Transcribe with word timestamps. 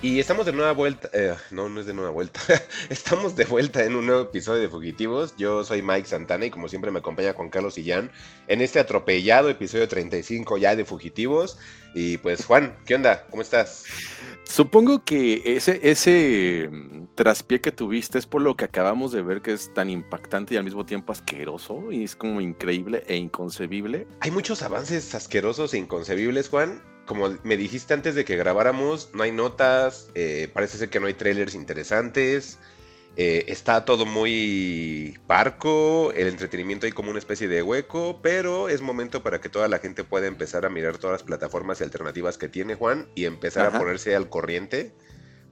Y 0.00 0.20
estamos 0.20 0.46
de 0.46 0.52
nueva 0.52 0.70
vuelta. 0.70 1.10
eh, 1.12 1.34
no, 1.50 1.68
no 1.68 1.80
es 1.80 1.86
de 1.86 1.92
nueva 1.92 2.10
vuelta. 2.10 2.40
estamos 2.88 3.34
de 3.34 3.44
vuelta 3.44 3.82
en 3.82 3.96
un 3.96 4.06
nuevo 4.06 4.22
episodio 4.22 4.62
de 4.62 4.68
Fugitivos. 4.68 5.34
Yo 5.36 5.64
soy 5.64 5.82
Mike 5.82 6.06
Santana 6.06 6.46
y 6.46 6.50
como 6.50 6.68
siempre 6.68 6.92
me 6.92 7.00
acompaña 7.00 7.32
Juan 7.32 7.50
Carlos 7.50 7.74
Jan 7.84 8.12
en 8.46 8.60
este 8.60 8.78
atropellado 8.78 9.48
episodio 9.48 9.88
35 9.88 10.56
ya 10.58 10.76
de 10.76 10.84
Fugitivos. 10.84 11.58
Y 11.94 12.18
pues 12.18 12.44
Juan, 12.44 12.76
¿qué 12.86 12.94
onda? 12.94 13.26
¿Cómo 13.28 13.42
estás? 13.42 13.86
Supongo 14.44 15.04
que 15.04 15.42
ese, 15.44 15.80
ese 15.82 16.68
mm, 16.70 17.16
traspié 17.16 17.60
que 17.60 17.72
tuviste 17.72 18.18
es 18.18 18.26
por 18.26 18.40
lo 18.40 18.56
que 18.56 18.66
acabamos 18.66 19.10
de 19.10 19.22
ver 19.22 19.42
que 19.42 19.52
es 19.52 19.74
tan 19.74 19.90
impactante 19.90 20.54
y 20.54 20.58
al 20.58 20.64
mismo 20.64 20.86
tiempo 20.86 21.10
asqueroso 21.10 21.90
y 21.90 22.04
es 22.04 22.14
como 22.14 22.40
increíble 22.40 23.02
e 23.08 23.16
inconcebible. 23.16 24.06
Hay 24.20 24.30
muchos 24.30 24.62
avances 24.62 25.12
asquerosos 25.16 25.74
e 25.74 25.78
inconcebibles, 25.78 26.50
Juan. 26.50 26.80
Como 27.08 27.34
me 27.42 27.56
dijiste 27.56 27.94
antes 27.94 28.14
de 28.14 28.26
que 28.26 28.36
grabáramos, 28.36 29.08
no 29.14 29.22
hay 29.22 29.32
notas, 29.32 30.10
eh, 30.14 30.50
parece 30.52 30.76
ser 30.76 30.90
que 30.90 31.00
no 31.00 31.06
hay 31.06 31.14
trailers 31.14 31.54
interesantes, 31.54 32.58
eh, 33.16 33.46
está 33.48 33.86
todo 33.86 34.04
muy 34.04 35.18
parco, 35.26 36.12
el 36.12 36.28
entretenimiento 36.28 36.84
hay 36.84 36.92
como 36.92 37.08
una 37.08 37.18
especie 37.18 37.48
de 37.48 37.62
hueco, 37.62 38.20
pero 38.22 38.68
es 38.68 38.82
momento 38.82 39.22
para 39.22 39.40
que 39.40 39.48
toda 39.48 39.68
la 39.68 39.78
gente 39.78 40.04
pueda 40.04 40.26
empezar 40.26 40.66
a 40.66 40.68
mirar 40.68 40.98
todas 40.98 41.14
las 41.14 41.22
plataformas 41.22 41.80
y 41.80 41.84
alternativas 41.84 42.36
que 42.36 42.50
tiene 42.50 42.74
Juan 42.74 43.08
y 43.14 43.24
empezar 43.24 43.66
Ajá. 43.66 43.78
a 43.78 43.80
ponerse 43.80 44.14
al 44.14 44.28
corriente, 44.28 44.92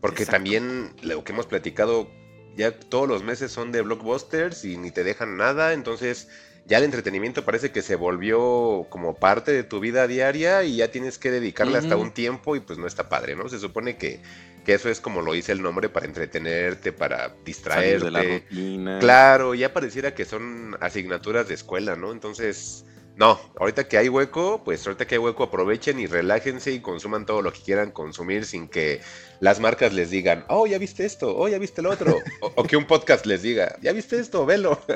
porque 0.03 0.25
Exacto. 0.25 0.37
también 0.37 0.95
lo 1.01 1.25
que 1.25 1.33
hemos 1.33 1.47
platicado, 1.47 2.11
ya 2.55 2.79
todos 2.79 3.09
los 3.09 3.23
meses 3.23 3.51
son 3.51 3.73
de 3.73 3.81
blockbusters 3.81 4.67
y 4.67 4.77
ni 4.77 4.91
te 4.91 5.05
dejan 5.05 5.39
nada, 5.39 5.73
entonces 5.73 6.29
ya 6.67 6.78
el 6.78 6.84
entretenimiento 6.84 7.45
parece 7.45 7.70
que 7.70 7.81
se 7.81 7.95
volvió 7.95 8.86
como 8.91 9.14
parte 9.14 9.53
de 9.53 9.62
tu 9.62 9.78
vida 9.78 10.06
diaria 10.09 10.64
y 10.64 10.77
ya 10.77 10.91
tienes 10.91 11.17
que 11.17 11.31
dedicarle 11.31 11.78
hasta 11.78 11.97
un 11.97 12.12
tiempo 12.12 12.56
y 12.56 12.61
pues 12.61 12.78
no 12.78 12.86
está 12.89 13.09
padre, 13.09 13.36
¿no? 13.36 13.48
Se 13.48 13.61
supone 13.61 13.97
que, 13.97 14.20
que 14.64 14.75
eso 14.75 14.89
es 14.91 15.00
como 15.00 15.22
lo 15.22 15.33
dice 15.33 15.53
el 15.53 15.62
nombre 15.62 15.89
para 15.89 16.06
entretenerte, 16.06 16.92
para 16.92 17.28
Salir 17.28 17.44
distraerte. 17.44 18.05
de 18.05 18.11
la 18.11 18.22
rutina. 18.25 18.98
Claro, 18.98 19.55
ya 19.55 19.72
pareciera 19.72 20.14
que 20.14 20.25
son 20.25 20.77
asignaturas 20.81 21.47
de 21.47 21.55
escuela, 21.55 21.94
¿no? 21.94 22.11
Entonces, 22.11 22.84
no, 23.17 23.41
ahorita 23.59 23.89
que 23.89 23.97
hay 23.97 24.09
hueco, 24.09 24.62
pues 24.62 24.86
ahorita 24.86 25.06
que 25.06 25.14
hay 25.14 25.19
hueco 25.19 25.45
aprovechen 25.45 25.98
y 25.98 26.06
relájense 26.06 26.72
y 26.72 26.81
consuman 26.81 27.25
todo 27.25 27.41
lo 27.41 27.53
que 27.53 27.61
quieran 27.61 27.91
consumir 27.91 28.45
sin 28.45 28.69
que 28.69 29.00
las 29.41 29.59
marcas 29.59 29.95
les 29.95 30.11
digan, 30.11 30.45
oh, 30.48 30.67
ya 30.67 30.77
viste 30.78 31.05
esto, 31.05 31.34
oh, 31.37 31.48
ya 31.48 31.59
viste 31.59 31.81
lo 31.81 31.91
otro, 31.91 32.14
o, 32.41 32.53
o 32.55 32.62
que 32.64 32.77
un 32.77 32.84
podcast 32.84 33.25
les 33.25 33.42
diga, 33.42 33.77
ya 33.81 33.92
viste 33.92 34.19
esto, 34.19 34.44
velo. 34.47 34.81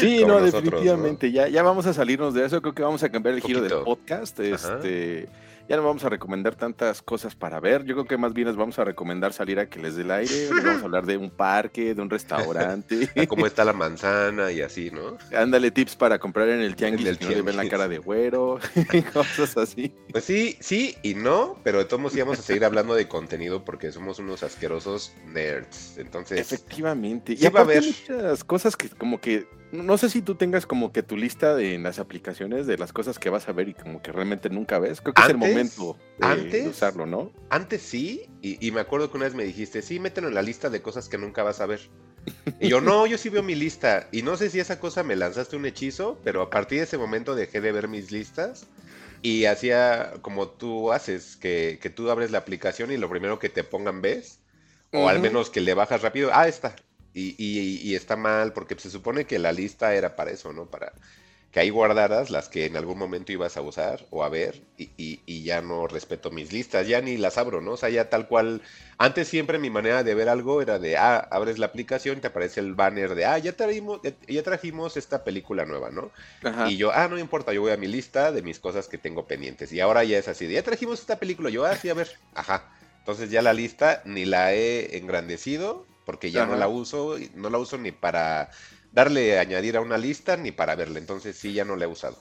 Sí, 0.00 0.20
no, 0.20 0.40
nosotros, 0.40 0.64
definitivamente. 0.64 1.32
Ya, 1.32 1.48
ya 1.48 1.62
vamos 1.62 1.86
a 1.86 1.94
salirnos 1.94 2.34
de 2.34 2.44
eso. 2.44 2.60
Creo 2.60 2.74
que 2.74 2.82
vamos 2.82 3.02
a 3.02 3.08
cambiar 3.08 3.34
el 3.34 3.40
giro 3.40 3.62
del 3.62 3.82
podcast. 3.82 4.38
Este, 4.40 5.28
ya 5.68 5.76
no 5.76 5.82
vamos 5.82 6.04
a 6.04 6.08
recomendar 6.08 6.54
tantas 6.54 7.02
cosas 7.02 7.34
para 7.34 7.60
ver. 7.60 7.84
Yo 7.84 7.94
creo 7.94 8.06
que 8.06 8.16
más 8.16 8.32
bien 8.32 8.48
les 8.48 8.56
vamos 8.56 8.78
a 8.78 8.84
recomendar 8.84 9.32
salir 9.32 9.58
a 9.58 9.68
que 9.68 9.80
les 9.80 9.96
dé 9.96 10.02
el 10.02 10.10
aire. 10.10 10.32
Les 10.32 10.64
vamos 10.64 10.82
a 10.82 10.84
hablar 10.84 11.06
de 11.06 11.16
un 11.16 11.30
parque, 11.30 11.94
de 11.94 12.02
un 12.02 12.10
restaurante. 12.10 13.10
cómo 13.28 13.46
está 13.46 13.64
la 13.64 13.72
manzana 13.72 14.52
y 14.52 14.60
así, 14.60 14.90
¿no? 14.90 15.16
Ándale 15.36 15.70
tips 15.70 15.96
para 15.96 16.18
comprar 16.18 16.48
en 16.48 16.60
el 16.60 16.76
tianguis 16.76 17.06
En 17.06 17.14
el 17.14 17.18
no 17.20 17.28
le 17.30 17.42
ven 17.42 17.56
la 17.56 17.68
cara 17.68 17.88
de 17.88 17.98
güero. 17.98 18.58
cosas 19.12 19.56
así. 19.56 19.92
Pues 20.12 20.24
sí, 20.24 20.56
sí 20.60 20.96
y 21.02 21.14
no, 21.14 21.58
pero 21.64 21.78
de 21.78 21.84
todos 21.84 22.00
modos 22.00 22.12
sí 22.12 22.20
vamos 22.20 22.38
a 22.38 22.42
seguir 22.42 22.64
hablando 22.64 22.94
de 22.94 23.08
contenido 23.08 23.64
porque 23.64 23.90
somos 23.90 24.18
unos 24.18 24.42
asquerosos 24.42 25.14
nerds. 25.26 25.98
Entonces, 25.98 26.38
Efectivamente. 26.38 27.32
Y 27.32 27.38
sí 27.38 27.48
va 27.48 27.60
a 27.60 27.62
haber. 27.64 27.82
muchas 27.82 28.44
cosas 28.44 28.76
que 28.76 28.88
como 28.90 29.20
que 29.20 29.46
no 29.76 29.98
sé 29.98 30.10
si 30.10 30.22
tú 30.22 30.34
tengas 30.34 30.66
como 30.66 30.92
que 30.92 31.02
tu 31.02 31.16
lista 31.16 31.54
de 31.54 31.74
en 31.74 31.82
las 31.82 31.98
aplicaciones 31.98 32.66
de 32.66 32.78
las 32.78 32.92
cosas 32.92 33.18
que 33.18 33.30
vas 33.30 33.48
a 33.48 33.52
ver 33.52 33.68
y 33.68 33.74
como 33.74 34.02
que 34.02 34.12
realmente 34.12 34.50
nunca 34.50 34.78
ves. 34.78 35.00
Creo 35.00 35.14
que 35.14 35.22
es 35.22 35.28
el 35.28 35.36
momento 35.38 35.96
de, 36.18 36.26
antes- 36.26 36.64
de 36.64 36.68
usarlo, 36.68 37.06
¿no? 37.06 37.32
Antes 37.50 37.82
sí, 37.82 38.28
y, 38.42 38.64
y 38.66 38.70
me 38.72 38.80
acuerdo 38.80 39.10
que 39.10 39.16
una 39.16 39.26
vez 39.26 39.34
me 39.34 39.44
dijiste, 39.44 39.82
sí, 39.82 40.00
mételo 40.00 40.28
en 40.28 40.34
la 40.34 40.42
lista 40.42 40.70
de 40.70 40.82
cosas 40.82 41.08
que 41.08 41.18
nunca 41.18 41.42
vas 41.42 41.60
a 41.60 41.66
ver. 41.66 41.80
Y 42.60 42.68
yo, 42.68 42.80
no, 42.80 43.06
yo 43.06 43.18
sí 43.18 43.28
veo 43.28 43.42
mi 43.42 43.54
lista. 43.54 44.08
Y 44.12 44.22
no 44.22 44.36
sé 44.36 44.50
si 44.50 44.58
esa 44.60 44.80
cosa 44.80 45.02
me 45.02 45.14
lanzaste 45.16 45.56
un 45.56 45.66
hechizo, 45.66 46.18
pero 46.24 46.42
a 46.42 46.50
partir 46.50 46.78
de 46.78 46.84
ese 46.84 46.98
momento 46.98 47.34
dejé 47.34 47.60
de 47.60 47.70
ver 47.72 47.86
mis 47.88 48.10
listas. 48.10 48.66
Y 49.22 49.44
hacía 49.46 50.12
como 50.22 50.48
tú 50.48 50.92
haces, 50.92 51.36
que, 51.36 51.78
que 51.80 51.90
tú 51.90 52.10
abres 52.10 52.30
la 52.30 52.38
aplicación 52.38 52.90
y 52.92 52.96
lo 52.96 53.08
primero 53.10 53.38
que 53.38 53.48
te 53.48 53.64
pongan 53.64 54.00
ves. 54.02 54.40
O 54.92 55.08
al 55.08 55.16
Ujú. 55.16 55.22
menos 55.24 55.50
que 55.50 55.60
le 55.60 55.74
bajas 55.74 56.02
rápido. 56.02 56.30
Ah, 56.32 56.48
está. 56.48 56.76
Y, 57.16 57.34
y- 57.38 57.80
y 57.82 57.94
está 57.94 58.14
mal, 58.16 58.52
porque 58.52 58.76
se 58.78 58.90
supone 58.90 59.24
que 59.24 59.38
la 59.38 59.50
lista 59.52 59.94
era 59.94 60.16
para 60.16 60.30
eso, 60.30 60.52
¿no? 60.52 60.66
Para 60.66 60.92
que 61.50 61.60
ahí 61.60 61.70
guardaras 61.70 62.28
las 62.28 62.50
que 62.50 62.66
en 62.66 62.76
algún 62.76 62.98
momento 62.98 63.32
ibas 63.32 63.56
a 63.56 63.62
usar 63.62 64.04
o 64.10 64.22
a 64.22 64.28
ver 64.28 64.60
y, 64.76 64.90
y- 64.98 65.22
y 65.24 65.42
ya 65.42 65.62
no 65.62 65.86
respeto 65.86 66.30
mis 66.30 66.52
listas, 66.52 66.86
ya 66.86 67.00
ni 67.00 67.16
las 67.16 67.38
abro, 67.38 67.62
¿no? 67.62 67.72
O 67.72 67.76
sea, 67.78 67.88
ya 67.88 68.10
tal 68.10 68.28
cual. 68.28 68.60
Antes 68.98 69.28
siempre 69.28 69.58
mi 69.58 69.70
manera 69.70 70.02
de 70.04 70.14
ver 70.14 70.28
algo 70.28 70.60
era 70.60 70.78
de, 70.78 70.98
ah, 70.98 71.16
abres 71.30 71.58
la 71.58 71.66
aplicación, 71.66 72.20
te 72.20 72.26
aparece 72.26 72.60
el 72.60 72.74
banner 72.74 73.14
de, 73.14 73.24
ah, 73.24 73.38
ya 73.38 73.52
trajimos, 73.52 74.00
ya, 74.02 74.12
ya 74.28 74.42
trajimos 74.42 74.98
esta 74.98 75.24
película 75.24 75.64
nueva, 75.64 75.90
¿no? 75.90 76.10
Ajá. 76.44 76.68
Y 76.68 76.76
yo, 76.76 76.92
ah, 76.92 77.08
no 77.08 77.18
importa, 77.18 77.54
yo 77.54 77.62
voy 77.62 77.72
a 77.72 77.76
mi 77.78 77.86
lista 77.86 78.32
de 78.32 78.42
mis 78.42 78.58
cosas 78.58 78.88
que 78.88 78.98
tengo 78.98 79.26
pendientes. 79.26 79.72
Y 79.72 79.80
ahora 79.80 80.04
ya 80.04 80.18
es 80.18 80.28
así, 80.28 80.46
de, 80.46 80.54
ya 80.54 80.62
trajimos 80.62 81.00
esta 81.00 81.18
película, 81.18 81.48
yo, 81.48 81.64
ah, 81.64 81.74
sí, 81.76 81.88
a 81.88 81.94
ver, 81.94 82.10
ajá. 82.34 82.70
Entonces 82.98 83.30
ya 83.30 83.40
la 83.40 83.52
lista 83.54 84.02
ni 84.04 84.24
la 84.26 84.52
he 84.52 84.98
engrandecido, 84.98 85.86
porque 86.06 86.30
ya 86.30 86.46
no 86.46 86.54
la 86.56 86.68
uso, 86.68 87.16
no 87.34 87.50
la 87.50 87.58
uso 87.58 87.76
ni 87.76 87.90
para 87.92 88.48
darle 88.92 89.38
añadir 89.38 89.76
a 89.76 89.80
una 89.80 89.98
lista, 89.98 90.36
ni 90.36 90.52
para 90.52 90.76
verla. 90.76 90.98
Entonces 91.00 91.36
sí, 91.36 91.52
ya 91.52 91.64
no 91.66 91.76
la 91.76 91.84
he 91.84 91.88
usado. 91.88 92.16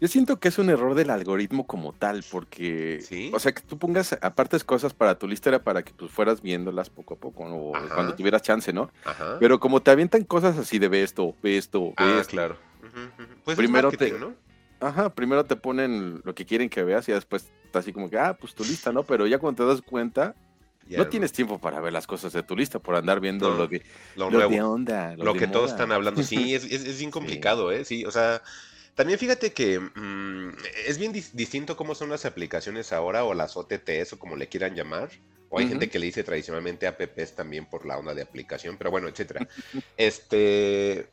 Yo 0.00 0.08
siento 0.08 0.40
que 0.40 0.48
es 0.48 0.58
un 0.58 0.68
error 0.70 0.94
del 0.94 1.10
algoritmo 1.10 1.66
como 1.66 1.92
tal, 1.92 2.24
porque, 2.30 3.00
¿Sí? 3.06 3.30
o 3.32 3.38
sea, 3.38 3.52
que 3.52 3.60
tú 3.62 3.78
pongas 3.78 4.14
apartes 4.20 4.64
cosas 4.64 4.94
para 4.94 5.16
tu 5.18 5.28
lista 5.28 5.50
era 5.50 5.62
para 5.62 5.82
que 5.84 5.92
pues 5.92 6.10
fueras 6.10 6.42
viéndolas 6.42 6.90
poco 6.90 7.14
a 7.14 7.16
poco, 7.18 7.44
o 7.44 7.76
Ajá. 7.76 7.94
cuando 7.94 8.14
tuvieras 8.14 8.42
chance, 8.42 8.72
¿no? 8.72 8.90
Ajá. 9.04 9.36
Pero 9.38 9.60
como 9.60 9.80
te 9.80 9.90
avientan 9.92 10.24
cosas 10.24 10.58
así 10.58 10.78
de 10.78 10.88
ve 10.88 11.02
esto, 11.02 11.36
ve 11.42 11.56
esto, 11.56 11.88
ve 11.90 11.94
ah, 11.98 12.18
esto. 12.20 12.30
claro. 12.30 12.58
Ujú, 12.82 13.22
ujú. 13.22 13.34
Pues 13.44 13.56
Primero 13.56 13.88
es 13.88 13.92
marketing, 13.94 14.14
te- 14.14 14.18
¿no? 14.18 14.34
Ajá, 14.80 15.14
primero 15.14 15.44
te 15.44 15.56
ponen 15.56 16.20
lo 16.24 16.34
que 16.34 16.44
quieren 16.44 16.68
que 16.68 16.82
veas 16.82 17.08
y 17.08 17.12
después 17.12 17.50
está 17.64 17.78
así 17.78 17.92
como 17.92 18.10
que, 18.10 18.18
ah, 18.18 18.36
pues 18.38 18.54
tu 18.54 18.64
lista, 18.64 18.92
¿no? 18.92 19.04
Pero 19.04 19.26
ya 19.26 19.38
cuando 19.38 19.62
te 19.62 19.68
das 19.68 19.82
cuenta, 19.82 20.34
Ya 20.86 20.98
no 20.98 21.08
tienes 21.08 21.32
tiempo 21.32 21.58
para 21.60 21.80
ver 21.80 21.92
las 21.92 22.06
cosas 22.06 22.32
de 22.32 22.42
tu 22.42 22.56
lista 22.56 22.78
por 22.78 22.94
andar 22.96 23.20
viendo 23.20 23.50
No, 23.50 23.56
lo 23.56 23.66
de, 23.68 23.82
lo 24.14 24.30
lo 24.30 24.30
nuevo. 24.30 24.50
de 24.50 24.62
onda, 24.62 25.16
lo 25.16 25.34
de 25.34 25.40
que 25.40 25.46
todos 25.48 25.72
moda. 25.72 25.74
están 25.74 25.92
hablando. 25.92 26.22
Sí, 26.22 26.54
es, 26.54 26.64
es, 26.64 26.84
es 26.84 26.98
bien 26.98 27.10
complicado, 27.10 27.72
¿eh? 27.72 27.84
Sí, 27.84 28.04
o 28.04 28.10
sea, 28.10 28.42
también 28.94 29.18
fíjate 29.18 29.52
que 29.52 29.78
mm, 29.80 30.56
es 30.86 30.98
bien 30.98 31.12
dis- 31.12 31.32
distinto 31.32 31.76
cómo 31.76 31.94
son 31.94 32.08
las 32.10 32.24
aplicaciones 32.24 32.92
ahora 32.92 33.24
o 33.24 33.34
las 33.34 33.56
OTTs 33.56 34.12
o 34.14 34.18
como 34.18 34.36
le 34.36 34.48
quieran 34.48 34.74
llamar. 34.74 35.10
O 35.48 35.60
hay 35.60 35.68
gente 35.68 35.88
que 35.88 36.00
le 36.00 36.06
dice 36.06 36.24
tradicionalmente 36.24 36.88
apps 36.88 37.36
también 37.36 37.66
por 37.66 37.86
la 37.86 37.96
onda 37.98 38.14
de 38.14 38.22
aplicación, 38.22 38.76
pero 38.78 38.90
bueno, 38.90 39.06
etcétera. 39.08 39.46
Este, 39.96 41.08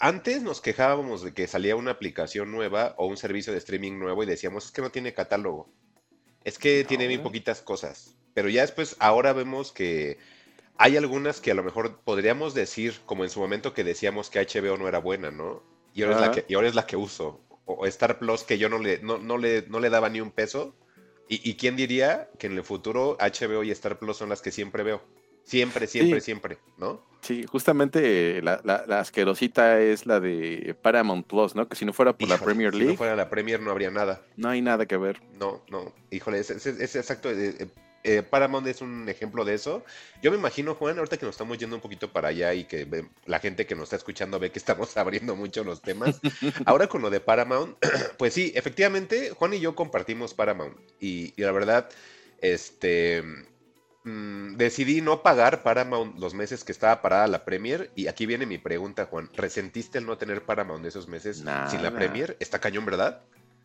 antes 0.00 0.42
nos 0.42 0.60
quejábamos 0.60 1.22
de 1.22 1.34
que 1.34 1.46
salía 1.48 1.74
una 1.76 1.90
aplicación 1.92 2.52
nueva 2.52 2.94
o 2.96 3.06
un 3.06 3.16
servicio 3.16 3.52
de 3.52 3.58
streaming 3.58 3.98
nuevo 3.98 4.22
y 4.22 4.26
decíamos, 4.26 4.66
es 4.66 4.70
que 4.72 4.82
no 4.82 4.90
tiene 4.90 5.14
catálogo. 5.14 5.68
Es 6.44 6.58
que 6.58 6.84
tiene 6.84 7.06
bien 7.06 7.20
Ahora. 7.20 7.22
poquitas 7.22 7.62
cosas. 7.62 8.16
Pero 8.34 8.48
ya 8.48 8.62
después, 8.62 8.96
ahora 8.98 9.32
vemos 9.32 9.72
que 9.72 10.18
hay 10.78 10.96
algunas 10.96 11.40
que 11.40 11.50
a 11.52 11.54
lo 11.54 11.62
mejor 11.62 12.00
podríamos 12.04 12.54
decir, 12.54 13.00
como 13.06 13.24
en 13.24 13.30
su 13.30 13.40
momento 13.40 13.74
que 13.74 13.84
decíamos 13.84 14.30
que 14.30 14.40
HBO 14.40 14.76
no 14.78 14.88
era 14.88 14.98
buena, 14.98 15.30
¿no? 15.30 15.62
Y 15.94 16.02
ahora, 16.02 16.14
es 16.14 16.20
la 16.20 16.30
que, 16.30 16.44
y 16.48 16.54
ahora 16.54 16.68
es 16.68 16.74
la 16.74 16.86
que 16.86 16.96
uso. 16.96 17.40
O, 17.66 17.74
o 17.74 17.86
Star 17.86 18.18
Plus, 18.18 18.44
que 18.44 18.58
yo 18.58 18.68
no 18.68 18.78
le, 18.78 18.98
no, 19.00 19.18
no 19.18 19.38
le, 19.38 19.62
no 19.68 19.80
le 19.80 19.90
daba 19.90 20.08
ni 20.10 20.20
un 20.20 20.30
peso. 20.32 20.74
Y, 21.28 21.48
y 21.48 21.56
quién 21.56 21.76
diría 21.76 22.30
que 22.38 22.46
en 22.48 22.54
el 22.56 22.64
futuro 22.64 23.16
HBO 23.20 23.62
y 23.64 23.70
Star 23.70 23.98
Plus 23.98 24.16
son 24.16 24.28
las 24.30 24.42
que 24.42 24.50
siempre 24.50 24.82
veo? 24.82 25.02
Siempre, 25.44 25.86
siempre, 25.86 26.20
Sí. 26.20 26.24
siempre, 26.26 26.58
¿no? 26.76 27.04
Sí, 27.22 27.46
justamente 27.46 28.38
eh, 28.38 28.42
la, 28.42 28.60
la, 28.64 28.84
la 28.86 28.98
asquerosita 29.00 29.80
es 29.80 30.06
la 30.06 30.18
de 30.20 30.74
Paramount 30.82 31.26
Plus, 31.26 31.54
¿no? 31.54 31.68
Que 31.68 31.76
si 31.76 31.84
no 31.84 31.92
fuera 31.92 32.12
por 32.12 32.28
la 32.28 32.36
Premier 32.36 32.72
Si 32.72 32.78
League, 32.78 32.92
no 32.92 32.98
fuera 32.98 33.14
la 33.16 33.30
Premier 33.30 33.60
no 33.60 33.70
habría 33.70 33.90
nada. 33.92 34.20
no 34.36 34.48
hay 34.48 34.60
nada 34.60 34.86
que 34.86 34.96
ver. 34.96 35.20
No, 35.38 35.62
no. 35.70 35.92
Híjole, 36.10 36.40
es, 36.40 36.50
es- 36.50 36.66
es 36.66 36.96
exacto. 36.96 37.30
eh, 37.30 37.68
eh, 38.04 38.24
Paramount 38.28 38.66
es 38.66 38.80
un 38.82 39.08
ejemplo 39.08 39.44
de 39.44 39.54
eso. 39.54 39.84
Yo 40.20 40.32
me 40.32 40.36
imagino, 40.36 40.74
Juan, 40.74 40.98
ahorita 40.98 41.16
que 41.16 41.24
nos 41.24 41.34
estamos 41.34 41.56
yendo 41.58 41.76
un 41.76 41.82
poquito 41.82 42.10
para 42.12 42.26
allá 42.30 42.52
y 42.54 42.64
que 42.64 42.88
la 43.26 43.38
gente 43.38 43.64
que 43.66 43.76
nos 43.76 43.84
está 43.84 43.94
escuchando 43.96 44.40
ve 44.40 44.50
que 44.50 44.58
estamos 44.58 44.96
abriendo 44.96 45.36
mucho 45.36 45.62
los 45.62 45.80
temas. 45.80 46.20
Ahora 46.66 46.88
con 46.88 47.02
lo 47.02 47.10
de 47.10 47.20
Paramount, 47.20 47.76
pues 48.18 48.34
sí, 48.34 48.50
efectivamente, 48.56 49.30
Juan 49.30 49.54
y 49.54 49.60
yo 49.60 49.76
compartimos 49.76 50.34
Paramount. 50.34 50.76
Y, 50.98 51.32
y 51.36 51.42
la 51.42 51.52
verdad, 51.52 51.88
este. 52.40 53.22
Mm, 54.04 54.56
decidí 54.56 55.00
no 55.00 55.22
pagar 55.22 55.62
Paramount 55.62 56.18
los 56.18 56.34
meses 56.34 56.64
que 56.64 56.72
estaba 56.72 57.02
parada 57.02 57.26
la 57.26 57.44
Premier. 57.44 57.90
Y 57.94 58.06
aquí 58.08 58.26
viene 58.26 58.46
mi 58.46 58.58
pregunta, 58.58 59.06
Juan. 59.06 59.28
¿Resentiste 59.36 59.98
el 59.98 60.06
no 60.06 60.18
tener 60.18 60.42
Paramount 60.42 60.84
esos 60.86 61.08
meses 61.08 61.38
sin 61.38 61.82
la. 61.82 61.90
Premier? 61.92 62.36
Está 62.40 62.58
cañón, 62.58 62.84
¿verdad? 62.84 63.20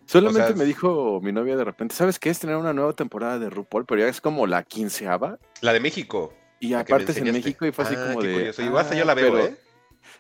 Solamente 0.06 0.48
sea, 0.50 0.56
me 0.56 0.64
dijo 0.64 1.20
mi 1.22 1.34
novia 1.34 1.58
de 1.58 1.66
repente, 1.66 1.94
¿sabes 1.94 2.18
qué? 2.18 2.30
Es 2.30 2.40
tener 2.40 2.56
una 2.56 2.72
nueva 2.72 2.94
temporada 2.94 3.40
de 3.40 3.50
RuPaul, 3.50 3.86
pero 3.86 4.00
ya 4.02 4.08
es 4.08 4.22
como 4.22 4.48
la 4.48 4.64
quinceava. 4.64 5.38
La 5.62 5.74
de 5.74 5.82
México. 5.82 6.34
Y 6.62 6.74
aparte 6.74 7.12
es 7.12 7.18
en. 7.18 7.34
México 7.34 7.66
y 7.66 7.72
fue 7.74 7.84
así 7.84 7.96
Ah, 7.98 8.06
como 8.08 8.20
qué 8.22 8.28
de. 8.28 8.34
curioso. 8.34 8.62
Igual 8.64 8.84
hasta 8.84 8.96
yo 8.96 9.04
"Ah, 9.04 9.06
la 9.06 9.14
veo, 9.16 9.32
pero, 9.34 9.46
¿eh? 9.48 9.58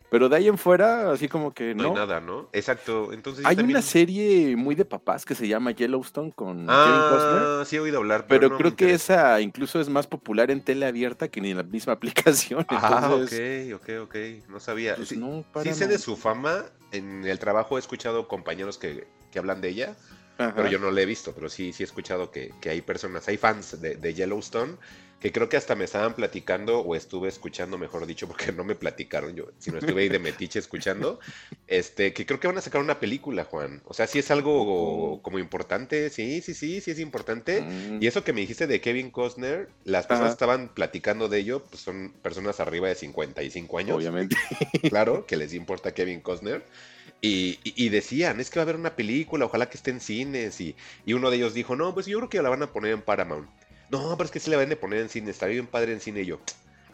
Pero 0.09 0.29
de 0.29 0.37
ahí 0.37 0.47
en 0.47 0.57
fuera, 0.57 1.11
así 1.11 1.27
como 1.27 1.53
que 1.53 1.75
No, 1.75 1.83
no. 1.83 1.89
hay 1.89 1.95
nada, 1.95 2.19
¿no? 2.21 2.49
Exacto. 2.53 3.11
Entonces 3.11 3.45
Hay 3.45 3.55
también- 3.57 3.77
una 3.77 3.81
serie 3.81 4.55
muy 4.55 4.73
de 4.75 4.85
papás 4.85 5.25
que 5.25 5.35
se 5.35 5.47
llama 5.47 5.71
Yellowstone 5.71 6.31
con 6.31 6.57
Kevin 6.57 7.01
Costner. 7.09 7.41
Ah, 7.43 7.63
sí 7.65 7.75
he 7.75 7.79
oído 7.79 7.97
hablar, 7.97 8.25
Pero 8.27 8.47
no 8.49 8.55
me 8.55 8.59
creo 8.61 8.75
que 8.75 8.93
esa 8.93 9.41
incluso 9.41 9.79
es 9.81 9.89
más 9.89 10.07
popular 10.07 10.49
en 10.51 10.61
tele 10.61 10.85
abierta 10.85 11.27
que 11.27 11.41
ni 11.41 11.51
en 11.51 11.57
la 11.57 11.63
misma 11.63 11.93
aplicación. 12.53 12.65
Ah, 12.69 13.01
Entonces, 13.03 13.73
ok, 13.73 13.81
ok, 13.81 14.03
ok. 14.03 14.15
No 14.49 14.59
sabía. 14.59 14.95
pues, 14.95 15.09
sí, 15.09 15.17
no, 15.17 15.43
sí 15.63 15.73
sé 15.73 15.87
de 15.87 15.97
su 15.97 16.15
fama. 16.15 16.63
En 16.91 17.25
el 17.25 17.37
trabajo 17.39 17.75
he 17.77 17.79
escuchado 17.79 18.27
compañeros 18.29 18.77
que, 18.77 19.07
que 19.29 19.39
hablan 19.39 19.59
de 19.59 19.67
ella, 19.69 19.97
Ajá. 20.37 20.53
pero 20.55 20.69
yo 20.69 20.79
no 20.79 20.89
la 20.89 21.01
he 21.01 21.05
visto. 21.05 21.33
Pero 21.35 21.49
sí, 21.49 21.73
sí 21.73 21.83
he 21.83 21.85
escuchado 21.85 22.31
que, 22.31 22.53
que 22.61 22.69
hay 22.69 22.81
personas, 22.81 23.27
hay 23.27 23.35
fans 23.37 23.81
de, 23.81 23.95
de 23.97 24.13
Yellowstone 24.13 24.77
que 25.19 25.31
creo 25.31 25.49
que 25.49 25.57
hasta 25.57 25.75
me 25.75 25.85
estaban 25.85 26.13
platicando 26.13 26.79
o 26.79 26.95
estuve 26.95 27.27
escuchando, 27.27 27.77
mejor 27.77 28.05
dicho, 28.05 28.27
porque 28.27 28.51
no 28.51 28.63
me 28.63 28.75
platicaron 28.75 29.35
yo, 29.35 29.45
sino 29.57 29.79
estuve 29.79 30.03
ahí 30.03 30.09
de 30.09 30.19
metiche 30.19 30.59
escuchando, 30.59 31.19
este, 31.67 32.13
que 32.13 32.25
creo 32.25 32.39
que 32.39 32.47
van 32.47 32.57
a 32.57 32.61
sacar 32.61 32.81
una 32.81 32.99
película, 32.99 33.43
Juan. 33.45 33.81
O 33.85 33.93
sea, 33.93 34.05
sí 34.07 34.19
es 34.19 34.29
algo 34.31 35.19
como 35.23 35.39
importante, 35.39 36.09
sí, 36.09 36.41
sí, 36.41 36.53
sí, 36.53 36.81
sí 36.81 36.91
es 36.91 36.99
importante. 36.99 37.61
Mm, 37.61 38.01
Y 38.01 38.07
eso 38.07 38.23
que 38.23 38.33
me 38.33 38.41
dijiste 38.41 38.67
de 38.67 38.79
Kevin 38.81 39.09
Costner, 39.11 39.69
las 39.83 40.05
personas 40.05 40.27
Ajá. 40.27 40.33
estaban 40.33 40.69
platicando 40.73 41.27
de 41.29 41.39
ello, 41.39 41.63
pues 41.69 41.81
son 41.81 42.13
personas 42.21 42.59
arriba 42.59 42.87
de 42.87 42.95
55 42.95 43.79
años, 43.79 43.97
obviamente. 43.97 44.35
claro, 44.89 45.25
que 45.25 45.37
les 45.37 45.53
importa 45.53 45.93
Kevin 45.93 46.21
Costner. 46.21 46.63
Y, 47.21 47.59
y- 47.63 47.73
y 47.85 47.89
decían, 47.89 48.39
es 48.39 48.49
que 48.49 48.59
va 48.59 48.61
a 48.61 48.65
haber 48.65 48.75
una 48.75 48.95
película, 48.95 49.45
ojalá 49.45 49.69
que 49.69 49.77
esté 49.77 49.91
en 49.91 49.99
cines. 50.01 50.61
Y, 50.61 50.75
y 51.05 51.13
uno 51.13 51.29
de 51.31 51.37
ellos 51.37 51.53
dijo, 51.53 51.75
no, 51.75 51.93
pues 51.93 52.05
yo 52.05 52.17
creo 52.19 52.29
que 52.29 52.41
la 52.41 52.49
van 52.49 52.63
a 52.63 52.71
poner 52.71 52.91
en 52.93 53.01
Paramount. 53.01 53.49
No, 53.89 54.15
pero 54.17 54.25
es 54.25 54.31
que 54.31 54.39
sí 54.39 54.49
la 54.49 54.57
van 54.57 54.71
a 54.71 54.75
poner 54.75 54.99
en 55.01 55.09
cine, 55.09 55.31
está 55.31 55.45
bien 55.47 55.67
padre 55.67 55.93
en 55.93 56.01
cine. 56.01 56.21
Y 56.21 56.25
yo, 56.27 56.41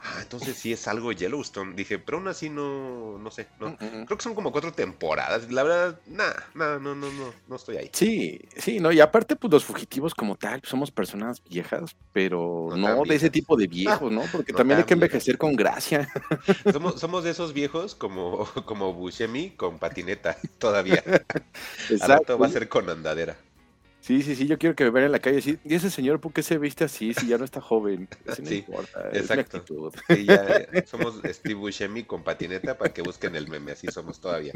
ah, 0.02 0.20
entonces 0.22 0.58
sí 0.58 0.72
es 0.74 0.88
algo 0.88 1.12
Yellowstone. 1.12 1.76
Dije, 1.76 1.98
pero 2.00 2.18
aún 2.20 2.28
así 2.28 2.50
no, 2.50 3.18
no 3.18 3.32
sé, 3.32 3.50
no. 3.60 3.72
Mm, 3.80 3.86
mm. 4.02 4.06
Creo 4.06 4.18
que 4.18 4.24
son 4.24 4.36
como 4.36 4.52
cuatro 4.52 4.74
temporadas. 4.74 5.52
La 5.52 5.64
verdad, 5.64 6.02
nada, 6.06 6.52
nada, 6.54 6.80
no, 6.80 6.96
no, 6.96 7.12
no, 7.12 7.36
no 7.48 7.56
estoy 7.56 7.78
ahí. 7.78 7.90
Sí, 7.94 8.40
sí, 8.58 8.80
no, 8.80 8.92
y 8.92 9.00
aparte, 9.00 9.36
pues 9.36 9.52
los 9.52 9.66
fugitivos 9.66 10.14
como 10.16 10.36
tal, 10.38 10.60
pues, 10.62 10.70
somos 10.70 10.92
personas 10.92 11.44
viejas, 11.44 11.96
pero 12.12 12.70
No 12.76 13.06
de 13.06 13.16
ese 13.16 13.30
tipo 13.30 13.56
de 13.58 13.68
viejos, 13.68 14.12
¿no? 14.12 14.30
Porque 14.32 14.54
No 14.54 14.58
también 14.58 14.80
hay 14.80 14.86
que 14.86 14.96
viejas. 14.96 15.24
envejecer 15.24 15.38
con 15.38 15.56
gracia. 15.56 16.10
Somos, 16.72 17.00
somos 17.00 17.24
de 17.24 17.32
esos 17.32 17.54
viejos 17.54 17.96
como, 17.96 18.46
como 18.66 18.94
Buscemi 18.94 19.52
con 19.56 19.80
patineta 19.80 20.38
todavía. 20.60 21.04
Al 22.00 22.10
rato 22.10 22.38
va 22.40 22.48
a 22.48 22.50
ser 22.50 22.70
con 22.70 22.90
andadera. 22.90 23.38
Sí, 24.04 24.22
sí, 24.22 24.36
sí, 24.36 24.48
yo 24.48 24.58
quiero 24.60 24.76
que 24.76 24.84
me 24.84 24.90
vean 24.90 25.06
en 25.06 25.12
la 25.14 25.20
calle 25.20 25.38
así. 25.38 25.58
¿Y 25.64 25.76
ese 25.76 25.90
señor 25.90 26.20
por 26.20 26.34
qué 26.34 26.44
se 26.44 26.58
viste 26.58 26.84
así 26.84 27.14
si 27.14 27.28
ya 27.28 27.38
no 27.38 27.46
está 27.46 27.62
joven? 27.62 28.10
Eso 28.26 28.42
no 28.42 28.50
Sí, 28.50 28.56
importa, 28.58 29.10
exacto. 29.14 29.58
actitud. 29.60 29.94
Sí, 30.10 30.26
ya, 30.26 30.46
ya. 30.74 30.86
somos 30.86 31.22
Steve 31.26 31.54
Buscemi 31.54 32.04
con 32.04 32.22
patineta 32.22 32.78
para 32.78 32.94
que 32.94 33.02
busquen 33.02 33.34
el 33.38 33.48
meme, 33.48 33.72
así 33.72 33.88
somos 33.88 34.20
todavía. 34.20 34.52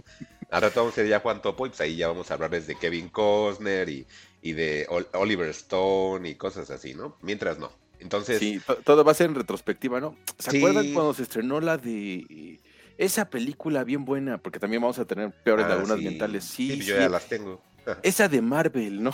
Al 0.51 0.61
rato 0.63 0.81
vamos 0.81 0.91
a 0.91 0.95
ser 0.95 1.07
ya 1.07 1.21
Juan 1.21 1.41
Topo 1.41 1.65
y 1.65 1.69
pues 1.69 1.79
ahí 1.79 1.95
ya 1.95 2.09
vamos 2.09 2.29
a 2.29 2.33
hablarles 2.33 2.67
de 2.67 2.75
Kevin 2.75 3.07
Costner 3.07 3.87
y, 3.87 4.05
y 4.41 4.51
de 4.51 4.85
Ol- 4.89 5.07
Oliver 5.13 5.47
Stone 5.49 6.27
y 6.27 6.35
cosas 6.35 6.69
así, 6.69 6.93
¿no? 6.93 7.15
Mientras 7.21 7.57
no. 7.57 7.71
Entonces, 7.99 8.39
Sí, 8.39 8.59
to- 8.67 8.75
todo 8.83 9.05
va 9.05 9.13
a 9.13 9.15
ser 9.15 9.29
en 9.29 9.35
retrospectiva, 9.35 10.01
¿no? 10.01 10.17
¿Se 10.39 10.51
Sí. 10.51 10.57
acuerdan 10.57 10.93
cuando 10.93 11.13
se 11.13 11.23
estrenó 11.23 11.61
la 11.61 11.77
de 11.77 12.59
esa 12.97 13.29
película 13.29 13.85
bien 13.85 14.03
buena? 14.03 14.39
Porque 14.39 14.59
también 14.59 14.81
vamos 14.81 14.99
a 14.99 15.05
tener 15.05 15.31
peores 15.43 15.65
ah, 15.67 15.69
lagunas 15.69 15.99
mentales. 16.01 16.43
Sí, 16.43 16.67
Sí, 16.69 16.81
sí. 16.81 16.89
yo 16.89 16.97
ya 16.97 17.07
las 17.07 17.27
tengo. 17.29 17.61
Esa 18.03 18.27
de 18.27 18.41
Marvel, 18.41 19.03
¿no? 19.03 19.11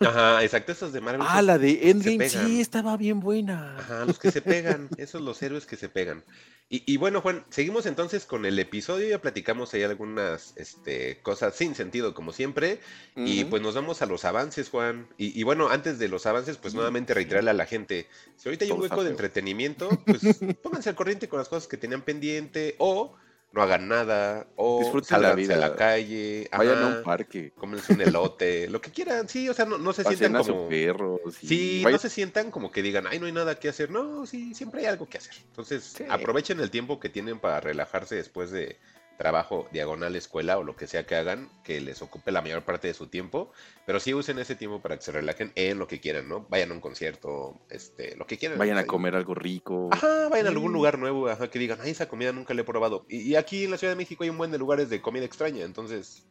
Ajá, 0.00 0.42
exacto, 0.42 0.72
esos 0.72 0.92
de 0.92 1.00
Marvel. 1.00 1.26
Ah, 1.28 1.42
la 1.42 1.58
de 1.58 1.72
se 1.72 1.90
Endgame, 1.90 2.28
sí, 2.28 2.60
estaba 2.60 2.96
bien 2.96 3.20
buena. 3.20 3.76
Ajá, 3.78 4.04
los 4.04 4.18
que 4.18 4.30
se 4.30 4.42
pegan, 4.42 4.88
esos 4.96 5.22
los 5.22 5.42
héroes 5.42 5.66
que 5.66 5.76
se 5.76 5.88
pegan. 5.88 6.24
Y, 6.68 6.82
y 6.92 6.96
bueno, 6.96 7.20
Juan, 7.20 7.44
seguimos 7.48 7.86
entonces 7.86 8.24
con 8.24 8.44
el 8.44 8.58
episodio, 8.58 9.08
ya 9.08 9.20
platicamos 9.20 9.72
ahí 9.72 9.84
algunas 9.84 10.52
este, 10.56 11.20
cosas 11.22 11.54
sin 11.54 11.76
sentido, 11.76 12.12
como 12.12 12.32
siempre, 12.32 12.80
y 13.14 13.44
pues 13.44 13.62
nos 13.62 13.76
vamos 13.76 14.02
a 14.02 14.06
los 14.06 14.24
avances, 14.24 14.68
Juan. 14.70 15.06
Y, 15.16 15.38
y 15.38 15.44
bueno, 15.44 15.68
antes 15.68 16.00
de 16.00 16.08
los 16.08 16.26
avances, 16.26 16.56
pues 16.56 16.74
nuevamente 16.74 17.14
reiterarle 17.14 17.50
a 17.50 17.54
la 17.54 17.66
gente, 17.66 18.08
si 18.36 18.48
ahorita 18.48 18.64
hay 18.64 18.72
un 18.72 18.80
hueco 18.80 19.04
de 19.04 19.10
entretenimiento, 19.10 19.88
pues 20.04 20.22
pónganse 20.62 20.88
al 20.88 20.96
corriente 20.96 21.28
con 21.28 21.38
las 21.38 21.48
cosas 21.48 21.68
que 21.68 21.76
tenían 21.76 22.02
pendiente, 22.02 22.74
o 22.78 23.14
no 23.52 23.62
hagan 23.62 23.88
nada, 23.88 24.46
o 24.56 24.80
Disfruten 24.80 25.22
la 25.22 25.28
salganse 25.28 25.52
a 25.52 25.56
vida. 25.56 25.68
la 25.68 25.74
calle, 25.76 26.48
Vayan 26.56 26.82
a 26.82 26.86
un 26.88 27.02
parque, 27.02 27.52
cómense 27.56 27.94
un 27.94 28.02
elote, 28.02 28.68
lo 28.70 28.80
que 28.80 28.90
quieran, 28.90 29.28
sí, 29.28 29.48
o 29.48 29.54
sea, 29.54 29.64
no, 29.64 29.78
no 29.78 29.92
se 29.94 30.02
pasen 30.04 30.18
sientan 30.18 30.40
a 30.42 30.44
su 30.44 30.52
como... 30.52 30.68
perro. 30.68 31.20
sí, 31.40 31.46
Sí, 31.46 31.82
vayan- 31.84 31.92
no 31.92 31.98
se 31.98 32.10
sientan 32.10 32.50
como 32.50 32.70
que 32.70 32.82
digan, 32.82 33.06
ay, 33.06 33.18
no 33.18 33.26
hay 33.26 33.32
nada 33.32 33.58
que 33.58 33.68
hacer. 33.70 33.90
No, 33.90 34.26
sí, 34.26 34.54
siempre 34.54 34.80
hay 34.80 34.86
algo 34.86 35.08
que 35.08 35.18
hacer. 35.18 35.34
Entonces, 35.46 35.84
Sí. 35.96 36.04
aprovechen 36.10 36.60
el 36.60 36.70
tiempo 36.70 37.00
que 37.00 37.08
tienen 37.08 37.38
para 37.38 37.60
relajarse 37.60 38.14
después 38.16 38.50
de 38.50 38.78
trabajo, 39.16 39.66
diagonal, 39.72 40.14
escuela 40.16 40.58
o 40.58 40.62
lo 40.62 40.76
que 40.76 40.86
sea 40.86 41.06
que 41.06 41.14
hagan, 41.14 41.48
que 41.64 41.80
les 41.80 42.02
ocupe 42.02 42.30
la 42.32 42.42
mayor 42.42 42.62
parte 42.62 42.88
de 42.88 42.94
su 42.94 43.06
tiempo. 43.06 43.50
Pero 43.86 43.98
sí 44.00 44.12
usen 44.14 44.38
ese 44.38 44.54
tiempo 44.56 44.80
para 44.80 44.96
que 44.96 45.02
se 45.02 45.12
relajen 45.12 45.52
en 45.54 45.78
lo 45.78 45.86
que 45.86 46.00
quieran, 46.00 46.28
¿no? 46.28 46.46
Vayan 46.48 46.70
a 46.70 46.74
un 46.74 46.80
concierto, 46.80 47.58
este, 47.70 48.16
lo 48.16 48.26
que 48.26 48.36
quieran. 48.38 48.58
vayan 48.58 48.78
a 48.78 48.86
comer 48.86 49.14
algo 49.16 49.34
rico. 49.34 49.88
Ajá, 49.92 50.28
vayan 50.28 50.46
a 50.46 50.50
algún 50.50 50.72
lugar 50.72 50.98
nuevo, 50.98 51.28
ajá, 51.28 51.48
que 51.48 51.58
digan, 51.58 51.78
ay, 51.82 51.90
esa 51.92 52.08
comida 52.08 52.32
nunca 52.32 52.54
la 52.54 52.60
he 52.60 52.64
probado. 52.64 53.06
Y, 53.08 53.20
y 53.22 53.36
aquí 53.36 53.64
en 53.64 53.70
la 53.70 53.78
Ciudad 53.78 53.92
de 53.92 53.96
México 53.96 54.24
hay 54.24 54.30
un 54.30 54.38
buen 54.38 54.50
de 54.50 54.58
lugares 54.58 54.90
de 54.90 55.00
comida 55.00 55.24
extraña, 55.24 55.64
entonces... 55.64 56.24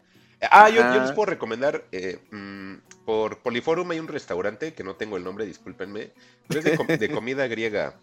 Ah, 0.51 0.69
yo, 0.69 0.81
yo 0.81 1.01
les 1.01 1.13
puedo 1.13 1.27
recomendar, 1.27 1.85
eh, 1.93 2.19
mm, 2.29 3.05
por 3.05 3.39
Poliforum 3.39 3.89
hay 3.91 3.99
un 3.99 4.09
restaurante, 4.09 4.73
que 4.73 4.83
no 4.83 4.95
tengo 4.97 5.15
el 5.15 5.23
nombre, 5.23 5.45
discúlpenme, 5.45 6.11
pero 6.47 6.59
es 6.59 6.65
de, 6.65 6.75
com- 6.75 6.87
de 6.87 7.09
comida 7.11 7.47
griega. 7.47 7.97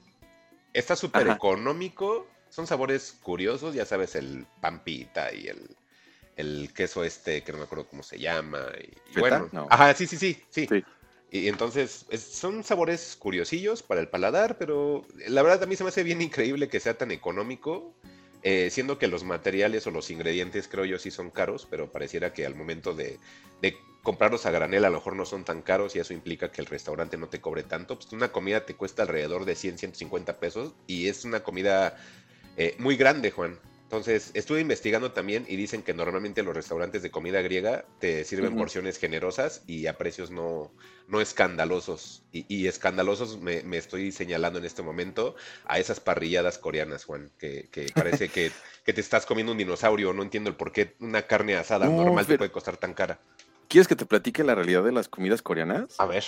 Está 0.72 0.96
súper 0.96 1.28
económico, 1.28 2.26
son 2.52 2.66
sabores 2.66 3.16
curiosos, 3.22 3.74
ya 3.74 3.86
sabes, 3.86 4.14
el 4.14 4.46
pampita 4.60 5.32
y 5.32 5.48
el, 5.48 5.74
el 6.36 6.70
queso 6.74 7.02
este, 7.02 7.42
que 7.42 7.50
no 7.52 7.58
me 7.58 7.64
acuerdo 7.64 7.88
cómo 7.88 8.02
se 8.02 8.18
llama. 8.18 8.66
Y, 9.16 9.18
bueno, 9.18 9.48
No. 9.52 9.66
ajá, 9.70 9.94
sí, 9.94 10.06
sí, 10.06 10.18
sí, 10.18 10.42
sí. 10.50 10.66
Sí. 10.68 10.84
Y 11.30 11.48
entonces 11.48 12.04
es- 12.10 12.22
son 12.22 12.62
sabores 12.62 13.16
curiosillos 13.18 13.82
para 13.82 14.02
el 14.02 14.08
paladar, 14.08 14.58
pero 14.58 15.06
la 15.28 15.40
verdad 15.42 15.62
a 15.62 15.66
mí 15.66 15.76
se 15.76 15.82
me 15.82 15.88
hace 15.88 16.02
bien 16.02 16.20
increíble 16.20 16.68
que 16.68 16.78
sea 16.78 16.98
tan 16.98 17.10
económico, 17.10 17.94
eh, 18.42 18.68
siendo 18.70 18.98
que 18.98 19.06
los 19.08 19.24
materiales 19.24 19.86
o 19.86 19.90
los 19.90 20.10
ingredientes 20.10 20.68
creo 20.68 20.84
yo 20.84 20.98
sí 20.98 21.10
son 21.10 21.30
caros, 21.30 21.66
pero 21.70 21.90
pareciera 21.90 22.34
que 22.34 22.44
al 22.44 22.54
momento 22.54 22.92
de, 22.92 23.18
de 23.62 23.78
comprarlos 24.02 24.44
a 24.44 24.50
granel 24.50 24.84
a 24.84 24.90
lo 24.90 24.96
mejor 24.98 25.16
no 25.16 25.24
son 25.24 25.44
tan 25.44 25.62
caros 25.62 25.96
y 25.96 26.00
eso 26.00 26.12
implica 26.12 26.50
que 26.52 26.60
el 26.60 26.66
restaurante 26.66 27.16
no 27.16 27.28
te 27.28 27.40
cobre 27.40 27.62
tanto. 27.62 27.96
Pues 27.98 28.12
una 28.12 28.30
comida 28.30 28.66
te 28.66 28.74
cuesta 28.74 29.02
alrededor 29.02 29.46
de 29.46 29.54
100, 29.54 29.78
150 29.78 30.38
pesos 30.38 30.74
y 30.86 31.08
es 31.08 31.24
una 31.24 31.42
comida 31.42 31.96
eh, 32.56 32.74
muy 32.78 32.96
grande, 32.96 33.30
Juan. 33.30 33.58
Entonces, 33.84 34.30
estuve 34.32 34.60
investigando 34.60 35.12
también 35.12 35.44
y 35.48 35.56
dicen 35.56 35.82
que 35.82 35.92
normalmente 35.92 36.42
los 36.42 36.54
restaurantes 36.56 37.02
de 37.02 37.10
comida 37.10 37.42
griega 37.42 37.84
te 37.98 38.24
sirven 38.24 38.56
porciones 38.56 38.98
generosas 38.98 39.62
y 39.66 39.86
a 39.86 39.98
precios 39.98 40.30
no, 40.30 40.72
no 41.08 41.20
escandalosos. 41.20 42.22
Y, 42.32 42.46
y 42.48 42.68
escandalosos 42.68 43.38
me, 43.42 43.62
me 43.64 43.76
estoy 43.76 44.10
señalando 44.10 44.58
en 44.58 44.64
este 44.64 44.80
momento 44.82 45.36
a 45.66 45.78
esas 45.78 46.00
parrilladas 46.00 46.56
coreanas, 46.56 47.04
Juan, 47.04 47.30
que, 47.38 47.68
que 47.70 47.86
parece 47.94 48.30
que, 48.30 48.50
que 48.82 48.92
te 48.94 49.02
estás 49.02 49.26
comiendo 49.26 49.52
un 49.52 49.58
dinosaurio. 49.58 50.14
No 50.14 50.22
entiendo 50.22 50.48
el 50.48 50.56
por 50.56 50.72
qué 50.72 50.94
una 51.00 51.26
carne 51.26 51.56
asada 51.56 51.86
No, 51.86 51.96
normal 52.04 52.26
te 52.26 52.38
puede 52.38 52.50
costar 52.50 52.78
tan 52.78 52.94
cara. 52.94 53.20
¿Quieres 53.68 53.88
que 53.88 53.96
te 53.96 54.06
platique 54.06 54.42
la 54.42 54.54
realidad 54.54 54.84
de 54.84 54.92
las 54.92 55.08
comidas 55.08 55.42
coreanas? 55.42 55.96
A 55.98 56.06
ver, 56.06 56.24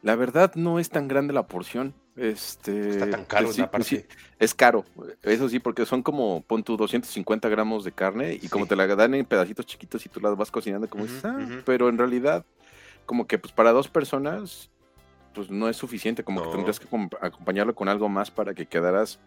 La 0.00 0.16
verdad 0.16 0.52
no 0.54 0.78
es 0.78 0.88
tan 0.88 1.06
grande 1.06 1.34
la 1.34 1.48
porción. 1.48 1.94
Este, 2.18 2.90
está 2.90 3.10
tan 3.10 3.24
caro 3.24 3.46
pues 3.46 3.68
pues 3.70 3.86
sí, 3.86 4.04
es 4.40 4.52
caro, 4.54 4.84
eso 5.22 5.48
sí, 5.48 5.60
porque 5.60 5.86
son 5.86 6.02
como, 6.02 6.42
pon 6.42 6.64
tu 6.64 6.76
250 6.76 7.48
gramos 7.48 7.84
de 7.84 7.92
carne 7.92 8.38
y 8.40 8.48
como 8.48 8.66
te 8.66 8.74
la 8.74 8.86
dan 8.88 9.14
en 9.14 9.24
pedacitos 9.24 9.66
chiquitos 9.66 10.04
y 10.04 10.08
tú 10.08 10.20
las 10.20 10.36
vas 10.36 10.50
cocinando 10.50 10.88
como 10.88 11.04
Ujú, 11.04 11.12
dices, 11.14 11.24
ah, 11.26 11.62
pero 11.64 11.88
en 11.88 11.96
realidad, 11.96 12.44
como 13.06 13.26
que 13.26 13.38
pues 13.38 13.52
para 13.52 13.70
dos 13.72 13.88
personas, 13.88 14.68
pues 15.32 15.48
no 15.50 15.68
es 15.68 15.76
suficiente, 15.76 16.24
como 16.24 16.40
No. 16.40 16.46
que 16.46 16.50
tendrías 16.56 16.80
que 16.80 16.88
acom- 16.88 17.16
acompañarlo 17.20 17.74
con 17.74 17.88
algo 17.88 18.08
más 18.08 18.30
para 18.32 18.52
que 18.52 18.66
quedaras 18.66 19.20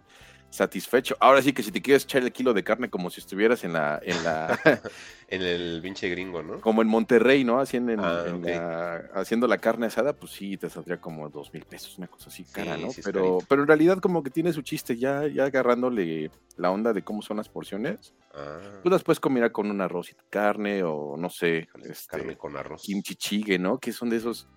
satisfecho. 0.52 1.16
Ahora 1.20 1.42
sí 1.42 1.54
que 1.54 1.64
si 1.64 1.72
te 1.72 1.82
quieres 1.82 2.04
echar 2.04 2.22
el 2.22 2.32
kilo 2.32 2.54
de 2.54 2.64
carne 2.64 2.90
como 2.90 3.10
si 3.10 3.20
estuvieras 3.22 3.64
en 3.64 3.74
la, 3.74 4.00
en 4.04 4.24
la, 4.24 4.60
En 5.28 5.42
el 5.42 5.80
pinche 5.82 6.10
gringo, 6.10 6.44
¿no? 6.44 6.60
como 6.60 6.82
en 6.82 6.90
Monterrey, 6.90 7.44
¿no? 7.46 7.60
Haciendo, 7.60 7.94
en- 7.94 8.00
Ah, 8.02 8.24
en 8.28 8.42
la- 8.42 9.10
haciendo 9.16 9.48
la 9.48 9.58
carne 9.58 9.88
asada, 9.88 10.12
pues 10.14 10.34
sí, 10.34 10.58
te 10.58 10.70
saldría 10.70 10.98
como 11.00 11.30
dos 11.30 11.54
mil 11.54 11.64
pesos, 11.64 11.98
una 11.98 12.08
cosa 12.08 12.30
así 12.30 12.44
cara, 12.44 12.76
Sí, 12.76 12.82
¿no? 12.82 12.90
sí 12.90 13.02
pero, 13.02 13.38
pero 13.48 13.62
en 13.62 13.68
realidad 13.70 14.00
como 14.00 14.22
que 14.24 14.30
tiene 14.30 14.52
su 14.52 14.62
chiste, 14.62 14.98
ya, 14.98 15.26
ya 15.28 15.46
agarrándole 15.46 16.30
la 16.58 16.70
onda 16.70 16.92
de 16.92 17.02
cómo 17.02 17.22
son 17.22 17.38
las 17.38 17.48
porciones, 17.48 18.14
Ah, 18.34 18.60
pues 18.82 18.92
las 18.92 19.04
puedes 19.04 19.20
combinar 19.20 19.52
con 19.52 19.70
un 19.70 19.82
arroz 19.82 20.10
y 20.12 20.16
carne, 20.30 20.84
o 20.84 21.18
no 21.18 21.30
sé, 21.30 21.68
este, 21.84 22.18
carne 22.18 22.38
con 22.38 22.56
arroz. 22.56 22.82
kimchi 22.82 23.16
chigue, 23.16 23.60
¿no? 23.60 23.78
Que 23.78 23.92
son 23.92 24.10
de 24.10 24.18
esos... 24.18 24.48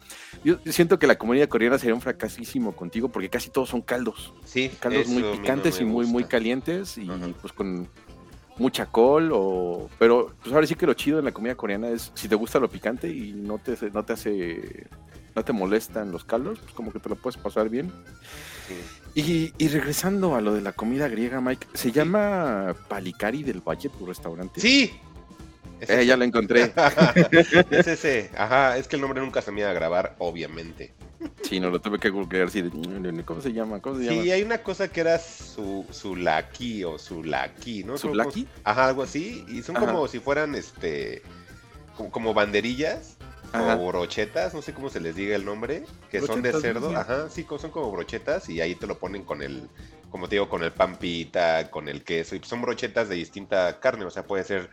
Yo 0.44 0.58
siento 0.66 0.98
que 0.98 1.06
la 1.06 1.16
comunidad 1.18 1.48
coreana 1.48 1.78
sería 1.78 1.94
un 1.94 2.00
fracasísimo 2.00 2.76
contigo 2.76 3.08
porque 3.08 3.28
casi 3.28 3.50
todos 3.50 3.68
son 3.68 3.82
caldos, 3.82 4.32
Sí, 4.44 4.70
caldos 4.80 5.08
muy 5.08 5.22
no 5.22 5.32
picantes 5.32 5.80
me 5.80 5.86
y 5.86 5.90
muy, 5.90 6.06
muy 6.06 6.24
calientes 6.24 6.96
y 6.98 7.10
Ajá. 7.10 7.28
pues 7.40 7.52
con... 7.52 7.88
mucha 8.56 8.86
col 8.86 9.30
o 9.34 9.90
pero 9.98 10.32
pues 10.40 10.54
ahora 10.54 10.64
sí 10.64 10.76
que 10.76 10.86
lo 10.86 10.94
chido 10.94 11.18
en 11.18 11.24
la 11.24 11.32
comida 11.32 11.56
coreana 11.56 11.88
es 11.88 12.12
si 12.14 12.28
te 12.28 12.36
gusta 12.36 12.60
lo 12.60 12.68
picante 12.70 13.08
y 13.08 13.32
no 13.32 13.58
te 13.58 13.76
no 13.90 14.04
te 14.04 14.12
hace 14.12 14.86
no 15.34 15.42
te 15.44 15.52
molestan 15.52 16.12
los 16.12 16.24
caldos 16.24 16.60
pues 16.60 16.72
como 16.72 16.92
que 16.92 17.00
te 17.00 17.08
lo 17.08 17.16
puedes 17.16 17.36
pasar 17.36 17.68
bien 17.68 17.90
y, 19.14 19.52
y 19.58 19.68
regresando 19.68 20.34
a 20.34 20.40
lo 20.40 20.54
de 20.54 20.60
la 20.60 20.72
comida 20.72 21.08
griega 21.08 21.40
Mike 21.40 21.66
se 21.74 21.92
llama 21.92 22.74
Palicari 22.88 23.42
del 23.42 23.60
Valle 23.60 23.88
tu 23.88 24.06
restaurante 24.06 24.60
Sí. 24.60 24.92
Es 25.80 25.90
Eh, 25.90 26.06
ya 26.06 26.16
lo 26.16 26.24
encontré 26.24 26.72
es 27.70 27.86
ese. 27.88 28.30
Ajá, 28.36 28.76
es 28.78 28.86
que 28.88 28.96
el 28.96 29.02
nombre 29.02 29.20
nunca 29.20 29.42
se 29.42 29.50
me 29.50 29.60
iba 29.60 29.70
a 29.70 29.74
grabar, 29.74 30.14
obviamente. 30.18 30.94
sí 31.42 31.58
no 31.58 31.68
lo 31.70 31.80
tuve 31.80 31.98
que 31.98 32.10
googlear 32.10 32.50
de, 32.50 33.22
cómo 33.24 33.40
se 33.40 33.52
llama 33.52 33.80
cómo 33.80 33.96
se 33.98 34.08
Sí, 34.08 34.14
llama 34.16 34.32
hay 34.34 34.42
una 34.42 34.58
cosa 34.58 34.88
que 34.88 35.00
era 35.00 35.18
su, 35.18 35.84
su 35.90 36.14
laki 36.16 36.84
o 36.84 36.98
su 36.98 37.22
laki, 37.24 37.82
¿no? 37.82 37.94
Como- 37.96 37.98
¿Sulaki? 38.14 38.46
Ajá, 38.62 38.88
algo 38.88 39.02
así. 39.02 39.44
Y 39.48 39.62
son 39.62 39.76
Ajá. 39.76 39.86
como 39.86 40.06
si 40.06 40.20
fueran, 40.20 40.54
este, 40.54 41.22
como, 41.96 42.10
como 42.10 42.34
banderillas 42.34 43.13
Ajá. 43.54 43.76
o 43.76 43.86
brochetas, 43.88 44.54
no 44.54 44.62
sé 44.62 44.74
cómo 44.74 44.90
se 44.90 45.00
les 45.00 45.14
diga 45.16 45.36
el 45.36 45.44
nombre, 45.44 45.84
que 46.10 46.20
son 46.20 46.42
de 46.42 46.52
cerdo. 46.52 46.88
sí. 46.88 46.94
Ajá, 46.94 47.28
sí, 47.30 47.46
son 47.58 47.70
como 47.70 47.90
brochetas 47.92 48.48
y 48.48 48.60
ahí 48.60 48.74
te 48.74 48.86
lo 48.86 48.98
ponen 48.98 49.24
con 49.24 49.42
el, 49.42 49.70
como 50.10 50.28
te 50.28 50.36
digo, 50.36 50.48
con 50.48 50.62
el 50.62 50.72
pan 50.72 50.96
pita, 50.98 51.70
con 51.70 51.88
el 51.88 52.04
queso. 52.04 52.36
Y 52.36 52.40
son 52.42 52.62
brochetas 52.62 53.08
de 53.08 53.16
distinta 53.16 53.78
carne, 53.80 54.04
o 54.04 54.10
sea, 54.10 54.26
puede 54.26 54.44
ser 54.44 54.70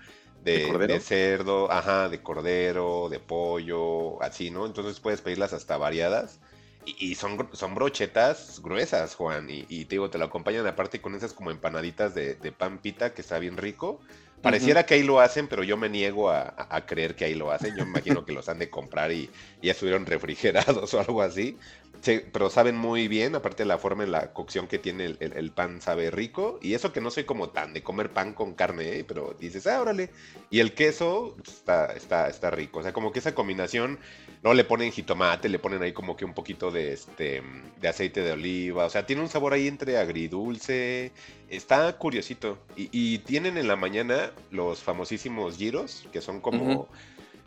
¿De 0.53 0.59
de, 0.59 0.61
cordero? 0.61 0.93
de 0.93 0.99
cerdo, 0.99 1.71
ajá, 1.71 2.09
de 2.09 2.21
cordero, 2.23 3.07
de 3.09 3.19
pollo, 3.19 4.21
así, 4.21 4.49
¿no? 4.49 4.65
Entonces 4.65 4.99
puedes 4.99 5.21
pedirlas 5.21 5.53
hasta 5.53 5.77
variadas. 5.77 6.39
Y, 6.83 7.11
y 7.11 7.15
son, 7.15 7.49
son 7.53 7.75
brochetas 7.75 8.59
gruesas, 8.63 9.15
Juan. 9.15 9.49
Y, 9.49 9.65
y 9.69 9.85
te 9.85 9.95
digo, 9.95 10.09
te 10.09 10.17
lo 10.17 10.25
acompañan 10.25 10.65
aparte 10.65 10.99
con 11.01 11.13
esas 11.15 11.33
como 11.33 11.51
empanaditas 11.51 12.15
de, 12.15 12.35
de 12.35 12.51
pan 12.51 12.81
pita, 12.81 13.13
que 13.13 13.21
está 13.21 13.37
bien 13.39 13.57
rico. 13.57 14.01
Pareciera 14.41 14.85
que 14.85 14.95
ahí 14.95 15.03
lo 15.03 15.19
hacen, 15.19 15.47
pero 15.47 15.63
yo 15.63 15.77
me 15.77 15.87
niego 15.89 16.31
a, 16.31 16.41
a- 16.57 16.85
creer 16.85 17.15
que 17.15 17.25
ahí 17.25 17.35
lo 17.35 17.51
hacen. 17.51 17.75
Yo 17.75 17.85
me 17.85 17.91
imagino 17.91 18.25
que 18.25 18.31
los 18.33 18.49
han 18.49 18.57
de 18.59 18.69
comprar 18.71 19.11
y, 19.11 19.31
y 19.61 19.67
ya 19.67 19.73
estuvieron 19.73 20.05
refrigerados 20.05 20.93
o 20.95 20.99
algo 20.99 21.21
así. 21.21 21.59
Sí, 21.99 22.19
pero 22.33 22.49
saben 22.49 22.75
muy 22.77 23.07
bien, 23.07 23.35
aparte 23.35 23.61
de 23.61 23.67
la 23.67 23.77
forma 23.77 24.03
en 24.03 24.11
la 24.11 24.33
cocción 24.33 24.67
que 24.67 24.79
tiene 24.79 25.05
el, 25.05 25.17
el- 25.19 25.33
el 25.33 25.51
pan 25.51 25.81
sabe 25.81 26.09
rico. 26.09 26.57
Y 26.61 26.73
eso 26.73 26.91
que 26.91 26.99
no 27.01 27.11
soy 27.11 27.25
como 27.25 27.49
tan 27.49 27.73
de 27.73 27.83
comer 27.83 28.09
pan 28.11 28.33
con 28.33 28.55
carne, 28.55 28.97
¿eh? 28.99 29.03
pero 29.03 29.35
dices, 29.39 29.67
ah, 29.67 29.79
órale. 29.81 30.09
Y 30.49 30.61
el 30.61 30.73
queso 30.73 31.35
está, 31.45 31.93
está, 31.93 32.27
está 32.27 32.49
rico. 32.49 32.79
O 32.79 32.83
sea, 32.83 32.91
como 32.91 33.11
que 33.11 33.19
esa 33.19 33.35
combinación, 33.35 33.99
no 34.41 34.55
le 34.55 34.63
ponen 34.63 34.91
jitomate, 34.91 35.47
le 35.47 35.59
ponen 35.59 35.83
ahí 35.83 35.93
como 35.93 36.17
que 36.17 36.25
un 36.25 36.33
poquito 36.33 36.71
de, 36.71 36.93
este, 36.93 37.43
de 37.79 37.87
aceite 37.87 38.21
de 38.21 38.31
oliva. 38.31 38.85
O 38.85 38.89
sea, 38.89 39.05
tiene 39.05 39.21
un 39.21 39.29
sabor 39.29 39.53
ahí 39.53 39.67
entre 39.67 39.97
agridulce. 39.99 41.11
Está 41.49 41.95
curiosito. 41.99 42.57
Y, 42.75 42.89
y 42.91 43.19
tienen 43.19 43.57
en 43.59 43.67
la 43.67 43.75
mañana 43.75 44.31
los 44.49 44.81
famosísimos 44.81 45.55
giros, 45.57 46.07
que 46.11 46.21
son 46.21 46.41
como... 46.41 46.87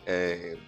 Eh, 0.07 0.59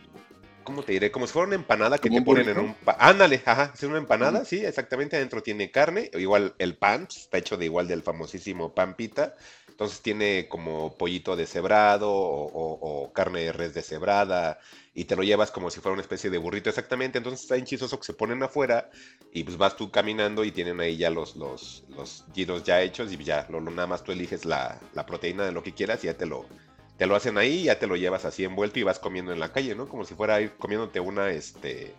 ¿Cómo 0.67 0.83
te 0.83 0.93
diré? 0.93 1.11
Como 1.11 1.27
si 1.27 1.33
fuera 1.33 1.47
una 1.47 1.55
empanada 1.57 1.99
que 1.99 2.11
¿Como 2.11 2.11
te 2.11 2.23
ponen 2.23 2.49
en 2.49 2.61
un... 2.61 2.75
pa- 2.75 2.97
Ándale, 2.99 3.43
ajá, 3.47 3.73
es 3.75 3.83
una 3.85 3.99
empanada, 3.99 4.45
sí, 4.45 4.65
exactamente, 4.65 5.17
adentro 5.17 5.43
tiene 5.43 5.71
carne, 5.71 6.11
igual 6.15 6.55
el 6.59 6.77
pan, 6.77 7.07
pues, 7.07 7.19
está 7.21 7.39
hecho 7.39 7.57
de 7.57 7.67
igual 7.67 7.89
del 7.89 8.03
famosísimo 8.03 8.75
pan 8.75 8.97
pita, 8.97 9.35
entonces 9.69 10.03
tiene 10.03 10.49
como 10.49 10.97
pollito 10.99 11.37
deshebrado 11.37 12.11
o, 12.13 12.47
o- 12.47 13.05
o 13.05 13.13
carne 13.13 13.43
de 13.45 13.53
res 13.53 13.75
deshebrada 13.75 14.59
y 14.93 15.05
te 15.05 15.17
lo 15.17 15.23
llevas 15.23 15.51
como 15.53 15.71
si 15.71 15.81
fuera 15.81 15.93
una 15.95 16.03
especie 16.03 16.31
de 16.31 16.39
burrito 16.39 16.69
exactamente, 16.71 17.19
entonces 17.19 17.43
está 17.43 17.55
bien 17.55 17.67
chistoso 17.67 17.99
que 17.99 18.07
se 18.07 18.15
ponen 18.15 18.43
afuera 18.43 18.91
y 19.33 19.45
pues 19.45 19.57
vas 19.57 19.77
tú 19.77 19.91
caminando 19.91 20.45
y 20.45 20.53
tienen 20.53 20.81
ahí 20.81 20.97
ya 20.97 21.11
los, 21.11 21.37
los, 21.37 21.85
los 21.89 22.25
giros 22.35 22.65
ya 22.65 22.83
hechos 22.83 23.13
y 23.13 23.23
ya 23.25 23.47
lo, 23.51 23.61
lo- 23.61 23.71
nada 23.71 23.87
más 23.89 24.03
tú 24.03 24.13
eliges 24.13 24.45
la, 24.45 24.81
la 24.93 25.07
proteína 25.07 25.45
de 25.45 25.53
lo 25.53 25.63
que 25.63 25.75
quieras 25.75 26.03
y 26.05 26.09
ya 26.09 26.15
te 26.15 26.27
lo, 26.27 26.49
te 26.97 27.07
lo 27.07 27.15
hacen 27.17 27.38
ahí, 27.38 27.65
ya 27.65 27.79
te 27.79 27.87
lo 27.87 27.97
llevas 27.97 28.25
así 28.25 28.45
envuelto 28.45 28.79
y 28.79 28.83
vas 28.83 28.99
comiendo 28.99 29.33
en 29.33 29.41
la 29.41 29.53
calle, 29.53 29.75
¿no? 29.75 29.88
Como 29.88 30.05
si 30.05 30.15
fuera 30.15 30.41
ir 30.41 30.53
comiéndote 30.53 31.00
una, 31.00 31.31
este, 31.31 31.95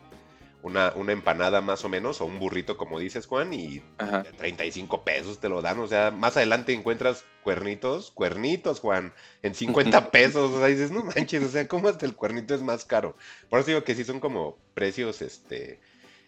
una, 0.64 0.92
una 0.96 1.12
empanada 1.12 1.62
más 1.62 1.86
o 1.86 1.90
menos, 1.90 2.20
o 2.20 2.26
un 2.26 2.40
burrito, 2.40 2.78
como 2.78 3.00
dices, 3.00 3.28
Juan, 3.28 3.54
y 3.54 3.82
Ajá. 4.00 4.24
35 4.38 5.04
pesos 5.04 5.40
te 5.40 5.50
lo 5.50 5.62
dan, 5.62 5.80
o 5.80 5.88
sea, 5.88 6.12
más 6.12 6.36
adelante 6.36 6.74
encuentras 6.74 7.24
cuernitos, 7.44 8.12
cuernitos, 8.12 8.80
Juan, 8.80 9.14
en 9.44 9.54
50 9.54 10.12
pesos, 10.12 10.52
o 10.52 10.58
sea, 10.58 10.68
dices, 10.68 10.92
no 10.92 11.04
manches, 11.04 11.44
o 11.44 11.50
sea, 11.50 11.68
¿cómo 11.68 11.88
hasta 11.90 12.06
el 12.06 12.16
cuernito 12.16 12.56
es 12.56 12.62
más 12.62 12.84
caro? 12.84 13.16
Por 13.50 13.60
eso 13.60 13.68
digo 13.68 13.84
que 13.84 13.96
sí 13.96 14.04
son 14.04 14.20
como 14.20 14.58
precios, 14.74 15.22
este, 15.22 15.80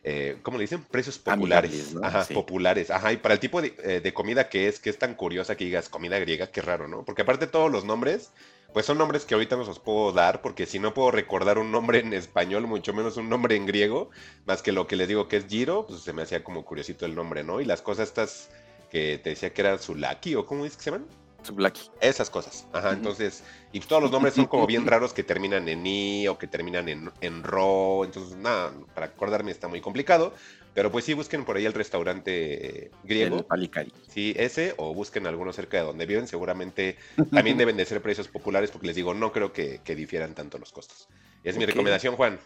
eh, 0.03 0.37
¿cómo 0.43 0.57
le 0.57 0.63
dicen? 0.63 0.83
Precios 0.83 1.17
populares, 1.17 1.95
ajá, 2.01 2.23
Sí. 2.23 2.33
populares, 2.33 2.89
ajá, 2.89 3.11
y 3.11 3.17
para 3.17 3.33
el 3.33 3.39
tipo 3.39 3.61
de, 3.61 3.73
eh, 3.83 3.99
de 3.99 4.13
comida 4.13 4.47
que 4.47 4.67
es, 4.67 4.79
que 4.79 4.89
es 4.89 4.97
tan 4.97 5.15
curiosa 5.15 5.57
que 5.57 5.65
digas 5.65 5.89
comida 5.89 6.19
griega, 6.19 6.51
qué 6.51 6.61
raro, 6.61 6.87
¿no? 6.87 7.03
Porque 7.03 7.23
aparte 7.23 7.47
todos 7.47 7.69
los 7.69 7.83
nombres, 7.83 8.31
pues 8.73 8.85
son 8.85 8.97
nombres 8.97 9.25
que 9.25 9.33
ahorita 9.33 9.55
no 9.55 9.63
los 9.63 9.79
puedo 9.79 10.11
dar, 10.11 10.41
porque 10.41 10.65
si 10.65 10.79
no 10.79 10.93
puedo 10.93 11.11
recordar 11.11 11.57
un 11.57 11.71
nombre 11.71 11.99
en 11.99 12.13
español, 12.13 12.67
mucho 12.67 12.93
menos 12.93 13.17
un 13.17 13.29
nombre 13.29 13.55
en 13.55 13.65
griego, 13.65 14.09
más 14.45 14.61
que 14.61 14.71
lo 14.71 14.87
que 14.87 14.95
les 14.95 15.07
digo 15.07 15.27
que 15.27 15.37
es 15.37 15.47
Giro, 15.47 15.85
pues 15.87 16.01
se 16.01 16.13
me 16.13 16.21
hacía 16.21 16.43
como 16.43 16.63
curiosito 16.63 17.05
el 17.05 17.15
nombre, 17.15 17.43
¿no? 17.43 17.61
Y 17.61 17.65
las 17.65 17.81
cosas 17.81 18.09
estas 18.09 18.49
que 18.91 19.19
te 19.19 19.31
decía 19.31 19.53
que 19.53 19.61
eran 19.61 19.79
Sulaki, 19.79 20.35
o 20.35 20.45
¿cómo 20.45 20.65
es 20.65 20.77
que 20.77 20.83
se 20.83 20.91
llaman? 20.91 21.07
Su 21.41 21.53
Blacky. 21.55 21.89
Esas 22.01 22.29
cosas. 22.29 22.67
Ajá, 22.73 22.91
entonces, 22.91 23.43
y 23.71 23.79
todos 23.79 24.01
los 24.01 24.11
nombres 24.11 24.33
son 24.33 24.45
como 24.45 24.67
bien 24.67 24.85
raros 24.85 25.13
que 25.13 25.23
terminan 25.23 25.69
en 25.69 25.85
I 25.85 26.27
o 26.27 26.37
que 26.37 26.47
terminan 26.47 26.89
en, 26.89 27.11
en 27.21 27.43
Ro. 27.43 28.03
Entonces, 28.03 28.35
nada, 28.35 28.73
para 28.93 29.07
acordarme 29.07 29.51
está 29.51 29.67
muy 29.67 29.79
complicado. 29.79 30.33
Pero 30.73 30.91
pues 30.91 31.05
sí, 31.05 31.13
busquen 31.13 31.45
por 31.45 31.57
ahí 31.57 31.65
el 31.65 31.73
restaurante 31.73 32.85
eh, 32.85 32.91
griego. 33.03 33.37
El 33.37 33.45
Palicari. 33.45 33.91
Sí, 34.07 34.33
ese, 34.37 34.73
o 34.77 34.93
busquen 34.93 35.27
alguno 35.27 35.51
cerca 35.51 35.77
de 35.77 35.83
donde 35.83 36.05
viven. 36.05 36.27
Seguramente 36.27 36.97
también 37.31 37.57
deben 37.57 37.77
de 37.77 37.85
ser 37.85 38.01
precios 38.01 38.27
populares, 38.27 38.71
porque 38.71 38.87
les 38.87 38.95
digo, 38.95 39.13
no 39.13 39.31
creo 39.31 39.51
que, 39.51 39.81
que 39.83 39.95
difieran 39.95 40.35
tanto 40.35 40.57
los 40.57 40.71
costos. 40.71 41.07
Es 41.43 41.57
mi 41.57 41.65
recomendación, 41.65 42.15
Juan. 42.15 42.39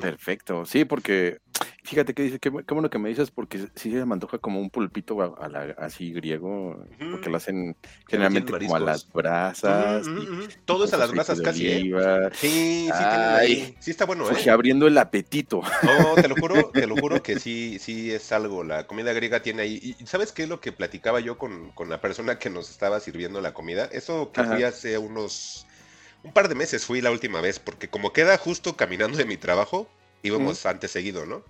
Perfecto, 0.00 0.64
sí, 0.66 0.84
porque 0.84 1.38
fíjate 1.84 2.14
que 2.14 2.22
dice, 2.22 2.38
qué, 2.38 2.50
qué 2.50 2.74
bueno 2.74 2.88
que 2.90 2.98
me 2.98 3.08
dices, 3.08 3.30
porque 3.30 3.58
sí 3.74 3.90
se 3.90 4.04
me 4.04 4.14
antoja 4.14 4.38
como 4.38 4.60
un 4.60 4.70
pulpito 4.70 5.20
a, 5.20 5.34
a 5.44 5.48
la- 5.48 5.74
así 5.78 6.12
griego, 6.12 6.84
porque 7.10 7.28
lo 7.28 7.36
hacen 7.36 7.76
generalmente 8.08 8.52
como 8.52 8.76
a 8.76 8.80
las 8.80 9.10
brasas. 9.12 10.06
Ujú. 10.06 10.48
Todo 10.64 10.84
es 10.84 10.92
a 10.94 10.96
las 10.96 11.10
brasas 11.10 11.40
casi, 11.40 11.66
¿eh? 11.68 12.30
Sí, 12.34 12.86
sí, 12.86 12.90
Ay. 12.92 13.52
ahí. 13.52 13.76
Sí 13.80 13.90
está 13.90 14.04
bueno, 14.06 14.30
¿eh? 14.30 14.50
abriendo 14.50 14.86
el 14.86 14.96
apetito. 14.96 15.60
No, 15.82 16.14
te 16.14 16.28
lo 16.28 16.36
juro, 16.36 16.70
te 16.72 16.86
lo 16.86 16.96
juro 16.96 17.20
que 17.22 17.38
sí, 17.38 17.78
sí 17.80 18.12
es 18.12 18.30
algo. 18.32 18.64
La 18.64 18.86
comida 18.86 19.12
griega 19.12 19.42
tiene 19.42 19.62
ahí. 19.62 19.96
¿Y 19.98 20.06
sabes 20.06 20.32
qué 20.32 20.44
es 20.44 20.48
lo 20.48 20.60
que 20.60 20.72
platicaba 20.72 21.20
yo 21.20 21.36
con, 21.38 21.70
con 21.72 21.88
la 21.88 22.00
persona 22.00 22.38
que 22.38 22.48
nos 22.50 22.70
estaba 22.70 23.00
sirviendo 23.00 23.40
la 23.40 23.54
comida? 23.54 23.86
Eso 23.92 24.30
que 24.32 24.40
Ajá. 24.42 24.54
fui 24.54 24.62
hace 24.62 24.98
unos. 24.98 25.66
Un 26.24 26.32
par 26.32 26.48
de 26.48 26.54
meses 26.54 26.84
fui 26.86 27.00
la 27.00 27.10
última 27.10 27.40
vez, 27.40 27.58
porque 27.58 27.88
como 27.88 28.12
queda 28.12 28.38
justo 28.38 28.76
caminando 28.76 29.18
de 29.18 29.24
mi 29.24 29.36
trabajo, 29.36 29.88
íbamos 30.22 30.64
antes 30.66 30.92
seguido, 30.92 31.26
¿no? 31.26 31.42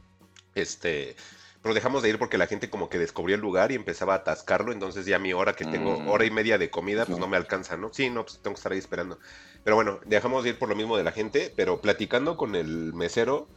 Este. 0.55 1.17
Pero 1.63 1.75
dejamos 1.75 2.03
de 2.03 2.09
ir 2.09 2.19
porque 2.19 2.39
la 2.39 2.49
gente 2.49 2.69
como 2.69 2.89
que 2.89 2.99
descubrió 2.99 3.37
el 3.37 3.41
lugar 3.41 3.71
y 3.71 3.77
empezaba 3.77 4.15
a 4.15 4.17
atascarlo, 4.19 4.73
entonces 4.73 5.07
ya 5.07 5.21
mi 5.21 5.33
hora 5.33 5.53
que 5.55 5.65
tengo, 5.65 6.01
Mm. 6.01 6.09
hora 6.09 6.25
y 6.25 6.31
media 6.33 6.59
de 6.59 6.71
comida, 6.71 7.07
pues 7.07 7.19
No. 7.19 7.27
no 7.27 7.29
me 7.29 7.37
alcanza, 7.37 7.77
¿no? 7.77 7.93
Sí, 7.93 8.11
no, 8.11 8.25
pues 8.25 8.41
tengo 8.43 8.55
que 8.55 8.59
estar 8.59 8.73
ahí 8.73 8.79
esperando. 8.79 9.19
Pero 9.63 9.77
bueno, 9.77 10.01
dejamos 10.05 10.43
de 10.43 10.51
ir 10.51 10.59
por 10.59 10.69
lo 10.69 10.75
mismo 10.75 10.97
de 10.97 11.05
la 11.05 11.13
gente, 11.13 11.53
pero 11.57 11.81
platicando 11.81 12.37
con 12.37 12.57
el 12.57 12.93
mesero, 12.95 13.49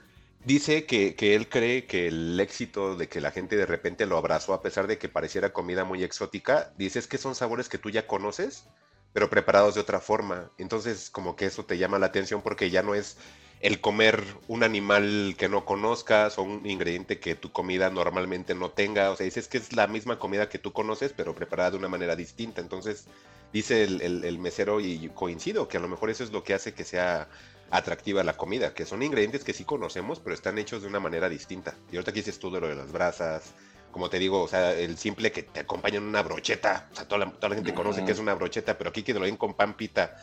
dice 0.44 0.86
que, 0.86 1.16
que 1.16 1.34
él 1.34 1.50
cree 1.50 1.88
que 1.88 2.08
el 2.08 2.40
éxito 2.40 2.96
de 2.96 3.10
que 3.10 3.22
la 3.22 3.32
gente 3.32 3.56
de 3.58 3.66
repente 3.66 4.06
lo 4.06 4.18
abrazó, 4.18 4.54
a 4.54 4.62
pesar 4.62 4.86
de 4.86 5.00
que 5.00 5.10
pareciera 5.10 5.52
comida 5.52 5.84
muy 5.84 6.04
exótica, 6.04 6.72
dice 6.78 7.00
es 7.00 7.08
que 7.08 7.18
son 7.18 7.34
sabores 7.34 7.70
que 7.70 7.80
tú 7.80 7.90
ya 7.90 8.06
conoces, 8.06 8.66
pero 9.14 9.32
preparados 9.32 9.74
de 9.74 9.82
otra 9.82 10.00
forma. 10.00 10.52
Entonces, 10.60 11.10
como 11.10 11.36
que 11.36 11.46
eso 11.48 11.66
te 11.66 11.80
llama 11.80 11.98
la 11.98 12.06
atención 12.08 12.44
porque 12.44 12.70
ya 12.70 12.84
no 12.84 12.94
es 12.94 13.18
el 13.62 13.82
comer 13.82 14.24
un 14.48 14.64
animal 14.64 15.36
que 15.38 15.50
no 15.50 15.66
conozcas 15.66 16.38
o 16.38 16.44
un 16.44 16.66
ingrediente 16.70 17.20
que 17.20 17.36
tu 17.36 17.52
comida 17.52 17.90
normalmente 17.90 18.54
no 18.54 18.70
tenga. 18.70 19.12
O 19.12 19.16
sea, 19.16 19.24
dices 19.26 19.48
que 19.48 19.58
es 19.58 19.74
la 19.74 19.88
misma 19.88 20.20
comida 20.20 20.50
que 20.50 20.60
tú 20.60 20.72
conoces, 20.74 21.14
pero 21.16 21.34
preparada 21.34 21.72
de 21.72 21.78
una 21.78 21.88
manera 21.88 22.16
distinta. 22.16 22.62
Entonces, 22.62 23.06
dice 23.54 23.84
el, 23.84 24.02
el- 24.02 24.24
el 24.26 24.38
mesero 24.40 24.80
y 24.82 25.10
coincido 25.16 25.68
que 25.68 25.78
a 25.78 25.80
lo 25.80 25.88
mejor 25.88 26.10
eso 26.10 26.24
es 26.24 26.32
lo 26.32 26.44
que 26.44 26.54
hace 26.54 26.74
que 26.74 26.84
sea 26.84 27.28
atractiva 27.72 28.24
la 28.24 28.38
comida, 28.38 28.74
que 28.74 28.86
son 28.86 29.02
ingredientes 29.02 29.44
que 29.44 29.54
sí 29.54 29.64
conocemos, 29.64 30.20
pero 30.20 30.36
están 30.36 30.58
hechos 30.60 30.82
de 30.84 30.88
una 30.88 31.00
manera 31.00 31.30
distinta. 31.30 31.74
Y 31.92 31.96
ahorita 31.96 32.12
aquí 32.12 32.20
dices 32.20 32.38
tú 32.40 32.52
de 32.52 32.62
lo 32.62 32.68
de 32.68 32.76
las 32.76 32.92
brasas, 32.92 33.54
como 33.92 34.10
te 34.10 34.20
digo, 34.20 34.44
o 34.44 34.48
sea, 34.48 34.74
el 34.74 34.98
simple 34.98 35.32
que 35.32 35.42
te 35.44 35.62
acompañan 35.62 36.04
una 36.04 36.22
brocheta, 36.22 36.88
o 36.92 36.96
sea, 36.96 37.08
toda 37.08 37.26
la, 37.26 37.32
toda 37.32 37.50
la 37.50 37.56
gente 37.56 37.74
conoce 37.74 38.04
que 38.06 38.12
es 38.12 38.20
una 38.20 38.36
brocheta, 38.36 38.78
pero 38.78 38.90
aquí 38.92 39.02
que 39.04 39.14
te 39.14 39.20
lo 39.20 39.26
den 39.26 39.38
con 39.38 39.54
pan 39.56 39.76
pita 39.76 40.16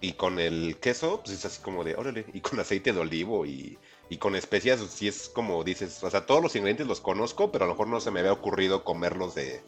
y 0.00 0.12
con 0.12 0.38
el 0.38 0.76
queso, 0.80 1.20
pues 1.24 1.38
es 1.38 1.44
así 1.44 1.60
como 1.60 1.84
de, 1.84 1.96
órale, 1.96 2.24
y 2.32 2.40
con 2.40 2.60
aceite 2.60 2.92
de 2.92 3.00
olivo 3.00 3.44
y, 3.46 3.78
y 4.08 4.18
con 4.18 4.36
especias, 4.36 4.80
sí 4.90 5.08
es 5.08 5.28
como 5.28 5.64
dices, 5.64 6.02
o 6.04 6.10
sea, 6.10 6.24
todos 6.24 6.42
los 6.42 6.54
ingredientes 6.54 6.86
los 6.86 7.00
conozco, 7.00 7.50
pero 7.50 7.64
a 7.64 7.68
lo 7.68 7.74
mejor 7.74 7.88
no 7.88 8.00
se 8.00 8.10
me 8.10 8.20
había 8.20 8.32
ocurrido 8.32 8.84
comerlos 8.84 9.34
de, 9.34 9.60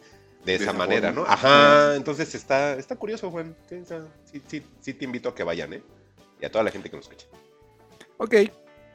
de 0.45 0.55
esa 0.55 0.65
esa 0.65 0.73
manera, 0.73 1.13
forma. 1.13 1.27
¿no? 1.27 1.33
Ajá, 1.33 1.97
entonces 1.97 2.35
está, 2.35 2.75
está 2.75 2.97
curioso, 2.97 3.31
Juan. 3.31 3.57
Sí, 3.69 4.43
sí, 4.47 4.63
sí 4.81 4.95
te 4.95 5.05
invito 5.05 5.29
a 5.29 5.35
que 5.35 5.43
vayan, 5.43 5.73
¿eh? 5.73 5.83
Y 6.41 6.45
a 6.47 6.51
toda 6.51 6.65
la 6.65 6.71
gente 6.71 6.91
que 6.91 6.97
nos 6.97 7.07
escucha. 7.07 7.27
Ok, 8.19 8.35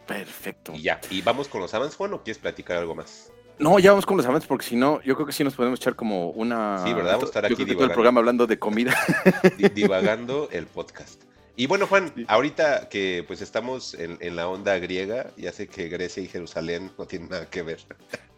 perfecto. 0.07 0.73
Y 0.73 0.83
ya, 0.83 1.01
y 1.09 1.21
vamos 1.21 1.47
con 1.47 1.61
los 1.61 1.73
avances, 1.73 1.97
Juan, 1.97 2.13
o 2.13 2.23
quieres 2.23 2.41
platicar 2.41 2.77
algo 2.77 2.95
más? 2.95 3.31
No, 3.57 3.79
ya 3.79 3.91
vamos 3.91 4.05
con 4.05 4.17
los 4.17 4.25
avances 4.25 4.47
porque 4.47 4.65
si 4.65 4.75
no, 4.75 5.01
yo 5.03 5.15
creo 5.15 5.25
que 5.25 5.33
sí 5.33 5.43
nos 5.43 5.55
podemos 5.55 5.79
echar 5.79 5.95
como 5.95 6.29
una. 6.31 6.83
Sí, 6.83 6.93
¿verdad? 6.93 7.13
Vamos 7.13 7.23
a 7.23 7.27
estar 7.27 7.45
aquí 7.45 7.65
todo 7.65 7.85
el 7.85 7.91
programa 7.91 8.19
hablando 8.19 8.47
de 8.47 8.59
comida. 8.59 8.93
Divagando 9.73 10.49
el 10.51 10.65
podcast. 10.67 11.23
Y 11.57 11.67
bueno, 11.67 11.87
Juan, 11.87 12.11
ahorita 12.27 12.89
que 12.89 13.23
pues 13.25 13.41
estamos 13.41 13.93
en, 13.93 14.17
en, 14.19 14.35
la 14.35 14.49
onda 14.49 14.77
griega, 14.77 15.31
ya 15.37 15.53
sé 15.53 15.67
que 15.67 15.87
Grecia 15.87 16.21
y 16.21 16.27
Jerusalén 16.27 16.91
no 16.97 17.05
tienen 17.05 17.29
nada 17.29 17.49
que 17.49 17.61
ver. 17.61 17.79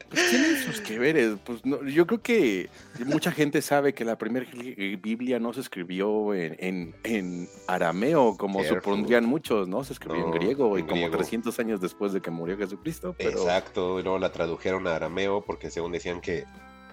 Pues 0.10 0.30
tienen 0.30 0.58
sus 0.58 0.80
que 0.82 0.98
veres. 0.98 1.36
Pues 1.44 1.66
no, 1.66 1.84
yo 1.86 2.08
creo 2.08 2.22
que 2.22 2.70
mucha 3.06 3.32
gente 3.32 3.62
sabe 3.62 3.94
que 3.94 4.06
la 4.06 4.18
primera 4.18 4.46
Biblia 4.52 5.40
no 5.40 5.54
se 5.54 5.62
escribió 5.62 6.34
en, 6.34 6.96
en, 7.04 7.50
arameo, 7.68 8.38
como 8.38 8.64
supondrían 8.64 9.26
muchos, 9.26 9.68
¿no? 9.68 9.84
Se 9.84 9.94
escribió 9.94 10.26
en 10.26 10.32
griego 10.32 10.78
y 10.78 10.84
como 10.84 11.10
300 11.10 11.58
años 11.60 11.82
después 11.82 12.14
de 12.14 12.22
que 12.22 12.32
murió 12.32 12.58
Jesucristo. 12.58 13.16
Exacto, 13.20 14.00
y 14.00 14.04
luego 14.04 14.20
la 14.20 14.32
tradujeron 14.32 14.88
a 14.88 14.96
arameo 14.96 15.42
porque 15.42 15.70
según 15.70 15.92
decían 15.92 16.22
que, 16.22 16.46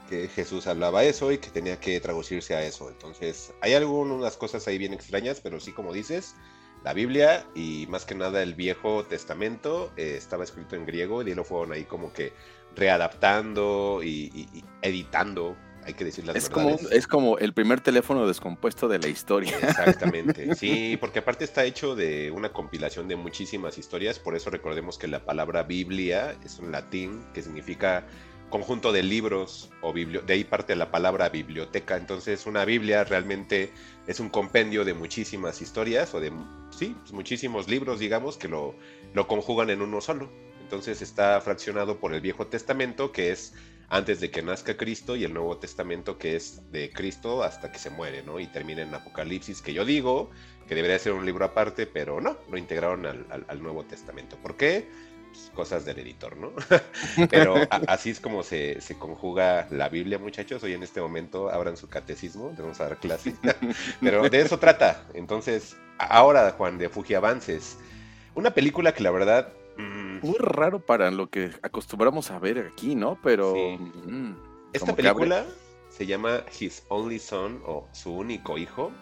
que 0.09 0.29
Jesús 0.29 0.67
hablaba 0.67 1.05
eso 1.05 1.31
y 1.33 1.39
que 1.39 1.51
tenía 1.51 1.79
que 1.79 2.01
traducirse 2.01 2.55
a 2.55 2.65
eso. 2.65 2.91
Entonces, 2.91 3.53
hay 3.61 3.75
algunas 3.75 4.37
cosas 4.37 4.67
ahí 4.67 4.79
bien 4.79 4.93
extrañas, 4.93 5.41
pero 5.41 5.61
sí, 5.61 5.73
como 5.73 5.93
dices, 5.93 6.35
la 6.85 6.93
Biblia 6.93 7.47
y 7.55 7.87
más 7.89 8.05
que 8.05 8.15
nada 8.15 8.43
el 8.43 8.55
Viejo 8.55 9.05
Testamento 9.05 9.91
eh, 9.97 10.17
estaba 10.19 10.45
escrito 10.45 10.77
en 10.77 10.85
griego 10.85 11.23
y 11.23 11.35
lo 11.35 11.43
fueron 11.43 11.73
ahí 11.73 11.85
como 11.85 12.13
que 12.13 12.35
readaptando 12.77 14.01
y, 14.03 14.49
editando, 14.83 15.57
hay 15.85 15.95
que 15.95 16.05
decir 16.05 16.25
las 16.27 16.37
es 16.37 16.49
Como, 16.49 16.79
es 16.91 17.07
como 17.07 17.39
el 17.39 17.53
primer 17.53 17.81
teléfono 17.81 18.27
descompuesto 18.27 18.89
de 18.89 18.99
la 18.99 19.09
historia. 19.09 19.57
Exactamente, 19.63 20.55
sí, 20.57 20.97
porque 20.99 21.21
aparte 21.21 21.45
está 21.45 21.65
hecho 21.65 21.95
de 21.95 22.31
una 22.31 22.53
compilación 22.53 23.09
de 23.09 23.17
muchísimas 23.17 23.79
historias, 23.79 24.19
por 24.19 24.35
eso 24.35 24.51
recordemos 24.51 24.99
que 24.99 25.09
la 25.09 25.25
palabra 25.25 25.63
Biblia 25.63 26.37
es 26.45 26.59
un 26.59 26.73
latín 26.73 27.25
que 27.33 27.43
significa 27.43 28.07
conjunto 28.51 28.93
de 28.93 29.03
libros 29.03 29.71
o 29.83 29.93
de 29.93 30.33
ahí 30.33 30.45
parte 30.45 30.77
la 30.77 30.91
palabra 30.91 31.29
biblioteca, 31.29 31.97
entonces 31.97 32.47
una 32.47 32.65
Biblia 32.65 33.03
realmente 33.03 33.73
es 34.07 34.21
un 34.21 34.29
compendio 34.29 34.85
de 34.85 34.95
muchísimas 34.95 35.61
historias 35.61 36.15
o 36.15 36.21
de, 36.21 36.31
sí, 36.71 36.95
pues 37.01 37.13
muchísimos 37.13 37.69
libros, 37.69 37.99
digamos, 37.99 38.37
que 38.37 38.47
lo, 38.47 38.77
lo 39.13 39.27
conjugan 39.27 39.71
en 39.71 39.83
uno 39.83 40.01
solo. 40.01 40.31
Entonces 40.65 41.03
está 41.03 41.39
fraccionado 41.43 42.01
por 42.01 42.15
el 42.15 42.23
Viejo 42.23 42.47
Testamento, 42.47 43.13
que 43.13 43.33
es 43.33 43.53
antes 43.91 44.19
de 44.21 44.31
que 44.31 44.43
nazca 44.43 44.79
Cristo, 44.79 45.15
y 45.15 45.25
el 45.25 45.35
Nuevo 45.35 45.59
Testamento, 45.59 46.17
que 46.17 46.37
es 46.37 46.63
de 46.73 46.91
Cristo 46.91 47.43
hasta 47.43 47.71
que 47.71 47.79
se 47.79 47.91
muere, 47.91 48.23
¿no? 48.23 48.41
Y 48.41 48.47
termina 48.47 48.81
en 48.81 48.95
Apocalipsis, 48.95 49.61
que 49.61 49.75
yo 49.75 49.85
digo 49.85 50.31
que 50.67 50.75
debería 50.75 50.99
ser 50.99 51.13
un 51.13 51.27
libro 51.27 51.45
aparte, 51.45 51.87
pero 51.87 52.19
no, 52.23 52.39
lo 52.51 52.57
integraron 52.57 53.05
al, 53.07 53.63
Nuevo 53.63 53.85
Testamento. 53.85 54.39
¿Por 54.39 54.57
qué? 54.57 54.89
Pues, 55.31 55.51
cosas 55.55 55.85
del 55.85 55.99
editor, 55.99 56.39
¿no? 56.39 56.53
pero 57.31 57.57
así 57.87 58.09
es 58.09 58.21
como 58.21 58.43
se, 58.43 58.81
se, 58.81 58.97
conjuga 58.97 59.69
la 59.71 59.91
Biblia, 59.91 60.19
muchachos. 60.19 60.63
Hoy 60.63 60.73
en 60.73 60.83
este 60.83 61.03
momento 61.03 61.51
abran 61.51 61.77
su 61.77 61.91
catecismo, 61.91 62.55
vamos 62.57 62.81
a 62.81 62.85
dar 62.85 62.99
clase. 62.99 63.35
pero 64.01 64.31
de 64.31 64.41
eso 64.41 64.59
trata. 64.59 65.05
Entonces, 65.13 65.77
ahora, 65.99 66.51
Juan, 66.53 66.79
de 66.79 66.89
Fuji 66.89 67.13
Avances. 67.13 67.77
Una 68.35 68.55
película 68.55 68.95
que 68.95 69.03
la 69.03 69.11
verdad. 69.11 69.53
Muy 69.77 70.37
raro 70.39 70.81
para 70.81 71.11
lo 71.11 71.29
que 71.29 71.51
acostumbramos 71.63 72.31
a 72.31 72.39
ver 72.39 72.59
aquí, 72.73 72.95
¿no? 72.95 73.19
Pero. 73.23 73.55
Mm, 74.07 74.35
Esta 74.73 74.95
película 74.95 75.45
se 75.89 76.07
llama 76.07 76.45
His 76.59 76.85
Only 76.89 77.19
Son 77.19 77.63
o 77.67 77.89
Su 77.93 78.13
único 78.13 78.59
hijo. 78.59 78.93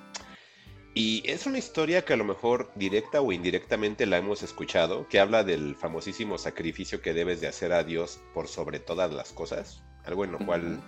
Y 0.95 1.23
es 1.25 1.47
una 1.47 1.57
historia 1.57 2.05
que 2.05 2.13
a 2.13 2.17
lo 2.17 2.25
mejor 2.25 2.71
directa 2.75 3.23
o 3.23 3.33
indirectamente 3.33 4.05
la 4.05 4.19
hemos 4.19 4.43
escuchado, 4.43 5.09
que 5.09 5.21
habla 5.21 5.43
del 5.43 5.75
famosísimo 5.75 6.37
sacrificio 6.37 7.01
que 7.01 7.15
debes 7.15 7.41
de 7.41 7.49
hacer 7.49 7.73
a 7.73 7.83
Dios 7.83 8.21
por 8.35 8.47
sobre 8.47 8.79
todas 8.79 9.11
las 9.11 9.33
cosas. 9.33 9.83
Algo 10.05 10.25
en 10.25 10.33
lo 10.33 10.39
cual, 10.39 10.83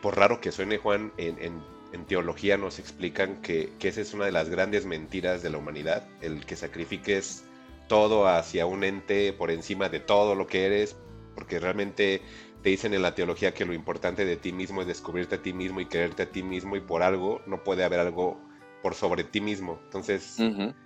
por 0.00 0.16
raro 0.16 0.40
que 0.40 0.52
suene 0.52 0.78
Juan, 0.78 1.12
en, 1.18 1.62
teología 2.06 2.56
nos 2.56 2.78
explican 2.78 3.42
que, 3.42 3.72
que, 3.78 3.88
esa 3.88 4.00
es 4.00 4.14
una 4.14 4.24
de 4.24 4.32
las 4.32 4.48
grandes 4.48 4.86
mentiras 4.86 5.42
de 5.42 5.50
la 5.50 5.58
humanidad, 5.58 6.08
el 6.22 6.46
que 6.46 6.56
sacrifiques 6.56 7.44
todo 7.90 8.28
hacia 8.28 8.66
un 8.66 8.84
ente 8.84 9.32
por 9.32 9.50
encima 9.50 9.88
de 9.88 9.98
todo 9.98 10.36
lo 10.36 10.46
que 10.46 10.64
eres, 10.64 10.96
porque 11.34 11.58
realmente 11.58 12.22
te 12.62 12.70
dicen 12.70 12.94
en 12.94 13.02
la 13.02 13.16
teología 13.16 13.52
que 13.52 13.64
lo 13.64 13.74
importante 13.74 14.24
de 14.24 14.36
ti 14.36 14.52
mismo 14.52 14.80
es 14.80 14.86
descubrirte 14.86 15.34
a 15.34 15.42
ti 15.42 15.52
mismo 15.52 15.80
y 15.80 15.86
quererte 15.86 16.22
a 16.22 16.30
ti 16.30 16.44
mismo 16.44 16.76
y 16.76 16.80
por 16.80 17.02
algo 17.02 17.42
no 17.48 17.64
puede 17.64 17.82
haber 17.82 17.98
algo 17.98 18.40
por 18.80 18.94
sobre 18.94 19.24
ti 19.24 19.40
mismo. 19.40 19.80
Entonces, 19.86 20.36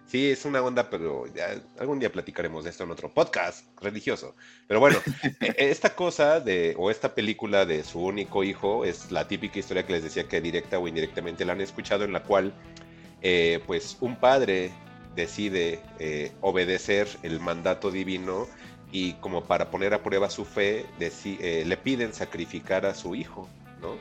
sí, 0.06 0.30
es 0.30 0.46
una 0.46 0.62
onda, 0.62 0.88
pero 0.88 1.26
ya 1.26 1.60
algún 1.78 1.98
día 1.98 2.10
platicaremos 2.10 2.64
de 2.64 2.70
esto 2.70 2.84
en 2.84 2.92
otro 2.92 3.12
podcast 3.12 3.66
religioso. 3.82 4.34
Pero 4.66 4.80
bueno, 4.80 4.96
e, 5.42 5.54
esta 5.58 5.94
cosa 5.94 6.40
de, 6.40 6.74
o 6.78 6.90
esta 6.90 7.14
película 7.14 7.66
de 7.66 7.84
su 7.84 8.00
único 8.00 8.44
hijo 8.44 8.86
es 8.86 9.12
la 9.12 9.28
típica 9.28 9.58
historia 9.58 9.84
que 9.84 9.92
les 9.92 10.04
decía 10.04 10.26
que 10.26 10.40
directa 10.40 10.78
o 10.78 10.88
indirectamente 10.88 11.44
la 11.44 11.52
han 11.52 11.60
escuchado, 11.60 12.02
en 12.04 12.14
la 12.14 12.22
cual, 12.22 12.54
eh, 13.20 13.60
pues, 13.66 13.98
un 14.00 14.16
padre 14.16 14.72
decide 15.14 15.80
eh, 15.98 16.32
obedecer 16.40 17.08
el 17.22 17.40
mandato 17.40 17.90
divino 17.90 18.46
y 18.92 19.14
como 19.14 19.44
para 19.44 19.70
poner 19.70 19.94
a 19.94 20.02
prueba 20.02 20.30
su 20.30 20.44
fe, 20.44 20.86
eh, 21.00 21.64
le 21.66 21.76
piden 21.76 22.12
sacrificar 22.12 22.86
a 22.86 22.94
su 22.94 23.14
hijo, 23.14 23.48
¿no? 23.80 23.96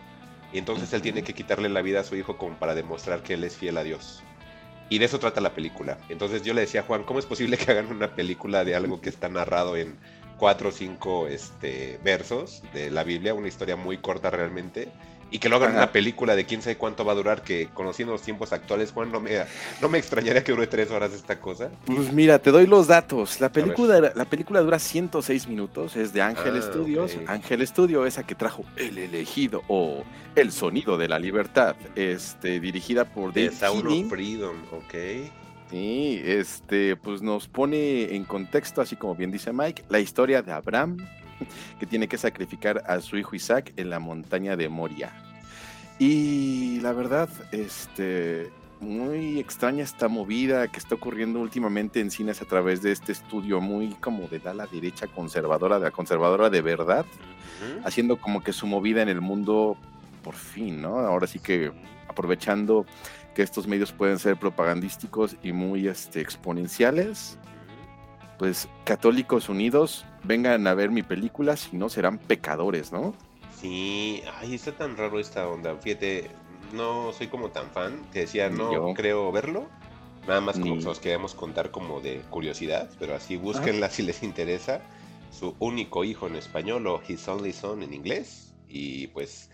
Y 0.54 0.60
entonces 0.60 0.94
él 0.94 1.02
tiene 1.02 1.24
que 1.24 1.34
quitarle 1.34 1.68
la 1.68 1.82
vida 1.82 2.02
a 2.02 2.04
su 2.04 2.16
hijo 2.16 2.38
como 2.38 2.58
para 2.60 2.76
demostrar 2.76 3.24
que 3.24 3.34
él 3.34 3.44
es 3.44 3.58
fiel 3.58 3.78
a 3.78 3.84
Dios. 3.84 4.22
Y 4.90 5.00
de 5.00 5.06
eso 5.06 5.18
trata 5.18 5.42
la 5.42 5.56
película. 5.56 5.98
Entonces 6.10 6.44
yo 6.44 6.54
le 6.54 6.62
decía 6.62 6.82
a 6.82 6.84
Juan, 6.84 7.04
¿cómo 7.04 7.18
es 7.18 7.26
posible 7.26 7.58
que 7.58 7.72
hagan 7.72 7.88
una 7.88 8.16
película 8.16 8.64
de 8.64 8.76
algo 8.76 9.02
que 9.02 9.10
está 9.10 9.30
narrado 9.30 9.76
en 9.76 9.98
cuatro 10.38 10.70
o 10.70 10.72
cinco 10.72 11.28
este, 11.28 12.00
versos 12.04 12.62
de 12.74 12.92
la 12.92 13.04
Biblia, 13.04 13.34
una 13.34 13.48
historia 13.48 13.76
muy 13.76 13.98
corta 13.98 14.30
realmente? 14.30 14.92
Y 15.34 15.40
que 15.40 15.50
lo 15.50 15.56
hagan 15.56 15.72
una 15.72 15.92
película 15.92 16.36
de 16.36 16.46
quién 16.46 16.62
sabe 16.62 16.78
cuánto 16.78 17.04
va 17.04 17.14
a 17.14 17.16
durar, 17.16 17.42
que 17.42 17.68
conociendo 17.74 18.14
los 18.14 18.22
tiempos 18.22 18.54
actuales, 18.54 18.92
Juan, 18.92 19.12
no 19.12 19.20
me, 19.20 19.32
no 19.82 19.90
me 19.90 19.98
extrañaría 19.98 20.44
que 20.44 20.52
dure 20.52 20.68
tres 20.68 20.92
horas 20.92 21.12
esta 21.12 21.40
cosa. 21.40 21.72
Pues 21.88 22.14
mira, 22.14 22.38
te 22.38 22.52
doy 22.52 22.68
los 22.68 22.86
datos. 22.86 23.42
La 23.42 23.52
película, 23.52 24.14
la 24.14 24.26
película 24.26 24.62
dura 24.62 24.78
106 24.78 25.48
minutos, 25.48 25.96
es 25.96 26.14
de 26.14 26.22
Ángel 26.22 26.58
ah, 26.58 26.62
Studios. 26.62 27.18
Ángel 27.26 27.66
Studio, 27.66 28.06
esa 28.06 28.22
que 28.22 28.36
trajo 28.36 28.64
El 28.76 29.00
Elegido 29.00 29.64
o 29.70 30.04
El 30.36 30.52
Sonido 30.52 31.00
de 31.00 31.08
la 31.08 31.18
Libertad, 31.18 31.76
este, 31.96 32.60
dirigida 32.60 33.04
por 33.06 33.34
Dave 33.34 33.50
Freedom, 34.08 34.56
ok. 34.72 34.94
Sí, 35.72 36.22
este, 36.24 36.96
pues 36.96 37.24
nos 37.24 37.48
pone 37.48 38.16
en 38.16 38.24
contexto, 38.24 38.82
así 38.82 38.96
como 38.96 39.16
bien 39.16 39.32
dice 39.32 39.52
Mike, 39.52 39.86
la 39.90 40.00
historia 40.00 40.44
de 40.44 40.52
Abraham, 40.52 40.98
que 41.80 41.86
tiene 41.86 42.08
que 42.08 42.18
sacrificar 42.18 42.84
a 42.88 43.00
su 43.02 43.18
hijo 43.18 43.36
Isaac 43.36 43.74
en 43.78 43.90
la 43.90 44.00
montaña 44.00 44.56
de 44.56 44.70
Moria. 44.70 45.14
Y 46.00 46.80
la 46.82 46.92
verdad, 46.92 47.30
este, 47.52 48.52
muy 48.84 49.40
extraña 49.40 49.84
esta 49.84 50.08
movida 50.08 50.68
que 50.68 50.78
está 50.78 50.96
ocurriendo 50.96 51.40
últimamente 51.40 52.00
en 52.00 52.12
cines 52.12 52.42
a 52.42 52.46
través 52.46 52.82
de 52.82 52.92
este 52.92 53.12
estudio 53.12 53.62
muy 53.62 53.90
como 53.96 54.28
de 54.28 54.40
la 54.40 54.68
derecha 54.68 55.08
conservadora, 55.08 55.80
de 55.80 55.86
la 55.86 55.92
conservadora 55.92 56.50
de 56.50 56.62
verdad, 56.62 57.06
haciendo 57.86 58.18
como 58.18 58.44
que 58.44 58.52
su 58.52 58.68
movida 58.68 59.02
en 59.02 59.10
el 59.10 59.22
mundo 59.22 59.78
por 60.24 60.36
fin, 60.36 60.82
¿no? 60.82 61.00
Ahora 61.00 61.28
sí 61.28 61.40
que 61.40 61.72
aprovechando 62.08 62.86
que 63.34 63.42
estos 63.42 63.68
medios 63.68 63.92
pueden 63.92 64.20
ser 64.20 64.38
propagandísticos 64.38 65.38
y 65.42 65.52
muy 65.52 65.88
este, 65.88 66.22
exponenciales, 66.22 67.38
pues 68.38 68.68
católicos 68.84 69.50
unidos, 69.50 70.06
vengan 70.24 70.68
a 70.68 70.74
ver 70.74 70.92
mi 70.92 71.04
película, 71.04 71.58
si 71.58 71.78
no 71.78 71.90
serán 71.90 72.18
pecadores, 72.18 72.92
¿no? 72.92 73.14
Sí, 73.60 74.24
ay, 74.40 74.56
está 74.56 74.74
tan 74.74 74.98
raro 74.98 75.20
esta 75.20 75.48
onda. 75.48 75.76
Fíjate, 75.78 76.30
no 76.74 77.14
soy 77.14 77.28
como 77.28 77.50
tan 77.50 77.70
fan, 77.72 78.06
te 78.12 78.20
decía, 78.20 78.50
no 78.50 78.94
creo 78.94 79.32
verlo. 79.32 79.70
Nada 80.28 80.40
más 80.40 80.58
como 80.58 80.76
os 80.76 81.00
queremos 81.00 81.36
contar 81.36 81.72
como 81.72 82.00
de 82.00 82.22
curiosidad, 82.30 82.90
pero 82.98 83.16
así 83.16 83.36
búsquenla 83.36 83.90
si 83.90 84.04
les 84.04 84.24
interesa. 84.24 84.82
Su 85.32 85.56
único 85.60 86.04
hijo 86.04 86.28
en 86.28 86.36
español 86.36 86.88
o 86.88 87.02
His 87.06 87.28
Only 87.28 87.54
Son 87.54 87.84
en 87.84 87.94
inglés. 87.94 88.54
Y 88.70 89.08
pues, 89.08 89.50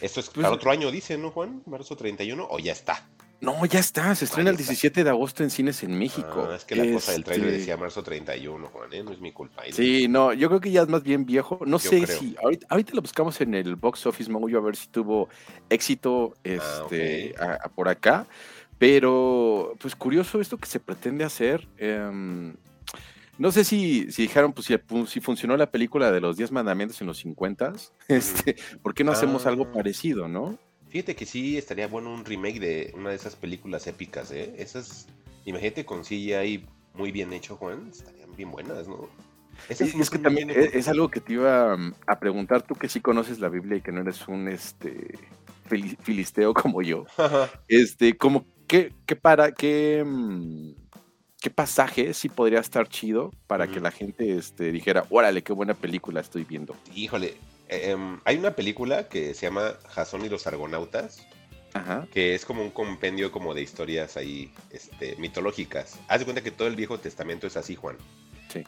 esto 0.00 0.20
es 0.20 0.30
pues 0.30 0.44
para 0.44 0.54
otro 0.54 0.70
año, 0.70 0.90
dice, 0.90 1.18
¿no, 1.18 1.30
Juan? 1.30 1.62
Marzo 1.66 1.96
31, 1.96 2.46
o 2.48 2.58
ya 2.58 2.72
está. 2.72 3.06
No, 3.44 3.66
ya 3.66 3.78
está, 3.78 4.14
se 4.14 4.24
estrena 4.24 4.50
el 4.50 4.56
17 4.56 5.04
de 5.04 5.10
agosto 5.10 5.42
en 5.42 5.50
cines 5.50 5.82
en 5.82 5.98
México. 5.98 6.48
Ah, 6.50 6.56
es 6.56 6.64
que 6.64 6.74
la 6.76 6.90
cosa 6.92 7.12
del 7.12 7.24
trailer 7.24 7.48
este 7.48 7.58
decía 7.58 7.76
marzo 7.76 8.02
31, 8.02 8.68
Juan, 8.68 8.92
¿eh? 8.92 9.02
no 9.02 9.12
es 9.12 9.20
mi 9.20 9.32
culpa. 9.32 9.62
Sí, 9.70 10.08
no, 10.08 10.32
yo 10.32 10.48
creo 10.48 10.60
que 10.60 10.70
ya 10.70 10.82
es 10.82 10.88
más 10.88 11.02
bien 11.02 11.26
viejo. 11.26 11.60
No 11.66 11.78
sé 11.78 12.06
si, 12.06 12.36
ahorita, 12.70 12.94
lo 12.94 13.02
buscamos 13.02 13.40
en 13.40 13.54
el 13.54 13.76
Box 13.76 14.06
Office 14.06 14.30
Mojo 14.30 14.44
a 14.56 14.60
ver 14.60 14.76
si 14.76 14.88
tuvo 14.88 15.28
éxito 15.68 16.34
ah, 16.36 16.40
este, 16.44 17.34
por 17.74 17.88
acá. 17.88 18.26
Pero, 18.78 19.74
pues 19.78 19.94
curioso 19.94 20.40
esto 20.40 20.58
que 20.58 20.66
se 20.66 20.80
pretende 20.80 21.24
hacer. 21.24 21.68
Em, 21.78 22.54
no 23.38 23.50
sé 23.50 23.64
si, 23.64 24.10
si 24.12 24.22
dijeron, 24.22 24.52
pues 24.52 24.68
si, 25.08 25.20
funcionó 25.20 25.56
la 25.56 25.70
película 25.70 26.12
de 26.12 26.20
los 26.20 26.36
10 26.36 26.52
mandamientos 26.52 27.00
en 27.00 27.06
los 27.08 27.18
50, 27.18 27.72
este, 28.08 28.56
¿por 28.82 28.94
qué 28.94 29.04
no 29.04 29.12
hacemos 29.12 29.46
algo 29.46 29.66
ah. 29.70 29.72
parecido, 29.72 30.28
no? 30.28 30.58
Fíjate 30.94 31.16
que 31.16 31.26
sí 31.26 31.58
estaría 31.58 31.88
bueno 31.88 32.14
un 32.14 32.24
remake 32.24 32.60
de 32.60 32.92
una 32.94 33.10
de 33.10 33.16
esas 33.16 33.34
películas 33.34 33.88
épicas, 33.88 34.30
¿eh? 34.30 34.54
Esas, 34.56 35.08
imagínate 35.44 35.84
con 35.84 36.02
CGI 36.02 36.64
muy 36.94 37.10
bien 37.10 37.32
hecho, 37.32 37.56
Juan, 37.56 37.88
estarían 37.90 38.36
bien 38.36 38.52
buenas, 38.52 38.86
¿no? 38.86 39.08
es, 39.68 40.08
que 40.08 40.18
también 40.18 40.50
es, 40.50 40.86
algo 40.86 41.08
que 41.08 41.18
te 41.18 41.32
iba 41.32 41.76
mm, 41.76 41.94
a 42.06 42.20
preguntar, 42.20 42.62
tú 42.62 42.76
que 42.76 42.88
sí 42.88 43.00
conoces 43.00 43.40
la 43.40 43.48
Biblia 43.48 43.78
y 43.78 43.80
que 43.80 43.90
no 43.90 44.02
eres 44.02 44.28
un 44.28 44.46
este 44.46 45.18
filisteo 46.04 46.54
como 46.54 46.80
yo. 46.80 47.06
este, 47.66 48.16
como 48.16 48.46
qué, 48.68 48.92
qué 49.04 49.16
para, 49.16 49.50
qué, 49.50 50.04
mm, 50.06 50.74
qué 51.40 51.50
pasaje 51.50 52.14
sí 52.14 52.28
podría 52.28 52.60
estar 52.60 52.86
chido 52.86 53.32
para 53.48 53.66
que 53.66 53.80
la 53.80 53.90
gente 53.90 54.38
este, 54.38 54.70
dijera, 54.70 55.06
órale, 55.10 55.42
qué 55.42 55.52
buena 55.52 55.74
película 55.74 56.20
estoy 56.20 56.44
viendo. 56.44 56.76
Híjole, 56.94 57.34
em, 57.90 58.20
hay 58.24 58.36
una 58.36 58.54
película 58.54 59.08
que 59.08 59.34
se 59.34 59.46
llama 59.46 59.74
Jason 59.88 60.24
y 60.24 60.28
los 60.28 60.46
Argonautas. 60.46 61.26
que 62.12 62.36
es 62.36 62.44
como 62.44 62.62
un 62.62 62.70
compendio 62.70 63.32
como 63.32 63.52
de 63.52 63.60
historias 63.60 64.16
ahí 64.16 64.52
este, 64.70 65.16
mitológicas. 65.16 65.98
Haz 66.06 66.20
de 66.20 66.24
cuenta 66.24 66.40
que 66.40 66.52
todo 66.52 66.68
el 66.68 66.76
Viejo 66.76 67.00
Testamento 67.00 67.48
es 67.48 67.56
así, 67.56 67.74
Juan. 67.74 67.96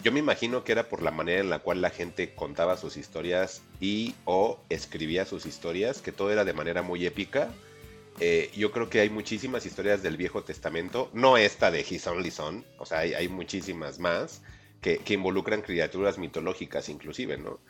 Yo 0.02 0.12
me 0.12 0.18
imagino 0.18 0.64
que 0.64 0.72
era 0.72 0.88
por 0.88 1.02
la 1.02 1.10
manera 1.10 1.40
en 1.40 1.50
la 1.50 1.60
cual 1.60 1.80
la 1.80 1.90
gente 1.90 2.34
contaba 2.34 2.76
sus 2.76 2.96
historias 2.96 3.62
y 3.80 4.14
o 4.24 4.58
escribía 4.68 5.24
sus 5.24 5.46
historias, 5.46 6.02
que 6.02 6.12
todo 6.12 6.32
era 6.32 6.44
de 6.44 6.52
manera 6.52 6.82
muy 6.82 7.06
épica. 7.06 7.50
Eh, 8.18 8.50
yo 8.56 8.72
creo 8.72 8.88
que 8.88 9.00
hay 9.00 9.10
muchísimas 9.10 9.66
historias 9.66 10.02
del 10.02 10.16
Viejo 10.16 10.42
Testamento, 10.42 11.10
no 11.12 11.36
esta 11.36 11.70
de 11.70 11.84
His 11.88 12.06
Only 12.06 12.30
Son, 12.30 12.64
o 12.78 12.86
sea, 12.86 13.00
hay, 13.00 13.28
muchísimas 13.28 13.98
más 13.98 14.42
que, 14.80 15.00
involucran 15.08 15.60
criaturas 15.60 16.16
mitológicas 16.16 16.88
inclusive, 16.88 17.36
¿no? 17.36 17.60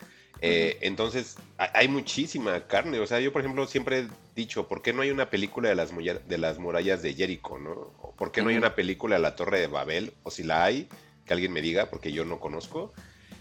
Eh, 0.40 0.78
entonces, 0.82 1.36
hay 1.56 1.88
muchísima 1.88 2.66
carne. 2.66 2.98
O 3.00 3.06
sea, 3.06 3.20
yo, 3.20 3.32
por 3.32 3.40
ejemplo, 3.42 3.66
siempre 3.66 4.00
he 4.00 4.08
dicho, 4.34 4.68
¿por 4.68 4.82
qué 4.82 4.92
no 4.92 5.02
hay 5.02 5.10
una 5.10 5.30
película 5.30 5.68
de 5.68 5.74
las, 5.74 5.90
de 5.94 6.38
las 6.38 6.58
murallas 6.58 7.02
de 7.02 7.14
Jericho, 7.14 7.58
no? 7.58 7.92
¿Por 8.16 8.32
qué 8.32 8.42
no 8.42 8.50
hay 8.50 8.56
una 8.56 8.74
película 8.74 9.16
de 9.16 9.22
la 9.22 9.36
Torre 9.36 9.60
de 9.60 9.66
Babel? 9.66 10.12
O 10.22 10.30
si 10.30 10.42
la 10.42 10.64
hay, 10.64 10.88
que 11.24 11.32
alguien 11.32 11.52
me 11.52 11.62
diga, 11.62 11.90
porque 11.90 12.12
yo 12.12 12.24
no 12.24 12.40
conozco. 12.40 12.92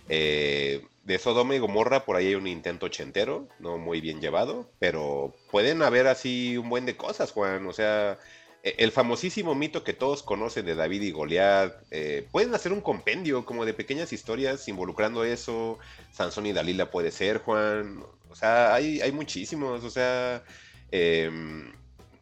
Eh, 0.10 0.86
de 1.03 1.19
Sodoma 1.19 1.55
y 1.55 1.60
Gomorra, 1.60 2.05
por 2.05 2.15
ahí 2.15 2.27
hay 2.27 2.36
un 2.36 2.47
intento 2.47 2.88
ochentero, 2.88 3.47
no 3.60 3.77
muy 3.77 4.01
bien 4.01 4.21
llevado, 4.21 4.69
pero 4.79 5.36
pueden 5.51 5.84
haber 5.84 6.08
así 6.08 6.58
un 6.58 6.69
buen 6.69 6.86
de 6.86 6.97
cosas, 6.97 7.31
Juan. 7.31 7.67
O 7.67 7.73
sea, 7.73 8.17
el 8.65 8.91
famosísimo 8.91 9.54
mito 9.54 9.84
que 9.84 9.93
todos 9.93 10.23
conocen 10.23 10.65
de 10.65 10.73
David 10.73 11.04
y 11.04 11.12
Goliat, 11.12 11.71
eh, 11.91 12.28
pueden 12.32 12.56
hacer 12.56 12.73
un 12.73 12.82
compendio 12.82 13.45
como 13.45 13.63
de 13.63 13.75
pequeñas 13.75 14.12
historias 14.12 14.67
involucrando 14.67 15.23
eso. 15.23 15.78
Sansón 16.12 16.47
y 16.47 16.54
Dalila 16.54 16.89
puede 16.89 17.12
ser, 17.12 17.39
Juan. 17.39 18.04
O 18.30 18.36
sea, 18.36 18.73
hay, 18.73 19.01
hay 19.01 19.12
muchísimos, 19.12 19.84
o 19.84 19.89
sea. 19.89 20.43
Eh, 20.91 21.30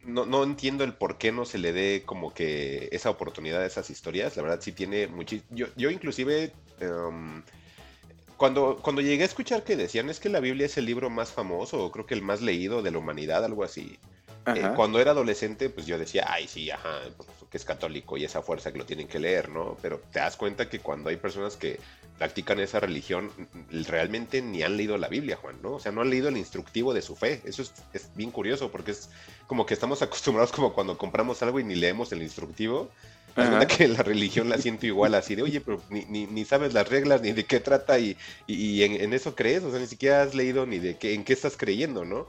no, 0.04 0.26
no, 0.26 0.44
entiendo 0.44 0.84
el 0.84 0.92
por 0.92 1.16
qué 1.16 1.32
no 1.32 1.46
se 1.46 1.56
le 1.56 1.72
dé 1.72 2.02
como 2.04 2.34
que 2.34 2.90
esa 2.92 3.08
oportunidad 3.08 3.62
a 3.62 3.66
esas 3.66 3.88
historias. 3.88 4.36
La 4.36 4.42
verdad 4.42 4.60
sí 4.60 4.72
tiene 4.72 5.06
muchísimo... 5.06 5.48
Yo, 5.50 5.66
yo 5.76 5.90
inclusive... 5.90 6.52
Em, 6.80 7.42
cuando, 8.36 8.80
cuando 8.82 9.00
llegué 9.00 9.22
a 9.22 9.26
escuchar 9.26 9.64
que 9.64 9.76
decían 9.76 10.10
es 10.10 10.20
que 10.20 10.28
la 10.28 10.40
Biblia 10.40 10.66
es 10.66 10.76
el 10.76 10.84
libro 10.84 11.08
más 11.08 11.30
famoso, 11.32 11.82
o 11.82 11.92
creo 11.92 12.04
que 12.04 12.14
el 12.14 12.20
más 12.20 12.42
leído 12.42 12.82
de 12.82 12.90
la 12.90 12.98
humanidad, 12.98 13.44
algo 13.44 13.64
así. 13.64 13.98
Eh, 14.46 14.70
cuando 14.76 15.00
era 15.00 15.12
adolescente, 15.12 15.70
pues 15.70 15.86
yo 15.86 15.98
decía, 15.98 16.26
ay, 16.28 16.46
sí, 16.48 16.70
ajá, 16.70 17.00
pues, 17.16 17.28
que 17.50 17.56
es 17.56 17.64
católico 17.64 18.16
y 18.16 18.24
esa 18.24 18.42
fuerza 18.42 18.72
que 18.72 18.78
lo 18.78 18.84
tienen 18.84 19.08
que 19.08 19.18
leer, 19.18 19.48
¿no? 19.48 19.76
Pero 19.80 20.00
te 20.12 20.18
das 20.18 20.36
cuenta 20.36 20.68
que 20.68 20.80
cuando 20.80 21.08
hay 21.08 21.16
personas 21.16 21.56
que 21.56 21.80
practican 22.18 22.60
esa 22.60 22.80
religión, 22.80 23.30
realmente 23.70 24.42
ni 24.42 24.62
han 24.62 24.76
leído 24.76 24.98
la 24.98 25.08
Biblia, 25.08 25.36
Juan, 25.36 25.56
¿no? 25.62 25.74
O 25.74 25.80
sea, 25.80 25.92
no 25.92 26.02
han 26.02 26.10
leído 26.10 26.28
el 26.28 26.36
instructivo 26.36 26.92
de 26.92 27.02
su 27.02 27.16
fe. 27.16 27.40
Eso 27.44 27.62
es, 27.62 27.72
es 27.92 28.10
bien 28.14 28.30
curioso 28.30 28.70
porque 28.70 28.90
es 28.90 29.08
como 29.46 29.66
que 29.66 29.74
estamos 29.74 30.02
acostumbrados 30.02 30.52
como 30.52 30.72
cuando 30.72 30.98
compramos 30.98 31.42
algo 31.42 31.58
y 31.60 31.64
ni 31.64 31.74
leemos 31.74 32.12
el 32.12 32.22
instructivo. 32.22 32.90
Es 33.36 33.66
que 33.66 33.88
la 33.88 34.02
religión 34.02 34.48
la 34.48 34.58
siento 34.58 34.86
igual, 34.86 35.14
así 35.14 35.34
de, 35.34 35.42
oye, 35.42 35.60
pero 35.60 35.82
ni, 35.90 36.04
ni, 36.04 36.44
sabes 36.44 36.72
las 36.72 36.88
reglas, 36.88 37.20
ni 37.20 37.32
de 37.32 37.44
qué 37.44 37.58
trata, 37.58 37.98
y, 37.98 38.16
y, 38.46 38.84
en, 38.84 39.12
eso 39.12 39.34
crees, 39.34 39.64
o 39.64 39.70
sea, 39.72 39.80
ni 39.80 39.88
siquiera 39.88 40.22
has 40.22 40.36
leído 40.36 40.66
ni 40.66 40.78
de 40.78 40.96
qué, 40.96 41.14
en 41.14 41.24
qué 41.24 41.32
estás 41.32 41.56
creyendo, 41.56 42.04
¿no? 42.04 42.26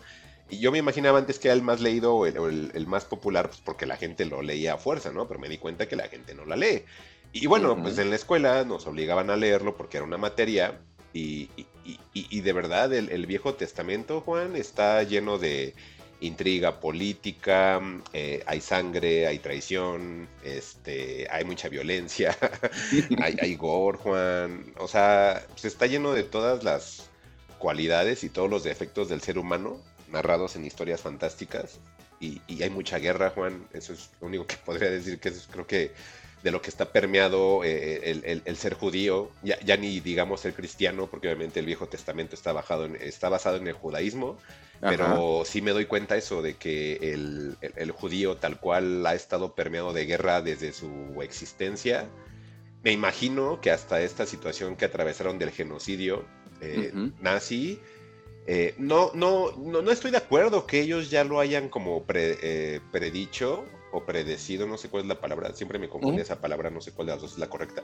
Y 0.50 0.60
yo 0.60 0.72
me 0.72 0.78
imaginaba 0.78 1.18
antes 1.18 1.40
que 1.40 1.48
era 1.48 1.56
el 1.56 1.64
más 1.64 1.82
leído 1.82 2.16
o 2.16 2.26
el, 2.26 2.88
más 2.88 3.06
popular, 3.06 3.50
pues 3.50 3.62
porque 3.62 3.86
la 3.86 3.98
gente 3.98 4.26
lo 4.26 4.42
leía 4.42 4.76
a 4.76 4.78
fuerza, 4.78 5.12
¿no? 5.12 5.28
Pero 5.28 5.40
me 5.40 5.50
di 5.50 5.58
cuenta 5.58 5.88
que 5.88 5.96
la 5.96 6.08
gente 6.08 6.36
no 6.36 6.46
la 6.46 6.56
lee. 6.56 6.84
Y 7.34 7.48
bueno, 7.48 7.82
pues 7.82 7.98
en 7.98 8.12
la 8.12 8.16
escuela 8.16 8.64
nos 8.64 8.86
obligaban 8.88 9.30
a 9.30 9.36
leerlo 9.36 9.76
porque 9.76 9.98
era 9.98 10.06
una 10.06 10.18
materia. 10.18 10.80
Y, 11.14 11.50
y, 12.14 12.42
de 12.42 12.54
verdad, 12.54 12.94
el, 12.94 13.26
Viejo 13.26 13.54
Testamento, 13.56 14.22
Juan, 14.22 14.56
está 14.56 15.02
lleno 15.04 15.38
de 15.38 15.74
intriga 16.20 16.80
política, 16.80 17.82
eh, 18.14 18.44
hay 18.46 18.62
sangre, 18.62 19.28
hay 19.28 19.40
traición, 19.40 20.28
este, 20.44 21.28
hay 21.32 21.46
mucha 21.46 21.70
violencia, 21.70 22.38
hay, 23.22 23.38
hay 23.42 23.56
gore, 23.56 23.98
Juan. 23.98 24.74
O 24.78 24.88
sea, 24.88 25.46
pues 25.50 25.66
está 25.66 25.88
lleno 25.88 26.14
de 26.14 26.24
todas 26.24 26.64
las 26.64 27.10
cualidades 27.60 28.24
y 28.24 28.30
todos 28.30 28.50
los 28.50 28.64
defectos 28.64 29.10
del 29.10 29.22
ser 29.22 29.38
humano 29.38 29.82
narrados 30.16 30.56
en 30.56 30.66
historias 30.66 31.02
fantásticas. 31.02 31.80
Y, 32.20 32.42
hay 32.64 32.70
mucha 32.70 32.98
guerra, 32.98 33.30
Juan. 33.32 33.68
Eso 33.74 33.94
es 33.94 34.10
lo 34.22 34.28
único 34.28 34.48
que 34.48 34.56
podría 34.66 34.90
decir 34.90 35.20
que 35.20 35.30
es, 35.30 35.48
creo 35.52 35.68
que 35.68 35.92
de 36.42 36.52
lo 36.52 36.62
que 36.62 36.70
está 36.70 36.92
permeado 36.92 37.64
eh, 37.64 38.42
el, 38.46 38.58
ser 38.58 38.76
judío, 38.76 39.32
ya, 39.44 39.78
ni 39.78 40.00
digamos 40.00 40.42
ser 40.42 40.54
cristiano, 40.54 41.08
porque 41.08 41.28
obviamente 41.28 41.60
el 41.60 41.66
Viejo 41.66 41.88
Testamento 41.88 42.36
está, 42.36 42.54
bajado 42.54 42.86
está 42.86 43.30
basado 43.30 43.58
en 43.58 43.68
el 43.68 43.74
judaísmo, 43.74 44.38
pero 44.80 45.42
sí 45.44 45.64
me 45.64 45.72
doy 45.72 45.86
cuenta 45.86 46.16
eso 46.18 46.44
de 46.44 46.54
que 46.54 46.98
el, 47.14 47.92
judío 47.92 48.38
tal 48.38 48.60
cual 48.60 49.04
ha 49.08 49.16
estado 49.16 49.56
permeado 49.56 49.92
de 49.92 50.06
guerra 50.06 50.44
desde 50.44 50.72
su 50.72 51.20
existencia. 51.24 52.08
Me 52.84 52.92
imagino 52.92 53.60
que 53.60 53.72
hasta 53.72 54.02
esta 54.02 54.28
situación 54.28 54.76
que 54.76 54.86
atravesaron 54.86 55.40
del 55.40 55.50
genocidio 55.50 56.26
eh, 56.62 56.92
nazi, 57.22 57.80
eh, 58.48 58.76
no, 58.78 59.12
no, 59.14 59.52
no, 59.58 59.82
no, 59.82 59.92
estoy 59.92 60.12
de 60.12 60.18
acuerdo 60.18 60.68
que 60.68 60.82
ellos 60.82 61.10
ya 61.10 61.24
lo 61.24 61.40
hayan 61.40 61.70
como 61.70 62.06
eh, 62.14 62.80
predicho 62.92 63.66
o 63.92 64.06
predecido, 64.06 64.68
no 64.68 64.78
sé 64.78 64.90
cuál 64.90 65.04
es 65.04 65.10
la 65.10 65.20
palabra, 65.20 65.54
siempre 65.54 65.80
me 65.80 65.90
confunde 65.90 66.22
esa 66.22 66.42
palabra, 66.42 66.70
no 66.70 66.82
sé 66.82 66.92
cuál 66.92 67.08
de 67.08 67.14
las 67.14 67.22
dos 67.22 67.34
es 67.34 67.38
la 67.40 67.50
correcta. 67.50 67.84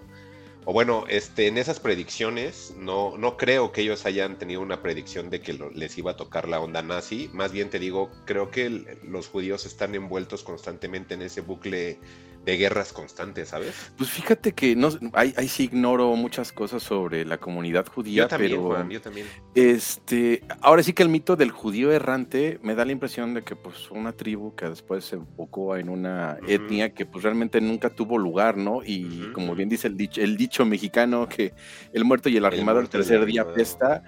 O 0.65 0.74
bueno, 0.74 1.06
este, 1.10 1.47
en 1.47 1.58
esas 1.58 1.80
predicciones, 1.80 2.76
no, 2.78 3.17
no 3.17 3.36
creo 3.36 3.71
que 3.71 3.82
ellos 3.82 4.06
hayan 4.06 4.38
tenido 4.38 4.62
una 4.62 4.84
predicción 4.84 5.32
de 5.32 5.41
que 5.41 5.58
les 5.74 5.97
iba 5.97 6.12
a 6.12 6.15
tocar 6.15 6.47
la 6.47 6.60
onda 6.60 6.84
nazi. 6.84 7.32
Más 7.34 7.52
bien 7.52 7.71
te 7.71 7.80
digo, 7.80 8.12
creo 8.26 8.52
que 8.52 9.00
los 9.04 9.28
judíos 9.28 9.65
están 9.65 9.95
envueltos 9.95 10.43
constantemente 10.43 11.15
en 11.15 11.24
ese 11.24 11.41
bucle 11.41 11.97
de 12.45 12.58
guerras 12.58 12.91
constantes, 12.91 13.49
¿sabes? 13.49 13.91
Pues 13.97 14.10
fíjate 14.10 14.54
que 14.54 14.75
no, 14.75 14.89
ahí, 15.13 15.34
sí 15.47 15.65
ignoro 15.65 16.15
muchas 16.15 16.51
cosas 16.51 16.82
sobre 16.82 17.23
la 17.25 17.38
comunidad 17.38 17.86
judía, 17.86 18.23
yo 18.23 18.27
también, 18.27 18.51
pero 18.51 18.63
Juan, 18.63 18.89
yo 18.89 19.01
también. 19.01 19.27
Este, 19.54 20.43
ahora 20.62 20.82
sí 20.82 20.93
que 20.93 21.04
el 21.04 21.10
mito 21.10 21.36
del 21.36 21.51
judío 21.51 21.91
errante 21.91 22.60
me 22.63 22.73
da 22.73 22.86
la 22.86 22.91
impresión 22.91 23.34
de 23.34 23.43
que 23.43 23.56
pues 23.56 23.91
una 23.91 24.12
tribu 24.13 24.56
que 24.56 24.67
después 24.67 25.06
se 25.06 25.17
enfocó 25.17 25.77
en 25.77 25.89
una 25.89 26.38
etnia 26.47 26.93
que 26.93 27.06
pues 27.06 27.23
realmente 27.23 27.62
nunca 27.62 27.89
tuvo 27.89 28.17
lugar, 28.17 28.58
¿no? 28.58 28.84
Y 28.84 29.32
como 29.34 29.56
bien 29.56 29.69
dice 29.69 29.88
el 29.88 29.97
dicho, 29.97 30.21
el 30.21 30.36
dicho 30.36 30.65
mexicano 30.65 31.30
que 31.30 31.54
el 31.93 32.06
muerto 32.06 32.30
y 32.30 32.38
el 32.38 32.45
arrimado 32.45 32.80
el, 32.80 32.89
tercer 32.89 33.25
día 33.25 33.45
pesta, 33.54 34.04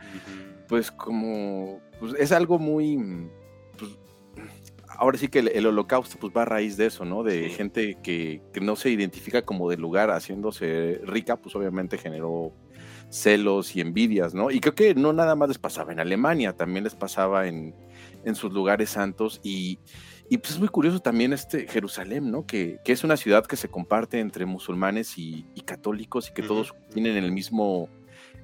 pues 0.67 0.91
como 0.91 1.81
pues 1.99 2.15
es 2.17 2.31
algo 2.31 2.57
muy 2.57 2.97
ahora 4.97 5.17
sí 5.17 5.27
que 5.27 5.39
el, 5.39 5.65
holocausto 5.65 6.17
pues 6.19 6.34
va 6.36 6.43
a 6.43 6.45
raíz 6.45 6.77
de 6.77 6.88
eso, 6.88 7.06
¿no? 7.06 7.23
De 7.23 7.49
gente 7.49 7.97
que, 8.01 8.41
no 8.62 8.75
se 8.75 8.89
identifica 8.89 9.43
como 9.43 9.69
de 9.69 9.77
lugar 9.77 10.12
haciéndose 10.12 11.01
rica, 11.03 11.38
pues 11.38 11.56
obviamente 11.56 11.97
generó 11.97 12.53
celos 13.10 13.75
y 13.75 13.82
envidias, 13.82 14.34
¿no? 14.34 14.51
Y 14.51 14.60
creo 14.60 14.75
que 14.75 14.95
no 14.95 15.13
nada 15.13 15.36
más 15.36 15.49
les 15.49 15.60
pasaba 15.60 15.91
en 15.91 15.99
Alemania, 15.99 16.53
también 16.53 16.84
les 16.84 16.95
pasaba 16.95 17.47
en, 17.47 17.75
sus 18.34 18.53
lugares 18.53 18.91
santos 18.91 19.41
y, 19.43 19.79
pues 20.29 20.51
es 20.51 20.60
muy 20.60 20.69
curioso 20.69 20.99
también 20.99 21.34
este 21.34 21.67
Jerusalén, 21.67 22.32
¿no? 22.32 22.45
Que, 22.45 22.79
es 22.86 23.03
una 23.03 23.17
ciudad 23.17 23.45
que 23.45 23.56
se 23.56 23.69
comparte 23.69 24.19
entre 24.19 24.45
musulmanes 24.45 25.17
y, 25.17 25.45
católicos 25.65 26.29
y 26.29 26.34
que 26.34 26.43
todos 26.43 26.73
tienen 26.93 27.17
el 27.17 27.32
mismo 27.32 27.89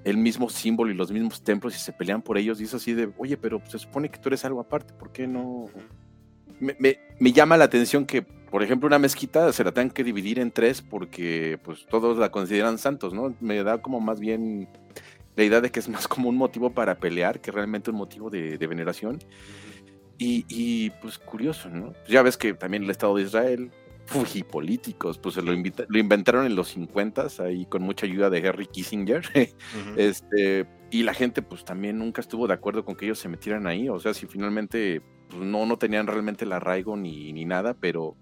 el 0.05 0.15
mismo 0.15 0.49
símbolo 0.49 0.91
y 0.91 0.93
los 0.93 1.11
mismos 1.11 1.43
templos 1.43 1.75
y 1.75 1.79
se 1.79 1.91
pelean 1.91 2.21
por 2.21 2.37
ellos 2.37 2.61
y 2.61 2.63
es 2.63 2.73
así 2.73 2.93
de, 2.93 3.11
oye, 3.17 3.35
pero 3.35 3.61
se 3.67 3.77
supone 3.77 4.09
que 4.09 4.17
tú 4.17 4.29
eres 4.29 4.45
algo 4.45 4.61
aparte, 4.61 4.93
¿por 4.93 5.11
qué 5.11 5.27
no, 5.27 5.65
me, 6.59 7.31
llama 7.33 7.57
la 7.57 7.65
atención 7.65 8.05
que, 8.05 8.21
por 8.21 8.63
ejemplo, 8.63 8.87
una 8.87 8.99
mezquita 8.99 9.51
se 9.53 9.63
la 9.63 9.71
tengan 9.71 9.91
que 9.91 10.03
dividir 10.03 10.39
en 10.39 10.51
tres 10.51 10.81
porque 10.81 11.59
pues 11.63 11.85
todos 11.85 12.17
la 12.17 12.31
consideran 12.31 12.77
santos, 12.77 13.13
¿no? 13.13 13.35
Me 13.39 13.63
da 13.63 13.81
como 13.81 13.99
más 13.99 14.19
bien 14.19 14.67
la 15.35 15.43
idea 15.43 15.61
de 15.61 15.71
que 15.71 15.79
es 15.79 15.89
más 15.89 16.07
como 16.07 16.29
un 16.29 16.35
motivo 16.35 16.71
para 16.71 16.99
pelear 16.99 17.39
que 17.39 17.51
realmente 17.51 17.91
un 17.91 17.97
motivo 17.97 18.29
de, 18.29 18.57
veneración. 18.57 19.19
Y, 20.21 20.89
pues 21.01 21.17
curioso, 21.17 21.69
¿no? 21.69 21.93
Ya 22.09 22.21
ves 22.21 22.35
que 22.35 22.53
también 22.53 22.83
el 22.83 22.89
Estado 22.89 23.15
de 23.15 23.23
Israel, 23.23 23.71
políticos, 24.49 25.17
pues 25.17 25.35
se 25.35 25.41
lo, 25.41 25.53
lo 25.53 25.99
inventaron 25.99 26.45
en 26.45 26.55
los 26.55 26.69
50 26.69 27.27
ahí 27.39 27.65
con 27.67 27.83
mucha 27.83 28.05
ayuda 28.05 28.29
de 28.29 28.39
Henry 28.39 28.67
Kissinger. 28.67 29.23
este, 29.97 30.65
y 30.91 31.03
la 31.03 31.13
gente 31.13 31.41
pues 31.41 31.63
también 31.63 31.99
nunca 31.99 32.21
estuvo 32.21 32.47
de 32.47 32.53
acuerdo 32.53 32.83
con 32.83 32.95
que 32.95 33.05
ellos 33.05 33.19
se 33.19 33.29
metieran 33.29 33.67
ahí. 33.67 33.87
O 33.89 33.99
sea, 33.99 34.13
si 34.13 34.25
finalmente 34.25 35.01
pues, 35.29 35.41
no, 35.41 35.65
no 35.65 35.77
tenían 35.77 36.07
realmente 36.07 36.45
el 36.45 36.51
arraigo 36.51 36.97
ni, 36.97 37.31
ni 37.33 37.45
nada, 37.45 37.73
pero 37.73 38.17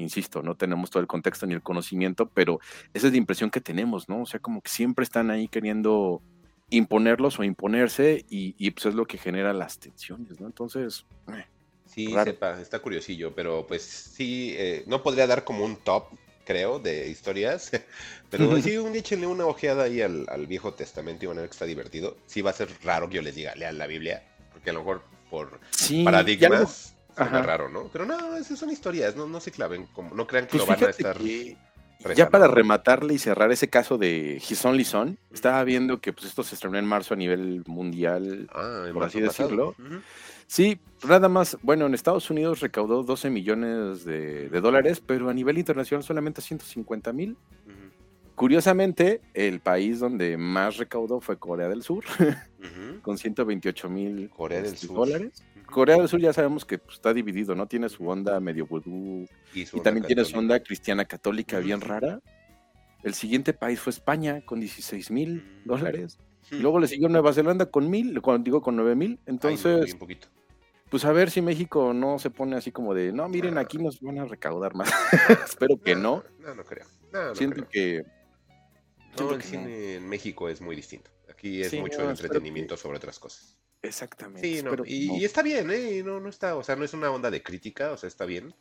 insisto, 0.00 0.42
no 0.42 0.56
tenemos 0.56 0.90
todo 0.90 1.00
el 1.00 1.06
contexto 1.06 1.46
ni 1.46 1.54
el 1.54 1.62
conocimiento, 1.62 2.28
pero 2.28 2.60
esa 2.94 3.06
es 3.06 3.12
la 3.12 3.18
impresión 3.18 3.50
que 3.50 3.60
tenemos, 3.60 4.08
¿no? 4.08 4.22
O 4.22 4.26
sea, 4.26 4.40
como 4.40 4.60
que 4.60 4.70
siempre 4.70 5.02
están 5.02 5.30
ahí 5.30 5.48
queriendo 5.48 6.22
imponerlos 6.70 7.38
o 7.38 7.44
imponerse 7.44 8.24
y, 8.28 8.70
pues 8.70 8.86
es 8.86 8.94
lo 8.94 9.06
que 9.06 9.18
genera 9.18 9.52
las 9.52 9.78
tensiones, 9.78 10.40
¿no? 10.40 10.46
Entonces... 10.46 11.06
Eh, 11.28 11.44
sí, 11.86 12.14
sepa, 12.24 12.60
está 12.60 12.78
curiosillo, 12.80 13.34
pero 13.34 13.66
pues 13.66 13.82
sí, 13.82 14.54
eh, 14.56 14.84
no 14.86 15.02
podría 15.02 15.26
dar 15.26 15.44
como 15.44 15.64
un 15.64 15.76
top, 15.76 16.04
creo, 16.44 16.78
de 16.78 17.08
historias, 17.08 17.70
pero 18.30 18.60
sí, 18.60 18.76
un 18.76 18.94
échenle 18.94 19.26
una 19.26 19.46
ojeada 19.46 19.84
ahí 19.84 20.00
al, 20.00 20.46
Viejo 20.46 20.74
Testamento 20.74 21.24
y 21.24 21.28
van 21.28 21.38
a 21.38 21.40
ver 21.42 21.50
que 21.50 21.54
está 21.54 21.66
divertido. 21.66 22.16
Sí 22.26 22.42
va 22.42 22.50
a 22.50 22.54
ser 22.54 22.68
raro 22.84 23.08
que 23.08 23.16
yo 23.16 23.22
les 23.22 23.34
diga, 23.34 23.54
lean 23.54 23.78
la 23.78 23.86
Biblia, 23.86 24.22
porque 24.52 24.70
a 24.70 24.72
lo 24.74 24.80
mejor 24.80 25.02
por 25.30 25.60
paradigmas... 26.04 26.94
Es 27.16 27.30
raro, 27.32 27.68
¿no? 27.68 27.88
Pero 27.92 28.06
no, 28.06 28.36
esas 28.36 28.58
son 28.60 28.70
historias, 28.70 29.16
no, 29.16 29.26
no 29.26 29.40
se 29.40 29.50
claven, 29.50 29.86
como, 29.86 30.14
no 30.14 30.24
crean 30.26 30.46
que 30.46 30.58
pues 30.58 30.62
lo 30.62 30.66
van 30.66 30.84
a 30.84 30.90
estar... 30.90 31.18
Ya 32.14 32.30
para 32.30 32.46
rematarle 32.46 33.14
y 33.14 33.18
cerrar 33.18 33.50
ese 33.50 33.68
caso 33.68 33.98
de 33.98 34.40
Hison 34.48 34.76
Lison, 34.76 35.18
estaba 35.32 35.64
viendo 35.64 36.00
que 36.00 36.12
pues 36.12 36.26
esto 36.26 36.44
se 36.44 36.54
estrenó 36.54 36.78
en 36.78 36.84
marzo 36.84 37.14
a 37.14 37.16
nivel 37.16 37.64
mundial, 37.66 38.48
ah, 38.54 38.86
por 38.92 39.02
así 39.02 39.20
decirlo. 39.20 39.74
Sí, 40.46 40.80
nada 41.06 41.28
más, 41.28 41.58
bueno, 41.60 41.86
en 41.86 41.94
Estados 41.94 42.30
Unidos 42.30 42.60
recaudó 42.60 43.02
12 43.02 43.30
millones 43.30 44.04
de, 44.04 44.48
dólares, 44.48 45.02
pero 45.04 45.28
a 45.28 45.34
nivel 45.34 45.58
internacional 45.58 46.04
solamente 46.04 46.40
150 46.40 47.12
mil. 47.12 47.36
Curiosamente, 48.38 49.20
el 49.34 49.58
país 49.58 49.98
donde 49.98 50.36
más 50.36 50.76
recaudó 50.76 51.20
fue 51.20 51.40
Corea 51.40 51.68
del 51.68 51.82
Sur, 51.82 52.04
con 53.02 53.18
128 53.18 53.90
mil 53.90 54.30
este, 54.50 54.86
dólares. 54.86 55.42
Corea 55.66 55.96
del 55.96 56.08
Sur 56.08 56.20
ya 56.20 56.32
sabemos 56.32 56.64
que 56.64 56.78
pues, 56.78 56.94
está 56.94 57.12
dividido, 57.12 57.56
¿no? 57.56 57.66
Tiene 57.66 57.88
su 57.88 58.08
onda 58.08 58.38
medio 58.38 58.64
vudú 58.64 59.26
y, 59.52 59.64
también 59.80 60.06
tiene 60.06 60.24
su 60.24 60.38
onda 60.38 60.60
cristiana 60.60 61.04
católica 61.04 61.58
bien 61.58 61.80
rara. 61.80 62.20
El 63.02 63.14
siguiente 63.14 63.52
país 63.52 63.80
fue 63.80 63.90
España 63.90 64.40
con 64.46 64.60
16 64.60 65.10
mil 65.10 65.42
mm. 65.64 65.68
dólares. 65.68 66.20
Y 66.52 66.60
luego 66.60 66.78
le 66.78 66.86
siguió 66.86 67.08
Nueva 67.08 67.32
Zelanda 67.32 67.66
con 67.66 67.90
mil, 67.90 68.22
digo 68.40 68.62
con 68.62 68.76
9 68.76 68.94
mil. 68.94 69.18
Entonces, 69.26 69.96
pues 70.88 71.04
a 71.04 71.10
ver 71.10 71.32
si 71.32 71.42
México 71.42 71.92
no 71.92 72.20
se 72.20 72.30
pone 72.30 72.54
así 72.54 72.70
como 72.70 72.94
de, 72.94 73.12
no, 73.12 73.28
miren, 73.28 73.58
aquí 73.58 73.78
nos 73.78 74.00
van 74.00 74.20
a 74.20 74.26
recaudar 74.26 74.76
más. 74.76 74.90
Espero 75.44 75.76
que 75.80 75.96
no. 75.96 76.22
No, 76.38 76.54
no 76.54 76.64
creo. 76.64 76.86
siento 77.34 77.66
que... 77.68 78.04
No, 79.18 79.32
el 79.32 79.42
cine 79.42 79.94
en 79.96 80.08
México 80.08 80.48
es 80.48 80.60
muy 80.60 80.76
distinto. 80.76 81.10
Aquí 81.30 81.62
es 81.62 81.72
mucho 81.74 82.08
entretenimiento 82.08 82.76
sobre 82.76 82.98
otras 82.98 83.18
cosas. 83.18 83.56
Exactamente. 83.82 84.60
Sí, 84.60 84.64
y, 84.86 85.24
está 85.24 85.42
bien, 85.42 85.70
¿eh? 85.70 86.02
No, 86.04 86.18
no 86.20 86.28
está, 86.28 86.56
o 86.56 86.64
sea, 86.64 86.74
no 86.74 86.84
es 86.84 86.94
una 86.94 87.10
onda 87.10 87.30
de 87.30 87.42
crítica, 87.42 87.92
o 87.92 87.96
sea, 87.96 88.08
está 88.08 88.24
bien. 88.24 88.54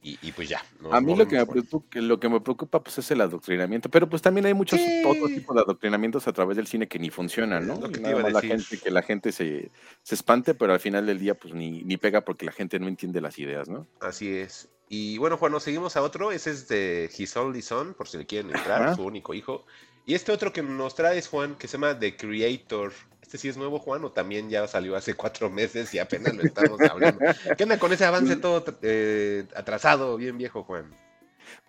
Y, 0.00 0.32
pues 0.32 0.48
ya. 0.48 0.64
a 0.92 1.00
mí 1.00 1.14
lo 1.14 1.26
que, 1.26 1.36
me 1.36 1.44
preocupa, 1.44 1.98
lo 2.00 2.20
que 2.20 2.28
me 2.28 2.40
preocupa 2.40 2.82
pues 2.82 2.96
es 2.98 3.10
el 3.10 3.20
adoctrinamiento, 3.20 3.90
pero 3.90 4.08
pues 4.08 4.22
también 4.22 4.46
hay 4.46 4.54
muchos 4.54 4.80
otros 5.04 5.28
tipos 5.34 5.54
de 5.56 5.62
adoctrinamientos 5.62 6.26
a 6.28 6.32
través 6.32 6.56
del 6.56 6.68
cine 6.68 6.86
que 6.86 7.00
ni 7.00 7.10
funcionan, 7.10 7.66
¿no? 7.66 7.80
que 7.90 8.00
la 8.00 8.40
gente, 8.40 8.78
que 8.78 8.90
la 8.90 9.02
gente 9.02 9.32
se, 9.32 9.70
se, 10.02 10.14
espante, 10.14 10.54
pero 10.54 10.72
al 10.72 10.80
final 10.80 11.04
del 11.04 11.18
día 11.18 11.34
pues 11.34 11.52
ni, 11.52 11.82
ni 11.82 11.96
pega 11.96 12.22
porque 12.22 12.46
la 12.46 12.52
gente 12.52 12.78
no 12.78 12.86
entiende 12.86 13.20
las 13.20 13.38
ideas, 13.38 13.68
¿no? 13.68 13.86
Así 14.00 14.34
es. 14.34 14.68
Y 14.88 15.18
bueno, 15.18 15.36
Juan, 15.36 15.52
nos 15.52 15.62
seguimos 15.62 15.96
a 15.96 16.02
otro, 16.02 16.32
ese 16.32 16.50
es 16.50 16.68
de 16.68 17.10
His 17.16 17.36
Only 17.36 17.60
Son, 17.60 17.94
por 17.94 18.08
si 18.08 18.16
le 18.16 18.26
quieren 18.26 18.54
entrar, 18.54 18.96
su 18.96 19.02
único 19.02 19.34
hijo. 19.34 19.66
Y 20.06 20.14
este 20.14 20.32
otro 20.32 20.52
que 20.52 20.62
nos 20.62 20.94
trae 20.94 21.18
es 21.18 21.28
Juan, 21.28 21.54
que 21.56 21.68
se 21.68 21.72
llama 21.76 21.98
The 21.98 22.16
Creator. 22.16 22.92
¿Este 23.20 23.36
sí 23.36 23.48
es 23.48 23.58
nuevo, 23.58 23.78
Juan, 23.78 24.02
o 24.04 24.10
también 24.10 24.48
ya 24.48 24.66
salió 24.66 24.96
hace 24.96 25.12
cuatro 25.12 25.50
meses 25.50 25.92
y 25.92 25.98
apenas 25.98 26.34
lo 26.34 26.42
estamos 26.42 26.80
hablando? 26.80 27.20
¿Qué 27.56 27.62
onda 27.62 27.78
con 27.78 27.92
ese 27.92 28.06
avance 28.06 28.36
todo 28.36 28.64
eh, 28.80 29.44
atrasado, 29.54 30.16
bien 30.16 30.38
viejo, 30.38 30.64
Juan? 30.64 30.96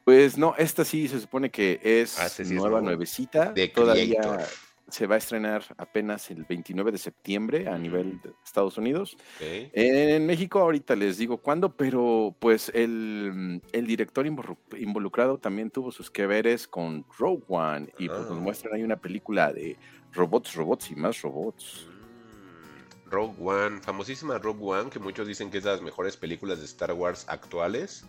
Pues 0.06 0.38
no, 0.38 0.56
esta 0.58 0.86
sí 0.86 1.10
se 1.10 1.20
supone 1.20 1.50
que 1.50 1.80
es 1.84 2.18
ah, 2.18 2.30
nueva, 2.46 2.80
nuevecita. 2.80 3.52
De 3.52 3.68
Todavía 3.68 4.48
se 4.92 5.08
va 5.08 5.16
a 5.16 5.18
estrenar 5.18 5.64
apenas 5.78 6.30
el 6.32 6.46
29 6.46 6.92
de 6.92 6.98
septiembre 6.98 7.68
a 7.68 7.78
nivel 7.78 8.22
de 8.22 8.32
Estados 8.44 8.78
Unidos. 8.78 9.18
En 9.40 10.26
México 10.26 10.60
ahorita 10.60 10.96
les 10.96 11.18
digo 11.18 11.38
cuándo, 11.38 11.76
pero 11.76 12.36
pues 12.40 12.72
el, 12.74 13.62
director 13.72 14.26
involucrado 14.26 15.38
también 15.38 15.72
tuvo 15.72 15.92
sus 15.92 16.10
que 16.12 16.28
veres 16.28 16.68
con 16.68 17.06
Rogue 17.18 17.44
One 17.48 17.94
y 17.98 18.08
pues 18.08 18.22
nos 18.22 18.32
ah. 18.32 18.42
muestran 18.42 18.74
ahí 18.76 18.84
una 18.84 18.98
película 18.98 19.52
de 19.54 19.78
Robots, 20.14 20.56
robots 20.56 20.92
y 20.92 20.96
más 20.96 21.22
robots. 21.22 21.88
Mm, 21.88 23.10
Rogue 23.10 23.36
One, 23.40 23.82
famosísima 23.82 24.38
Rogue 24.38 24.64
One, 24.64 24.90
que 24.90 25.00
muchos 25.00 25.28
dicen 25.28 25.52
que 25.52 25.60
es 25.60 25.64
de 25.64 25.72
las 25.72 25.82
mejores 25.82 26.18
películas 26.18 26.60
de 26.60 26.66
Star 26.66 26.94
Wars 26.94 27.26
actuales. 27.28 28.06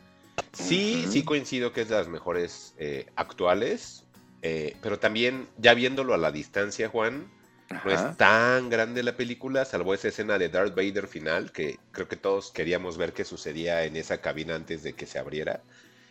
Sí, 0.53 1.07
sí 1.09 1.25
coincido 1.25 1.73
que 1.73 1.83
es 1.83 1.89
de 1.89 1.97
las 1.97 2.09
mejores 2.09 2.75
eh, 2.79 3.07
actuales, 3.17 4.05
eh, 4.43 4.77
pero 4.83 4.99
también 4.99 5.49
ya 5.59 5.75
viéndolo 5.75 6.15
a 6.15 6.19
la 6.19 6.33
distancia, 6.33 6.89
Juan, 6.89 7.31
no 7.85 7.91
es 7.91 8.17
tan 8.17 8.69
grande 8.69 9.03
la 9.03 9.17
película, 9.17 9.65
salvo 9.65 9.95
esa 9.95 10.09
escena 10.09 10.39
de 10.39 10.49
Darth 10.49 10.75
Vader 10.75 11.07
final, 11.07 11.53
que 11.53 11.79
creo 11.93 12.09
que 12.09 12.17
todos 12.17 12.51
queríamos 12.51 12.99
ver 12.99 13.13
qué 13.13 13.25
sucedía 13.25 13.85
en 13.85 13.97
esa 13.97 14.21
cabina 14.21 14.57
antes 14.57 14.83
de 14.83 14.95
que 14.95 15.07
se 15.07 15.19
abriera. 15.19 15.63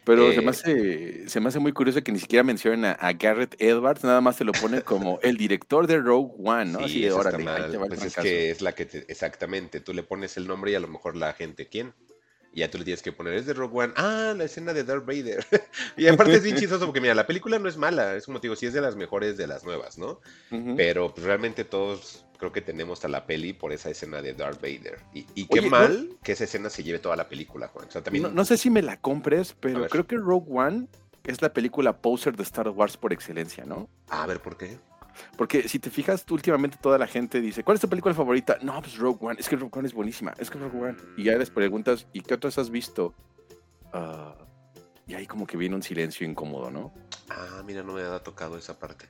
Pero 0.05 0.31
se, 0.31 0.39
me 0.39 0.45
eh, 0.45 0.49
hace, 0.49 1.29
se 1.29 1.39
me 1.39 1.49
hace 1.49 1.59
muy 1.59 1.73
curioso 1.73 2.01
que 2.01 2.11
ni 2.11 2.19
siquiera 2.19 2.43
mencionen 2.43 2.95
a, 2.97 3.13
Garrett 3.13 3.55
Edwards, 3.61 4.03
nada 4.03 4.21
más 4.21 4.37
se 4.37 4.43
lo 4.43 4.53
pone 4.53 4.81
como 4.81 5.19
el 5.21 5.37
director 5.37 5.85
de 5.85 5.97
Rogue 5.97 6.33
One, 6.43 6.71
¿no? 6.71 6.79
Sí, 6.79 6.85
Así 6.85 7.01
de, 7.01 7.79
pues 7.87 8.03
es 8.03 8.15
que 8.15 8.49
es 8.49 8.61
la 8.61 8.73
que 8.73 8.87
exactamente, 9.07 9.81
tú 9.81 9.93
le 9.93 10.01
pones 10.03 10.37
el 10.37 10.47
nombre 10.47 10.71
y 10.71 10.75
a 10.75 10.79
lo 10.79 10.87
mejor 10.87 11.15
la 11.15 11.33
gente, 11.33 11.67
¿quién? 11.67 11.93
Y 12.53 12.61
ya 12.61 12.71
tú 12.71 12.77
le 12.77 12.83
tienes 12.83 13.01
que 13.01 13.11
poner, 13.11 13.33
es 13.35 13.45
de 13.45 13.53
Rogue 13.53 13.83
One, 13.83 13.93
ah, 13.95 14.33
la 14.35 14.43
escena 14.43 14.73
de 14.73 14.83
Darth 14.83 15.05
Vader. 15.05 15.45
y 15.97 16.07
aparte 16.07 16.33
es 16.33 16.43
bien 16.43 16.55
chistoso 16.57 16.85
porque 16.85 17.01
mira, 17.01 17.13
la 17.13 17.27
película 17.27 17.59
no 17.59 17.69
es 17.69 17.77
mala, 17.77 18.15
es 18.15 18.25
como 18.25 18.39
te 18.39 18.47
digo, 18.47 18.55
sí 18.55 18.65
es 18.65 18.73
de 18.73 18.81
las 18.81 18.95
mejores 18.95 19.37
de 19.37 19.47
las 19.47 19.63
nuevas, 19.63 19.97
¿no? 19.97 20.19
Pero 20.75 21.13
pues, 21.13 21.25
realmente 21.25 21.63
todos 21.63 22.25
creo 22.37 22.51
que 22.51 22.61
tenemos 22.61 23.03
a 23.05 23.07
la 23.07 23.25
peli 23.27 23.53
por 23.53 23.71
esa 23.71 23.89
escena 23.89 24.21
de 24.21 24.33
Darth 24.33 24.61
Vader. 24.61 24.99
Y, 25.13 25.45
qué 25.45 25.61
mal 25.61 26.17
que 26.23 26.31
esa 26.31 26.45
escena 26.45 26.69
se 26.69 26.83
lleve 26.83 26.99
toda 26.99 27.15
la 27.15 27.27
película, 27.27 27.67
Juan. 27.67 27.87
no, 28.33 28.45
sé 28.45 28.57
si 28.57 28.69
me 28.69 28.81
la 28.81 28.97
compres, 28.97 29.55
pero 29.59 29.87
creo 29.87 30.07
que 30.07 30.15
Rogue 30.15 30.47
One 30.49 30.87
es 31.25 31.41
la 31.41 31.53
película 31.53 32.01
poser 32.01 32.35
de 32.35 32.43
Star 32.43 32.69
Wars 32.69 32.97
por 32.97 33.13
excelencia, 33.13 33.65
¿no? 33.65 33.89
A 34.07 34.25
ver, 34.25 34.41
¿por 34.41 34.57
qué? 34.57 34.79
Porque 35.37 35.67
si 35.67 35.79
te 35.79 35.89
fijas, 35.89 36.25
últimamente 36.29 36.77
toda 36.81 36.97
la 36.97 37.07
gente 37.07 37.41
dice, 37.41 37.63
¿cuál 37.63 37.75
es 37.75 37.81
tu 37.81 37.89
película 37.89 38.13
favorita? 38.13 38.57
No, 38.61 38.81
pues 38.81 38.97
Rogue 38.97 39.19
One. 39.21 39.39
Es 39.39 39.49
que 39.49 39.55
Rogue 39.55 39.79
One 39.79 39.87
es 39.87 39.93
buenísima. 39.93 40.33
Es 40.37 40.49
que 40.49 40.59
Rogue 40.59 40.79
One. 40.79 40.97
Y 41.17 41.23
ya 41.25 41.37
les 41.37 41.49
preguntas, 41.49 42.07
¿y 42.13 42.21
qué 42.21 42.33
otras 42.33 42.57
has 42.57 42.69
visto? 42.69 43.13
Ah, 43.93 44.35
y 45.07 45.15
ahí 45.15 45.25
como 45.25 45.47
que 45.47 45.57
viene 45.57 45.75
un 45.75 45.83
silencio 45.83 46.27
incómodo, 46.27 46.69
¿no? 46.69 46.93
Ah, 47.29 47.63
mira, 47.65 47.83
no 47.83 47.93
me 47.93 48.03
ha 48.03 48.19
tocado 48.19 48.57
esa 48.57 48.77
parte. 48.77 49.09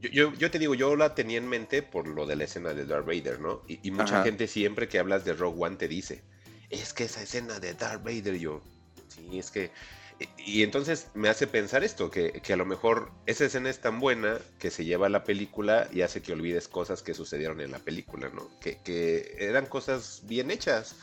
Yo, 0.00 0.32
yo, 0.32 0.50
te 0.50 0.58
digo, 0.58 0.74
yo 0.74 0.94
la 0.94 1.14
tenía 1.14 1.38
en 1.38 1.48
mente 1.48 1.82
por 1.82 2.06
lo 2.06 2.24
de 2.24 2.36
la 2.36 2.44
escena 2.44 2.72
de 2.72 2.86
Darth 2.86 3.06
Vader, 3.06 3.40
¿no? 3.40 3.62
Y, 3.66 3.90
mucha 3.90 4.22
gente 4.22 4.46
siempre 4.46 4.88
que 4.88 4.98
hablas 4.98 5.24
de 5.24 5.32
Rogue 5.32 5.56
One 5.58 5.76
te 5.76 5.88
dice, 5.88 6.22
es 6.70 6.92
que 6.92 7.04
esa 7.04 7.22
escena 7.22 7.58
de 7.58 7.74
Darth 7.74 8.04
Vader, 8.04 8.38
yo, 8.38 8.62
sí, 9.08 9.38
es 9.38 9.50
que... 9.50 9.72
Y, 10.36 10.62
entonces 10.62 11.08
me 11.14 11.28
hace 11.28 11.46
pensar 11.46 11.84
esto, 11.84 12.10
que, 12.10 12.32
que, 12.42 12.52
a 12.52 12.56
lo 12.56 12.64
mejor 12.64 13.12
esa 13.26 13.44
escena 13.44 13.70
es 13.70 13.80
tan 13.80 14.00
buena 14.00 14.38
que 14.58 14.70
se 14.70 14.84
lleva 14.84 15.06
a 15.06 15.10
la 15.10 15.22
película 15.22 15.88
y 15.92 16.00
hace 16.00 16.22
que 16.22 16.32
olvides 16.32 16.66
cosas 16.66 17.02
que 17.02 17.14
sucedieron 17.14 17.60
en 17.60 17.70
la 17.70 17.78
película, 17.78 18.28
¿no? 18.28 18.50
Que, 18.60 18.78
que 18.82 19.36
eran 19.38 19.66
cosas 19.66 20.22
bien 20.24 20.50
hechas, 20.50 20.96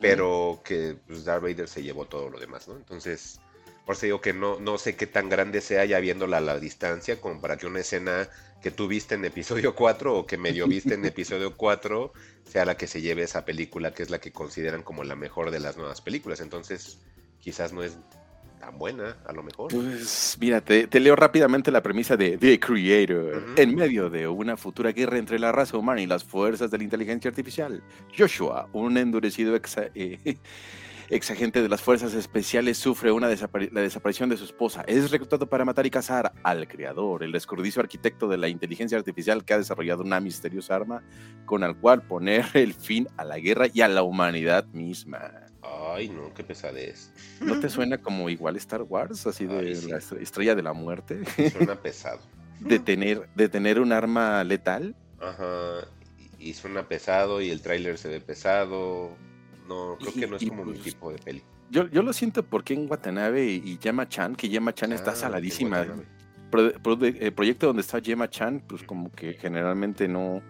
pero 0.00 0.62
que 0.64 0.96
pues, 1.06 1.24
Darth 1.24 1.42
Vader 1.42 1.68
se 1.68 1.82
llevó 1.82 2.06
todo 2.06 2.30
lo 2.30 2.38
demás, 2.38 2.68
¿no? 2.68 2.76
Entonces 2.76 3.40
por 3.84 3.96
eso 3.96 4.06
digo 4.06 4.20
que 4.20 4.32
no, 4.32 4.58
no 4.60 4.78
sé 4.78 4.96
qué 4.96 5.06
tan 5.06 5.28
grande 5.28 5.60
sea 5.60 5.84
ya 5.84 6.00
viéndola 6.00 6.38
a 6.38 6.40
la 6.40 6.58
distancia, 6.58 7.20
como 7.20 7.40
para 7.40 7.58
que 7.58 7.66
una 7.66 7.80
escena 7.80 8.28
que 8.62 8.70
tú 8.70 8.88
viste 8.88 9.14
en 9.14 9.24
episodio 9.26 9.74
4 9.74 10.16
o 10.16 10.26
que 10.26 10.38
medio 10.38 10.66
viste 10.66 10.94
en 10.94 11.04
episodio 11.04 11.54
4 11.56 12.12
sea 12.44 12.64
la 12.64 12.78
que 12.78 12.86
se 12.86 13.02
lleve 13.02 13.24
esa 13.24 13.44
película, 13.44 13.92
que 13.92 14.02
es 14.02 14.08
la 14.08 14.20
que 14.20 14.32
consideran 14.32 14.82
como 14.82 15.04
la 15.04 15.16
mejor 15.16 15.50
de 15.50 15.60
las 15.60 15.76
nuevas 15.76 16.00
películas. 16.00 16.40
Entonces, 16.40 16.98
quizás 17.40 17.74
no 17.74 17.82
es 17.82 17.98
tan 18.58 18.78
buena, 18.78 19.16
a 19.26 19.32
lo 19.32 19.42
mejor. 19.42 19.70
Pues 19.70 20.36
mira, 20.40 20.60
te, 20.60 20.88
leo 21.00 21.16
rápidamente 21.16 21.70
la 21.70 21.82
premisa 21.82 22.16
de 22.16 22.38
The 22.38 22.58
Creator. 22.58 23.44
En 23.56 23.74
medio 23.74 24.10
de 24.10 24.28
una 24.28 24.56
futura 24.56 24.92
guerra 24.92 25.18
entre 25.18 25.38
la 25.38 25.52
raza 25.52 25.76
humana 25.76 26.00
y 26.00 26.06
las 26.06 26.24
fuerzas 26.24 26.70
de 26.70 26.78
la 26.78 26.84
inteligencia 26.84 27.28
artificial, 27.28 27.82
Joshua, 28.16 28.68
un 28.72 28.96
endurecido 28.96 29.54
ex, 29.54 29.76
eh, 29.94 30.38
ex 31.10 31.30
agente 31.30 31.62
de 31.62 31.68
las 31.68 31.82
fuerzas 31.82 32.14
especiales, 32.14 32.78
sufre 32.78 33.12
una 33.12 33.28
la 33.28 33.80
desaparición 33.80 34.28
de 34.28 34.36
su 34.36 34.44
esposa. 34.44 34.84
Es 34.86 35.10
reclutado 35.10 35.46
para 35.46 35.64
matar 35.64 35.86
y 35.86 35.90
cazar 35.90 36.32
al 36.42 36.66
creador, 36.68 37.22
el 37.22 37.34
escurridizo 37.34 37.80
arquitecto 37.80 38.28
de 38.28 38.38
la 38.38 38.48
inteligencia 38.48 38.98
artificial 38.98 39.44
que 39.44 39.54
ha 39.54 39.58
desarrollado 39.58 40.02
una 40.02 40.20
misteriosa 40.20 40.74
arma 40.76 41.02
con 41.44 41.60
la 41.60 41.74
cual 41.74 42.02
poner 42.02 42.46
el 42.54 42.74
fin 42.74 43.08
a 43.16 43.24
la 43.24 43.38
guerra 43.38 43.66
y 43.72 43.80
a 43.82 43.88
la 43.88 44.02
humanidad 44.02 44.66
misma. 44.66 45.44
Ay, 45.94 46.08
no, 46.08 46.32
qué 46.34 46.44
pesadez. 46.44 47.10
¿No 47.40 47.58
te 47.60 47.68
suena 47.68 47.98
como 47.98 48.28
igual 48.28 48.56
Star 48.56 48.82
Wars, 48.82 49.26
así 49.26 49.46
de 49.46 49.74
la 49.88 49.98
estrella 50.20 50.54
de 50.54 50.62
la 50.62 50.72
muerte? 50.72 51.22
Suena 51.50 51.74
pesado. 51.82 52.20
de, 52.60 52.78
tener, 52.78 53.28
de 53.34 53.48
tener 53.48 53.80
un 53.80 53.92
arma 53.92 54.44
letal. 54.44 54.94
Ajá, 55.20 55.86
y 56.38 56.52
suena 56.54 56.86
pesado 56.88 57.40
y 57.40 57.50
el 57.50 57.62
tráiler 57.62 57.96
se 57.98 58.08
ve 58.08 58.20
pesado. 58.20 59.16
No, 59.68 59.96
creo 59.98 60.12
que 60.12 60.26
no 60.26 60.36
es 60.36 60.46
como 60.46 60.64
mi 60.66 60.78
tipo 60.78 61.10
de 61.10 61.18
peli. 61.18 61.42
yo, 61.70 61.88
yo 61.88 62.02
lo 62.02 62.12
siento 62.12 62.42
porque 62.42 62.74
en 62.74 62.90
Watanabe 62.90 63.46
y 63.46 63.78
Yama 63.78 64.06
Chan, 64.08 64.36
que 64.36 64.48
Yama 64.50 64.74
Chan 64.74 64.92
está 64.92 65.12
Ah, 65.12 65.16
saladísima. 65.16 65.86
Pro- 66.50 66.72
pro- 66.82 66.98
el 67.02 67.32
proyecto 67.32 67.66
donde 67.68 67.80
está 67.80 67.98
Yama 67.98 68.28
Chan, 68.28 68.62
pues 68.68 68.82
como 68.82 69.10
que 69.10 69.32
generalmente 69.34 70.06
no, 70.06 70.42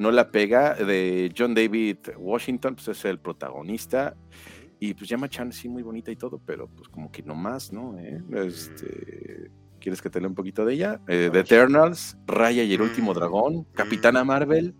no 0.00 0.10
la 0.10 0.30
pega. 0.30 0.74
De 0.74 1.32
John 1.36 1.54
David 1.54 1.98
Washington, 2.16 2.74
pues 2.74 2.88
es 2.88 3.04
el 3.04 3.18
protagonista. 3.20 4.16
Y 4.80 4.94
pues 4.94 5.08
Yama 5.10 5.28
Chan 5.28 5.52
sí 5.52 5.68
muy 5.68 5.82
bonita 5.82 6.10
y 6.10 6.16
todo, 6.16 6.40
pero 6.44 6.66
pues 6.66 6.88
como 6.88 7.12
que 7.12 7.22
no 7.22 7.34
más, 7.34 7.70
¿no? 7.72 7.98
¿Eh? 7.98 8.20
Este, 8.32 9.50
¿Quieres 9.78 10.00
que 10.02 10.08
te 10.10 10.20
lea 10.20 10.28
un 10.28 10.34
poquito 10.34 10.64
de 10.64 10.74
ella? 10.74 11.00
Eh, 11.06 11.28
The 11.32 11.40
Eternals, 11.40 12.16
Raya 12.26 12.62
y 12.64 12.72
el 12.74 12.80
último 12.82 13.12
Mm. 13.12 13.14
dragón, 13.14 13.64
Capitana 13.74 14.24
Marvel, 14.24 14.74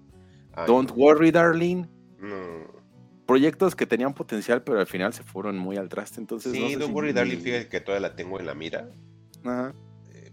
Don't 0.67 0.91
Worry 0.97 1.31
Darling. 1.31 1.85
no. 2.21 2.81
Proyectos 3.27 3.77
que 3.77 3.87
tenían 3.87 4.13
potencial, 4.13 4.65
pero 4.65 4.81
al 4.81 4.89
final 4.89 5.13
se 5.13 5.23
fueron 5.23 5.57
muy 5.57 5.77
al 5.77 5.89
traste. 5.89 6.19
Entonces, 6.21 6.53
no 6.53 6.59
Sí, 6.67 6.73
sé 6.73 6.79
Don't 6.81 6.89
si- 6.91 6.93
Worry 6.93 7.13
Darling, 7.13 7.39
fíjate 7.39 7.69
que 7.69 7.81
todavía 7.81 8.09
la 8.09 8.17
tengo 8.17 8.41
en 8.41 8.47
la 8.47 8.55
mira. 8.55 8.89
Ajá. 9.45 9.73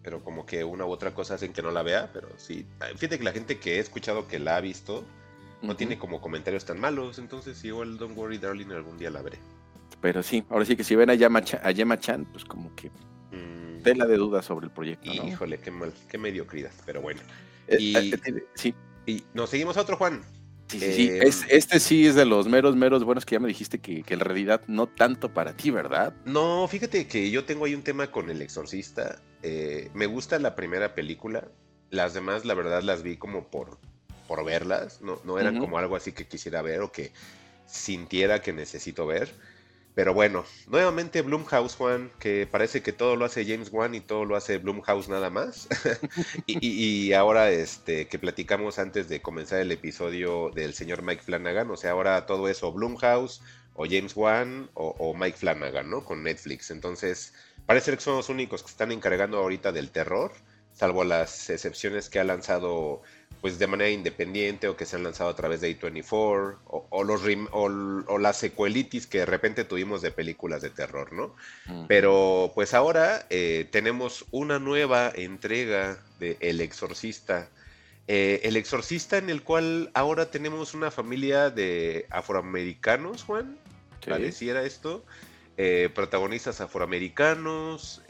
Eh, 0.07 0.09
Pero 0.09 0.23
como 0.23 0.45
que 0.45 0.63
una 0.63 0.85
u 0.85 0.89
otra 0.89 1.13
cosa 1.13 1.35
hacen 1.35 1.51
que 1.53 1.61
no 1.61 1.69
la 1.71 1.83
vea, 1.83 2.09
pero 2.13 2.29
sí. 2.37 2.65
Ah, 2.79 2.85
Fíjate 2.95 3.17
que 3.17 3.23
la 3.25 3.33
gente 3.33 3.59
que 3.59 3.75
he 3.75 3.79
escuchado 3.79 4.27
que 4.27 4.39
la 4.39 4.55
ha 4.57 4.61
visto 4.61 5.03
no 5.61 5.75
tiene 5.75 5.97
como 5.97 6.21
comentarios 6.21 6.63
tan 6.65 6.79
malos, 6.79 7.17
entonces 7.19 7.61
igual 7.65 7.97
Don't 7.97 8.15
Worry 8.17 8.37
Darling 8.37 8.71
algún 8.71 8.97
día 8.97 9.09
la 9.09 9.21
veré. 9.21 9.37
Pero 9.99 10.21
sí, 10.23 10.43
ahora 10.49 10.65
sí 10.65 10.75
que 10.75 10.83
si 10.83 10.95
ven 10.95 11.09
a 11.09 11.15
Yama 11.15 11.43
Chan, 11.43 11.59
a 11.63 11.71
Yema 11.71 11.99
Chan, 11.99 12.25
pues 12.31 12.45
como 12.45 12.73
que 12.75 12.89
Mm, 13.31 13.81
tela 13.83 14.05
de 14.05 14.15
dudas 14.15 14.45
sobre 14.45 14.67
el 14.67 14.71
proyecto, 14.71 15.13
¿no? 15.13 15.27
Híjole, 15.27 15.59
qué 15.59 15.69
mal, 15.69 15.93
qué 16.09 16.17
mediocridad, 16.17 16.71
pero 16.85 17.01
bueno. 17.01 17.19
Eh, 17.67 17.77
y- 17.77 17.97
eh, 18.13 18.17
tiene- 18.23 18.43
sí, 18.55 18.73
Y 19.05 19.23
nos 19.33 19.49
seguimos 19.49 19.75
a 19.77 19.81
otro 19.81 19.97
Juan. 19.97 20.21
Sí, 20.67 20.79
sí, 20.79 20.91
sí. 20.91 21.07
Eh, 21.07 21.19
Es- 21.21 21.45
este 21.49 21.79
sí 21.79 22.05
es 22.07 22.15
de 22.15 22.25
los 22.25 22.47
meros, 22.47 22.75
meros 22.75 23.03
buenos 23.03 23.25
que 23.25 23.35
ya 23.35 23.39
me 23.39 23.47
dijiste 23.47 23.79
que, 23.79 24.03
que 24.03 24.13
en 24.13 24.19
realidad 24.19 24.61
no 24.67 24.87
tanto 24.87 25.33
para 25.33 25.53
ti, 25.55 25.69
¿verdad? 25.71 26.13
No, 26.25 26.67
fíjate 26.67 27.07
que 27.07 27.29
yo 27.31 27.45
tengo 27.45 27.65
ahí 27.65 27.73
un 27.75 27.83
tema 27.83 28.11
con 28.11 28.29
El 28.29 28.41
Exorcista. 28.41 29.21
Eh, 29.43 29.89
me 29.93 30.05
gusta 30.05 30.39
la 30.39 30.55
primera 30.55 30.93
película. 30.95 31.47
Las 31.89 32.13
demás, 32.13 32.43
la 32.45 32.53
verdad, 32.53 32.81
las 32.81 33.01
vi 33.03 33.15
como 33.17 33.47
por, 33.47 33.77
por 34.27 34.43
verlas. 34.43 35.01
No, 35.01 35.19
no 35.23 35.39
eran 35.39 35.57
como 35.59 35.77
algo 35.77 35.95
así 35.95 36.11
que 36.11 36.27
quisiera 36.27 36.61
ver 36.61 36.81
o 36.81 36.91
que 36.91 37.11
sintiera 37.65 38.41
que 38.41 38.53
necesito 38.53 39.05
ver. 39.05 39.29
Pero 39.97 40.13
bueno, 40.13 40.45
nuevamente 40.67 41.23
Blumhouse, 41.23 41.75
Juan, 41.75 42.11
que 42.19 42.45
parece 42.45 42.83
que 42.83 42.93
todo 42.93 43.15
lo 43.15 43.25
hace 43.25 43.45
James 43.45 43.69
Wan 43.71 43.95
y 43.95 43.99
todo 43.99 44.25
lo 44.25 44.35
hace 44.35 44.59
Blumhouse 44.59 45.09
nada 45.09 45.31
más. 45.31 45.67
y, 46.45 47.07
y- 47.09 47.13
ahora 47.13 47.49
este, 47.49 48.07
que 48.07 48.19
platicamos 48.19 48.77
antes 48.77 49.09
de 49.09 49.23
comenzar 49.23 49.59
el 49.59 49.71
episodio 49.71 50.51
del 50.53 50.75
señor 50.75 51.01
Mike 51.01 51.23
Flanagan, 51.23 51.71
o 51.71 51.77
sea, 51.77 51.91
ahora 51.91 52.27
todo 52.27 52.47
eso 52.47 52.71
Blumhouse 52.71 53.41
o 53.73 53.85
James 53.85 54.15
Wan 54.15 54.69
o, 54.75 54.89
o 54.99 55.15
Mike 55.15 55.37
Flanagan, 55.37 55.89
¿no? 55.89 56.05
Con 56.05 56.21
Netflix. 56.23 56.69
Entonces, 56.69 57.33
parece 57.65 57.91
que 57.95 57.99
son 58.01 58.17
los 58.17 58.29
únicos 58.29 58.61
que 58.61 58.69
están 58.69 58.91
encargando 58.91 59.39
ahorita 59.39 59.71
del 59.71 59.89
terror, 59.91 60.31
salvo 60.73 61.03
las 61.05 61.49
excepciones 61.49 62.09
que 62.09 62.19
ha 62.19 62.23
lanzado 62.23 63.01
pues 63.41 63.59
de 63.59 63.67
manera 63.67 63.89
independiente 63.89 64.67
o 64.67 64.75
que 64.75 64.85
se 64.85 64.95
han 64.95 65.03
lanzado 65.03 65.29
a 65.29 65.35
través 65.35 65.61
de 65.61 65.79
A24 65.79 66.57
o, 66.65 66.87
o 66.89 67.03
los 67.03 67.21
o, 67.51 67.63
o 67.63 68.17
las 68.17 68.37
secuelitis 68.37 69.07
que 69.07 69.19
de 69.19 69.25
repente 69.25 69.63
tuvimos 69.63 70.01
de 70.01 70.11
películas 70.11 70.61
de 70.61 70.69
terror, 70.69 71.13
¿no? 71.13 71.35
Pero 71.87 72.51
pues 72.55 72.73
ahora 72.73 73.25
eh, 73.29 73.67
tenemos 73.71 74.25
una 74.31 74.59
nueva 74.59 75.11
entrega 75.13 75.99
de 76.19 76.37
El 76.39 76.61
Exorcista. 76.61 77.49
Eh, 78.07 78.41
el 78.43 78.55
Exorcista 78.55 79.17
en 79.17 79.29
el 79.29 79.43
cual 79.43 79.91
ahora 79.93 80.31
tenemos 80.31 80.73
una 80.73 80.91
familia 80.91 81.49
de 81.49 82.07
afroamericanos, 82.09 83.23
Juan. 83.23 83.57
Sí. 84.03 84.09
Pareciera 84.09 84.63
esto. 84.63 85.03
Eh, 85.57 85.89
protagonistas 85.93 86.61
afroamericanos. 86.61 88.01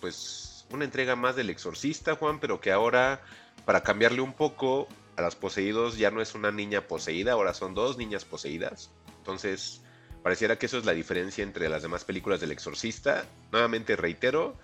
pues 0.00 0.48
una 0.70 0.84
entrega 0.84 1.16
más 1.16 1.36
del 1.36 1.50
Exorcista, 1.50 2.14
Juan, 2.16 2.40
pero 2.40 2.60
que 2.60 2.72
ahora, 2.72 3.22
para 3.68 3.82
cambiarle 3.82 4.22
un 4.22 4.32
poco, 4.32 4.88
a 5.16 5.20
las 5.20 5.36
poseídos 5.36 5.98
ya 5.98 6.10
no 6.10 6.22
es 6.22 6.34
una 6.34 6.50
niña 6.50 6.86
poseída, 6.86 7.32
ahora 7.32 7.52
son 7.52 7.74
dos 7.74 7.98
niñas 7.98 8.24
poseídas. 8.24 8.90
Entonces, 9.18 9.82
Pareciera 10.22 10.58
que 10.58 10.66
eso 10.66 10.78
es 10.78 10.84
la 10.84 10.92
diferencia 10.92 11.44
entre 11.44 11.68
las 11.68 11.82
demás 11.82 12.04
películas 12.04 12.40
del 12.40 12.50
Exorcista. 12.50 13.24
Nuevamente 13.52 13.94
reitero, 13.96 14.56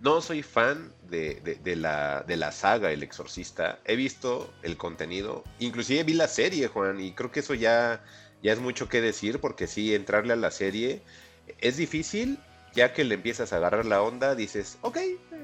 no 0.00 0.20
soy 0.20 0.42
fan 0.42 0.92
de, 1.08 1.58
la, 1.76 2.22
de 2.26 2.36
la 2.36 2.52
saga 2.52 2.92
El 2.92 3.02
Exorcista. 3.02 3.80
He 3.84 3.96
visto 3.96 4.52
el 4.62 4.76
contenido, 4.76 5.42
inclusive 5.58 6.04
vi 6.04 6.14
la 6.14 6.28
serie, 6.28 6.68
Juan, 6.68 7.00
y 7.00 7.12
creo 7.12 7.32
que 7.32 7.40
eso 7.40 7.54
ya, 7.54 8.02
ya 8.42 8.52
es 8.52 8.60
mucho 8.60 8.88
que 8.88 9.00
decir, 9.00 9.40
porque 9.40 9.66
sí, 9.66 9.94
entrarle 9.94 10.32
a 10.32 10.36
la 10.36 10.50
serie 10.50 11.02
es 11.58 11.76
difícil, 11.76 12.38
ya 12.74 12.92
que 12.92 13.04
le 13.04 13.14
empiezas 13.16 13.52
a 13.52 13.56
agarrar 13.56 13.86
la 13.86 14.02
onda, 14.02 14.34
dices, 14.34 14.78
ok, 14.82 14.98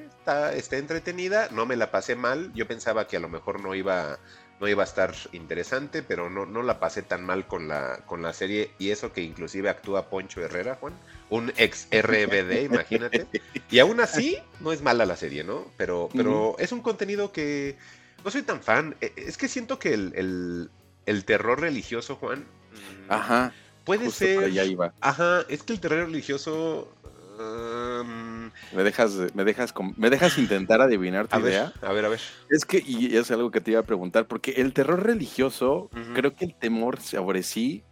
está, 0.09 0.53
está 0.55 0.77
entretenida, 0.77 1.49
no 1.53 1.67
me 1.67 1.77
la 1.77 1.91
pasé 1.91 2.17
mal, 2.17 2.53
yo 2.55 2.67
pensaba 2.67 3.07
que 3.07 3.17
a 3.17 3.21
lo 3.21 3.29
mejor 3.29 3.61
no 3.61 3.75
iba 3.75 4.19
no 4.59 4.67
iba 4.69 4.83
a 4.83 4.87
estar 4.87 5.15
interesante, 5.33 6.03
pero 6.03 6.31
no, 6.31 6.47
no 6.47 6.63
la 6.63 6.81
pasé 6.81 7.03
tan 7.03 7.23
mal 7.25 7.47
con 7.47 7.69
la, 7.69 7.99
con 8.07 8.23
la 8.23 8.33
serie. 8.33 8.71
Y 8.79 8.89
eso 8.89 9.13
que 9.13 9.21
inclusive 9.21 9.69
actúa 9.69 10.09
Poncho 10.09 10.41
Herrera, 10.41 10.77
Juan. 10.77 10.95
Un 11.29 11.53
ex 11.59 11.89
RBD, 11.93 12.63
imagínate. 12.65 13.27
Y 13.71 13.81
aún 13.81 14.01
así, 14.01 14.39
no 14.61 14.73
es 14.73 14.81
mala 14.81 15.05
la 15.05 15.17
serie, 15.17 15.45
¿no? 15.45 15.67
Pero, 15.77 16.09
pero 16.17 16.57
es 16.59 16.73
un 16.73 16.81
contenido 16.81 17.33
que 17.33 17.77
no 18.25 18.31
soy 18.31 18.45
tan 18.45 18.63
fan. 18.63 18.97
E- 19.03 19.13
Es 19.17 19.37
que 19.37 19.49
siento 19.49 19.79
que 19.79 19.93
el, 19.93 20.13
el- 20.17 20.71
el 21.05 21.25
terror 21.27 21.61
religioso, 21.61 22.17
Juan, 22.17 22.39
mm, 22.41 23.13
Ajá, 23.13 23.53
puede 23.85 24.07
justo 24.07 24.25
ser... 24.25 24.43
allá 24.45 24.65
iba. 24.65 24.95
Ajá, 25.03 25.45
es 25.51 25.63
que 25.65 25.75
el 25.75 25.81
terror 25.81 26.07
religioso... 26.07 26.91
um, 27.39 28.51
Me 28.75 28.83
dejas, 28.83 29.15
me 29.35 29.45
dejas, 29.45 29.75
me 29.97 30.11
dejas 30.11 30.39
intentar 30.39 30.81
adivinar 30.81 31.29
tu 31.29 31.37
a 31.37 31.39
ver, 31.39 31.53
idea. 31.53 31.73
a 31.83 31.93
ver, 31.93 32.05
a 32.05 32.09
ver. 32.09 32.21
Es 32.51 32.65
que, 32.65 32.83
y 32.85 33.17
es 33.17 33.31
algo 33.31 33.51
que 33.51 33.61
te 33.61 33.73
iba 33.73 33.81
a 33.81 33.85
preguntar, 33.85 34.27
porque 34.27 34.53
el 34.53 34.73
terror 34.73 35.03
religioso, 35.05 35.91
creo 36.15 36.35
que 36.35 36.45
el 36.47 36.55
temor 36.55 37.01
sobre 37.01 37.43
sí 37.43 37.85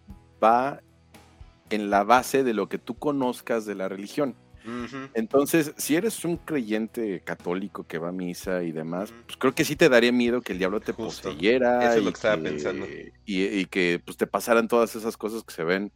va 0.42 0.80
en 1.70 1.90
la 1.90 2.04
base 2.04 2.44
de 2.44 2.54
lo 2.54 2.68
que 2.68 2.78
tú 2.78 2.94
conozcas 2.94 3.66
de 3.66 3.74
la 3.74 3.88
religión. 3.88 4.36
Entonces, 5.12 5.74
si 5.76 5.94
eres 5.94 6.24
un 6.24 6.38
creyente 6.38 7.20
católico 7.20 7.86
que 7.86 7.98
va 7.98 8.08
a 8.08 8.12
misa 8.12 8.62
y 8.62 8.72
demás, 8.72 9.12
pues 9.26 9.36
creo 9.36 9.54
que 9.54 9.62
sí 9.62 9.76
te 9.76 9.90
daría 9.90 10.10
miedo 10.10 10.40
que 10.40 10.54
el 10.54 10.58
diablo 10.58 10.80
te 10.80 10.92
Justo. 10.92 11.28
poseyera. 11.28 11.84
Eso 11.84 11.98
es 11.98 12.04
lo 12.04 12.10
que 12.10 12.16
estaba 12.16 12.42
pensando. 12.42 12.86
Y, 13.26 13.44
y 13.44 13.66
que 13.66 14.00
pues, 14.02 14.16
te 14.16 14.26
pasaran 14.26 14.66
todas 14.66 14.96
esas 14.96 15.18
cosas 15.18 15.44
que 15.44 15.52
se 15.52 15.64
ven 15.64 15.92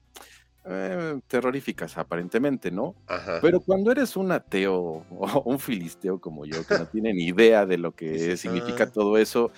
eh, 0.68 1.20
terroríficas, 1.26 1.96
aparentemente, 1.98 2.70
¿no? 2.70 2.94
Ajá. 3.06 3.38
Pero 3.40 3.60
cuando 3.60 3.90
eres 3.90 4.16
un 4.16 4.32
ateo 4.32 4.74
o 4.76 5.04
un 5.46 5.58
filisteo 5.58 6.20
como 6.20 6.44
yo, 6.44 6.64
que 6.64 6.76
no 6.76 6.86
tiene 6.86 7.12
ni 7.14 7.24
idea 7.28 7.66
de 7.66 7.78
lo 7.78 7.92
que 7.92 8.10
Dices, 8.10 8.40
significa 8.40 8.84
"Ah". 8.84 8.90
todo 8.92 9.16
eso, 9.18 9.50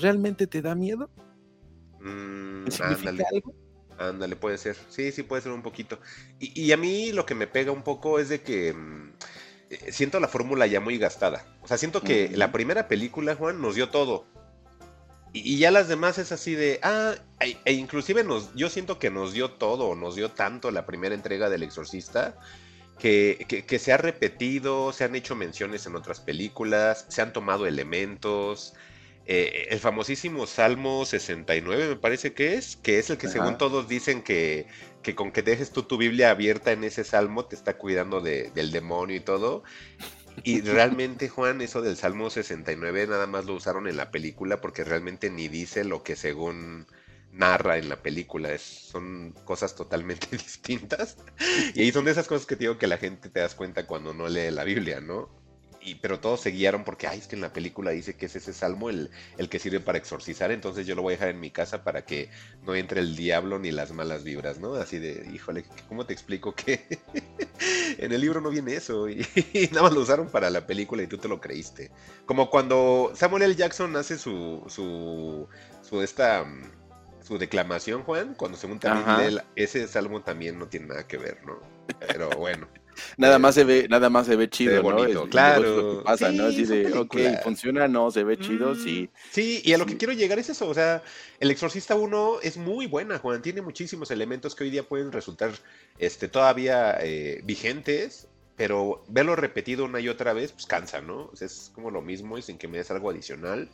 ¿realmente 0.00 0.46
te 0.46 0.62
da 0.62 0.74
miedo? 0.74 1.10
Mm, 2.00 2.64
¿Te 2.64 2.70
significa 2.70 3.10
ándale. 3.10 3.24
algo? 3.32 3.54
Ándale, 3.98 4.36
puede 4.36 4.58
ser. 4.58 4.76
Sí, 4.88 5.10
sí, 5.12 5.22
puede 5.22 5.42
ser 5.42 5.52
un 5.52 5.62
poquito. 5.62 5.98
Y, 6.38 6.60
y 6.60 6.72
a 6.72 6.76
mí 6.76 7.12
lo 7.12 7.24
que 7.24 7.34
me 7.34 7.46
pega 7.46 7.72
un 7.72 7.82
poco 7.82 8.18
es 8.18 8.28
de 8.28 8.42
que 8.42 8.72
mm, 8.74 9.12
eh, 9.70 9.92
siento 9.92 10.20
la 10.20 10.28
fórmula 10.28 10.66
ya 10.66 10.80
muy 10.80 10.98
gastada. 10.98 11.44
O 11.62 11.66
sea, 11.68 11.78
siento 11.78 12.02
que 12.02 12.30
la 12.36 12.52
primera 12.52 12.88
película, 12.88 13.34
Juan, 13.34 13.60
nos 13.60 13.74
dio 13.74 13.88
todo. 13.88 14.26
Y, 15.32 15.58
ya 15.58 15.70
las 15.70 15.88
demás 15.88 16.18
es 16.18 16.32
así 16.32 16.54
de, 16.54 16.80
ah, 16.82 17.14
e, 17.40 17.56
e 17.64 17.72
inclusive 17.72 18.24
nos, 18.24 18.54
yo 18.54 18.70
siento 18.70 18.98
que 18.98 19.10
nos 19.10 19.32
dio 19.32 19.50
todo, 19.50 19.94
nos 19.94 20.16
dio 20.16 20.30
tanto 20.30 20.70
la 20.70 20.86
primera 20.86 21.14
entrega 21.14 21.50
del 21.50 21.62
Exorcista, 21.62 22.38
que, 22.98 23.44
que- 23.48 23.66
que 23.66 23.78
se 23.78 23.92
ha 23.92 23.98
repetido, 23.98 24.92
se 24.92 25.04
han 25.04 25.14
hecho 25.14 25.34
menciones 25.36 25.84
en 25.86 25.94
otras 25.96 26.20
películas, 26.20 27.04
se 27.08 27.20
han 27.20 27.32
tomado 27.34 27.66
elementos. 27.66 28.72
Eh, 29.26 29.66
el 29.70 29.80
famosísimo 29.80 30.46
Salmo 30.46 31.04
69 31.04 31.88
me 31.88 31.96
parece 31.96 32.32
que 32.32 32.54
es, 32.54 32.76
que 32.76 32.98
es 33.00 33.10
el 33.10 33.18
que 33.18 33.26
Ajá. 33.26 33.32
según 33.34 33.58
todos 33.58 33.88
dicen 33.88 34.22
que, 34.22 34.68
que 35.02 35.14
con 35.16 35.32
que 35.32 35.42
dejes 35.42 35.72
tú 35.72 35.82
tu 35.82 35.98
Biblia 35.98 36.30
abierta 36.30 36.70
en 36.72 36.84
ese 36.84 37.02
salmo 37.04 37.44
te 37.44 37.56
está 37.56 37.76
cuidando 37.76 38.20
de- 38.20 38.50
del 38.52 38.70
demonio 38.70 39.16
y 39.16 39.20
todo. 39.20 39.64
Y 40.44 40.60
realmente, 40.60 41.28
Juan, 41.28 41.60
eso 41.60 41.82
del 41.82 41.96
Salmo 41.96 42.30
69 42.30 43.06
nada 43.06 43.26
más 43.26 43.46
lo 43.46 43.54
usaron 43.54 43.88
en 43.88 43.96
la 43.96 44.10
película 44.10 44.60
porque 44.60 44.84
realmente 44.84 45.30
ni 45.30 45.48
dice 45.48 45.84
lo 45.84 46.02
que 46.02 46.16
según 46.16 46.86
narra 47.32 47.78
en 47.78 47.88
la 47.88 48.02
película. 48.02 48.56
Son 48.58 49.32
cosas 49.44 49.74
totalmente 49.74 50.26
distintas. 50.32 51.16
Y 51.74 51.92
son 51.92 52.04
de 52.04 52.12
esas 52.12 52.26
cosas 52.26 52.46
que 52.46 52.56
te 52.56 52.64
digo 52.64 52.78
que 52.78 52.86
la 52.86 52.98
gente 52.98 53.28
te 53.28 53.40
das 53.40 53.54
cuenta 53.54 53.86
cuando 53.86 54.14
no 54.14 54.28
lee 54.28 54.50
la 54.50 54.64
Biblia, 54.64 55.00
¿no? 55.00 55.45
Y, 55.86 55.94
pero 55.94 56.18
todos 56.18 56.40
se 56.40 56.50
guiaron 56.50 56.82
porque, 56.82 57.06
ay, 57.06 57.20
es 57.20 57.28
que 57.28 57.36
en 57.36 57.42
la 57.42 57.52
película 57.52 57.92
dice 57.92 58.16
que 58.16 58.26
es 58.26 58.34
ese 58.34 58.52
salmo 58.52 58.90
el, 58.90 59.08
el 59.38 59.48
que 59.48 59.60
sirve 59.60 59.78
para 59.78 59.98
exorcizar, 59.98 60.50
entonces 60.50 60.84
yo 60.84 60.96
lo 60.96 61.02
voy 61.02 61.12
a 61.12 61.16
dejar 61.16 61.28
en 61.28 61.38
mi 61.38 61.52
casa 61.52 61.84
para 61.84 62.04
que 62.04 62.28
no 62.64 62.74
entre 62.74 63.00
el 63.00 63.14
diablo 63.14 63.60
ni 63.60 63.70
las 63.70 63.92
malas 63.92 64.24
vibras, 64.24 64.58
¿no? 64.58 64.74
Así 64.74 64.98
de, 64.98 65.30
híjole, 65.32 65.64
¿cómo 65.88 66.04
te 66.04 66.12
explico 66.12 66.56
que 66.56 66.84
en 67.98 68.10
el 68.10 68.20
libro 68.20 68.40
no 68.40 68.50
viene 68.50 68.74
eso? 68.74 69.08
Y, 69.08 69.24
y 69.52 69.68
nada 69.68 69.82
más 69.82 69.92
lo 69.92 70.00
usaron 70.00 70.28
para 70.28 70.50
la 70.50 70.66
película 70.66 71.04
y 71.04 71.06
tú 71.06 71.18
te 71.18 71.28
lo 71.28 71.40
creíste. 71.40 71.92
Como 72.24 72.50
cuando 72.50 73.12
Samuel 73.14 73.44
L. 73.44 73.54
Jackson 73.54 73.94
hace 73.94 74.18
su, 74.18 74.64
su, 74.66 75.46
su 75.88 76.02
esta, 76.02 76.44
su 77.22 77.38
declamación, 77.38 78.02
Juan, 78.02 78.34
cuando 78.34 78.58
según 78.58 78.80
también 78.80 79.36
lee 79.36 79.40
ese 79.54 79.86
salmo 79.86 80.20
también 80.22 80.58
no 80.58 80.66
tiene 80.66 80.86
nada 80.86 81.06
que 81.06 81.16
ver, 81.16 81.46
¿no? 81.46 81.60
Pero 82.00 82.28
bueno. 82.30 82.66
nada 83.16 83.38
más 83.38 83.54
se 83.54 83.64
ve, 83.64 83.86
nada 83.88 84.10
más 84.10 84.26
se 84.26 84.36
ve 84.36 84.48
chido, 84.48 84.82
¿no? 84.82 85.28
claro. 85.28 86.02
pasa, 86.04 86.30
¿no? 86.32 86.46
Así 86.46 86.64
de, 86.64 86.92
ok, 86.92 87.16
funciona, 87.42 87.88
no, 87.88 88.10
se 88.10 88.24
ve 88.24 88.38
chido, 88.38 88.74
sí. 88.74 89.08
Mm, 89.12 89.16
sí, 89.30 89.62
y 89.64 89.72
a 89.72 89.78
lo 89.78 89.86
que 89.86 89.96
quiero 89.96 90.12
llegar 90.12 90.38
es 90.38 90.48
eso, 90.48 90.68
o 90.68 90.74
sea, 90.74 91.02
El 91.40 91.50
Exorcista 91.50 91.94
1 91.94 92.40
es 92.42 92.56
muy 92.56 92.86
buena, 92.86 93.18
Juan, 93.18 93.42
tiene 93.42 93.62
muchísimos 93.62 94.10
elementos 94.10 94.54
que 94.54 94.64
hoy 94.64 94.70
día 94.70 94.82
pueden 94.82 95.12
resultar 95.12 95.50
este, 95.98 96.28
todavía 96.28 96.98
eh, 97.00 97.40
vigentes, 97.44 98.28
pero 98.56 99.04
verlo 99.08 99.36
repetido 99.36 99.84
una 99.84 100.00
y 100.00 100.08
otra 100.08 100.32
vez, 100.32 100.52
pues 100.52 100.66
cansa, 100.66 101.00
¿no? 101.00 101.30
es 101.40 101.70
como 101.74 101.90
lo 101.90 102.00
mismo 102.00 102.38
y 102.38 102.42
sin 102.42 102.58
que 102.58 102.68
me 102.68 102.78
des 102.78 102.90
algo 102.90 103.10
adicional. 103.10 103.68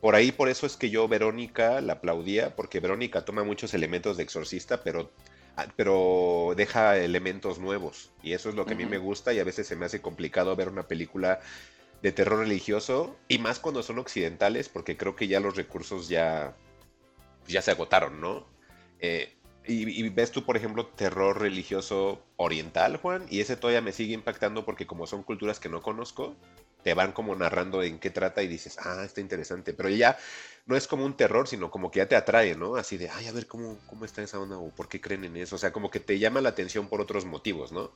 Por 0.00 0.14
ahí, 0.14 0.32
por 0.32 0.48
eso 0.48 0.66
es 0.66 0.76
que 0.76 0.88
yo 0.88 1.08
Verónica 1.08 1.80
la 1.82 1.94
aplaudía, 1.94 2.56
porque 2.56 2.80
Verónica 2.80 3.24
toma 3.24 3.44
muchos 3.44 3.74
elementos 3.74 4.16
de 4.16 4.22
exorcista, 4.22 4.82
pero, 4.82 5.10
pero 5.76 6.54
deja 6.56 6.96
elementos 6.96 7.58
nuevos. 7.58 8.10
Y 8.22 8.32
eso 8.32 8.48
es 8.48 8.54
lo 8.54 8.66
que 8.66 8.74
a 8.74 8.76
mí 8.76 8.86
me 8.86 8.98
gusta 8.98 9.32
y 9.32 9.38
a 9.38 9.44
veces 9.44 9.66
se 9.66 9.76
me 9.76 9.86
hace 9.86 10.00
complicado 10.00 10.56
ver 10.56 10.68
una 10.68 10.88
película 10.88 11.40
de 12.02 12.12
terror 12.12 12.38
religioso, 12.38 13.16
y 13.28 13.38
más 13.38 13.58
cuando 13.58 13.82
son 13.82 13.98
occidentales, 13.98 14.68
porque 14.68 14.96
creo 14.96 15.16
que 15.16 15.28
ya 15.28 15.40
los 15.40 15.56
recursos 15.56 16.08
ya, 16.08 16.56
ya 17.46 17.60
se 17.62 17.70
agotaron, 17.70 18.20
¿no? 18.20 18.46
Eh, 19.00 19.36
y, 19.66 20.08
ves 20.08 20.32
tú, 20.32 20.44
por 20.44 20.56
ejemplo, 20.56 20.86
terror 20.86 21.38
religioso 21.38 22.24
oriental, 22.36 22.96
Juan, 22.96 23.26
y 23.28 23.40
ese 23.40 23.56
todavía 23.56 23.82
me 23.82 23.92
sigue 23.92 24.14
impactando 24.14 24.64
porque 24.64 24.86
como 24.86 25.06
son 25.06 25.22
culturas 25.22 25.60
que 25.60 25.68
no 25.68 25.82
conozco, 25.82 26.34
te 26.82 26.94
van 26.94 27.12
como 27.12 27.34
narrando 27.34 27.82
en 27.82 27.98
qué 27.98 28.10
trata 28.10 28.42
y 28.42 28.48
dices, 28.48 28.76
ah, 28.78 29.02
está 29.04 29.20
interesante, 29.20 29.72
pero 29.72 29.88
ya 29.88 30.18
no 30.66 30.76
es 30.76 30.86
como 30.86 31.04
un 31.04 31.16
terror, 31.16 31.48
sino 31.48 31.70
como 31.70 31.90
que 31.90 31.98
ya 31.98 32.08
te 32.08 32.16
atrae, 32.16 32.54
¿no? 32.56 32.76
Así 32.76 32.96
de, 32.96 33.08
ay, 33.10 33.26
a 33.26 33.32
ver 33.32 33.46
cómo, 33.46 33.78
cómo 33.86 34.04
está 34.04 34.22
esa 34.22 34.38
onda 34.38 34.58
o 34.58 34.70
por 34.70 34.88
qué 34.88 35.00
creen 35.00 35.24
en 35.24 35.36
eso, 35.36 35.56
o 35.56 35.58
sea, 35.58 35.72
como 35.72 35.90
que 35.90 36.00
te 36.00 36.18
llama 36.18 36.40
la 36.40 36.50
atención 36.50 36.88
por 36.88 37.00
otros 37.00 37.24
motivos, 37.24 37.72
¿no? 37.72 37.92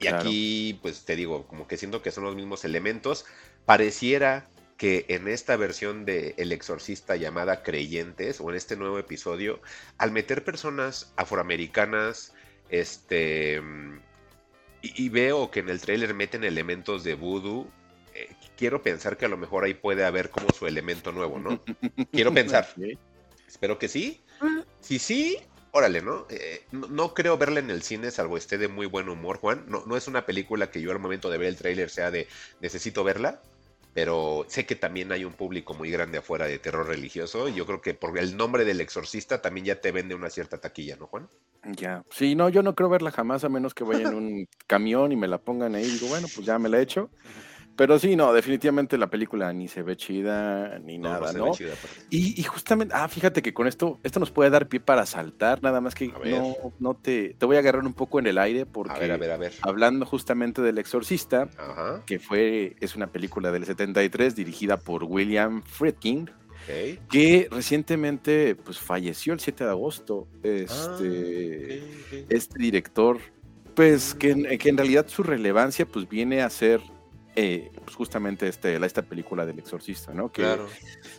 Y 0.00 0.06
aquí, 0.06 0.78
pues 0.80 1.04
te 1.04 1.14
digo, 1.14 1.46
como 1.46 1.68
que 1.68 1.76
siento 1.76 2.00
que 2.00 2.10
son 2.10 2.24
los 2.24 2.34
mismos 2.34 2.64
elementos, 2.64 3.26
pareciera 3.66 4.48
que 4.78 5.04
en 5.08 5.28
esta 5.28 5.56
versión 5.56 6.06
de 6.06 6.34
El 6.38 6.52
Exorcista 6.52 7.14
llamada 7.16 7.62
Creyentes, 7.62 8.40
o 8.40 8.48
en 8.48 8.56
este 8.56 8.76
nuevo 8.76 8.98
episodio, 8.98 9.60
al 9.98 10.10
meter 10.10 10.42
personas 10.42 11.12
afroamericanas, 11.16 12.32
este... 12.70 13.60
Y, 14.82 15.10
veo 15.10 15.50
que 15.50 15.60
en 15.60 15.68
el 15.68 15.82
tráiler 15.82 16.14
meten 16.14 16.42
elementos 16.42 17.04
de 17.04 17.12
voodoo 17.12 17.70
eh, 18.14 18.28
quiero 18.56 18.82
pensar 18.82 19.16
que 19.16 19.26
a 19.26 19.28
lo 19.28 19.36
mejor 19.36 19.64
ahí 19.64 19.74
puede 19.74 20.04
haber 20.04 20.30
como 20.30 20.50
su 20.50 20.66
elemento 20.66 21.12
nuevo, 21.12 21.38
¿no? 21.38 21.62
Quiero 22.12 22.32
pensar. 22.32 22.68
Espero 23.46 23.78
que 23.78 23.88
sí. 23.88 24.20
Si 24.80 24.98
sí, 24.98 25.38
órale, 25.72 26.02
¿no? 26.02 26.26
Eh, 26.30 26.64
¿no? 26.72 27.14
creo 27.14 27.36
verla 27.36 27.60
en 27.60 27.70
el 27.70 27.82
cine, 27.82 28.10
salvo 28.10 28.36
esté 28.36 28.58
de 28.58 28.68
muy 28.68 28.86
buen 28.86 29.08
humor, 29.08 29.38
Juan. 29.38 29.64
No, 29.68 29.84
no 29.86 29.96
es 29.96 30.08
una 30.08 30.26
película 30.26 30.70
que 30.70 30.80
yo 30.80 30.90
al 30.92 30.98
momento 30.98 31.30
de 31.30 31.38
ver 31.38 31.48
el 31.48 31.56
tráiler 31.56 31.90
sea 31.90 32.10
de 32.10 32.28
necesito 32.60 33.04
verla, 33.04 33.40
pero 33.92 34.44
sé 34.48 34.66
que 34.66 34.76
también 34.76 35.10
hay 35.12 35.24
un 35.24 35.32
público 35.32 35.74
muy 35.74 35.90
grande 35.90 36.18
afuera 36.18 36.46
de 36.46 36.58
terror 36.58 36.86
religioso 36.86 37.48
y 37.48 37.54
yo 37.54 37.66
creo 37.66 37.80
que 37.80 37.94
por 37.94 38.16
el 38.18 38.36
nombre 38.36 38.64
del 38.64 38.80
exorcista 38.80 39.42
también 39.42 39.66
ya 39.66 39.80
te 39.80 39.90
vende 39.90 40.14
una 40.14 40.30
cierta 40.30 40.58
taquilla, 40.58 40.96
¿no, 40.96 41.06
Juan? 41.06 41.28
Ya, 41.64 42.04
sí, 42.10 42.34
no, 42.34 42.48
yo 42.48 42.62
no 42.62 42.74
creo 42.74 42.88
verla 42.88 43.10
jamás 43.10 43.44
a 43.44 43.48
menos 43.48 43.74
que 43.74 43.84
vaya 43.84 44.08
en 44.08 44.14
un 44.14 44.48
camión 44.66 45.12
y 45.12 45.16
me 45.16 45.28
la 45.28 45.38
pongan 45.38 45.74
ahí 45.74 45.84
y 45.84 45.90
digo, 45.90 46.06
bueno, 46.08 46.28
pues 46.34 46.46
ya 46.46 46.58
me 46.58 46.68
la 46.68 46.78
he 46.78 46.82
hecho. 46.82 47.10
Pero 47.76 47.98
sí, 47.98 48.14
no, 48.14 48.32
definitivamente 48.32 48.98
la 48.98 49.08
película 49.08 49.52
ni 49.52 49.66
se 49.66 49.82
ve 49.82 49.96
chida 49.96 50.78
ni 50.80 50.98
nada, 50.98 51.32
¿no? 51.32 51.52
y, 52.10 52.42
justamente, 52.42 52.94
ah, 52.94 53.08
fíjate 53.08 53.40
que 53.40 53.54
con 53.54 53.66
esto, 53.66 53.98
esto 54.02 54.20
nos 54.20 54.30
puede 54.30 54.50
dar 54.50 54.68
pie 54.68 54.80
para 54.80 55.06
saltar, 55.06 55.62
nada 55.62 55.80
más 55.80 55.94
que 55.94 56.08
no, 56.08 56.56
no 56.78 56.94
te, 56.94 57.34
te 57.38 57.46
voy 57.46 57.56
a 57.56 57.60
agarrar 57.60 57.84
un 57.84 57.94
poco 57.94 58.18
en 58.18 58.26
el 58.26 58.38
aire 58.38 58.66
porque 58.66 58.92
a 58.92 58.98
ver, 58.98 59.12
a 59.12 59.16
ver, 59.16 59.30
a 59.30 59.36
ver. 59.38 59.52
hablando 59.62 60.04
justamente 60.04 60.60
del 60.60 60.78
Exorcista, 60.78 61.48
que 62.06 62.18
fue, 62.18 62.76
es 62.80 62.96
una 62.96 63.06
película 63.06 63.50
del 63.50 63.64
73 63.64 64.36
dirigida 64.36 64.76
por 64.76 65.04
William 65.04 65.62
Friedkin, 65.62 66.30
que 67.10 67.48
recientemente 67.50 68.54
pues 68.54 68.78
falleció 68.78 69.32
el 69.32 69.40
7 69.40 69.64
de 69.64 69.70
agosto. 69.70 70.28
Este, 70.42 71.82
ah, 72.12 72.26
este 72.28 72.58
director, 72.58 73.18
pues 73.74 74.14
que, 74.14 74.58
que 74.58 74.68
en 74.68 74.76
realidad 74.76 75.06
su 75.08 75.22
relevancia 75.22 75.86
pues 75.86 76.08
viene 76.08 76.42
a 76.42 76.50
ser 76.50 76.80
eh, 77.36 77.70
pues 77.84 77.94
justamente 77.94 78.48
este, 78.48 78.84
esta 78.84 79.02
película 79.02 79.46
del 79.46 79.58
exorcista, 79.58 80.12
¿no? 80.12 80.32
Que 80.32 80.58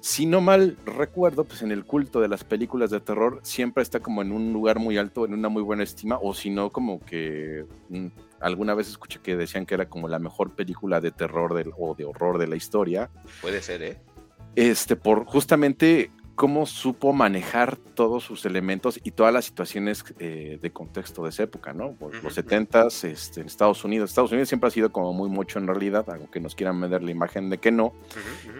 si 0.01 0.25
no 0.25 0.41
mal 0.41 0.77
recuerdo, 0.85 1.45
pues 1.45 1.61
en 1.61 1.71
el 1.71 1.85
culto 1.85 2.19
de 2.19 2.27
las 2.27 2.43
películas 2.43 2.89
de 2.89 2.99
terror 2.99 3.39
siempre 3.43 3.81
está 3.81 4.01
como 4.01 4.21
en 4.21 4.31
un 4.31 4.51
lugar 4.51 4.79
muy 4.79 4.97
alto, 4.97 5.25
en 5.25 5.33
una 5.33 5.47
muy 5.47 5.61
buena 5.63 5.83
estima, 5.83 6.19
o 6.21 6.33
si 6.33 6.49
no, 6.49 6.69
como 6.69 6.99
que 6.99 7.65
mm, 7.89 8.07
alguna 8.41 8.73
vez 8.73 8.89
escuché 8.89 9.19
que 9.21 9.37
decían 9.37 9.65
que 9.65 9.75
era 9.75 9.87
como 9.87 10.07
la 10.07 10.19
mejor 10.19 10.53
película 10.53 10.99
de 10.99 11.11
terror 11.11 11.53
o 11.77 11.95
de 11.95 12.05
horror 12.05 12.37
de 12.37 12.47
la 12.47 12.55
historia. 12.57 13.09
Puede 13.41 13.61
ser, 13.61 13.81
¿eh? 13.81 13.97
Este, 14.55 14.97
por 14.97 15.25
justamente 15.25 16.11
cómo 16.41 16.65
supo 16.65 17.13
manejar 17.13 17.77
todos 17.77 18.23
sus 18.23 18.47
elementos 18.47 18.99
y 19.03 19.11
todas 19.11 19.31
las 19.31 19.45
situaciones 19.45 20.03
eh, 20.17 20.57
de 20.59 20.71
contexto 20.71 21.21
de 21.23 21.29
esa 21.29 21.43
época, 21.43 21.71
¿no? 21.71 21.95
los 22.23 22.33
70 22.33 22.87
este, 23.03 23.41
en 23.41 23.45
Estados 23.45 23.85
Unidos. 23.85 24.09
Estados 24.09 24.31
Unidos 24.31 24.49
siempre 24.49 24.69
ha 24.69 24.71
sido 24.71 24.91
como 24.91 25.13
muy 25.13 25.29
mucho 25.29 25.59
en 25.59 25.67
realidad, 25.67 26.03
aunque 26.09 26.39
nos 26.39 26.55
quieran 26.55 26.81
vender 26.81 27.03
la 27.03 27.11
imagen 27.11 27.51
de 27.51 27.59
que 27.59 27.71
no. 27.71 27.93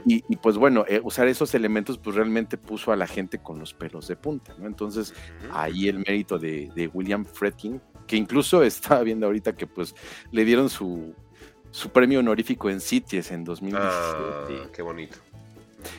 y, 0.06 0.22
pues 0.36 0.58
bueno, 0.58 0.86
eh, 0.88 1.02
usar 1.04 1.28
esos 1.28 1.56
elementos 1.56 1.98
pues 1.98 2.16
realmente 2.16 2.56
puso 2.56 2.92
a 2.92 2.96
la 2.96 3.08
gente 3.08 3.40
con 3.40 3.58
los 3.58 3.74
pelos 3.74 4.08
de 4.08 4.16
punta, 4.16 4.54
¿no? 4.60 4.68
Entonces 4.68 5.16
ahí 5.52 5.88
el 5.88 6.04
mérito 6.06 6.38
de, 6.38 6.92
William 6.94 7.26
Fredkin, 7.26 7.82
que 8.06 8.16
incluso 8.16 8.62
estaba 8.64 9.02
viendo 9.02 9.26
ahorita 9.26 9.56
que 9.56 9.66
pues 9.66 9.96
le 10.32 10.46
dieron 10.46 10.70
su, 10.70 11.16
su 11.72 11.90
premio 11.90 12.20
honorífico 12.20 12.70
en 12.70 12.80
Cities 12.80 13.32
en 13.32 13.44
2017. 13.44 13.90
Ah, 13.90 14.70
qué 14.72 14.84
bonito. 14.84 15.18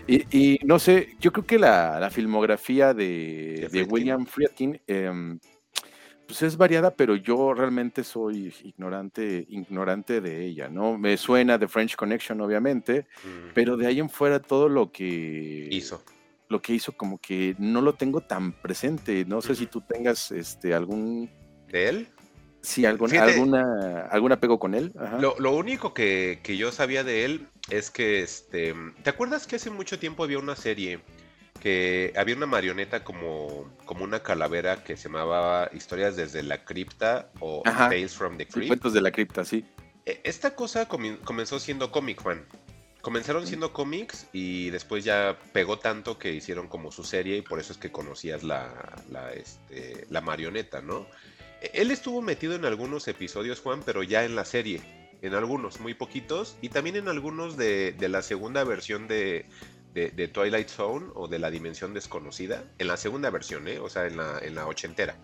Y, 0.07 0.59
no 0.65 0.79
sé, 0.79 1.17
yo 1.21 1.33
creo 1.33 1.47
que 1.47 1.59
la, 1.59 2.11
filmografía 2.11 2.95
de, 2.95 3.87
William 3.89 4.27
Friedkin 4.27 4.81
em, 4.87 5.39
pues 6.27 6.43
es 6.43 6.57
variada, 6.57 6.95
pero 6.95 7.17
yo 7.17 7.53
realmente 7.53 8.05
soy 8.05 8.55
ignorante, 8.65 9.45
ignorante 9.49 10.21
de 10.21 10.47
ella, 10.47 10.69
¿no? 10.69 10.97
Me 10.97 11.17
suena 11.17 11.59
The 11.59 11.69
French 11.69 11.97
Connection, 11.97 12.41
obviamente, 12.41 13.07
pero 13.55 13.77
de 13.77 13.87
ahí 13.87 14.01
en 14.01 14.09
fuera 14.09 14.41
todo 14.41 14.69
lo 14.69 14.91
que 14.91 15.69
hizo. 15.71 16.03
Lo 16.49 16.61
que 16.61 16.75
hizo, 16.75 16.93
como 16.93 17.19
que 17.19 17.55
no 17.59 17.81
lo 17.81 17.95
tengo 17.95 18.21
tan 18.21 18.53
presente. 18.53 19.25
No 19.27 19.41
sé 19.43 19.55
si 19.55 19.67
tú 19.67 19.81
tengas 19.81 20.31
este 20.33 20.75
algún. 20.75 21.31
¿De 21.69 21.89
él? 21.89 22.09
Sí, 22.63 22.87
algún, 22.87 23.15
alguna, 23.17 24.07
algún 24.11 24.33
apego 24.33 24.59
con 24.59 24.75
él. 24.75 24.93
Lo, 25.19 25.57
único 25.57 25.93
que, 25.93 26.41
yo 26.57 26.71
sabía 26.71 27.03
de 27.03 27.25
él 27.25 27.49
es 27.71 27.91
que, 27.91 28.23
este, 28.23 28.75
¿te 29.03 29.11
acuerdas 29.11 29.47
que 29.47 29.57
hace 29.57 29.71
mucho 29.71 29.99
tiempo 29.99 30.25
había 30.25 30.39
una 30.39 30.57
serie 30.57 31.01
que 31.61 32.13
había 32.17 32.35
una 32.35 32.47
marioneta 32.47 33.05
como, 33.05 33.73
como 33.85 34.03
una 34.05 34.21
calavera 34.23 34.83
que 34.83 34.97
se 34.97 35.05
llamaba 35.09 35.71
Historias 35.73 36.17
desde 36.17 36.43
la 36.43 36.65
cripta 36.65 37.31
o 37.39 37.63
Tales 37.63 38.15
from 38.15 38.37
the 38.37 38.47
Crypt? 38.47 38.67
cuentos 38.67 38.93
de 38.93 39.01
la 39.01 39.13
cripta, 39.13 39.45
sí. 39.45 39.65
E, 40.05 40.21
esta 40.25 40.57
cosa 40.57 40.89
comenzó 40.89 41.61
siendo 41.61 41.93
cómic, 41.93 42.21
Juan. 42.21 42.45
Comenzaron 43.01 43.47
siendo 43.47 43.73
cómics 43.73 44.27
y 44.33 44.71
después 44.71 45.05
ya 45.05 45.37
pegó 45.53 45.79
tanto 45.79 46.19
que 46.19 46.33
hicieron 46.33 46.69
como 46.69 46.93
su 46.93 47.03
serie 47.05 47.37
y 47.37 47.43
por 47.43 47.59
eso 47.59 47.73
es 47.73 47.79
que 47.79 47.91
conocías 47.91 48.45
la, 48.45 48.95
la, 49.11 49.33
este, 49.33 50.07
la 50.09 50.21
marioneta, 50.21 50.81
¿no? 50.81 51.07
Él 51.73 51.91
estuvo 51.91 52.23
metido 52.23 52.55
en 52.55 52.65
algunos 52.65 53.07
episodios, 53.09 53.61
Juan, 53.61 53.83
pero 53.85 54.03
ya 54.03 54.25
en 54.25 54.35
la 54.35 54.45
serie. 54.45 55.02
En 55.23 55.35
algunos, 55.35 55.81
muy 55.81 55.95
poquitos. 55.95 56.57
Y 56.61 56.69
también 56.69 56.97
en 56.97 57.09
algunos 57.09 57.57
de, 57.57 57.95
la 57.99 58.23
segunda 58.23 58.65
versión 58.65 59.09
de, 59.09 59.47
Twilight 60.33 60.69
Zone 60.69 61.07
o 61.15 61.29
de 61.29 61.39
la 61.39 61.51
Dimensión 61.51 61.95
Desconocida. 61.95 62.65
En 62.79 62.89
la 62.89 62.97
segunda 62.97 63.31
versión, 63.31 63.69
¿eh? 63.69 63.79
O 63.79 63.89
sea, 63.89 64.07
en 64.07 64.17
la, 64.17 64.41
en 64.43 64.55
la 64.55 64.67
ochentera. 64.67 65.17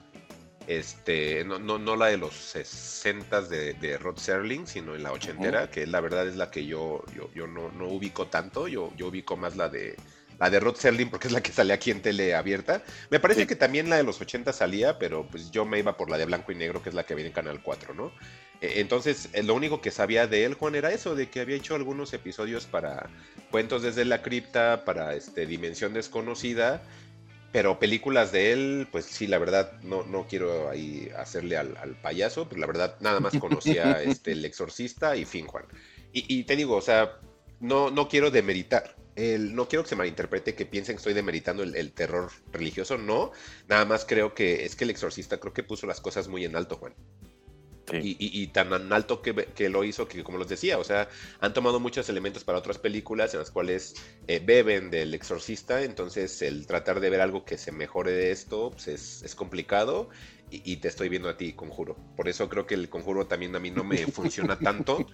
Este, 0.69 1.45
no, 1.45 1.59
no, 1.59 1.79
no 1.79 1.97
la 1.97 2.07
de 2.07 2.19
los 2.19 2.35
60 2.35 3.43
de, 3.43 3.73
de 3.75 3.99
Rod 3.99 4.19
Serling, 4.19 4.67
sino 4.67 4.95
en 4.95 5.03
la 5.03 5.13
ochentera, 5.13 5.71
que 5.71 5.87
la 5.87 6.01
verdad 6.01 6.29
es 6.29 6.37
la 6.37 6.51
que 6.51 6.67
yo, 6.67 7.05
yo, 7.17 7.31
yo 7.35 7.47
no, 7.47 7.73
no 7.73 7.89
ubico 7.89 8.27
tanto. 8.27 8.69
Yo, 8.69 8.93
yo 8.97 9.09
ubico 9.09 9.37
más 9.37 9.57
la 9.57 9.69
de 9.69 9.97
la 10.39 10.51
de 10.51 10.61
Rod 10.61 10.77
Serling, 10.77 11.11
porque 11.11 11.27
es 11.27 11.33
la 11.33 11.43
que 11.43 11.53
sale 11.53 11.73
aquí 11.73 11.91
en 11.91 12.01
tele 12.01 12.35
abierta. 12.35 12.85
Me 13.11 13.19
parece 13.19 13.47
que 13.47 13.57
también 13.57 13.91
la 13.91 13.97
de 13.97 14.05
los 14.05 14.21
80 14.21 14.53
salía, 14.53 14.99
pero 14.99 15.27
pues 15.27 15.51
yo 15.51 15.65
me 15.65 15.79
iba 15.79 15.97
por 15.97 16.11
la 16.11 16.19
de 16.19 16.27
blanco 16.27 16.53
y 16.53 16.55
negro, 16.55 16.83
que 16.83 16.91
es 16.91 16.95
la 16.95 17.05
que 17.05 17.15
viene 17.15 17.29
en 17.29 17.35
Canal 17.35 17.63
4, 17.63 17.95
¿no? 17.95 18.13
E, 18.61 18.81
entonces, 18.81 19.29
eh, 19.33 19.43
lo 19.43 19.55
único 19.55 19.81
que 19.81 19.91
sabía 19.91 20.27
de 20.27 20.45
él, 20.45 20.55
Juan, 20.55 20.75
era 20.75 20.93
eso, 20.93 21.15
de 21.15 21.29
que 21.29 21.41
había 21.41 21.57
hecho 21.57 21.75
algunos 21.75 22.13
episodios 22.13 22.67
para 22.67 23.11
Cuentos 23.51 23.83
desde 23.83 24.05
la 24.05 24.23
cripta, 24.23 24.85
para 24.85 25.15
este, 25.15 25.47
Dimensión 25.47 25.95
desconocida, 25.95 26.83
pero 27.51 27.79
películas 27.79 28.31
de 28.31 28.53
él, 28.53 28.89
pues 28.93 29.07
sí, 29.07 29.27
la 29.27 29.39
verdad, 29.39 29.81
no, 29.83 30.05
no 30.05 30.27
quiero 30.29 30.69
ahí 30.69 31.11
hacerle 31.17 31.57
al, 31.57 31.97
payaso, 32.03 32.49
pero 32.49 32.61
la 32.61 32.67
verdad 32.67 32.97
nada 33.01 33.21
más 33.21 33.39
conocía 33.39 34.03
este, 34.03 34.33
El 34.33 34.45
Exorcista 34.45 35.17
y 35.17 35.25
fin, 35.25 35.47
Juan. 35.47 35.65
Y, 36.13 36.39
y 36.39 36.45
te 36.45 36.57
digo, 36.57 36.77
o 36.77 36.83
sea, 36.83 37.19
no, 37.61 37.91
no 37.91 38.09
quiero 38.09 38.31
demeritar 38.31 38.99
el, 39.19 39.55
no 39.55 39.69
quiero 39.69 39.83
que 39.83 39.89
se 39.89 39.97
malinterprete, 39.97 40.55
que 40.55 40.65
piensen 40.65 40.95
que 40.95 40.99
estoy 40.99 41.13
demeritando 41.13 41.65
el, 41.65 41.93
terror 41.93 42.31
religioso, 42.53 42.97
no. 42.97 43.33
Nada 43.67 43.85
más 43.85 44.05
creo 44.05 44.33
que 44.33 44.65
es 44.65 44.77
que 44.77 44.85
el 44.85 44.91
exorcista 44.91 45.39
creo 45.39 45.53
que 45.53 45.65
puso 45.65 45.87
las 45.89 46.01
cosas 46.01 46.29
muy 46.29 46.45
en 46.45 46.55
alto, 46.55 46.77
Juan. 46.77 46.95
Y, 47.93 48.47
tan 48.49 48.73
en 48.73 48.93
alto 48.93 49.23
que, 49.23 49.69
lo 49.69 49.85
hizo 49.85 50.09
que, 50.09 50.23
como 50.23 50.39
les 50.39 50.49
decía, 50.49 50.79
o 50.79 50.85
sea, 50.85 51.09
han 51.41 51.55
tomado 51.55 51.81
muchos 51.81 52.09
elementos 52.09 52.45
para 52.45 52.59
otras 52.59 52.79
películas 52.79 53.35
en 53.35 53.41
las 53.41 53.51
cuales 53.51 53.95
eh, 54.27 54.41
beben 54.45 54.91
del 54.91 55.15
exorcista, 55.15 55.83
entonces 55.83 56.43
el 56.43 56.67
tratar 56.67 57.01
de 57.01 57.11
ver 57.11 57.21
algo 57.21 57.45
que 57.45 57.59
se 57.59 57.73
mejore 57.73 58.13
de 58.13 58.31
esto 58.31 58.71
pues, 58.71 58.89
es, 58.89 59.23
es, 59.23 59.35
complicado 59.35 60.09
y, 60.51 60.77
te 60.77 60.89
estoy 60.89 61.09
viendo 61.09 61.29
a 61.29 61.37
ti, 61.37 61.53
conjuro. 61.53 61.97
Por 62.17 62.29
eso 62.29 62.49
creo 62.49 62.67
que 62.67 62.75
el 62.75 62.89
conjuro 62.89 63.27
también 63.27 63.55
a 63.55 63.61
mí 63.61 63.71
no 63.71 63.85
me 63.85 63.99
funciona 64.07 64.59
tanto. 64.59 65.07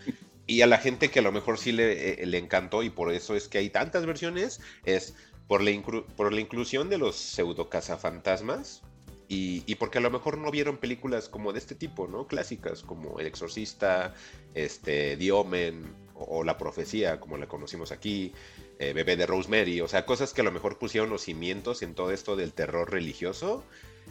Y 0.46 0.60
a 0.60 0.66
la 0.66 0.78
gente 0.78 1.10
que 1.10 1.20
a 1.20 1.22
lo 1.22 1.32
mejor 1.32 1.58
sí 1.58 1.72
le, 1.72 2.22
eh, 2.22 2.26
le 2.26 2.38
encantó 2.38 2.82
y 2.82 2.90
por 2.90 3.12
eso 3.12 3.34
es 3.34 3.48
que 3.48 3.58
hay 3.58 3.70
tantas 3.70 4.06
versiones, 4.06 4.60
es 4.84 5.14
por 5.48 5.62
la, 5.62 5.72
por 6.16 6.32
la 6.32 6.40
inclusión 6.40 6.88
de 6.88 6.98
los 6.98 7.16
pseudo 7.16 7.68
cazafantasmas, 7.68 8.82
y, 9.28 9.74
porque 9.76 9.98
a 9.98 10.00
lo 10.00 10.10
mejor 10.10 10.38
no 10.38 10.50
vieron 10.50 10.76
películas 10.76 11.28
como 11.28 11.52
de 11.52 11.58
este 11.58 11.74
tipo, 11.74 12.06
¿no? 12.06 12.26
Clásicas, 12.26 12.82
como 12.82 13.18
El 13.18 13.26
Exorcista, 13.26 14.14
este, 14.54 15.16
The 15.16 15.32
o, 15.32 16.44
La 16.44 16.58
Profecía, 16.58 17.20
como 17.20 17.36
la 17.36 17.46
conocimos 17.46 17.90
aquí, 17.90 18.32
eh, 18.78 18.92
Bebé 18.92 19.16
de 19.16 19.26
Rosemary, 19.26 19.80
o 19.80 19.88
sea, 19.88 20.06
cosas 20.06 20.32
que 20.32 20.42
a 20.42 20.44
lo 20.44 20.52
mejor 20.52 20.78
pusieron 20.78 21.10
los 21.10 21.22
cimientos 21.22 21.82
en 21.82 21.94
todo 21.94 22.12
esto 22.12 22.36
del 22.36 22.52
terror 22.52 22.90
religioso. 22.90 23.64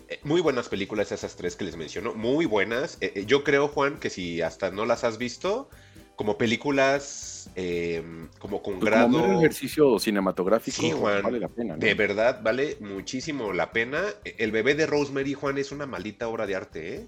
Eh, 0.09 0.19
muy 0.23 0.41
buenas 0.41 0.69
películas 0.69 1.11
esas 1.11 1.35
tres 1.35 1.55
que 1.55 1.65
les 1.65 1.77
menciono, 1.77 2.13
muy 2.13 2.45
buenas. 2.45 2.97
Eh, 3.01 3.23
yo 3.27 3.43
creo, 3.43 3.67
Juan, 3.67 3.99
que 3.99 4.09
si 4.09 4.41
hasta 4.41 4.71
no 4.71 4.85
las 4.85 5.03
has 5.03 5.17
visto, 5.17 5.69
como 6.15 6.37
películas 6.37 7.49
em, 7.55 8.27
como 8.39 8.61
con 8.61 8.79
grado. 8.79 9.19
Como 9.19 9.25
un 9.25 9.37
ejercicio 9.37 9.99
cinematográfico 9.99 10.81
sí, 10.81 10.91
Juan, 10.91 11.23
vale 11.23 11.39
la 11.39 11.49
pena. 11.49 11.75
De 11.75 11.93
verdad, 11.93 12.41
vale 12.43 12.77
muchísimo 12.79 13.53
la 13.53 13.71
pena. 13.71 14.03
El 14.23 14.51
bebé 14.51 14.75
de 14.75 14.85
Rosemary, 14.85 15.33
Juan, 15.33 15.57
es 15.57 15.71
una 15.71 15.85
maldita 15.85 16.27
obra 16.27 16.45
de 16.45 16.55
arte, 16.55 16.95
¿eh? 16.95 17.07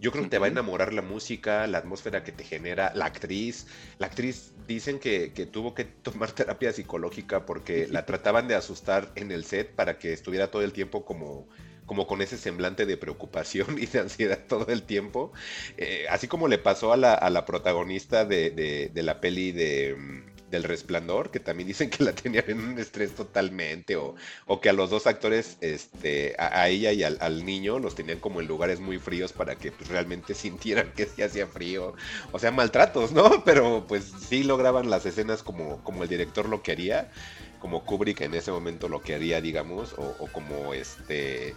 Yo 0.00 0.12
creo 0.12 0.24
que 0.24 0.30
te 0.30 0.38
va 0.38 0.46
a 0.46 0.48
enamorar 0.48 0.94
la 0.94 1.02
música, 1.02 1.66
la 1.66 1.76
atmósfera 1.76 2.24
que 2.24 2.32
te 2.32 2.42
genera, 2.42 2.90
la 2.94 3.04
actriz. 3.04 3.66
La 3.98 4.06
actriz 4.06 4.54
dicen 4.66 4.98
que, 4.98 5.32
que 5.34 5.44
tuvo 5.44 5.74
que 5.74 5.84
tomar 5.84 6.32
terapia 6.32 6.72
psicológica 6.72 7.44
porque 7.44 7.86
la 7.86 8.06
trataban 8.06 8.48
de 8.48 8.54
asustar 8.54 9.12
en 9.14 9.30
el 9.30 9.44
set 9.44 9.74
para 9.74 9.98
que 9.98 10.14
estuviera 10.14 10.50
todo 10.50 10.62
el 10.62 10.72
tiempo 10.72 11.04
como 11.04 11.46
como 11.90 12.06
con 12.06 12.22
ese 12.22 12.38
semblante 12.38 12.86
de 12.86 12.96
preocupación 12.96 13.76
y 13.80 13.86
de 13.86 13.98
ansiedad 13.98 14.38
todo 14.46 14.68
el 14.68 14.84
tiempo. 14.84 15.32
Eh, 15.76 16.06
así 16.08 16.28
como 16.28 16.46
le 16.46 16.56
pasó 16.56 16.92
a 16.92 16.96
la, 16.96 17.14
a 17.14 17.30
la 17.30 17.44
protagonista 17.44 18.24
de, 18.24 18.52
de, 18.94 19.02
la 19.02 19.20
peli 19.20 19.50
de, 19.50 19.96
mm, 19.98 20.50
del 20.52 20.62
resplandor, 20.62 21.32
que 21.32 21.40
también 21.40 21.66
dicen 21.66 21.90
que 21.90 22.04
la 22.04 22.12
tenían 22.12 22.44
en 22.46 22.60
un 22.60 22.78
estrés 22.78 23.16
totalmente, 23.16 23.96
o, 23.96 24.14
o 24.46 24.60
que 24.60 24.68
a 24.68 24.72
los 24.72 24.90
dos 24.90 25.08
actores, 25.08 25.56
este, 25.62 26.36
a, 26.38 26.68
ella 26.68 26.92
y 26.92 27.02
al, 27.02 27.44
niño, 27.44 27.80
los 27.80 27.96
tenían 27.96 28.20
como 28.20 28.40
en 28.40 28.46
lugares 28.46 28.78
muy 28.78 29.00
fríos 29.00 29.32
para 29.32 29.56
que 29.56 29.72
pues, 29.72 29.88
realmente 29.88 30.34
sintieran 30.34 30.92
que 30.94 31.06
sí 31.06 31.22
hacía 31.22 31.48
frío. 31.48 31.94
O 32.30 32.38
sea, 32.38 32.52
maltratos, 32.52 33.10
¿no? 33.10 33.42
Pero 33.44 33.84
pues 33.88 34.12
sí 34.28 34.44
lograban 34.44 34.90
las 34.90 35.06
escenas 35.06 35.42
como, 35.42 35.82
como 35.82 36.04
el 36.04 36.08
director 36.08 36.48
lo 36.48 36.62
quería, 36.62 37.10
como 37.58 37.84
Kubrick 37.84 38.20
en 38.20 38.34
ese 38.34 38.52
momento 38.52 38.88
lo 38.88 39.02
quería, 39.02 39.40
digamos, 39.40 39.94
o, 39.94 40.14
o 40.20 40.28
como 40.28 40.72
este 40.72 41.56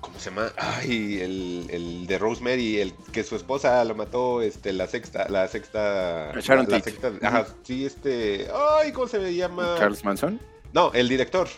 ¿Cómo 0.00 0.18
se 0.18 0.30
llama? 0.30 0.52
Ay, 0.56 1.20
el, 1.20 1.66
el, 1.70 2.06
de 2.06 2.18
Rosemary, 2.18 2.80
el 2.80 2.94
que 3.12 3.22
su 3.22 3.36
esposa 3.36 3.84
lo 3.84 3.94
mató, 3.94 4.42
este, 4.42 4.72
la 4.72 4.86
sexta, 4.86 5.28
la 5.28 5.46
sexta. 5.48 6.32
Sharon 6.40 6.66
la, 6.68 6.80
sexta, 6.80 7.12
ajá, 7.22 7.46
sí, 7.62 7.84
este. 7.84 8.48
Ay, 8.80 8.92
¿cómo 8.92 9.08
se 9.08 9.34
llama? 9.34 9.76
Charles 9.78 10.04
Manson. 10.04 10.40
No, 10.72 10.92
el 10.94 11.08
director. 11.08 11.48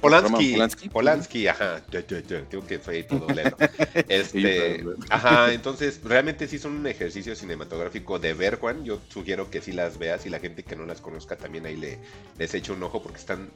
Polanski, 0.00 0.52
Polanski, 0.52 0.88
Polanski, 0.88 1.48
ajá, 1.48 1.82
tengo 1.90 2.66
que 2.66 2.78
fue 2.78 3.02
todo 3.02 3.26
lento. 3.28 3.56
Este, 4.08 4.84
ajá, 5.10 5.52
entonces 5.52 6.00
realmente 6.04 6.46
sí 6.46 6.58
son 6.58 6.76
un 6.76 6.86
ejercicio 6.86 7.34
cinematográfico 7.34 8.18
de 8.18 8.32
ver, 8.32 8.60
Juan. 8.60 8.84
Yo 8.84 9.00
sugiero 9.08 9.50
que 9.50 9.60
sí 9.60 9.72
las 9.72 9.98
veas 9.98 10.24
y 10.24 10.30
la 10.30 10.38
gente 10.38 10.62
que 10.62 10.76
no 10.76 10.86
las 10.86 11.00
conozca 11.00 11.36
también 11.36 11.66
ahí 11.66 11.76
le, 11.76 11.98
les 12.38 12.54
eche 12.54 12.72
un 12.72 12.82
ojo 12.82 13.02
porque 13.02 13.18
están 13.18 13.50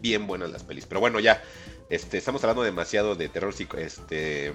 bien 0.00 0.26
buenas 0.26 0.50
las 0.50 0.62
pelis. 0.62 0.86
Pero 0.86 1.00
bueno, 1.00 1.18
ya, 1.18 1.42
este, 1.92 2.16
estamos 2.16 2.42
hablando 2.42 2.62
demasiado 2.62 3.16
de 3.16 3.28
terror 3.28 3.52
este, 3.76 4.50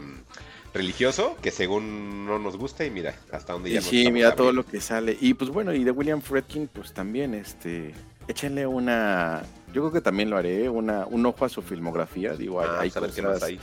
religioso, 0.73 1.37
que 1.39 1.51
según 1.51 2.25
no 2.25 2.39
nos 2.39 2.57
gusta, 2.57 2.83
y 2.83 2.89
mira, 2.89 3.13
hasta 3.31 3.53
dónde 3.53 3.69
ya 3.69 3.79
Sí, 3.79 4.11
mira 4.11 4.33
todo 4.33 4.51
lo 4.51 4.65
que 4.65 4.81
sale. 4.81 5.15
Y 5.21 5.35
pues 5.35 5.51
bueno, 5.51 5.71
y 5.71 5.83
de 5.83 5.91
William 5.91 6.19
Fredkin, 6.19 6.67
pues 6.67 6.95
también, 6.95 7.35
este, 7.35 7.93
échenle 8.27 8.65
una, 8.65 9.43
yo 9.71 9.83
creo 9.83 9.91
que 9.91 10.01
también 10.01 10.31
lo 10.31 10.37
haré, 10.37 10.67
una, 10.67 11.05
un 11.05 11.27
ojo 11.27 11.45
a 11.45 11.49
su 11.49 11.61
filmografía, 11.61 12.33
digo, 12.33 12.59
hay, 12.59 12.91
ah, 12.95 12.99
cosas 12.99 13.43
ahí. 13.43 13.59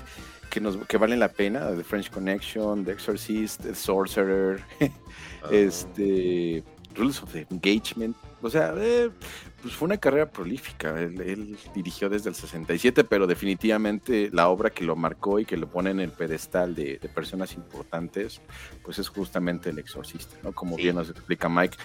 Que, 0.50 0.60
nos, 0.60 0.76
que 0.86 0.96
valen 0.96 1.18
la 1.18 1.32
pena, 1.32 1.74
The 1.74 1.82
French 1.82 2.10
Connection, 2.10 2.84
The 2.84 2.92
Exorcist, 2.92 3.62
The 3.62 3.74
Sorcerer, 3.74 4.62
ah. 5.42 5.48
este, 5.50 6.62
Rules 6.94 7.20
of 7.20 7.34
Engagement, 7.34 8.16
o 8.40 8.48
sea, 8.48 8.72
eh, 8.76 9.10
pues 9.64 9.76
fue 9.76 9.86
una 9.86 9.96
carrera 9.96 10.30
prolífica. 10.30 11.00
Él, 11.00 11.56
dirigió 11.74 12.10
desde 12.10 12.28
el 12.28 12.34
67, 12.34 13.02
pero 13.02 13.26
definitivamente 13.26 14.28
la 14.30 14.50
obra 14.50 14.68
que 14.68 14.84
lo 14.84 14.94
marcó 14.94 15.38
y 15.38 15.46
que 15.46 15.56
lo 15.56 15.70
pone 15.70 15.90
en 15.90 16.00
el 16.00 16.10
pedestal 16.10 16.74
de, 16.74 17.00
personas 17.14 17.54
importantes, 17.54 18.42
pues 18.82 18.98
es 18.98 19.08
justamente 19.08 19.70
El 19.70 19.78
Exorcista, 19.78 20.36
¿no? 20.42 20.52
Como 20.52 20.76
bien 20.76 20.96
nos 20.96 21.08
explica 21.08 21.48
Mike, 21.48 21.78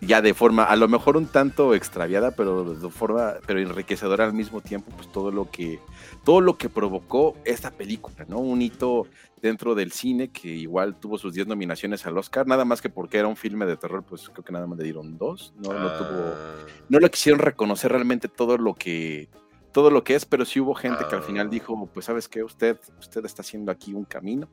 ya 0.00 0.22
de 0.22 0.34
forma, 0.34 0.64
a 0.64 0.76
lo 0.76 0.88
mejor 0.88 1.16
un 1.16 1.26
tanto 1.26 1.74
extraviada, 1.74 2.30
pero 2.30 2.74
de 2.74 2.90
forma, 2.90 3.34
pero 3.46 3.60
enriquecedora 3.60 4.24
al 4.24 4.32
mismo 4.32 4.60
tiempo, 4.60 4.92
pues 4.94 5.10
todo 5.10 5.30
lo 5.30 5.50
que, 5.50 5.80
todo 6.24 6.40
lo 6.40 6.56
que 6.56 6.68
provocó 6.68 7.36
esta 7.44 7.70
película, 7.70 8.24
¿no? 8.28 8.38
Un 8.38 8.62
hito 8.62 9.06
dentro 9.42 9.74
del 9.74 9.92
cine 9.92 10.28
que 10.28 10.48
igual 10.48 10.96
tuvo 10.96 11.18
sus 11.18 11.34
10 11.34 11.48
nominaciones 11.48 12.06
al 12.06 12.16
Oscar, 12.18 12.46
nada 12.46 12.64
más 12.64 12.80
que 12.80 12.88
porque 12.88 13.18
era 13.18 13.28
un 13.28 13.36
filme 13.36 13.66
de 13.66 13.76
terror, 13.76 14.04
pues 14.04 14.28
creo 14.28 14.44
que 14.44 14.52
nada 14.52 14.66
más 14.66 14.78
le 14.78 14.84
dieron 14.84 15.18
dos, 15.18 15.52
no, 15.56 15.72
no 15.72 15.92
tuvo, 15.92 16.32
ah. 16.34 16.56
no 16.88 16.98
lo 16.98 17.10
quisieron 17.10 17.40
reconocer 17.40 17.90
realmente 17.90 18.28
todo 18.28 18.56
lo 18.56 18.74
que, 18.74 19.28
todo 19.72 19.90
lo 19.90 20.04
que 20.04 20.14
es, 20.14 20.24
pero 20.24 20.44
sí 20.44 20.60
hubo 20.60 20.74
gente 20.74 21.04
que 21.08 21.14
al 21.14 21.22
final 21.22 21.46
ah. 21.48 21.50
dijo, 21.50 21.88
pues 21.92 22.06
sabes 22.06 22.28
qué, 22.28 22.42
usted, 22.42 22.78
usted 22.98 23.24
está 23.24 23.42
haciendo 23.42 23.72
aquí 23.72 23.94
un 23.94 24.04
camino 24.04 24.48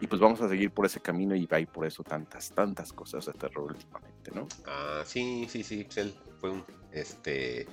y 0.00 0.06
pues 0.06 0.20
vamos 0.20 0.40
a 0.42 0.48
seguir 0.48 0.70
por 0.70 0.86
ese 0.86 1.00
camino 1.00 1.34
y 1.34 1.48
hay 1.50 1.66
por 1.66 1.86
eso 1.86 2.02
tantas, 2.02 2.50
tantas 2.50 2.92
cosas 2.92 3.24
de 3.26 3.32
terror 3.32 3.72
últimamente, 3.72 4.15
¿no? 4.32 4.48
Ah, 4.66 5.02
sí, 5.04 5.46
sí, 5.50 5.62
sí, 5.62 5.86
él 5.96 6.14
fue 6.40 6.50
un 6.50 6.64
este 6.92 7.66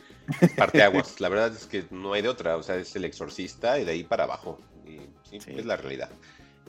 parteaguas. 0.58 1.20
la 1.20 1.30
verdad 1.30 1.54
es 1.54 1.66
que 1.66 1.86
no 1.92 2.14
hay 2.14 2.22
de 2.22 2.30
otra, 2.30 2.58
o 2.58 2.64
sea, 2.64 2.76
es 2.76 2.96
el 2.96 3.06
exorcista 3.06 3.80
y 3.80 3.86
de 3.86 3.92
ahí 3.92 4.04
para 4.04 4.26
abajo. 4.26 4.60
Y 4.86 5.00
sí. 5.40 5.40
es 5.48 5.66
la 5.66 5.78
realidad. 5.78 6.10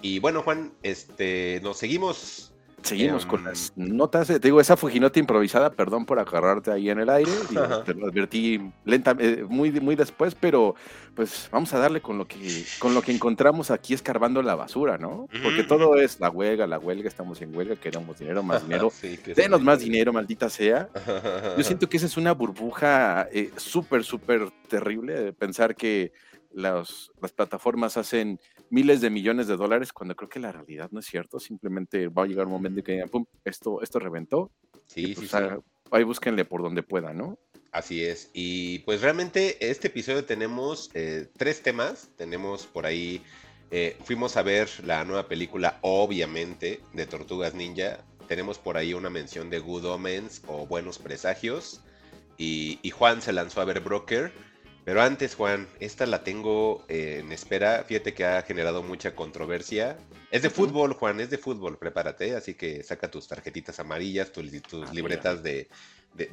Y 0.00 0.18
bueno, 0.18 0.42
Juan, 0.42 0.72
este, 0.82 1.60
nos 1.62 1.78
seguimos 1.78 2.53
Seguimos 2.84 3.24
con 3.24 3.44
las 3.44 3.72
notas. 3.76 4.26
Te 4.28 4.38
digo, 4.38 4.60
esa 4.60 4.76
Fujinota 4.76 5.18
improvisada, 5.18 5.70
perdón 5.70 6.04
por 6.04 6.18
agarrarte 6.18 6.70
ahí 6.70 6.90
en 6.90 7.00
el 7.00 7.08
aire. 7.08 7.30
te 7.86 7.94
lo 7.94 8.06
advertí 8.06 8.60
lenta, 8.84 9.16
eh, 9.18 9.44
muy, 9.48 9.70
muy 9.80 9.96
después, 9.96 10.34
pero 10.34 10.74
pues 11.14 11.48
vamos 11.50 11.72
a 11.72 11.78
darle 11.78 12.02
con 12.02 12.18
lo 12.18 12.28
que, 12.28 12.64
con 12.78 12.94
lo 12.94 13.00
que 13.00 13.12
encontramos 13.12 13.70
aquí 13.70 13.94
escarbando 13.94 14.42
la 14.42 14.54
basura, 14.54 14.98
¿no? 14.98 15.28
Porque 15.42 15.62
todo 15.62 15.96
es 15.96 16.20
la 16.20 16.28
huelga, 16.28 16.66
la 16.66 16.78
huelga, 16.78 17.08
estamos 17.08 17.40
en 17.40 17.56
huelga, 17.56 17.76
queremos 17.76 18.18
dinero, 18.18 18.42
más 18.42 18.62
dinero. 18.62 18.92
Denos 19.34 19.62
más 19.62 19.80
dinero, 19.80 20.12
maldita 20.12 20.50
sea. 20.50 20.90
Yo 21.56 21.64
siento 21.64 21.88
que 21.88 21.96
esa 21.96 22.06
es 22.06 22.18
una 22.18 22.32
burbuja 22.32 23.28
eh, 23.32 23.50
súper, 23.56 24.04
súper 24.04 24.50
terrible 24.68 25.14
de 25.14 25.32
pensar 25.32 25.74
que 25.74 26.12
las 26.52 27.10
plataformas 27.34 27.96
hacen 27.96 28.38
miles 28.70 29.00
de 29.00 29.10
millones 29.10 29.46
de 29.46 29.56
dólares 29.56 29.92
cuando 29.92 30.16
creo 30.16 30.28
que 30.28 30.40
la 30.40 30.52
realidad 30.52 30.90
no 30.90 31.00
es 31.00 31.06
cierto. 31.06 31.38
Simplemente 31.38 32.08
va 32.08 32.24
a 32.24 32.26
llegar 32.26 32.46
un 32.46 32.52
momento 32.52 32.80
en 32.80 32.84
que 32.84 33.06
pum, 33.06 33.24
esto, 33.44 33.82
esto 33.82 33.98
reventó. 33.98 34.50
Sí, 34.86 35.14
pues, 35.14 35.30
sí, 35.30 35.36
Ahí 35.90 36.02
búsquenle 36.02 36.44
por 36.44 36.62
donde 36.62 36.82
pueda, 36.82 37.12
¿no? 37.12 37.38
Así 37.70 38.04
es. 38.04 38.30
Y 38.32 38.80
pues 38.80 39.00
realmente 39.00 39.68
este 39.68 39.88
episodio 39.88 40.24
tenemos 40.24 40.90
eh, 40.94 41.28
tres 41.36 41.62
temas. 41.62 42.08
Tenemos 42.16 42.66
por 42.66 42.86
ahí, 42.86 43.22
eh, 43.70 43.96
fuimos 44.04 44.36
a 44.36 44.42
ver 44.42 44.68
la 44.84 45.04
nueva 45.04 45.28
película, 45.28 45.78
obviamente, 45.82 46.80
de 46.92 47.06
Tortugas 47.06 47.54
Ninja. 47.54 47.98
Tenemos 48.28 48.58
por 48.58 48.76
ahí 48.76 48.94
una 48.94 49.10
mención 49.10 49.50
de 49.50 49.58
Good 49.58 49.86
Omens 49.86 50.42
o 50.46 50.66
Buenos 50.66 50.98
Presagios. 50.98 51.80
Y, 52.38 52.78
y 52.82 52.90
Juan 52.90 53.22
se 53.22 53.32
lanzó 53.32 53.60
a 53.60 53.64
ver 53.64 53.80
Broker. 53.80 54.32
Pero 54.84 55.00
antes, 55.00 55.34
Juan, 55.34 55.66
esta 55.80 56.04
la 56.04 56.22
tengo 56.24 56.84
eh, 56.88 57.20
en 57.20 57.32
espera. 57.32 57.84
Fíjate 57.86 58.12
que 58.12 58.24
ha 58.24 58.42
generado 58.42 58.82
mucha 58.82 59.14
controversia. 59.14 59.96
Es 60.30 60.42
de 60.42 60.50
fútbol, 60.50 60.92
Juan, 60.92 61.20
es 61.20 61.30
de 61.30 61.38
fútbol, 61.38 61.78
prepárate. 61.78 62.36
Así 62.36 62.54
que 62.54 62.82
saca 62.82 63.10
tus 63.10 63.26
tarjetitas 63.26 63.80
amarillas, 63.80 64.30
tus, 64.30 64.44
ah, 64.44 64.92
libretas 64.92 65.42
de, 65.42 65.68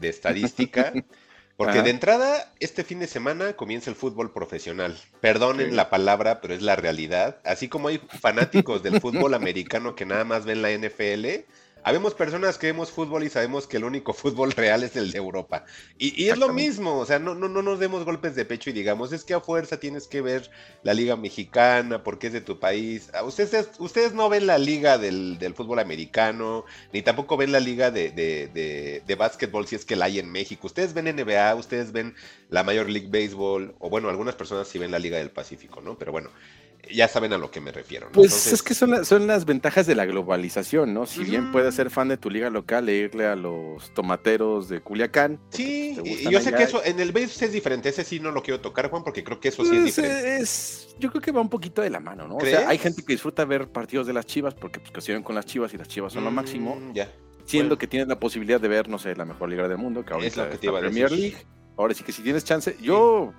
estadística. 0.02 0.92
Porque 1.58 1.84
de 1.84 1.92
entrada, 1.92 2.52
este 2.60 2.84
fin 2.84 3.00
de 3.00 3.08
semana 3.08 3.54
comienza 3.54 3.90
el 3.90 3.96
fútbol 3.96 4.34
profesional. 4.34 4.98
Perdonen 5.20 5.76
la 5.76 5.92
palabra, 5.92 6.42
pero 6.42 6.56
es 6.56 6.64
la 6.64 6.76
realidad. 6.76 7.40
Así 7.44 7.68
como 7.68 7.90
hay 7.90 8.00
fanáticos 8.00 8.82
del 8.82 9.00
fútbol 9.00 9.34
americano 9.36 9.96
que 9.96 10.06
nada 10.06 10.24
más 10.24 10.46
ven 10.46 10.64
la 10.64 10.72
NFL, 10.72 11.46
Habemos 11.84 12.14
personas 12.14 12.58
que 12.58 12.68
vemos 12.68 12.92
fútbol 12.92 13.24
y 13.24 13.30
sabemos 13.30 13.68
que 13.68 13.78
el 13.78 13.84
único 13.84 14.14
fútbol 14.14 14.52
real 14.52 14.84
es 14.84 14.96
el 14.96 15.12
de 15.12 15.18
Europa. 15.18 15.66
Y, 15.98 16.30
es 16.30 16.38
lo 16.38 16.54
mismo, 16.54 16.98
o 16.98 17.06
sea, 17.06 17.20
no, 17.20 17.36
no, 17.36 17.50
no 17.50 17.62
nos 17.62 17.80
demos 17.80 18.06
golpes 18.06 18.36
de 18.36 18.46
pecho 18.46 18.70
y 18.70 18.74
digamos, 18.74 19.12
es 19.14 19.24
que 19.24 19.34
a 19.34 19.40
fuerza 19.40 19.80
tienes 19.80 20.08
que 20.08 20.22
ver 20.22 20.50
la 20.84 20.94
liga 20.94 21.16
mexicana 21.16 22.04
porque 22.04 22.28
es 22.28 22.34
de 22.34 22.42
tu 22.42 22.60
país. 22.60 23.10
Ah, 23.14 23.24
ustedes, 23.24 23.70
ustedes 23.80 24.14
no 24.14 24.30
ven 24.30 24.48
la 24.48 24.58
liga 24.58 24.98
del, 24.98 25.38
fútbol 25.56 25.80
americano, 25.80 26.66
ni 26.94 27.02
tampoco 27.02 27.38
ven 27.38 27.52
la 27.52 27.60
liga 27.60 27.92
de, 27.92 28.12
de, 28.12 29.02
de, 29.06 29.16
básquetbol 29.16 29.68
si 29.68 29.76
es 29.76 29.86
que 29.86 29.96
la 29.96 30.06
hay 30.06 30.20
en 30.20 30.32
México. 30.32 30.68
Ustedes 30.68 30.94
ven 30.94 31.14
NBA, 31.16 31.56
ustedes 31.56 31.92
ven 31.92 32.16
la 32.50 32.64
Major 32.64 32.90
League 32.90 33.10
Baseball, 33.10 33.76
o 33.80 33.90
bueno, 33.90 34.10
algunas 34.10 34.36
personas 34.36 34.68
sí 34.68 34.80
ven 34.80 34.92
la 34.92 35.00
Liga 35.00 35.18
del 35.18 35.32
Pacífico, 35.32 35.82
¿no? 35.82 35.98
Pero 35.98 36.12
bueno, 36.12 36.30
ya 36.94 37.08
saben 37.08 37.34
a 37.34 37.38
lo 37.38 37.52
que 37.52 37.62
me 37.62 37.72
refiero. 37.72 38.10
Pues 38.12 38.52
es 38.52 38.62
que 38.62 38.74
son, 38.74 39.06
son, 39.06 39.28
las 39.28 39.46
ventajas 39.46 39.88
de 39.88 39.96
la 39.96 40.06
globalización, 40.06 40.94
¿no? 40.94 41.06
Si 41.06 41.24
bien 41.24 41.52
puedes 41.52 41.76
ser 41.76 41.90
fan 41.90 42.08
de 42.08 42.18
tu 42.18 42.30
liga 42.30 42.50
local 42.50 42.90
e 42.90 42.96
irle 42.96 43.26
a 43.26 43.36
los 43.36 43.94
tomateros 43.94 44.70
de 44.70 44.82
Culiacán. 44.82 45.40
Sí, 45.50 45.98
y 46.04 46.30
yo 46.30 46.42
sé 46.42 46.54
que 46.54 46.64
eso 46.64 46.84
en 46.84 47.00
el 47.00 47.12
base 47.12 47.46
es 47.46 47.52
diferente. 47.52 47.90
Ese 47.90 48.04
sí 48.04 48.20
no 48.20 48.32
lo 48.32 48.42
quiero 48.42 48.62
tocar, 48.62 48.90
Juan, 48.90 49.04
porque 49.04 49.24
creo 49.24 49.40
que 49.40 49.50
eso 49.50 49.64
sí 49.64 49.76
es 49.76 49.82
pues, 49.82 49.96
diferente. 49.96 51.00
yo 51.00 51.10
creo 51.10 51.22
que 51.22 51.32
va 51.32 51.42
un 51.42 51.50
poquito 51.50 51.82
de 51.82 51.90
la 51.90 52.00
mano, 52.00 52.28
¿no? 52.28 52.38
O 52.38 52.42
sea, 52.42 52.68
hay 52.70 52.78
gente 52.78 53.04
que 53.04 53.14
disfruta 53.14 53.46
ver 53.46 53.68
partidos 53.68 54.08
de 54.08 54.14
las 54.14 54.26
chivas 54.26 54.54
porque 54.54 54.80
pues 54.80 54.92
crecieron 54.92 55.24
con 55.24 55.36
las 55.36 55.46
chivas 55.46 55.74
y 55.74 55.78
las 55.78 55.88
chivas 55.88 56.14
son 56.14 56.24
lo 56.24 56.32
máximo. 56.32 56.76
Mm, 56.76 56.94
ya. 56.94 57.12
Siendo 57.46 57.78
que 57.78 57.88
tienes 57.88 58.08
la 58.08 58.20
posibilidad 58.20 58.62
de 58.62 58.68
ver, 58.68 58.88
no 58.88 58.98
sé, 58.98 59.16
la 59.16 59.26
mejor 59.26 59.50
liga 59.50 59.68
del 59.68 59.78
mundo, 59.78 60.06
que 60.06 60.14
ahorita 60.14 60.50
es 60.50 60.64
la 60.64 60.80
Premier 60.80 61.12
League. 61.12 61.38
Ahora 61.78 61.94
sí 61.94 62.04
que 62.04 62.12
si 62.12 62.22
tienes 62.22 62.44
chance, 62.44 62.78
yo 62.82 63.34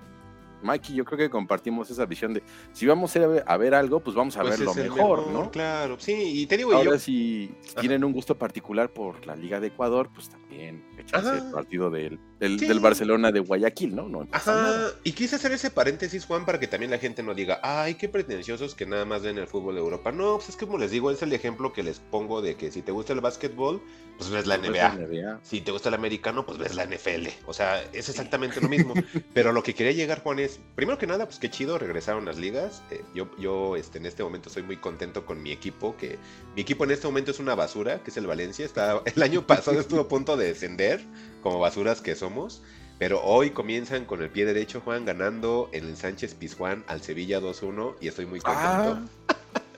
Mikey, 0.63 0.95
yo 0.95 1.05
creo 1.05 1.17
que 1.17 1.29
compartimos 1.29 1.89
esa 1.89 2.05
visión 2.05 2.33
de 2.33 2.43
si 2.71 2.85
vamos 2.85 3.15
a, 3.15 3.27
ver, 3.27 3.43
a 3.45 3.57
ver 3.57 3.75
algo, 3.75 3.99
pues 3.99 4.15
vamos 4.15 4.37
a 4.37 4.41
pues 4.41 4.57
ver 4.57 4.67
lo 4.67 4.73
mejor, 4.73 5.27
¿no? 5.27 5.51
Claro, 5.51 5.99
sí, 5.99 6.41
y 6.41 6.45
te 6.45 6.57
digo 6.57 6.73
Ahora, 6.73 6.91
yo... 6.91 6.99
si 6.99 7.53
tienen 7.79 8.03
un 8.03 8.13
gusto 8.13 8.37
particular 8.37 8.89
por 8.89 9.25
la 9.25 9.35
Liga 9.35 9.59
de 9.59 9.67
Ecuador, 9.67 10.09
pues 10.13 10.29
también 10.29 10.83
echarse 10.97 11.37
el 11.37 11.51
partido 11.51 11.89
del, 11.89 12.19
del, 12.39 12.79
Barcelona 12.79 13.31
de 13.31 13.39
Guayaquil, 13.39 13.95
¿no? 13.95 14.07
no 14.07 14.27
Ajá, 14.31 14.87
y 15.03 15.11
quise 15.11 15.35
hacer 15.35 15.51
ese 15.51 15.69
paréntesis, 15.69 16.25
Juan, 16.25 16.45
para 16.45 16.59
que 16.59 16.67
también 16.67 16.91
la 16.91 16.97
gente 16.97 17.23
no 17.23 17.33
diga, 17.33 17.59
ay, 17.63 17.95
qué 17.95 18.09
pretenciosos 18.09 18.75
que 18.75 18.85
nada 18.85 19.05
más 19.05 19.21
ven 19.23 19.37
el 19.37 19.47
fútbol 19.47 19.75
de 19.75 19.81
Europa. 19.81 20.11
No, 20.11 20.35
pues 20.35 20.49
es 20.49 20.55
que 20.55 20.65
como 20.65 20.77
les 20.77 20.91
digo, 20.91 21.11
es 21.11 21.21
el 21.21 21.33
ejemplo 21.33 21.73
que 21.73 21.83
les 21.83 21.99
pongo 21.99 22.41
de 22.41 22.55
que 22.55 22.71
si 22.71 22.81
te 22.81 22.91
gusta 22.91 23.13
el 23.13 23.21
básquetbol, 23.21 23.81
pues 24.17 24.29
ves 24.29 24.47
la 24.47 24.57
NBA. 24.57 25.39
Si 25.43 25.61
te 25.61 25.71
gusta 25.71 25.89
el 25.89 25.95
americano, 25.95 26.45
pues 26.45 26.57
ves 26.57 26.75
la 26.75 26.85
NFL. 26.85 27.27
O 27.45 27.53
sea, 27.53 27.81
es 27.93 28.09
exactamente 28.09 28.61
lo 28.61 28.69
mismo. 28.69 28.93
Pero 29.33 29.51
lo 29.51 29.63
que 29.63 29.73
quería 29.73 29.91
llegar, 29.91 30.21
Juan, 30.21 30.39
es, 30.39 30.52
primero 30.75 30.97
que 30.97 31.07
nada, 31.07 31.25
pues 31.25 31.39
qué 31.39 31.49
chido, 31.49 31.77
regresaron 31.77 32.25
las 32.25 32.37
ligas. 32.37 32.81
Eh, 32.91 33.03
yo, 33.13 33.29
yo 33.37 33.75
este, 33.75 33.97
en 33.97 34.05
este 34.05 34.23
momento 34.23 34.49
estoy 34.49 34.63
muy 34.63 34.77
contento 34.77 35.25
con 35.25 35.41
mi 35.41 35.51
equipo, 35.51 35.95
que 35.97 36.17
mi 36.55 36.61
equipo 36.61 36.83
en 36.83 36.91
este 36.91 37.07
momento 37.07 37.31
es 37.31 37.39
una 37.39 37.55
basura, 37.55 38.03
que 38.03 38.11
es 38.11 38.17
el 38.17 38.27
Valencia. 38.27 38.65
Está, 38.65 39.01
el 39.15 39.23
año 39.23 39.45
pasado 39.45 39.79
estuvo 39.79 40.01
a 40.01 40.07
punto 40.07 40.37
de 40.37 40.47
descender, 40.47 41.01
como 41.41 41.59
basuras 41.59 42.01
que 42.01 42.15
somos. 42.15 42.61
Pero 42.99 43.21
hoy 43.23 43.49
comienzan 43.49 44.05
con 44.05 44.21
el 44.21 44.29
pie 44.29 44.45
derecho, 44.45 44.79
Juan, 44.79 45.03
ganando 45.03 45.69
en 45.73 45.85
el 45.85 45.97
Sánchez 45.97 46.35
Pizjuán 46.35 46.83
al 46.87 47.01
Sevilla 47.01 47.41
2-1 47.41 47.95
y 47.99 48.07
estoy 48.07 48.25
muy 48.25 48.39
contento. 48.39 48.99
Ah. 49.27 49.35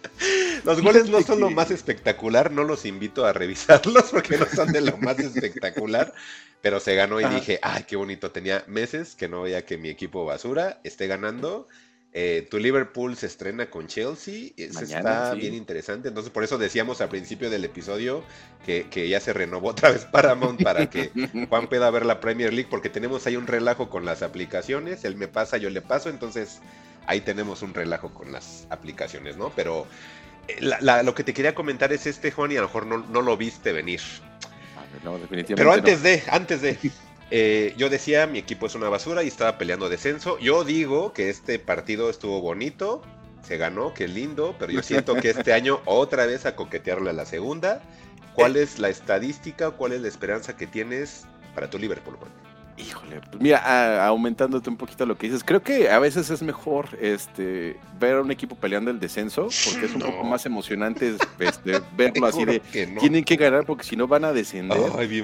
Los 0.63 0.81
goles 0.81 1.09
no 1.09 1.21
son 1.21 1.39
lo 1.39 1.49
más 1.51 1.71
espectacular, 1.71 2.51
no 2.51 2.63
los 2.63 2.85
invito 2.85 3.25
a 3.25 3.33
revisarlos 3.33 4.05
porque 4.11 4.37
no 4.37 4.45
son 4.45 4.71
de 4.71 4.81
lo 4.81 4.97
más 4.97 5.19
espectacular, 5.19 6.13
pero 6.65 6.79
se 6.79 6.95
ganó 6.95 7.21
y 7.21 7.25
dije, 7.25 7.59
ay, 7.61 7.83
qué 7.83 7.95
bonito, 7.95 8.31
tenía 8.31 8.63
meses 8.65 9.13
que 9.13 9.29
no 9.29 9.43
veía 9.43 9.63
que 9.63 9.77
mi 9.77 9.89
equipo 9.89 10.25
basura 10.25 10.79
esté 10.83 11.05
ganando. 11.05 11.67
Eh, 12.11 12.47
tu 12.49 12.57
Liverpool 12.57 13.15
se 13.15 13.27
estrena 13.27 13.69
con 13.69 13.85
Chelsea, 13.85 14.49
eso 14.57 14.79
está 14.79 15.35
bien 15.35 15.53
interesante, 15.53 16.07
entonces 16.07 16.33
por 16.33 16.43
eso 16.43 16.57
decíamos 16.57 17.01
al 17.01 17.09
principio 17.09 17.51
del 17.51 17.65
episodio 17.65 18.23
que, 18.65 18.87
que 18.89 19.07
ya 19.07 19.19
se 19.19 19.31
renovó 19.31 19.69
otra 19.77 19.91
vez 19.91 20.05
Paramount 20.05 20.63
para 20.63 20.89
que 20.89 21.11
Juan 21.49 21.67
pueda 21.67 21.91
ver 21.91 22.03
la 22.03 22.19
Premier 22.19 22.51
League, 22.51 22.67
porque 22.67 22.89
tenemos 22.89 23.27
ahí 23.27 23.35
un 23.35 23.45
relajo 23.45 23.91
con 23.91 24.03
las 24.03 24.23
aplicaciones, 24.23 25.05
él 25.05 25.15
me 25.17 25.27
pasa, 25.27 25.57
yo 25.57 25.69
le 25.69 25.83
paso, 25.83 26.09
entonces 26.09 26.61
ahí 27.05 27.21
tenemos 27.21 27.61
un 27.61 27.75
relajo 27.75 28.11
con 28.11 28.31
las 28.31 28.65
aplicaciones, 28.71 29.37
¿no? 29.37 29.51
Pero 29.55 29.85
eh, 30.47 30.61
lo 31.03 31.15
que 31.15 31.23
te 31.23 31.33
quería 31.33 31.55
comentar 31.55 31.91
es 31.93 32.05
este, 32.05 32.31
Juan, 32.31 32.51
y 32.51 32.57
a 32.57 32.61
lo 32.61 32.67
mejor 32.67 32.85
no, 32.85 33.21
lo 33.21 33.37
viste 33.37 33.71
venir. 33.71 34.01
No, 35.03 35.17
definitivamente 35.17 35.55
Pero 35.55 35.71
antes 35.71 36.03
de, 36.03 36.23
antes 36.29 36.61
de, 36.61 36.77
eh, 37.31 37.73
yo 37.77 37.89
decía, 37.89 38.27
mi 38.27 38.39
equipo 38.39 38.67
es 38.67 38.75
una 38.75 38.89
basura 38.89 39.23
y 39.23 39.27
estaba 39.27 39.57
peleando 39.57 39.89
descenso. 39.89 40.37
Yo 40.39 40.63
digo 40.63 41.13
que 41.13 41.29
este 41.29 41.59
partido 41.59 42.09
estuvo 42.09 42.41
bonito, 42.41 43.01
se 43.43 43.57
ganó, 43.57 43.93
qué 43.93 44.07
lindo, 44.07 44.55
pero 44.59 44.71
yo 44.71 44.81
siento 44.81 45.15
que 45.15 45.29
este 45.29 45.53
año 45.53 45.81
otra 45.85 46.25
vez 46.25 46.45
a 46.45 46.55
coquetearle 46.55 47.09
a 47.09 47.13
la 47.13 47.25
segunda. 47.25 47.81
¿Cuál 48.33 48.57
es 48.57 48.79
la 48.79 48.89
estadística, 48.89 49.71
cuál 49.71 49.93
es 49.93 50.01
la 50.01 50.09
esperanza 50.09 50.57
que 50.57 50.67
tienes 50.67 51.25
para 51.53 51.69
tu 51.69 51.79
Liverpool? 51.79 52.17
Juan? 52.17 52.44
Híjole, 52.77 53.21
pues 53.21 53.41
mira, 53.41 54.05
aumentándote 54.05 54.69
un 54.69 54.75
poquito 54.75 55.05
lo 55.05 55.17
que 55.17 55.27
dices, 55.27 55.45
creo 55.45 55.63
que 55.63 55.89
a 55.89 55.97
veces 55.97 56.29
es 56.29 56.43
mejor 56.43 56.89
este 56.99 57.77
ver 57.97 58.15
a 58.15 58.21
un 58.21 58.31
equipo 58.31 58.57
peleando 58.57 58.91
el 58.91 58.99
descenso, 58.99 59.47
porque 59.63 59.85
es 59.85 59.95
un 59.95 60.01
poco 60.01 60.25
más 60.25 60.45
emocionante 60.45 61.15
este, 61.39 61.81
verlo 61.95 62.25
así 62.25 62.43
de 62.43 62.59
tienen 62.99 63.23
que 63.23 63.37
ganar 63.37 63.65
porque 63.65 63.85
si 63.85 63.95
no 63.95 64.09
van 64.09 64.25
a 64.25 64.33
descender. 64.33 64.77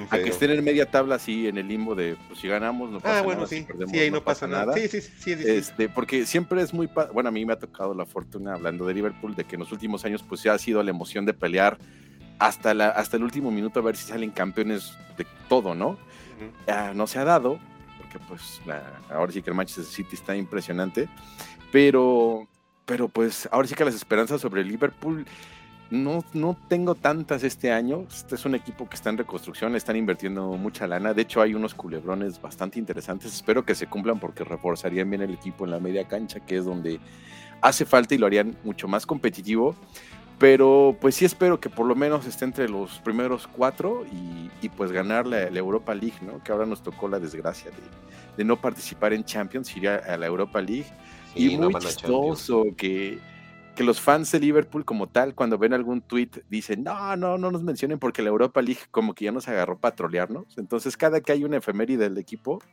a 0.10 0.18
que 0.18 0.30
estén 0.30 0.52
en 0.52 0.64
media 0.64 0.86
tabla 0.86 1.16
así 1.16 1.46
en 1.46 1.58
el 1.58 1.68
limbo 1.68 1.94
de 1.94 2.16
pues 2.30 2.40
si 2.40 2.48
ganamos 2.48 2.90
no 2.90 3.02
pasa 3.02 3.20
ah, 3.20 3.22
bueno, 3.22 3.46
sí, 3.46 3.68
sí, 3.92 4.00
ahí 4.00 4.10
no, 4.10 4.24
pasa, 4.24 4.48
nada. 4.48 4.74
Sí, 4.74 4.88
sí, 4.88 5.02
sí, 5.02 5.32
Este, 5.32 5.90
porque 5.90 6.26
siempre 6.26 6.62
es 6.62 6.74
muy 6.74 6.90
bueno, 7.14 7.28
a 7.28 7.32
mí 7.34 7.46
me 7.46 7.52
ha 7.52 7.60
tocado 7.60 7.94
la 7.94 8.06
fortuna 8.06 8.54
hablando 8.54 8.86
de 8.86 8.94
Liverpool 8.94 9.36
de 9.36 9.44
que 9.44 9.58
en 9.58 9.60
los 9.60 9.74
últimos 9.74 10.06
años 10.06 10.24
pues 10.24 10.42
ya 10.42 10.54
ha 10.54 10.58
sido 10.58 10.82
la 10.84 10.92
emoción 10.92 11.26
de 11.26 11.34
pelear 11.34 11.78
hasta 12.40 12.74
la 12.74 12.88
hasta 12.88 13.18
el 13.18 13.24
último 13.24 13.52
minuto 13.52 13.82
a 13.82 13.84
ver 13.84 13.98
si 13.98 14.08
salen 14.08 14.32
campeones 14.32 14.94
de 15.18 15.28
todo, 15.50 15.76
¿no? 15.76 15.98
No 16.94 17.08
se 17.08 17.20
ha 17.20 17.26
dado, 17.26 17.60
porque 17.98 18.20
pues 18.28 18.62
ahora 19.10 19.32
sí 19.32 19.42
que 19.42 19.50
el 19.50 19.56
Manchester 19.56 19.86
City 19.86 20.16
está 20.16 20.36
impresionante, 20.36 21.10
pero, 21.72 22.48
pero 22.86 23.08
pues 23.08 23.48
ahora 23.52 23.68
sí 23.68 23.76
que 23.76 23.86
las 23.86 23.96
esperanzas 23.96 24.42
sobre 24.42 24.64
Liverpool 24.64 25.26
no, 25.92 26.24
no 26.34 26.58
tengo 26.70 26.96
tantas 26.96 27.44
este 27.44 27.72
año. 27.72 28.06
Este 28.10 28.36
es 28.36 28.46
un 28.46 28.56
equipo 28.56 28.90
que 28.90 28.96
está 28.96 29.10
en 29.10 29.18
reconstrucción, 29.18 29.76
están 29.76 29.98
invirtiendo 29.98 30.48
mucha 30.54 30.88
lana. 30.88 31.14
De 31.14 31.22
hecho, 31.22 31.42
hay 31.42 31.54
unos 31.54 31.76
culebrones 31.76 32.42
bastante 32.42 32.80
interesantes. 32.80 33.34
Espero 33.34 33.66
que 33.66 33.76
se 33.76 33.88
cumplan 33.88 34.20
porque 34.20 34.46
reforzarían 34.46 35.10
bien 35.10 35.22
el 35.22 35.34
equipo 35.34 35.66
en 35.66 35.72
la 35.72 35.80
media 35.80 36.08
cancha, 36.08 36.40
que 36.40 36.58
es 36.58 36.66
donde 36.66 37.00
hace 37.62 37.86
falta 37.86 38.16
y 38.16 38.18
lo 38.18 38.26
harían 38.26 38.58
mucho 38.64 38.88
más 38.88 39.06
competitivo. 39.06 39.76
Pero 40.42 40.98
pues 41.00 41.14
sí 41.14 41.24
espero 41.24 41.60
que 41.60 41.70
por 41.70 41.86
lo 41.86 41.94
menos 41.94 42.26
esté 42.26 42.46
entre 42.46 42.68
los 42.68 42.98
primeros 43.02 43.46
cuatro 43.46 44.04
y, 44.12 44.70
pues 44.70 44.92
ganar 44.92 45.28
la, 45.28 45.44
Europa 45.44 45.94
League, 45.94 46.18
¿no? 46.24 46.44
Que 46.44 46.52
ahora 46.52 46.66
nos 46.66 46.82
tocó 46.82 47.08
la 47.08 47.20
desgracia 47.20 47.70
de, 48.36 48.44
no 48.44 48.60
participar 48.60 49.14
en 49.14 49.24
Champions, 49.24 49.78
ir 49.78 49.88
a, 49.88 50.18
la 50.18 50.26
Europa 50.26 50.60
League. 50.60 50.88
y 51.36 51.56
muy 51.60 51.72
chistoso 51.76 52.66
que, 52.76 53.20
que 53.76 53.84
los 53.84 54.02
fans 54.02 54.32
de 54.32 54.40
Liverpool 54.40 54.84
como 54.84 55.06
tal, 55.06 55.36
cuando 55.36 55.60
ven 55.60 55.74
algún 55.74 56.02
tweet, 56.02 56.32
dicen, 56.50 56.84
no, 56.84 57.16
no, 57.16 57.38
no 57.38 57.52
nos 57.52 57.62
mencionen 57.62 58.00
porque 58.00 58.24
la 58.24 58.30
Europa 58.30 58.64
League 58.64 58.82
como 58.90 59.14
que 59.14 59.26
ya 59.26 59.32
nos 59.32 59.48
agarró 59.48 59.78
para 59.78 59.96
trolearnos. 59.96 60.58
Entonces 60.58 60.98
cada 60.98 61.22
que 61.22 61.34
hay 61.34 61.44
una 61.44 61.58
efeméride 61.58 62.06
del 62.06 62.18
equipo, 62.18 62.64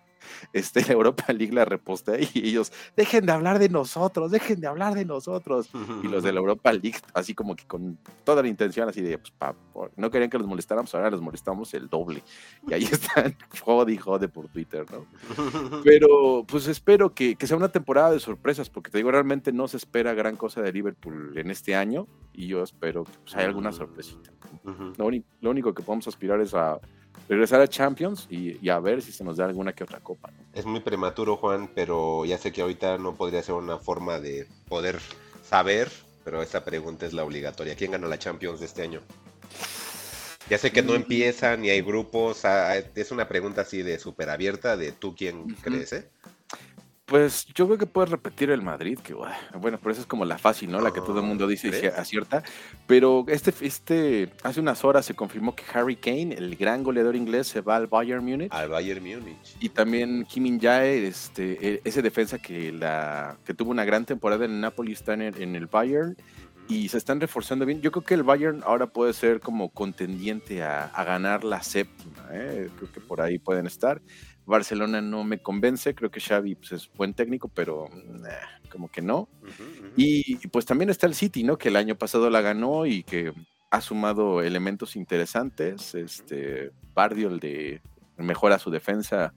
este, 0.52 0.82
la 0.86 0.92
Europa 0.92 1.32
League 1.32 1.52
la 1.52 1.64
repostea 1.64 2.18
y 2.18 2.48
ellos, 2.48 2.72
dejen 2.96 3.26
de 3.26 3.32
hablar 3.32 3.58
de 3.58 3.68
nosotros, 3.68 4.30
dejen 4.30 4.60
de 4.60 4.66
hablar 4.66 4.94
de 4.94 5.04
nosotros. 5.04 5.70
Y 6.02 6.08
los 6.08 6.22
de 6.22 6.32
la 6.32 6.40
Europa 6.40 6.72
League, 6.72 6.98
así 7.14 7.34
como 7.34 7.56
que 7.56 7.66
con 7.66 7.98
toda 8.24 8.42
la 8.42 8.48
intención, 8.48 8.88
así 8.88 9.00
de, 9.00 9.18
pues, 9.18 9.90
no 9.96 10.10
querían 10.10 10.30
que 10.30 10.38
los 10.38 10.46
molestáramos, 10.46 10.94
ahora 10.94 11.10
los 11.10 11.20
molestamos 11.20 11.72
el 11.74 11.88
doble. 11.88 12.22
Y 12.66 12.74
ahí 12.74 12.84
están, 12.90 13.36
jode 13.60 13.92
y 13.92 13.96
jode 13.96 14.28
por 14.28 14.48
Twitter, 14.48 14.84
¿no? 14.90 15.06
Pero, 15.84 16.44
pues 16.46 16.66
espero 16.66 17.14
que, 17.14 17.36
que, 17.36 17.46
sea 17.46 17.56
una 17.56 17.68
temporada 17.70 18.10
de 18.10 18.20
sorpresas, 18.20 18.70
porque 18.70 18.90
te 18.90 18.98
digo, 18.98 19.10
realmente 19.10 19.52
no 19.52 19.68
se 19.68 19.76
espera 19.76 20.14
gran 20.14 20.36
cosa 20.36 20.62
de 20.62 20.72
Liverpool 20.72 21.36
en 21.36 21.50
este 21.50 21.74
año, 21.74 22.06
y 22.32 22.46
yo 22.46 22.62
espero 22.62 23.04
que 23.04 23.12
pues, 23.24 23.34
haya 23.36 23.46
alguna 23.46 23.72
sorpresita. 23.72 24.30
lo 24.96 25.50
único 25.50 25.74
que 25.74 25.82
podemos 25.82 26.06
aspirar 26.08 26.40
es 26.40 26.54
a 26.54 26.80
regresar 27.28 27.60
a 27.60 27.68
Champions 27.68 28.26
y, 28.30 28.68
a 28.68 28.78
ver 28.80 29.02
si 29.02 29.12
se 29.12 29.24
nos 29.24 29.36
da 29.36 29.46
alguna 29.46 29.72
que 29.72 29.84
otra 29.84 30.00
copa. 30.00 30.30
Es 30.52 30.66
muy 30.66 30.80
prematuro, 30.80 31.36
Juan, 31.36 31.70
pero 31.74 32.24
ya 32.24 32.38
sé 32.38 32.52
que 32.52 32.62
ahorita 32.62 32.98
no 32.98 33.14
podría 33.14 33.42
ser 33.42 33.54
una 33.54 33.78
forma 33.78 34.18
de 34.18 34.46
poder 34.68 34.98
saber, 35.42 35.90
pero 36.24 36.42
esta 36.42 36.64
pregunta 36.64 37.06
es 37.06 37.12
la 37.12 37.24
obligatoria. 37.24 37.76
¿Quién 37.76 37.92
ganó 37.92 38.08
la 38.08 38.18
Champions 38.18 38.60
de 38.60 38.66
este 38.66 38.82
año? 38.82 39.00
Ya 40.50 40.56
sé 40.56 40.72
que 40.72 40.82
no 40.82 40.92
mm. 40.92 40.96
empieza 40.96 41.56
ni 41.56 41.68
hay 41.68 41.82
grupos, 41.82 42.44
ah, 42.44 42.76
es 42.76 43.10
una 43.10 43.28
pregunta 43.28 43.62
así 43.62 43.82
de 43.82 43.98
súper 43.98 44.30
abierta 44.30 44.76
de 44.76 44.92
tú 44.92 45.14
quién 45.14 45.54
crees, 45.62 45.92
¿eh? 45.92 46.08
Pues 47.08 47.46
yo 47.54 47.64
creo 47.64 47.78
que 47.78 47.86
puedes 47.86 48.10
repetir 48.10 48.50
el 48.50 48.60
Madrid, 48.60 48.98
que 48.98 49.14
bueno, 49.14 49.78
pero 49.78 49.92
esa 49.92 50.02
es 50.02 50.06
como 50.06 50.26
la 50.26 50.36
fácil, 50.36 50.70
¿no? 50.70 50.78
La 50.82 50.92
que 50.92 51.00
todo 51.00 51.20
el 51.20 51.26
mundo 51.26 51.46
dice 51.46 51.68
y 51.68 51.86
acierta. 51.86 52.42
Pero 52.86 53.24
este, 53.28 53.54
este, 53.62 54.30
hace 54.42 54.60
unas 54.60 54.84
horas 54.84 55.06
se 55.06 55.14
confirmó 55.14 55.56
que 55.56 55.64
Harry 55.72 55.96
Kane, 55.96 56.34
el 56.34 56.54
gran 56.56 56.82
goleador 56.82 57.16
inglés, 57.16 57.46
se 57.46 57.62
va 57.62 57.76
al 57.76 57.86
Bayern 57.86 58.22
Múnich. 58.22 58.52
Al 58.52 58.68
Bayern 58.68 59.02
Múnich. 59.02 59.56
Y 59.58 59.70
también 59.70 60.26
Kim 60.26 60.60
Jae, 60.60 61.06
este, 61.06 61.76
e, 61.76 61.80
ese 61.82 62.02
defensa 62.02 62.38
que, 62.38 62.72
la, 62.72 63.38
que 63.42 63.54
tuvo 63.54 63.70
una 63.70 63.86
gran 63.86 64.04
temporada 64.04 64.44
en 64.44 64.50
el 64.50 64.60
Napoli, 64.60 64.92
está 64.92 65.14
en 65.14 65.22
el, 65.22 65.66
Bayern. 65.66 66.14
y 66.68 66.90
se 66.90 66.98
están 66.98 67.22
reforzando 67.22 67.64
bien. 67.64 67.80
Yo 67.80 67.90
creo 67.90 68.04
que 68.04 68.12
el 68.12 68.22
Bayern 68.22 68.62
ahora 68.66 68.86
puede 68.86 69.14
ser 69.14 69.40
como 69.40 69.70
contendiente 69.70 70.62
a, 70.62 70.92
ganar 71.06 71.42
la 71.42 71.62
séptima. 71.62 72.28
¿eh? 72.32 72.68
Creo 72.76 72.92
que 72.92 73.00
por 73.00 73.22
ahí 73.22 73.38
pueden 73.38 73.66
estar. 73.66 74.02
Barcelona 74.48 75.02
no 75.02 75.24
me 75.24 75.38
convence, 75.38 75.94
creo 75.94 76.10
que 76.10 76.20
Xavi 76.20 76.54
pues, 76.54 76.72
es 76.72 76.90
buen 76.94 77.12
técnico, 77.12 77.48
pero 77.48 77.88
como 78.70 78.90
que 78.90 79.02
no. 79.02 79.28
Y, 79.96 80.36
pues 80.48 80.64
también 80.64 80.90
está 80.90 81.06
el 81.06 81.14
City, 81.14 81.42
¿no? 81.42 81.58
Que 81.58 81.68
el 81.68 81.76
año 81.76 81.96
pasado 81.96 82.30
la 82.30 82.40
ganó 82.40 82.86
y 82.86 83.02
que 83.02 83.32
ha 83.70 83.80
sumado 83.80 84.42
elementos 84.42 84.96
interesantes. 84.96 85.94
Este 85.94 86.72
Bardio, 86.94 87.28
el 87.28 87.40
de 87.40 87.82
mejora 88.16 88.58
su 88.58 88.70
defensa 88.70 89.34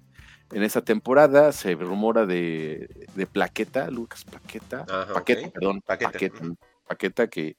en 0.51 0.63
esa 0.63 0.81
temporada. 0.81 1.51
Se 1.51 1.75
rumora 1.75 2.25
de, 2.25 3.07
de 3.13 3.27
Plaqueta, 3.27 3.91
Lucas 3.91 4.23
Plaqueta, 4.23 4.85
Paqueta, 5.13 5.49
perdón, 5.49 5.81
Paqueta, 5.81 7.27
que 7.27 7.57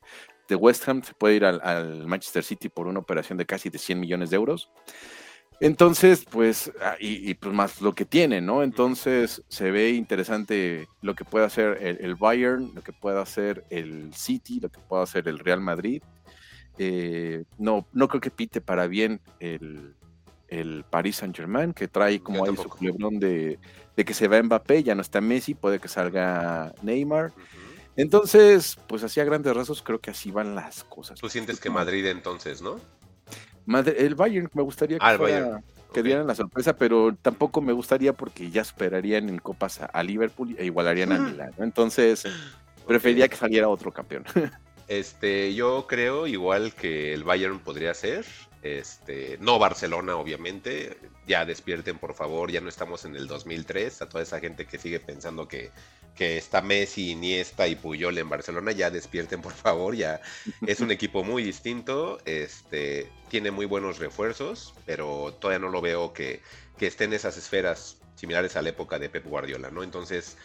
de 0.48 0.56
West 0.56 0.88
Ham 0.88 1.02
se 1.02 1.12
puede 1.12 1.36
ir 1.36 1.44
al, 1.44 2.06
Manchester 2.06 2.44
City 2.44 2.70
por 2.70 2.86
una 2.86 2.98
operación 2.98 3.36
de 3.36 3.44
casi 3.44 3.68
de 3.68 3.78
100 3.78 4.00
millones 4.00 4.30
de 4.30 4.36
euros. 4.36 4.70
Entonces, 5.60 6.26
pues, 6.28 6.72
ah, 6.80 6.96
y, 6.98 7.34
pues 7.34 7.54
más 7.54 7.80
lo 7.80 7.94
que 7.94 8.04
tiene, 8.04 8.40
¿no? 8.40 8.62
Entonces 8.62 9.42
se 9.48 9.70
ve 9.70 9.90
interesante 9.90 10.88
lo 11.02 11.14
que 11.14 11.24
puede 11.24 11.44
hacer 11.44 11.78
el, 11.80 12.14
Bayern, 12.16 12.72
lo 12.74 12.82
que 12.82 12.92
puede 12.92 13.20
hacer 13.20 13.64
el 13.70 14.12
City, 14.14 14.58
lo 14.60 14.70
que 14.70 14.80
puede 14.80 15.04
hacer 15.04 15.28
el 15.28 15.38
Real 15.38 15.60
Madrid. 15.60 16.02
Eh, 16.78 17.44
no, 17.58 17.86
no 17.92 18.08
creo 18.08 18.20
que 18.20 18.30
pite 18.30 18.60
para 18.60 18.88
bien 18.88 19.20
el, 19.38 19.94
el 20.48 20.84
Paris 20.88 21.16
Saint 21.16 21.36
Germain, 21.36 21.72
que 21.72 21.86
trae 21.86 22.20
como 22.20 22.44
ahí 22.44 22.56
su 22.56 22.68
culebrón 22.68 23.20
de, 23.20 23.58
de, 23.96 24.04
que 24.04 24.14
se 24.14 24.26
va 24.26 24.42
Mbappé, 24.42 24.82
ya 24.82 24.94
no 24.94 25.02
está 25.02 25.20
Messi, 25.20 25.54
puede 25.54 25.78
que 25.78 25.88
salga 25.88 26.74
Neymar. 26.82 27.32
Entonces, 27.96 28.78
pues 28.86 29.02
así 29.02 29.20
a 29.20 29.24
grandes 29.24 29.54
rasgos 29.54 29.82
creo 29.82 30.00
que 30.00 30.10
así 30.10 30.30
van 30.30 30.54
las 30.54 30.84
cosas. 30.84 31.20
Tú 31.20 31.28
sientes 31.28 31.60
que 31.60 31.70
Madrid 31.70 32.06
entonces, 32.06 32.62
¿no? 32.62 32.80
El 33.66 34.14
Bayern 34.14 34.50
me 34.54 34.62
gustaría 34.62 34.98
que, 34.98 35.04
ah, 35.04 35.60
que 35.92 36.02
dieran 36.02 36.26
la 36.26 36.34
sorpresa, 36.34 36.76
pero 36.76 37.14
tampoco 37.20 37.60
me 37.60 37.72
gustaría 37.72 38.12
porque 38.12 38.50
ya 38.50 38.62
esperarían 38.62 39.28
en 39.28 39.38
copas 39.38 39.80
a, 39.80 40.02
Liverpool 40.02 40.54
e 40.58 40.66
igualarían 40.66 41.12
a 41.12 41.18
Milan. 41.18 41.52
Entonces, 41.58 42.24
preferiría 42.86 43.28
que 43.28 43.36
saliera 43.36 43.68
otro 43.68 43.92
campeón. 43.92 44.24
Este, 44.88 45.54
yo 45.54 45.86
creo 45.86 46.26
igual 46.26 46.74
que 46.74 47.14
el 47.14 47.24
Bayern 47.24 47.60
podría 47.60 47.94
ser. 47.94 48.26
Este, 48.62 49.38
no 49.40 49.58
Barcelona, 49.58 50.16
obviamente. 50.16 50.96
Ya 51.26 51.44
despierten, 51.44 51.98
por 51.98 52.14
favor. 52.14 52.50
Ya 52.50 52.60
no 52.60 52.68
estamos 52.68 53.04
en 53.04 53.16
el 53.16 53.26
2003. 53.26 54.02
A 54.02 54.08
toda 54.08 54.22
esa 54.22 54.40
gente 54.40 54.66
que 54.66 54.78
sigue 54.78 55.00
pensando 55.00 55.48
que 55.48 55.70
que 56.14 56.36
está 56.36 56.60
Messi, 56.60 57.10
Iniesta 57.10 57.66
y 57.66 57.74
Puyol 57.74 58.18
en 58.18 58.28
Barcelona, 58.28 58.72
ya 58.72 58.90
despierten 58.90 59.40
por 59.40 59.52
favor, 59.52 59.94
ya 59.94 60.20
es 60.66 60.80
un 60.80 60.90
equipo 60.90 61.24
muy 61.24 61.42
distinto, 61.42 62.18
este, 62.24 63.10
tiene 63.28 63.50
muy 63.50 63.66
buenos 63.66 63.98
refuerzos, 63.98 64.74
pero 64.84 65.34
todavía 65.40 65.60
no 65.60 65.70
lo 65.70 65.80
veo 65.80 66.12
que, 66.12 66.42
que 66.78 66.86
esté 66.86 67.04
en 67.04 67.14
esas 67.14 67.36
esferas 67.36 67.98
similares 68.14 68.56
a 68.56 68.62
la 68.62 68.70
época 68.70 68.98
de 68.98 69.08
Pep 69.08 69.26
Guardiola, 69.26 69.70
¿no? 69.70 69.82
Entonces, 69.82 70.36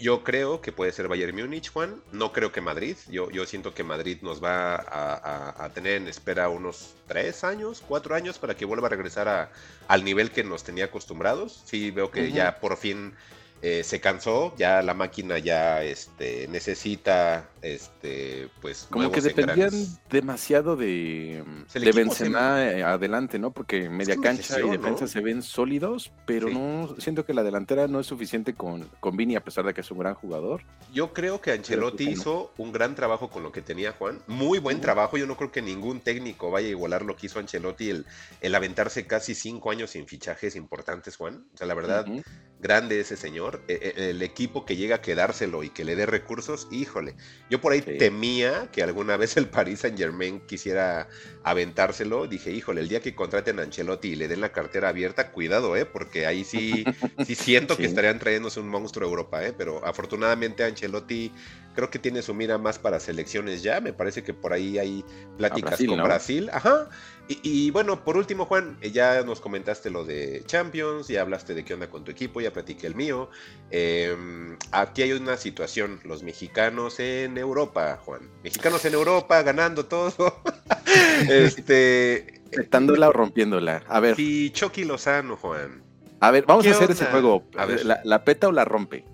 yo 0.00 0.24
creo 0.24 0.60
que 0.60 0.72
puede 0.72 0.92
ser 0.92 1.08
Bayern 1.08 1.36
Múnich, 1.36 1.70
Juan, 1.70 2.02
no 2.12 2.32
creo 2.32 2.50
que 2.50 2.60
Madrid, 2.60 2.96
yo, 3.08 3.30
yo 3.30 3.46
siento 3.46 3.72
que 3.74 3.84
Madrid 3.84 4.18
nos 4.22 4.42
va 4.42 4.74
a, 4.76 5.68
tener 5.74 5.94
en 5.94 6.08
espera 6.08 6.48
unos 6.48 6.94
tres 7.06 7.44
años, 7.44 7.82
cuatro 7.86 8.14
años 8.14 8.38
para 8.38 8.56
que 8.56 8.64
vuelva 8.64 8.88
a 8.88 8.90
regresar 8.90 9.28
a, 9.28 9.50
al 9.88 10.04
nivel 10.04 10.30
que 10.30 10.42
nos 10.42 10.64
tenía 10.64 10.86
acostumbrados, 10.86 11.62
sí 11.64 11.90
veo 11.90 12.10
que 12.10 12.32
ya 12.32 12.58
por 12.58 12.76
fin 12.76 13.14
eh, 13.62 13.84
se 13.84 14.00
cansó, 14.00 14.54
ya 14.56 14.82
la 14.82 14.94
máquina 14.94 15.38
ya 15.38 15.82
este, 15.82 16.46
necesita 16.48 17.48
este, 17.74 18.48
pues 18.60 18.86
como 18.90 19.10
que 19.10 19.20
dependían 19.20 19.72
demasiado 20.10 20.76
de, 20.76 21.44
de 21.74 21.92
Benzema 21.92 22.64
eh, 22.64 22.82
adelante, 22.82 23.38
¿no? 23.38 23.50
Porque 23.50 23.88
media 23.88 24.16
cancha 24.16 24.60
y 24.60 24.70
defensa 24.70 25.06
se 25.06 25.20
ven 25.20 25.42
sólidos, 25.42 26.12
pero 26.26 26.48
no 26.48 26.94
siento 26.98 27.24
que 27.24 27.34
la 27.34 27.42
delantera 27.42 27.88
no 27.88 28.00
es 28.00 28.06
suficiente 28.06 28.54
con, 28.54 28.88
con 29.00 29.16
Vini 29.16 29.36
a 29.36 29.44
pesar 29.44 29.64
de 29.64 29.74
que 29.74 29.80
es 29.80 29.90
un 29.90 29.98
gran 29.98 30.14
jugador. 30.14 30.62
Yo 30.92 31.12
creo 31.12 31.40
que 31.40 31.52
Ancelotti 31.52 32.08
hizo 32.08 32.52
un 32.56 32.72
gran 32.72 32.94
trabajo 32.94 33.30
con 33.30 33.42
lo 33.42 33.52
que 33.52 33.62
tenía 33.62 33.92
Juan, 33.92 34.20
muy 34.26 34.58
buen 34.58 34.80
trabajo. 34.80 35.16
Yo 35.16 35.26
no 35.26 35.36
creo 35.36 35.52
que 35.52 35.62
ningún 35.62 36.00
técnico 36.00 36.50
vaya 36.50 36.68
a 36.68 36.70
igualar 36.70 37.02
lo 37.02 37.16
que 37.16 37.26
hizo 37.26 37.38
Ancelotti 37.38 37.90
el, 37.90 38.06
el 38.40 38.54
aventarse 38.54 39.06
casi 39.06 39.34
cinco 39.34 39.70
años 39.70 39.90
sin 39.90 40.06
fichajes 40.06 40.56
importantes, 40.56 41.16
Juan. 41.16 41.46
O 41.54 41.56
sea, 41.56 41.66
la 41.66 41.74
verdad, 41.74 42.06
grande 42.60 43.00
ese 43.00 43.16
señor. 43.16 43.62
E, 43.68 43.94
e, 43.96 44.10
el, 44.10 44.22
equipo 44.22 44.64
que 44.64 44.76
llega 44.76 44.96
a 44.96 45.00
quedárselo 45.00 45.62
y 45.62 45.70
que 45.70 45.84
le 45.84 45.96
dé 45.96 46.06
recursos, 46.06 46.68
híjole. 46.70 47.14
Yo 47.50 47.55
por 47.58 47.72
ahí 47.72 47.82
temía 47.82 48.68
que 48.72 48.82
alguna 48.82 49.16
vez 49.16 49.36
el 49.36 49.48
Paris 49.48 49.80
Saint 49.80 49.98
Germain 49.98 50.40
quisiera 50.40 51.08
aventárselo. 51.42 52.26
Dije, 52.26 52.50
híjole, 52.50 52.80
el 52.80 52.88
día 52.88 53.00
que 53.00 53.14
contraten 53.14 53.58
a 53.58 53.62
Ancelotti 53.62 54.08
y 54.08 54.16
le 54.16 54.28
den 54.28 54.40
la 54.40 54.52
cartera 54.52 54.88
abierta, 54.88 55.32
cuidado, 55.32 55.76
¿eh? 55.76 55.86
Porque 55.86 56.26
ahí 56.26 56.44
sí, 56.44 56.84
sí 57.24 57.34
siento 57.34 57.76
que 57.76 57.84
estarían 57.84 58.18
trayéndose 58.18 58.60
un 58.60 58.68
monstruo 58.68 59.06
a 59.06 59.10
Europa, 59.10 59.44
¿eh? 59.44 59.52
Pero 59.56 59.84
afortunadamente 59.84 60.64
Ancelotti 60.64 61.32
creo 61.76 61.90
que 61.90 62.00
tiene 62.00 62.22
su 62.22 62.34
mira 62.34 62.58
más 62.58 62.78
para 62.78 62.98
selecciones 62.98 63.62
ya. 63.62 63.80
Me 63.80 63.92
parece 63.92 64.24
que 64.24 64.34
por 64.34 64.52
ahí 64.52 64.78
hay 64.78 65.04
pláticas 65.36 65.80
con 65.86 66.02
Brasil. 66.02 66.50
Ajá. 66.52 66.88
Y, 67.28 67.72
bueno, 67.72 68.04
por 68.04 68.16
último, 68.16 68.44
Juan, 68.46 68.78
eh, 68.80 68.92
ya 68.92 69.22
nos 69.22 69.40
comentaste 69.40 69.90
lo 69.90 70.04
de 70.04 70.44
Champions, 70.46 71.08
ya 71.08 71.22
hablaste 71.22 71.54
de 71.54 71.64
qué 71.64 71.74
onda 71.74 71.90
con 71.90 72.04
tu 72.04 72.12
equipo, 72.12 72.40
ya 72.40 72.52
platiqué 72.52 72.86
el 72.86 72.94
mío. 72.94 73.30
Em, 73.70 74.56
aquí 74.70 75.02
hay 75.02 75.12
una 75.12 75.36
situación, 75.36 76.00
los 76.04 76.22
mexicanos 76.22 77.00
en 77.00 77.36
Europa, 77.36 77.98
Juan. 78.04 78.30
Mexicanos 78.44 78.84
en 78.84 78.94
Europa 78.94 79.42
ganando 79.42 79.86
todo. 79.86 80.40
este. 81.28 82.42
Petándola 82.52 83.08
o 83.08 83.12
rompiéndola. 83.12 83.82
A 83.88 83.98
ver. 83.98 84.14
Y 84.18 84.50
Chucky 84.50 84.84
Lozano, 84.84 85.36
Juan. 85.36 85.82
A 86.20 86.30
ver, 86.30 86.44
vamos 86.46 86.64
a 86.66 86.70
hacer 86.70 86.92
ese 86.92 87.06
juego. 87.06 87.42
A 87.56 87.66
ver. 87.66 87.84
¿La, 87.84 88.24
peta 88.24 88.46
o 88.46 88.52
la 88.52 88.64
rompe? 88.64 89.04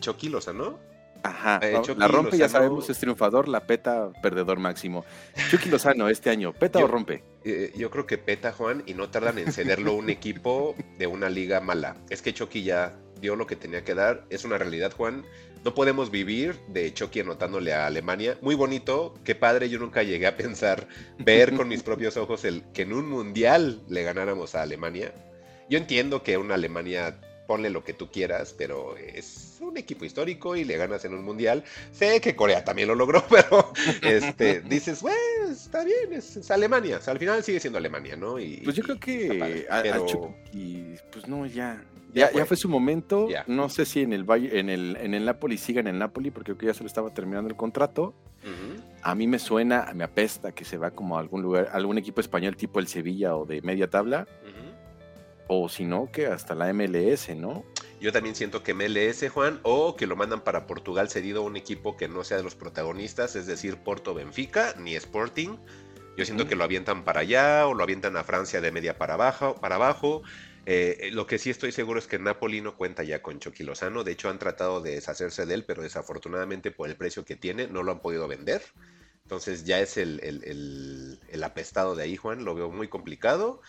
Chucky 0.00 0.28
Lozano. 0.28 0.78
Ajá, 1.26 1.60
eh, 1.62 1.80
la 1.96 2.08
rompe, 2.08 2.38
ya 2.38 2.48
sabemos, 2.48 2.88
es 2.88 2.98
triunfador, 2.98 3.48
la 3.48 3.66
peta, 3.66 4.12
perdedor 4.22 4.58
máximo. 4.58 5.04
Chucky 5.50 5.68
Lozano 5.68 6.08
este 6.08 6.30
año, 6.30 6.52
¿peta 6.52 6.78
o 6.78 6.86
rompe? 6.86 7.24
Eh, 7.44 7.72
yo 7.76 7.90
creo 7.90 8.06
que 8.06 8.18
peta, 8.18 8.52
Juan, 8.52 8.82
y 8.86 8.94
no 8.94 9.10
tardan 9.10 9.38
en 9.38 9.52
cederlo 9.52 9.94
un 9.94 10.10
equipo 10.10 10.74
de 10.98 11.06
una 11.06 11.28
liga 11.28 11.60
mala. 11.60 11.96
Es 12.10 12.22
que 12.22 12.32
Chucky 12.32 12.62
ya 12.62 12.96
dio 13.20 13.36
lo 13.36 13.46
que 13.46 13.56
tenía 13.56 13.84
que 13.84 13.94
dar, 13.94 14.24
es 14.30 14.44
una 14.44 14.58
realidad, 14.58 14.92
Juan. 14.92 15.24
No 15.64 15.74
podemos 15.74 16.12
vivir 16.12 16.60
de 16.68 16.94
Chucky 16.94 17.20
anotándole 17.20 17.72
a 17.72 17.86
Alemania. 17.86 18.38
Muy 18.40 18.54
bonito, 18.54 19.14
qué 19.24 19.34
padre, 19.34 19.68
yo 19.68 19.80
nunca 19.80 20.04
llegué 20.04 20.28
a 20.28 20.36
pensar, 20.36 20.86
ver 21.18 21.54
con 21.56 21.66
mis 21.66 21.82
propios 21.82 22.16
ojos 22.16 22.44
el 22.44 22.62
que 22.72 22.82
en 22.82 22.92
un 22.92 23.08
mundial 23.08 23.82
le 23.88 24.04
ganáramos 24.04 24.54
a 24.54 24.62
Alemania. 24.62 25.12
Yo 25.68 25.78
entiendo 25.78 26.22
que 26.22 26.36
una 26.36 26.54
Alemania 26.54 27.20
ponle 27.48 27.70
lo 27.70 27.82
que 27.82 27.92
tú 27.94 28.10
quieras, 28.10 28.54
pero 28.56 28.96
es 28.96 29.45
un 29.76 29.82
equipo 29.82 30.04
histórico 30.04 30.56
y 30.56 30.64
le 30.64 30.76
ganas 30.76 31.04
en 31.04 31.14
un 31.14 31.22
mundial. 31.22 31.62
Sé 31.92 32.20
que 32.20 32.34
Corea 32.34 32.64
también 32.64 32.88
lo 32.88 32.94
logró, 32.94 33.24
pero 33.30 33.72
este, 34.02 34.60
dices, 34.62 35.02
bueno, 35.02 35.50
está 35.50 35.84
bien, 35.84 36.12
es, 36.12 36.50
Alemania. 36.50 36.98
al 37.06 37.18
final 37.18 37.42
sigue 37.44 37.60
siendo 37.60 37.78
Alemania, 37.78 38.16
¿no? 38.16 38.40
Y, 38.40 38.62
pues 38.64 38.74
yo 38.76 38.82
creo 38.82 38.98
que 38.98 39.66
y 40.52 40.94
pues 41.12 41.28
no, 41.28 41.46
ya. 41.46 41.82
Ya, 42.14 42.32
ya, 42.32 42.46
fue. 42.46 42.56
su 42.56 42.70
momento. 42.70 43.28
No 43.46 43.68
sé 43.68 43.84
si 43.84 44.00
en 44.00 44.14
el 44.14 44.24
en 44.30 44.70
el, 44.70 44.96
en 44.98 45.12
el 45.12 45.26
Napoli 45.26 45.58
siga 45.58 45.80
en 45.80 45.86
el 45.88 45.98
Napoli, 45.98 46.30
porque 46.30 46.52
creo 46.52 46.58
que 46.58 46.66
ya 46.66 46.74
se 46.74 46.80
le 46.80 46.86
estaba 46.86 47.12
terminando 47.12 47.50
el 47.50 47.56
contrato. 47.56 48.14
A 49.02 49.14
mí 49.14 49.26
me 49.26 49.38
suena, 49.38 49.90
me 49.94 50.04
apesta 50.04 50.52
que 50.52 50.64
se 50.64 50.78
va 50.78 50.92
como 50.92 51.16
a 51.16 51.20
algún 51.20 51.42
lugar, 51.42 51.68
algún 51.72 51.98
equipo 51.98 52.20
español 52.20 52.56
tipo 52.56 52.80
el 52.80 52.86
Sevilla 52.86 53.36
o 53.36 53.44
de 53.44 53.60
media 53.60 53.90
tabla 53.90 54.26
o 55.48 55.68
si 55.68 55.84
no, 55.84 56.10
que 56.10 56.26
hasta 56.26 56.54
la 56.54 56.72
MLS, 56.72 57.34
¿no? 57.36 57.64
Yo 58.00 58.12
también 58.12 58.34
siento 58.34 58.62
que 58.62 58.74
MLS, 58.74 59.28
Juan, 59.30 59.58
o 59.62 59.96
que 59.96 60.06
lo 60.06 60.16
mandan 60.16 60.42
para 60.42 60.66
Portugal 60.66 61.08
cedido 61.08 61.42
a 61.42 61.44
un 61.44 61.56
equipo 61.56 61.96
que 61.96 62.08
no 62.08 62.24
sea 62.24 62.36
de 62.36 62.42
los 62.42 62.54
protagonistas, 62.54 63.36
es 63.36 63.46
decir, 63.46 63.78
Porto 63.78 64.12
Benfica, 64.12 64.74
ni 64.78 64.94
Sporting. 64.94 65.56
Yo 66.16 66.24
siento 66.24 66.46
que 66.46 66.56
lo 66.56 66.64
avientan 66.64 67.04
para 67.04 67.20
allá 67.20 67.66
o 67.66 67.74
lo 67.74 67.82
avientan 67.82 68.16
a 68.16 68.24
Francia 68.24 68.60
de 68.60 68.70
media 68.70 68.98
para 68.98 69.14
abajo. 69.14 69.54
Para 69.54 69.76
abajo. 69.76 70.22
Eh, 70.64 71.10
lo 71.12 71.26
que 71.26 71.38
sí 71.38 71.50
estoy 71.50 71.72
seguro 71.72 71.98
es 71.98 72.06
que 72.06 72.18
Napoli 72.18 72.60
no 72.60 72.76
cuenta 72.76 73.02
ya 73.02 73.22
con 73.22 73.38
Chucky 73.38 73.64
Lozano. 73.64 74.02
De 74.02 74.12
hecho, 74.12 74.30
han 74.30 74.38
tratado 74.38 74.80
de 74.80 74.94
deshacerse 74.94 75.46
de 75.46 75.54
él, 75.54 75.64
pero 75.64 75.82
desafortunadamente 75.82 76.70
por 76.70 76.88
el 76.88 76.96
precio 76.96 77.24
que 77.24 77.36
tiene 77.36 77.66
no 77.66 77.82
lo 77.82 77.92
han 77.92 78.00
podido 78.00 78.28
vender. 78.28 78.62
Entonces 79.22 79.64
ya 79.64 79.80
es 79.80 79.96
el, 79.96 80.20
el 80.22 81.44
apestado 81.44 81.94
de 81.94 82.04
ahí, 82.04 82.16
Juan. 82.16 82.44
Lo 82.44 82.54
veo 82.54 82.70
muy 82.70 82.88
complicado. 82.88 83.60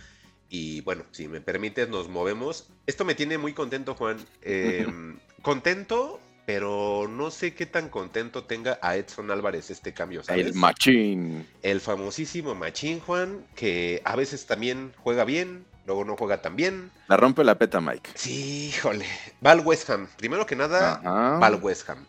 Y 0.49 0.81
bueno, 0.81 1.03
si 1.11 1.27
me 1.27 1.41
permites, 1.41 1.89
nos 1.89 2.07
movemos. 2.07 2.69
Esto 2.85 3.05
me 3.05 3.15
tiene 3.15 3.37
muy 3.37 3.53
contento, 3.53 3.95
Juan. 3.95 4.17
Em, 4.41 5.17
contento, 5.41 6.19
pero 6.45 7.07
no 7.09 7.31
sé 7.31 7.53
qué 7.53 7.65
tan 7.65 7.89
contento 7.89 8.45
tenga 8.45 8.79
a 8.81 8.95
Edson 8.95 9.29
Álvarez 9.31 9.69
este 9.69 9.93
cambio. 9.93 10.21
El 10.27 10.53
machín. 10.53 11.45
El 11.61 11.81
famosísimo 11.81 12.55
machín, 12.55 13.01
Juan, 13.01 13.45
que 13.55 14.01
a 14.05 14.15
veces 14.15 14.45
también 14.45 14.93
juega 14.97 15.25
bien, 15.25 15.65
luego 15.85 16.05
no 16.05 16.15
juega 16.15 16.41
tan 16.41 16.55
bien. 16.55 16.91
La 17.09 17.17
rompe 17.17 17.43
la 17.43 17.57
peta, 17.57 17.81
Mike. 17.81 18.11
Sí, 18.15 18.69
híjole. 18.69 19.05
Va 19.45 19.51
al 19.51 19.59
West 19.59 19.89
Ham. 19.89 20.07
Primero 20.17 20.45
que 20.45 20.55
nada, 20.55 21.01
va 21.03 21.45
al 21.45 21.55
West 21.55 21.89
Ham. 21.89 22.05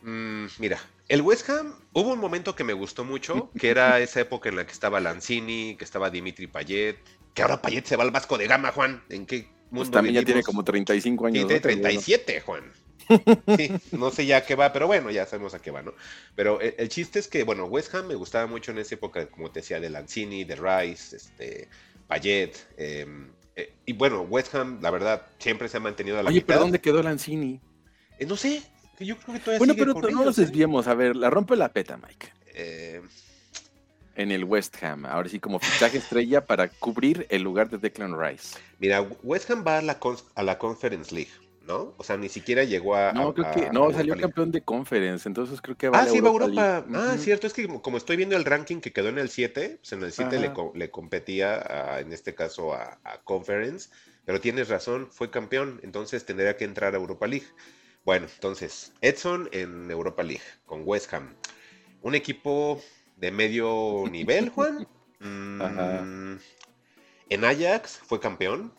Mm, 0.00 0.46
mira, 0.58 0.78
El 1.08 1.22
West 1.22 1.48
Ham, 1.50 1.74
hubo 1.92 2.12
un 2.12 2.18
momento 2.18 2.54
que 2.54 2.64
me 2.64 2.72
gustó 2.72 3.04
mucho, 3.04 3.50
que 3.58 3.70
era 3.70 3.98
esa 4.00 4.20
época 4.20 4.48
en 4.48 4.56
la 4.56 4.66
que 4.66 4.72
estaba 4.72 5.00
Lanzini, 5.00 5.76
que 5.76 5.84
estaba 5.84 6.10
Dimitri 6.10 6.46
Payet, 6.46 6.98
que 7.34 7.42
ahora 7.42 7.60
Payet 7.60 7.84
se 7.84 7.96
va 7.96 8.04
al 8.04 8.10
Vasco 8.10 8.38
de 8.38 8.46
Gama, 8.46 8.72
Juan. 8.72 9.02
¿En 9.10 9.26
qué 9.26 9.48
mundo 9.70 9.90
Pues 9.90 9.90
también 9.90 10.14
ya 10.14 10.24
tiene 10.24 10.42
como 10.42 10.64
35 10.64 11.26
años. 11.26 11.46
Tiene 11.46 11.54
¿no? 11.54 11.60
También, 11.60 11.82
37, 11.82 12.40
Juan. 12.40 12.72
Sí, 13.58 13.70
no 13.92 14.10
sé 14.10 14.24
ya 14.24 14.38
a 14.38 14.44
qué 14.46 14.54
va, 14.54 14.72
pero 14.72 14.86
bueno, 14.86 15.10
ya 15.10 15.26
sabemos 15.26 15.52
a 15.52 15.58
qué 15.60 15.70
va, 15.70 15.82
¿no? 15.82 15.92
Pero 16.34 16.60
el, 16.62 16.74
el 16.78 16.88
chiste 16.88 17.18
es 17.18 17.28
que, 17.28 17.44
bueno, 17.44 17.66
West 17.66 17.94
Ham 17.94 18.06
me 18.06 18.14
gustaba 18.14 18.46
mucho 18.46 18.70
en 18.72 18.78
esa 18.78 18.94
época, 18.94 19.26
como 19.26 19.50
te 19.50 19.60
decía, 19.60 19.78
de 19.78 19.90
Lanzini, 19.90 20.44
de 20.44 20.56
Rice, 20.56 21.16
este, 21.16 21.68
Payet. 22.06 22.56
eh, 22.78 23.06
eh, 23.56 23.74
y 23.86 23.92
bueno, 23.92 24.22
West 24.22 24.54
Ham, 24.54 24.80
la 24.80 24.90
verdad, 24.90 25.26
siempre 25.38 25.68
se 25.68 25.76
ha 25.76 25.80
mantenido 25.80 26.18
a 26.18 26.22
la 26.22 26.30
Oye, 26.30 26.36
mitad. 26.40 26.46
pero 26.46 26.60
¿dónde 26.60 26.80
quedó 26.80 27.02
Lanzini? 27.02 27.60
Eh, 28.18 28.26
no 28.26 28.36
sé, 28.36 28.62
yo 28.98 29.16
creo 29.18 29.34
que 29.34 29.40
todavía 29.40 29.58
Bueno, 29.58 29.74
sigue 29.74 29.84
pero 29.84 30.10
no 30.10 30.24
nos 30.24 30.38
¿eh? 30.38 30.42
desviemos. 30.42 30.86
A 30.86 30.94
ver, 30.94 31.14
la 31.14 31.28
rompe 31.30 31.56
la 31.56 31.72
peta, 31.72 31.96
Mike. 31.98 32.32
Eh, 32.54 33.02
En 34.16 34.30
el 34.30 34.44
West 34.44 34.82
Ham. 34.82 35.06
Ahora 35.06 35.28
sí, 35.28 35.40
como 35.40 35.58
fichaje 35.58 35.98
estrella 35.98 36.44
para 36.44 36.68
cubrir 36.68 37.26
el 37.30 37.42
lugar 37.42 37.68
de 37.68 37.78
Declan 37.78 38.18
Rice. 38.18 38.58
mira, 38.78 39.02
West 39.22 39.50
Ham 39.50 39.64
va 39.66 39.78
a 39.78 39.82
la, 39.82 39.98
a 40.34 40.42
la 40.42 40.58
Conference 40.58 41.12
League, 41.14 41.32
¿no? 41.66 41.94
O 41.96 42.04
sea, 42.04 42.16
ni 42.16 42.28
siquiera 42.28 42.62
llegó 42.64 42.94
a. 42.94 43.12
No, 43.12 43.28
a- 43.28 43.34
creo 43.34 43.50
que. 43.50 43.66
a 43.66 43.72
No, 43.72 43.92
salió 43.92 44.16
campeón 44.16 44.52
de 44.52 44.62
Conference. 44.62 45.28
Entonces 45.28 45.60
creo 45.60 45.76
que 45.76 45.88
va 45.88 45.98
Ah, 45.98 46.02
a 46.02 46.04
la 46.06 46.10
sí, 46.12 46.20
va 46.20 46.28
a 46.28 46.32
Europa. 46.32 46.52
League. 46.52 46.96
Ah, 46.96 47.12
Ujú. 47.14 47.22
cierto, 47.22 47.46
es 47.46 47.52
que 47.52 47.66
como, 47.66 47.96
estoy 47.96 48.16
viendo 48.16 48.36
el 48.36 48.44
ranking 48.44 48.80
que 48.80 48.92
quedó 48.92 49.08
en 49.08 49.18
el 49.18 49.28
7, 49.30 49.78
pues 49.80 49.92
en 49.92 50.02
el 50.02 50.12
7 50.12 50.38
le, 50.38 50.52
le 50.74 50.90
competía, 50.90 51.54
a- 51.94 52.00
en 52.00 52.12
este 52.12 52.34
caso, 52.34 52.72
a 52.74 52.98
Conference, 53.24 53.90
pero 54.24 54.40
tienes 54.40 54.68
razón, 54.68 55.08
fue 55.10 55.30
campeón, 55.30 55.80
entonces 55.82 56.24
tendría 56.24 56.56
que 56.56 56.64
entrar 56.64 56.94
a 56.94 56.98
Europa 56.98 57.26
League. 57.26 57.46
Bueno, 58.04 58.26
entonces, 58.32 58.92
Edson 59.00 59.48
en 59.52 59.90
Europa 59.90 60.22
League, 60.22 60.44
con 60.66 60.82
West 60.84 61.12
Ham. 61.14 61.34
Un 62.02 62.14
equipo 62.14 62.82
de 63.16 63.30
medio 63.30 64.04
nivel, 64.10 64.50
Juan. 64.50 64.86
Mm, 65.20 65.62
Ajá. 65.62 66.04
En 67.30 67.44
Ajax 67.44 68.00
fue 68.04 68.20
campeón. 68.20 68.72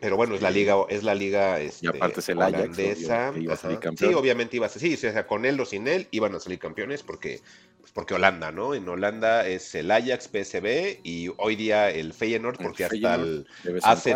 Pero 0.00 0.16
bueno, 0.16 0.34
es 0.34 0.40
la 0.40 0.50
liga, 0.50 0.76
es 0.88 1.02
la 1.02 1.14
liga 1.14 1.60
este, 1.60 1.86
aparte 1.86 2.20
es 2.20 2.28
el 2.30 2.40
Ajax, 2.40 2.54
obvio, 2.54 2.62
holandesa. 2.62 3.32
iba 3.36 3.52
a 3.52 3.56
salir. 3.58 3.78
Sí, 3.98 4.06
obviamente 4.06 4.56
iba 4.56 4.64
a 4.64 4.70
ser, 4.70 4.80
sí, 4.80 4.94
o 4.94 4.96
sea, 4.96 5.26
con 5.26 5.44
él 5.44 5.60
o 5.60 5.66
sin 5.66 5.86
él 5.86 6.08
iban 6.12 6.34
a 6.34 6.40
salir 6.40 6.58
campeones 6.58 7.02
porque, 7.02 7.42
pues 7.78 7.92
porque 7.92 8.14
Holanda, 8.14 8.52
¿no? 8.52 8.74
En 8.74 8.88
Holanda 8.88 9.46
es 9.46 9.74
el 9.74 9.90
Ajax, 9.90 10.28
PSV 10.28 11.00
y 11.02 11.30
hoy 11.36 11.56
día 11.56 11.90
el 11.90 12.14
Feyenoord 12.14 12.56
El 12.58 12.66
porque 12.66 12.84
hasta 12.84 12.96
Feyenoord, 12.96 13.46
el 13.64 13.72
vez 13.74 13.84
en 13.84 13.90
AZ, 13.90 14.06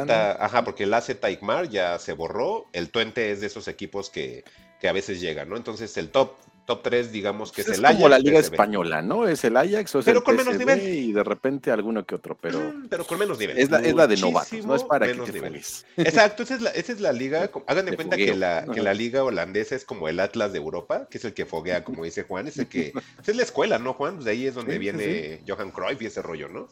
ajá, 0.40 0.64
porque 0.64 0.84
el 0.84 0.94
AZ 0.94 1.10
Alkmaar 1.20 1.68
ya 1.68 1.98
se 1.98 2.14
borró, 2.14 2.64
el 2.72 2.88
Twente 2.88 3.30
es 3.30 3.42
de 3.42 3.48
esos 3.48 3.68
equipos 3.68 4.08
que, 4.08 4.44
que 4.80 4.88
a 4.88 4.92
veces 4.92 5.20
llegan, 5.20 5.50
¿no? 5.50 5.58
Entonces 5.58 5.94
el 5.98 6.08
top 6.08 6.36
top 6.66 6.82
3 6.82 7.12
digamos 7.12 7.52
que 7.52 7.64
Pues 7.64 7.68
es 7.68 7.74
es 7.74 7.78
el 7.78 7.86
como 7.86 8.08
Ajax, 8.08 8.10
la 8.10 8.18
Liga. 8.18 8.40
Española, 8.40 9.02
¿no? 9.02 9.26
Es 9.28 9.44
el 9.44 9.56
Ajax 9.56 9.94
o 9.94 10.00
es 10.00 10.06
Pero 10.06 10.18
el 10.18 10.24
con 10.24 10.36
menos 10.36 10.58
nivel. 10.58 10.82
y 10.82 11.12
de 11.12 11.24
repente 11.24 11.70
alguno 11.70 12.04
que 12.06 12.14
otro, 12.16 12.36
pero 12.38 12.74
Mm, 12.74 12.88
pero 12.88 13.06
con 13.06 13.18
menos 13.18 13.38
nivel. 13.38 13.58
es 13.58 13.70
la, 13.70 13.78
es 13.80 13.94
la 13.94 14.06
de 14.06 14.16
novatos, 14.18 14.64
no 14.66 14.74
es 14.74 14.84
para 14.84 15.08
que 15.08 15.14
menos 15.14 15.32
te 15.32 15.32
nivel. 15.32 15.52
fugues. 15.52 15.86
Exacto, 15.96 16.42
esa 16.42 16.54
es 16.56 16.62
la, 16.62 16.70
esa 16.70 16.92
es 16.92 17.00
la 17.00 17.12
liga. 17.12 17.50
Hagan 17.66 17.86
de, 17.86 17.92
De 17.92 17.96
cuenta 17.96 18.16
fogueo. 18.16 18.26
que 18.26 18.34
la, 18.34 18.68
que 18.72 18.82
la 18.82 18.94
liga 18.94 19.24
holandesa 19.24 19.74
es 19.76 19.84
como 19.84 20.08
el 20.08 20.20
Atlas 20.20 20.52
de 20.52 20.58
Europa, 20.58 21.08
que 21.10 21.18
es 21.18 21.24
el 21.24 21.34
que 21.34 21.46
foguea, 21.46 21.84
como 21.84 22.04
dice 22.04 22.24
Juan, 22.24 22.48
es 22.48 22.58
el 22.58 22.68
que. 22.68 22.92
es 23.26 23.36
la 23.36 23.42
escuela, 23.42 23.78
¿no, 23.78 23.94
Juan? 23.94 24.14
Pues 24.16 24.24
de 24.26 24.32
ahí 24.32 24.46
es 24.46 24.54
donde 24.54 24.78
Sí, 24.78 24.78
sí, 24.78 24.78
viene 24.78 25.42
Johan 25.46 25.70
Cruyff 25.70 26.02
y 26.02 26.06
ese 26.06 26.22
rollo, 26.22 26.48
¿no? 26.48 26.68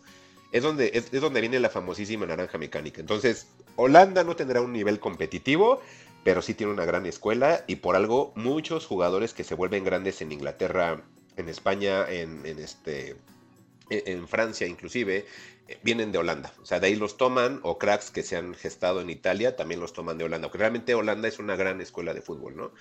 Es 0.53 0.63
donde, 0.63 0.91
es, 0.95 1.13
es 1.13 1.21
donde 1.21 1.41
viene 1.41 1.59
la 1.61 1.69
famosísima 1.71 2.27
naranja 2.27 2.59
mecánica. 2.59 3.01
Entonces, 3.01 3.49
Holanda 3.77 4.23
no 4.23 4.37
tendrá 4.37 4.61
un 4.61 4.73
nivel 4.73 5.01
competitivo, 5.01 5.81
pero 6.25 6.43
sí 6.43 6.55
tiene 6.55 6.73
una 6.73 6.87
gran 6.87 7.07
escuela 7.07 7.65
y 7.67 7.77
por 7.77 7.97
algo 7.97 8.33
muchos 8.35 8.87
jugadores 8.87 9.35
que 9.35 9.45
se 9.45 9.55
vuelven 9.55 9.85
grandes 9.85 10.23
en 10.23 10.33
Inglaterra, 10.33 11.05
en 11.37 11.49
España, 11.49 12.09
en, 12.09 12.45
este, 12.47 13.11
en, 13.91 14.03
en 14.07 14.29
Francia 14.29 14.67
inclusive, 14.67 15.27
eh, 15.69 15.79
vienen 15.83 16.13
de 16.13 16.19
Holanda. 16.19 16.53
O 16.63 16.67
sea, 16.67 16.81
de 16.81 16.89
ahí 16.89 16.97
los 16.97 17.17
toman, 17.17 17.61
o 17.63 17.79
cracks 17.79 18.11
que 18.11 18.23
se 18.23 18.37
han 18.37 18.55
gestado 18.55 19.01
en 19.01 19.11
Italia 19.11 19.57
también 19.57 19.81
los 19.81 19.93
toman 19.93 20.19
de 20.19 20.25
Holanda. 20.25 20.49
Porque 20.49 20.59
realmente 20.59 20.95
Holanda 20.95 21.29
es 21.29 21.39
una 21.39 21.57
gran 21.57 21.81
escuela 21.81 22.15
de 22.15 22.23
fútbol, 22.23 22.57
¿no? 22.57 22.73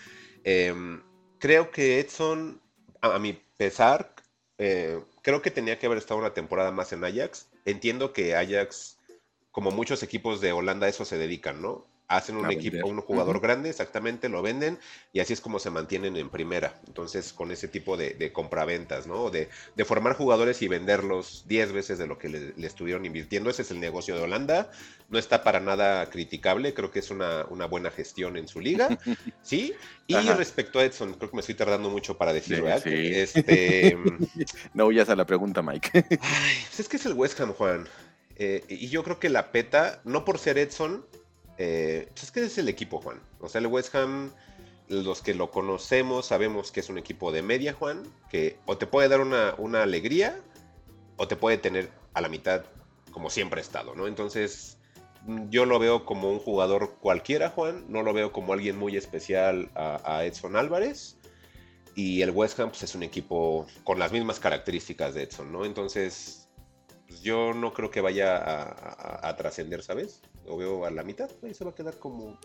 Em, 0.43 1.01
creo 1.39 1.71
que 1.71 1.99
Edson, 1.99 2.61
a, 3.01 3.15
a 3.15 3.19
mi 3.19 3.33
pesar, 3.57 4.15
eh, 4.57 5.01
creo 5.21 5.41
que 5.41 5.51
tenía 5.51 5.79
que 5.79 5.85
haber 5.85 5.97
estado 5.97 6.19
una 6.19 6.33
temporada 6.33 6.71
más 6.71 6.93
en 6.93 7.03
Ajax. 7.03 7.49
Entiendo 7.65 8.13
que 8.13 8.35
Ajax, 8.35 8.97
como 9.51 9.71
muchos 9.71 10.03
equipos 10.03 10.41
de 10.41 10.51
Holanda, 10.53 10.87
a 10.87 10.89
eso 10.89 11.05
se 11.05 11.17
dedican, 11.17 11.61
¿no? 11.61 11.87
Hacen 12.09 12.35
un 12.35 12.45
A 12.45 12.51
equipo, 12.51 12.75
vender. 12.77 12.93
un 12.93 13.01
jugador 13.01 13.39
grande, 13.39 13.69
exactamente, 13.69 14.29
lo 14.29 14.41
venden 14.41 14.77
y 15.13 15.21
así 15.21 15.33
es 15.33 15.41
como 15.41 15.57
se 15.57 15.69
mantienen 15.69 16.15
en 16.17 16.29
primera. 16.29 16.79
Entonces, 16.85 17.33
con 17.33 17.51
ese 17.51 17.67
tipo 17.67 17.97
de, 17.97 18.11
de 18.13 18.31
compraventas, 18.33 19.07
¿no? 19.07 19.29
De, 19.29 19.49
de 19.75 19.85
formar 19.85 20.15
jugadores 20.15 20.61
y 20.61 20.67
venderlos 20.67 21.45
10 21.47 21.71
veces 21.71 21.97
de 21.97 22.05
lo 22.07 22.19
que 22.19 22.29
le, 22.29 22.53
le 22.55 22.67
estuvieron 22.67 23.05
invirtiendo. 23.05 23.49
Ese 23.49 23.63
es 23.63 23.71
el 23.71 23.79
negocio 23.79 24.15
de 24.15 24.21
Holanda. 24.21 24.69
No 25.09 25.17
está 25.17 25.43
para 25.43 25.59
nada 25.59 26.09
criticable. 26.09 26.73
Creo 26.73 26.91
que 26.91 26.99
es 26.99 27.09
una, 27.09 27.45
una 27.49 27.65
buena 27.65 27.89
gestión 27.89 28.35
en 28.37 28.47
su 28.47 28.59
liga. 28.59 28.89
¿Sí? 29.41 29.73
Y 30.05 30.15
Ajá. 30.15 30.35
respecto 30.35 30.79
a 30.79 30.83
Edson, 30.83 31.13
creo 31.13 31.29
que 31.29 31.35
me 31.37 31.39
estoy 31.41 31.55
tardando 31.55 31.89
mucho 31.89 32.17
para 32.17 32.33
decirlo. 32.33 32.57
Sí, 32.57 32.61
¿verdad? 32.63 32.83
sí. 32.83 33.11
Este, 33.13 33.97
No 34.73 34.85
huyas 34.87 35.09
a 35.09 35.15
la 35.15 35.25
pregunta, 35.25 35.61
Mike. 35.61 35.91
ay, 36.21 36.55
pues 36.67 36.79
es 36.79 36.89
que 36.89 36.97
es 36.97 37.05
el 37.05 37.13
West 37.13 37.39
Ham, 37.39 37.53
Juan. 37.53 37.87
Eh, 38.35 38.63
y 38.67 38.89
yo 38.89 39.03
creo 39.03 39.19
que 39.19 39.29
la 39.29 39.51
peta, 39.51 40.01
no 40.05 40.25
por 40.25 40.39
ser 40.39 40.57
Edson, 40.57 41.05
eh, 41.57 42.07
pues 42.11 42.23
es 42.23 42.31
que 42.31 42.43
es 42.43 42.57
el 42.57 42.69
equipo, 42.69 43.01
Juan. 43.01 43.21
O 43.39 43.49
sea, 43.49 43.59
el 43.59 43.67
West 43.67 43.93
Ham, 43.95 44.31
los 44.89 45.21
que 45.21 45.33
lo 45.33 45.51
conocemos, 45.51 46.27
sabemos 46.27 46.71
que 46.71 46.79
es 46.79 46.89
un 46.89 46.97
equipo 46.97 47.31
de 47.31 47.41
media, 47.41 47.73
Juan, 47.73 48.03
que 48.29 48.57
o 48.65 48.77
te 48.77 48.87
puede 48.87 49.09
dar 49.09 49.21
una, 49.21 49.55
una 49.57 49.83
alegría 49.83 50.39
o 51.17 51.27
te 51.27 51.35
puede 51.35 51.57
tener 51.57 51.89
a 52.13 52.21
la 52.21 52.29
mitad, 52.29 52.63
como 53.11 53.29
siempre 53.29 53.59
ha 53.59 53.63
estado, 53.63 53.95
¿no? 53.95 54.07
Entonces, 54.07 54.77
yo 55.49 55.65
lo 55.65 55.79
veo 55.79 56.05
como 56.05 56.31
un 56.31 56.39
jugador 56.39 56.95
cualquiera, 56.99 57.49
Juan. 57.49 57.85
No 57.87 58.03
lo 58.03 58.13
veo 58.13 58.31
como 58.31 58.53
alguien 58.53 58.77
muy 58.77 58.97
especial 58.97 59.69
a, 59.75 60.23
Edson 60.25 60.55
Álvarez. 60.55 61.17
Y 61.95 62.23
el 62.23 62.31
West 62.31 62.59
Ham 62.59 62.69
pues, 62.69 62.83
es 62.83 62.95
un 62.95 63.03
equipo 63.03 63.67
con 63.83 63.99
las 63.99 64.11
mismas 64.11 64.39
características 64.39 65.13
de 65.13 65.23
Edson, 65.23 65.51
¿no? 65.51 65.63
Entonces, 65.63 66.49
pues, 67.07 67.21
yo 67.21 67.53
no 67.53 67.71
creo 67.71 67.91
que 67.91 68.01
vaya 68.01 68.35
a- 68.35 69.29
a 69.29 69.35
trascender, 69.35 69.83
¿sabes? 69.83 70.21
Lo 70.45 70.57
veo 70.57 70.85
a 70.85 70.91
la 70.91 71.03
mitad, 71.03 71.29
ahí 71.43 71.53
se 71.53 71.63
va 71.63 71.71
a 71.71 71.75
quedar 71.75 71.97
como, 71.99 72.37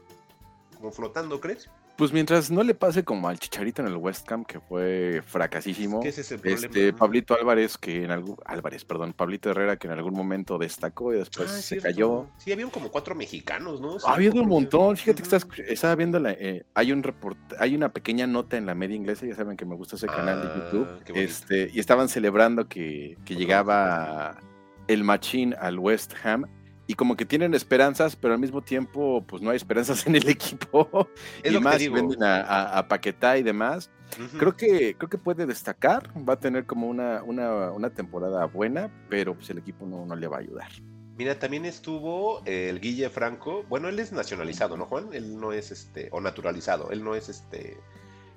como 0.76 0.92
flotando, 0.92 1.40
¿crees? 1.40 1.68
Pues 1.96 2.12
mientras 2.12 2.48
no 2.48 2.62
le 2.62 2.76
pase 2.76 3.02
como 3.02 3.28
al 3.28 3.40
Chicharito 3.40 3.82
en 3.82 3.88
el 3.88 3.96
West 3.96 4.30
Ham, 4.30 4.44
que 4.44 4.60
fue 4.60 5.20
fracasísimo. 5.26 5.98
¿Qué 5.98 6.10
es 6.10 6.18
ese 6.18 6.38
problema? 6.38 6.66
Este, 6.66 6.92
Pablito 6.92 7.34
Álvarez, 7.34 7.76
que 7.76 8.04
en 8.04 8.12
algún, 8.12 8.36
Álvarez, 8.44 8.84
perdón, 8.84 9.12
Pablito 9.14 9.50
Herrera, 9.50 9.76
que 9.78 9.88
en 9.88 9.94
algún 9.94 10.14
momento 10.14 10.58
destacó 10.58 11.12
y 11.12 11.16
después 11.18 11.50
Ah, 11.50 11.54
se 11.56 11.62
cierto. 11.62 11.82
cayó. 11.88 12.26
Sí, 12.36 12.52
habían 12.52 12.70
como 12.70 12.90
cuatro 12.92 13.16
mexicanos, 13.16 13.80
¿no? 13.80 13.98
Sí, 13.98 14.06
Ha 14.08 14.12
habido 14.14 14.34
un 14.40 14.46
montón, 14.48 14.96
fíjate 14.96 15.16
que 15.16 15.22
estás, 15.24 15.44
estaba 15.66 15.96
viendo 15.96 16.20
la, 16.20 16.30
eh, 16.34 16.64
hay 16.72 16.92
un 16.92 17.02
report, 17.02 17.36
hay 17.58 17.74
una 17.74 17.92
pequeña 17.92 18.28
nota 18.28 18.56
en 18.56 18.66
la 18.66 18.76
media 18.76 18.94
inglesa, 18.94 19.26
ya 19.26 19.34
saben 19.34 19.56
que 19.56 19.64
me 19.64 19.74
gusta 19.74 19.96
ese 19.96 20.06
canal 20.06 20.40
de 20.40 20.46
Ah, 20.46 20.54
YouTube, 20.70 21.16
este, 21.16 21.68
y 21.74 21.80
estaban 21.80 22.08
celebrando 22.08 22.68
que, 22.68 23.18
que 23.24 23.34
llegaba 23.34 24.38
el 24.86 25.02
machín 25.02 25.52
al 25.60 25.80
West 25.80 26.14
Ham, 26.22 26.44
y 26.88 26.94
como 26.94 27.16
que 27.16 27.24
tienen 27.24 27.54
esperanzas, 27.54 28.16
pero 28.16 28.34
al 28.34 28.40
mismo 28.40 28.62
tiempo, 28.62 29.22
pues 29.28 29.40
no 29.42 29.50
hay 29.50 29.56
esperanzas 29.56 30.04
en 30.08 30.16
el 30.16 30.28
equipo, 30.28 31.08
Es 31.44 31.50
y 31.52 31.54
lo 31.54 31.60
que 31.60 31.64
más 31.64 31.78
digo. 31.78 31.94
venden 31.94 32.24
a, 32.24 32.40
a, 32.40 32.78
a 32.78 32.88
Paquetá 32.88 33.38
y 33.38 33.44
demás. 33.44 33.90
Creo 34.38 34.56
que, 34.56 34.96
creo 34.96 35.10
que 35.10 35.18
puede 35.18 35.44
destacar, 35.46 36.10
va 36.28 36.32
a 36.32 36.40
tener 36.40 36.64
como 36.64 36.88
una, 36.88 37.22
una, 37.22 37.70
una 37.72 37.90
temporada 37.90 38.46
buena, 38.46 38.90
pero 39.10 39.34
pues 39.34 39.50
el 39.50 39.58
equipo 39.58 39.86
no, 39.86 40.06
no 40.06 40.16
le 40.16 40.26
va 40.26 40.38
a 40.38 40.40
ayudar. 40.40 40.70
Mira, 41.18 41.38
también 41.38 41.66
estuvo 41.66 42.42
el 42.46 42.80
Guille 42.80 43.10
Franco. 43.10 43.64
Bueno, 43.68 43.88
él 43.88 43.98
es 43.98 44.12
nacionalizado, 44.12 44.76
¿no, 44.78 44.86
Juan? 44.86 45.08
Él 45.12 45.38
no 45.38 45.52
es 45.52 45.70
este, 45.70 46.08
o 46.10 46.20
naturalizado, 46.22 46.90
él 46.90 47.04
no 47.04 47.14
es 47.14 47.28
este 47.28 47.76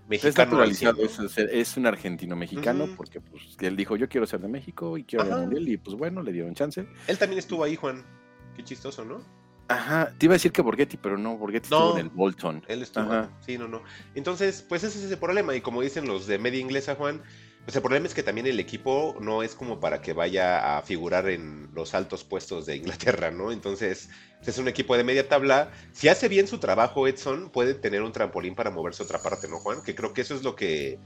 Es 0.09 0.23
mexicano. 0.23 0.61
es, 0.63 0.81
es- 0.83 1.37
es 1.37 1.77
un 1.77 1.85
argentino 1.85 2.35
mexicano, 2.35 2.87
porque 2.97 3.21
pues 3.21 3.55
él 3.61 3.77
dijo 3.77 3.95
yo 3.95 4.09
quiero 4.09 4.27
ser 4.27 4.41
de 4.41 4.49
México 4.49 4.97
y 4.97 5.05
quiero 5.05 5.23
Ajá. 5.25 5.37
mundial, 5.37 5.69
y 5.69 5.77
pues 5.77 5.95
bueno, 5.95 6.21
le 6.21 6.33
dieron 6.33 6.53
chance. 6.53 6.85
Él 7.07 7.17
también 7.17 7.39
estuvo 7.39 7.63
ahí, 7.63 7.75
Juan. 7.77 8.03
Qué 8.61 8.65
chistoso, 8.65 9.03
¿no? 9.03 9.21
Ajá, 9.67 10.13
te 10.17 10.25
iba 10.27 10.33
a 10.33 10.35
decir 10.35 10.51
que 10.51 10.61
Borghetti, 10.61 10.97
pero 10.97 11.17
no, 11.17 11.35
Borghetti 11.37 11.69
No. 11.71 11.77
estuvo 11.77 11.97
en 11.97 12.05
el 12.05 12.09
Bolton. 12.11 12.63
Él 12.67 12.81
estuvo. 12.83 13.05
Ajá. 13.05 13.29
Sí, 13.43 13.57
no, 13.57 13.67
no. 13.67 13.81
Entonces, 14.13 14.63
pues 14.67 14.83
ese 14.83 14.99
es 14.99 15.05
ese 15.05 15.17
problema. 15.17 15.55
Y 15.55 15.61
como 15.61 15.81
dicen 15.81 16.05
los 16.07 16.27
de 16.27 16.37
media 16.37 16.59
inglesa, 16.59 16.93
Juan, 16.95 17.23
pues 17.63 17.75
el 17.75 17.81
problema 17.81 18.05
es 18.05 18.13
que 18.13 18.21
también 18.21 18.45
el 18.47 18.59
equipo 18.59 19.15
no 19.19 19.41
es 19.43 19.55
como 19.55 19.79
para 19.79 20.01
que 20.01 20.13
vaya 20.13 20.77
a 20.77 20.81
figurar 20.83 21.27
en 21.29 21.69
los 21.73 21.95
altos 21.95 22.23
puestos 22.23 22.65
de 22.67 22.75
Inglaterra, 22.75 23.31
¿no? 23.31 23.51
Entonces, 23.51 24.09
es 24.45 24.57
un 24.59 24.67
equipo 24.67 24.95
de 24.97 25.03
media 25.03 25.27
tabla. 25.27 25.71
Si 25.91 26.07
hace 26.07 26.27
bien 26.27 26.47
su 26.47 26.59
trabajo, 26.59 27.07
Edson 27.07 27.49
puede 27.49 27.73
tener 27.73 28.03
un 28.03 28.11
trampolín 28.11 28.53
para 28.53 28.69
moverse 28.69 29.01
a 29.01 29.05
otra 29.05 29.23
parte, 29.23 29.47
¿no, 29.47 29.57
Juan? 29.57 29.81
Que 29.83 29.95
creo 29.95 30.13
que 30.13 30.21
eso 30.21 30.35
es 30.35 30.43
lo 30.43 30.55
que 30.55 30.99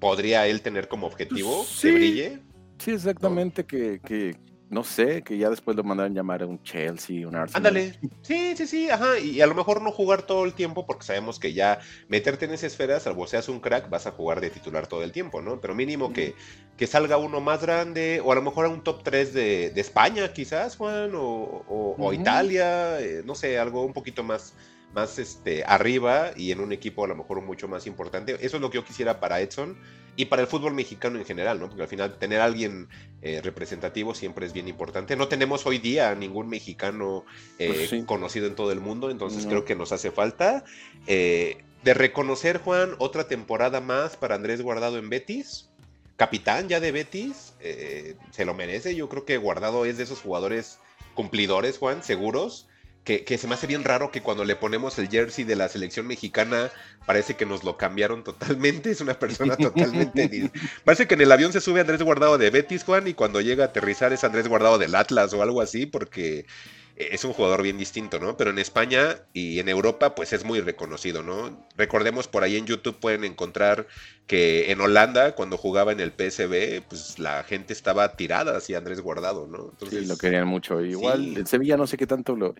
podría 0.00 0.46
él 0.46 0.62
tener 0.62 0.88
como 0.88 1.06
objetivo, 1.08 1.64
Sí. 1.64 1.88
que 1.88 1.92
brille. 1.94 2.42
Sí, 2.78 2.92
exactamente, 2.92 3.64
que, 3.64 4.00
que 4.04 4.36
no 4.72 4.82
sé, 4.84 5.22
que 5.22 5.36
ya 5.38 5.50
después 5.50 5.76
lo 5.76 5.84
mandaron 5.84 6.14
llamar 6.14 6.42
a 6.42 6.46
un 6.46 6.62
Chelsea, 6.62 7.28
un 7.28 7.36
Arsenal. 7.36 7.66
Ándale. 7.76 7.98
Sí, 8.22 8.54
sí, 8.56 8.66
sí, 8.66 8.90
ajá. 8.90 9.18
Y 9.18 9.40
a 9.42 9.46
lo 9.46 9.54
mejor 9.54 9.82
no 9.82 9.92
jugar 9.92 10.22
todo 10.22 10.44
el 10.46 10.54
tiempo, 10.54 10.86
porque 10.86 11.04
sabemos 11.04 11.38
que 11.38 11.52
ya 11.52 11.78
meterte 12.08 12.46
en 12.46 12.52
esa 12.52 12.66
esfera, 12.66 12.98
salvo 12.98 13.26
seas 13.26 13.48
un 13.50 13.60
crack, 13.60 13.90
vas 13.90 14.06
a 14.06 14.12
jugar 14.12 14.40
de 14.40 14.48
titular 14.50 14.86
todo 14.86 15.02
el 15.04 15.12
tiempo, 15.12 15.42
¿no? 15.42 15.60
Pero 15.60 15.74
mínimo 15.74 16.12
que, 16.12 16.34
que 16.76 16.86
salga 16.86 17.18
uno 17.18 17.40
más 17.40 17.60
grande, 17.62 18.20
o 18.24 18.32
a 18.32 18.34
lo 18.34 18.42
mejor 18.42 18.64
a 18.64 18.70
un 18.70 18.82
top 18.82 19.02
3 19.04 19.34
de, 19.34 19.70
de 19.70 19.80
España, 19.80 20.32
quizás, 20.32 20.76
Juan, 20.76 21.14
o, 21.14 21.20
o- 21.68 21.96
o. 21.98 22.12
Italia, 22.14 22.98
eh, 23.00 23.22
no 23.24 23.34
sé, 23.34 23.58
algo 23.58 23.84
un 23.84 23.92
poquito 23.92 24.22
más, 24.24 24.54
más 24.94 25.18
este, 25.18 25.64
arriba 25.66 26.30
y 26.36 26.50
en 26.50 26.60
un 26.60 26.72
equipo 26.72 27.04
a 27.04 27.08
lo 27.08 27.14
mejor 27.16 27.42
mucho 27.42 27.68
más 27.68 27.86
importante. 27.86 28.36
Eso 28.40 28.56
es 28.56 28.60
lo 28.62 28.70
que 28.70 28.76
yo 28.78 28.84
quisiera 28.84 29.20
para 29.20 29.40
Edson 29.40 29.76
y 30.16 30.26
para 30.26 30.42
el 30.42 30.48
fútbol 30.48 30.74
mexicano 30.74 31.18
en 31.18 31.24
general, 31.24 31.58
¿no? 31.58 31.68
Porque 31.68 31.82
al 31.82 31.88
final 31.88 32.18
tener 32.18 32.40
a 32.40 32.44
alguien 32.44 32.88
eh, 33.22 33.40
representativo 33.42 34.14
siempre 34.14 34.44
es 34.46 34.52
bien 34.52 34.68
importante. 34.68 35.16
No 35.16 35.28
tenemos 35.28 35.64
hoy 35.66 35.78
día 35.78 36.14
ningún 36.14 36.48
mexicano 36.48 37.24
eh, 37.58 37.72
Pues 37.74 37.88
sí. 37.90 38.02
conocido 38.04 38.46
en 38.46 38.54
todo 38.54 38.72
el 38.72 38.80
mundo, 38.80 39.10
entonces 39.10 39.44
No. 39.44 39.50
creo 39.50 39.64
que 39.64 39.74
nos 39.74 39.92
hace 39.92 40.10
falta. 40.10 40.64
eh, 41.06 41.58
de 41.82 41.94
reconocer, 41.94 42.58
Juan, 42.58 42.94
otra 42.98 43.26
temporada 43.26 43.80
más 43.80 44.16
para 44.16 44.36
Andrés 44.36 44.62
Guardado 44.62 44.98
en 44.98 45.08
Betis. 45.10 45.68
Capitán 46.16 46.68
ya 46.68 46.78
de 46.78 46.92
Betis, 46.92 47.54
eh, 47.58 48.14
se 48.30 48.44
lo 48.44 48.54
merece. 48.54 48.94
Yo 48.94 49.08
creo 49.08 49.24
que 49.24 49.36
Guardado 49.38 49.84
es 49.84 49.96
de 49.96 50.04
esos 50.04 50.20
jugadores 50.20 50.78
cumplidores, 51.14 51.78
Juan, 51.78 52.04
seguros. 52.04 52.68
Que, 53.04 53.24
que 53.24 53.36
se 53.36 53.48
me 53.48 53.54
hace 53.54 53.66
bien 53.66 53.82
raro 53.82 54.12
que 54.12 54.22
cuando 54.22 54.44
le 54.44 54.54
ponemos 54.54 54.96
el 54.98 55.08
jersey 55.08 55.42
de 55.44 55.56
la 55.56 55.68
selección 55.68 56.06
mexicana 56.06 56.70
parece 57.04 57.34
que 57.34 57.44
nos 57.46 57.64
lo 57.64 57.76
cambiaron 57.76 58.22
totalmente. 58.24 58.90
Es 58.92 59.00
una 59.00 59.18
persona 59.18 59.56
totalmente. 59.56 60.50
parece 60.84 61.08
que 61.08 61.14
en 61.14 61.22
el 61.22 61.32
avión 61.32 61.52
se 61.52 61.60
sube 61.60 61.80
Andrés 61.80 62.02
Guardado 62.02 62.38
de 62.38 62.50
Betis, 62.50 62.84
Juan, 62.84 63.08
y 63.08 63.14
cuando 63.14 63.40
llega 63.40 63.64
a 63.64 63.68
aterrizar 63.68 64.12
es 64.12 64.22
Andrés 64.22 64.46
Guardado 64.46 64.78
del 64.78 64.94
Atlas 64.94 65.32
o 65.34 65.42
algo 65.42 65.60
así, 65.60 65.86
porque 65.86 66.46
es 66.94 67.24
un 67.24 67.32
jugador 67.32 67.62
bien 67.62 67.78
distinto, 67.78 68.20
¿no? 68.20 68.36
Pero 68.36 68.50
en 68.50 68.58
España 68.58 69.16
y 69.32 69.58
en 69.58 69.68
Europa, 69.68 70.14
pues 70.14 70.32
es 70.32 70.44
muy 70.44 70.60
reconocido, 70.60 71.22
¿no? 71.22 71.66
Recordemos 71.76 72.28
por 72.28 72.44
ahí 72.44 72.56
en 72.56 72.66
YouTube 72.66 73.00
pueden 73.00 73.24
encontrar 73.24 73.88
que 74.26 74.70
en 74.70 74.80
Holanda, 74.80 75.34
cuando 75.34 75.56
jugaba 75.56 75.92
en 75.92 76.00
el 76.00 76.10
PSV, 76.12 76.82
pues 76.88 77.18
la 77.18 77.42
gente 77.44 77.72
estaba 77.72 78.14
tirada 78.14 78.56
hacia 78.58 78.78
Andrés 78.78 79.00
Guardado, 79.00 79.46
¿no? 79.48 79.70
Entonces, 79.70 80.00
Sí, 80.00 80.06
lo 80.06 80.16
querían 80.18 80.46
mucho. 80.46 80.80
Igual 80.82 81.34
Sí. 81.34 81.34
en 81.38 81.46
Sevilla 81.46 81.76
no 81.76 81.86
sé 81.86 81.96
qué 81.96 82.06
tanto 82.06 82.36
lo, 82.36 82.54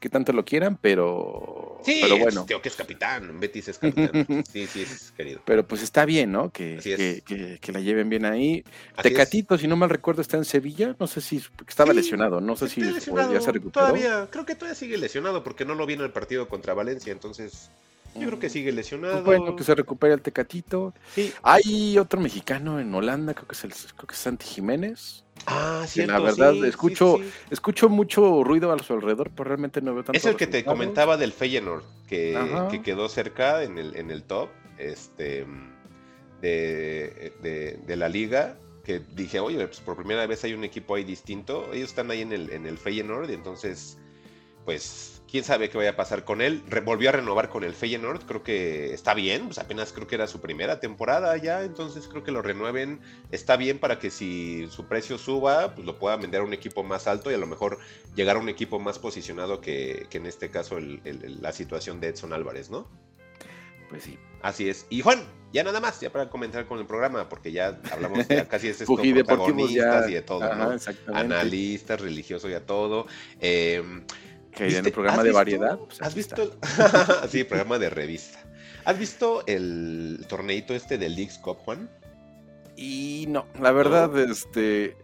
qué 0.00 0.08
tanto 0.08 0.32
lo 0.32 0.44
quieran, 0.44 0.78
pero, 0.80 1.80
Sí, 1.84 1.98
pero 2.02 2.18
bueno. 2.18 2.44
Tío, 2.46 2.60
que 2.62 2.68
es 2.68 2.76
capitán, 2.76 3.38
Betis 3.40 3.68
es 3.68 3.78
capitán. 3.78 4.10
sí, 4.52 4.66
sí, 4.66 4.82
es 4.82 5.12
querido. 5.16 5.40
Pero 5.44 5.66
pues 5.66 5.82
está 5.82 6.04
bien, 6.04 6.32
¿no? 6.32 6.50
Que, 6.50 6.76
es. 6.76 6.82
que, 6.84 7.22
que- 7.26 7.58
que 7.60 7.72
la 7.72 7.80
lleven 7.80 8.08
bien 8.08 8.24
ahí. 8.24 8.62
Así 8.96 9.08
es. 9.08 9.14
Tecatito, 9.14 9.58
si 9.58 9.66
no 9.68 9.76
mal 9.76 9.90
recuerdo, 9.90 10.22
está 10.22 10.36
en 10.36 10.44
Sevilla. 10.44 10.96
No 10.98 11.06
sé 11.06 11.20
si 11.20 11.42
estaba 11.66 11.92
Sí, 11.92 11.96
lesionado. 11.98 12.40
No 12.40 12.56
sé 12.56 12.68
si 12.68 12.80
ya 12.80 13.00
se 13.40 13.52
recuperó. 13.52 13.86
Todavía, 13.86 14.28
creo 14.30 14.44
que 14.46 14.54
todavía 14.54 14.74
sigue 14.74 14.98
lesionado 14.98 15.42
porque 15.44 15.64
no 15.64 15.74
lo 15.74 15.86
vi 15.86 15.94
en 15.94 16.00
el 16.02 16.10
partido 16.12 16.48
contra 16.48 16.74
Valencia, 16.74 17.12
entonces 17.12 17.70
yo 18.14 18.26
creo 18.26 18.38
que 18.38 18.48
sigue 18.50 18.72
lesionado. 18.72 19.22
Pues 19.22 19.38
bueno, 19.38 19.56
que 19.56 19.64
se 19.64 19.74
recupere 19.74 20.14
el 20.14 20.20
Tecatito. 20.22 20.94
Sí. 21.14 21.32
Hay 21.42 21.96
otro 21.98 22.20
mexicano 22.20 22.80
en 22.80 22.94
Holanda, 22.94 23.34
creo 23.34 23.46
que 23.48 23.54
es 23.54 23.64
el, 23.64 23.72
creo 23.72 24.06
que 24.06 24.14
es 24.14 24.18
Santi 24.20 24.46
Jiménez. 24.46 25.24
Ah, 25.46 25.84
cierto, 25.86 26.12
la 26.12 26.18
verdad, 26.18 26.52
sí, 26.52 26.62
sí, 26.62 26.66
escucho- 26.68 27.18
sí. 27.18 27.30
Escucho 27.50 27.88
mucho 27.88 28.42
ruido 28.42 28.72
a 28.72 28.78
su 28.80 28.92
alrededor, 28.92 29.30
pero 29.30 29.44
realmente 29.48 29.80
no 29.80 29.94
veo 29.94 30.02
tanto. 30.04 30.18
Es 30.18 30.24
el 30.24 30.36
que 30.36 30.46
te 30.48 30.64
comentaba 30.64 31.16
del 31.16 31.32
Feyenoord, 31.32 31.84
que 32.08 32.80
quedó 32.84 33.08
cerca 33.08 33.62
en 33.62 33.78
el, 33.78 33.94
en 33.96 34.10
el 34.10 34.24
top 34.24 34.48
este, 34.78 35.46
de, 36.42 37.32
de- 37.42 37.78
de 37.86 37.96
la 37.96 38.08
liga. 38.08 38.56
Que 38.84 39.00
dije, 39.00 39.38
oye, 39.38 39.66
pues 39.66 39.80
por 39.80 39.96
primera 39.96 40.26
vez 40.26 40.44
hay 40.44 40.54
un 40.54 40.64
equipo 40.64 40.94
ahí 40.94 41.04
distinto. 41.04 41.70
Ellos 41.74 41.90
están 41.90 42.10
ahí 42.10 42.22
en 42.22 42.32
el, 42.32 42.50
en 42.50 42.64
el 42.66 42.78
Feyenoord, 42.78 43.28
y 43.30 43.34
entonces, 43.34 43.98
pues, 44.64 45.17
quién 45.30 45.44
sabe 45.44 45.68
qué 45.68 45.76
vaya 45.76 45.90
a 45.90 45.96
pasar 45.96 46.24
con 46.24 46.40
él. 46.40 46.62
Volvió 46.84 47.10
a 47.10 47.12
renovar 47.12 47.48
con 47.50 47.62
el 47.64 47.74
Feyenoord, 47.74 48.24
creo 48.24 48.42
que 48.42 48.94
está 48.94 49.14
bien, 49.14 49.46
pues 49.46 49.58
apenas 49.58 49.92
creo 49.92 50.06
que 50.06 50.14
era 50.14 50.26
su 50.26 50.40
primera 50.40 50.80
temporada 50.80 51.36
ya, 51.36 51.62
entonces 51.62 52.08
creo 52.08 52.24
que 52.24 52.30
lo 52.32 52.42
renueven. 52.42 53.00
Está 53.30 53.56
bien 53.56 53.78
para 53.78 53.98
que 53.98 54.10
si 54.10 54.66
su 54.70 54.86
precio 54.86 55.18
suba, 55.18 55.74
pues 55.74 55.86
lo 55.86 55.98
pueda 55.98 56.16
vender 56.16 56.40
a 56.40 56.44
un 56.44 56.54
equipo 56.54 56.82
más 56.82 57.06
alto 57.06 57.30
y 57.30 57.34
a 57.34 57.38
lo 57.38 57.46
mejor 57.46 57.78
llegar 58.16 58.36
a 58.36 58.38
un 58.40 58.48
equipo 58.48 58.78
más 58.78 58.98
posicionado 58.98 59.60
que, 59.60 60.06
que 60.10 60.18
en 60.18 60.26
este 60.26 60.50
caso 60.50 60.78
el- 60.78 61.00
el- 61.04 61.42
la 61.42 61.52
situación 61.52 62.00
de 62.00 62.08
Edson 62.08 62.32
Álvarez, 62.32 62.70
¿no? 62.70 62.88
Pues 63.88 64.04
sí. 64.04 64.18
Así 64.42 64.68
es. 64.68 64.86
Y 64.88 65.00
Juan, 65.00 65.24
ya 65.52 65.64
nada 65.64 65.80
más, 65.80 65.98
ya 66.00 66.10
para 66.12 66.28
comenzar 66.30 66.66
con 66.66 66.78
el 66.78 66.86
programa, 66.86 67.28
porque 67.28 67.50
ya 67.50 67.80
hablamos 67.90 68.28
ya 68.28 68.46
casi 68.46 68.68
es 68.68 68.80
esto, 68.82 68.94
protagonistas 68.96 70.04
ya. 70.04 70.10
y 70.10 70.14
de 70.14 70.22
todo, 70.22 70.44
Ajá, 70.44 70.54
¿no? 70.56 71.14
Analistas, 71.14 72.00
religioso 72.00 72.48
y 72.48 72.54
a 72.54 72.64
todo. 72.64 73.06
Eh, 73.40 73.82
Que 74.58 74.64
en 74.64 74.70
¿viste- 74.70 74.88
el 74.88 74.92
programa 74.92 75.22
de 75.22 75.28
visto- 75.30 75.36
variedad. 75.38 75.78
pues, 75.78 76.02
¿Has 76.02 76.14
visto? 76.14 76.56
sí, 77.30 77.44
programa 77.44 77.78
de 77.78 77.90
revista. 77.90 78.38
¿Has 78.84 78.98
visto 78.98 79.42
el 79.46 80.24
torneito 80.28 80.74
este 80.74 80.98
del 80.98 81.14
Leagues 81.14 81.38
Cup, 81.38 81.58
Juan? 81.64 81.88
Y 82.76 83.26
no, 83.28 83.46
la 83.60 83.72
verdad, 83.72 84.16
este. 84.18 84.96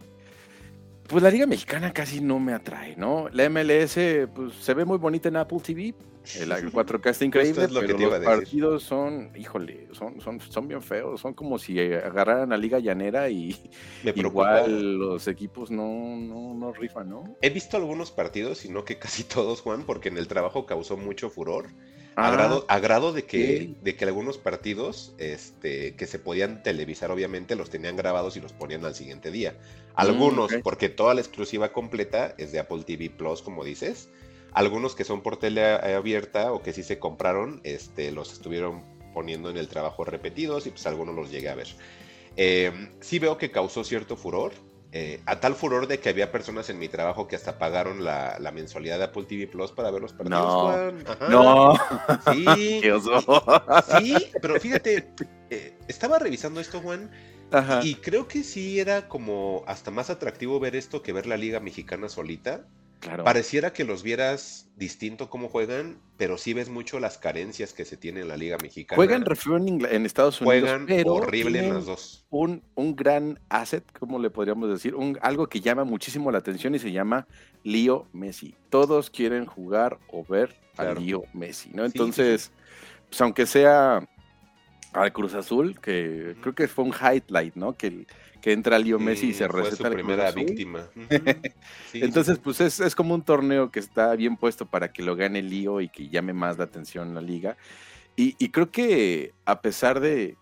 Pues 1.08 1.22
la 1.22 1.30
Liga 1.30 1.46
Mexicana 1.46 1.92
casi 1.92 2.20
no 2.20 2.38
me 2.40 2.54
atrae, 2.54 2.96
¿no? 2.96 3.28
La 3.32 3.48
MLS, 3.50 3.98
pues 4.34 4.54
se 4.60 4.72
ve 4.74 4.84
muy 4.86 4.96
bonita 4.96 5.28
en 5.28 5.36
Apple 5.36 5.60
TV. 5.60 5.94
El, 6.40 6.52
el 6.52 6.72
4K 6.72 7.10
está 7.10 7.24
increíble, 7.24 7.64
es 7.64 7.70
lo 7.70 7.80
que 7.80 7.86
pero 7.88 7.98
los 7.98 8.12
decir. 8.12 8.24
partidos 8.26 8.82
son, 8.82 9.30
híjole, 9.36 9.88
son, 9.92 10.20
son, 10.20 10.40
son 10.40 10.68
bien 10.68 10.82
feos. 10.82 11.20
Son 11.20 11.34
como 11.34 11.58
si 11.58 11.78
agarraran 11.78 12.52
a 12.52 12.56
Liga 12.56 12.78
Llanera 12.78 13.28
y 13.28 13.56
igual 14.04 14.98
los 14.98 15.28
equipos 15.28 15.70
no, 15.70 16.16
no, 16.16 16.54
no 16.54 16.72
rifan, 16.72 17.10
¿no? 17.10 17.36
He 17.42 17.50
visto 17.50 17.76
algunos 17.76 18.10
partidos, 18.10 18.58
sino 18.58 18.84
que 18.84 18.98
casi 18.98 19.24
todos, 19.24 19.60
Juan, 19.60 19.84
porque 19.84 20.08
en 20.08 20.18
el 20.18 20.28
trabajo 20.28 20.66
causó 20.66 20.96
mucho 20.96 21.30
furor. 21.30 21.66
Ah, 22.16 22.28
a, 22.28 22.30
grado, 22.30 22.64
a 22.68 22.78
grado 22.78 23.12
de 23.12 23.24
que, 23.24 23.74
de 23.82 23.96
que 23.96 24.04
algunos 24.04 24.38
partidos 24.38 25.14
este, 25.18 25.96
que 25.96 26.06
se 26.06 26.20
podían 26.20 26.62
televisar, 26.62 27.10
obviamente, 27.10 27.56
los 27.56 27.70
tenían 27.70 27.96
grabados 27.96 28.36
y 28.36 28.40
los 28.40 28.52
ponían 28.52 28.84
al 28.84 28.94
siguiente 28.94 29.32
día. 29.32 29.58
Algunos, 29.96 30.52
ok. 30.52 30.60
porque 30.62 30.88
toda 30.88 31.14
la 31.14 31.20
exclusiva 31.20 31.72
completa 31.72 32.34
es 32.38 32.52
de 32.52 32.60
Apple 32.60 32.84
TV 32.84 33.10
Plus, 33.10 33.42
como 33.42 33.64
dices. 33.64 34.10
Algunos 34.54 34.94
que 34.94 35.04
son 35.04 35.20
por 35.22 35.36
tele 35.36 35.64
a- 35.64 35.96
abierta 35.96 36.52
o 36.52 36.62
que 36.62 36.72
sí 36.72 36.82
se 36.82 36.98
compraron, 36.98 37.60
este, 37.64 38.10
los 38.12 38.32
estuvieron 38.32 38.82
poniendo 39.12 39.50
en 39.50 39.56
el 39.56 39.68
trabajo 39.68 40.04
repetidos 40.04 40.66
y 40.66 40.70
pues 40.70 40.86
algunos 40.86 41.14
los 41.14 41.30
llegué 41.30 41.48
a 41.48 41.54
ver. 41.54 41.68
Eh, 42.36 42.90
sí 43.00 43.18
veo 43.18 43.36
que 43.38 43.50
causó 43.50 43.84
cierto 43.84 44.16
furor. 44.16 44.52
eh, 44.96 45.20
a 45.26 45.40
tal 45.40 45.56
furor 45.56 45.88
de 45.88 45.98
que 45.98 46.08
había 46.08 46.30
personas 46.30 46.70
en 46.70 46.78
mi 46.78 46.88
trabajo 46.88 47.26
que 47.26 47.34
hasta 47.34 47.58
pagaron 47.58 48.04
la, 48.04 48.38
la 48.38 48.52
mensualidad 48.52 48.96
de 48.98 49.04
Apple 49.06 49.24
TV 49.24 49.48
Plus 49.48 49.72
para 49.72 49.90
ver 49.90 50.00
los 50.00 50.12
partidos. 50.12 50.40
No. 50.46 50.60
Juan. 50.70 51.04
Ajá. 51.08 51.28
No, 51.28 51.74
Sí, 52.32 52.78
qué 52.80 52.92
oso. 52.92 53.42
sí, 53.98 54.14
pero 54.40 54.60
fíjate, 54.60 55.08
eh, 55.50 55.76
estaba 55.88 56.20
revisando 56.20 56.60
esto, 56.60 56.80
Juan, 56.80 57.10
Ajá. 57.50 57.80
y 57.82 57.96
creo 57.96 58.28
que 58.28 58.44
sí 58.44 58.78
era 58.78 59.08
como 59.08 59.64
hasta 59.66 59.90
más 59.90 60.10
atractivo 60.10 60.60
ver 60.60 60.76
esto 60.76 61.02
que 61.02 61.12
ver 61.12 61.26
la 61.26 61.36
Liga 61.36 61.58
Mexicana 61.58 62.08
solita. 62.08 62.64
Claro. 63.04 63.22
Pareciera 63.22 63.72
que 63.72 63.84
los 63.84 64.02
vieras 64.02 64.70
distinto 64.76 65.28
cómo 65.28 65.48
juegan, 65.48 65.98
pero 66.16 66.38
sí 66.38 66.54
ves 66.54 66.68
mucho 66.70 66.98
las 66.98 67.18
carencias 67.18 67.72
que 67.74 67.84
se 67.84 67.96
tiene 67.98 68.22
en 68.22 68.28
la 68.28 68.36
Liga 68.36 68.56
Mexicana. 68.62 68.96
Juegan 68.96 69.24
refiero 69.24 69.58
en, 69.58 69.66
Ingl- 69.66 69.88
en 69.92 70.06
Estados 70.06 70.40
Unidos, 70.40 70.62
Juegan 70.70 70.86
pero 70.86 71.12
horrible 71.14 71.66
en 71.66 71.74
las 71.74 71.84
dos. 71.86 72.26
un, 72.30 72.62
un 72.74 72.96
gran 72.96 73.38
asset, 73.50 73.84
como 73.98 74.18
le 74.18 74.30
podríamos 74.30 74.70
decir, 74.70 74.94
un, 74.94 75.18
algo 75.20 75.48
que 75.48 75.60
llama 75.60 75.84
muchísimo 75.84 76.32
la 76.32 76.38
atención 76.38 76.74
y 76.74 76.78
se 76.78 76.92
llama 76.92 77.26
Lío 77.62 78.08
Messi. 78.14 78.54
Todos 78.70 79.10
quieren 79.10 79.44
jugar 79.46 79.98
o 80.10 80.24
ver 80.24 80.56
Claro. 80.74 80.98
a 80.98 81.00
Lío 81.00 81.22
Messi, 81.34 81.68
¿no? 81.74 81.84
Sí, 81.84 81.90
sí, 81.92 81.98
Entonces, 81.98 82.52
pues 83.08 83.20
aunque 83.20 83.46
sea 83.46 84.08
al 84.92 85.12
Cruz 85.12 85.34
Azul, 85.34 85.78
que 85.80 86.36
creo 86.40 86.54
que 86.54 86.68
fue 86.68 86.84
un 86.84 86.92
highlight, 86.94 87.54
¿no? 87.54 87.76
Que, 87.76 88.06
que 88.44 88.52
entra 88.52 88.78
Lío 88.78 88.98
Messi 88.98 89.28
y 89.28 89.32
se 89.32 89.48
fue 89.48 89.62
receta 89.62 89.76
su 89.76 89.86
al 89.86 89.92
Cruz 89.94 90.02
primera 90.04 90.30
víctima. 90.30 90.90
Sí, 91.90 92.00
Entonces, 92.02 92.38
pues 92.38 92.60
es, 92.60 92.78
es 92.78 92.94
como 92.94 93.14
un 93.14 93.22
torneo 93.22 93.70
que 93.70 93.80
está 93.80 94.14
bien 94.16 94.36
puesto 94.36 94.66
para 94.66 94.92
que 94.92 95.02
lo 95.02 95.16
gane 95.16 95.40
Lío 95.40 95.80
y 95.80 95.88
que 95.88 96.10
llame 96.10 96.34
más 96.34 96.58
la 96.58 96.64
atención 96.64 97.14
la 97.14 97.22
liga. 97.22 97.56
Y, 98.16 98.36
y 98.38 98.50
creo 98.50 98.70
que 98.70 99.32
a 99.46 99.62
pesar 99.62 99.98
de, 99.98 100.36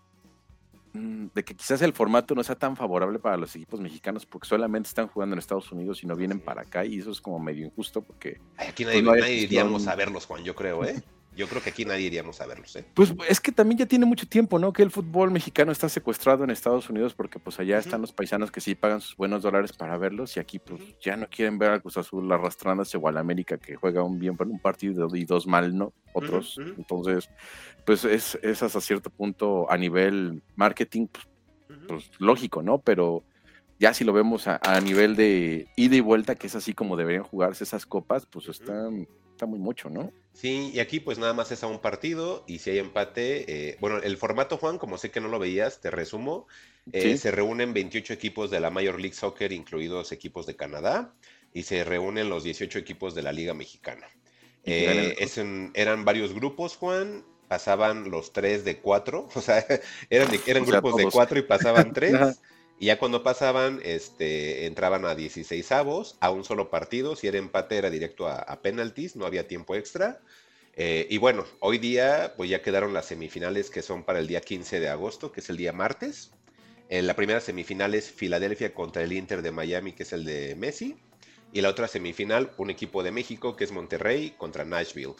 mm, 0.91 1.27
de 1.33 1.43
que 1.45 1.55
quizás 1.55 1.81
el 1.81 1.93
formato 1.93 2.35
no 2.35 2.43
sea 2.43 2.55
tan 2.55 2.75
favorable 2.75 3.19
para 3.19 3.37
los 3.37 3.55
equipos 3.55 3.79
mexicanos 3.79 4.25
porque 4.25 4.49
solamente 4.49 4.89
están 4.89 5.07
jugando 5.07 5.35
en 5.35 5.39
Estados 5.39 5.71
Unidos 5.71 6.03
y 6.03 6.07
no 6.07 6.17
vienen 6.17 6.41
para 6.41 6.63
acá 6.63 6.83
y 6.83 6.99
eso 6.99 7.09
es 7.09 7.21
como 7.21 7.39
medio 7.39 7.65
injusto 7.65 8.01
porque 8.01 8.41
Ay, 8.57 8.67
aquí 8.67 8.83
nadie, 8.83 9.01
Pues 9.01 9.05
no 9.05 9.15
nadie 9.15 9.35
iríamos 9.35 9.87
a 9.87 9.95
verlos, 9.95 10.25
Juan, 10.25 10.43
yo 10.43 10.55
creo, 10.55 10.83
¿eh? 10.83 11.01
Yo 11.35 11.47
creo 11.47 11.61
que 11.61 11.71
aquí 11.71 11.83
nadie 11.83 12.05
iríamos 12.07 12.39
a 12.41 12.45
verlos, 12.45 12.75
¿eh? 12.75 12.85
pues 12.93 13.13
es 13.27 13.39
que 13.39 13.51
también 13.51 13.79
ya 13.79 13.85
tiene 13.85 14.05
mucho 14.05 14.27
tiempo, 14.27 14.59
¿no? 14.59 14.71
Que 14.71 14.83
el 14.83 14.91
fútbol 14.91 15.31
mexicano 15.31 15.71
está 15.71 15.89
secuestrado 15.89 16.43
en 16.43 16.51
Estados 16.51 16.89
Unidos 16.89 17.13
porque 17.15 17.39
pues 17.39 17.59
allá 17.59 17.79
están 17.79 18.01
los 18.01 18.13
paisanos 18.13 18.51
que 18.51 18.61
sí 18.61 18.75
pagan 18.75 19.01
sus 19.01 19.17
buenos 19.17 19.41
dólares 19.41 19.73
para 19.73 19.97
verlos 19.97 20.37
y 20.37 20.39
aquí 20.39 20.59
pues 20.59 20.81
ya 21.01 21.17
no 21.17 21.27
quieren 21.27 21.57
ver 21.57 21.71
al 21.71 21.81
Cruz 21.81 21.97
Azul 21.97 22.31
arrastrándose 22.31 22.97
o 22.97 23.07
al 23.07 23.17
América 23.17 23.57
que 23.57 23.75
juega 23.75 24.03
un 24.03 24.19
bien 24.19 24.37
un 24.39 24.59
partido 24.59 25.07
y 25.15 25.25
dos 25.25 25.47
mal, 25.47 25.75
¿no? 25.75 25.93
Otros. 26.13 26.59
Entonces, 26.77 27.29
pues 27.85 28.05
es, 28.05 28.37
es 28.43 28.61
hasta 28.61 28.79
cierto 28.81 29.09
punto 29.09 29.71
a 29.71 29.77
nivel 29.77 30.43
marketing, 30.55 31.07
pues, 31.07 31.27
pues, 31.87 32.11
lógico, 32.19 32.61
¿no? 32.61 32.79
Pero 32.79 33.23
Ya 33.79 33.93
si 33.93 34.03
lo 34.05 34.13
vemos 34.13 34.47
a, 34.47 34.59
a 34.63 34.79
nivel 34.79 35.15
de 35.15 35.67
ida 35.75 35.95
y 35.95 35.99
vuelta, 35.99 36.35
que 36.35 36.47
es 36.47 36.55
así 36.55 36.73
como 36.73 36.95
deberían 36.95 37.23
jugarse 37.23 37.63
esas 37.63 37.85
copas, 37.85 38.25
pues 38.25 38.47
está, 38.47 38.89
muy 39.45 39.59
mucho, 39.59 39.89
¿no? 39.89 40.11
Sí, 40.33 40.71
y 40.73 40.79
aquí 40.79 40.99
pues 40.99 41.19
nada 41.19 41.33
más 41.33 41.51
es 41.51 41.63
a 41.63 41.67
un 41.67 41.79
partido 41.79 42.43
y 42.47 42.59
si 42.59 42.71
hay 42.71 42.79
empate, 42.79 43.69
eh, 43.69 43.77
bueno, 43.79 43.97
el 43.99 44.17
formato 44.17 44.57
Juan, 44.57 44.77
como 44.79 44.97
sé 44.97 45.11
que 45.11 45.21
no 45.21 45.27
lo 45.27 45.37
veías, 45.39 45.79
te 45.79 45.91
resumo, 45.91 46.47
eh, 46.91 47.15
Sí. 47.15 47.17
se 47.17 47.31
reúnen 47.31 47.73
28 47.73 48.13
equipos 48.13 48.49
de 48.49 48.59
la 48.59 48.69
Major 48.71 48.99
League 48.99 49.15
Soccer, 49.15 49.51
incluidos 49.51 50.11
equipos 50.11 50.45
de 50.47 50.55
Canadá, 50.55 51.13
y 51.53 51.63
se 51.63 51.83
reúnen 51.83 52.29
los 52.29 52.43
18 52.43 52.79
equipos 52.79 53.13
de 53.15 53.21
la 53.21 53.31
Liga 53.31 53.53
Mexicana. 53.53 54.07
Eh, 54.63 55.15
es 55.19 55.37
en- 55.37 55.71
eran 55.75 56.03
varios 56.05 56.33
grupos, 56.33 56.77
Juan, 56.77 57.23
pasaban 57.47 58.09
los 58.09 58.33
tres 58.33 58.65
de 58.65 58.79
cuatro, 58.79 59.27
o 59.35 59.41
sea, 59.41 59.63
eran, 60.09 60.31
de- 60.31 60.41
eran 60.47 60.63
O 60.63 60.65
sea, 60.65 60.79
grupos 60.79 60.97
de 60.97 61.11
cuatro 61.11 61.37
y 61.37 61.43
pasaban 61.43 61.93
tres. 61.93 62.39
Y 62.83 62.87
ya 62.87 62.99
cuando 62.99 63.23
pasaban, 63.23 63.79
este, 63.85 64.65
entraban 64.65 65.05
a 65.05 65.15
16 65.15 65.71
avos, 65.71 66.17
a 66.19 66.31
un 66.31 66.43
solo 66.43 66.69
partido. 66.69 67.15
Si 67.15 67.27
era 67.27 67.37
empate, 67.37 67.77
era 67.77 67.89
directo 67.89 68.27
a, 68.27 68.39
a 68.39 68.61
penalties, 68.61 69.15
no 69.15 69.25
había 69.25 69.47
tiempo 69.47 69.73
extra. 69.73 70.19
Eh, 70.75 71.07
y 71.09 71.17
bueno, 71.17 71.45
hoy 71.61 71.77
día, 71.77 72.33
pues 72.35 72.49
ya 72.49 72.61
quedaron 72.61 72.91
las 72.91 73.05
semifinales 73.05 73.69
que 73.69 73.81
son 73.81 74.03
para 74.03 74.19
el 74.19 74.27
día 74.27 74.41
15 74.41 74.81
de 74.81 74.89
agosto, 74.89 75.31
que 75.31 75.39
es 75.39 75.49
el 75.49 75.55
día 75.55 75.71
martes. 75.71 76.31
En 76.89 77.07
la 77.07 77.15
primera 77.15 77.39
semifinal 77.39 77.95
es 77.95 78.11
Filadelfia 78.11 78.73
contra 78.73 79.01
el 79.01 79.13
Inter 79.13 79.43
de 79.43 79.53
Miami, 79.53 79.93
que 79.93 80.03
es 80.03 80.11
el 80.11 80.25
de 80.25 80.53
Messi. 80.55 80.97
Y 81.53 81.61
la 81.61 81.69
otra 81.69 81.87
semifinal, 81.87 82.51
un 82.57 82.69
equipo 82.69 83.01
de 83.01 83.11
México, 83.11 83.55
que 83.55 83.63
es 83.63 83.71
Monterrey 83.71 84.35
contra 84.37 84.65
Nashville. 84.65 85.13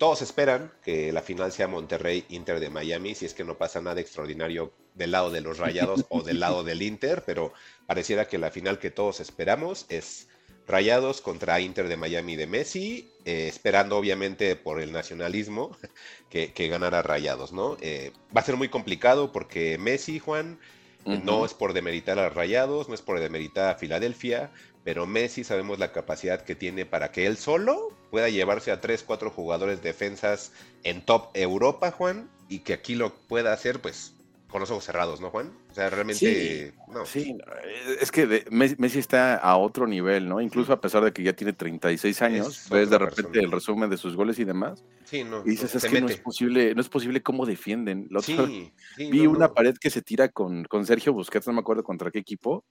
Todos 0.00 0.22
esperan 0.22 0.72
que 0.82 1.12
la 1.12 1.20
final 1.20 1.52
sea 1.52 1.68
Monterrey-Inter 1.68 2.58
de 2.58 2.70
Miami, 2.70 3.14
si 3.14 3.26
es 3.26 3.34
que 3.34 3.44
no 3.44 3.58
pasa 3.58 3.82
nada 3.82 4.00
extraordinario 4.00 4.72
del 4.94 5.10
lado 5.10 5.30
de 5.30 5.42
los 5.42 5.58
Rayados 5.58 6.06
o 6.08 6.22
del 6.22 6.40
lado 6.40 6.64
del 6.64 6.80
Inter, 6.80 7.22
pero 7.26 7.52
pareciera 7.86 8.26
que 8.26 8.38
la 8.38 8.50
final 8.50 8.78
que 8.78 8.90
todos 8.90 9.20
esperamos 9.20 9.84
es 9.90 10.28
Rayados 10.66 11.20
contra 11.20 11.60
Inter 11.60 11.86
de 11.86 11.98
Miami 11.98 12.34
de 12.36 12.46
Messi, 12.46 13.10
eh, 13.26 13.46
esperando 13.46 13.98
obviamente 13.98 14.56
por 14.56 14.80
el 14.80 14.90
nacionalismo 14.90 15.76
que, 16.30 16.54
que 16.54 16.68
ganara 16.68 17.02
Rayados, 17.02 17.52
¿no? 17.52 17.76
Eh, 17.82 18.10
va 18.34 18.40
a 18.40 18.44
ser 18.44 18.56
muy 18.56 18.70
complicado 18.70 19.32
porque 19.32 19.76
Messi, 19.76 20.18
Juan, 20.18 20.58
no 21.04 21.38
Ujú. 21.38 21.44
es 21.44 21.52
por 21.52 21.74
demeritar 21.74 22.18
a 22.18 22.30
Rayados, 22.30 22.88
no 22.88 22.94
es 22.94 23.02
por 23.02 23.20
demeritar 23.20 23.68
a 23.70 23.78
Filadelfia, 23.78 24.50
pero 24.84 25.06
Messi 25.06 25.44
sabemos 25.44 25.78
la 25.78 25.92
capacidad 25.92 26.42
que 26.42 26.54
tiene 26.54 26.86
para 26.86 27.12
que 27.12 27.26
él 27.26 27.36
solo 27.36 27.96
pueda 28.10 28.28
llevarse 28.28 28.70
a 28.70 28.80
3, 28.80 29.02
4 29.02 29.30
jugadores 29.30 29.82
defensas 29.82 30.52
en 30.82 31.04
top 31.04 31.30
Europa, 31.34 31.90
Juan, 31.90 32.30
y 32.48 32.60
que 32.60 32.72
aquí 32.72 32.94
lo 32.94 33.14
pueda 33.14 33.52
hacer, 33.52 33.80
pues, 33.80 34.14
con 34.50 34.60
los 34.60 34.70
ojos 34.70 34.84
cerrados, 34.84 35.20
¿no, 35.20 35.30
Juan? 35.30 35.50
O 35.70 35.74
sea, 35.74 35.88
realmente. 35.90 36.72
Sí, 36.72 36.72
no, 36.92 37.04
eh, 37.14 37.96
es 38.00 38.10
que 38.10 38.44
Messi 38.50 38.98
está 38.98 39.36
a 39.36 39.56
otro 39.56 39.86
nivel, 39.86 40.28
¿no? 40.28 40.40
Incluso 40.40 40.72
a 40.72 40.80
pesar 40.80 41.04
de 41.04 41.12
que 41.12 41.22
ya 41.22 41.32
tiene 41.32 41.52
36 41.52 42.20
años, 42.22 42.64
Es 42.64 42.68
ves 42.70 42.90
de 42.90 42.98
repente 42.98 43.22
persona. 43.24 43.44
el 43.44 43.50
resumen 43.52 43.90
de 43.90 43.96
sus 43.96 44.16
goles 44.16 44.38
y 44.38 44.44
demás, 44.44 44.84
Sí, 45.04 45.24
no. 45.24 45.42
y 45.46 45.50
dices, 45.50 45.74
es 45.74 45.84
que 45.84 46.00
no 46.00 46.08
es 46.08 46.16
posible, 46.18 46.74
no 46.74 46.80
es 46.80 46.88
posible 46.88 47.22
cómo 47.22 47.46
defienden. 47.46 48.06
La 48.10 48.20
otra 48.20 48.36
vez 48.36 48.46
Sí, 48.46 48.72
sí, 48.96 49.10
vi 49.10 49.22
no, 49.24 49.30
una 49.30 49.46
no. 49.48 49.54
pared 49.54 49.74
que 49.80 49.90
se 49.90 50.02
tira 50.02 50.28
con, 50.28 50.64
con 50.64 50.84
Sergio 50.86 51.12
Busquets, 51.12 51.46
no 51.46 51.52
me 51.52 51.60
acuerdo 51.60 51.82
contra 51.84 52.10
qué 52.10 52.18
equipo, 52.18 52.64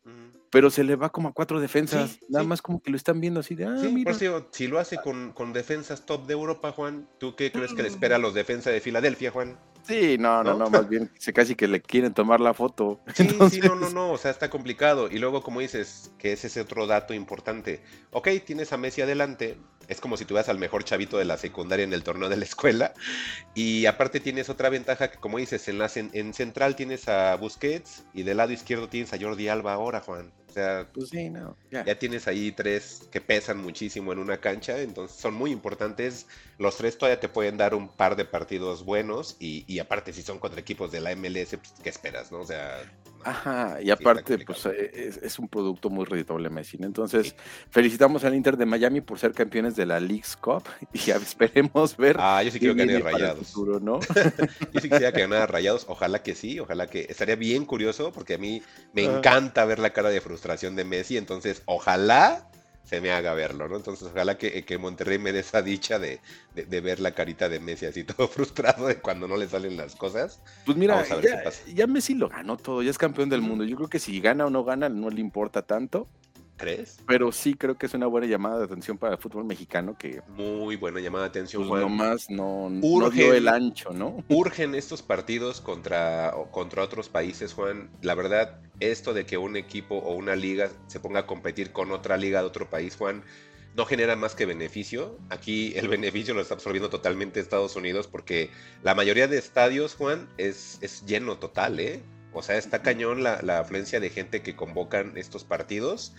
pero 0.50 0.70
se 0.70 0.84
le 0.84 0.96
va 0.96 1.10
como 1.10 1.30
a 1.30 1.34
cuatro 1.34 1.60
defensas, 1.60 2.12
Sí, 2.12 2.20
nada 2.30 2.44
sí. 2.44 2.48
más 2.50 2.62
como 2.62 2.82
que 2.82 2.92
lo 2.92 2.98
están 2.98 3.22
viendo 3.22 3.40
así 3.40 3.56
de, 3.56 3.66
ah, 3.66 3.78
Sí, 3.80 3.88
mira. 3.92 4.12
por 4.12 4.22
eso 4.22 4.48
si 4.52 4.68
lo 4.68 4.80
hace 4.80 4.98
con, 4.98 5.32
con 5.34 5.54
defensas 5.54 6.06
top 6.06 6.26
de 6.28 6.34
Europa, 6.34 6.72
Juan, 6.72 7.08
¿tú 7.20 7.36
qué 7.36 7.52
crees 7.52 7.72
que 7.74 7.84
le 7.84 7.90
Mm. 7.90 7.94
espera 7.94 8.16
a 8.18 8.20
los 8.20 8.34
defensas 8.34 8.74
de 8.74 8.82
Filadelfia, 8.82 9.32
Juan? 9.32 9.58
Sí, 9.90 10.18
no, 10.20 10.44
no, 10.44 10.54
¿No? 10.54 10.66
no, 10.66 10.70
más 10.70 10.88
bien 10.88 11.10
se 11.18 11.34
casi 11.34 11.56
que 11.56 11.68
le 11.68 11.82
quieren 11.82 12.14
tomar 12.14 12.40
la 12.40 12.54
foto. 12.54 13.02
Sí, 13.16 13.28
sí, 13.50 13.60
no, 13.60 13.74
no, 13.74 13.90
no, 13.90 14.12
o 14.12 14.18
sea, 14.20 14.30
está 14.30 14.48
complicado. 14.52 15.10
Y 15.10 15.18
luego, 15.18 15.42
como 15.42 15.62
dices, 15.62 16.12
que 16.20 16.32
ese 16.32 16.46
es 16.46 16.58
otro 16.58 16.86
dato 16.86 17.16
importante. 17.16 17.82
Ok, 18.12 18.28
tienes 18.46 18.72
a 18.72 18.78
Messi 18.78 19.02
adelante, 19.02 19.58
es 19.90 20.00
como 20.02 20.18
si 20.18 20.26
tuvieras 20.26 20.50
al 20.50 20.60
mejor 20.60 20.86
chavito 20.86 21.18
de 21.18 21.26
la 21.26 21.38
secundaria 21.38 21.84
en 21.84 21.94
el 21.94 22.04
torneo 22.04 22.30
de 22.30 22.38
la 22.38 22.46
escuela. 22.46 22.94
Y 23.54 23.86
aparte 23.86 24.20
tienes 24.20 24.50
otra 24.50 24.70
ventaja 24.70 25.12
que, 25.12 25.18
como 25.20 25.38
dices, 25.40 25.68
en, 25.68 25.80
la 25.80 25.88
cen- 25.88 26.12
en 26.14 26.34
central 26.34 26.76
tienes 26.76 27.08
a 27.10 27.36
Busquets 27.36 28.06
y 28.14 28.24
del 28.24 28.38
lado 28.38 28.52
izquierdo 28.54 28.90
tienes 28.90 29.14
a 29.14 29.20
Jordi 29.20 29.48
Alba 29.50 29.74
ahora, 29.74 30.02
Juan. 30.02 30.34
O 30.48 30.52
sea, 30.52 30.88
Pues 30.94 31.10
sí, 31.10 31.30
no, 31.32 31.58
ya. 31.72 31.84
ya 31.86 31.98
tienes 31.98 32.28
ahí 32.28 32.52
tres 32.52 33.08
que 33.12 33.22
pesan 33.22 33.58
muchísimo 33.60 34.12
en 34.14 34.20
una 34.20 34.40
cancha, 34.42 34.80
entonces 34.82 35.18
son 35.20 35.34
muy 35.34 35.52
importantes. 35.52 36.28
Los 36.58 36.78
tres 36.78 36.98
todavía 36.98 37.20
te 37.20 37.30
pueden 37.30 37.58
dar 37.58 37.74
un 37.76 37.96
par 37.96 38.16
de 38.16 38.26
partidos 38.26 38.84
buenos 38.84 39.38
y, 39.40 39.64
y 39.72 39.80
aparte 39.80 40.14
si 40.14 40.22
son 40.24 40.40
contra 40.40 40.60
equipos 40.62 40.92
de 40.92 41.02
la 41.02 41.12
MLS, 41.12 41.58
pues, 41.58 41.74
¿qué 41.84 41.90
esperas, 41.90 42.32
no? 42.32 42.40
O 42.42 42.46
sea. 42.46 42.92
Ajá, 43.24 43.80
y 43.82 43.92
aparte, 43.92 44.38
pues 44.40 44.66
eh, 44.66 44.92
es, 44.94 45.18
es 45.18 45.40
un 45.40 45.48
producto 45.48 45.90
muy 45.90 46.06
reditable 46.06 46.50
Messi. 46.50 46.78
Entonces, 46.82 47.36
felicitamos 47.70 48.24
al 48.24 48.36
Inter 48.36 48.58
de 48.58 48.66
Miami 48.66 49.02
por 49.02 49.20
ser 49.20 49.34
campeones 49.34 49.76
de 49.76 49.86
la 49.86 50.00
League's 50.00 50.36
Cup 50.38 50.64
y 50.94 51.12
esperemos 51.12 51.98
ver 51.98 52.18
Ah, 52.20 52.42
yo 52.44 52.52
sí 52.52 52.60
quiero 52.60 52.76
que 52.76 52.86
gane 52.86 53.00
Rayados. 53.00 53.48
futuro, 53.48 53.80
¿no? 53.80 54.00
Yo 54.74 54.82
sí 54.82 54.90
quisiera 54.90 55.12
que 55.12 55.22
ganara 55.22 55.48
Rayados, 55.48 55.86
ojalá 55.88 56.22
que 56.24 56.36
sí, 56.36 56.60
ojalá 56.60 56.88
que 56.88 57.06
estaría 57.10 57.36
bien 57.36 57.66
curioso 57.66 58.12
porque 58.12 58.36
a 58.36 58.38
mí 58.38 58.62
me 58.94 59.04
encanta 59.04 59.66
ver 59.66 59.80
la 59.80 59.92
cara 59.92 60.10
de 60.10 60.22
frustración 60.22 60.76
de 60.76 60.86
Messi, 60.86 61.18
entonces 61.18 61.62
ojalá 61.66 62.50
se 62.90 63.02
me 63.02 63.12
haga 63.12 63.34
verlo, 63.36 63.68
¿no? 63.70 63.76
Entonces 63.78 64.08
ojalá 64.12 64.38
que, 64.38 64.66
que 64.66 64.78
Monterrey 64.80 65.20
me 65.20 65.32
dé 65.32 65.40
esa 65.42 65.62
dicha 65.62 66.00
de, 66.00 66.20
de- 66.56 66.66
de 66.66 66.82
ver 66.82 67.00
la 67.00 67.12
carita 67.14 67.48
de 67.48 67.60
Messi 67.60 67.86
así 67.86 68.04
todo 68.16 68.28
frustrado 68.28 68.88
de 68.88 68.96
cuando 69.00 69.28
no 69.28 69.38
le 69.38 69.48
salen 69.48 69.78
las 69.78 69.96
cosas. 69.96 70.40
Pues 70.66 70.76
mira, 70.78 70.96
Vamos 70.96 71.12
a 71.12 71.16
ver 71.18 71.26
ya, 71.26 71.38
qué 71.38 71.44
pasa. 71.44 71.62
ya 71.74 71.86
Messi 71.88 72.16
lo 72.16 72.30
ganó 72.30 72.58
todo, 72.58 72.82
ya 72.82 72.90
es 72.90 72.98
campeón 72.98 73.30
del 73.30 73.42
mundo. 73.42 73.64
Yo 73.64 73.76
creo 73.76 73.90
que 73.90 74.00
si 74.00 74.20
gana 74.20 74.46
o 74.48 74.50
no 74.50 74.64
gana 74.64 74.90
no 74.90 75.10
le 75.10 75.22
importa 75.22 75.62
tanto, 75.62 76.08
¿Crees? 76.60 76.98
pero 77.08 77.32
sí 77.32 77.54
creo 77.54 77.78
que 77.78 77.86
es 77.86 77.94
una 77.94 78.06
buena 78.08 78.28
llamada 78.28 78.60
de 78.60 78.66
atención 78.66 78.98
para 78.98 79.14
el 79.16 79.20
fútbol 79.22 79.46
mexicano 79.46 79.98
que 79.98 80.22
Muy 80.28 80.76
buena 80.76 81.00
llamada 81.00 81.24
de 81.24 81.30
atención, 81.30 81.62
pues 81.68 81.70
Juan. 81.70 81.82
nomás 81.98 82.30
no, 82.30 82.70
no 82.70 82.86
Urge 82.86 83.16
dio 83.24 83.34
el- 83.34 83.48
ancho, 83.48 83.92
¿no? 83.92 84.24
Urgen 84.28 84.76
estos 84.76 85.02
partidos 85.02 85.62
contra, 85.62 86.34
contra 86.52 86.84
otros 86.84 87.08
países, 87.10 87.54
Juan. 87.54 87.90
La 88.02 88.14
verdad, 88.14 88.60
esto 88.82 89.14
de 89.14 89.26
que 89.26 89.38
un 89.38 89.56
equipo 89.56 89.96
o 89.98 90.14
una 90.16 90.36
liga 90.36 90.70
se 90.88 91.00
ponga 91.00 91.22
a 91.22 91.26
competir 91.28 91.72
con 91.72 91.92
otra 91.92 92.18
liga 92.18 92.42
de 92.42 92.48
otro 92.48 92.70
país, 92.70 92.96
Juan, 92.98 93.24
no 93.76 93.86
genera 93.86 94.16
más 94.18 94.36
que 94.36 94.46
beneficio. 94.46 95.18
Aquí 95.30 95.72
el 95.78 95.88
beneficio 95.88 96.34
lo 96.34 96.42
está 96.42 96.56
absorbiendo 96.56 96.90
totalmente 96.90 97.40
Estados 97.40 97.76
Unidos 97.78 98.08
porque 98.08 98.50
la 98.84 98.96
mayoría 98.96 99.28
de 99.30 99.38
estadios, 99.38 99.96
Juan, 99.96 100.28
es, 100.38 100.78
es 100.82 101.06
lleno 101.06 101.38
total, 101.38 101.80
¿eh? 101.80 102.02
O 102.34 102.44
sea, 102.44 102.58
está 102.58 102.82
cañón 102.84 103.24
la, 103.24 103.42
la 103.42 103.60
afluencia 103.60 104.00
de 104.00 104.10
gente 104.10 104.42
que 104.42 104.56
convocan 104.56 105.18
estos 105.18 105.44
partidos. 105.46 106.14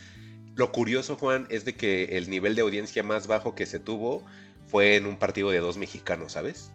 Lo 0.57 0.73
curioso, 0.73 1.17
Juan, 1.17 1.47
es 1.51 1.65
de 1.65 1.75
que 1.75 2.17
el 2.17 2.29
nivel 2.29 2.55
de 2.55 2.63
audiencia 2.63 3.03
más 3.03 3.27
bajo 3.27 3.55
que 3.55 3.67
se 3.67 3.79
tuvo 3.79 4.25
fue 4.67 4.97
en 4.97 5.07
un 5.07 5.17
partido 5.17 5.51
de 5.51 5.61
dos 5.61 5.77
mexicanos, 5.77 6.33
¿sabes? 6.33 6.73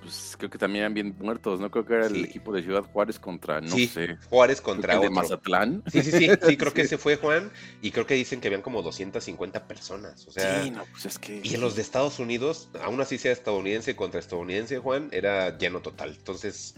Pues 0.00 0.34
creo 0.38 0.48
que 0.48 0.56
también 0.56 0.82
eran 0.82 0.94
bien 0.94 1.14
muertos, 1.18 1.60
¿no? 1.60 1.70
Creo 1.70 1.84
que 1.84 1.92
era 1.94 2.06
el 2.06 2.24
equipo 2.24 2.52
de 2.52 2.62
Ciudad 2.62 2.82
Juárez 2.84 3.18
contra, 3.18 3.60
no 3.60 3.68
sí, 3.68 3.86
sé, 3.86 4.16
Juárez 4.30 4.60
contra 4.62 4.94
que 4.94 5.00
de 5.00 5.06
otro. 5.08 5.14
Mazatlán. 5.14 5.82
Sí, 5.92 6.02
sí, 6.02 6.10
sí, 6.10 6.30
sí, 6.42 6.56
creo 6.56 6.72
que 6.74 6.82
ese 6.82 6.96
fue 6.96 7.16
Juan. 7.16 7.50
Y 7.82 7.90
creo 7.90 8.06
que 8.06 8.14
dicen 8.14 8.40
que 8.40 8.48
habían 8.48 8.62
como 8.62 8.82
250 8.82 9.66
personas. 9.66 10.26
O 10.26 10.32
sea, 10.32 10.62
sí, 10.62 10.70
no, 10.70 10.84
pues 10.90 11.04
es 11.04 11.18
que... 11.18 11.40
y 11.44 11.54
en 11.54 11.60
los 11.60 11.76
de 11.76 11.82
Estados 11.82 12.18
Unidos, 12.18 12.70
aún 12.82 13.00
así 13.02 13.18
sea 13.18 13.32
estadounidense 13.32 13.94
contra 13.94 14.20
estadounidense, 14.20 14.78
Juan, 14.78 15.10
era 15.12 15.58
lleno 15.58 15.80
total. 15.80 16.14
Entonces, 16.16 16.74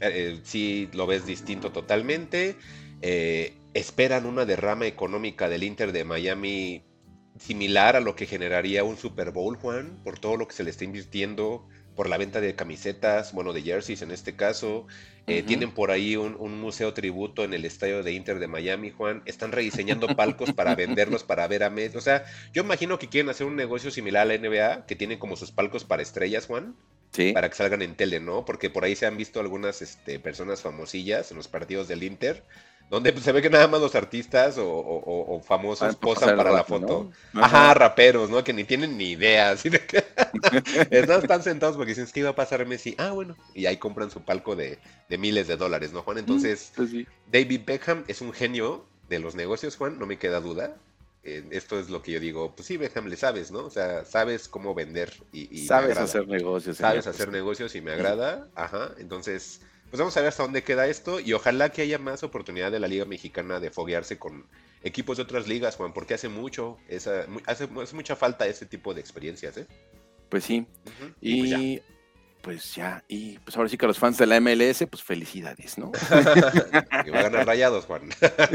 eh, 0.00 0.38
sí 0.44 0.90
lo 0.92 1.06
ves 1.06 1.24
distinto 1.24 1.72
totalmente. 1.72 2.56
Eh, 3.02 3.54
esperan 3.74 4.26
una 4.26 4.44
derrama 4.44 4.86
económica 4.86 5.48
del 5.48 5.62
Inter 5.62 5.92
de 5.92 6.04
Miami 6.04 6.82
similar 7.38 7.96
a 7.96 8.00
lo 8.00 8.16
que 8.16 8.26
generaría 8.26 8.82
un 8.84 8.96
Super 8.96 9.30
Bowl, 9.30 9.56
Juan, 9.56 10.00
por 10.02 10.18
todo 10.18 10.36
lo 10.36 10.48
que 10.48 10.54
se 10.54 10.64
le 10.64 10.70
está 10.70 10.84
invirtiendo, 10.84 11.68
por 11.94 12.08
la 12.08 12.16
venta 12.16 12.40
de 12.40 12.54
camisetas, 12.54 13.32
bueno, 13.32 13.52
de 13.52 13.62
jerseys 13.62 14.02
en 14.02 14.10
este 14.10 14.36
caso. 14.36 14.86
Eh. 15.26 15.42
Tienen 15.42 15.72
por 15.72 15.90
ahí 15.90 16.16
un, 16.16 16.36
un 16.38 16.58
museo 16.60 16.94
tributo 16.94 17.44
en 17.44 17.52
el 17.52 17.64
estadio 17.64 18.02
de 18.02 18.12
Inter 18.12 18.38
de 18.38 18.48
Miami, 18.48 18.90
Juan. 18.90 19.22
Están 19.26 19.52
rediseñando 19.52 20.08
palcos 20.16 20.52
para 20.52 20.74
venderlos 20.74 21.22
para 21.22 21.46
ver 21.46 21.62
a 21.64 21.70
Messi. 21.70 21.96
O 21.98 22.00
sea, 22.00 22.24
yo 22.52 22.62
imagino 22.62 22.98
que 22.98 23.08
quieren 23.08 23.28
hacer 23.28 23.46
un 23.46 23.56
negocio 23.56 23.90
similar 23.90 24.22
a 24.22 24.24
la 24.26 24.38
NBA, 24.38 24.86
que 24.86 24.96
tienen 24.96 25.18
como 25.18 25.36
sus 25.36 25.50
palcos 25.50 25.84
para 25.84 26.02
estrellas, 26.02 26.46
Juan 26.46 26.76
Sí. 27.10 27.32
para 27.32 27.48
que 27.48 27.56
salgan 27.56 27.80
en 27.82 27.94
tele, 27.94 28.20
¿no? 28.20 28.44
Porque 28.44 28.68
por 28.68 28.84
ahí 28.84 28.94
se 28.94 29.06
han 29.06 29.16
visto 29.16 29.40
algunas 29.40 29.80
este, 29.80 30.20
personas 30.20 30.60
famosillas 30.60 31.30
en 31.30 31.38
los 31.38 31.48
partidos 31.48 31.88
del 31.88 32.02
Inter, 32.02 32.44
donde 32.90 33.12
pues, 33.12 33.24
se 33.24 33.32
ve 33.32 33.42
que 33.42 33.50
nada 33.50 33.68
más 33.68 33.80
los 33.80 33.94
artistas 33.94 34.56
o, 34.58 34.66
o- 34.68 34.98
o- 34.98 35.36
o 35.36 35.40
famosos 35.42 35.94
Ah, 35.94 36.00
posan 36.00 36.34
para 36.34 36.50
la 36.50 36.62
rato, 36.62 36.64
foto. 36.64 37.10
¿no? 37.32 37.42
Ajá, 37.42 37.74
raperos, 37.74 38.30
¿no? 38.30 38.42
Que 38.44 38.52
ni 38.52 38.64
tienen 38.64 38.96
ni 38.96 39.10
idea. 39.12 39.50
Así 39.52 39.68
de 39.68 39.84
que 39.86 40.04
están, 40.90 41.42
sentados 41.42 41.76
porque 41.76 41.90
dicen 41.90 42.04
"Es 42.04 42.12
que 42.12 42.20
iba 42.20 42.30
a 42.30 42.34
pasar 42.34 42.64
Messi. 42.66 42.94
Ah, 42.98 43.10
bueno. 43.12 43.36
Y 43.54 43.66
ahí 43.66 43.76
compran 43.76 44.10
su 44.10 44.22
palco 44.24 44.56
de, 44.56 44.78
de 45.08 45.18
miles 45.18 45.46
de 45.46 45.56
dólares, 45.56 45.92
¿no, 45.92 46.02
Juan? 46.02 46.18
Entonces, 46.18 46.72
Pues 46.74 46.90
sí. 46.90 47.06
David 47.30 47.62
Beckham 47.66 48.04
es 48.08 48.20
un 48.20 48.32
genio 48.32 48.84
de 49.08 49.18
los 49.18 49.34
negocios, 49.34 49.76
Juan, 49.76 49.98
no 49.98 50.06
me 50.06 50.18
queda 50.18 50.40
duda. 50.40 50.76
Eh, 51.24 51.44
esto 51.50 51.78
es 51.78 51.90
lo 51.90 52.02
que 52.02 52.12
yo 52.12 52.20
digo, 52.20 52.54
pues 52.54 52.66
sí, 52.66 52.76
Beckham, 52.76 53.06
le 53.06 53.16
sabes, 53.16 53.50
¿no? 53.50 53.60
O 53.66 53.70
sea, 53.70 54.04
sabes 54.04 54.48
cómo 54.48 54.74
vender 54.74 55.12
y, 55.32 55.66
Sabes 55.66 55.98
hacer 55.98 56.26
negocios. 56.28 56.76
sabes 56.76 57.06
señor. 57.06 57.14
hacer 57.14 57.30
negocios 57.30 57.74
y 57.74 57.80
me 57.80 57.92
agrada, 57.92 58.48
ajá, 58.54 58.94
entonces 58.98 59.60
pues 59.90 59.98
vamos 59.98 60.16
a 60.16 60.20
ver 60.20 60.28
hasta 60.28 60.42
dónde 60.42 60.62
queda 60.62 60.86
esto 60.86 61.20
y 61.20 61.32
ojalá 61.32 61.70
que 61.70 61.82
haya 61.82 61.98
más 61.98 62.22
oportunidad 62.22 62.70
de 62.70 62.80
la 62.80 62.88
Liga 62.88 63.04
Mexicana 63.04 63.60
de 63.60 63.70
foguearse 63.70 64.18
con 64.18 64.46
equipos 64.82 65.16
de 65.16 65.22
otras 65.22 65.48
ligas, 65.48 65.76
Juan, 65.76 65.92
porque 65.92 66.14
hace 66.14 66.28
mucho, 66.28 66.78
esa, 66.88 67.26
hace, 67.46 67.66
mucha 67.66 68.16
falta 68.16 68.46
ese 68.46 68.66
tipo 68.66 68.94
de 68.94 69.00
experiencias, 69.00 69.56
¿eh? 69.56 69.66
Pues 70.28 70.44
sí. 70.44 70.66
Y, 71.20 71.80
pues, 72.42 72.74
ya. 72.74 73.02
y 73.08 73.38
pues 73.38 73.56
ahora 73.56 73.68
sí 73.68 73.78
que 73.78 73.86
los 73.86 73.98
fans 73.98 74.18
de 74.18 74.26
la 74.26 74.40
MLS, 74.40 74.84
pues 74.90 75.02
felicidades, 75.02 75.78
¿no? 75.78 75.90
que 77.04 77.10
va 77.10 77.20
a 77.20 77.22
ganar 77.22 77.46
rayados, 77.46 77.86
Juan. 77.86 78.10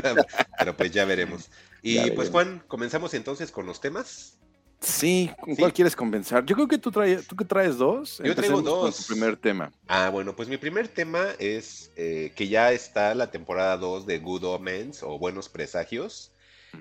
Pero 0.59 0.77
pues 0.77 0.91
ya 0.91 1.05
veremos. 1.05 1.49
Y 1.81 2.11
pues 2.11 2.29
Juan, 2.29 2.63
comenzamos 2.67 3.13
entonces 3.13 3.51
con 3.51 3.65
los 3.65 3.81
temas. 3.81 4.37
Sí, 4.83 5.31
¿con 5.39 5.55
cuál 5.55 5.71
quieres 5.71 5.95
comenzar? 5.95 6.45
Yo 6.45 6.55
creo 6.55 6.67
que 6.67 6.77
tú 6.77 6.91
traes, 6.91 7.25
tú 7.25 7.35
que 7.35 7.45
traes 7.45 7.77
dos. 7.77 8.21
Yo 8.23 8.35
traigo 8.35 8.61
dos. 8.61 8.97
tu 8.97 9.13
primer 9.13 9.37
tema. 9.37 9.71
Ah, 9.87 10.09
bueno, 10.09 10.35
pues 10.35 10.49
mi 10.49 10.57
primer 10.57 10.89
tema 10.89 11.27
es 11.39 11.91
eh, 11.95 12.33
que 12.35 12.49
ya 12.49 12.73
está 12.73 13.15
la 13.15 13.31
temporada 13.31 13.77
2 13.77 14.05
de 14.05 14.19
Good 14.19 14.43
Omens 14.43 15.01
o 15.01 15.17
Buenos 15.17 15.47
Presagios. 15.47 16.33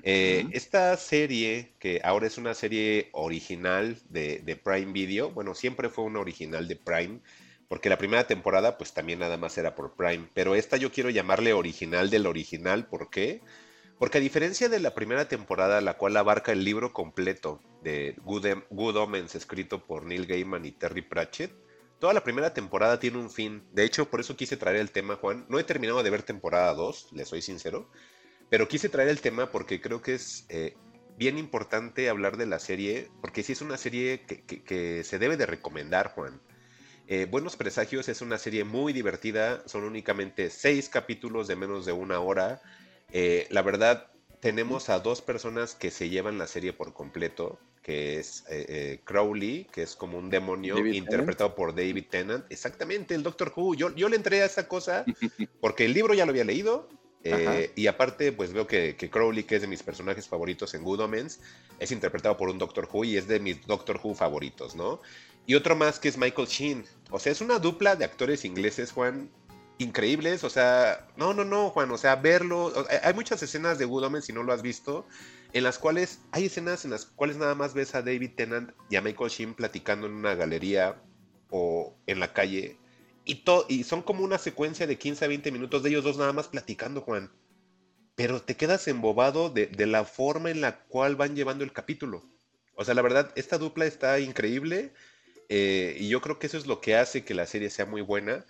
Eh, 0.03 0.47
esta 0.53 0.97
serie, 0.97 1.75
que 1.79 2.01
ahora 2.03 2.27
es 2.27 2.39
una 2.39 2.55
serie 2.55 3.11
original 3.13 3.99
de, 4.09 4.39
de, 4.39 4.57
Prime 4.57 4.93
Video, 4.93 5.31
bueno, 5.31 5.55
siempre 5.55 5.91
fue 5.91 6.05
una 6.05 6.19
original 6.19 6.67
de 6.67 6.77
Prime, 6.77 7.21
porque 7.69 7.91
la 7.91 7.99
primera 7.99 8.27
temporada 8.27 8.79
pues 8.79 8.95
también 8.95 9.19
nada 9.19 9.37
más 9.37 9.57
era 9.59 9.75
por 9.75 9.95
Prime, 9.95 10.29
pero 10.33 10.55
esta 10.55 10.79
yo 10.79 10.91
quiero 10.91 11.11
llamarle 11.11 11.53
original 11.53 12.09
del 12.09 12.27
original, 12.27 12.87
¿por 12.87 13.11
qué? 13.11 13.41
Porque 13.41 13.62
a 14.19 14.21
diferencia 14.21 14.69
de 14.69 14.81
la 14.81 14.95
primera 14.95 15.29
temporada, 15.29 15.81
la 15.81 15.97
cual 15.97 16.17
abarca 16.17 16.51
el 16.51 16.65
libro 16.65 16.93
completo 16.93 17.61
de 17.83 18.17
Good, 18.25 18.97
Omens, 18.97 19.37
escrito 19.37 19.87
por 19.87 20.05
Neil 20.05 20.27
Gaiman 20.27 20.65
y 20.65 20.73
Terry 20.73 21.03
Pratchett, 21.03 21.53
toda 22.01 22.13
la 22.13 22.25
primera 22.25 22.53
temporada 22.53 22.99
tiene 22.99 23.19
un 23.19 23.31
fin. 23.31 23.63
De 23.73 23.85
hecho, 23.85 24.11
por 24.11 24.19
eso 24.19 24.37
quise 24.37 24.57
traer 24.57 24.79
el 24.79 24.91
tema, 24.91 25.15
Juan. 25.15 25.47
No 25.49 25.61
he 25.61 25.65
terminado 25.65 26.03
de 26.03 26.11
ver 26.11 26.25
temporada 26.25 26.75
2, 26.75 27.13
le 27.13 27.25
soy 27.25 27.43
sincero, 27.43 27.89
pero 28.51 28.67
quise 28.67 28.89
traer 28.89 29.09
el 29.09 29.21
tema 29.21 29.53
porque 29.53 29.81
creo 29.81 30.03
que 30.03 30.15
es 30.15 30.47
eh, 30.49 30.75
bien 31.17 31.39
importante 31.39 32.09
hablar 32.09 32.37
de 32.37 32.47
la 32.47 32.59
serie, 32.59 33.09
porque 33.21 33.45
sí 33.45 33.53
es 33.53 33.61
una 33.61 33.77
serie 33.77 34.27
que, 34.27 35.05
se 35.05 35.19
debe 35.21 35.37
de 35.37 35.47
recomendar, 35.47 36.09
Juan. 36.09 36.43
Eh, 37.07 37.29
Buenos 37.31 37.55
Presagios 37.55 38.09
es 38.09 38.21
una 38.21 38.39
serie 38.39 38.65
muy 38.65 38.93
divertida, 38.93 39.63
son 39.69 39.85
únicamente 39.85 40.51
seis 40.51 40.89
capítulos 40.89 41.47
de 41.47 41.55
menos 41.55 41.87
de 41.87 41.93
una 41.93 42.19
hora 42.19 42.61
eh, 43.13 43.47
la 43.51 43.63
verdad, 43.63 44.09
tenemos 44.41 44.89
a 44.89 44.99
dos 44.99 45.21
personas 45.23 45.75
que 45.75 45.91
se 45.91 46.09
llevan 46.09 46.39
la 46.39 46.47
serie 46.47 46.73
por 46.73 46.93
completo, 46.95 47.59
que 47.83 48.19
es 48.19 48.45
eh, 48.49 48.65
eh, 48.69 49.01
Crowley, 49.05 49.67
que 49.73 49.83
es 49.83 49.95
como 49.97 50.19
un 50.19 50.31
demonio 50.31 50.79
interpretado 50.87 51.55
por 51.55 51.75
David 51.75 52.07
Tennant. 52.11 52.45
Exactamente, 52.51 53.15
el 53.15 53.23
Doctor 53.23 53.53
Who. 53.55 53.75
Yo, 53.75 53.95
yo 53.95 54.09
le 54.09 54.17
entré 54.17 54.43
a 54.43 54.47
esa 54.47 54.67
cosa 54.67 55.05
porque 55.61 55.85
el 55.85 55.93
libro 55.93 56.15
ya 56.15 56.25
lo 56.25 56.31
había 56.31 56.45
leído. 56.45 56.89
y 57.77 57.87
aparte, 57.87 58.33
pues 58.33 58.53
veo 58.53 58.67
que, 58.67 58.97
Crowley, 58.97 59.45
que 59.45 59.57
es 59.57 59.63
de 59.63 59.69
mis 59.69 59.83
personajes 59.83 60.27
favoritos 60.27 60.75
en 60.75 60.83
Good 60.83 61.01
Omens, 61.01 61.41
es 61.79 61.93
interpretado 61.93 62.37
por 62.37 62.49
un 62.49 62.59
Doctor 62.59 62.89
Who 62.91 63.05
y 63.05 63.17
es 63.17 63.29
de 63.29 63.39
mis 63.39 63.65
Doctor 63.67 64.01
Who 64.03 64.15
favoritos, 64.15 64.75
¿no? 64.75 65.01
Y 65.47 65.55
otro 65.55 65.77
más 65.77 65.99
que 65.99 66.09
es 66.09 66.17
Michael 66.17 66.49
Sheen. 66.49 66.85
O 67.11 67.19
sea, 67.19 67.33
es 67.33 67.41
una 67.41 67.59
dupla 67.59 67.95
de 67.97 68.05
actores 68.05 68.45
ingleses, 68.45 68.93
Juan, 68.93 69.29
increíbles, 69.79 70.45
o 70.45 70.51
sea, 70.51 71.09
no, 71.17 71.35
no, 71.35 71.45
no, 71.45 71.71
Juan, 71.71 71.91
o 71.91 71.99
sea, 71.99 72.17
verlo, 72.17 72.73
hay 73.03 73.15
muchas 73.15 73.43
escenas 73.43 73.79
de 73.79 73.85
Good 73.85 74.21
si 74.21 74.33
no 74.33 74.43
lo 74.43 74.53
has 74.53 74.63
visto, 74.63 75.07
en 75.53 75.65
las 75.65 75.79
cuales, 75.79 76.21
hay 76.31 76.47
escenas 76.47 76.85
en 76.85 76.91
las 76.93 77.07
cuales 77.07 77.37
nada 77.37 77.55
más 77.55 77.75
ves 77.75 77.95
a 77.95 78.03
David 78.03 78.33
Tennant 78.37 78.73
y 78.91 78.97
a 78.97 79.03
Michael 79.03 79.31
Sheen 79.31 79.55
platicando 79.55 80.07
en 80.07 80.15
una 80.15 80.35
galería 80.35 80.97
o 81.51 81.95
en 82.07 82.21
la 82.21 82.33
calle, 82.33 82.79
y, 83.25 83.45
y 83.69 83.85
son 83.85 84.03
como 84.03 84.25
una 84.25 84.39
secuencia 84.39 84.87
de 84.87 84.99
15 84.99 85.25
a 85.25 85.29
20 85.29 85.53
minutos 85.53 85.83
de 85.83 85.91
ellos 85.91 86.05
dos 86.05 86.17
nada 86.17 86.33
más 86.33 86.49
platicando, 86.49 87.03
Juan. 87.03 87.31
Pero 88.15 88.43
te 88.43 88.57
quedas 88.57 88.89
embobado 88.89 89.49
de, 89.49 89.71
la 89.87 90.05
forma 90.05 90.51
en 90.51 90.61
la 90.61 90.81
cual 90.85 91.17
van 91.17 91.35
llevando 91.35 91.65
el 91.65 91.73
capítulo. 91.73 92.25
O 92.75 92.85
sea, 92.85 92.95
la 92.95 93.03
verdad, 93.03 93.33
esta 93.37 93.59
dupla 93.59 93.87
está 93.87 94.19
increíble. 94.21 94.93
Eh, 95.49 95.97
y 95.99 96.09
yo 96.09 96.21
creo 96.21 96.39
que 96.39 96.47
eso 96.47 96.59
es 96.59 96.67
lo 96.67 96.81
que 96.81 96.97
hace 96.97 97.25
que 97.25 97.35
la 97.35 97.47
serie 97.47 97.71
sea 97.71 97.87
muy 97.87 98.01
buena 98.01 98.45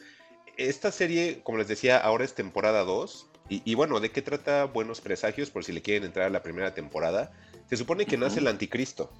esta 0.57 0.93
serie, 0.93 1.41
como 1.43 1.59
les 1.59 1.69
decía, 1.69 1.99
ahora 1.99 2.25
es 2.25 2.35
temporada 2.35 2.85
2. 2.85 3.29
Y, 3.49 3.75
bueno, 3.75 4.01
¿de 4.01 4.11
qué 4.11 4.23
trata 4.23 4.65
Buenos 4.65 5.03
Presagios? 5.03 5.51
Por 5.51 5.63
si 5.63 5.73
le 5.73 5.83
quieren 5.83 6.05
entrar 6.05 6.27
a 6.27 6.31
la 6.31 6.43
primera 6.43 6.73
temporada. 6.73 7.33
Se 7.69 7.77
supone 7.77 8.07
que 8.07 8.17
nace 8.17 8.41
el 8.41 8.47
anticristo. 8.47 9.13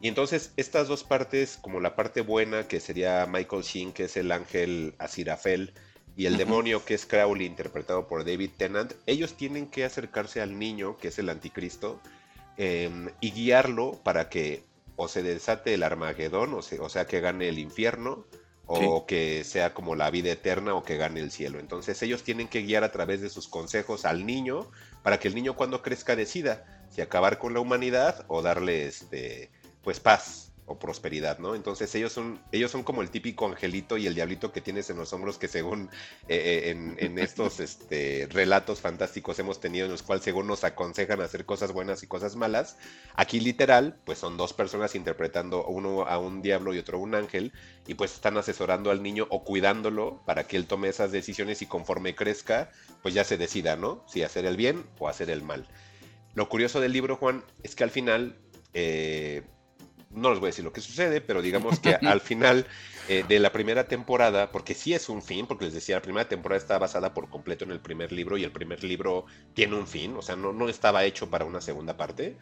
Y 0.00 0.06
entonces 0.06 0.52
estas 0.56 0.86
dos 0.86 1.02
partes, 1.02 1.58
como 1.60 1.80
la 1.80 1.96
parte 1.96 2.20
buena, 2.20 2.68
que 2.68 2.78
sería 2.78 3.26
Michael 3.26 3.62
Sheen, 3.62 3.92
que 3.92 4.04
es 4.04 4.16
el 4.16 4.30
ángel 4.30 4.94
Azirafel, 4.98 5.72
y 6.16 6.26
el 6.26 6.36
demonio, 6.36 6.84
que 6.84 6.94
es 6.94 7.04
Crowley, 7.04 7.46
interpretado 7.46 8.06
por 8.06 8.24
David 8.24 8.50
Tennant, 8.56 8.92
ellos 9.06 9.34
tienen 9.34 9.68
que 9.68 9.84
acercarse 9.84 10.40
al 10.40 10.58
niño, 10.58 10.96
que 10.98 11.08
es 11.08 11.18
el 11.18 11.28
anticristo, 11.28 12.00
em, 12.56 13.10
y 13.20 13.32
guiarlo 13.32 14.00
para 14.04 14.28
que 14.28 14.62
o 14.96 15.06
se 15.06 15.22
desate 15.22 15.74
el 15.74 15.84
Armagedón, 15.84 16.54
o, 16.54 16.58
o 16.58 16.88
sea, 16.88 17.06
que 17.06 17.20
gane 17.20 17.48
el 17.48 17.60
infierno, 17.60 18.26
o 18.68 19.06
que 19.06 19.44
sea 19.44 19.72
como 19.72 19.96
la 19.96 20.10
vida 20.10 20.30
eterna 20.30 20.74
o 20.74 20.82
que 20.82 20.98
gane 20.98 21.20
el 21.20 21.30
cielo. 21.30 21.58
Entonces 21.58 22.00
ellos 22.02 22.22
tienen 22.22 22.48
que 22.48 22.62
guiar 22.62 22.84
a 22.84 22.92
través 22.92 23.20
de 23.20 23.30
sus 23.30 23.48
consejos 23.48 24.04
al 24.04 24.26
niño 24.26 24.70
para 25.02 25.18
que 25.18 25.28
el 25.28 25.34
niño 25.34 25.56
cuando 25.56 25.82
crezca 25.82 26.14
decida 26.14 26.84
si 26.90 27.00
acabar 27.00 27.38
con 27.38 27.54
la 27.54 27.60
humanidad 27.60 28.24
o 28.28 28.42
darle 28.42 28.86
este 28.86 29.50
pues 29.82 30.00
paz 30.00 30.47
o 30.68 30.78
prosperidad, 30.78 31.38
¿no? 31.38 31.54
Entonces 31.54 31.92
ellos 31.94 32.12
son, 32.12 32.40
ellos 32.52 32.70
son 32.70 32.82
como 32.82 33.02
el 33.02 33.10
típico 33.10 33.46
angelito 33.46 33.96
y 33.96 34.06
el 34.06 34.14
diablito 34.14 34.52
que 34.52 34.60
tienes 34.60 34.90
en 34.90 34.98
los 34.98 35.12
hombros 35.12 35.38
que 35.38 35.48
según 35.48 35.90
eh, 36.28 36.76
eh, 36.76 36.96
en, 36.98 37.18
estos 37.18 37.58
este, 37.58 38.28
relatos 38.30 38.80
fantásticos 38.80 39.38
hemos 39.38 39.60
tenido 39.60 39.86
en 39.86 39.92
los 39.92 40.02
cuales 40.02 40.24
según 40.24 40.46
nos 40.46 40.64
aconsejan 40.64 41.20
hacer 41.22 41.46
cosas 41.46 41.72
buenas 41.72 42.02
y 42.02 42.06
cosas 42.06 42.36
malas, 42.36 42.76
aquí 43.14 43.40
literal, 43.40 43.96
pues 44.04 44.18
son 44.18 44.36
dos 44.36 44.52
personas 44.52 44.94
interpretando 44.94 45.64
uno 45.66 46.02
a 46.02 46.18
un 46.18 46.42
diablo 46.42 46.74
y 46.74 46.78
otro 46.78 46.98
a 46.98 47.00
un 47.00 47.14
ángel 47.14 47.52
y 47.86 47.94
pues 47.94 48.12
están 48.12 48.36
asesorando 48.36 48.90
al 48.90 49.02
niño 49.02 49.26
o 49.30 49.44
cuidándolo 49.44 50.22
para 50.26 50.44
que 50.44 50.58
él 50.58 50.66
tome 50.66 50.88
esas 50.88 51.12
decisiones 51.12 51.62
y 51.62 51.66
conforme 51.66 52.14
crezca, 52.14 52.70
pues 53.02 53.14
ya 53.14 53.24
se 53.24 53.38
decida, 53.38 53.76
¿no? 53.76 54.04
Si 54.06 54.22
hacer 54.22 54.44
el 54.44 54.58
bien 54.58 54.84
o 54.98 55.08
hacer 55.08 55.30
el 55.30 55.42
mal. 55.42 55.66
Lo 56.34 56.50
curioso 56.50 56.80
del 56.80 56.92
libro, 56.92 57.16
Juan, 57.16 57.42
es 57.62 57.74
que 57.74 57.84
al 57.84 57.90
final... 57.90 58.36
Eh, 58.74 59.42
no 60.18 60.30
les 60.30 60.40
voy 60.40 60.48
a 60.48 60.50
decir 60.50 60.64
lo 60.64 60.72
que 60.72 60.80
sucede, 60.80 61.20
pero 61.20 61.42
digamos 61.42 61.78
que 61.80 61.94
al 62.02 62.20
final 62.20 62.66
eh, 63.08 63.24
de 63.26 63.38
la 63.38 63.52
primera 63.52 63.88
temporada, 63.88 64.52
porque 64.52 64.74
sí 64.74 64.92
es 64.92 65.08
un 65.08 65.22
fin, 65.22 65.46
porque 65.46 65.64
les 65.64 65.74
decía, 65.74 65.96
la 65.96 66.02
primera 66.02 66.28
temporada 66.28 66.58
está 66.58 66.78
basada 66.78 67.14
por 67.14 67.30
completo 67.30 67.64
en 67.64 67.70
el 67.70 67.80
primer 67.80 68.12
libro 68.12 68.36
y 68.36 68.44
el 68.44 68.52
primer 68.52 68.84
libro 68.84 69.24
tiene 69.54 69.76
un 69.76 69.86
fin, 69.86 70.14
o 70.16 70.20
sea, 70.22 70.36
no, 70.36 70.52
no 70.52 70.68
estaba 70.68 71.04
hecho 71.04 71.30
para 71.30 71.46
una 71.46 71.62
segunda 71.62 71.96
parte. 71.96 72.36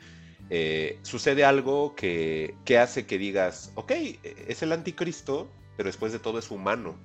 Eh, 0.50 0.98
sucede 1.02 1.44
algo 1.44 1.94
que, 1.94 2.54
que 2.64 2.78
hace 2.78 3.06
que 3.06 3.16
digas, 3.16 3.72
ok, 3.76 3.92
es 4.48 4.62
el 4.62 4.72
anticristo, 4.72 5.48
pero 5.76 5.86
después 5.88 6.12
de 6.12 6.18
todo 6.18 6.38
es 6.38 6.50
humano. 6.50 6.96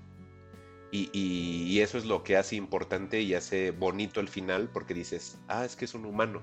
Y, 0.91 1.10
y, 1.14 1.80
eso 1.80 1.98
es 1.98 2.06
lo 2.06 2.23
que 2.23 2.35
hace 2.35 2.57
importante 2.57 3.22
y 3.22 3.34
hace 3.34 3.72
bonito 3.72 4.19
el 4.19 4.27
final 4.27 4.69
porque 4.73 4.93
dices, 4.93 5.38
ah, 5.48 5.64
es 5.64 5.76
que 5.76 5.85
es 5.85 5.93
un 5.93 6.06
humano. 6.06 6.41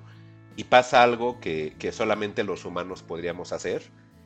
Y 0.57 0.65
pasa 0.65 1.03
algo 1.03 1.39
que, 1.39 1.75
que 1.79 1.93
solamente 1.93 2.45
los 2.45 2.65
humanos 2.65 3.03
podríamos 3.03 3.53
hacer 3.53 3.83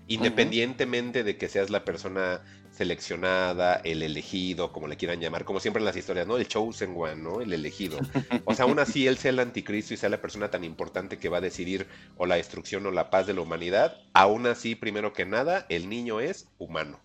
Independientemente 0.09 1.23
de 1.25 1.37
que 1.37 1.49
seas 1.49 1.71
la 1.71 1.85
persona 1.85 2.43
seleccionada, 2.73 3.81
el 3.85 4.03
elegido, 4.03 4.73
como 4.73 4.89
le 4.89 4.97
quieran 4.97 5.21
llamar, 5.21 5.45
como 5.45 5.61
siempre 5.61 5.81
en 5.81 5.85
las 5.85 5.97
historias, 5.97 6.27
¿no? 6.27 6.39
El 6.39 6.49
chosen 6.49 6.95
one, 6.97 7.17
¿no? 7.17 7.41
El 7.41 7.53
elegido. 7.53 7.99
O 8.45 8.55
sea, 8.55 8.65
aún 8.65 8.79
así 8.79 9.07
él 9.07 9.19
sea 9.19 9.31
el 9.31 9.39
anticristo 9.39 9.95
y 9.95 9.97
sea 9.97 10.09
la 10.09 10.21
persona 10.21 10.51
tan 10.51 10.65
importante 10.65 11.19
que 11.19 11.29
va 11.29 11.39
a 11.39 11.43
decidir 11.43 11.87
o 12.17 12.27
la 12.27 12.37
destrucción 12.37 12.87
o 12.87 12.91
la 12.91 13.11
paz 13.11 13.27
de 13.27 13.35
la 13.35 13.43
humanidad, 13.43 13.97
aún 14.15 14.47
así, 14.47 14.75
primero 14.75 15.13
que 15.13 15.27
nada, 15.27 15.67
el 15.69 15.89
niño 15.89 16.21
es 16.21 16.49
humano. 16.59 17.01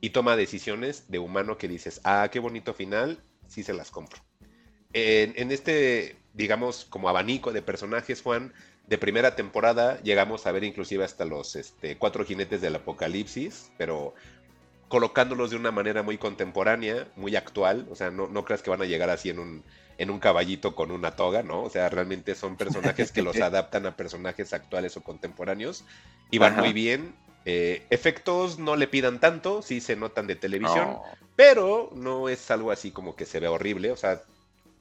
Y 0.00 0.10
toma 0.10 0.36
decisiones 0.36 1.10
de 1.10 1.18
humano 1.18 1.58
que 1.58 1.68
dices, 1.68 2.00
ah, 2.04 2.28
qué 2.32 2.38
bonito 2.38 2.74
final, 2.74 3.22
sí 3.48 3.62
se 3.62 3.74
las 3.74 3.90
compro. 3.90 4.20
En, 4.92 5.32
en 5.36 5.52
este, 5.52 6.16
digamos, 6.32 6.84
como 6.84 7.08
abanico 7.08 7.52
de 7.52 7.62
personajes, 7.62 8.22
Juan, 8.22 8.52
de 8.92 8.98
primera 8.98 9.34
temporada 9.34 9.98
llegamos 10.02 10.46
a 10.46 10.52
ver 10.52 10.64
inclusive 10.64 11.02
hasta 11.02 11.24
los 11.24 11.56
este, 11.56 11.96
cuatro 11.96 12.26
jinetes 12.26 12.60
del 12.60 12.76
apocalipsis, 12.76 13.70
pero 13.78 14.12
colocándolos 14.88 15.48
de 15.48 15.56
una 15.56 15.70
manera 15.70 16.02
muy 16.02 16.18
contemporánea, 16.18 17.08
muy 17.16 17.34
actual, 17.34 17.86
o 17.90 17.94
sea, 17.94 18.10
no, 18.10 18.28
no 18.28 18.44
creas 18.44 18.60
que 18.60 18.68
van 18.68 18.82
a 18.82 18.84
llegar 18.84 19.08
así 19.08 19.30
en 19.30 19.38
un, 19.38 19.64
en 19.96 20.10
un 20.10 20.18
caballito 20.18 20.74
con 20.74 20.90
una 20.90 21.16
toga, 21.16 21.42
¿no? 21.42 21.62
O 21.62 21.70
sea, 21.70 21.88
realmente 21.88 22.34
son 22.34 22.58
personajes 22.58 23.12
que 23.12 23.22
los 23.22 23.34
adaptan 23.40 23.86
a 23.86 23.96
personajes 23.96 24.52
actuales 24.52 24.94
o 24.98 25.02
contemporáneos 25.02 25.86
y 26.30 26.36
van 26.36 26.54
muy 26.56 26.74
bien. 26.74 27.14
Eh, 27.46 27.86
efectos 27.88 28.58
no 28.58 28.76
le 28.76 28.88
pidan 28.88 29.20
tanto, 29.20 29.62
sí 29.62 29.80
se 29.80 29.96
notan 29.96 30.26
de 30.26 30.36
televisión, 30.36 30.98
pero 31.34 31.90
no 31.94 32.28
es 32.28 32.50
algo 32.50 32.70
así 32.70 32.90
como 32.90 33.16
que 33.16 33.24
se 33.24 33.40
ve 33.40 33.48
horrible, 33.48 33.90
o 33.90 33.96
sea, 33.96 34.20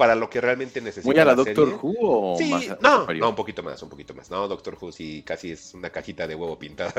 para 0.02 0.16
lo 0.16 0.32
que 0.32 0.42
realmente 0.42 0.82
necesita. 0.82 1.14
¿Muy 1.14 1.22
a 1.22 1.26
la, 1.26 1.32
la 1.32 1.36
Doctor 1.36 1.68
serie. 1.68 1.78
Who 1.80 1.94
o 2.00 2.38
Sí, 2.40 2.50
más, 2.50 2.82
no, 2.82 3.06
no, 3.06 3.30
un 3.30 3.36
poquito 3.36 3.62
más, 3.62 3.84
un 3.84 3.90
poquito 3.90 4.16
más. 4.16 4.32
No, 4.32 4.48
Doctor 4.48 4.76
Who 4.82 4.92
sí 4.92 5.22
casi 5.24 5.52
es 5.52 5.76
una 5.76 5.92
cajita 5.92 6.26
de 6.28 6.34
huevo 6.34 6.58
pintada. 6.58 6.92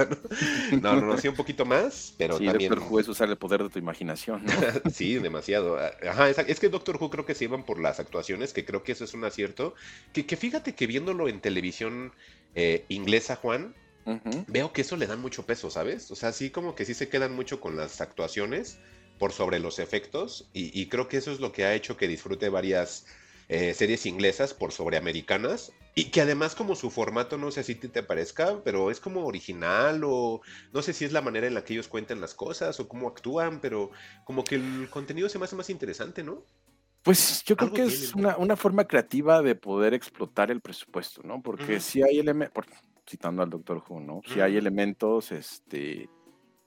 No, 0.71 0.79
no, 0.95 1.01
no, 1.01 1.07
no, 1.09 1.17
sí 1.17 1.27
un 1.27 1.35
poquito 1.35 1.65
más, 1.65 2.15
pero 2.17 2.39
sí, 2.39 2.45
también. 2.45 2.71
Doctor 2.71 2.89
Who 2.89 3.01
es 3.01 3.09
usar 3.09 3.29
el 3.29 3.37
poder 3.37 3.65
de 3.65 3.71
tu 3.71 3.81
imaginación, 3.81 4.45
¿no? 4.45 4.53
Sí, 4.93 5.17
demasiado. 5.17 5.81
Ajá, 6.09 6.31
es, 6.31 6.39
es 6.39 6.61
que 6.61 6.69
Doctor 6.69 6.97
Who 7.01 7.11
creo 7.11 7.27
que 7.27 7.35
se 7.35 7.43
iban 7.43 7.65
por 7.65 7.81
las 7.81 7.99
actuaciones, 7.99 8.53
que 8.53 8.65
creo 8.65 8.85
que 8.85 8.93
eso 8.93 9.03
es 9.03 9.15
un 9.15 9.25
acierto. 9.25 9.75
Que, 10.13 10.25
que 10.25 10.37
fíjate 10.37 10.77
que 10.77 10.87
viéndolo 10.87 11.27
en 11.27 11.41
televisión 11.41 12.13
eh, 12.55 12.87
inglesa, 12.89 13.35
Juan, 13.35 13.75
Ujú. 14.07 14.45
veo 14.47 14.73
que 14.73 14.83
eso 14.83 14.97
le 14.97 15.09
dan 15.09 15.21
mucho 15.21 15.45
peso, 15.45 15.71
¿sabes? 15.71 16.09
O 16.13 16.15
sea, 16.15 16.31
sí 16.31 16.51
como 16.51 16.77
que 16.77 16.85
sí 16.85 16.95
se 16.95 17.09
quedan 17.09 17.35
mucho 17.35 17.61
con 17.61 17.77
las 17.77 18.01
actuaciones 18.01 18.79
por 19.23 19.31
sobre 19.31 19.61
los 19.61 19.79
efectos 19.79 20.51
y, 20.53 20.77
y 20.81 20.89
creo 20.89 21.07
que 21.07 21.19
eso 21.19 21.31
es 21.31 21.39
lo 21.39 21.53
que 21.53 21.65
ha 21.65 21.75
hecho 21.75 21.97
que 21.97 22.09
disfrute 22.09 22.49
varias 22.49 23.07
eh, 23.49 23.73
series 23.73 24.05
inglesas 24.05 24.53
por 24.53 24.73
sobre 24.73 24.97
americanas 24.97 25.71
y 25.95 26.07
que 26.07 26.23
además 26.23 26.57
como 26.57 26.75
su 26.75 26.91
formato, 26.91 27.39
no 27.39 27.53
sé 27.53 27.63
si 27.63 27.77
te, 27.77 27.89
te 27.89 28.03
parezca, 28.03 28.61
pero 28.65 28.91
es 28.91 28.99
como 28.99 29.25
original 29.25 30.03
o 30.05 30.41
no 30.73 30.83
sé 30.83 30.93
si 30.93 31.05
es 31.05 31.13
la 31.13 31.21
manera 31.21 31.47
en 31.47 31.55
la 31.55 31.63
que 31.63 31.75
ellos 31.75 31.87
cuentan 31.87 32.21
las 32.21 32.35
cosas 32.35 32.81
o 32.81 32.89
cómo 32.89 33.07
actúan, 33.07 33.61
pero 33.61 33.93
como 34.25 34.43
que 34.43 34.57
el 34.57 34.89
contenido 34.91 35.29
se 35.29 35.39
me 35.39 35.45
hace 35.45 35.55
más 35.55 35.71
interesante, 35.71 36.25
¿no? 36.25 36.43
Pues 37.05 37.45
yo 37.45 37.57
creo 37.57 37.73
que 37.73 37.85
es 37.85 38.13
una, 38.17 38.37
una 38.39 38.57
forma 38.57 38.89
creativa 38.89 39.41
de 39.41 39.55
poder 39.55 39.95
explotar 39.95 40.51
el 40.51 40.61
presupuesto, 40.61 41.23
¿no? 41.23 41.41
Porque 41.41 41.79
si 41.79 42.03
hay 42.03 42.19
elementos, 42.19 42.65
citando 43.09 43.45
al 43.45 43.51
Doctor 43.51 43.85
Who, 43.89 44.01
¿no? 44.01 44.21
Si 44.27 44.41
hay 44.41 44.57
elementos, 44.57 45.31
este, 45.31 46.09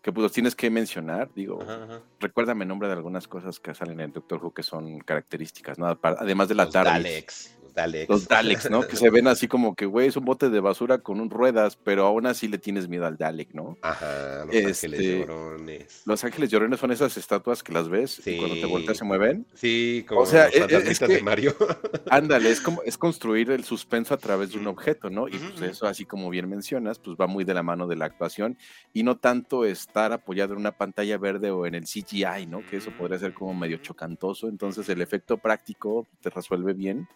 que 0.06 0.14
pues 0.14 0.22
los 0.22 0.32
tienes 0.32 0.56
que 0.56 0.70
mencionar, 0.70 1.32
digo, 1.34 1.60
Ajá, 1.64 1.84
ajá. 1.84 2.02
recuérdame 2.20 2.64
el 2.64 2.68
nombre 2.68 2.88
de 2.88 2.94
algunas 2.94 3.28
cosas 3.28 3.60
que 3.60 3.74
salen 3.74 4.00
en 4.00 4.06
el 4.06 4.12
Doctor 4.12 4.40
Who 4.40 4.54
que 4.54 4.62
son 4.62 5.00
características, 5.00 5.80
¿no? 5.80 5.88
Además 5.88 6.48
de 6.48 6.54
la 6.54 6.66
Los. 6.66 6.74
Daleks, 6.74 7.58
Daleks. 7.76 8.10
Los 8.10 8.28
Daleks, 8.28 8.70
¿no? 8.72 8.82
Que 8.88 8.96
se 8.96 9.10
ven 9.12 9.28
así 9.28 9.48
como 9.48 9.76
que, 9.76 9.86
güey, 9.86 10.08
es 10.08 10.16
un 10.18 10.26
bote 10.26 10.50
de 10.50 10.60
basura 10.60 10.98
con 11.00 11.20
un 11.20 11.30
ruedas, 11.30 11.76
pero 11.76 12.06
aún 12.08 12.26
así 12.26 12.48
le 12.48 12.58
tienes 12.58 12.88
miedo 12.88 13.06
al 13.06 13.18
Dalek, 13.18 13.54
¿no? 13.54 13.78
Ajá, 13.84 14.46
los 14.46 14.56
Este, 14.56 14.88
ángeles 14.88 15.20
llorones. 15.28 16.02
Los 16.06 16.24
ángeles 16.24 16.50
llorones 16.50 16.80
son 16.80 16.92
esas 16.92 17.16
estatuas 17.18 17.62
que 17.62 17.74
las 17.74 17.90
ves 17.90 18.26
y 18.26 18.38
cuando 18.38 18.56
te 18.56 18.66
volteas 18.66 18.98
se 18.98 19.04
mueven. 19.06 19.46
Sí, 19.54 20.04
como 20.08 20.26
sea, 20.26 20.46
los 20.46 20.56
e- 20.56 20.58
e- 20.58 20.64
es 20.64 20.72
fantasmitas 20.72 21.08
que- 21.10 21.16
de 21.16 21.22
Mario. 21.22 21.56
Ándale, 22.10 22.50
es 22.50 22.62
como 22.62 22.82
es 22.84 22.98
construir 22.98 23.52
el 23.52 23.64
suspenso 23.64 24.14
a 24.14 24.18
través 24.18 24.52
de 24.52 24.58
un 24.60 24.68
objeto, 24.68 25.10
¿no? 25.10 25.28
Y 25.28 25.38
pues 25.38 25.62
eso, 25.62 25.86
así 25.88 26.06
como 26.06 26.30
bien 26.30 26.50
mencionas, 26.50 27.00
pues 27.00 27.18
va 27.20 27.28
muy 27.28 27.44
de 27.44 27.54
la 27.54 27.64
mano 27.64 27.88
de 27.88 27.96
la 27.98 28.06
actuación 28.06 28.58
y 28.94 29.04
no 29.04 29.18
tanto 29.18 29.66
estar 29.66 30.14
apoyado 30.14 30.54
en 30.54 30.60
una 30.60 30.72
pantalla 30.72 31.18
verde 31.18 31.52
o 31.52 31.66
en 31.66 31.76
el 31.76 31.86
CGI, 31.86 32.46
¿no? 32.48 32.62
Que 32.70 32.78
eso 32.78 32.92
podría 32.92 33.20
ser 33.20 33.34
como 33.34 33.54
medio 33.54 33.78
chocantoso. 33.78 34.48
Entonces 34.48 34.88
el 34.90 35.02
efecto 35.02 35.38
práctico 35.38 36.08
te 36.22 36.30
resuelve 36.30 36.74
bien 36.74 37.08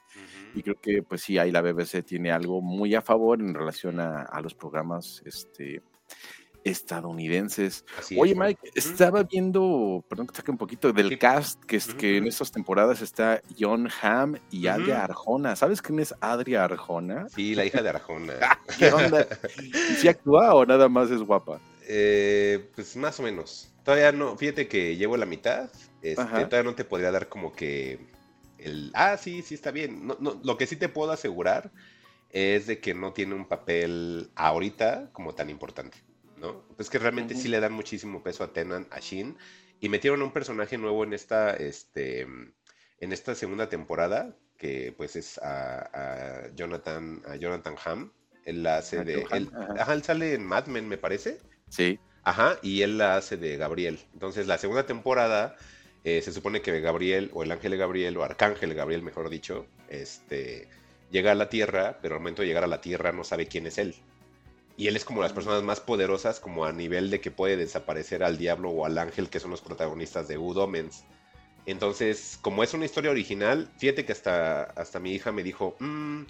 y 0.54 0.64
creo 0.64 0.76
que 0.82 1.04
pues 1.04 1.22
sí, 1.22 1.38
ahí 1.38 1.52
la 1.52 1.62
BBC 1.62 2.04
tiene 2.04 2.32
algo 2.32 2.62
muy 2.62 2.96
a 2.96 3.02
favor 3.02 3.40
en 3.40 3.54
relación 3.54 4.00
a, 4.00 4.24
a 4.24 4.42
los 4.42 4.54
programas 4.56 5.22
este, 5.26 5.82
estadounidenses. 6.64 7.86
Así 7.98 8.18
Oye, 8.20 8.34
es. 8.34 8.38
Mike, 8.38 8.72
estaba 8.76 9.24
viendo, 9.24 10.04
perdón 10.08 10.28
que 10.28 10.36
saque 10.36 10.52
un 10.52 10.58
poquito 10.58 10.92
del 10.92 11.10
Sí. 11.10 11.18
cast, 11.18 11.64
que, 11.66 11.78
es, 11.78 11.94
que 11.94 12.18
en 12.18 12.28
estas 12.28 12.52
temporadas 12.52 13.02
está 13.02 13.42
John 13.58 13.90
Hamm 14.02 14.36
y 14.52 14.68
Ujú. 14.68 14.76
Adria 14.76 15.04
Arjona. 15.04 15.56
¿Sabes 15.56 15.82
quién 15.82 16.00
es 16.00 16.14
Adria 16.20 16.64
Arjona? 16.66 17.28
Sí, 17.30 17.56
la 17.56 17.66
hija 17.66 17.82
de 17.82 17.90
Arjona. 17.90 18.34
¿Qué 18.80 18.92
onda? 18.92 19.26
¿Y 19.64 19.96
si 19.96 20.08
actúa 20.08 20.54
o 20.54 20.66
nada 20.66 20.90
más 20.90 21.10
es 21.12 21.22
guapa? 21.22 21.60
Eh, 21.88 22.70
pues 22.76 22.96
más 22.96 23.20
o 23.20 23.24
menos. 23.24 23.72
Todavía 23.84 24.12
no, 24.12 24.38
fíjate 24.38 24.68
que 24.68 24.96
llevo 24.96 25.18
la 25.18 25.26
mitad. 25.26 25.70
Este, 26.02 26.24
todavía 26.24 26.64
no 26.64 26.76
te 26.76 26.86
podría 26.86 27.12
dar 27.12 27.28
como 27.28 27.52
que 27.54 28.00
el. 28.64 28.92
Ah, 28.94 29.18
sí, 29.18 29.42
sí 29.42 29.56
está 29.56 29.72
bien. 29.72 30.06
No, 30.08 30.18
no, 30.20 30.40
lo 30.44 30.58
que 30.58 30.68
sí 30.68 30.76
te 30.76 30.90
puedo 30.90 31.12
asegurar 31.12 31.72
es 32.30 32.68
de 32.68 32.80
que 32.80 32.94
no 32.94 33.14
tiene 33.14 33.36
un 33.36 33.48
papel 33.48 34.30
ahorita 34.36 35.10
como 35.14 35.34
tan 35.34 35.50
importante, 35.50 35.98
¿no? 36.38 36.64
Pues 36.76 36.90
que 36.90 37.00
realmente 37.00 37.36
sí 37.36 37.48
le 37.48 37.60
dan 37.60 37.74
muchísimo 37.74 38.22
peso 38.24 38.44
a 38.44 38.54
Tenan, 38.54 38.88
a 38.92 39.00
Shin, 39.00 39.38
y 39.80 39.90
metieron 39.90 40.22
un 40.22 40.32
personaje 40.32 40.78
nuevo 40.78 41.04
en 41.04 41.14
esta, 41.14 41.56
este, 41.56 42.22
en 42.22 43.14
esta 43.14 43.34
segunda 43.36 43.70
temporada, 43.70 44.36
que 44.58 44.94
pues 44.96 45.16
es 45.16 45.38
a, 45.40 46.44
a 46.44 46.56
Jonathan, 46.56 47.22
a 47.28 47.36
Jonathan 47.36 47.76
Hamm. 47.84 48.12
Él 48.46 48.64
la 48.64 48.78
hace 48.78 49.00
A 49.00 49.04
de. 49.04 49.26
Él- 49.32 49.50
ajá, 49.78 49.94
él 49.94 50.04
sale 50.04 50.34
en 50.34 50.46
Mad 50.46 50.68
Men, 50.68 50.88
me 50.88 50.98
parece. 50.98 51.40
Sí. 51.70 52.00
Ajá, 52.24 52.60
y 52.62 52.82
él 52.82 52.98
la 52.98 53.16
hace 53.16 53.38
de 53.38 53.58
Gabriel. 53.58 54.00
Entonces, 54.14 54.46
la 54.48 54.58
segunda 54.58 54.86
temporada 54.86 55.56
eh, 56.04 56.22
se 56.22 56.32
supone 56.32 56.62
que 56.62 56.80
Gabriel, 56.82 57.30
o 57.34 57.44
el 57.44 57.52
ángel 57.52 57.72
de 57.72 57.78
Gabriel, 57.78 58.18
o 58.18 58.24
arcángel 58.24 58.74
Gabriel, 58.74 59.02
mejor 59.02 59.30
dicho, 59.30 59.66
este, 59.90 60.68
llega 61.12 61.32
a 61.32 61.36
la 61.36 61.50
Tierra, 61.50 62.00
pero 62.02 62.16
al 62.16 62.22
momento 62.22 62.42
de 62.42 62.48
llegar 62.48 62.64
a 62.64 62.68
la 62.68 62.82
Tierra 62.82 63.12
no 63.12 63.24
sabe 63.24 63.48
quién 63.48 63.68
es 63.68 63.78
él. 63.78 63.96
Y 64.78 64.88
él 64.88 64.96
es 64.96 65.04
como 65.04 65.22
las 65.22 65.34
personas 65.34 65.62
más 65.62 65.82
poderosas, 65.82 66.40
como 66.40 66.66
a 66.66 66.72
nivel 66.72 67.10
de 67.10 67.20
que 67.20 67.32
puede 67.32 67.58
desaparecer 67.58 68.24
al 68.24 68.38
diablo 68.38 68.70
o 68.70 68.86
al 68.86 68.98
ángel, 68.98 69.30
que 69.30 69.42
son 69.42 69.52
los 69.52 69.62
protagonistas 69.62 70.28
de 70.28 70.38
Good 70.38 70.58
Omens. 70.58 71.04
Entonces, 71.66 72.40
como 72.42 72.64
es 72.64 72.74
una 72.74 72.86
historia 72.86 73.12
original, 73.12 73.70
fíjate 73.78 74.06
que 74.06 74.14
hasta, 74.14 74.64
hasta 74.64 75.00
mi 75.00 75.12
hija 75.12 75.34
me 75.34 75.44
dijo, 75.44 75.76
"Mm, 75.80 76.24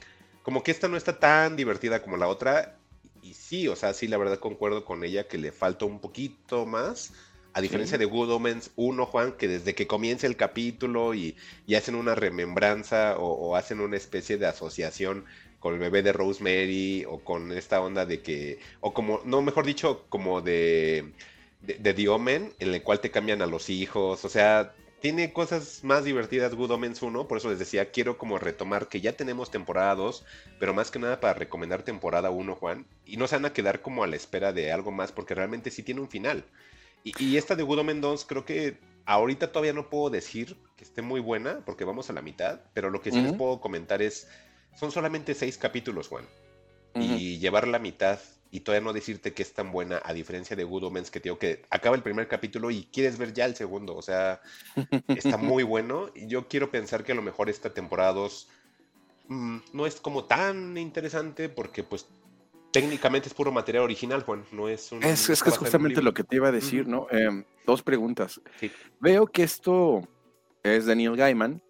como 0.44 0.64
que 0.64 0.72
esta 0.72 0.88
no 0.88 0.98
está 0.98 1.20
tan 1.20 1.56
divertida 1.56 2.02
como 2.02 2.18
la 2.18 2.28
otra. 2.28 2.76
Y 3.22 3.36
sí, 3.36 3.68
o 3.68 3.76
sea, 3.76 3.94
sí, 3.94 4.08
la 4.08 4.18
verdad 4.18 4.40
concuerdo 4.40 4.84
con 4.84 5.04
ella 5.04 5.28
que 5.28 5.38
le 5.38 5.52
falta 5.52 5.86
un 5.86 6.00
poquito 6.00 6.66
más. 6.66 7.14
A 7.54 7.62
diferencia 7.62 7.98
Sí. 7.98 8.00
de 8.00 8.06
Good 8.06 8.32
Omens 8.32 8.72
1, 8.76 9.06
Juan, 9.06 9.34
que 9.34 9.48
desde 9.48 9.76
que 9.76 9.88
comienza 9.88 10.28
el 10.28 10.36
capítulo 10.38 11.14
y, 11.16 11.36
y 11.66 11.76
hacen 11.76 11.96
una 11.96 12.16
remembranza 12.16 13.18
o, 13.18 13.26
o 13.34 13.56
hacen 13.56 13.80
una 13.80 13.98
especie 13.98 14.38
de 14.38 14.46
asociación 14.48 15.26
con 15.60 15.74
el 15.74 15.80
bebé 15.80 16.02
de 16.04 16.14
Rosemary 16.14 17.06
o 17.08 17.24
con 17.24 17.52
esta 17.52 17.82
onda 17.82 18.06
de 18.06 18.22
que, 18.22 18.60
o 18.82 18.94
como, 18.94 19.22
no, 19.26 19.42
mejor 19.42 19.66
dicho, 19.66 20.06
como 20.10 20.42
de, 20.42 21.14
de, 21.62 21.76
de 21.76 21.94
The 21.94 22.08
Omen, 22.10 22.54
en 22.60 22.74
el 22.74 22.84
cual 22.84 23.00
te 23.02 23.12
cambian 23.12 23.42
a 23.42 23.48
los 23.48 23.70
hijos, 23.70 24.24
o 24.26 24.30
sea, 24.30 24.76
tiene 25.02 25.34
cosas 25.34 25.80
más 25.84 26.04
divertidas 26.06 26.54
Good 26.56 26.72
Omens 26.72 27.02
1, 27.02 27.28
por 27.28 27.38
eso 27.38 27.50
les 27.50 27.60
decía, 27.60 27.92
quiero 27.92 28.18
como 28.18 28.38
retomar 28.38 28.88
que 28.90 29.02
ya 29.02 29.14
tenemos 29.14 29.50
temporada 29.52 29.96
2, 29.96 30.26
pero 30.60 30.74
más 30.74 30.92
que 30.92 31.00
nada 31.00 31.20
para 31.20 31.34
recomendar 31.34 31.84
temporada 31.84 32.30
1, 32.30 32.56
Juan, 32.56 32.86
y 33.06 33.18
no 33.18 33.28
se 33.28 33.36
van 33.36 33.46
a 33.46 33.54
quedar 33.54 33.82
como 33.82 34.04
a 34.04 34.08
la 34.08 34.16
espera 34.18 34.54
de 34.54 34.72
algo 34.72 34.92
más, 34.92 35.12
porque 35.12 35.36
realmente 35.36 35.72
sí 35.72 35.84
tiene 35.84 36.02
un 36.02 36.10
final. 36.10 36.46
Y, 37.04 37.14
y 37.24 37.38
esta 37.38 37.56
de 37.56 37.64
Good 37.64 37.80
Omen 37.80 38.02
2 38.02 38.26
creo 38.26 38.46
que 38.46 38.80
ahorita 39.06 39.52
todavía 39.52 39.74
no 39.74 39.90
puedo 39.90 40.10
decir 40.10 40.56
que 40.76 40.84
esté 40.84 41.02
muy 41.02 41.20
buena, 41.20 41.64
porque 41.66 41.84
vamos 41.84 42.10
a 42.10 42.14
la 42.14 42.22
mitad, 42.22 42.62
pero 42.74 42.90
lo 42.90 43.02
que 43.02 43.12
sí 43.12 43.22
les 43.22 43.34
puedo 43.34 43.60
comentar 43.60 44.02
es, 44.02 44.28
son 44.76 44.92
solamente 44.92 45.34
seis 45.34 45.58
capítulos, 45.58 46.08
Juan, 46.08 46.26
y 46.96 47.40
llevar 47.40 47.68
la 47.68 47.80
mitad 47.80 48.20
y 48.52 48.62
todavía 48.62 48.86
no 48.86 48.94
decirte 48.94 49.34
que 49.34 49.44
es 49.44 49.54
tan 49.54 49.72
buena, 49.72 50.02
a 50.04 50.14
diferencia 50.14 50.56
de 50.56 50.64
Good 50.64 50.86
Omens, 50.86 51.12
que 51.12 51.20
te 51.20 51.26
digo 51.26 51.38
que 51.38 51.66
acaba 51.70 51.96
el 51.96 52.02
primer 52.02 52.28
capítulo 52.28 52.72
y 52.72 52.86
quieres 52.86 53.18
ver 53.18 53.34
ya 53.34 53.46
el 53.46 53.56
segundo, 53.56 53.96
o 53.96 54.02
sea, 54.02 54.42
está 55.08 55.38
muy 55.38 55.64
bueno. 55.64 56.10
Y 56.16 56.28
yo 56.28 56.48
quiero 56.48 56.72
pensar 56.72 57.04
que 57.04 57.12
a 57.12 57.16
lo 57.16 57.22
mejor 57.22 57.50
esta 57.50 57.74
temporada 57.74 58.14
2 58.14 58.48
mm, 59.28 59.58
no 59.74 59.86
es 59.86 60.00
como 60.00 60.26
tan 60.26 60.78
interesante 60.78 61.50
porque 61.50 61.84
pues 61.84 62.08
técnicamente 62.72 63.28
es 63.28 63.34
puro 63.34 63.52
material 63.52 63.84
original, 63.84 64.24
Juan, 64.24 64.44
no 64.52 64.68
es 64.70 64.92
un... 64.92 65.04
Es, 65.04 65.30
es 65.30 65.42
que 65.44 65.50
es 65.50 65.58
justamente 65.58 66.02
lo 66.02 66.14
que 66.14 66.24
te 66.24 66.36
iba 66.36 66.48
a 66.50 66.52
decir. 66.52 66.88
¿no? 66.88 67.08
Em, 67.12 67.44
dos 67.66 67.82
preguntas. 67.84 68.40
Sí. 68.60 68.72
Veo 69.00 69.26
que 69.28 69.44
esto 69.44 70.08
es 70.64 70.86
de 70.86 70.96
Neil 70.96 71.16
Gaiman. 71.16 71.62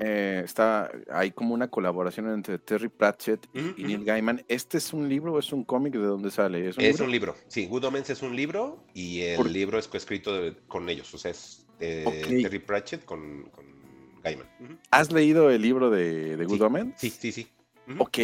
Eh, 0.00 0.40
está, 0.44 0.90
hay 1.12 1.30
como 1.32 1.52
una 1.52 1.68
colaboración 1.68 2.30
entre 2.32 2.58
Terry 2.58 2.88
Pratchett 2.88 3.46
y, 3.52 3.82
Neil. 3.84 4.04
Gaiman. 4.04 4.42
¿Este 4.48 4.78
es 4.78 4.92
un 4.94 5.08
libro 5.08 5.34
o 5.34 5.38
es 5.38 5.52
un 5.52 5.62
cómic 5.64 5.92
de 5.92 6.06
dónde 6.06 6.30
sale? 6.30 6.68
¿Es 6.68 6.78
un 6.78 6.84
Es 6.84 6.92
libro? 6.92 7.04
un 7.04 7.10
libro, 7.12 7.34
sí, 7.48 7.66
Good 7.66 7.84
Omens 7.84 8.08
es 8.10 8.22
un 8.22 8.34
libro 8.34 8.82
y 8.94 9.20
el 9.20 9.36
Por- 9.36 9.50
libro 9.50 9.78
es 9.78 9.86
coescrito 9.86 10.32
con 10.66 10.88
ellos, 10.88 11.12
o 11.12 11.18
sea, 11.18 11.30
es 11.32 11.66
eh, 11.80 12.04
Ok. 12.06 12.42
Terry 12.42 12.58
Pratchett 12.60 13.04
con, 13.04 13.42
con 13.50 13.66
Gaiman. 14.24 14.46
¿Has 14.90 15.12
leído 15.12 15.50
el 15.50 15.60
libro 15.60 15.90
de, 15.90 16.38
de 16.38 16.44
Good 16.46 16.56
Sí, 16.56 16.62
Omens? 16.62 16.94
Sí, 16.98 17.10
sí, 17.10 17.30
sí. 17.32 17.46
Ok, 17.98 18.18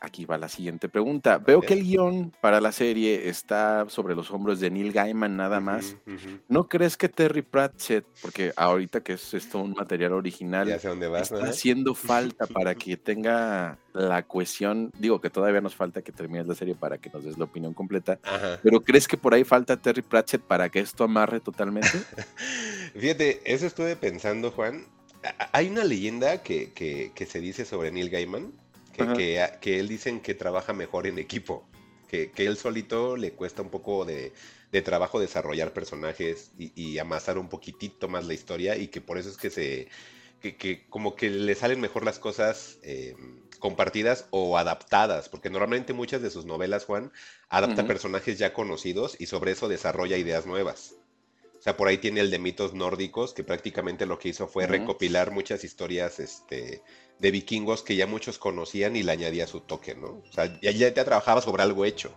aquí 0.00 0.24
va 0.24 0.38
la 0.38 0.48
siguiente 0.48 0.88
pregunta. 0.88 1.38
Veo 1.38 1.60
que 1.60 1.74
el 1.74 1.82
guion 1.82 2.32
para 2.40 2.60
la 2.60 2.72
serie 2.72 3.28
está 3.28 3.86
sobre 3.88 4.14
los 4.14 4.30
hombros 4.30 4.60
de 4.60 4.70
Neil 4.70 4.92
Gaiman 4.92 5.36
nada 5.36 5.60
más. 5.60 5.96
¿No 6.48 6.68
crees 6.68 6.96
que 6.96 7.08
Terry 7.08 7.42
Pratchett, 7.42 8.04
porque 8.22 8.52
ahorita 8.56 9.00
que 9.02 9.14
es 9.14 9.34
esto 9.34 9.58
un 9.58 9.72
material 9.72 10.12
original, 10.12 10.68
vas. 11.10 11.32
está 11.32 11.44
haciendo 11.48 11.94
falta 11.94 12.46
para 12.46 12.74
que 12.74 12.96
tenga 12.96 13.78
la 13.92 14.22
cohesión? 14.22 14.90
Digo 14.98 15.20
que 15.20 15.30
todavía 15.30 15.60
nos 15.60 15.74
falta 15.74 16.02
que 16.02 16.12
termines 16.12 16.46
la 16.46 16.54
serie 16.54 16.74
para 16.74 16.98
que 16.98 17.10
nos 17.10 17.24
des 17.24 17.36
la 17.38 17.44
opinión 17.44 17.74
completa. 17.74 18.18
Ajá. 18.22 18.60
¿Pero 18.62 18.80
crees 18.80 19.08
que 19.08 19.16
por 19.16 19.34
ahí 19.34 19.44
falta 19.44 19.76
Terry 19.76 20.02
Pratchett 20.02 20.42
para 20.42 20.68
que 20.68 20.80
esto 20.80 21.04
amarre 21.04 21.40
totalmente? 21.40 21.88
Fíjate, 22.94 23.40
eso 23.52 23.66
estuve 23.66 23.96
pensando, 23.96 24.50
Juan. 24.50 24.84
Hay 25.52 25.68
una 25.68 25.84
leyenda 25.84 26.42
que, 26.42 26.72
que- 26.72 27.10
que 27.14 27.26
se 27.26 27.40
dice 27.40 27.64
sobre 27.64 27.90
Neil 27.90 28.08
Gaiman, 28.08 28.52
que, 29.06 29.78
él 29.78 29.88
dicen 29.88 30.20
que 30.20 30.34
trabaja 30.34 30.72
mejor 30.72 31.06
en 31.06 31.18
equipo, 31.18 31.66
que, 32.08 32.30
que 32.30 32.46
él 32.46 32.56
solito 32.56 33.16
le 33.16 33.32
cuesta 33.32 33.62
un 33.62 33.70
poco 33.70 34.04
de, 34.04 34.32
de 34.72 34.82
trabajo 34.82 35.20
desarrollar 35.20 35.72
personajes 35.72 36.52
y, 36.58 36.72
y 36.74 36.98
amasar 36.98 37.38
un 37.38 37.48
poquitito 37.48 38.08
más 38.08 38.26
la 38.26 38.34
historia 38.34 38.76
y 38.76 38.88
que 38.88 39.00
por 39.00 39.18
eso 39.18 39.30
es 39.30 39.36
que 39.36 39.50
se 39.50 39.88
que, 40.40 40.56
que 40.56 40.86
como 40.88 41.16
que 41.16 41.30
le 41.30 41.54
salen 41.54 41.80
mejor 41.80 42.04
las 42.04 42.18
cosas 42.18 42.78
eh, 42.82 43.16
compartidas 43.58 44.26
o 44.30 44.56
adaptadas, 44.56 45.28
porque 45.28 45.50
normalmente 45.50 45.92
muchas 45.92 46.22
de 46.22 46.30
sus 46.30 46.44
novelas, 46.44 46.84
Juan, 46.84 47.12
adapta 47.48 47.86
personajes 47.86 48.38
ya 48.38 48.52
conocidos 48.52 49.16
y 49.18 49.26
sobre 49.26 49.52
eso 49.52 49.68
desarrolla 49.68 50.16
ideas 50.16 50.46
nuevas. 50.46 50.94
O 51.58 51.62
sea, 51.62 51.76
por 51.76 51.88
ahí 51.88 51.98
tiene 51.98 52.20
el 52.20 52.30
de 52.30 52.38
mitos 52.38 52.72
nórdicos, 52.72 53.34
que 53.34 53.42
prácticamente 53.42 54.06
lo 54.06 54.18
que 54.18 54.28
hizo 54.28 54.46
fue 54.46 54.68
recopilar 54.68 55.32
muchas 55.32 55.64
historias 55.64 56.20
este, 56.20 56.82
de 57.18 57.30
vikingos 57.30 57.82
que 57.82 57.96
ya 57.96 58.06
muchos 58.06 58.38
conocían 58.38 58.96
y 58.96 59.02
le 59.02 59.12
añadía 59.12 59.46
su 59.46 59.60
toque, 59.60 59.94
¿no? 59.94 60.08
O 60.08 60.32
sea, 60.32 60.58
ya, 60.60 60.70
ya 60.70 60.92
te 60.94 61.04
trabajaba 61.04 61.40
sobre 61.40 61.62
algo 61.62 61.84
hecho. 61.84 62.12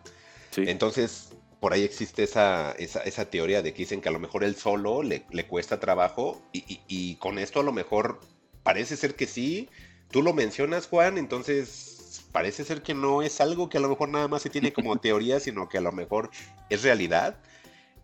Sí. 0.52 0.64
Entonces, 0.68 1.30
por 1.60 1.74
ahí 1.74 1.84
existe 1.84 2.24
esa, 2.24 2.72
esa, 2.74 3.02
esa 3.02 3.26
teoría 3.30 3.62
de 3.62 3.74
que 3.74 3.80
dicen 3.84 4.02
que 4.02 4.10
a 4.10 4.12
lo 4.12 4.20
mejor 4.20 4.44
él 4.44 4.56
solo 4.56 5.04
le, 5.04 5.24
le 5.32 5.46
cuesta 5.48 5.80
trabajo 5.80 6.42
y, 6.52 6.60
y- 6.68 6.82
y 6.88 7.16
con 7.16 7.38
esto 7.40 7.60
a 7.60 7.64
lo 7.64 7.72
mejor 7.72 8.20
parece 8.64 8.96
ser 8.98 9.16
que 9.16 9.28
sí. 9.28 9.70
Tú 10.12 10.22
lo 10.22 10.34
mencionas, 10.34 10.88
Juan, 10.88 11.18
entonces 11.18 12.24
parece 12.32 12.64
ser 12.64 12.82
que 12.84 12.94
no 12.94 13.22
es 13.22 13.42
algo 13.42 13.70
que 13.70 13.78
a 13.78 13.82
lo 13.82 13.90
mejor 13.90 14.10
nada 14.10 14.28
más 14.28 14.42
se 14.42 14.50
tiene 14.50 14.74
como 14.74 14.98
teoría, 15.00 15.40
sino 15.40 15.70
que 15.70 15.78
a 15.78 15.82
lo 15.82 15.92
mejor 15.92 16.30
es 16.70 16.84
realidad. 16.84 17.38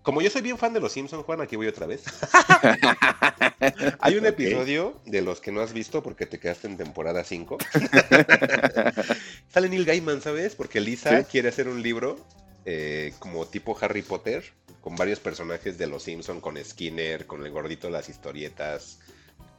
Como 0.08 0.22
yo 0.22 0.30
soy 0.30 0.42
bien 0.42 0.58
fan 0.58 0.72
de 0.72 0.80
los 0.80 0.94
Simpsons, 0.94 1.26
Juan, 1.26 1.42
aquí 1.42 1.58
voy 1.58 1.68
otra 1.68 1.86
vez. 1.86 2.06
Hay 4.00 4.16
un 4.16 4.26
episodio 4.26 5.02
de 5.06 5.22
los 5.22 5.42
que 5.42 5.52
no 5.52 5.60
has 5.60 5.74
visto 5.74 6.02
porque 6.02 6.26
te 6.26 6.40
quedaste 6.40 6.68
en 6.68 6.78
temporada 6.78 7.26
5. 7.26 7.58
Sale 9.50 9.68
Neil 9.68 9.84
Gaiman, 9.84 10.22
¿sabes? 10.22 10.56
Porque 10.56 10.80
Lisa 10.80 11.20
Sí. 11.20 11.26
quiere 11.30 11.50
hacer 11.50 11.68
un 11.68 11.84
libro 11.84 12.26
eh, 12.64 13.16
como 13.20 13.48
tipo 13.48 13.78
Harry 13.82 14.02
Potter, 14.02 14.46
con 14.80 14.96
varios 14.96 15.20
personajes 15.20 15.78
de 15.78 15.88
los 15.88 16.04
Simpson, 16.04 16.40
con 16.40 16.56
Skinner, 16.64 17.28
con 17.28 17.46
el 17.46 17.52
gordito 17.52 17.88
de 17.88 17.92
las 17.92 18.08
historietas. 18.08 19.00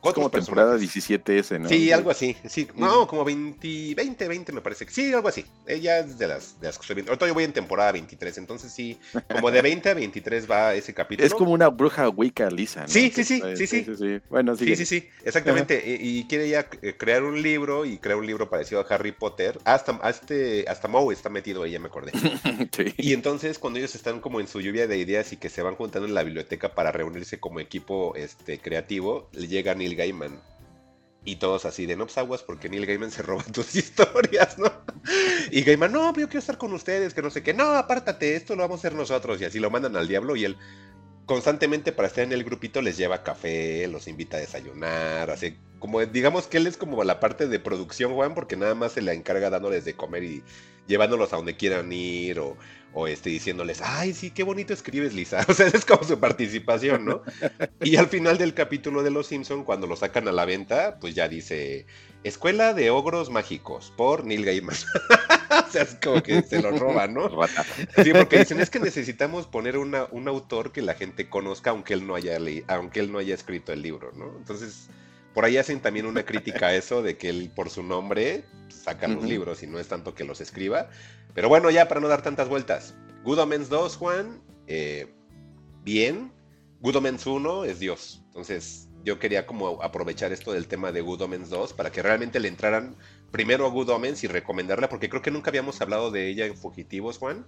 Es 0.05 0.15
como 0.15 0.31
temporada 0.31 0.73
personajes. 0.73 0.95
17 0.95 1.39
ese, 1.39 1.59
¿no? 1.59 1.69
Sí, 1.69 1.91
algo 1.91 2.11
así. 2.11 2.37
Sí, 2.49 2.69
no, 2.77 3.07
como 3.07 3.25
20, 3.25 3.95
20, 3.95 4.29
20 4.29 4.53
me 4.53 4.61
parece. 4.61 4.87
Sí, 4.89 5.13
algo 5.13 5.29
así. 5.29 5.45
Ella 5.67 5.99
es 5.99 6.19
de 6.19 6.29
las, 6.29 6.61
de 6.61 6.69
las 6.69 6.79
que 6.79 6.83
estoy 6.83 6.95
viendo. 6.95 7.13
Ahorita 7.13 7.27
yo 7.27 7.35
voy 7.35 7.45
en 7.45 7.53
temporada 7.53 7.93
23, 7.93 8.39
entonces 8.39 8.73
sí, 8.73 8.99
como 9.29 9.51
de 9.51 9.61
20 9.61 9.91
a 9.91 9.95
23 9.95 10.51
va 10.51 10.75
ese 10.75 10.95
capítulo. 10.95 11.27
Es 11.27 11.35
como 11.35 11.53
una 11.53 11.69
bruja 11.69 12.09
Wicca 12.09 12.49
lisa, 12.51 12.83
¿no? 12.83 12.89
Sí, 12.89 13.11
sí, 13.15 13.25
sí, 13.25 13.43
sí, 13.57 13.67
sí. 13.67 14.21
Bueno, 14.31 14.57
Sí, 14.57 14.77
sí, 14.77 14.87
sí, 14.87 15.09
exactamente. 15.25 15.83
Y, 15.85 16.19
y 16.19 16.25
quiere 16.25 16.49
ya 16.49 16.69
eh, 16.83 16.95
crear 16.97 17.23
un 17.23 17.43
libro 17.43 17.85
y 17.85 17.99
crear 17.99 18.19
un 18.19 18.27
libro 18.27 18.49
parecido 18.49 18.81
a 18.81 18.85
Harry 18.95 19.13
Potter. 19.13 19.59
Hasta, 19.65 19.93
hasta, 20.03 20.35
hasta 20.69 20.89
Moe 20.89 21.13
está 21.13 21.29
metido 21.29 21.63
ahí, 21.63 21.73
ya 21.73 21.81
me 21.81 21.89
acordé. 21.89 22.13
Sí. 22.79 22.95
Y 22.99 23.13
entonces 23.13 23.59
cuando 23.59 23.79
ellos 23.79 23.95
están 23.95 24.21
como 24.21 24.41
en 24.41 24.47
su 24.47 24.61
lluvia 24.61 24.87
de 24.87 24.99
ideas 24.99 25.33
y 25.33 25.37
que 25.37 25.49
se 25.49 25.63
van 25.63 25.75
juntando 25.75 26.07
en 26.07 26.15
la 26.15 26.23
biblioteca 26.23 26.75
para 26.75 26.93
reunirse 26.93 27.41
como 27.41 27.61
equipo 27.61 28.15
este, 28.15 28.59
creativo, 28.59 29.29
le 29.33 29.49
llega 29.49 29.75
Neil 29.89 29.97
Gaiman. 29.97 30.41
Y 31.25 31.37
todos 31.37 31.65
así 31.65 31.87
de 31.87 31.97
no 31.97 32.07
pues 32.07 32.19
aguas 32.19 32.43
porque 32.43 32.69
Neil 32.69 32.87
Gaiman 32.87 33.11
se 33.11 33.23
roba 33.23 33.43
tus 33.53 33.75
historias, 33.75 34.59
¿no? 34.59 34.71
Y 35.51 35.63
Gaiman, 35.63 35.93
no, 35.93 36.09
yo 36.15 36.29
quiero 36.29 36.39
estar 36.39 36.59
con 36.59 36.73
ustedes, 36.73 37.15
que 37.15 37.23
no 37.23 37.31
sé 37.31 37.43
qué, 37.43 37.55
no, 37.55 37.65
apártate, 37.65 38.37
esto 38.37 38.55
lo 38.55 38.63
vamos 38.63 38.79
a 38.79 38.81
hacer 38.81 38.95
nosotros. 38.95 39.41
Y 39.41 39.45
así 39.45 39.59
lo 39.59 39.71
mandan 39.71 39.97
al 39.97 40.09
diablo 40.09 40.37
y 40.37 40.45
él 40.45 40.57
constantemente 41.27 41.93
para 41.93 42.09
estar 42.09 42.25
en 42.25 42.33
el 42.33 42.45
grupito 42.45 42.81
les 42.81 42.97
lleva 42.97 43.23
café, 43.23 43.87
los 43.89 44.09
invita 44.09 44.39
a 44.39 44.41
desayunar, 44.41 45.31
así 45.31 45.59
como 45.79 46.05
digamos 46.05 46.47
que 46.47 46.59
él 46.59 46.67
es 46.67 46.77
como 46.77 47.03
la 47.05 47.21
parte 47.21 47.49
de 47.49 47.61
producción, 47.61 48.15
Juan, 48.15 48.35
porque 48.35 48.57
nada 48.57 48.75
más 48.75 48.93
se 48.93 49.03
la 49.03 49.13
encarga 49.13 49.51
dándoles 49.51 49.85
de 49.85 49.95
comer 49.95 50.25
y 50.25 50.43
llevándolos 50.87 51.33
a 51.33 51.37
donde 51.37 51.57
quieran 51.57 51.93
ir 51.93 52.41
o, 52.41 52.57
o 52.95 53.07
este 53.07 53.31
diciéndoles, 53.31 53.81
ay, 53.83 54.15
sí, 54.15 54.31
qué 54.31 54.43
bonito 54.43 54.73
escribes, 54.73 55.15
Lisa. 55.15 55.45
O 55.49 55.55
sea, 55.55 55.67
esa 55.67 55.77
es 55.77 55.85
como 55.85 56.03
su 56.03 56.19
participación, 56.19 57.05
¿no? 57.05 57.23
Y 57.81 57.97
al 57.97 58.09
final 58.09 58.39
del 58.39 58.55
capítulo 58.55 59.03
de 59.03 59.11
Los 59.11 59.29
Simpson, 59.29 59.65
cuando 59.65 59.87
lo 59.87 59.97
sacan 59.97 60.27
a 60.29 60.33
la 60.33 60.45
venta, 60.45 60.99
pues 61.01 61.15
ya 61.15 61.29
dice 61.29 61.87
Escuela 62.25 62.75
de 62.75 62.91
Ogros 62.91 63.31
Mágicos 63.31 63.93
por 63.97 64.25
Neil 64.25 64.45
Gaiman. 64.45 64.75
o 65.69 65.71
sea, 65.71 65.83
es 65.83 65.95
como 66.03 66.23
que 66.23 66.43
se 66.43 66.61
lo 66.61 66.71
roba, 66.73 67.07
¿no? 67.07 67.31
Sí, 68.03 68.13
porque 68.13 68.41
dicen 68.41 68.61
es 68.61 68.71
que 68.71 68.81
necesitamos 68.81 69.47
poner 69.47 69.79
una, 69.79 70.07
un 70.11 70.27
autor 70.27 70.73
que 70.73 70.83
la 70.83 70.95
gente 70.95 71.29
conozca 71.29 71.71
aunque 71.71 71.95
él 71.95 72.07
no 72.07 72.15
haya 72.15 72.39
leído, 72.39 72.65
aunque 72.69 73.01
él 73.01 73.13
no 73.13 73.19
haya 73.19 73.35
escrito 73.35 73.73
el 73.73 73.83
libro, 73.83 74.13
¿no? 74.17 74.35
Entonces, 74.39 74.89
por 75.35 75.45
ahí 75.45 75.57
hacen 75.57 75.81
también 75.81 76.07
una 76.07 76.25
crítica 76.25 76.69
a 76.69 76.75
eso 76.75 77.03
de 77.03 77.17
que 77.17 77.29
él 77.29 77.51
por 77.55 77.71
su 77.71 77.83
nombre 77.83 78.45
saca 78.69 79.09
los 79.09 79.25
libros 79.25 79.63
y 79.63 79.67
no 79.67 79.79
es 79.79 79.89
tanto 79.89 80.15
que 80.15 80.25
los 80.25 80.41
escriba. 80.41 80.89
Pero 81.35 81.49
bueno, 81.49 81.71
ya 81.71 81.89
para 81.89 82.01
no 82.01 82.09
dar 82.09 82.23
tantas 82.23 82.49
vueltas. 82.49 82.95
Good 83.25 83.39
Omens 83.39 83.69
2, 83.69 83.97
Juan, 83.97 84.41
eh, 84.67 85.07
bien. 85.85 86.33
Good 86.81 86.97
Omens 86.97 87.27
1 87.27 87.65
es 87.65 87.79
Dios. 87.79 88.23
Entonces, 88.27 88.89
yo 89.05 89.19
quería 89.19 89.47
como 89.47 89.83
aprovechar 89.83 90.33
esto 90.33 90.53
del 90.53 90.69
tema 90.69 90.93
de 90.93 91.01
Good 91.01 91.23
Omens 91.23 91.51
2 91.51 91.73
para 91.73 91.91
que 91.91 92.03
realmente 92.03 92.41
le 92.41 92.49
entraran 92.49 92.97
primero 93.31 93.67
a 93.67 93.71
Good 93.71 93.91
Omens 93.91 94.25
y 94.25 94.27
recomendarla, 94.27 94.89
porque 94.89 95.09
creo 95.09 95.23
que 95.23 95.31
nunca 95.31 95.51
habíamos 95.51 95.81
hablado 95.81 96.11
de 96.11 96.29
ella 96.29 96.47
en 96.47 96.57
Fugitivos, 96.57 97.19
Juan. 97.19 97.47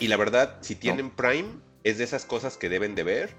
Y 0.00 0.08
la 0.08 0.16
verdad, 0.16 0.58
si 0.60 0.74
tienen 0.74 1.10
Prime, 1.10 1.48
es 1.84 1.98
de 1.98 2.04
esas 2.04 2.24
cosas 2.24 2.56
que 2.56 2.68
deben 2.68 2.94
de 2.94 3.02
ver. 3.02 3.34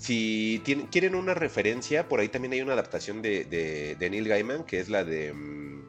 Si 0.00 0.62
tienen, 0.64 0.86
quieren 0.86 1.14
una 1.14 1.34
referencia, 1.34 2.08
por 2.08 2.20
ahí 2.20 2.28
también 2.28 2.54
hay 2.54 2.62
una 2.62 2.72
adaptación 2.72 3.20
de, 3.20 3.44
de- 3.44 3.96
de 3.96 4.10
Neil 4.10 4.26
Gaiman, 4.28 4.64
que 4.64 4.80
es 4.80 4.88
la 4.88 5.04
de 5.04 5.32
mm, 5.34 5.82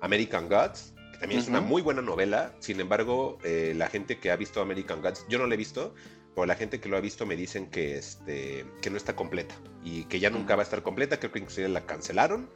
American 0.00 0.48
Gods, 0.48 0.94
que 1.12 1.18
también 1.18 1.40
es 1.40 1.48
una 1.48 1.60
muy 1.60 1.82
buena 1.82 2.00
novela. 2.00 2.54
Sin 2.60 2.80
embargo, 2.80 3.36
eh, 3.44 3.74
la 3.76 3.88
gente 3.88 4.18
que 4.18 4.30
ha 4.30 4.36
visto 4.36 4.62
American 4.62 5.02
Gods, 5.02 5.26
yo 5.28 5.38
no 5.38 5.46
la 5.46 5.52
he 5.54 5.58
visto, 5.58 5.94
pero 6.34 6.46
la 6.46 6.54
gente 6.54 6.80
que 6.80 6.88
lo 6.88 6.96
ha 6.96 7.00
visto 7.00 7.26
me 7.26 7.36
dicen 7.36 7.66
que, 7.68 7.98
este, 7.98 8.64
que 8.80 8.88
no 8.88 8.96
está 8.96 9.14
completa 9.14 9.54
y 9.84 10.04
que 10.04 10.18
ya 10.18 10.30
nunca 10.30 10.56
va 10.56 10.62
a 10.62 10.64
estar 10.64 10.82
completa. 10.82 11.18
Creo 11.18 11.30
que 11.30 11.40
inclusive 11.40 11.68
la 11.68 11.84
cancelaron. 11.84 12.48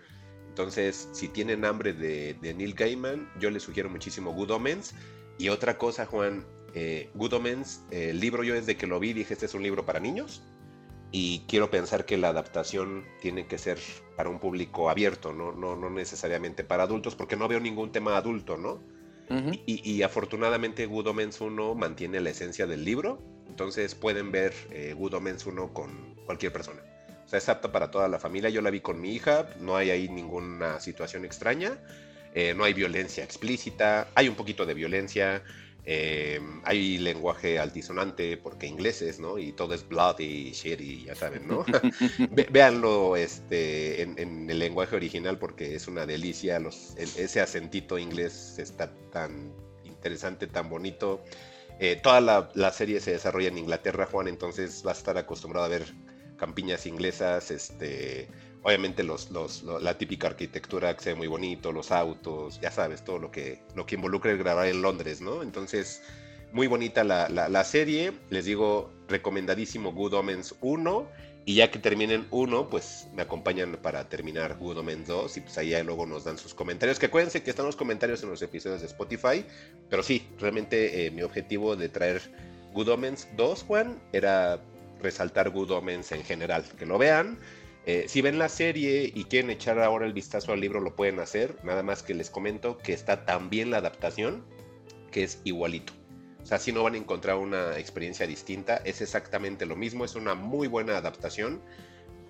Entonces, 0.48 1.10
si 1.12 1.28
tienen 1.28 1.66
hambre 1.66 1.92
de, 1.92 2.32
de 2.40 2.54
Neil 2.54 2.72
Gaiman, 2.72 3.30
yo 3.38 3.50
les 3.50 3.62
sugiero 3.64 3.90
muchísimo 3.90 4.32
Good 4.32 4.50
Omens. 4.50 4.94
Y 5.36 5.50
otra 5.50 5.76
cosa, 5.76 6.06
Juan, 6.06 6.46
eh, 6.72 7.10
Good 7.12 7.34
Omens, 7.34 7.82
eh, 7.90 8.08
el 8.10 8.20
libro 8.20 8.42
yo 8.42 8.54
desde 8.54 8.76
que 8.78 8.86
lo 8.86 8.98
vi 8.98 9.12
dije, 9.12 9.34
este 9.34 9.44
es 9.44 9.52
un 9.52 9.62
libro 9.62 9.84
para 9.84 10.00
niños. 10.00 10.42
Y 11.12 11.44
quiero 11.48 11.70
pensar 11.70 12.04
que 12.04 12.16
la 12.16 12.28
adaptación 12.28 13.04
tiene 13.20 13.46
que 13.46 13.58
ser 13.58 13.78
para 14.16 14.28
un 14.28 14.38
público 14.38 14.90
abierto, 14.90 15.32
no, 15.32 15.52
no, 15.52 15.76
no 15.76 15.90
necesariamente 15.90 16.64
para 16.64 16.82
adultos, 16.82 17.14
porque 17.14 17.36
no 17.36 17.48
veo 17.48 17.60
ningún 17.60 17.92
tema 17.92 18.16
adulto, 18.16 18.56
¿no? 18.56 18.80
Ujú. 19.28 19.52
Y, 19.66 19.90
y 19.90 20.02
afortunadamente 20.02 20.86
Good 20.86 21.08
Omens 21.08 21.40
1 21.40 21.74
mantiene 21.74 22.20
la 22.20 22.30
esencia 22.30 22.66
del 22.66 22.84
libro, 22.84 23.22
entonces 23.48 23.94
pueden 23.94 24.30
ver 24.32 24.52
eh, 24.70 24.94
Good 24.96 25.14
Omens 25.14 25.46
1 25.46 25.72
con 25.72 26.14
cualquier 26.26 26.52
persona. 26.52 26.82
O 27.24 27.28
sea, 27.28 27.38
es 27.38 27.48
apta 27.48 27.72
para 27.72 27.90
toda 27.90 28.08
la 28.08 28.18
familia. 28.18 28.50
Yo 28.50 28.62
la 28.62 28.70
vi 28.70 28.80
con 28.80 29.00
mi 29.00 29.12
hija, 29.12 29.50
no 29.60 29.76
hay 29.76 29.90
ahí 29.90 30.08
ninguna 30.08 30.78
situación 30.78 31.24
extraña, 31.24 31.78
eh, 32.34 32.54
no 32.54 32.64
hay 32.64 32.72
violencia 32.72 33.24
explícita, 33.24 34.08
hay 34.14 34.28
un 34.28 34.36
poquito 34.36 34.64
de 34.64 34.74
violencia, 34.74 35.42
eh, 35.86 36.40
hay 36.64 36.98
lenguaje 36.98 37.58
altisonante 37.58 38.36
porque 38.36 38.66
ingleses, 38.66 39.20
¿no? 39.20 39.38
Y 39.38 39.52
todo 39.52 39.72
es 39.74 39.88
blood 39.88 40.18
y 40.18 40.50
shit 40.52 40.80
y 40.80 41.04
ya 41.04 41.14
saben, 41.14 41.46
¿no? 41.46 41.64
Ve- 42.30 42.48
véanlo 42.50 43.16
este, 43.16 44.02
en, 44.02 44.18
en 44.18 44.50
el 44.50 44.58
lenguaje 44.58 44.96
original 44.96 45.38
porque 45.38 45.74
es 45.76 45.86
una 45.88 46.04
delicia. 46.06 46.58
Los, 46.58 46.94
el- 46.96 47.08
ese 47.16 47.40
acentito 47.40 47.98
inglés 47.98 48.58
está 48.58 48.92
tan 49.12 49.52
interesante, 49.84 50.46
tan 50.48 50.68
bonito. 50.68 51.22
Eh, 51.78 52.00
toda 52.02 52.20
la, 52.20 52.50
la 52.54 52.72
serie 52.72 53.00
se 53.00 53.12
desarrolla 53.12 53.48
en 53.48 53.58
Inglaterra, 53.58 54.06
Juan, 54.06 54.28
entonces 54.28 54.82
vas 54.82 54.96
a 54.96 55.00
estar 55.00 55.18
acostumbrado 55.18 55.66
a 55.66 55.68
ver 55.68 55.84
campiñas 56.36 56.86
inglesas, 56.86 57.50
este, 57.50 58.28
obviamente 58.66 59.04
los, 59.04 59.30
los, 59.30 59.62
lo- 59.62 59.78
la 59.78 59.96
típica 59.96 60.26
arquitectura 60.26 60.96
que 60.96 61.04
se 61.04 61.10
ve 61.10 61.14
muy 61.16 61.28
bonito, 61.28 61.70
los 61.70 61.92
autos, 61.92 62.60
ya 62.60 62.72
sabes, 62.72 63.04
todo 63.04 63.18
lo 63.20 63.30
que, 63.30 63.60
lo 63.76 63.86
que 63.86 63.94
involucra 63.94 64.32
el 64.32 64.38
grabar 64.38 64.66
en 64.66 64.82
Londres, 64.82 65.20
¿no? 65.20 65.42
Entonces, 65.44 66.02
muy 66.52 66.66
bonita 66.66 67.04
la, 67.04 67.28
la- 67.28 67.48
la 67.48 67.62
serie, 67.62 68.12
les 68.28 68.44
digo, 68.44 68.90
recomendadísimo 69.08 69.92
Good 69.92 70.14
Omens 70.14 70.56
1, 70.60 71.08
y 71.44 71.54
ya 71.54 71.70
que 71.70 71.78
terminen 71.78 72.26
1, 72.32 72.68
pues 72.68 73.06
me 73.14 73.22
acompañan 73.22 73.78
para 73.80 74.08
terminar 74.08 74.56
Good 74.58 74.78
Omens 74.78 75.06
2, 75.06 75.36
y 75.36 75.40
pues 75.42 75.56
ahí 75.58 75.68
ya 75.70 75.84
luego 75.84 76.04
nos 76.04 76.24
dan 76.24 76.36
sus 76.36 76.52
comentarios, 76.52 76.98
que 76.98 77.06
acuérdense 77.06 77.44
que 77.44 77.50
están 77.50 77.66
los 77.66 77.76
comentarios 77.76 78.20
en 78.24 78.30
los 78.30 78.42
episodios 78.42 78.80
de 78.80 78.88
Spotify, 78.88 79.44
pero 79.88 80.02
sí, 80.02 80.26
realmente 80.40 81.06
eh, 81.06 81.12
mi 81.12 81.22
objetivo 81.22 81.76
de 81.76 81.88
traer 81.88 82.20
Good 82.74 82.88
Omens 82.88 83.28
2, 83.36 83.62
Juan, 83.62 84.02
era 84.12 84.60
resaltar 85.00 85.50
Good 85.50 85.70
Omens 85.70 86.10
en 86.10 86.24
general, 86.24 86.64
que 86.76 86.84
lo 86.84 86.98
vean. 86.98 87.38
Eh, 87.86 88.06
si 88.08 88.20
ven 88.20 88.38
la 88.38 88.48
serie 88.48 89.12
y 89.14 89.24
quieren 89.24 89.48
echar 89.50 89.78
ahora 89.78 90.06
el 90.06 90.12
vistazo 90.12 90.52
al 90.52 90.60
libro, 90.60 90.80
lo 90.80 90.96
pueden 90.96 91.20
hacer. 91.20 91.56
Nada 91.64 91.84
más 91.84 92.02
que 92.02 92.14
les 92.14 92.30
comento 92.30 92.78
que 92.78 92.92
está 92.92 93.24
tan 93.24 93.48
bien 93.48 93.70
la 93.70 93.78
adaptación 93.78 94.44
que 95.12 95.22
es 95.22 95.40
igualito. 95.44 95.92
O 96.42 96.46
sea, 96.46 96.58
si 96.58 96.72
no 96.72 96.82
van 96.82 96.94
a 96.94 96.98
encontrar 96.98 97.36
una 97.36 97.78
experiencia 97.78 98.26
distinta, 98.26 98.76
es 98.84 99.00
exactamente 99.00 99.66
lo 99.66 99.76
mismo, 99.76 100.04
es 100.04 100.16
una 100.16 100.34
muy 100.34 100.68
buena 100.68 100.96
adaptación. 100.96 101.62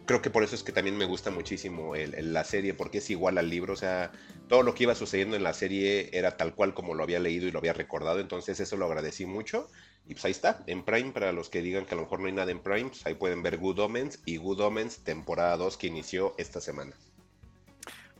Creo 0.07 0.23
que 0.23 0.31
por 0.31 0.45
eso 0.45 0.55
es 0.55 0.63
que 0.63 0.73
también 0.73 0.97
me 0.97 1.05
gusta 1.05 1.31
muchísimo 1.31 1.97
el- 1.97 2.15
el- 2.15 2.33
la 2.33 2.45
serie, 2.45 2.75
porque 2.75 2.99
es 2.99 3.11
igual 3.11 3.39
al 3.39 3.51
libro, 3.51 3.73
o 3.73 3.77
sea, 3.77 4.13
todo 4.49 4.63
lo 4.63 4.75
que 4.75 4.85
iba 4.85 4.95
sucediendo 4.95 5.37
en 5.37 5.43
la 5.43 5.53
serie 5.53 6.11
era 6.13 6.37
tal 6.37 6.55
cual 6.55 6.75
como 6.75 6.95
lo 6.95 7.03
había 7.03 7.19
leído 7.19 7.49
y 7.49 7.51
lo 7.51 7.59
había 7.59 7.73
recordado, 7.73 8.21
entonces 8.21 8.61
eso 8.61 8.77
lo 8.77 8.87
agradecí 8.87 9.27
mucho. 9.27 9.69
Y 10.09 10.15
pues 10.15 10.25
ahí 10.25 10.31
está, 10.31 10.63
en 10.67 10.85
Prime, 10.85 11.11
para 11.11 11.33
los 11.33 11.49
que 11.49 11.63
digan 11.63 11.85
que 11.85 11.95
a 11.95 11.97
lo 11.97 12.03
mejor 12.05 12.21
no 12.21 12.27
hay 12.27 12.33
nada 12.33 12.53
en 12.53 12.61
Prime, 12.61 12.91
pues 12.91 13.05
ahí 13.07 13.15
pueden 13.15 13.43
ver 13.43 13.59
Good 13.59 13.81
Omens 13.81 14.21
y 14.25 14.37
Good 14.37 14.61
Omens 14.61 14.99
temporada 14.99 15.57
2 15.57 15.77
que 15.77 15.89
inició 15.89 16.35
esta 16.39 16.61
semana. 16.61 16.93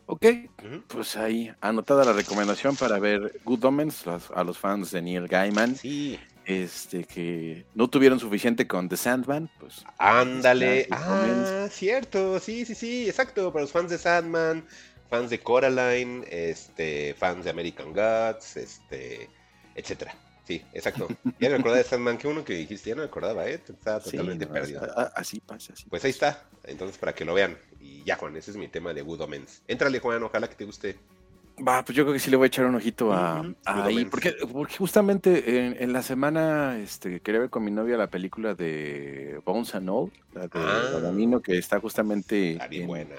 Ok, 0.07 0.25
pues 0.89 1.17
ahí 1.17 1.53
anotada 1.61 2.05
la 2.05 2.13
recomendación 2.13 2.77
para 2.77 2.99
ver 3.01 3.41
Good 3.45 3.65
Omens 3.65 4.05
a 4.35 4.45
los 4.45 4.57
fans 4.59 4.93
de 4.93 5.03
Neil 5.03 5.27
Gaiman, 5.27 5.75
Sí. 5.77 6.19
este 6.45 7.03
que 7.05 7.67
no 7.75 7.89
tuvieron 7.89 8.21
suficiente 8.21 8.69
con 8.69 8.89
The 8.89 8.97
Sandman, 8.97 9.51
pues 9.59 9.85
Ándale. 9.99 10.87
Ah, 10.93 11.67
cierto. 11.71 12.39
Sí, 12.39 12.65
sí, 12.65 12.77
sí. 12.77 13.09
Exacto. 13.09 13.53
Para 13.53 13.63
los 13.63 13.73
fans 13.73 13.91
de 13.91 13.99
Sandman, 13.99 14.65
fans 15.11 15.31
de 15.31 15.41
Coraline, 15.41 16.25
este, 16.31 17.15
fans 17.15 17.45
de 17.45 17.51
American 17.51 17.93
Gods, 17.93 18.57
este, 18.59 19.29
etcétera. 19.75 20.15
Sí, 20.47 20.63
exacto. 20.73 21.09
Ya 21.41 21.49
me 21.49 21.57
acordaba 21.57 21.79
de 21.79 21.85
Sandman, 21.85 22.19
que 22.19 22.29
uno 22.29 22.45
que 22.45 22.55
dijiste, 22.55 22.91
ya 22.91 22.95
no 22.97 23.03
me 23.03 23.09
acordaba, 23.09 23.49
¿eh? 23.49 23.61
Estaba 23.69 24.01
sí, 24.01 24.13
totalmente 24.13 24.47
no, 24.47 24.53
perdido. 24.53 24.81
así 25.15 25.41
pasa, 25.41 25.73
así 25.73 25.87
Pues 25.91 26.05
ahí 26.05 26.11
está. 26.11 26.45
Entonces, 26.65 26.99
para 26.99 27.15
que 27.15 27.25
lo 27.25 27.35
vean. 27.35 27.59
Y 27.81 28.05
ya, 28.05 28.17
Juan, 28.17 28.37
ese 28.37 28.53
es 28.53 28.57
mi 28.57 28.69
tema 28.69 28.95
de 28.95 29.03
Good 29.03 29.23
Omens. 29.23 29.63
Éntrale, 29.67 29.99
Juan, 29.99 30.23
ojalá 30.23 30.49
que 30.49 30.55
te 30.55 30.65
guste. 30.65 30.97
Va, 31.67 31.83
pues 31.85 31.97
yo 31.97 32.05
creo 32.05 32.13
que 32.13 32.21
sí 32.21 32.31
le 32.31 32.37
voy 32.37 32.45
a 32.45 32.49
echar 32.49 32.67
un 32.67 32.75
ojito 32.75 33.13
a, 33.15 33.43
ahí, 33.65 34.05
porque, 34.05 34.35
porque 34.53 34.77
justamente 34.77 35.59
en, 35.59 35.77
en 35.81 35.93
la 35.93 36.03
semana 36.03 36.79
este, 36.79 37.21
quería 37.21 37.41
ver 37.41 37.51
con 37.51 37.65
mi 37.65 37.71
novia 37.71 37.97
la 37.97 38.09
película 38.09 38.55
de 38.55 39.41
Bones 39.43 39.75
and 39.75 39.89
All, 39.89 40.13
la 40.35 40.43
de 40.43 40.51
Ah. 40.53 41.41
Que 41.43 41.57
está 41.57 41.81
justamente 41.81 42.53
Está 42.53 42.69
bien 42.69 42.83
en, 42.83 42.89
buena. 42.89 43.15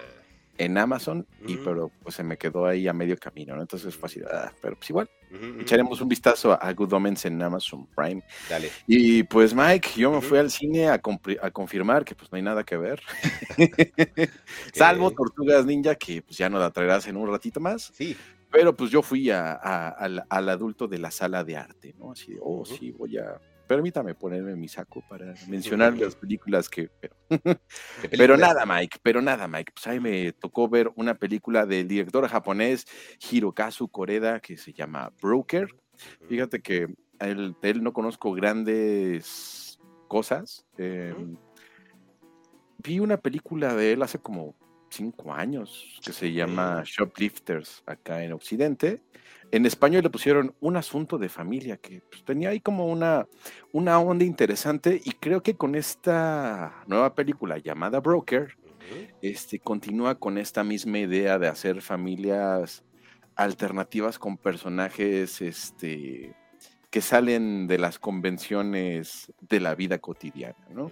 En 0.57 0.77
Amazon, 0.77 1.25
y 1.45 1.57
pero 1.57 1.91
pues 2.03 2.15
se 2.15 2.23
me 2.23 2.37
quedó 2.37 2.65
ahí 2.65 2.87
a 2.87 2.93
medio 2.93 3.17
camino, 3.17 3.55
¿no? 3.55 3.61
Entonces 3.61 3.95
fue 3.95 4.07
así, 4.07 4.21
ah, 4.31 4.51
pero 4.61 4.75
pues 4.75 4.89
igual, 4.89 5.09
echaremos 5.59 6.01
un 6.01 6.09
vistazo 6.09 6.51
a, 6.51 6.55
a 6.55 6.73
Good 6.73 6.93
Omens 6.93 7.25
en 7.25 7.41
Amazon 7.41 7.85
Prime. 7.95 8.23
Dale. 8.49 8.71
Y 8.87 9.23
pues 9.23 9.53
Mike, 9.53 9.89
yo 9.95 10.11
me 10.11 10.21
fui 10.21 10.37
al 10.37 10.49
cine 10.49 10.87
a, 10.89 10.99
a 11.41 11.51
confirmar 11.51 12.03
que 12.05 12.15
pues 12.15 12.31
no 12.31 12.35
hay 12.37 12.41
nada 12.41 12.63
que 12.63 12.77
ver, 12.77 13.01
salvo. 14.73 15.11
Tortugas 15.11 15.65
Ninja, 15.65 15.95
que 15.95 16.21
pues 16.21 16.37
ya 16.37 16.49
nos 16.49 16.59
la 16.61 16.71
traerás 16.71 17.07
en 17.07 17.17
un 17.17 17.29
ratito 17.29 17.59
más. 17.59 17.91
Sí. 17.93 18.15
Pero 18.49 18.75
pues 18.75 18.91
yo 18.91 19.01
fui 19.01 19.29
a- 19.29 19.53
al, 19.89 20.23
al 20.29 20.49
adulto 20.49 20.87
de 20.87 20.97
la 20.99 21.11
sala 21.11 21.43
de 21.43 21.57
arte, 21.57 21.93
¿no? 21.99 22.11
Así 22.13 22.33
de, 22.33 22.39
oh, 22.41 22.65
sí, 22.65 22.91
voy 22.91 23.17
a... 23.17 23.39
Permítame 23.67 24.15
ponerme 24.15 24.55
mi 24.55 24.67
saco 24.67 25.03
para 25.09 25.33
mencionar 25.49 25.97
las 25.97 26.15
películas 26.15 26.69
que... 26.69 26.89
Pero, 28.17 28.37
nada, 28.37 28.65
Mike, 28.65 28.99
pero 29.03 29.21
nada, 29.21 29.47
Mike. 29.47 29.73
Pues 29.75 29.87
ahí 29.87 29.99
me 29.99 30.31
tocó 30.31 30.69
ver 30.69 30.91
una 30.95 31.15
película 31.15 31.65
del 31.65 31.87
director 31.87 32.27
japonés 32.27 32.85
Hirokazu 33.29 33.89
Koreda 33.89 34.39
que 34.39 34.57
se 34.57 34.71
llama 34.71 35.11
Broker. 35.21 35.67
Fíjate 36.29 36.61
que 36.61 36.87
él, 37.19 37.55
de 37.61 37.69
él 37.69 37.83
no 37.83 37.91
conozco 37.91 38.31
grandes 38.31 39.79
cosas. 40.07 40.65
eh, 40.77 41.13
Ujú. 41.17 41.37
Vi 42.79 42.99
una 42.99 43.17
película 43.17 43.73
de 43.75 43.93
él 43.93 44.03
hace 44.03 44.19
como 44.19 44.55
cinco 44.89 45.33
años 45.33 45.99
que 46.03 46.13
se 46.13 46.31
llama. 46.31 46.83
Shoplifters 46.85 47.83
acá 47.85 48.23
en 48.23 48.33
Occidente. 48.33 49.01
En 49.51 49.65
español 49.65 50.03
le 50.03 50.09
pusieron 50.09 50.53
un 50.59 50.75
asunto 50.75 51.17
de 51.17 51.29
familia 51.29 51.77
que 51.77 52.01
pues, 52.01 52.23
tenía 52.25 52.49
ahí 52.49 52.59
como 52.59 52.87
una, 52.87 53.27
una 53.71 53.99
onda 53.99 54.25
interesante 54.25 55.01
y 55.03 55.11
creo 55.11 55.41
que 55.41 55.55
con 55.55 55.75
esta 55.75 56.83
nueva 56.85 57.15
película 57.15 57.57
llamada 57.57 58.01
Broker, 58.01 58.57
este, 59.21 59.59
continúa 59.59 60.15
con 60.15 60.37
esta 60.37 60.63
misma 60.63 60.99
idea 60.99 61.39
de 61.39 61.47
hacer 61.47 61.81
familias 61.81 62.83
alternativas 63.35 64.19
con 64.19 64.37
personajes 64.37 65.41
este, 65.41 66.35
que 66.89 67.01
salen 67.01 67.67
de 67.67 67.77
las 67.77 67.99
convenciones 67.99 69.31
de 69.39 69.59
la 69.59 69.75
vida 69.75 69.99
cotidiana, 69.99 70.67
¿no? 70.71 70.91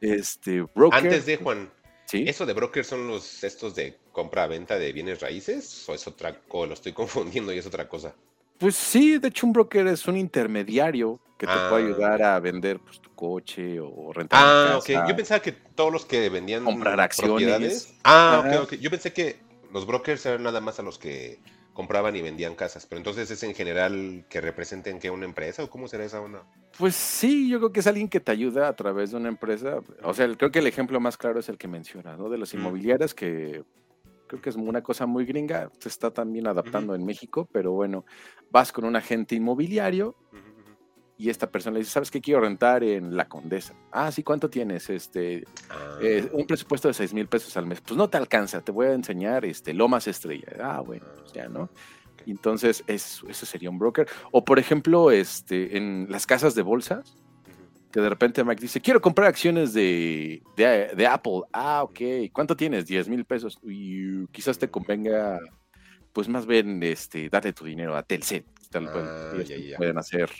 Este, 0.00 0.62
Broker, 0.74 0.98
Antes 0.98 1.26
de 1.26 1.36
Juan, 1.38 1.70
¿sí? 2.10 2.24
¿eso 2.26 2.44
de 2.46 2.52
broker 2.52 2.84
son 2.84 3.06
los 3.08 3.44
estos 3.44 3.74
de 3.74 3.98
compra-venta 4.12 4.78
de 4.78 4.92
bienes 4.92 5.20
raíces? 5.20 5.88
¿O 5.88 5.94
es 5.94 6.06
otra 6.06 6.40
o 6.48 6.66
lo 6.66 6.74
estoy 6.74 6.92
confundiendo 7.44 7.52
y 7.52 7.58
es 7.58 7.66
otra 7.66 7.88
cosa? 7.88 8.14
Pues 8.58 8.76
sí, 8.76 9.18
de 9.18 9.28
hecho 9.28 9.46
un 9.46 9.52
broker 9.54 9.86
es 9.86 10.06
un 10.06 10.16
intermediario 10.16 11.18
que 11.38 11.46
te 11.46 11.52
puede 11.70 11.84
Ah. 11.84 11.86
ayudar 11.86 12.22
a 12.22 12.40
vender 12.40 12.78
pues, 12.80 13.00
tu 13.00 13.08
coche 13.14 13.80
o 13.80 14.12
rentar 14.12 14.38
Ah, 14.42 14.64
una 14.66 14.78
ok. 14.78 15.08
Yo 15.08 15.16
pensaba 15.16 15.40
que 15.40 15.52
todos 15.52 15.90
los 15.90 16.04
que 16.04 16.28
vendían 16.28 16.64
Comprar 16.64 17.00
acciones. 17.00 17.94
Ah, 18.04 18.42
Ajá. 18.44 18.60
ok, 18.60 18.64
ok. 18.64 18.74
Yo 18.74 18.90
pensé 18.90 19.12
que 19.14 19.40
los 19.72 19.86
brokers 19.86 20.26
eran 20.26 20.42
nada 20.42 20.60
más 20.60 20.78
a 20.78 20.82
los 20.82 20.98
que 20.98 21.40
compraban 21.80 22.14
y 22.14 22.20
vendían 22.20 22.54
casas. 22.54 22.84
Pero 22.84 22.98
entonces 22.98 23.30
es 23.30 23.42
en 23.42 23.54
general 23.54 24.26
que 24.28 24.42
representen 24.42 24.98
que 24.98 25.08
una 25.08 25.24
empresa 25.24 25.64
o 25.64 25.70
cómo 25.70 25.88
será 25.88 26.04
esa 26.04 26.20
onda. 26.20 26.44
Pues 26.76 26.94
sí, 26.94 27.48
yo 27.48 27.58
creo 27.58 27.72
que 27.72 27.80
es 27.80 27.86
alguien 27.86 28.06
que 28.06 28.20
te 28.20 28.30
ayuda 28.30 28.68
a 28.68 28.76
través 28.76 29.12
de 29.12 29.16
una 29.16 29.30
empresa. 29.30 29.80
O 30.02 30.12
sea, 30.12 30.28
creo 30.36 30.50
que 30.50 30.58
el 30.58 30.66
ejemplo 30.66 31.00
más 31.00 31.16
claro 31.16 31.40
es 31.40 31.48
el 31.48 31.56
que 31.56 31.68
mencionas, 31.68 32.18
¿no? 32.18 32.28
De 32.28 32.36
las 32.36 32.52
inmobiliarias, 32.52 33.14
que 33.14 33.64
creo 34.26 34.42
que 34.42 34.50
es 34.50 34.56
una 34.56 34.82
cosa 34.82 35.06
muy 35.06 35.24
gringa, 35.24 35.70
se 35.78 35.88
está 35.88 36.10
también 36.10 36.46
adaptando 36.46 36.94
en 36.94 37.02
México, 37.02 37.48
pero 37.50 37.72
bueno, 37.72 38.04
vas 38.50 38.72
con 38.72 38.84
un 38.84 38.94
agente 38.94 39.34
inmobiliario. 39.34 40.14
Y 41.20 41.28
esta 41.28 41.50
persona 41.50 41.74
le 41.74 41.80
dice, 41.80 41.92
¿sabes 41.92 42.10
qué 42.10 42.20
quiero 42.20 42.40
rentar 42.40 42.82
en 42.82 43.14
La 43.16 43.28
Condesa? 43.28 43.74
Ah, 43.92 44.10
sí, 44.10 44.22
¿cuánto 44.22 44.48
tienes? 44.48 44.88
Este, 44.88 45.44
Ah, 45.68 45.98
eh, 46.00 46.28
un 46.32 46.46
presupuesto 46.46 46.88
de 46.88 46.94
6 46.94 47.12
mil 47.12 47.26
pesos 47.28 47.56
al 47.58 47.66
mes. 47.66 47.80
Pues 47.82 47.96
no 47.98 48.08
te 48.08 48.16
alcanza, 48.16 48.62
te 48.62 48.72
voy 48.72 48.86
a 48.86 48.92
enseñar 48.94 49.44
este, 49.44 49.74
Lomas 49.74 50.06
Estrella. 50.08 50.46
Ah, 50.60 50.80
bueno, 50.80 51.04
pues 51.18 51.32
ya, 51.32 51.46
¿no? 51.48 51.68
Entonces, 52.26 52.82
es- 52.86 53.22
ese 53.28 53.44
sería 53.46 53.68
un 53.70 53.78
broker. 53.78 54.08
O, 54.32 54.44
por 54.44 54.58
ejemplo, 54.58 55.10
este, 55.10 55.76
en 55.76 56.06
las 56.08 56.26
casas 56.26 56.54
de 56.54 56.62
bolsas, 56.62 57.16
que 57.92 58.00
de 58.00 58.08
repente 58.08 58.42
Mike 58.44 58.62
dice, 58.62 58.80
quiero 58.80 59.00
comprar 59.00 59.28
acciones 59.28 59.72
de, 59.74 60.42
de, 60.56 60.90
de 60.96 61.06
Apple. 61.06 61.42
Ah, 61.52 61.82
ok. 61.82 62.00
¿Cuánto 62.32 62.56
tienes? 62.56 62.86
10 62.86 63.08
mil 63.08 63.24
pesos. 63.26 63.58
Y 63.62 64.26
quizás 64.28 64.58
te 64.58 64.70
convenga, 64.70 65.38
pues 66.12 66.28
más 66.28 66.46
bien, 66.46 66.82
este, 66.82 67.28
darle 67.28 67.52
tu 67.52 67.64
dinero 67.64 67.94
a 67.96 68.02
Telcel. 68.02 68.44
Tal, 68.70 68.88
Ah, 68.94 69.32
ya, 69.36 69.42
ya, 69.42 69.56
ya. 69.56 69.76
pueden 69.76 69.98
hacer 69.98 70.30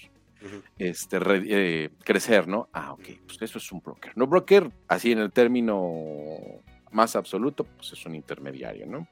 Este, 0.78 1.18
re- 1.18 1.44
eh, 1.46 1.90
crecer, 2.04 2.48
¿no? 2.48 2.68
Ah, 2.72 2.92
ok, 2.92 3.04
pues 3.26 3.40
eso 3.42 3.58
es 3.58 3.72
un 3.72 3.80
broker. 3.80 4.12
No 4.16 4.26
broker, 4.26 4.70
así 4.88 5.12
en 5.12 5.18
el 5.18 5.32
término 5.32 6.62
más 6.92 7.14
absoluto, 7.16 7.64
pues 7.64 7.92
es 7.92 8.06
un 8.06 8.14
intermediario, 8.14 8.86
¿no? 8.86 9.06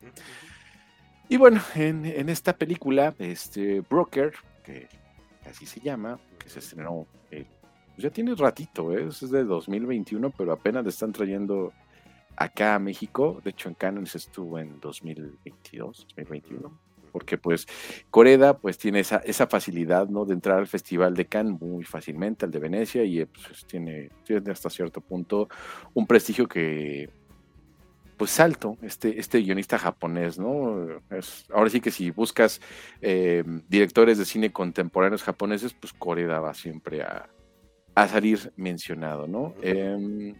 Y 1.28 1.36
bueno, 1.36 1.60
en, 1.74 2.06
en 2.06 2.28
esta 2.30 2.56
película, 2.56 3.14
este 3.18 3.80
Broker, 3.82 4.32
que 4.64 4.88
así 5.44 5.66
se 5.66 5.78
llama, 5.80 6.18
que 6.38 6.48
se 6.48 6.60
estrenó, 6.60 7.06
eh, 7.30 7.44
pues 7.88 7.98
ya 8.05 8.10
tiene 8.10 8.34
ratito, 8.34 8.96
¿eh? 8.96 9.09
es 9.09 9.30
de 9.30 9.44
2021, 9.44 10.30
pero 10.30 10.52
apenas 10.52 10.84
le 10.84 10.90
están 10.90 11.12
trayendo 11.12 11.72
acá 12.34 12.76
a 12.76 12.78
México. 12.78 13.40
De 13.44 13.50
hecho, 13.50 13.68
en 13.68 13.74
Cannes 13.74 14.14
estuvo 14.14 14.59
en 14.59 14.80
2022, 14.80 16.06
2021 16.16 16.88
porque 17.09 17.39
pues 17.39 17.66
Coreda 18.10 18.59
pues 18.59 18.78
tiene 18.78 19.01
esa, 19.01 19.16
esa 19.18 19.47
facilidad, 19.47 20.09
¿no? 20.09 20.24
De 20.24 20.35
entrar 20.35 20.59
al 20.59 20.66
Festival 20.66 21.14
de 21.14 21.26
Cannes 21.26 21.60
muy 21.60 21.85
fácilmente, 21.85 22.44
al 22.44 22.51
de 22.51 22.59
Venecia, 22.59 23.05
y 23.05 23.20
eh, 23.20 23.26
pues, 23.26 23.66
tiene, 23.66 24.10
tiene 24.24 24.51
hasta 24.51 24.70
cierto 24.70 25.01
punto 25.01 25.48
un 25.94 26.06
prestigio 26.06 26.47
que 26.47 27.10
pues 28.18 28.39
alto, 28.40 28.76
este, 28.82 29.18
este 29.20 29.40
guionista 29.40 29.78
japonés, 29.78 30.39
¿no? 30.39 31.01
Es, 31.09 31.47
ahora 31.55 31.70
sí 31.70 31.80
que 31.80 31.93
si 31.93 32.10
buscas 32.10 32.60
eh, 33.01 33.44
directores 33.68 34.18
de 34.18 34.24
cine 34.24 34.52
contemporáneos 34.52 35.22
japoneses, 35.22 35.72
pues 35.72 35.93
Coreda 35.93 36.40
va 36.40 36.52
siempre 36.52 37.02
a, 37.02 37.30
a 37.94 38.09
salir 38.09 38.52
mencionado, 38.56 39.28
¿no? 39.28 39.55
Em, 39.62 40.35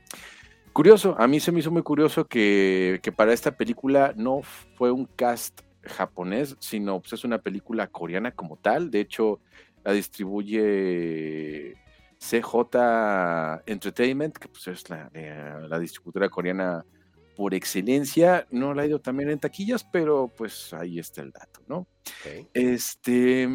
curioso, 0.73 1.15
a 1.19 1.29
mí 1.29 1.39
se 1.39 1.53
me 1.53 1.61
hizo 1.61 1.71
muy 1.71 1.83
curioso 1.83 2.27
que, 2.27 2.99
que 3.01 3.13
para 3.13 3.33
esta 3.33 3.57
película 3.57 4.13
no 4.17 4.43
fue 4.77 4.91
un 4.91 5.07
cast 5.07 5.61
japonés, 5.89 6.57
sino 6.61 7.01
pues 7.01 7.13
es 7.15 7.25
una 7.25 7.39
película 7.39 7.87
coreana 7.89 8.31
como 8.33 8.57
tal. 8.57 8.91
De 8.91 9.01
hecho, 9.01 9.41
la 9.85 9.93
distribuye 9.93 11.75
CJ 12.19 13.63
Entertainment, 13.67 14.37
que 14.37 14.49
pues 14.49 14.67
es 14.69 14.89
la, 14.91 15.11
la- 15.13 15.61
la 15.69 15.79
distribuidora 15.79 16.29
coreana 16.29 16.85
por 17.37 17.55
excelencia. 17.55 18.47
No 18.51 18.75
la 18.75 18.83
ha 18.83 18.87
ido 18.87 19.01
también 19.01 19.31
en 19.31 19.39
taquillas, 19.39 19.85
pero 19.85 20.33
pues 20.37 20.73
ahí 20.75 20.99
está 20.99 21.23
el 21.23 21.31
dato, 21.31 21.61
¿no? 21.69 21.87
Este, 22.55 23.49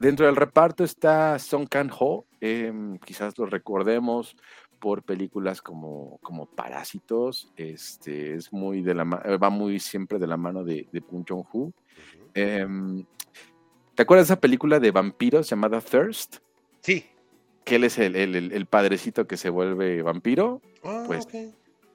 dentro 0.00 0.26
del 0.26 0.36
reparto 0.36 0.82
está 0.84 1.38
Song 1.38 1.68
Kang-ho, 1.68 2.26
em, 2.40 2.98
quizás 2.98 3.38
lo 3.38 3.46
recordemos 3.46 4.34
por 4.80 5.02
películas 5.04 5.62
como, 5.62 6.18
como 6.22 6.46
Parásitos, 6.46 7.52
este, 7.56 8.34
es 8.34 8.52
muy 8.52 8.82
de 8.82 8.94
la 8.94 9.02
eh, 9.24 9.36
va 9.36 9.50
muy 9.50 9.78
siempre 9.78 10.18
de 10.18 10.26
la 10.26 10.36
mano 10.36 10.64
de, 10.64 10.88
de 10.90 11.00
Joon-ho. 11.00 11.42
Ujú. 11.52 11.72
Em, 12.34 13.04
¿Te 13.94 14.02
acuerdas 14.02 14.28
de 14.28 14.32
esa 14.34 14.40
película 14.40 14.80
de 14.80 14.90
vampiros 14.90 15.48
llamada 15.50 15.80
Thirst? 15.80 16.38
Sí. 16.80 17.04
Que 17.64 17.76
él 17.76 17.84
es 17.84 17.98
el, 17.98 18.16
el- 18.16 18.34
el- 18.34 18.52
el 18.52 18.66
padrecito 18.66 19.26
que 19.26 19.36
se 19.36 19.50
vuelve 19.50 20.02
vampiro, 20.02 20.62
Ah, 20.82 21.04
Pues, 21.06 21.28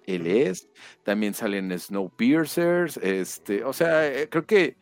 él 0.05 0.27
es. 0.27 0.69
También 1.03 1.33
salen 1.33 1.77
Snowpiercers, 1.77 2.97
este, 2.97 3.63
o 3.63 3.73
sea, 3.73 4.07
eh, 4.07 4.29
creo 4.29 4.45
que 4.45 4.77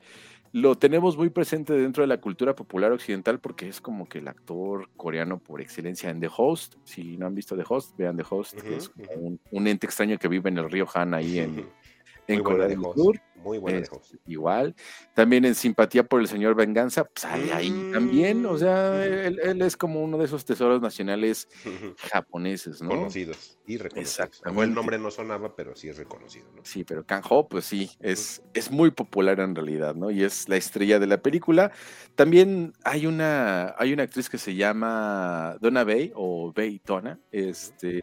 lo 0.53 0.77
tenemos 0.77 1.17
muy 1.17 1.31
presente 1.31 1.73
dentro 1.73 2.03
de 2.03 2.07
la 2.07 2.21
cultura 2.21 2.55
popular 2.55 2.91
occidental 2.91 3.39
porque 3.39 3.67
es 3.67 3.81
como 3.81 4.07
que 4.07 4.19
el 4.19 4.27
actor 4.27 4.87
coreano 4.95 5.39
por 5.39 5.61
excelencia 5.61 6.11
en 6.11 6.19
The 6.19 6.29
Host. 6.35 6.75
Si 6.83 7.17
no 7.17 7.25
han 7.25 7.33
visto 7.33 7.57
The 7.57 7.63
Host, 7.67 7.97
vean 7.97 8.15
The 8.15 8.23
Host, 8.29 8.61
que 8.61 8.75
es 8.75 8.91
un, 9.17 9.39
un 9.49 9.67
ente 9.67 9.87
extraño 9.87 10.19
que 10.19 10.27
vive 10.27 10.51
en 10.51 10.59
el 10.59 10.69
río 10.69 10.87
Han 10.93 11.15
ahí 11.15 11.39
en, 11.39 11.67
en 12.27 12.43
Corea 12.43 12.67
de 12.67 12.75
del 12.75 12.83
Sur. 12.95 13.19
Muy 13.43 13.57
buena 13.57 13.79
de 13.79 13.83
Es 13.83 13.91
igual. 14.27 14.75
También 15.13 15.45
en 15.45 15.55
Simpatía 15.55 16.03
por 16.03 16.21
el 16.21 16.27
Señor 16.27 16.55
Venganza, 16.55 17.03
pues 17.03 17.21
sale 17.21 17.51
ahí 17.53 17.89
también. 17.91 18.45
O 18.45 18.57
sea, 18.57 18.91
Mm. 18.93 19.01
él, 19.27 19.39
él 19.43 19.61
es 19.61 19.75
como 19.77 20.01
uno 20.03 20.17
de 20.17 20.25
esos 20.25 20.45
tesoros 20.45 20.81
nacionales 20.81 21.47
japoneses, 22.11 22.81
¿no? 22.81 22.89
Conocidos 22.89 23.57
y 23.65 23.77
reconocidos. 23.77 24.41
El 24.45 24.73
nombre 24.73 24.97
no 24.97 25.09
sonaba, 25.11 25.55
pero 25.55 25.75
sí 25.75 25.89
es 25.89 25.97
reconocido, 25.97 26.47
¿no? 26.55 26.61
Sí, 26.65 26.83
pero 26.83 27.05
Kang-ho, 27.05 27.47
pues 27.47 27.65
sí, 27.65 27.89
es, 27.99 28.41
es 28.53 28.71
muy 28.71 28.91
popular 28.91 29.39
en 29.39 29.55
realidad, 29.55 29.95
¿no? 29.95 30.11
Y 30.11 30.23
es 30.23 30.47
la 30.49 30.57
estrella 30.57 30.99
de 30.99 31.07
la 31.07 31.21
película. 31.21 31.71
También 32.15 32.73
hay 32.83 33.05
una, 33.05 33.75
hay 33.77 33.93
una 33.93 34.03
actriz 34.03 34.29
que 34.29 34.37
se 34.37 34.55
llama 34.55 35.57
Donna 35.61 35.83
Bay 35.83 36.11
o 36.15 36.51
Bay 36.53 36.81
Donna, 36.85 37.19
este, 37.31 38.01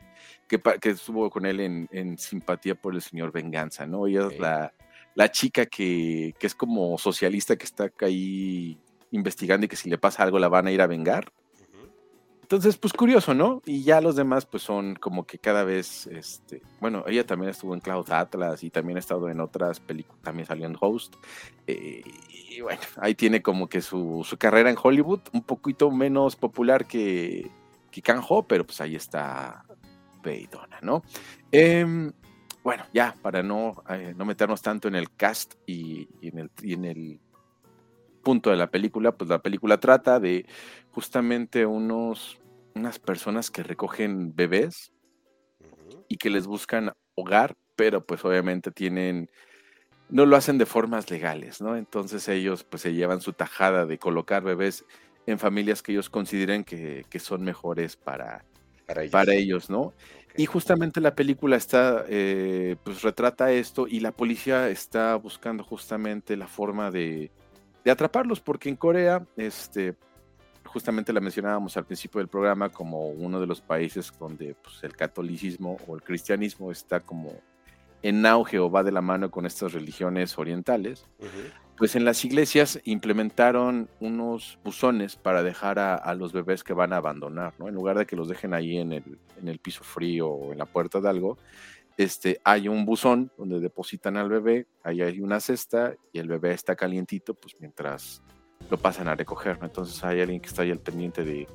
que, 0.49 0.61
que 0.81 0.91
estuvo 0.91 1.29
con 1.31 1.47
él 1.47 1.61
en, 1.61 1.89
en 1.93 2.19
Simpatía 2.19 2.75
por 2.75 2.95
el 2.95 3.03
Señor 3.03 3.33
Venganza, 3.33 3.87
¿no? 3.87 4.07
Ella 4.07 4.29
es 4.31 4.39
la, 4.39 4.73
la 5.21 5.31
chica 5.31 5.67
que, 5.67 6.35
que 6.39 6.47
es 6.47 6.55
como 6.55 6.97
socialista 6.97 7.55
que 7.57 7.67
está 7.67 7.91
ahí 8.01 8.79
investigando 9.11 9.67
y 9.67 9.69
que 9.69 9.77
si 9.77 9.91
le 9.91 9.99
pasa 9.99 10.23
algo 10.23 10.39
la 10.39 10.49
van 10.49 10.67
a 10.67 10.73
ir 10.73 10.81
a 10.81 10.87
vengar. 10.87 11.31
Entonces, 12.41 12.79
pues 12.79 12.95
curioso, 12.95 13.35
¿no? 13.35 13.61
Y 13.67 13.83
ya 13.83 14.01
los 14.01 14.17
demás, 14.17 14.47
pues 14.47 14.63
son 14.63 14.95
como 14.95 15.27
que 15.27 15.39
cada 15.39 15.63
vez, 15.63 16.07
este, 16.07 16.63
bueno, 16.81 17.05
ella 17.07 17.27
también 17.27 17.51
estuvo 17.51 17.75
en 17.75 17.81
Cloud 17.81 18.11
Atlas 18.11 18.65
y 18.65 18.71
también 18.71 18.97
ha 18.97 19.01
estado 19.01 19.29
en 19.29 19.41
otras 19.41 19.79
películas, 19.79 20.23
también 20.23 20.47
salió 20.47 20.65
en 20.65 20.77
Host. 20.81 21.15
eh, 21.67 22.03
y 22.49 22.63
bueno, 22.63 22.81
ahí 22.97 23.15
tiene 23.15 23.43
como 23.43 23.69
que 23.69 23.83
su, 23.83 24.25
su 24.25 24.39
carrera 24.39 24.71
en 24.71 24.79
Hollywood, 24.83 25.21
un 25.35 25.43
poquito 25.43 25.91
menos 25.91 26.35
popular 26.35 26.87
que, 26.87 27.51
que 27.91 28.01
Kang-ho, 28.01 28.43
pero 28.45 28.65
pues 28.65 28.81
ahí 28.81 28.97
está 28.97 29.67
Beidona, 30.23 30.79
¿no? 30.81 31.03
Em, 31.53 32.11
bueno, 32.63 32.85
ya, 32.93 33.15
para 33.23 33.43
no, 33.43 33.83
eh, 33.89 34.15
no 34.17 34.25
meternos 34.25 34.63
tanto 34.63 34.89
en 34.89 34.95
el 34.95 35.11
cast 35.11 35.55
y, 35.67 36.09
y 36.21 36.29
en 36.29 36.39
el, 36.39 36.51
y 36.63 36.75
en 36.75 36.85
el 36.85 37.21
punto 38.23 38.51
de 38.51 38.57
la 38.57 38.71
película, 38.71 39.13
pues 39.13 39.31
la 39.31 39.41
película 39.41 39.81
trata 39.81 40.21
de 40.21 40.47
justamente 40.91 41.65
unos, 41.67 42.39
unas 42.75 42.99
personas 42.99 43.51
que 43.51 43.63
recogen 43.63 44.35
bebés 44.35 44.93
y 46.09 46.17
que 46.17 46.31
les 46.31 46.47
buscan 46.47 46.93
hogar, 47.15 47.57
pero 47.77 48.05
pues 48.05 48.25
obviamente 48.25 48.71
tienen, 48.71 49.31
no 50.09 50.27
lo 50.27 50.37
hacen 50.37 50.59
de 50.59 50.67
formas 50.67 51.11
legales, 51.11 51.61
¿no? 51.61 51.77
Entonces 51.77 52.29
ellos 52.29 52.65
pues 52.65 52.83
se 52.83 52.93
llevan 52.93 53.21
su 53.21 53.33
tajada 53.33 53.87
de 53.87 53.99
colocar 53.99 54.43
bebés 54.43 54.85
en 55.27 55.39
familias 55.39 55.83
que 55.83 55.93
ellos 55.93 56.11
consideren 56.11 56.65
que, 56.65 57.07
que 57.09 57.19
son 57.19 57.43
mejores 57.43 57.97
para, 57.97 58.45
Para 58.87 59.03
ellos. 59.03 59.13
para 59.13 59.35
ellos, 59.35 59.71
¿no? 59.71 59.95
Y 60.41 60.47
justamente 60.47 61.03
la 61.03 61.15
película 61.15 61.57
está, 61.57 62.07
eh, 62.09 62.75
pues 62.83 63.03
retrata 63.03 63.53
esto 63.53 63.87
y 63.87 64.01
la 64.01 64.11
policía 64.11 64.71
está 64.71 65.15
buscando 65.17 65.63
justamente 65.63 66.35
la 66.35 66.47
forma 66.47 66.91
de, 66.91 67.31
de 67.85 67.91
atraparlos, 67.91 68.41
porque 68.41 68.71
en 68.71 68.77
Corea, 68.77 69.23
este, 69.37 69.97
justamente 70.65 71.13
la 71.13 71.21
mencionábamos 71.21 71.77
al 71.77 71.85
principio 71.85 72.21
del 72.21 72.29
programa 72.29 72.71
como 72.71 73.11
uno 73.11 73.39
de 73.39 73.47
los 73.47 73.61
países 73.61 74.11
donde 74.19 74.55
pues, 74.55 74.83
el 74.83 74.97
catolicismo 74.97 75.77
o 75.87 75.95
el 75.95 76.03
cristianismo 76.03 76.73
está 76.73 77.01
como 77.01 77.35
en 78.01 78.25
auge 78.25 78.59
o 78.59 78.71
va 78.71 78.83
de 78.83 78.93
la 78.93 79.03
mano 79.03 79.31
con 79.31 79.45
estas 79.45 79.75
religiones 79.75 80.39
orientales. 80.39 81.07
Pues 81.81 81.97
en 81.97 82.05
las 82.05 82.27
iglesias 82.27 82.79
implementaron 82.85 83.89
unos 84.01 84.59
buzones 84.63 85.17
para 85.17 85.43
dejar 85.43 85.79
a, 85.79 86.15
los 86.15 86.31
bebés 86.31 86.63
que 86.63 86.75
van 86.75 86.93
a 86.93 86.99
abandonar, 86.99 87.55
¿no? 87.59 87.69
En 87.69 87.75
lugar 87.75 87.97
de 87.97 88.05
que 88.05 88.17
los 88.17 88.29
dejen 88.29 88.53
ahí 88.53 88.77
en 88.77 88.93
el, 88.93 89.19
en 89.41 89.49
el 89.49 89.61
piso 89.61 89.83
frío 89.83 90.29
o 90.29 90.53
en 90.53 90.59
la 90.59 90.67
puerta 90.67 91.01
de 91.01 91.09
algo, 91.09 91.39
este, 91.97 92.39
hay 92.45 92.69
un 92.69 92.85
buzón 92.85 93.33
donde 93.39 93.61
depositan 93.61 94.19
al 94.19 94.29
bebé, 94.29 94.67
ahí 94.83 95.01
hay 95.01 95.21
una 95.23 95.41
cesta 95.41 95.95
y 96.13 96.19
el 96.19 96.29
bebé 96.29 96.53
está 96.53 96.77
calientito, 96.77 97.33
pues 97.33 97.57
mientras 97.59 98.21
lo 98.71 98.77
pasan 98.77 99.09
a 99.09 99.15
recoger, 99.15 99.59
¿no? 99.59 99.65
Entonces 99.65 100.05
hay 100.05 100.21
alguien 100.21 100.43
que 100.43 100.49
está 100.49 100.61
ahí 100.61 100.71
al 100.71 100.81
pendiente 100.81 101.25
de, 101.25 101.49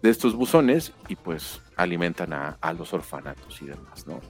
de 0.00 0.10
estos 0.10 0.36
buzones 0.36 0.92
y 1.08 1.16
pues 1.16 1.60
alimentan 1.74 2.32
a, 2.34 2.50
a 2.60 2.72
los 2.72 2.92
orfanatos 2.92 3.60
y 3.62 3.66
demás, 3.66 4.06
¿no? 4.06 4.20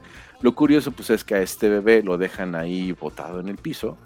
Lo 0.41 0.55
curioso 0.55 0.93
pues 0.93 1.11
es 1.11 1.25
que 1.25 1.35
a 1.35 1.43
este 1.43 1.69
bebé 1.69 2.03
lo 2.03 2.17
dejan 2.17 2.55
ahí 2.55 2.93
botado 2.93 3.39
en 3.41 3.51
el 3.51 3.59
piso 3.59 3.99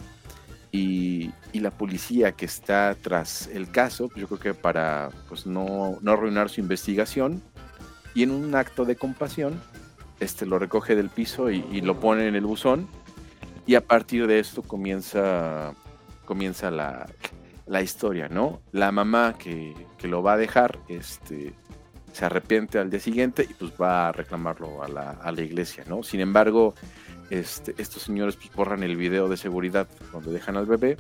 y, 0.73 1.31
y 1.53 1.61
la 1.61 1.71
policía 1.71 2.33
que 2.33 2.45
está 2.45 2.97
tras 3.01 3.49
el 3.49 3.71
caso, 3.71 4.09
pues 4.09 4.21
yo 4.21 4.27
creo 4.29 4.39
que 4.39 4.55
para 4.55 5.11
pues 5.29 5.47
no, 5.47 5.99
no 6.01 6.13
arruinar 6.13 6.49
su 6.49 6.61
investigación 6.61 7.43
y 8.15 8.23
en 8.23 8.31
un 8.31 8.55
acto 8.55 8.85
de 8.85 8.97
compasión, 8.97 9.61
este 10.21 10.47
lo 10.47 10.59
recoge 10.59 10.95
del 10.95 11.09
piso 11.09 11.51
y, 11.51 11.65
y 11.71 11.81
lo 11.81 11.99
pone 11.99 12.27
en 12.27 12.35
el 12.35 12.45
buzón 12.45 12.89
y 13.67 13.75
a 13.75 13.87
partir 13.87 14.27
de 14.27 14.39
esto 14.39 14.63
comienza, 14.63 15.75
comienza 16.25 16.71
la, 16.71 17.07
la 17.67 17.83
historia, 17.83 18.29
¿no? 18.29 18.61
La 18.73 18.91
mamá 18.91 19.37
que, 19.39 19.75
que 19.99 20.09
lo 20.09 20.23
va 20.23 20.33
a 20.33 20.37
dejar, 20.37 20.79
este, 20.89 21.55
se 22.13 22.25
arrepiente 22.25 22.79
al 22.79 22.91
día 22.91 23.01
siguiente 23.01 23.47
y 23.49 23.55
pues 23.55 23.73
va 23.81 24.09
a 24.09 24.13
reclamarlo 24.13 24.83
a 24.83 24.89
la, 24.89 25.11
a 25.13 25.31
la 25.33 25.43
iglesia, 25.43 25.85
¿no? 25.89 26.03
Sin 26.03 26.21
embargo, 26.21 26.75
este, 27.31 27.75
estos 27.79 28.03
señores 28.03 28.37
pues, 28.37 28.53
borran 28.55 28.83
el 28.83 28.97
video 28.97 29.29
de 29.29 29.37
seguridad 29.37 29.89
donde 30.13 30.33
dejan 30.33 30.57
al 30.57 30.67
bebé 30.67 30.97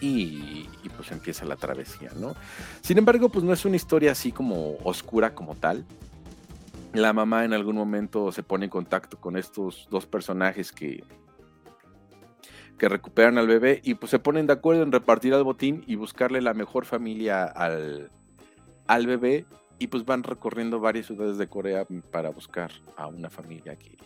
y, 0.00 0.68
pues 0.96 1.10
empieza 1.10 1.44
la 1.44 1.56
travesía, 1.56 2.10
¿no? 2.16 2.34
Sin 2.80 2.98
embargo, 2.98 3.28
pues 3.28 3.44
no 3.44 3.52
es 3.52 3.64
una 3.64 3.76
historia 3.76 4.12
así 4.12 4.32
como 4.32 4.76
oscura 4.84 5.34
como 5.34 5.54
tal. 5.54 5.84
La 6.94 7.12
mamá 7.12 7.44
en 7.44 7.52
algún 7.52 7.76
momento 7.76 8.32
se 8.32 8.42
pone 8.42 8.66
en 8.66 8.70
contacto 8.70 9.18
con 9.18 9.36
estos 9.36 9.88
dos 9.90 10.06
personajes 10.06 10.72
que, 10.72 11.04
que 12.78 12.88
recuperan 12.88 13.36
al 13.36 13.46
bebé 13.46 13.80
y 13.84 13.94
pues 13.94 14.10
se 14.10 14.18
ponen 14.18 14.46
de 14.46 14.54
acuerdo 14.54 14.82
en 14.82 14.92
repartir 14.92 15.34
al 15.34 15.44
botín 15.44 15.82
y 15.86 15.96
buscarle 15.96 16.40
la 16.40 16.54
mejor 16.54 16.86
familia 16.86 17.44
al, 17.44 18.10
al 18.86 19.06
bebé 19.06 19.44
y 19.78 19.88
pues 19.88 20.04
van 20.06 20.22
recorriendo 20.22 20.80
varias 20.80 21.06
ciudades 21.06 21.36
de 21.36 21.48
Corea 21.48 21.86
para 22.10 22.30
buscar 22.30 22.70
a 22.96 23.08
una 23.08 23.28
familia 23.28 23.76
que, 23.76 23.96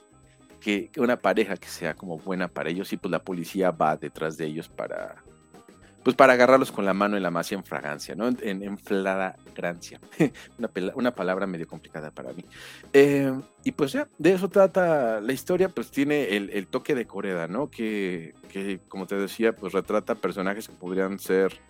que, 0.60 0.90
una 0.98 1.16
pareja 1.16 1.56
que 1.56 1.68
sea 1.68 1.94
como 1.94 2.18
buena 2.18 2.48
para 2.48 2.70
ellos 2.70 2.92
y 2.92 2.96
pues 2.96 3.10
la 3.10 3.22
policía 3.22 3.70
va 3.70 3.96
detrás 3.96 4.36
de 4.36 4.46
ellos 4.46 4.68
para 4.68 5.22
pues 6.02 6.16
para 6.16 6.32
agarrarlos 6.32 6.72
con 6.72 6.86
la 6.86 6.94
mano 6.94 7.18
en 7.18 7.22
la 7.22 7.30
masa 7.30 7.54
en 7.54 7.62
fragancia, 7.62 8.14
¿no? 8.14 8.28
En, 8.28 8.62
en 8.62 8.78
flagrancia. 8.78 10.00
una, 10.58 10.70
una 10.94 11.14
palabra 11.14 11.46
medio 11.46 11.66
complicada 11.66 12.10
para 12.10 12.32
mí. 12.32 12.42
Eh, 12.94 13.30
y 13.64 13.72
pues 13.72 13.92
ya, 13.92 14.08
de 14.16 14.32
eso 14.32 14.48
trata 14.48 15.20
la 15.20 15.32
historia, 15.34 15.68
pues 15.68 15.90
tiene 15.90 16.36
el, 16.36 16.48
el 16.50 16.68
toque 16.68 16.94
de 16.94 17.06
Corea, 17.06 17.48
¿no? 17.48 17.70
Que, 17.70 18.34
que, 18.48 18.80
como 18.88 19.06
te 19.06 19.16
decía, 19.16 19.54
pues 19.54 19.74
retrata 19.74 20.14
personajes 20.14 20.68
que 20.68 20.74
podrían 20.74 21.18
ser 21.18 21.60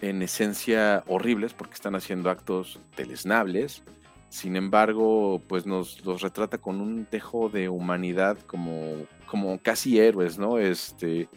en 0.00 0.22
esencia 0.22 1.02
horribles 1.08 1.52
porque 1.52 1.74
están 1.74 1.96
haciendo 1.96 2.30
actos 2.30 2.78
deleznables. 2.96 3.82
Sin 4.28 4.56
embargo, 4.56 5.40
pues 5.48 5.66
nos 5.66 6.04
los 6.04 6.20
retrata 6.20 6.58
con 6.58 6.80
un 6.80 7.06
dejo 7.10 7.48
de 7.48 7.68
humanidad 7.68 8.38
como, 8.46 9.06
como 9.26 9.58
casi 9.58 9.98
héroes, 9.98 10.38
¿no? 10.38 10.58
Este, 10.58 11.28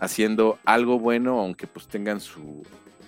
haciendo 0.00 0.58
algo 0.64 0.98
bueno, 0.98 1.40
aunque 1.40 1.66
pues 1.66 1.88
tengan 1.88 2.20
su, 2.20 2.62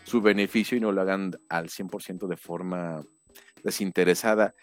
su 0.05 0.21
beneficio 0.21 0.77
y 0.77 0.81
no 0.81 0.93
lo 0.93 1.01
hagan 1.01 1.33
al 1.49 1.69
100% 1.69 2.27
de 2.27 2.37
forma 2.37 3.03
desinteresada. 3.65 4.55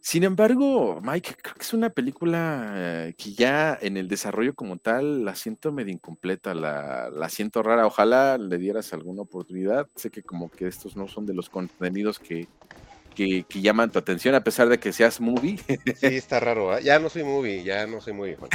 Sin 0.00 0.24
embargo, 0.24 1.00
Mike, 1.00 1.36
creo 1.40 1.54
que 1.54 1.62
es 1.62 1.72
una 1.72 1.90
película 1.90 2.72
eh, 2.74 3.14
que 3.16 3.34
ya 3.34 3.78
en 3.80 3.96
el 3.96 4.08
desarrollo 4.08 4.52
como 4.52 4.78
tal 4.78 5.24
la 5.24 5.36
siento 5.36 5.70
medio 5.70 5.92
incompleta, 5.92 6.54
la, 6.54 7.08
la 7.08 7.28
siento 7.28 7.62
rara. 7.62 7.86
Ojalá 7.86 8.36
le 8.36 8.58
dieras 8.58 8.92
alguna 8.92 9.22
oportunidad. 9.22 9.86
Sé 9.94 10.10
que 10.10 10.24
como 10.24 10.50
que 10.50 10.66
estos 10.66 10.96
no 10.96 11.06
son 11.06 11.24
de 11.24 11.34
los 11.34 11.48
contenidos 11.48 12.18
que, 12.18 12.48
que, 13.14 13.44
que 13.48 13.60
llaman 13.60 13.90
tu 13.90 13.98
atención, 13.98 14.34
a 14.34 14.42
pesar 14.44 14.68
de 14.68 14.78
que 14.78 14.92
seas 14.92 15.20
movie. 15.20 15.58
Sí, 15.96 16.06
está 16.06 16.40
raro. 16.40 16.76
¿eh? 16.76 16.82
Ya 16.82 16.98
no 16.98 17.08
soy 17.08 17.24
movie, 17.24 17.62
ya 17.64 17.86
no 17.86 18.00
soy 18.00 18.12
movie. 18.12 18.36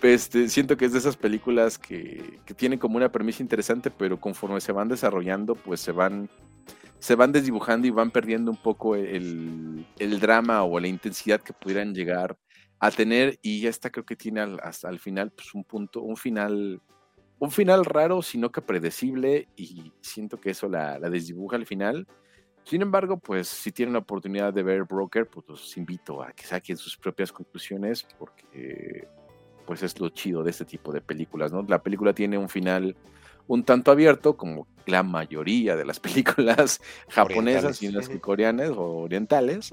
Pues 0.00 0.22
este, 0.22 0.48
siento 0.48 0.76
que 0.76 0.86
es 0.86 0.92
de 0.92 0.98
esas 0.98 1.16
películas 1.16 1.78
que, 1.78 2.38
que 2.44 2.54
tienen 2.54 2.78
como 2.78 2.96
una 2.96 3.12
premisa 3.12 3.42
interesante, 3.42 3.90
pero 3.90 4.18
conforme 4.20 4.60
se 4.60 4.72
van 4.72 4.88
desarrollando, 4.88 5.54
pues 5.54 5.80
se 5.80 5.92
van, 5.92 6.28
se 6.98 7.14
van 7.14 7.32
desdibujando 7.32 7.86
y 7.86 7.90
van 7.90 8.10
perdiendo 8.10 8.50
un 8.50 8.56
poco 8.56 8.96
el, 8.96 9.86
el 9.98 10.20
drama 10.20 10.62
o 10.64 10.78
la 10.80 10.88
intensidad 10.88 11.40
que 11.40 11.52
pudieran 11.52 11.94
llegar 11.94 12.36
a 12.78 12.90
tener. 12.90 13.38
Y 13.42 13.66
esta 13.66 13.90
creo 13.90 14.04
que 14.06 14.16
tiene 14.16 14.40
al- 14.40 14.60
hasta 14.62 14.88
el 14.88 14.98
final, 14.98 15.30
pues 15.32 15.54
un 15.54 15.64
punto, 15.64 16.00
un 16.02 16.16
final, 16.16 16.80
un 17.38 17.50
final 17.50 17.84
raro, 17.84 18.22
sino 18.22 18.50
que 18.50 18.62
predecible, 18.62 19.48
y 19.56 19.92
siento 20.00 20.40
que 20.40 20.50
eso 20.50 20.68
la, 20.68 20.98
la 20.98 21.10
desdibuja 21.10 21.56
al 21.56 21.66
final. 21.66 22.06
Sin 22.64 22.82
embargo, 22.82 23.16
pues 23.16 23.48
si 23.48 23.72
tienen 23.72 23.94
la 23.94 24.00
oportunidad 24.00 24.52
de 24.52 24.62
ver 24.62 24.84
Broker, 24.84 25.26
pues 25.26 25.46
los 25.48 25.76
invito 25.76 26.22
a 26.22 26.32
que 26.32 26.44
saquen 26.44 26.76
sus 26.76 26.96
propias 26.96 27.32
conclusiones, 27.32 28.06
porque 28.18 29.08
pues 29.66 29.82
es 29.82 29.98
lo 30.00 30.08
chido 30.10 30.42
de 30.42 30.50
este 30.50 30.64
tipo 30.64 30.92
de 30.92 31.00
películas, 31.00 31.52
¿no? 31.52 31.62
La 31.62 31.82
película 31.82 32.12
tiene 32.12 32.38
un 32.38 32.48
final 32.48 32.96
un 33.46 33.64
tanto 33.64 33.90
abierto, 33.90 34.36
como 34.36 34.68
la 34.86 35.02
mayoría 35.02 35.74
de 35.74 35.84
las 35.84 35.98
películas 36.00 36.80
japonesas 37.08 37.82
y 37.82 37.90
las 37.90 38.08
que 38.08 38.20
coreanas 38.20 38.70
o 38.70 38.98
orientales, 38.98 39.70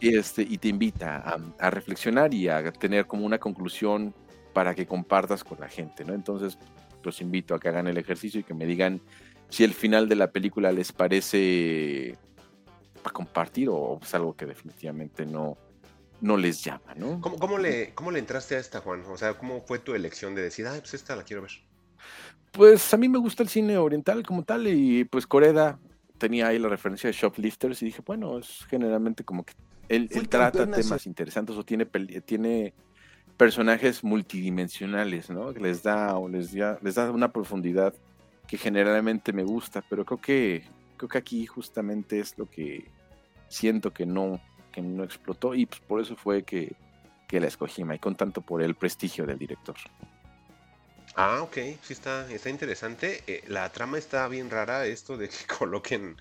y, 0.00 0.16
este, 0.16 0.42
y 0.42 0.58
te 0.58 0.68
invita 0.68 1.18
a, 1.18 1.38
a 1.58 1.70
reflexionar 1.70 2.34
y 2.34 2.48
a 2.48 2.72
tener 2.72 3.06
como 3.06 3.24
una 3.24 3.38
conclusión 3.38 4.12
para 4.52 4.74
que 4.74 4.86
compartas 4.86 5.44
con 5.44 5.60
la 5.60 5.68
gente, 5.68 6.04
¿no? 6.04 6.14
Entonces, 6.14 6.58
los 7.04 7.20
invito 7.20 7.54
a 7.54 7.60
que 7.60 7.68
hagan 7.68 7.86
el 7.86 7.96
ejercicio 7.96 8.40
y 8.40 8.44
que 8.44 8.54
me 8.54 8.66
digan 8.66 9.00
si 9.48 9.62
el 9.62 9.72
final 9.72 10.08
de 10.08 10.16
la 10.16 10.32
película 10.32 10.72
les 10.72 10.92
parece 10.92 12.18
para 13.02 13.14
compartir 13.14 13.68
o 13.68 13.98
es 14.02 14.14
algo 14.14 14.34
que 14.34 14.46
definitivamente 14.46 15.26
no, 15.26 15.56
no 16.20 16.36
les 16.36 16.62
llama, 16.62 16.94
¿no? 16.96 17.20
¿Cómo, 17.20 17.38
cómo, 17.38 17.58
le, 17.58 17.92
¿Cómo 17.94 18.10
le 18.10 18.18
entraste 18.18 18.56
a 18.56 18.58
esta, 18.58 18.80
Juan? 18.80 19.02
O 19.08 19.16
sea, 19.16 19.34
¿cómo 19.34 19.62
fue 19.62 19.78
tu 19.78 19.94
elección 19.94 20.34
de 20.34 20.42
decir, 20.42 20.66
ah, 20.66 20.76
pues 20.78 20.94
esta 20.94 21.16
la 21.16 21.24
quiero 21.24 21.42
ver? 21.42 21.50
Pues 22.52 22.92
a 22.92 22.96
mí 22.96 23.08
me 23.08 23.18
gusta 23.18 23.42
el 23.42 23.48
cine 23.48 23.76
oriental 23.76 24.22
como 24.24 24.44
tal 24.44 24.68
y 24.68 25.04
pues 25.04 25.26
Coreda 25.26 25.78
tenía 26.18 26.48
ahí 26.48 26.58
la 26.58 26.68
referencia 26.68 27.08
de 27.08 27.14
Shoplifters 27.14 27.82
y 27.82 27.86
dije, 27.86 28.02
bueno, 28.06 28.38
es 28.38 28.64
generalmente 28.68 29.24
como 29.24 29.44
que 29.44 29.54
él, 29.88 30.08
trata 30.28 30.70
temas 30.70 31.06
interesantes 31.06 31.56
o 31.56 31.64
tiene, 31.64 31.86
tiene 32.24 32.72
personajes 33.36 34.04
multidimensionales, 34.04 35.28
¿no? 35.30 35.52
Que 35.52 35.60
les 35.60 35.82
da, 35.82 36.16
o 36.16 36.28
les, 36.28 36.52
les 36.54 36.94
da 36.94 37.10
una 37.10 37.32
profundidad 37.32 37.94
que 38.46 38.56
generalmente 38.56 39.32
me 39.32 39.42
gusta, 39.42 39.82
pero 39.88 40.04
creo 40.04 40.20
que, 40.20 40.64
creo 41.02 41.08
que 41.08 41.18
aquí 41.18 41.46
justamente 41.46 42.20
es 42.20 42.38
lo 42.38 42.48
que 42.48 42.88
siento 43.48 43.92
que 43.92 44.06
no, 44.06 44.40
que 44.70 44.80
no 44.80 45.02
explotó 45.02 45.52
y 45.54 45.66
pues 45.66 45.80
por 45.80 46.00
eso 46.00 46.14
fue 46.14 46.44
que, 46.44 46.76
que 47.26 47.40
la 47.40 47.48
escogí, 47.48 47.82
y 47.82 47.98
con 47.98 48.14
tanto 48.14 48.40
por 48.40 48.62
el 48.62 48.76
prestigio 48.76 49.26
del 49.26 49.36
director. 49.36 49.74
Ah, 51.16 51.40
ok, 51.42 51.54
sí 51.82 51.92
está, 51.92 52.30
está 52.32 52.50
interesante. 52.50 53.24
Eh, 53.26 53.42
la 53.48 53.70
trama 53.72 53.98
está 53.98 54.28
bien 54.28 54.48
rara, 54.48 54.86
esto 54.86 55.16
de 55.16 55.28
que 55.28 55.34
coloquen, 55.58 56.16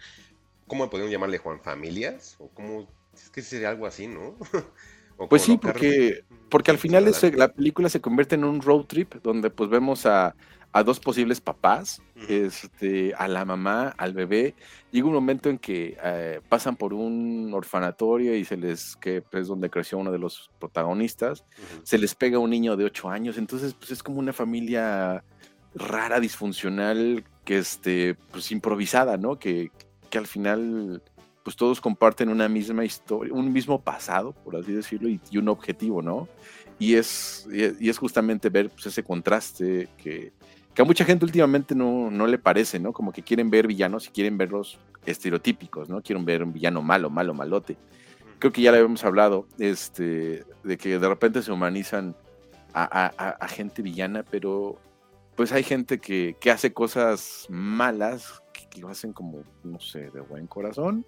¿cómo 0.66 0.90
podemos 0.90 1.12
llamarle 1.12 1.38
Juan? 1.38 1.62
¿Familias? 1.62 2.36
¿O 2.40 2.50
cómo? 2.50 2.88
Es 3.14 3.30
que 3.30 3.44
sería 3.44 3.70
algo 3.70 3.86
así, 3.86 4.08
¿no? 4.08 4.36
pues 5.30 5.44
sí, 5.44 5.60
porque, 5.62 6.26
porque 6.50 6.72
al 6.72 6.80
final 6.80 7.14
la 7.36 7.54
película 7.54 7.88
se 7.88 8.02
convierte 8.02 8.34
en 8.34 8.46
un 8.46 8.62
road 8.62 8.86
trip 8.86 9.14
donde 9.22 9.52
pues 9.52 9.70
vemos 9.70 10.08
a, 10.08 10.36
a 10.74 10.84
dos 10.84 11.00
posibles 11.00 11.42
papás, 11.42 12.02
este, 12.30 13.14
a 13.16 13.28
la 13.28 13.44
mamá, 13.44 13.94
al 13.98 14.14
bebé. 14.14 14.56
Llega 14.92 15.08
un 15.08 15.14
momento 15.14 15.50
en 15.50 15.58
que 15.58 15.98
eh, 16.02 16.40
pasan 16.48 16.76
por 16.76 16.94
un 16.94 17.52
orfanatorio 17.54 18.36
y 18.36 18.46
se 18.46 18.58
les, 18.58 18.96
que 18.96 19.24
es 19.32 19.48
donde 19.48 19.70
creció 19.70 19.98
uno 19.98 20.12
de 20.12 20.20
los 20.20 20.50
protagonistas, 20.60 21.44
se 21.84 21.98
les 21.98 22.16
pega 22.16 22.40
un 22.40 22.50
niño 22.50 22.78
de 22.78 22.86
ocho 22.86 23.10
años. 23.10 23.38
Entonces, 23.38 23.74
pues 23.74 23.92
es 23.92 24.02
como 24.02 24.20
una 24.20 24.34
familia 24.34 25.24
rara, 25.76 26.20
disfuncional, 26.20 27.24
que 27.44 27.58
este, 27.58 28.16
pues 28.32 28.52
improvisada, 28.52 29.18
¿no? 29.18 29.40
Que, 29.40 29.72
que 30.10 30.18
al 30.18 30.28
final, 30.28 31.02
pues 31.44 31.56
todos 31.56 31.82
comparten 31.82 32.30
una 32.30 32.48
misma 32.48 32.86
historia, 32.86 33.34
un 33.34 33.52
mismo 33.52 33.82
pasado, 33.82 34.34
por 34.34 34.56
así 34.56 34.72
decirlo, 34.72 35.10
y, 35.10 35.38
un 35.38 35.50
objetivo, 35.50 36.02
¿no? 36.02 36.30
Y 36.80 36.96
es, 36.96 37.48
y 37.52 37.90
es 37.90 37.98
justamente 37.98 38.50
ver 38.50 38.70
pues, 38.70 38.88
ese 38.88 39.04
contraste 39.04 39.88
que, 39.98 40.34
que 40.74 40.82
a 40.82 40.86
mucha 40.86 41.04
gente 41.04 41.26
últimamente 41.26 41.76
no, 41.76 42.10
no, 42.10 42.28
le 42.28 42.38
parece, 42.38 42.80
¿no? 42.80 42.94
Como 42.94 43.12
que 43.12 43.24
quieren 43.24 43.50
ver 43.50 43.68
villanos 43.68 44.08
y 44.08 44.12
quieren 44.12 44.38
verlos 44.38 44.80
estereotípicos, 45.06 45.90
¿no? 45.90 46.02
Quieren 46.02 46.24
ver 46.24 46.44
un 46.44 46.54
villano 46.54 46.82
malo, 46.82 47.10
malo, 47.10 47.34
malote. 47.34 47.78
Creo 48.40 48.52
que 48.52 48.62
ya 48.62 48.72
le 48.72 48.78
habíamos 48.78 49.04
hablado, 49.04 49.48
este, 49.60 50.46
de 50.64 50.78
que 50.78 50.98
de 50.98 51.10
repente 51.10 51.42
se 51.42 51.52
humanizan 51.52 52.16
a, 52.74 53.48
gente 53.50 53.82
villana, 53.82 54.24
pero 54.24 54.78
pues 55.36 55.52
hay 55.52 55.64
gente 55.64 56.00
que, 56.00 56.38
que 56.40 56.52
hace 56.52 56.72
cosas 56.74 57.46
malas, 57.50 58.42
que, 58.54 58.80
lo 58.80 58.88
hacen 58.88 59.12
como, 59.12 59.44
no 59.64 59.80
sé, 59.80 60.10
de 60.12 60.22
buen 60.22 60.48
corazón, 60.48 61.06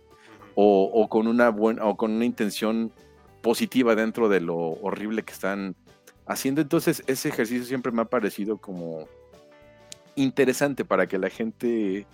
o, 0.55 0.91
o, 0.93 1.07
con 1.07 1.27
una 1.27 1.49
buena, 1.49 1.85
o 1.85 1.95
con 1.95 2.11
una 2.11 2.25
intención 2.25 2.91
positiva 3.41 3.95
dentro 3.95 4.27
de 4.27 4.41
lo 4.41 4.57
horrible 4.57 5.23
que 5.23 5.33
están 5.33 5.75
haciendo. 6.27 6.61
Entonces, 6.61 7.03
ese 7.07 7.29
ejercicio 7.29 7.65
siempre 7.65 7.91
me 7.91 8.01
ha 8.01 8.05
parecido 8.05 8.57
como 8.57 9.07
interesante 10.15 10.85
para 10.85 11.07
que 11.07 11.17
la 11.17 11.29
gente 11.29 12.05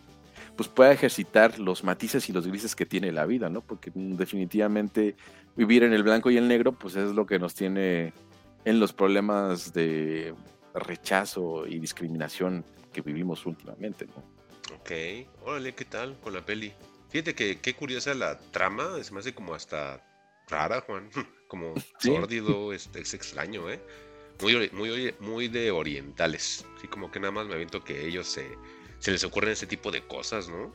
pues 0.56 0.68
pueda 0.68 0.92
ejercitar 0.92 1.60
los 1.60 1.84
matices 1.84 2.28
y 2.28 2.34
los 2.34 2.46
grises 2.46 2.76
que 2.76 2.86
tiene 2.86 3.12
la 3.12 3.26
vida, 3.26 3.50
¿no? 3.50 3.62
Porque 3.62 3.92
definitivamente 3.94 5.16
vivir 5.56 5.84
en 5.84 5.94
el 5.94 6.04
blanco 6.04 6.30
y 6.32 6.38
el 6.38 6.48
negro, 6.48 6.74
pues 6.74 6.96
es 6.96 7.12
lo 7.14 7.26
que 7.26 7.40
nos 7.40 7.56
tiene 7.56 8.14
en 8.66 8.80
los 8.80 8.92
problemas 8.92 9.74
de 9.74 10.34
rechazo 10.74 11.66
y 11.66 11.80
discriminación 11.80 12.66
que 12.92 13.02
vivimos 13.02 13.46
últimamente, 13.46 14.06
¿no? 14.08 14.24
Ok, 14.76 14.92
órale, 15.46 15.74
¿qué 15.74 15.86
tal 15.86 16.20
con 16.20 16.34
la 16.34 16.46
peli? 16.46 16.74
Fíjate 17.10 17.34
que 17.34 17.60
qué 17.60 17.74
curiosa 17.74 18.14
la 18.14 18.38
trama, 18.38 19.02
se 19.04 19.14
me 19.14 19.20
hace 19.20 19.34
como 19.34 19.56
hasta 19.56 20.06
rara, 20.48 20.82
Juan, 20.82 21.10
como 21.48 21.74
sórdido, 22.00 22.74
es, 22.74 22.90
es 22.94 23.14
extraño, 23.14 23.70
¿eh? 23.70 23.80
Muy, 24.42 24.70
muy, 24.72 25.14
muy 25.20 25.48
de 25.48 25.72
orientales. 25.72 26.66
Así 26.78 26.88
como 26.88 27.12
que 27.12 27.20
nada 27.20 27.32
más 27.32 27.48
me 27.48 27.54
aviento 27.54 27.84
que 27.84 28.08
ellos 28.08 28.28
se, 28.28 28.58
se 29.00 29.12
les 29.12 29.24
ocurren 29.24 29.52
ese 29.52 29.68
tipo 29.68 29.92
de 29.92 30.02
cosas, 30.06 30.50
¿no? 30.50 30.72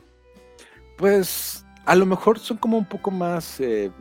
Pues 0.97 1.65
a 1.85 1.95
lo 1.95 2.05
mejor 2.05 2.39
son 2.39 2.57
como 2.57 2.77
un 2.77 2.85
poco 2.85 3.11
más 3.11 3.59
eh, 3.59 3.91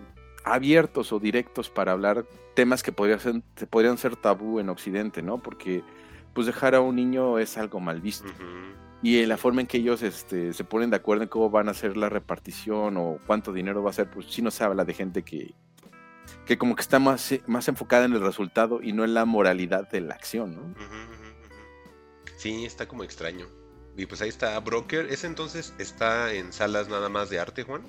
abiertos 0.45 1.13
o 1.13 1.19
directos 1.19 1.71
para 1.71 1.93
hablar 1.93 2.27
temas 2.55 2.83
que 2.83 2.93
podrían 2.93 3.21
ser, 3.21 3.43
podrían 3.69 3.99
ser 3.99 4.17
tabú 4.17 4.61
en 4.61 4.69
Occidente, 4.69 5.23
¿no? 5.23 5.39
Porque 5.39 5.83
pues 6.33 6.47
dejar 6.47 6.75
a 6.75 6.81
un 6.81 6.97
niño 6.97 7.39
es 7.39 7.57
algo 7.57 7.81
mal 7.81 8.01
visto. 8.01 8.29
Y 9.03 9.21
en 9.21 9.29
la 9.29 9.37
forma 9.37 9.61
en 9.61 9.67
que 9.67 9.79
ellos 9.79 10.03
este, 10.03 10.53
se 10.53 10.65
ponen 10.65 10.91
de 10.91 10.97
acuerdo 10.97 11.25
en 11.25 11.29
cómo 11.29 11.51
van 11.51 11.69
a 11.69 11.73
hacer 11.73 11.97
la 11.97 12.09
repartición 12.09 12.97
o 12.97 13.19
cuánto 13.27 13.53
dinero 13.53 13.83
va 13.83 13.91
a 13.91 13.93
ser, 13.93 14.11
pues 14.11 14.27
sí 14.31 14.41
no 14.41 14.51
se 14.51 14.65
habla 14.65 14.85
de 14.85 14.95
gente 14.95 15.23
que, 15.23 15.55
que 16.47 16.59
como 16.59 16.75
que 16.75 16.83
está 16.83 16.99
más, 16.99 17.33
eh, 17.33 17.43
más 17.47 17.69
enfocada 17.69 18.05
en 18.05 18.13
el 18.13 18.21
resultado 18.21 18.81
y 18.83 18.93
no 18.93 19.05
en 19.05 19.15
la 19.15 19.25
moralidad 19.25 19.89
de 19.91 20.01
la 20.01 20.15
acción, 20.15 20.57
¿no? 20.57 20.75
Sí, 22.37 22.65
está 22.65 22.87
como 22.87 23.05
extraño. 23.05 23.47
Y 23.97 24.07
pues 24.07 24.21
ahí 24.21 24.29
está 24.29 24.59
Broker. 24.61 25.07
¿Ese 25.07 25.27
entonces 25.27 25.73
está 25.79 26.33
en 26.33 26.53
salas 26.53 26.89
nada 26.89 27.09
más 27.09 27.31
de 27.31 27.39
arte, 27.39 27.63
Juan? 27.63 27.83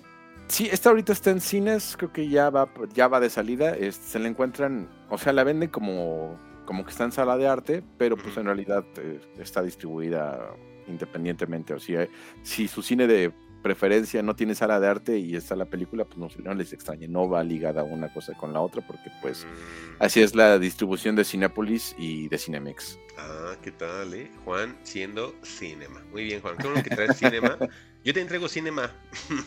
Sí, 0.48 0.70
esta 0.72 0.90
ahorita 0.90 1.12
está 1.12 1.32
en 1.32 1.42
cines, 1.42 1.96
creo 1.98 2.14
que 2.14 2.30
ya 2.30 2.50
va, 2.52 2.70
ya 2.94 3.08
va 3.08 3.20
de 3.20 3.30
salida. 3.30 3.76
se 3.92 4.20
la 4.20 4.28
encuentran, 4.28 4.90
o 5.10 5.18
sea, 5.18 5.34
la 5.34 5.44
venden 5.44 5.70
como, 5.70 6.38
como 6.66 6.86
que 6.86 6.92
está 6.92 7.04
en 7.04 7.12
sala 7.12 7.36
de 7.36 7.48
arte, 7.48 7.84
pero 7.98 8.16
pues 8.16 8.38
en 8.38 8.46
realidad 8.46 8.86
eh, 8.98 9.20
está 9.40 9.64
distribuida 9.64 10.56
independientemente. 10.88 11.74
O 11.74 11.80
sea, 11.80 12.08
si 12.44 12.68
su 12.68 12.84
cine 12.84 13.08
de 13.08 13.34
preferencia 13.66 14.22
no 14.22 14.36
tiene 14.36 14.54
sala 14.54 14.80
de 14.80 14.88
arte 14.88 15.18
y 15.18 15.36
está 15.36 15.56
la 15.56 15.66
película, 15.66 16.06
pues 16.06 16.20
no, 16.20 16.30
no 16.44 16.54
les 16.54 16.72
extrañe, 16.72 17.08
no 17.08 17.28
va 17.28 17.44
ligada 17.44 17.82
una 17.82 18.14
cosa 18.14 18.36
con 18.36 18.54
la 18.54 18.62
otra, 18.62 18.86
porque 18.86 19.10
pues 19.24 19.44
mm. 19.44 20.04
así 20.04 20.22
es 20.22 20.36
la 20.36 20.60
distribución 20.60 21.16
de 21.16 21.24
Cinepolis 21.24 21.96
y 21.98 22.28
de 22.28 22.38
Cinemex. 22.38 23.00
Ah, 23.18 23.56
¿qué 23.64 23.72
tal, 23.72 24.14
eh? 24.14 24.30
Juan 24.44 24.78
siendo 24.84 25.34
cinema. 25.42 26.00
Muy 26.12 26.26
bien, 26.26 26.42
Juan, 26.42 26.58
bueno 26.62 26.84
que 26.84 26.92
traes 26.92 27.18
cinema. 27.18 27.58
Yo 28.04 28.14
te 28.14 28.22
entrego 28.22 28.48
cinema. 28.48 28.92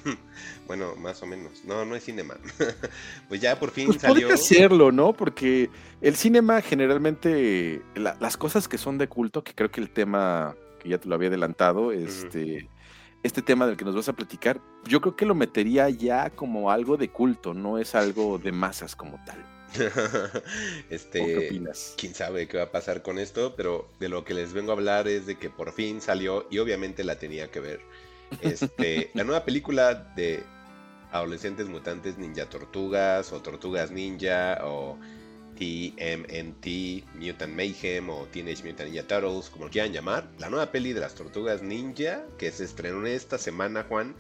bueno, 0.67 0.97
más 0.97 1.23
o 1.23 1.27
menos. 1.27 1.65
No, 1.65 1.85
no 1.85 1.95
es 1.95 2.03
cinema. 2.03 2.35
pues 3.29 3.41
ya 3.41 3.57
por 3.57 3.71
fin 3.71 3.87
pues 3.87 4.01
salió. 4.01 4.35
hacerlo, 4.35 4.91
¿no? 4.91 5.13
Porque 5.13 5.71
el 6.01 6.17
cinema 6.17 6.61
generalmente, 6.61 7.83
las 7.95 8.37
cosas 8.37 8.67
que 8.67 8.79
son 8.79 8.99
de 8.99 9.07
culto, 9.07 9.45
que 9.45 9.55
creo 9.55 9.71
que 9.71 9.81
el 9.81 9.91
tema 9.91 10.57
que 10.81 10.89
ya 10.89 10.99
te 10.99 11.09
lo 11.09 11.15
había 11.15 11.29
adelantado, 11.29 11.93
este 11.93 12.69
este 13.23 13.43
tema 13.43 13.67
del 13.67 13.77
que 13.77 13.85
nos 13.85 13.95
vas 13.95 14.09
a 14.09 14.13
platicar, 14.13 14.61
yo 14.85 15.01
creo 15.01 15.17
que 15.17 15.27
lo 15.27 15.35
metería 15.35 15.89
ya 15.91 16.31
como 16.31 16.71
algo 16.71 16.97
de 16.97 17.11
culto, 17.11 17.55
no 17.55 17.79
es 17.79 17.95
algo 17.95 18.39
de 18.39 18.53
masas 18.53 18.95
como 18.95 19.19
tal. 19.25 19.45
este, 20.91 21.25
¿Qué 21.25 21.47
opinas? 21.49 21.95
Quién 21.99 22.15
sabe 22.15 22.49
qué 22.49 22.57
va 22.57 22.65
a 22.65 22.73
pasar 22.73 23.03
con 23.03 23.19
esto, 23.19 23.55
pero 23.57 23.89
de 24.01 24.09
lo 24.09 24.25
que 24.25 24.35
les 24.35 24.53
vengo 24.53 24.71
a 24.71 24.75
hablar 24.75 25.09
es 25.09 25.27
de 25.27 25.37
que 25.37 25.51
por 25.51 25.73
fin 25.73 26.01
salió 26.01 26.47
y 26.51 26.59
obviamente 26.59 27.05
la 27.05 27.19
tenía 27.19 27.51
que 27.51 27.61
ver. 27.61 27.81
Este, 28.41 29.11
la 29.15 29.25
nueva 29.25 29.45
película 29.45 29.95
de 29.95 30.43
adolescentes 31.13 31.69
mutantes 31.69 32.19
ninja 32.19 32.49
tortugas 32.49 33.33
o 33.33 33.41
tortugas 33.41 33.91
ninja 33.91 34.59
o 34.65 34.99
TMNT, 35.59 37.05
Mutant 37.17 37.53
Mayhem 37.53 38.09
o 38.11 38.27
Teenage 38.31 38.63
Mutant 38.63 38.91
Ninja 38.91 39.07
Turtles, 39.07 39.51
como 39.51 39.65
lo 39.65 39.71
quieran 39.71 39.93
llamar, 39.93 40.31
la 40.39 40.49
nueva 40.49 40.71
peli 40.71 40.93
de 40.93 41.01
las 41.01 41.17
tortugas 41.17 41.63
ninja 41.63 42.25
que 42.39 42.53
se 42.53 42.65
estrenó 42.65 43.05
esta 43.07 43.39
semana, 43.39 43.85
Juan, 43.89 44.15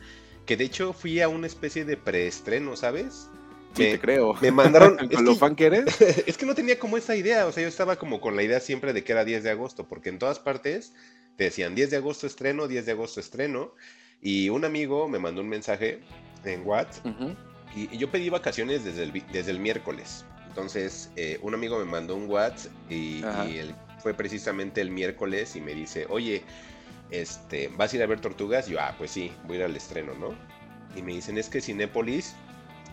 que 0.46 0.56
de 0.56 0.64
hecho 0.64 0.92
fui 0.92 1.20
a 1.20 1.28
una 1.28 1.46
especie 1.46 1.84
de 1.84 1.96
preestreno, 1.96 2.74
¿sabes? 2.74 3.28
Sí, 3.74 3.84
te 3.84 4.00
creo. 4.00 4.34
Me 4.40 4.50
mandaron. 4.50 4.96
¿Con 5.14 5.24
lo 5.24 5.36
fan 5.36 5.54
que 5.54 5.66
eres? 5.66 6.00
es 6.26 6.36
que 6.36 6.46
no 6.46 6.56
tenía 6.56 6.78
como 6.78 6.96
esa 6.96 7.14
idea. 7.14 7.46
O 7.46 7.52
sea, 7.52 7.62
yo 7.62 7.68
estaba 7.68 7.96
como 7.96 8.20
con 8.20 8.34
la 8.34 8.42
idea 8.42 8.58
siempre 8.58 8.92
de 8.92 9.04
que 9.04 9.12
era 9.12 9.24
10 9.24 9.44
de 9.44 9.50
agosto, 9.50 9.86
porque 9.86 10.08
en 10.08 10.18
todas 10.18 10.40
partes 10.40 10.92
te 11.36 11.44
decían 11.44 11.76
10 11.76 11.90
de 11.90 11.96
agosto 11.98 12.26
estreno, 12.26 12.66
10 12.66 12.86
de 12.86 12.92
agosto 12.92 13.20
estreno. 13.20 13.74
Y 14.20 14.48
un 14.48 14.64
amigo 14.64 15.06
me 15.06 15.20
mandó 15.20 15.42
un 15.42 15.48
mensaje 15.48 16.00
en 16.44 16.66
WhatsApp. 16.66 17.06
y, 17.76 17.96
yo 17.96 18.10
pedí 18.10 18.28
vacaciones 18.28 18.84
desde 18.84 19.04
el, 19.04 19.12
desde 19.30 19.52
el 19.52 19.60
miércoles. 19.60 20.24
Entonces, 20.48 21.10
eh, 21.16 21.38
un 21.42 21.54
amigo 21.54 21.78
me 21.78 21.84
mandó 21.84 22.16
un 22.16 22.28
WhatsApp 22.28 22.72
y, 22.90 23.22
fue 24.00 24.14
precisamente 24.14 24.80
el 24.80 24.90
miércoles 24.90 25.56
y 25.56 25.60
me 25.60 25.74
dice, 25.74 26.06
oye, 26.08 26.44
este, 27.10 27.66
¿vas 27.76 27.92
a 27.92 27.96
ir 27.96 28.02
a 28.04 28.06
ver 28.06 28.20
Tortugas? 28.20 28.68
Y 28.68 28.72
yo, 28.72 28.80
ah, 28.80 28.94
pues 28.96 29.10
sí, 29.10 29.32
voy 29.44 29.56
a 29.56 29.60
ir 29.60 29.64
al 29.64 29.76
estreno, 29.76 30.14
¿no? 30.14 30.36
Y 30.94 31.02
me 31.02 31.14
dicen, 31.14 31.36
es 31.36 31.48
que 31.48 31.60
Cinépolis 31.60 32.36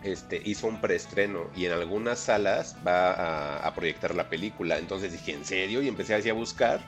este, 0.01 0.41
hizo 0.43 0.65
un 0.65 0.81
preestreno 0.81 1.47
y 1.55 1.65
en 1.65 1.73
algunas 1.73 2.17
salas 2.17 2.75
va 2.85 3.11
a, 3.11 3.67
a 3.67 3.75
proyectar 3.75 4.15
la 4.15 4.29
película. 4.29 4.79
Entonces 4.79 5.11
dije, 5.11 5.33
¿en 5.33 5.45
serio? 5.45 5.83
Y 5.83 5.87
empecé 5.87 6.15
así 6.15 6.27
a 6.27 6.33
buscar 6.33 6.81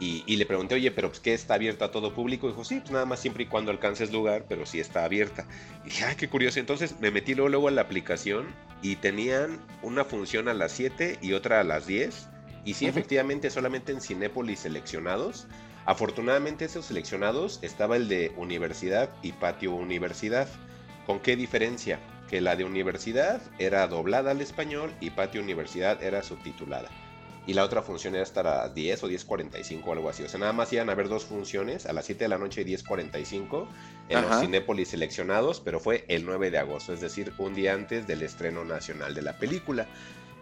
y, 0.00 0.36
le 0.36 0.46
pregunté, 0.46 0.76
oye, 0.76 0.92
pero 0.92 1.08
pues, 1.08 1.18
¿qué 1.18 1.34
está 1.34 1.54
abierta 1.54 1.86
a 1.86 1.90
todo 1.90 2.14
público? 2.14 2.46
Y 2.46 2.50
dijo, 2.50 2.64
sí, 2.64 2.78
pues 2.78 2.92
nada 2.92 3.04
más 3.04 3.18
siempre 3.18 3.44
y 3.44 3.46
cuando 3.46 3.72
alcances 3.72 4.12
lugar, 4.12 4.44
pero 4.48 4.64
sí 4.64 4.78
está 4.78 5.04
abierta. 5.04 5.44
Y 5.82 5.86
dije, 5.86 6.04
ay, 6.04 6.14
qué 6.14 6.28
curioso. 6.28 6.60
Entonces 6.60 7.00
me 7.00 7.10
metí 7.10 7.34
luego, 7.34 7.48
luego 7.48 7.68
a 7.68 7.72
la 7.72 7.82
aplicación 7.82 8.46
y 8.80 8.94
tenían 8.96 9.58
una 9.82 10.04
función 10.04 10.46
a 10.48 10.54
las 10.54 10.70
7 10.72 11.18
y 11.20 11.32
otra 11.32 11.58
a 11.58 11.64
las 11.64 11.88
10. 11.88 12.28
Y 12.64 12.74
sí, 12.74 12.86
efectivamente, 12.86 13.50
solamente 13.50 13.90
en 13.90 14.00
Cinépolis 14.00 14.60
seleccionados. 14.60 15.48
Afortunadamente, 15.84 16.66
esos 16.66 16.86
seleccionados 16.86 17.58
estaba 17.62 17.96
el 17.96 18.08
de 18.08 18.32
universidad 18.36 19.10
y 19.22 19.32
patio 19.32 19.72
universidad. 19.72 20.46
¿Con 21.06 21.18
qué 21.18 21.34
diferencia? 21.34 21.98
Que 22.30 22.40
la 22.40 22.54
de 22.54 22.64
universidad 22.64 23.40
era 23.58 23.88
doblada 23.88 24.30
al 24.30 24.42
español 24.42 24.92
y 25.00 25.10
patio 25.10 25.40
universidad 25.40 26.00
era 26.04 26.22
subtitulada 26.22 26.88
y 27.48 27.54
la 27.54 27.64
otra 27.64 27.80
función 27.80 28.14
era 28.14 28.22
estar 28.22 28.46
a 28.46 28.68
10 28.68 29.04
o 29.04 29.08
10.45 29.08 29.82
o 29.86 29.92
algo 29.92 30.10
así. 30.10 30.22
O 30.22 30.28
sea, 30.28 30.38
nada 30.38 30.52
más 30.52 30.70
iban 30.70 30.90
a 30.90 30.92
haber 30.92 31.08
dos 31.08 31.24
funciones, 31.24 31.86
a 31.86 31.94
las 31.94 32.04
7 32.04 32.24
de 32.24 32.28
la 32.28 32.36
noche 32.36 32.60
y 32.60 32.64
10.45 32.64 33.66
en 34.10 34.20
los 34.20 34.40
Cinépolis 34.40 34.88
seleccionados, 34.88 35.58
pero 35.60 35.80
fue 35.80 36.04
el 36.08 36.26
9 36.26 36.50
de 36.50 36.58
agosto, 36.58 36.92
es 36.92 37.00
decir, 37.00 37.32
un 37.38 37.54
día 37.54 37.72
antes 37.72 38.06
del 38.06 38.20
estreno 38.20 38.66
nacional 38.66 39.14
de 39.14 39.22
la 39.22 39.38
película. 39.38 39.86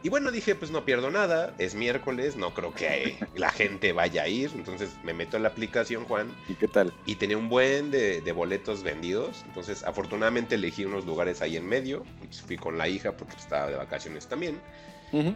Y 0.02 0.08
bueno, 0.08 0.32
dije, 0.32 0.56
pues 0.56 0.72
no 0.72 0.84
pierdo 0.84 1.12
nada, 1.12 1.54
es 1.58 1.76
miércoles, 1.76 2.34
no 2.34 2.54
creo 2.54 2.74
que 2.74 3.16
la 3.36 3.50
gente 3.50 3.92
vaya 3.92 4.24
a 4.24 4.28
ir, 4.28 4.50
entonces 4.56 4.90
me 5.04 5.14
meto 5.14 5.36
en 5.36 5.44
la 5.44 5.50
aplicación, 5.50 6.06
Juan. 6.06 6.34
¿Y 6.48 6.54
qué 6.54 6.66
tal? 6.66 6.92
Y 7.06 7.14
tenía 7.14 7.38
un 7.38 7.48
buen 7.48 7.92
de, 7.92 8.20
boletos 8.32 8.82
vendidos, 8.82 9.44
entonces 9.46 9.84
afortunadamente 9.84 10.56
elegí 10.56 10.84
unos 10.84 11.06
lugares 11.06 11.40
ahí 11.40 11.56
en 11.56 11.68
medio, 11.68 12.04
pues 12.18 12.42
fui 12.42 12.56
con 12.56 12.76
la 12.76 12.88
hija 12.88 13.16
porque 13.16 13.36
estaba 13.36 13.70
de 13.70 13.76
vacaciones 13.76 14.26
también 14.26 14.60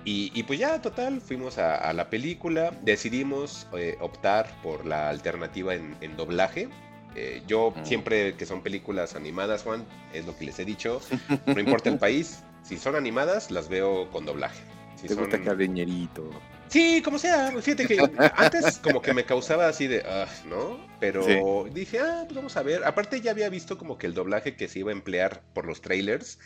y, 0.05 0.43
pues 0.45 0.59
ya, 0.59 0.81
total, 0.83 1.21
fuimos 1.21 1.59
a, 1.59 1.93
la 1.93 2.11
película, 2.11 2.73
decidimos 2.83 3.67
eh, 3.77 3.97
optar 4.01 4.51
por 4.63 4.87
la 4.87 5.09
alternativa 5.09 5.75
en, 5.75 6.17
doblaje. 6.17 6.69
Eh, 7.17 7.43
yo 7.47 7.75
siempre 7.83 8.35
que 8.35 8.47
son 8.47 8.63
películas 8.63 9.17
animadas, 9.17 9.65
Juan, 9.65 9.85
es 10.13 10.27
lo 10.27 10.37
que 10.37 10.45
les 10.45 10.59
he 10.61 10.65
dicho, 10.65 11.01
no 11.47 11.59
importa 11.59 11.89
el 11.89 11.99
país, 11.99 12.45
si 12.63 12.79
son 12.79 12.95
animadas, 12.95 13.51
las 13.51 13.69
veo 13.69 14.09
con 14.11 14.27
doblaje. 14.27 14.63
Si 14.97 15.09
¿Te 15.09 15.15
gusta 15.15 15.41
cardeñerito? 15.43 16.31
Sí, 16.69 17.03
como 17.03 17.19
sea. 17.19 17.51
Fíjate 17.61 17.87
que 17.87 17.99
antes 18.37 18.79
como 18.79 19.03
que 19.03 19.13
me 19.13 19.25
causaba 19.25 19.67
así 19.67 19.89
de, 19.89 20.05
ah, 20.07 20.29
¿no? 20.47 20.79
Pero 21.01 21.67
dije, 21.73 21.99
ah, 21.99 22.23
pues 22.27 22.37
vamos 22.37 22.57
a 22.57 22.63
ver. 22.63 22.85
Aparte 22.85 23.21
ya 23.21 23.33
había 23.33 23.49
visto 23.49 23.77
como 23.77 23.99
que 23.99 24.07
el 24.07 24.15
doblaje 24.15 24.55
que 24.55 24.69
se 24.69 24.79
iba 24.79 24.91
a 24.91 24.93
emplear 24.93 25.43
por 25.53 25.67
los 25.67 25.81
trailers 25.81 26.39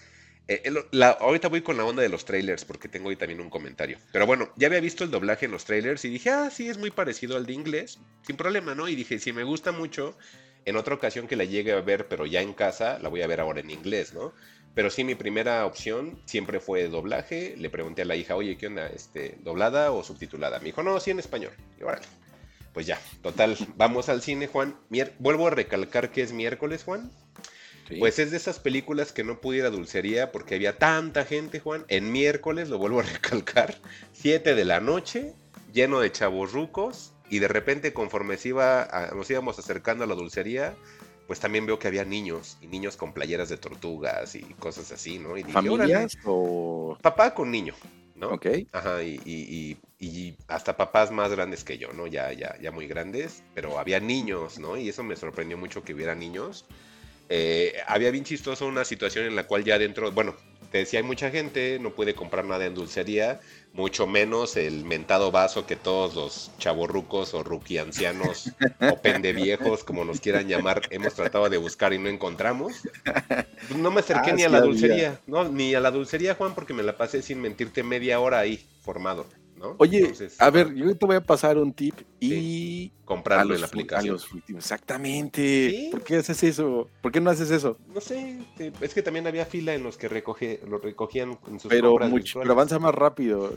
eh, 0.47 0.62
ahorita 1.21 1.49
voy 1.49 1.62
con 1.62 1.77
la 1.77 1.85
onda 1.85 2.03
de 2.03 2.09
los 2.09 2.25
trailers 2.25 2.65
porque 2.65 2.89
tengo 2.89 3.09
ahí 3.09 3.16
también 3.16 3.41
un 3.41 3.51
comentario. 3.51 3.99
Pero 4.12 4.27
bueno, 4.27 4.51
ya 4.57 4.66
había 4.66 4.81
visto 4.81 5.05
el 5.05 5.11
doblaje 5.11 5.47
en 5.47 5.53
los 5.53 5.65
trailers 5.65 6.05
y 6.05 6.11
dije, 6.11 6.31
ah, 6.31 6.51
sí, 6.51 6.69
es 6.69 6.79
muy 6.79 6.91
parecido 6.91 7.37
al 7.37 7.47
de 7.47 7.55
inglés, 7.55 7.99
sin 8.23 8.37
problema, 8.37 8.75
¿no? 8.75 8.89
Y 8.89 8.95
dije, 8.95 9.19
si 9.19 9.33
me 9.33 9.45
gusta 9.45 9.73
mucho, 9.73 10.16
en 10.65 10.77
otra 10.77 10.95
ocasión 10.95 11.27
que 11.27 11.37
la 11.37 11.45
llegue 11.45 11.73
a 11.73 11.81
ver, 11.81 12.09
pero 12.09 12.27
ya 12.27 12.43
en 12.43 12.53
casa, 12.53 12.99
la 12.99 13.09
voy 13.09 13.23
a 13.23 13.27
ver 13.27 13.41
ahora 13.41 13.61
en 13.61 13.71
inglés, 13.71 14.12
¿no? 14.12 14.33
Pero 14.75 14.91
sí, 14.91 15.05
mi 15.05 15.15
primera 15.15 15.65
opción 15.66 16.21
siempre 16.27 16.59
fue 16.59 16.89
doblaje. 16.89 17.55
Le 17.57 17.71
pregunté 17.71 18.03
a 18.03 18.07
la 18.07 18.16
hija, 18.16 18.35
oye, 18.35 18.57
¿qué 18.57 18.66
onda? 18.66 18.89
Este, 18.89 19.39
¿Doblada 19.43 19.93
o 19.93 20.03
subtitulada? 20.03 20.59
Me 20.59 20.66
dijo, 20.66 20.83
no, 20.83 20.99
sí 20.99 21.12
en 21.12 21.21
español. 21.21 21.53
Y 21.79 21.85
órale. 21.85 22.07
Pues 22.73 22.87
ya, 22.87 22.99
total, 23.23 23.57
vamos 23.77 24.09
al 24.09 24.21
cine, 24.21 24.49
Juan. 24.49 24.77
Vuelvo 25.21 25.47
a 25.47 25.51
recalcar 25.51 26.11
que 26.11 26.23
es 26.23 26.33
miércoles, 26.33 26.83
Juan. 26.83 27.09
Pues 27.98 28.19
es 28.19 28.31
de 28.31 28.36
esas 28.36 28.59
películas 28.59 29.12
que 29.12 29.24
no 29.24 29.40
pudiera 29.40 29.70
dulcería 29.70 30.32
porque 30.32 30.55
había 30.55 30.78
tanta 30.78 31.24
gente, 31.24 31.61
Juan. 31.61 31.85
En 31.89 32.12
miércoles, 32.12 32.69
lo 32.69 32.78
vuelvo 32.78 33.01
a 33.01 33.02
recalcar, 33.12 33.77
7 34.12 34.55
de 34.55 34.65
la 34.65 34.81
noche, 34.81 35.35
lleno 35.73 36.01
de 36.01 36.12
chaburrucos. 36.12 37.12
Y 37.31 37.39
de 37.39 37.48
repente, 37.48 37.93
conforme 37.93 38.36
se 38.36 38.51
iba 38.51 39.11
nos 39.15 39.31
íbamos 39.31 39.59
acercando 39.59 40.05
a 40.05 40.06
la 40.06 40.15
dulcería, 40.15 40.77
pues 41.27 41.40
también 41.40 41.66
veo 41.66 41.78
que 41.78 41.89
había 41.89 42.05
niños 42.05 42.59
y 42.61 42.66
niños 42.66 42.97
con 42.97 43.12
playeras 43.12 43.48
de 43.48 43.56
tortugas 43.56 44.35
y 44.35 44.43
cosas 44.59 44.93
así, 44.93 45.19
¿no? 45.19 45.36
Y 45.36 45.43
¿Familias 45.44 46.19
o...? 46.24 46.98
Papá 47.01 47.35
con 47.35 47.51
niño, 47.51 47.74
¿no? 48.15 48.28
Ok. 48.28 48.47
Ajá, 48.73 49.02
y, 49.02 49.20
y, 49.24 50.36
hasta 50.48 50.77
papás 50.77 51.11
más 51.11 51.31
grandes 51.31 51.65
que 51.65 51.78
yo, 51.78 51.93
¿no? 51.93 52.06
Ya, 52.06 52.32
ya, 52.32 52.56
ya 52.61 52.70
muy 52.70 52.86
grandes, 52.86 53.43
pero 53.55 53.78
había 53.78 54.01
niños, 54.01 54.59
¿no? 54.59 54.77
Y 54.77 54.89
eso 54.90 55.02
me 55.02 55.16
sorprendió 55.16 55.56
mucho 55.56 55.82
que 55.82 55.94
hubiera 55.94 56.15
niños. 56.15 56.66
Eh, 57.29 57.75
había 57.87 58.11
bien 58.11 58.25
chistoso 58.25 58.67
una 58.67 58.85
situación 58.85 59.27
en 59.27 59.37
la 59.37 59.47
cual 59.47 59.65
ya 59.65 59.79
dentro, 59.79 60.13
bueno, 60.13 60.37
te 60.71 60.79
decía, 60.79 60.99
hay 60.99 61.05
mucha 61.05 61.31
gente, 61.31 61.79
no 61.81 61.95
puede 61.95 62.15
comprar 62.15 62.45
nada 62.45 62.67
en 62.67 62.75
dulcería, 62.75 63.41
mucho 63.73 64.07
menos 64.07 64.57
el 64.57 64.85
mentado 64.85 65.31
vaso 65.31 65.67
que 65.67 65.77
todos 65.77 66.17
los 66.17 66.51
chavorrucos 66.59 67.33
o 67.35 67.45
ruqui 67.45 67.79
ancianos 67.79 68.51
o 68.93 69.01
pendeviejos, 69.01 69.85
como 69.85 70.05
nos 70.05 70.21
quieran 70.21 70.49
llamar, 70.49 70.83
hemos 70.91 71.15
tratado 71.15 71.49
de 71.49 71.59
buscar 71.59 71.93
y 71.93 71.99
no 71.99 72.09
encontramos. 72.09 72.83
No 73.77 73.91
me 73.91 74.01
acerqué 74.01 74.31
ah, 74.31 74.35
ni 74.35 74.43
a 74.43 74.49
la 74.49 74.61
dulcería, 74.61 75.21
no, 75.27 75.49
ni 75.49 75.75
a 75.75 75.81
la 75.81 75.93
dulcería, 75.93 76.35
Juan, 76.35 76.55
porque 76.55 76.75
me 76.75 76.83
la 76.83 76.97
pasé 76.97 77.23
sin 77.23 77.41
mentirte 77.41 77.85
media 77.85 78.19
hora 78.19 78.41
ahí, 78.41 78.67
formado. 78.83 79.27
Oye, 79.78 80.12
a 80.39 80.51
ver, 80.51 80.74
yo 80.74 80.97
te 80.97 81.07
voy 81.07 81.16
a 81.16 81.20
pasar 81.20 81.59
un 81.59 81.73
tip 81.73 81.95
y 82.20 82.91
comprarlo 83.05 83.55
en 83.55 83.61
la 83.61 83.66
aplicación. 83.66 84.19
exactamente. 84.49 85.89
¿Por 85.91 86.03
qué 86.03 86.16
haces 86.16 86.43
eso? 86.43 86.89
¿Por 87.01 87.12
qué 87.12 87.20
no 87.20 87.31
haces 87.31 87.51
eso? 87.51 87.78
No 87.93 88.01
sé, 88.01 88.41
es 88.81 88.95
que 88.95 89.03
también 89.03 89.27
había 89.27 89.47
fila 89.47 89.74
en 89.74 89.82
los 89.82 89.97
que 89.97 90.09
recoge, 90.09 90.61
lo 90.66 90.78
recogían 90.78 91.39
en 91.49 91.61
sus 91.61 91.69
pero 91.69 91.99
mucho, 92.09 92.41
pero 92.41 92.53
avanza 92.53 92.78
más 92.78 92.95
rápido. 92.95 93.53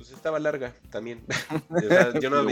Pues 0.00 0.12
estaba 0.12 0.38
larga 0.38 0.74
también. 0.88 1.20
yo 2.22 2.30
no 2.30 2.44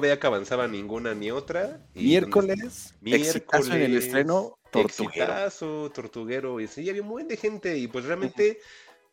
veía, 0.00 0.18
que 0.18 0.26
avanzaba 0.26 0.66
ninguna 0.66 1.14
ni 1.14 1.30
otra. 1.30 1.86
miércoles, 1.94 2.94
miércoles 3.02 3.68
en 3.68 3.82
el 3.82 3.96
estreno, 3.98 4.58
tortuguero. 4.70 5.50
tortuguero. 5.92 6.60
Y 6.60 6.66
sí, 6.66 6.88
había 6.88 7.02
un 7.02 7.08
buen 7.08 7.28
de 7.28 7.36
gente 7.36 7.76
y 7.76 7.88
pues 7.88 8.06
realmente 8.06 8.58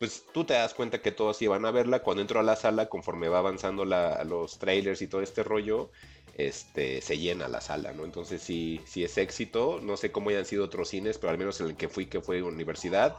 pues 0.02 0.24
tú 0.32 0.42
te 0.42 0.54
das 0.54 0.74
cuenta 0.74 1.00
que 1.00 1.12
todos 1.12 1.40
iban 1.42 1.64
a 1.64 1.70
verla. 1.70 2.00
Cuando 2.02 2.22
entro 2.22 2.40
a 2.40 2.42
la 2.42 2.56
sala, 2.56 2.88
conforme 2.88 3.28
va 3.28 3.38
avanzando 3.38 3.84
los 3.84 4.58
trailers 4.58 5.00
y 5.00 5.06
todo 5.06 5.22
este 5.22 5.44
rollo, 5.44 5.92
este, 6.36 7.00
se 7.00 7.18
llena 7.18 7.46
la 7.46 7.60
sala, 7.60 7.92
¿no? 7.92 8.04
Entonces 8.04 8.42
sí, 8.42 8.80
sí 8.84 9.04
es 9.04 9.16
éxito. 9.16 9.78
No 9.80 9.96
sé 9.96 10.10
cómo 10.10 10.30
hayan 10.30 10.44
sido 10.44 10.64
otros 10.64 10.88
cines, 10.88 11.18
pero 11.18 11.30
al 11.30 11.38
menos 11.38 11.60
en 11.60 11.68
el 11.68 11.76
que 11.76 11.88
fui, 11.88 12.06
que 12.06 12.20
fue 12.20 12.42
universidad, 12.42 13.14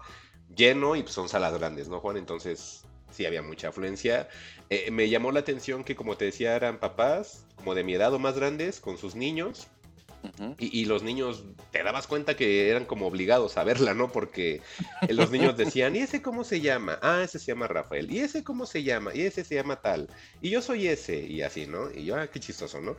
lleno 0.53 0.97
y 0.97 1.03
pues 1.03 1.15
son 1.15 1.29
salas 1.29 1.57
grandes, 1.57 1.87
¿no, 1.87 2.01
Juan? 2.01 2.17
Entonces 2.17 2.83
sí 3.11 3.25
había 3.25 3.41
mucha 3.41 3.69
afluencia. 3.69 4.27
Eh, 4.69 4.91
me 4.91 5.07
llamó 5.07 5.31
la 5.31 5.39
atención 5.39 5.85
que, 5.85 5.95
como 5.95 6.17
te 6.17 6.25
decía, 6.25 6.53
eran 6.53 6.81
papás 6.81 7.45
como 7.55 7.75
de 7.75 7.85
mi 7.85 7.93
edad 7.93 8.13
o 8.13 8.19
más 8.19 8.35
grandes 8.35 8.81
con 8.81 8.97
sus 8.97 9.15
niños 9.15 9.69
y, 10.57 10.85
los 10.85 11.03
niños, 11.03 11.43
te 11.71 11.83
dabas 11.83 12.07
cuenta 12.07 12.35
que 12.35 12.69
eran 12.69 12.85
como 12.85 13.07
obligados 13.07 13.57
a 13.57 13.63
verla, 13.63 13.93
¿no? 13.93 14.11
Porque 14.11 14.61
los 15.09 15.31
niños 15.31 15.57
decían, 15.57 15.95
¿y 15.95 15.99
ese 15.99 16.21
cómo 16.21 16.43
se 16.43 16.61
llama? 16.61 16.99
Ah, 17.01 17.21
ese 17.23 17.39
se 17.39 17.47
llama 17.47 17.67
Rafael. 17.67 18.11
¿Y 18.11 18.19
ese 18.19 18.43
cómo 18.43 18.65
se 18.65 18.83
llama? 18.83 19.13
Y 19.13 19.21
ese 19.21 19.43
se 19.43 19.55
llama 19.55 19.77
tal. 19.77 20.09
Y 20.41 20.49
yo 20.49 20.61
soy 20.61 20.87
ese. 20.87 21.19
Y 21.19 21.41
así, 21.41 21.67
¿no? 21.67 21.91
Y 21.91 22.05
yo, 22.05 22.15
ah, 22.15 22.27
qué 22.27 22.39
chistoso, 22.39 22.81
¿no? 22.81 22.95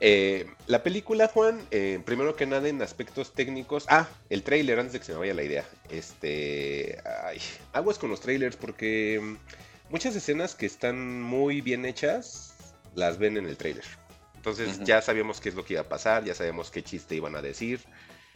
Eh, 0.00 0.46
la 0.66 0.82
película, 0.82 1.28
Juan, 1.28 1.60
eh, 1.70 2.00
primero 2.04 2.34
que 2.36 2.46
nada 2.46 2.68
en 2.68 2.82
aspectos 2.82 3.32
técnicos. 3.32 3.86
Ah, 3.88 4.08
el 4.28 4.42
trailer, 4.42 4.78
antes 4.78 4.94
de 4.94 4.98
que 4.98 5.04
se 5.04 5.12
me 5.12 5.18
vaya 5.18 5.34
la 5.34 5.44
idea. 5.44 5.64
Este. 5.90 6.98
Ay, 7.24 7.38
aguas 7.72 7.98
con 7.98 8.10
los 8.10 8.20
trailers 8.20 8.56
porque 8.56 9.36
muchas 9.90 10.16
escenas 10.16 10.54
que 10.54 10.66
están 10.66 11.22
muy 11.22 11.60
bien 11.60 11.84
hechas 11.84 12.54
las 12.94 13.18
ven 13.18 13.36
en 13.36 13.46
el 13.46 13.56
trailer. 13.56 13.84
Entonces 14.44 14.80
ya 14.84 15.00
sabíamos 15.00 15.40
qué 15.40 15.48
es 15.48 15.54
lo 15.54 15.64
que 15.64 15.72
iba 15.72 15.80
a 15.80 15.88
pasar, 15.88 16.22
ya 16.22 16.34
sabemos 16.34 16.70
qué 16.70 16.82
chiste 16.82 17.14
iban 17.14 17.34
a 17.34 17.40
decir. 17.40 17.80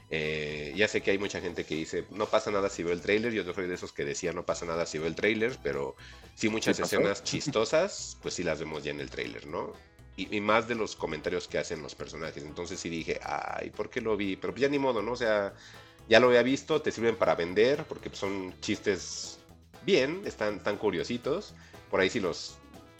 Eh, 0.08 0.72
ya 0.74 0.88
sé 0.88 1.02
que 1.02 1.10
hay 1.10 1.18
mucha 1.18 1.38
gente 1.38 1.64
que 1.66 1.74
dice, 1.74 2.06
no 2.10 2.24
pasa 2.24 2.50
nada 2.50 2.70
si 2.70 2.82
veo 2.82 2.94
el 2.94 3.02
trailer, 3.02 3.30
yo 3.30 3.44
soy 3.52 3.66
de 3.66 3.74
esos 3.74 3.92
que 3.92 4.06
decía, 4.06 4.32
no 4.32 4.46
pasa 4.46 4.64
nada 4.64 4.86
si 4.86 4.96
veo 4.96 5.06
el 5.06 5.14
trailer, 5.14 5.58
pero 5.62 5.96
sí 6.34 6.48
muchas 6.48 6.80
escenas 6.80 7.22
chistosas, 7.24 8.16
pues 8.22 8.32
sí 8.32 8.42
las 8.42 8.58
vemos 8.58 8.82
ya 8.84 8.90
en 8.90 9.00
el 9.00 9.10
trailer, 9.10 9.46
¿no? 9.46 9.74
Y, 10.16 10.40
más 10.40 10.66
de 10.66 10.76
los 10.76 10.96
comentarios 10.96 11.46
que 11.46 11.58
hacen 11.58 11.82
los 11.82 11.94
personajes. 11.94 12.42
Entonces 12.42 12.80
sí 12.80 12.88
dije, 12.88 13.20
ay, 13.22 13.68
¿por 13.68 13.90
qué 13.90 14.00
lo 14.00 14.16
vi? 14.16 14.34
Pero 14.36 14.54
pues 14.54 14.62
ya 14.62 14.68
ni 14.68 14.78
modo, 14.78 15.02
¿no? 15.02 15.12
O 15.12 15.16
sea, 15.16 15.52
ya 16.08 16.18
lo 16.20 16.28
había 16.28 16.42
visto, 16.42 16.80
te 16.80 16.90
sirven 16.90 17.16
para 17.16 17.34
vender, 17.34 17.84
porque 17.84 18.10
son 18.12 18.58
chistes 18.60 19.38
bien, 19.82 20.22
están 20.24 20.60
tan 20.62 20.78
curiositos. 20.78 21.54
Por 21.90 22.00
ahí 22.00 22.10
sí 22.10 22.18
los 22.18 22.58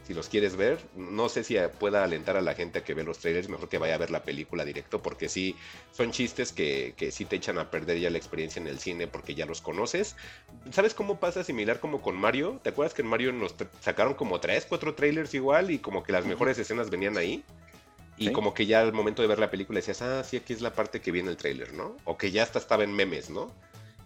si 0.08 0.14
los 0.14 0.30
quieres 0.30 0.56
ver. 0.56 0.78
No 0.96 1.28
sé 1.28 1.44
si 1.44 1.58
pueda 1.78 2.02
alentar 2.02 2.38
a 2.38 2.40
la 2.40 2.54
gente 2.54 2.78
a 2.78 2.84
que 2.84 2.94
ve 2.94 3.04
los 3.04 3.18
trailers, 3.18 3.50
mejor 3.50 3.68
que 3.68 3.76
vaya 3.76 3.94
a 3.94 3.98
ver 3.98 4.10
la 4.10 4.22
película 4.22 4.64
directo, 4.64 5.02
porque 5.02 5.28
sí, 5.28 5.54
son 5.92 6.12
chistes 6.12 6.52
que, 6.52 6.94
que 6.96 7.12
sí 7.12 7.26
te 7.26 7.36
echan 7.36 7.58
a 7.58 7.70
perder 7.70 8.00
ya 8.00 8.08
la 8.08 8.16
experiencia 8.16 8.58
en 8.58 8.68
el 8.68 8.78
cine 8.78 9.06
porque 9.06 9.34
ya 9.34 9.44
los 9.44 9.60
conoces. 9.60 10.16
¿Sabes 10.72 10.94
cómo 10.94 11.20
pasa 11.20 11.44
similar 11.44 11.78
como 11.78 12.00
con 12.00 12.16
Mario? 12.16 12.58
¿Te 12.62 12.70
acuerdas 12.70 12.94
que 12.94 13.02
en 13.02 13.08
Mario 13.08 13.34
nos 13.34 13.54
sacaron 13.82 14.14
como 14.14 14.40
tres, 14.40 14.64
cuatro 14.66 14.94
trailers 14.94 15.34
igual 15.34 15.70
y 15.70 15.78
como 15.78 16.02
que 16.02 16.12
las 16.12 16.24
mejores 16.24 16.58
escenas 16.58 16.88
venían 16.88 17.18
ahí? 17.18 17.44
Y 18.16 18.32
como 18.32 18.54
que 18.54 18.66
ya 18.66 18.80
al 18.80 18.92
momento 18.92 19.22
de 19.22 19.28
ver 19.28 19.38
la 19.38 19.50
película 19.50 19.76
decías, 19.76 20.02
ah, 20.02 20.24
sí, 20.24 20.38
aquí 20.38 20.52
es 20.54 20.60
la 20.60 20.72
parte 20.72 21.00
que 21.00 21.12
viene 21.12 21.30
el 21.30 21.36
trailer, 21.36 21.72
¿no? 21.74 21.96
O 22.04 22.16
que 22.16 22.32
ya 22.32 22.42
hasta 22.42 22.58
estaba 22.58 22.82
en 22.82 22.92
memes, 22.92 23.30
¿no? 23.30 23.52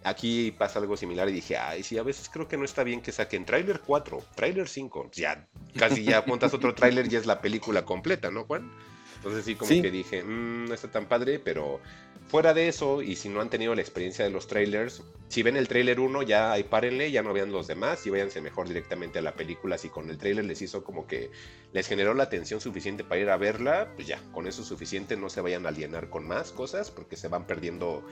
Aquí 0.03 0.51
pasa 0.51 0.79
algo 0.79 0.97
similar 0.97 1.29
y 1.29 1.33
dije, 1.33 1.57
ay, 1.57 1.83
sí, 1.83 1.97
a 1.97 2.03
veces 2.03 2.29
creo 2.29 2.47
que 2.47 2.57
no 2.57 2.65
está 2.65 2.83
bien 2.83 3.01
que 3.01 3.11
saquen 3.11 3.45
trailer 3.45 3.81
4, 3.81 4.23
trailer 4.35 4.67
5, 4.67 5.09
ya 5.13 5.47
casi 5.77 6.03
ya 6.03 6.23
montas 6.27 6.53
otro 6.53 6.73
trailer 6.75 7.11
y 7.11 7.15
es 7.15 7.25
la 7.25 7.41
película 7.41 7.85
completa, 7.85 8.31
¿no, 8.31 8.45
Juan? 8.45 8.71
Entonces 9.17 9.45
sí, 9.45 9.55
como 9.55 9.69
que 9.69 9.89
dije, 9.91 10.21
mmm, 10.21 10.65
no 10.65 10.73
está 10.73 10.91
tan 10.91 11.05
padre, 11.05 11.39
pero 11.39 11.79
fuera 12.27 12.53
de 12.53 12.67
eso, 12.67 13.01
y 13.01 13.15
si 13.15 13.29
no 13.29 13.41
han 13.41 13.49
tenido 13.49 13.73
la 13.75 13.81
experiencia 13.81 14.25
de 14.25 14.31
los 14.31 14.47
trailers, 14.47 15.03
si 15.29 15.43
ven 15.43 15.55
el 15.55 15.67
trailer 15.67 15.99
1, 15.99 16.23
ya 16.23 16.51
ahí 16.51 16.63
párenle, 16.63 17.09
ya 17.09 17.23
no 17.23 17.31
vean 17.31 17.51
los 17.51 17.67
demás 17.67 18.05
y 18.05 18.09
váyanse 18.09 18.41
mejor 18.41 18.67
directamente 18.67 19.19
a 19.19 19.21
la 19.21 19.33
película. 19.33 19.77
Si 19.77 19.89
con 19.89 20.09
el 20.09 20.17
trailer 20.17 20.45
les 20.45 20.61
hizo 20.61 20.83
como 20.83 21.07
que 21.07 21.31
les 21.71 21.87
generó 21.87 22.13
la 22.13 22.23
atención 22.23 22.59
suficiente 22.59 23.03
para 23.03 23.21
ir 23.21 23.29
a 23.29 23.37
verla, 23.37 23.93
pues 23.95 24.07
ya, 24.07 24.19
con 24.31 24.47
eso 24.47 24.61
es 24.61 24.67
suficiente, 24.67 25.15
no 25.15 25.29
se 25.29 25.41
vayan 25.41 25.65
a 25.65 25.69
alienar 25.69 26.09
con 26.09 26.27
más 26.27 26.51
cosas 26.51 26.91
porque 26.91 27.15
se 27.15 27.29
van 27.29 27.47
perdiendo 27.47 28.03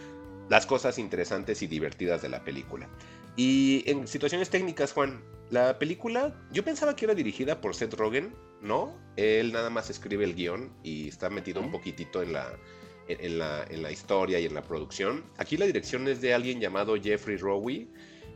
las 0.52 0.66
cosas 0.66 1.00
interesantes 1.00 1.62
y 1.62 1.68
divertidas 1.68 2.22
de 2.22 2.28
la 2.28 2.44
película. 2.44 2.90
Y 3.38 3.90
en 3.90 4.06
situaciones 4.06 4.50
técnicas, 4.50 4.92
Juan, 4.92 5.24
la 5.50 5.80
película 5.80 6.36
yo 6.52 6.66
pensaba 6.66 6.94
que 6.94 7.06
era 7.06 7.16
dirigida 7.16 7.62
por 7.62 7.74
Seth 7.74 7.94
Rogen, 7.94 8.36
¿no? 8.62 8.94
Él 9.16 9.54
nada 9.54 9.70
más 9.70 9.90
escribe 9.90 10.26
el 10.26 10.36
guion 10.36 10.74
y 10.84 11.08
está 11.08 11.30
metido 11.30 11.62
un 11.62 11.72
poquitito 11.72 12.22
en 12.22 12.34
la, 12.34 12.60
en, 13.08 13.40
la, 13.40 13.64
en 13.70 13.82
la 13.82 13.94
historia 13.94 14.42
y 14.42 14.46
en 14.46 14.54
la 14.54 14.62
producción. 14.62 15.24
Aquí 15.38 15.56
la 15.56 15.66
dirección 15.66 16.06
es 16.10 16.20
de 16.20 16.34
alguien 16.34 16.60
llamado 16.60 17.02
Jeffrey 17.02 17.38
Rowe. 17.38 17.88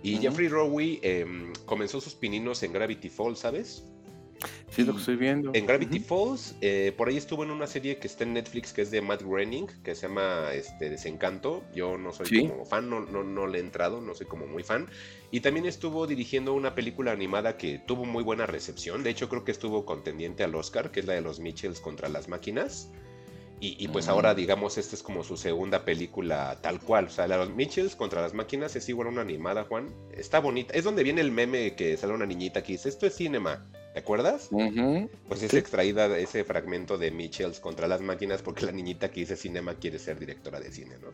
Y 0.01 0.17
Jeffrey 0.17 0.47
Rowe 0.47 0.99
em, 1.01 1.51
comenzó 1.65 1.99
sus 1.99 2.15
pininos 2.15 2.63
en 2.63 2.71
Gravity 2.71 3.09
Falls, 3.09 3.39
¿sabes? 3.39 3.83
Sí, 4.69 4.83
lo 4.83 4.93
que 4.93 4.99
estoy 4.99 5.15
viendo. 5.15 5.51
En 5.53 5.65
Gravity 5.65 5.99
Falls, 5.99 6.55
eh, 6.59 6.93
por 6.97 7.07
ahí 7.07 7.17
estuvo 7.17 7.43
en 7.43 7.51
una 7.51 7.65
serie 7.65 7.97
que 7.97 8.07
está 8.07 8.25
en 8.25 8.33
Netflix 8.33 8.73
que 8.73 8.81
es 8.81 8.91
de 8.91 9.01
Matt 9.01 9.21
Groening, 9.21 9.67
que 9.83 9.95
se 9.95 10.07
llama 10.07 10.53
este, 10.53 10.89
Desencanto. 10.89 11.63
Yo 11.73 11.97
no 11.97 12.11
soy 12.11 12.47
como 12.49 12.65
fan, 12.65 12.89
no, 12.89 12.99
no, 12.99 13.23
no 13.23 13.47
le 13.47 13.59
he 13.59 13.61
entrado, 13.61 14.01
no 14.01 14.13
soy 14.13 14.27
como 14.27 14.47
muy 14.47 14.63
fan. 14.63 14.87
Y 15.31 15.39
también 15.39 15.65
estuvo 15.65 16.07
dirigiendo 16.07 16.53
una 16.53 16.75
película 16.75 17.11
animada 17.11 17.57
que 17.57 17.79
tuvo 17.79 18.05
muy 18.05 18.23
buena 18.23 18.45
recepción. 18.45 19.03
De 19.03 19.11
hecho, 19.11 19.29
creo 19.29 19.45
que 19.45 19.51
estuvo 19.51 19.85
contendiente 19.85 20.43
al 20.43 20.53
Oscar, 20.55 20.91
que 20.91 20.99
es 20.99 21.05
la 21.05 21.13
de 21.13 21.21
los 21.21 21.39
Mitchells 21.39 21.79
contra 21.79 22.09
las 22.09 22.27
máquinas. 22.27 22.89
Y, 23.61 23.87
pues 23.87 24.09
ahora, 24.09 24.35
digamos, 24.35 24.77
esta 24.77 24.95
es 24.95 25.01
como 25.01 25.23
su 25.23 25.37
segunda 25.37 25.85
película 25.85 26.59
tal 26.61 26.79
cual. 26.79 27.05
O 27.05 27.09
sea, 27.09 27.25
la 27.27 27.37
de 27.37 27.45
los 27.45 27.55
Mitchells 27.55 27.95
contra 27.95 28.21
las 28.21 28.33
máquinas 28.33 28.75
es 28.75 28.87
igual 28.89 29.07
una 29.07 29.21
animada, 29.21 29.63
Juan. 29.63 29.89
Está 30.11 30.39
bonita. 30.39 30.73
Es 30.73 30.83
donde 30.83 31.03
viene 31.03 31.21
el 31.21 31.31
meme 31.31 31.75
que 31.75 31.97
sale 31.97 32.13
una 32.13 32.27
niñita 32.27 32.61
que 32.61 32.73
dice, 32.73 32.89
esto 32.89 33.07
es 33.07 33.15
cinema. 33.15 33.65
¿Te 33.95 34.01
acuerdas? 34.01 34.49
Pues 35.29 35.41
es 35.41 35.53
extraída 35.53 36.17
ese 36.17 36.43
fragmento 36.43 36.97
de 36.97 37.11
Mitchells 37.11 37.61
contra 37.61 37.87
las 37.87 38.01
máquinas 38.01 38.41
porque 38.41 38.65
la 38.65 38.73
niñita 38.73 39.09
que 39.09 39.21
dice 39.21 39.37
cinema 39.37 39.75
quiere 39.75 39.99
ser 39.99 40.19
directora 40.19 40.59
de 40.59 40.69
cine, 40.69 40.97
¿no? 41.01 41.13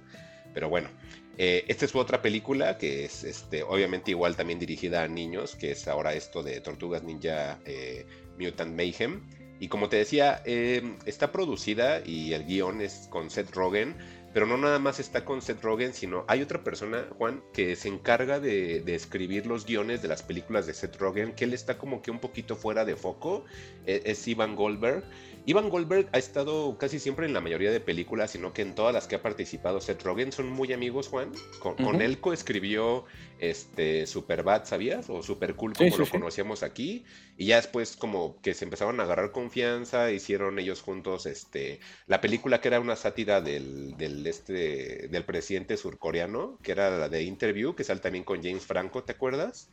Pero 0.52 0.68
bueno, 0.68 0.90
eh, 1.38 1.64
esta 1.68 1.86
es 1.86 1.94
otra 1.94 2.24
película 2.24 2.80
que 2.80 3.06
es 3.06 3.24
este, 3.24 3.62
obviamente 3.62 4.10
igual 4.10 4.36
también 4.36 4.58
dirigida 4.58 5.04
a 5.04 5.08
niños, 5.08 5.56
que 5.56 5.74
es 5.74 5.88
ahora 5.88 6.16
esto 6.16 6.42
de 6.42 6.60
Tortugas 6.60 7.04
Ninja 7.04 7.60
eh, 7.66 8.08
Mutant 8.40 8.76
Mayhem. 8.76 9.30
Y 9.60 9.68
como 9.68 9.88
te 9.88 9.98
decía, 9.98 10.42
eh, 10.46 10.82
está 11.06 11.32
producida 11.32 12.02
y 12.04 12.34
el 12.34 12.46
guion 12.46 12.82
es 12.82 13.08
con 13.12 13.30
Seth 13.30 13.52
Rogen 13.52 13.96
pero 14.34 14.46
no 14.46 14.58
nada 14.58 14.80
más 14.80 15.00
está 15.00 15.26
con 15.26 15.42
Seth 15.42 15.62
Rogen, 15.62 15.94
sino 15.94 16.24
hay 16.28 16.42
otra 16.42 16.64
persona, 16.64 17.06
Juan, 17.18 17.44
que 17.54 17.76
se 17.76 17.90
encarga 17.90 18.40
de, 18.40 18.84
escribir 18.94 19.46
los 19.46 19.66
guiones 19.66 20.02
de 20.02 20.08
las 20.08 20.24
películas 20.24 20.66
de 20.68 20.74
Seth 20.74 20.98
Rogen, 20.98 21.34
que 21.34 21.46
él 21.46 21.54
está 21.54 21.78
como 21.78 22.02
que 22.02 22.12
un 22.12 22.20
poquito 22.20 22.56
fuera 22.56 22.86
de 22.86 22.96
foco, 22.96 23.46
e, 23.86 24.02
es, 24.06 24.28
Ivan 24.28 24.56
Goldberg. 24.56 25.04
Ivan 25.46 25.70
Goldberg 25.70 26.08
ha 26.14 26.18
estado 26.18 26.78
casi 26.78 27.00
siempre 27.00 27.26
en 27.26 27.34
la 27.34 27.42
mayoría 27.42 27.72
de 27.72 27.80
películas, 27.80 28.32
sino 28.32 28.54
que 28.54 28.62
en 28.62 28.76
todas 28.76 28.94
las 28.94 29.08
que 29.08 29.16
ha 29.16 29.22
participado 29.22 29.82
Seth 29.82 30.04
Rogen 30.04 30.32
son 30.32 30.50
muy 30.50 30.72
amigos, 30.72 31.08
Juan. 31.08 31.32
Con, 31.60 32.02
él 32.02 32.20
coescribió 32.20 33.06
este, 33.42 34.06
Superbad, 34.06 34.66
¿sabías? 34.66 35.10
O 35.10 35.24
Super 35.24 35.56
Cool, 35.56 35.74
como 35.74 35.98
lo 35.98 36.08
conocíamos 36.08 36.62
aquí. 36.62 37.04
Y 37.38 37.48
ya 37.48 37.56
después 37.56 37.98
como 37.98 38.40
que 38.42 38.54
se 38.54 38.66
empezaron 38.66 39.00
a 39.00 39.04
agarrar 39.04 39.32
confianza, 39.32 40.12
hicieron 40.12 40.60
ellos 40.60 40.84
juntos 40.84 41.26
este, 41.26 41.80
la 42.06 42.22
película 42.22 42.62
que 42.62 42.68
era 42.68 42.80
una 42.80 42.96
sátira 42.96 43.42
del, 43.42 43.98
del, 43.98 44.28
este, 44.28 45.08
del 45.08 45.26
presidente 45.26 45.76
surcoreano, 45.76 46.60
que 46.62 46.72
era 46.72 46.96
la 46.96 47.10
de 47.10 47.24
Interview, 47.24 47.74
que 47.74 47.84
sale 47.84 48.00
también 48.00 48.24
con 48.24 48.44
James 48.44 48.64
Franco, 48.64 49.04
¿te 49.04 49.14
acuerdas? 49.14 49.70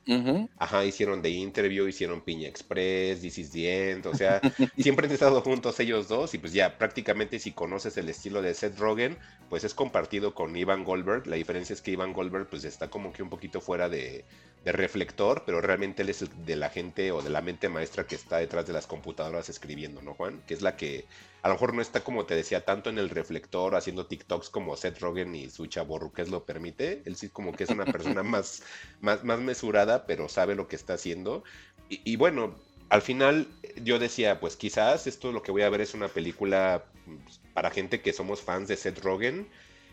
Ajá, 0.56 0.86
hicieron 0.86 1.20
The 1.20 1.28
Interview, 1.28 1.86
hicieron 1.86 2.22
Piña 2.22 2.48
Express, 2.48 3.20
This 3.20 3.36
is 3.36 3.50
the 3.50 3.90
End, 3.90 4.06
o 4.06 4.14
sea, 4.14 4.40
siempre 4.78 5.06
han 5.06 5.12
estado 5.12 5.42
juntos 5.42 5.78
ellos 5.78 6.08
dos 6.08 6.32
y 6.32 6.38
pues 6.38 6.54
ya 6.54 6.78
prácticamente 6.78 7.38
si 7.38 7.52
conoces 7.52 7.98
el 7.98 8.08
estilo 8.08 8.40
de 8.40 8.54
Seth 8.54 8.78
Rogen, 8.78 9.18
pues 9.50 9.64
es 9.64 9.74
compartido 9.74 10.34
con 10.34 10.56
Ivan 10.56 10.84
Goldberg. 10.84 11.26
La 11.26 11.36
diferencia 11.36 11.74
es 11.74 11.82
que 11.82 11.92
Ivan 11.92 12.12
Goldberg 12.12 12.48
pues 12.48 12.64
está 12.64 12.88
como 12.88 13.12
que 13.12 13.22
un 13.22 13.30
poquito 13.30 13.57
fuera 13.60 13.88
de, 13.88 14.24
reflector, 14.64 15.44
pero 15.46 15.62
realmente 15.62 16.02
él 16.02 16.10
es 16.10 16.26
de 16.44 16.56
la 16.56 16.68
gente 16.68 17.10
o 17.10 17.22
de 17.22 17.30
la 17.30 17.40
mente 17.40 17.70
maestra 17.70 18.06
que 18.06 18.16
está 18.16 18.36
detrás 18.36 18.66
de 18.66 18.74
las 18.74 18.86
computadoras 18.86 19.48
escribiendo, 19.48 20.02
¿no, 20.02 20.12
Juan? 20.12 20.42
Que 20.46 20.52
es 20.52 20.60
la 20.60 20.76
que 20.76 21.06
a 21.42 21.48
lo 21.48 21.54
mejor 21.54 21.74
no 21.74 21.82
está, 21.82 22.02
como 22.02 22.26
te 22.26 22.34
decía, 22.34 22.64
tanto 22.64 22.90
en 22.90 22.98
el 22.98 23.10
reflector 23.10 23.76
haciendo 23.76 24.06
TikToks 24.06 24.50
como 24.50 24.76
Seth 24.76 24.98
Rogen 24.98 25.34
y 25.34 25.50
su 25.50 25.68
que 25.68 26.24
lo 26.26 26.44
permite. 26.44 27.02
Él 27.04 27.16
sí 27.16 27.28
como 27.28 27.52
que 27.52 27.64
es 27.64 27.70
una 27.70 27.84
persona 27.84 28.22
más, 28.24 28.62
más, 29.00 29.24
más 29.24 29.38
mesurada, 29.38 30.04
pero 30.06 30.28
sabe 30.28 30.54
lo 30.54 30.66
que 30.66 30.76
está 30.76 30.94
haciendo. 30.94 31.44
Y, 31.88 32.16
bueno, 32.16 32.54
al 32.90 33.00
final 33.00 33.48
yo 33.82 33.98
decía, 33.98 34.40
pues 34.40 34.56
quizás 34.56 35.06
esto 35.06 35.32
lo 35.32 35.42
que 35.42 35.52
voy 35.52 35.62
a 35.62 35.70
ver 35.70 35.80
es 35.80 35.94
una 35.94 36.08
película 36.08 36.84
pues, 37.06 37.40
para 37.54 37.70
gente 37.70 38.02
que 38.02 38.12
somos 38.12 38.42
fans 38.42 38.68
de 38.68 38.76
Seth 38.76 38.98
Rogen. 38.98 39.48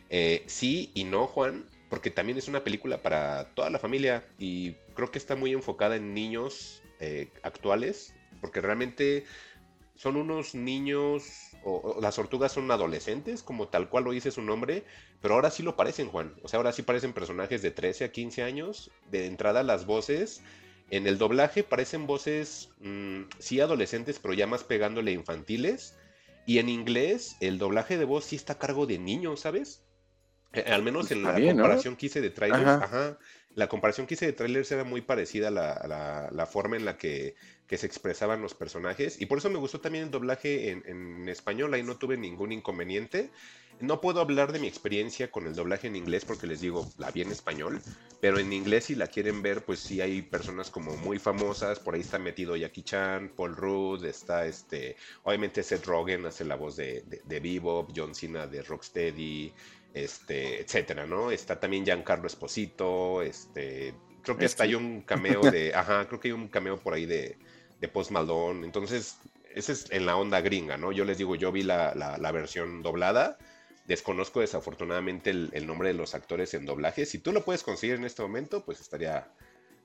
Eh, 0.10 0.44
sí 0.48 0.92
y 0.94 1.06
no, 1.06 1.28
Juan, 1.28 1.66
porque 1.90 2.12
también 2.12 2.38
es 2.38 2.48
una 2.48 2.64
película 2.64 3.02
para 3.02 3.54
toda 3.56 3.70
la 3.70 3.80
familia 3.80 4.26
y 4.40 4.74
creo 4.96 5.12
que 5.12 5.18
está 5.18 5.36
muy 5.36 5.52
enfocada 5.54 5.96
en 5.96 6.14
niños 6.14 6.82
eh, 7.00 7.30
actuales, 7.44 8.14
porque 8.42 8.62
realmente 8.62 9.26
son 9.96 10.18
unos 10.18 10.56
niños, 10.56 11.24
o, 11.64 12.00
las 12.02 12.16
tortugas 12.16 12.52
son 12.52 12.70
adolescentes, 12.70 13.44
como 13.44 13.68
tal 13.68 13.90
cual 13.90 14.04
lo 14.04 14.12
dice 14.12 14.32
su 14.32 14.42
nombre, 14.42 14.84
pero 15.22 15.36
ahora 15.36 15.50
sí 15.50 15.64
lo 15.64 15.76
parecen, 15.76 16.10
Juan. 16.10 16.36
O 16.44 16.48
sea, 16.48 16.58
ahora 16.58 16.74
sí 16.74 16.84
parecen 16.84 17.14
personajes 17.14 17.62
de 17.62 17.72
13 17.72 18.06
a 18.06 18.12
15 18.12 18.44
años. 18.44 18.92
De 19.10 19.26
entrada 19.26 19.64
las 19.64 19.86
voces, 19.86 20.42
en 20.92 21.08
el 21.08 21.18
doblaje 21.18 21.64
parecen 21.64 22.08
voces, 22.08 22.70
mm, 22.80 23.24
sí 23.40 23.60
adolescentes, 23.60 24.20
pero 24.20 24.34
ya 24.34 24.48
más 24.48 24.64
pegándole 24.64 25.12
infantiles. 25.14 25.96
Y 26.46 26.60
en 26.60 26.70
inglés, 26.70 27.38
el 27.40 27.58
doblaje 27.58 27.98
de 27.98 28.06
voz 28.06 28.26
sí 28.26 28.36
está 28.36 28.54
a 28.54 28.60
cargo 28.60 28.86
de 28.86 29.00
niños, 29.00 29.40
¿sabes? 29.40 29.85
Eh, 30.56 30.72
al 30.72 30.84
menos 30.84 31.08
pues 31.08 31.12
en 31.12 31.24
la 31.24 31.34
comparación 31.34 31.96
que 31.96 32.06
hice 32.08 32.22
de 32.22 32.30
trailers, 32.30 32.66
ajá. 32.66 33.18
la 33.56 33.68
comparación 33.68 34.08
que 34.08 34.14
hice 34.14 34.26
de 34.26 34.34
trailers 34.34 34.72
era 34.72 34.84
muy 34.84 35.02
parecida 35.02 35.50
a 35.50 35.52
la, 35.52 36.30
la, 36.32 36.46
forma 36.46 36.78
en 36.78 36.86
la 36.86 36.98
que, 36.98 37.36
que, 37.68 37.78
se 37.78 37.86
expresaban 37.86 38.42
los 38.42 38.54
personajes. 38.54 39.22
Y 39.22 39.26
por 39.26 39.38
eso 39.38 39.50
me 39.50 39.58
gustó 39.58 39.82
también 39.82 40.06
el 40.06 40.12
doblaje 40.12 40.72
en, 40.72 40.84
en, 40.86 41.30
español, 41.30 41.74
ahí 41.74 41.84
no 41.84 41.98
tuve 41.98 42.18
ningún 42.18 42.52
inconveniente. 42.52 43.30
No 43.82 44.00
puedo 44.00 44.22
hablar 44.22 44.54
de 44.54 44.60
mi 44.60 44.68
experiencia 44.68 45.30
con 45.30 45.48
el 45.48 45.54
doblaje 45.54 45.88
en 45.88 45.98
inglés 45.98 46.24
porque 46.24 46.48
les 46.48 46.62
digo, 46.62 46.90
la 46.98 47.12
vi 47.12 47.24
en 47.24 47.32
español, 47.32 47.82
pero 48.22 48.40
en 48.40 48.54
inglés 48.54 48.86
si 48.86 48.96
la 48.96 49.08
quieren 49.08 49.42
ver, 49.42 49.66
pues 49.66 49.80
sí 49.80 50.00
hay 50.00 50.22
personas 50.22 50.72
como 50.72 50.96
muy 50.96 51.20
famosas, 51.20 51.82
por 51.82 51.94
ahí 51.94 52.00
está 52.00 52.18
metido 52.18 52.56
Jackie 52.56 52.84
Chan, 52.84 53.34
Paul 53.36 53.54
Rudd, 53.54 54.06
está 54.06 54.46
este, 54.46 54.96
obviamente 55.24 55.62
Seth 55.62 55.86
Rogen 55.86 56.26
hace 56.26 56.46
la 56.46 56.56
voz 56.56 56.78
de, 56.78 57.02
de, 57.02 57.22
de 57.26 57.40
Bebop, 57.42 57.92
John 57.94 58.16
Cena 58.16 58.48
de 58.48 58.62
Rocksteady, 58.62 59.54
este, 59.96 60.60
etcétera, 60.60 61.08
¿no? 61.08 61.32
Está 61.32 61.58
también 61.58 61.86
Giancarlo 61.86 62.28
Esposito, 62.28 63.22
este, 63.22 63.96
creo 64.22 64.36
que 64.36 64.46
hasta 64.46 64.64
hay 64.64 64.76
un 64.76 65.02
cameo 65.02 65.40
de, 65.42 65.74
ajá, 65.74 66.06
creo 66.08 66.20
que 66.20 66.28
hay 66.28 66.32
un 66.34 66.50
cameo 66.50 66.78
por 66.78 66.94
ahí 66.94 67.06
de, 67.06 67.38
de 67.80 67.88
Post 67.88 68.12
Malone, 68.12 68.66
entonces, 68.66 69.18
ese 69.54 69.72
es 69.72 69.90
en 69.92 70.06
la 70.06 70.18
onda 70.18 70.42
gringa, 70.42 70.76
¿no? 70.76 70.92
Yo 70.92 71.06
les 71.06 71.18
digo, 71.18 71.36
yo 71.36 71.50
vi 71.54 71.64
la, 71.64 71.96
la, 71.96 72.32
versión 72.34 72.84
doblada, 72.84 73.38
desconozco 73.88 74.42
desafortunadamente 74.42 75.30
el, 75.30 75.66
nombre 75.66 75.88
de 75.88 75.94
los 75.94 76.14
actores 76.14 76.54
en 76.56 76.66
doblaje, 76.66 77.06
si 77.06 77.20
tú 77.20 77.32
lo 77.32 77.46
puedes 77.46 77.64
conseguir 77.64 77.96
en 77.96 78.04
este 78.04 78.22
momento, 78.22 78.66
pues 78.66 78.82
estaría 78.82 79.32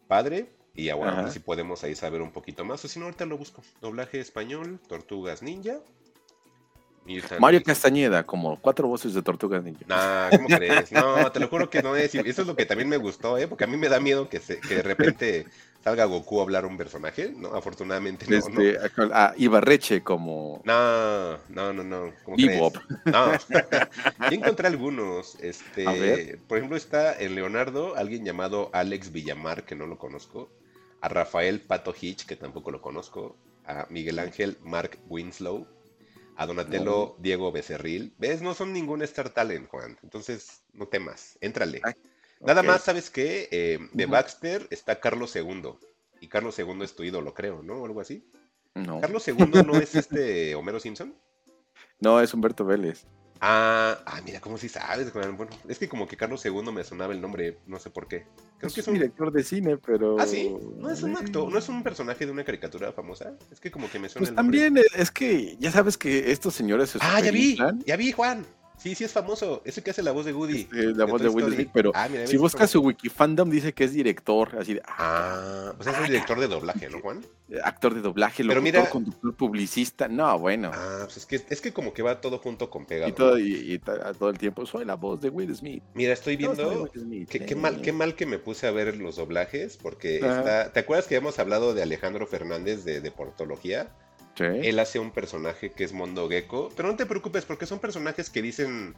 padre, 0.09 0.51
y 0.74 0.89
ahora 0.89 1.31
si 1.31 1.39
podemos 1.39 1.85
ahí 1.85 1.95
saber 1.95 2.20
un 2.20 2.32
poquito 2.32 2.65
más, 2.65 2.85
o 2.85 2.89
si 2.89 2.99
no, 2.99 3.05
ahorita 3.05 3.27
lo 3.27 3.39
busco, 3.39 3.62
doblaje 3.81 4.19
español, 4.19 4.81
Tortugas 4.89 5.41
Ninja, 5.41 5.78
Mario 7.39 7.62
Castañeda, 7.62 8.24
como 8.24 8.60
cuatro 8.60 8.89
voces 8.89 9.14
de 9.14 9.22
Tortugas 9.22 9.62
Ninja. 9.62 9.85
No, 9.86 10.36
¿cómo 10.36 10.48
crees? 10.48 10.93
No, 10.93 11.31
te 11.32 11.40
lo 11.40 11.48
juro 11.48 11.70
que 11.70 11.82
no 11.82 11.97
es. 11.97 12.14
Eso 12.14 12.43
es 12.43 12.47
lo 12.47 12.55
que 12.55 12.66
también 12.66 12.89
me 12.89 12.97
gustó, 12.97 13.39
¿eh? 13.39 13.48
Porque 13.48 13.64
a 13.64 13.66
mí 13.66 13.77
me 13.77 13.89
da 13.89 14.01
miedo 14.01 14.28
que, 14.28 14.39
de 14.39 14.82
repente 14.82 15.47
salga 15.82 16.05
Goku 16.05 16.40
a 16.40 16.43
hablar 16.43 16.66
un 16.66 16.77
personaje, 16.77 17.32
¿no? 17.35 17.55
Afortunadamente 17.55 18.27
no. 18.28 18.36
Este, 18.36 18.78
A 19.12 19.32
Ibarreche 19.36 20.02
como... 20.02 20.60
No, 20.64 21.39
no, 21.48 21.72
no, 21.72 21.82
no. 21.82 22.12
¿Cómo 22.22 22.36
Crees? 22.36 22.72
No. 23.06 23.32
Yo 24.31 24.36
encontré 24.36 24.66
algunos. 24.66 25.36
Este, 25.40 26.39
Por 26.47 26.59
ejemplo, 26.59 26.77
está 26.77 27.18
en 27.18 27.35
Leonardo 27.35 27.97
alguien 27.97 28.24
llamado 28.24 28.70
Alex 28.74 29.10
Villamar, 29.10 29.64
que 29.64 29.74
no 29.74 29.86
lo 29.86 29.98
conozco. 29.98 30.51
A 31.01 31.09
Rafael 31.09 31.60
Pato 31.60 31.94
Hitch, 31.98 32.27
que 32.27 32.36
tampoco 32.36 32.70
lo 32.70 32.82
conozco. 32.82 33.36
A 33.64 33.86
Miguel 33.89 34.18
Ángel 34.18 34.59
Mark 34.62 34.98
Winslow 35.09 35.66
a 36.41 36.47
Donatello 36.47 37.17
Diego 37.19 37.53
Becerril. 37.53 38.15
¿Ves? 38.17 38.41
No 38.41 38.55
son 38.55 38.73
ningún 38.73 39.03
Star 39.03 39.29
Talent, 39.29 39.69
Juan. 39.69 39.99
Entonces, 40.03 40.62
no 40.73 40.89
temas. 40.89 41.37
Éntrale. 41.43 41.83
Nada 42.41 42.62
más, 42.62 42.83
¿sabes 42.83 43.11
qué? 43.11 43.47
Eh, 43.51 43.79
de. 43.93 44.07
Baxter 44.07 44.67
está 44.71 45.01
Carlos 45.01 45.37
II. 45.37 45.75
Y 46.23 46.29
Carlos 46.29 46.59
II 46.59 46.79
es 46.81 46.97
tu 46.97 47.03
ídolo, 47.03 47.35
creo, 47.35 47.62
¿no? 47.62 47.83
O 47.83 47.85
algo 47.85 48.01
así. 48.01 48.27
No. 48.75 49.03
Carlos 49.03 49.29
II 49.29 49.51
no 49.67 49.77
es 49.77 49.95
este 49.95 50.55
Homero 50.57 50.81
Simpson. 50.81 51.15
No, 51.99 52.19
es 52.23 52.33
Humberto 52.33 52.65
Vélez. 52.65 53.05
Ah, 53.43 53.99
ah, 54.05 54.21
mira, 54.25 54.39
¿cómo 54.41 54.59
si 54.59 54.69
sabes? 54.69 55.11
Juan? 55.12 55.37
Bueno, 55.37 55.53
es 55.67 55.79
que 55.79 55.89
como 55.89 56.07
que 56.07 56.17
Carlos 56.17 56.45
II 56.45 56.73
me 56.73 56.85
sonaba 56.85 57.15
el 57.15 57.21
nombre, 57.23 57.59
no 57.67 57.79
sé 57.79 57.89
por 57.89 58.07
qué. 58.07 58.27
Creo 58.59 58.69
Es 58.69 58.75
que 58.75 58.81
es 58.83 58.89
un 58.89 58.95
director 58.95 59.33
de 59.33 59.43
cine, 59.43 59.79
pero. 59.79 60.21
Ah, 60.21 60.27
sí, 60.27 60.55
no 60.77 60.91
es 60.91 61.03
un 61.03 61.12
Eh, 61.12 61.17
acto, 61.21 61.49
no 61.49 61.59
es 61.59 61.69
un 61.71 61.83
personaje 61.83 62.27
de 62.27 62.33
una 62.33 62.45
caricatura 62.45 62.93
famosa. 62.93 63.33
Es 63.51 63.59
que 63.59 63.71
como 63.71 63.91
que 63.91 63.99
me 63.99 64.09
suena 64.11 64.21
Pues 64.21 64.31
el 64.31 64.37
nombre. 64.37 64.59
también 64.61 64.77
eh, 64.85 64.89
es 65.01 65.11
que 65.11 65.57
ya 65.59 65.71
sabes 65.71 65.97
que 65.97 66.31
estos 66.33 66.55
señores 66.55 66.91
se 66.91 66.99
Ah, 67.01 67.21
ya 67.21 67.31
vi, 67.31 67.57
ya 67.87 67.97
vi, 67.97 68.12
Juan. 68.12 68.45
Sí, 68.81 68.94
sí 68.94 69.05
es 69.05 69.12
famoso. 69.12 69.61
Ese 69.66 69.82
que 69.82 69.90
hace 69.90 70.02
la 70.02 70.12
voz 70.12 70.24
de 70.24 70.32
Woody. 70.32 70.61
este, 70.62 70.77
la 70.94 71.05
voz 71.05 71.20
de 71.20 71.28
Story. 71.28 71.55
Smith, 71.55 71.69
pero 71.73 71.93
Ah, 71.94 72.09
mira, 72.11 72.27
si 72.27 72.39
buscas 72.39 72.70
su 72.70 72.81
wikifandom 72.81 73.51
dice 73.51 73.74
que 73.74 73.85
es 73.85 73.93
director, 73.93 74.57
así 74.59 74.74
de 74.74 74.82
ah, 74.86 75.69
Ah, 75.70 75.74
pues 75.77 75.89
es 75.89 75.98
el 75.98 76.07
director 76.07 76.40
de 76.40 76.48
doblaje, 76.48 76.89
¿no, 76.89 77.01
Juan? 77.01 77.24
actor 77.65 77.94
de 77.94 78.01
doblaje, 78.01 78.43
locutor, 78.44 78.62
mira- 78.62 78.89
conductor, 78.89 79.35
publicista. 79.35 80.09
No, 80.09 80.39
bueno. 80.39 80.70
Ah, 80.73 81.01
pues 81.05 81.19
es 81.19 81.27
que, 81.27 81.43
es 81.51 81.61
que 81.61 81.73
como 81.73 81.93
que 81.93 82.02
va 82.02 82.20
todo 82.20 82.39
junto 82.39 82.70
con 82.70 82.86
pegado. 82.86 83.11
y 83.11 83.12
todo, 83.12 83.39
y, 83.39 83.78
todo 84.19 84.31
el 84.31 84.39
tiempo 84.39 84.65
soy 84.65 84.85
la 84.85 84.94
voz 84.94 85.20
de 85.20 85.28
Will 85.28 85.55
Smith. 85.55 85.82
Mira, 85.94 86.12
estoy 86.15 86.36
viendo 86.36 86.89
Qué, 87.28 87.40
qué 87.40 87.52
eh. 87.52 87.57
mal, 87.57 87.82
qué 87.82 87.93
mal 87.93 88.15
que 88.15 88.24
me 88.24 88.39
puse 88.39 88.66
a 88.66 88.70
ver 88.70 88.97
los 88.97 89.16
doblajes, 89.16 89.77
porque 89.77 90.20
Ajá. 90.23 90.39
está. 90.39 90.73
¿Te 90.73 90.81
acuerdas 90.81 91.07
que 91.07 91.16
habíamos 91.16 91.39
hablado 91.39 91.74
de 91.74 91.82
Alejandro 91.82 92.27
Fernández 92.27 92.85
de, 92.85 93.01
de 93.01 93.11
Portología? 93.11 93.90
Sí. 94.41 94.69
Él 94.69 94.79
hace 94.79 94.99
un 94.99 95.11
personaje 95.11 95.71
que 95.71 95.85
es 95.85 95.93
Mondo 95.93 96.29
Gecko, 96.29 96.73
pero 96.75 96.89
no 96.89 96.97
te 96.97 97.05
preocupes, 97.05 97.45
porque 97.45 97.67
son 97.67 97.79
personajes 97.79 98.31
que 98.31 98.41
dicen 98.41 98.95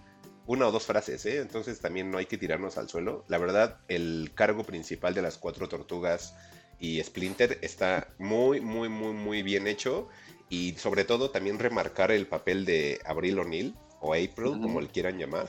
una 0.46 0.68
o 0.68 0.72
dos 0.72 0.86
frases, 0.86 1.26
¿eh? 1.26 1.38
Entonces 1.38 1.80
también 1.80 2.10
no 2.12 2.18
hay 2.18 2.26
que 2.26 2.38
tirarnos 2.38 2.78
al 2.78 2.88
suelo. 2.88 3.24
La 3.26 3.38
verdad, 3.38 3.78
el 3.88 4.30
cargo 4.36 4.62
principal 4.62 5.14
de 5.14 5.22
las 5.22 5.38
cuatro 5.38 5.68
tortugas 5.68 6.34
y 6.78 7.02
Splinter 7.02 7.58
está 7.62 8.08
muy, 8.18 8.60
muy, 8.60 8.88
muy, 8.88 9.12
muy 9.12 9.42
bien 9.42 9.66
hecho. 9.66 10.08
Y 10.48 10.74
sobre 10.74 11.04
todo 11.04 11.30
también 11.30 11.58
remarcar 11.58 12.12
el 12.12 12.26
papel 12.26 12.64
de 12.64 13.00
Abril 13.04 13.38
O'Neill, 13.38 13.74
o 14.00 14.14
April, 14.14 14.60
como 14.60 14.80
le 14.80 14.88
quieran 14.88 15.18
llamar. 15.18 15.48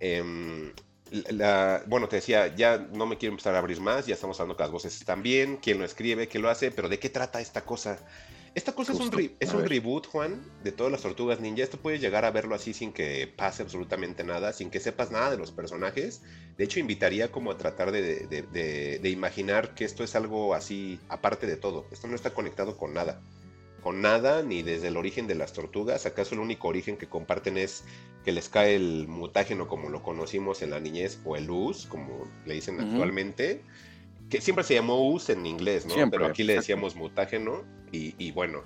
Em, 0.00 0.72
la- 1.30 1.82
bueno, 1.86 2.08
te 2.08 2.16
decía, 2.16 2.54
ya 2.54 2.78
no 2.78 3.06
me 3.06 3.16
quiero 3.16 3.32
empezar 3.32 3.54
a 3.54 3.58
abrir 3.58 3.80
más, 3.80 4.06
ya 4.06 4.14
estamos 4.14 4.38
hablando 4.38 4.56
que 4.56 4.62
las 4.62 4.70
voces 4.70 4.94
están 4.94 5.22
bien, 5.22 5.56
quién 5.56 5.78
lo 5.78 5.84
escribe, 5.84 6.28
quién 6.28 6.42
lo 6.42 6.50
hace, 6.50 6.70
pero 6.70 6.88
¿de 6.88 6.98
qué 6.98 7.08
trata 7.08 7.40
esta 7.40 7.62
cosa? 7.64 7.98
Esta 8.54 8.72
cosa 8.72 8.92
es 8.92 8.98
un, 9.00 9.12
re- 9.12 9.36
es 9.40 9.52
un 9.54 9.60
reboot, 9.68 10.06
Juan, 10.06 10.42
de 10.64 10.72
todas 10.72 10.90
las 10.90 11.02
tortugas 11.02 11.40
ninja. 11.40 11.62
Esto 11.62 11.78
puedes 11.78 12.00
llegar 12.00 12.24
a 12.24 12.30
verlo 12.30 12.54
así 12.54 12.72
sin 12.74 12.92
que 12.92 13.32
pase 13.36 13.62
absolutamente 13.62 14.24
nada, 14.24 14.52
sin 14.52 14.70
que 14.70 14.80
sepas 14.80 15.10
nada 15.10 15.30
de 15.30 15.36
los 15.36 15.52
personajes. 15.52 16.22
De 16.56 16.64
hecho, 16.64 16.80
invitaría 16.80 17.30
como 17.30 17.50
a 17.50 17.56
tratar 17.58 17.92
de, 17.92 18.26
de- 18.26 18.42
de- 18.42 18.98
de 18.98 19.10
imaginar 19.10 19.74
que 19.74 19.84
esto 19.84 20.02
es 20.02 20.16
algo 20.16 20.54
así 20.54 20.98
aparte 21.08 21.46
de 21.46 21.56
todo. 21.56 21.86
Esto 21.92 22.08
no 22.08 22.14
está 22.16 22.30
conectado 22.34 22.76
con 22.76 22.94
nada. 22.94 23.20
Con 23.82 24.00
nada, 24.02 24.42
ni 24.42 24.62
desde 24.62 24.88
el 24.88 24.96
origen 24.96 25.28
de 25.28 25.36
las 25.36 25.52
tortugas. 25.52 26.04
¿Acaso 26.04 26.34
el 26.34 26.40
único 26.40 26.66
origen 26.68 26.96
que 26.96 27.08
comparten 27.08 27.56
es 27.58 27.84
que 28.24 28.32
les 28.32 28.48
cae 28.48 28.74
el 28.74 29.06
mutágeno 29.06 29.68
como 29.68 29.88
lo 29.88 30.02
conocimos 30.02 30.62
en 30.62 30.70
la 30.70 30.80
niñez 30.80 31.20
o 31.24 31.36
el 31.36 31.48
US, 31.48 31.86
como 31.86 32.24
le 32.44 32.54
dicen 32.54 32.80
actualmente? 32.80 33.62
Que 34.30 34.40
siempre 34.40 34.64
se 34.64 34.74
llamó 34.74 35.08
US 35.08 35.30
en 35.32 35.46
inglés, 35.46 35.86
¿no? 35.86 35.94
Siempre, 35.94 36.18
Pero 36.18 36.30
aquí 36.30 36.42
le 36.44 36.54
decíamos 36.54 36.96
mutágeno 36.96 37.64
y, 37.92 38.14
y 38.18 38.30
bueno, 38.32 38.62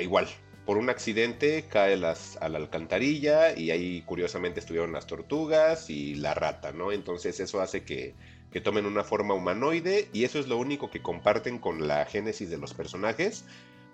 igual. 0.00 0.28
Por 0.64 0.76
un 0.78 0.90
accidente 0.90 1.64
cae 1.68 1.96
las, 1.96 2.36
a 2.40 2.48
la 2.48 2.58
alcantarilla 2.58 3.58
y 3.58 3.72
ahí 3.72 4.02
curiosamente 4.02 4.60
estuvieron 4.60 4.92
las 4.92 5.08
tortugas 5.08 5.90
y 5.90 6.14
la 6.14 6.34
rata, 6.34 6.70
¿no? 6.72 6.92
Entonces 6.92 7.40
eso 7.40 7.60
hace 7.60 7.82
que, 7.82 8.14
que 8.52 8.60
tomen 8.60 8.86
una 8.86 9.02
forma 9.02 9.34
humanoide 9.34 10.08
y 10.12 10.22
eso 10.22 10.38
es 10.38 10.46
lo 10.46 10.56
único 10.58 10.88
que 10.88 11.02
comparten 11.02 11.58
con 11.58 11.88
la 11.88 12.04
génesis 12.04 12.48
de 12.48 12.58
los 12.58 12.74
personajes. 12.74 13.44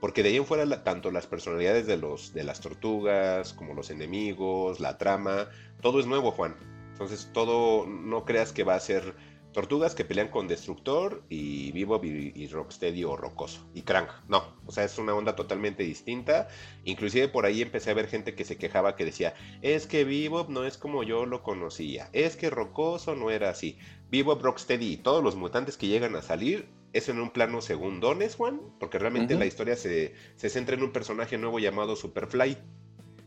Porque 0.01 0.23
de 0.23 0.29
ahí 0.29 0.37
en 0.37 0.45
fuera, 0.47 0.67
la- 0.67 0.85
tanto 0.85 1.11
las 1.11 1.27
personalidades 1.27 1.87
de, 1.87 1.97
los, 1.97 2.35
de 2.35 2.45
las 2.45 2.61
tortugas, 2.61 3.55
como 3.55 3.73
los 3.73 3.89
enemigos, 3.91 4.79
la 4.79 4.99
trama, 4.99 5.49
todo 5.81 5.99
es 6.01 6.07
nuevo, 6.07 6.31
Juan. 6.33 6.55
Entonces, 6.93 7.31
todo, 7.33 7.87
no 7.87 8.25
creas 8.25 8.53
que 8.53 8.63
va 8.63 8.75
a 8.75 8.81
ser 8.81 9.15
tortugas 9.53 9.95
que 9.95 10.05
pelean 10.05 10.29
con 10.29 10.49
Destructor 10.49 11.23
y 11.29 11.73
Vivo 11.73 12.01
y, 12.03 12.33
y 12.35 12.47
Rocksteady 12.49 13.05
o 13.05 13.17
Rocoso 13.17 13.67
y 13.75 13.83
Crank. 13.83 14.09
No, 14.29 14.43
o 14.67 14.73
sea, 14.73 14.85
es 14.85 14.99
una 14.99 15.15
onda 15.15 15.35
totalmente 15.37 15.83
distinta. 15.83 16.49
Inclusive 16.85 17.29
por 17.29 17.47
ahí 17.47 17.63
empecé 17.63 17.91
a 17.91 17.95
ver 17.95 18.09
gente 18.09 18.35
que 18.35 18.45
se 18.45 18.57
quejaba 18.57 18.97
que 18.97 19.05
decía, 19.05 19.35
es 19.63 19.87
que 19.87 20.05
Bebop 20.05 20.49
no 20.49 20.65
es 20.65 20.77
como 20.79 21.03
yo 21.03 21.27
lo 21.27 21.43
conocía, 21.43 22.09
es 22.13 22.37
que 22.37 22.51
Rocoso 22.51 23.15
no 23.15 23.31
era 23.31 23.51
así. 23.51 23.79
Bebop, 24.11 24.43
Rocksteady 24.43 24.93
y 24.93 24.97
todos 24.97 25.23
los 25.23 25.37
mutantes 25.37 25.77
que 25.77 25.89
llegan 25.89 26.17
a 26.17 26.23
salir 26.23 26.69
es 26.93 27.09
en 27.09 27.21
un 27.21 27.31
plano 27.31 27.61
segundones, 27.61 28.37
Juan, 28.37 28.61
porque 28.81 28.99
realmente 28.99 29.35
la 29.35 29.47
historia 29.47 29.77
se, 29.77 30.15
se 30.37 30.49
centra 30.49 30.75
en 30.75 30.83
un 30.83 30.93
personaje 30.93 31.37
nuevo 31.37 31.59
llamado 31.59 31.97
Superfly, 31.97 32.57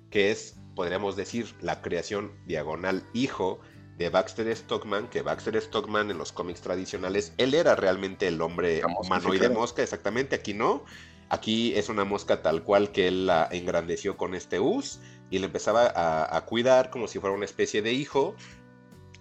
que 0.10 0.32
es, 0.32 0.60
podríamos 0.76 1.16
decir, 1.16 1.54
la 1.62 1.82
creación 1.82 2.32
diagonal 2.48 3.04
hijo 3.14 3.60
de 4.02 4.10
Baxter 4.10 4.56
Stockman, 4.56 5.08
que 5.08 5.22
Baxter 5.22 5.60
Stockman 5.62 6.10
en 6.12 6.18
los 6.18 6.32
cómics 6.32 6.62
tradicionales, 6.62 7.34
él 7.38 7.54
era 7.54 7.76
realmente 7.76 8.28
el 8.28 8.42
hombre 8.42 8.78
sí, 8.78 8.84
humanoide 9.06 9.50
mosca, 9.50 9.84
exactamente, 9.84 10.36
aquí 10.36 10.54
no. 10.54 10.84
Aquí 11.30 11.74
es 11.76 11.88
una 11.88 12.04
mosca 12.04 12.42
tal 12.42 12.64
cual 12.64 12.92
que 12.92 13.08
él 13.08 13.28
la 13.28 13.48
engrandeció 13.52 14.18
con 14.18 14.36
este 14.36 14.60
us 14.60 15.00
y 15.30 15.40
le 15.40 15.46
empezaba 15.46 15.86
a, 15.88 16.36
a 16.36 16.46
cuidar 16.46 16.90
como 16.90 17.08
si 17.08 17.20
fuera 17.20 17.34
una 17.36 17.46
especie 17.46 17.82
de 17.82 17.94
hijo. 17.94 18.36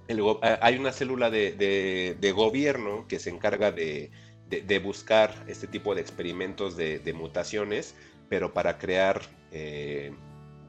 El 0.09 0.21
a- 0.43 0.59
hay 0.63 0.77
una 0.77 0.91
célula 0.93 1.31
de, 1.31 1.53
de- 1.53 2.17
de 2.21 2.33
gobierno 2.33 3.07
que 3.07 3.21
se 3.21 3.31
encarga 3.31 3.71
de, 3.71 4.11
de- 4.49 4.63
de 4.63 4.79
buscar 4.81 5.45
este 5.47 5.69
tipo 5.69 5.95
de 5.95 6.01
experimentos 6.01 6.77
de, 6.77 6.99
de 6.99 7.13
mutaciones, 7.13 7.95
pero 8.29 8.53
para 8.53 8.79
crear 8.79 9.21
eh, 9.53 10.13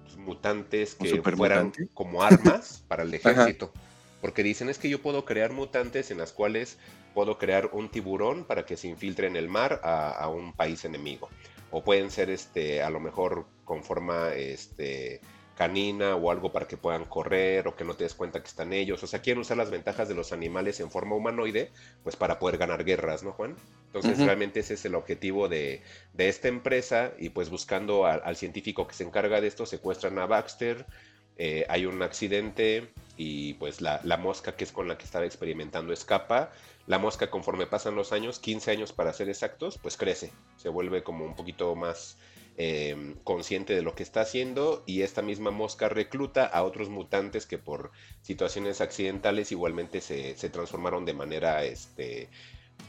pues, 0.03 0.17
mutantes 0.17 0.95
¿Un 0.99 1.05
que 1.07 1.21
fueran 1.37 1.73
como 1.95 2.21
armas 2.21 2.83
para 2.87 3.01
el 3.01 3.09
Ajá. 3.15 3.45
Porque 4.21 4.43
dicen 4.43 4.69
es 4.69 4.77
que 4.77 4.89
yo 4.89 5.01
puedo 5.01 5.25
crear 5.25 5.51
mutantes 5.51 6.11
en 6.11 6.19
las 6.19 6.31
cuales 6.31 6.77
puedo 7.13 7.37
crear 7.37 7.69
un 7.73 7.89
tiburón 7.89 8.45
para 8.45 8.65
que 8.65 8.77
se 8.77 8.87
infiltre 8.87 9.27
en 9.27 9.35
el 9.35 9.49
mar 9.49 9.81
a, 9.83 10.11
a 10.11 10.29
un 10.29 10.53
país 10.53 10.85
enemigo. 10.85 11.29
O 11.71 11.83
pueden 11.83 12.11
ser 12.11 12.29
este, 12.29 12.83
a 12.83 12.89
lo 12.89 12.99
mejor 12.99 13.45
con 13.65 13.83
forma 13.83 14.33
este, 14.33 15.21
canina 15.61 16.15
o 16.15 16.31
algo 16.31 16.51
para 16.51 16.67
que 16.67 16.75
puedan 16.75 17.05
correr 17.05 17.67
o 17.67 17.75
que 17.75 17.83
no 17.83 17.93
te 17.93 18.03
des 18.03 18.15
cuenta 18.15 18.41
que 18.41 18.47
están 18.47 18.73
ellos. 18.73 19.03
O 19.03 19.07
sea, 19.07 19.21
quieren 19.21 19.41
usar 19.41 19.57
las 19.57 19.69
ventajas 19.69 20.07
de 20.07 20.15
los 20.15 20.31
animales 20.31 20.79
en 20.79 20.89
forma 20.89 21.15
humanoide, 21.15 21.71
pues 22.03 22.15
para 22.15 22.39
poder 22.39 22.57
ganar 22.57 22.83
guerras, 22.83 23.21
¿no, 23.21 23.33
Juan? 23.33 23.55
Entonces, 23.85 24.17
realmente 24.17 24.61
ese 24.61 24.73
es 24.73 24.85
el 24.85 24.95
objetivo 24.95 25.49
de, 25.49 25.83
de 26.13 26.29
esta 26.29 26.47
empresa 26.47 27.11
y 27.19 27.29
pues 27.29 27.51
buscando 27.51 28.07
al 28.07 28.35
científico 28.35 28.87
que 28.87 28.95
se 28.95 29.03
encarga 29.03 29.39
de 29.39 29.47
esto, 29.47 29.67
secuestran 29.67 30.17
a 30.17 30.25
Baxter, 30.25 30.85
eh, 31.37 31.65
hay 31.69 31.85
un 31.85 32.01
accidente 32.01 32.91
y 33.17 33.53
pues 33.55 33.81
la, 33.81 34.01
mosca 34.17 34.55
que 34.55 34.63
es 34.63 34.71
con 34.71 34.87
la 34.87 34.97
que 34.97 35.05
estaba 35.05 35.25
experimentando 35.25 35.93
escapa. 35.93 36.51
La 36.87 36.97
mosca 36.97 37.29
conforme 37.29 37.67
pasan 37.67 37.95
los 37.95 38.11
años, 38.11 38.39
15 38.39 38.71
años 38.71 38.93
para 38.93 39.13
ser 39.13 39.29
exactos, 39.29 39.77
pues 39.77 39.97
crece, 39.97 40.31
se 40.57 40.69
vuelve 40.69 41.03
como 41.03 41.25
un 41.25 41.35
poquito 41.35 41.75
más 41.75 42.17
eh, 42.57 43.15
consciente 43.23 43.75
de 43.75 43.81
lo 43.81 43.95
que 43.95 44.03
está 44.03 44.21
haciendo 44.21 44.83
y 44.85 45.03
esta 45.03 45.21
misma 45.21 45.51
mosca 45.51 45.89
recluta 45.89 46.45
a 46.45 46.63
otros 46.63 46.89
mutantes 46.89 47.45
que 47.45 47.57
por 47.57 47.91
situaciones 48.21 48.81
accidentales 48.81 49.51
igualmente 49.51 50.01
se, 50.01 50.35
se 50.35 50.49
transformaron 50.49 51.05
de 51.05 51.13
manera 51.13 51.63
este, 51.63 52.29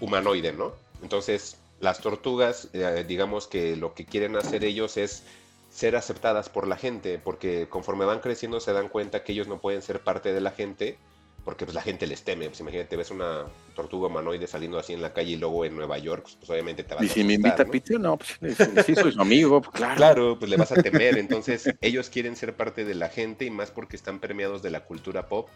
humanoide, 0.00 0.52
¿no? 0.52 0.72
Entonces, 1.02 1.58
las 1.80 2.00
tortugas, 2.00 2.68
eh, 2.72 3.04
digamos 3.06 3.46
que 3.48 3.76
lo 3.76 3.92
que 3.92 4.06
quieren 4.06 4.36
hacer 4.36 4.64
ellos 4.64 4.96
es 4.96 5.24
ser 5.72 5.96
aceptadas 5.96 6.50
por 6.50 6.68
la 6.68 6.76
gente, 6.76 7.18
porque 7.18 7.66
conforme 7.68 8.04
van 8.04 8.20
creciendo 8.20 8.60
se 8.60 8.74
dan 8.74 8.88
cuenta 8.88 9.24
que 9.24 9.32
ellos 9.32 9.48
no 9.48 9.58
pueden 9.60 9.80
ser 9.80 10.00
parte 10.00 10.34
de 10.34 10.40
la 10.42 10.50
gente, 10.50 10.98
porque 11.44 11.64
pues 11.64 11.74
la 11.74 11.80
gente 11.80 12.06
les 12.06 12.22
teme. 12.24 12.46
Pues 12.48 12.60
imagínate, 12.60 12.94
ves 12.94 13.10
una 13.10 13.46
tortuga 13.74 14.08
humanoide 14.08 14.46
saliendo 14.46 14.78
así 14.78 14.92
en 14.92 15.00
la 15.00 15.14
calle 15.14 15.32
y 15.32 15.36
luego 15.36 15.64
en 15.64 15.74
Nueva 15.74 15.96
York, 15.96 16.24
pues, 16.24 16.36
pues, 16.36 16.50
obviamente 16.50 16.84
te 16.84 16.94
vas 16.94 17.06
Y 17.06 17.08
a 17.08 17.14
si 17.14 17.24
me 17.24 17.34
invita 17.34 17.62
a 17.62 17.64
¿no? 17.64 17.70
pizza, 17.70 17.98
no, 17.98 18.18
pues 18.18 18.38
sí, 18.84 18.94
soy 18.94 19.12
su 19.12 19.20
amigo, 19.22 19.62
pues, 19.62 19.74
claro. 19.74 19.96
Claro, 19.96 20.38
pues 20.38 20.50
le 20.50 20.58
vas 20.58 20.72
a 20.72 20.78
temer. 20.78 21.16
Entonces, 21.16 21.74
ellos 21.80 22.10
quieren 22.10 22.36
ser 22.36 22.54
parte 22.54 22.84
de 22.84 22.94
la 22.94 23.08
gente 23.08 23.46
y 23.46 23.50
más 23.50 23.70
porque 23.70 23.96
están 23.96 24.20
permeados 24.20 24.62
de 24.62 24.70
la 24.70 24.84
cultura 24.84 25.26
pop, 25.26 25.48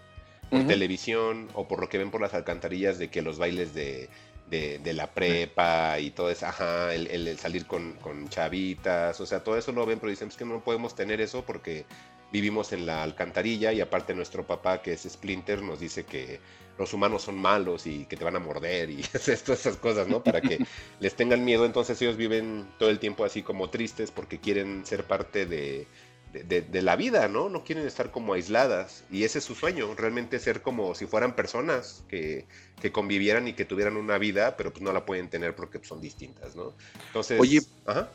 por 0.51 0.67
televisión 0.67 1.49
o 1.55 1.69
por 1.69 1.81
lo 1.81 1.89
que 1.89 1.99
ven 1.99 2.11
por 2.11 2.21
las 2.23 2.33
alcantarillas 2.33 2.99
de 2.99 3.11
que 3.11 3.21
los 3.21 3.37
bailes 3.37 3.75
de, 3.75 4.09
de, 4.47 4.79
de 4.79 4.93
la 4.93 5.13
prepa 5.13 5.99
y 5.99 6.11
todo 6.13 6.31
eso, 6.31 6.47
ajá, 6.47 6.95
el, 6.95 7.07
el- 7.09 7.39
salir 7.39 7.67
con, 7.67 7.95
con 7.99 8.29
chavitas, 8.29 9.21
o 9.21 9.27
sea, 9.27 9.43
todo 9.45 9.57
eso 9.59 9.73
lo 9.73 9.87
ven, 9.87 9.99
pero 9.99 10.11
dicen 10.11 10.29
"Es 10.29 10.37
que 10.37 10.45
no 10.45 10.63
podemos 10.63 10.95
tener 10.95 11.21
eso 11.21 11.45
porque 11.45 11.87
vivimos 12.31 12.73
en 12.73 12.87
la 12.87 13.03
alcantarilla 13.03 13.73
y 13.73 13.81
aparte 13.81 14.15
nuestro 14.15 14.47
papá, 14.47 14.83
que 14.83 14.93
es 14.93 15.03
Splinter, 15.09 15.63
nos 15.63 15.81
dice 15.81 16.05
que 16.07 16.41
los 16.79 16.93
humanos 16.93 17.23
son 17.23 17.37
malos 17.39 17.87
y 17.87 18.05
que 18.07 18.17
te 18.17 18.25
van 18.25 18.37
a 18.37 18.41
morder 18.41 18.91
y 18.91 19.03
todas 19.13 19.29
esas 19.29 19.77
cosas, 19.77 20.09
¿no? 20.09 20.23
Para 20.25 20.43
que 20.45 20.63
les 20.99 21.15
tengan 21.17 21.45
miedo, 21.45 21.65
entonces 21.65 22.01
ellos 22.03 22.17
viven 22.17 22.69
todo 22.79 22.91
el 22.91 22.99
tiempo 22.99 23.25
así 23.25 23.43
como 23.43 23.71
tristes 23.71 24.11
porque 24.11 24.41
quieren 24.41 24.85
ser 24.85 25.07
parte 25.07 25.47
de, 25.47 25.87
de, 26.33 26.61
de, 26.63 26.83
la 26.83 26.97
vida, 26.97 27.29
¿no? 27.29 27.49
No 27.49 27.65
quieren 27.65 27.87
estar 27.87 28.11
como 28.11 28.35
aisladas. 28.35 29.05
Y 29.11 29.25
ese 29.25 29.39
es 29.39 29.45
su 29.45 29.55
sueño, 29.55 29.95
realmente 29.95 30.39
ser 30.39 30.63
como 30.63 30.95
si 30.95 31.07
fueran 31.07 31.35
personas 31.35 32.05
que, 32.09 32.47
que 32.81 32.93
convivieran 32.93 33.49
y 33.49 33.55
que 33.55 33.65
tuvieran 33.65 33.97
una 33.97 34.19
vida, 34.19 34.57
pero 34.57 34.73
pues 34.73 34.83
no 34.83 34.93
la 34.93 35.07
pueden 35.07 35.29
tener 35.29 35.55
porque 35.55 35.81
son 35.83 36.01
distintas, 36.01 36.55
¿no? 36.57 36.75
Entonces, 37.07 37.41
Oye, 37.41 37.61
ajá. 37.87 38.11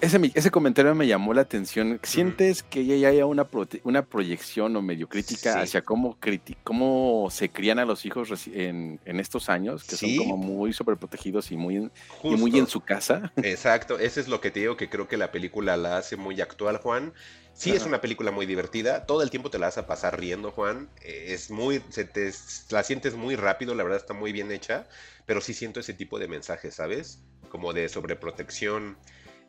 Ese, 0.00 0.30
ese, 0.34 0.50
comentario 0.50 0.94
me 0.94 1.06
llamó 1.06 1.34
la 1.34 1.42
atención. 1.42 1.98
¿Sientes 2.02 2.62
que 2.62 2.86
ya 2.86 3.08
haya 3.08 3.26
una, 3.26 3.48
una 3.82 4.04
proyección 4.04 4.76
o 4.76 4.82
medio 4.82 5.08
crítica 5.08 5.60
hacia 5.60 5.82
cómo, 5.82 6.16
cómo 6.62 7.28
se 7.30 7.48
crían 7.48 7.78
a 7.80 7.84
los 7.84 8.04
hijos 8.06 8.46
en, 8.46 9.00
en 9.04 9.18
estos 9.18 9.48
años, 9.48 9.84
que 9.84 9.96
son 9.96 10.16
como 10.16 10.36
muy 10.36 10.72
sobreprotegidos 10.72 11.50
y 11.50 11.56
muy, 11.56 11.90
y 12.22 12.36
muy 12.36 12.58
en 12.58 12.68
su 12.68 12.80
casa? 12.80 13.32
Exacto, 13.42 13.98
eso 13.98 14.20
es 14.20 14.28
lo 14.28 14.40
que 14.40 14.50
te 14.50 14.60
digo 14.60 14.76
que 14.76 14.88
creo 14.88 15.08
que 15.08 15.16
la 15.16 15.32
película 15.32 15.76
la 15.76 15.96
hace 15.96 16.16
muy 16.16 16.40
actual, 16.40 16.78
Juan. 16.78 17.12
Sí, 17.52 17.72
es 17.72 17.84
una 17.84 18.00
película 18.00 18.30
muy 18.30 18.46
divertida. 18.46 19.04
Todo 19.04 19.22
el 19.22 19.30
tiempo 19.30 19.50
te 19.50 19.58
la 19.58 19.66
vas 19.66 19.76
a 19.76 19.86
pasar 19.86 20.18
riendo, 20.18 20.50
Juan. 20.50 20.88
Eh, 21.02 21.26
es 21.28 21.50
muy. 21.50 21.82
Se 21.90 22.04
te, 22.04 22.32
la 22.70 22.82
sientes 22.82 23.14
muy 23.14 23.36
rápido, 23.36 23.74
la 23.74 23.82
verdad 23.82 23.98
está 23.98 24.14
muy 24.14 24.32
bien 24.32 24.50
hecha. 24.50 24.86
Pero 25.26 25.40
sí 25.40 25.52
siento 25.52 25.80
ese 25.80 25.92
tipo 25.92 26.18
de 26.18 26.26
mensajes, 26.26 26.76
¿sabes? 26.76 27.18
Como 27.50 27.72
de 27.72 27.88
sobreprotección. 27.88 28.96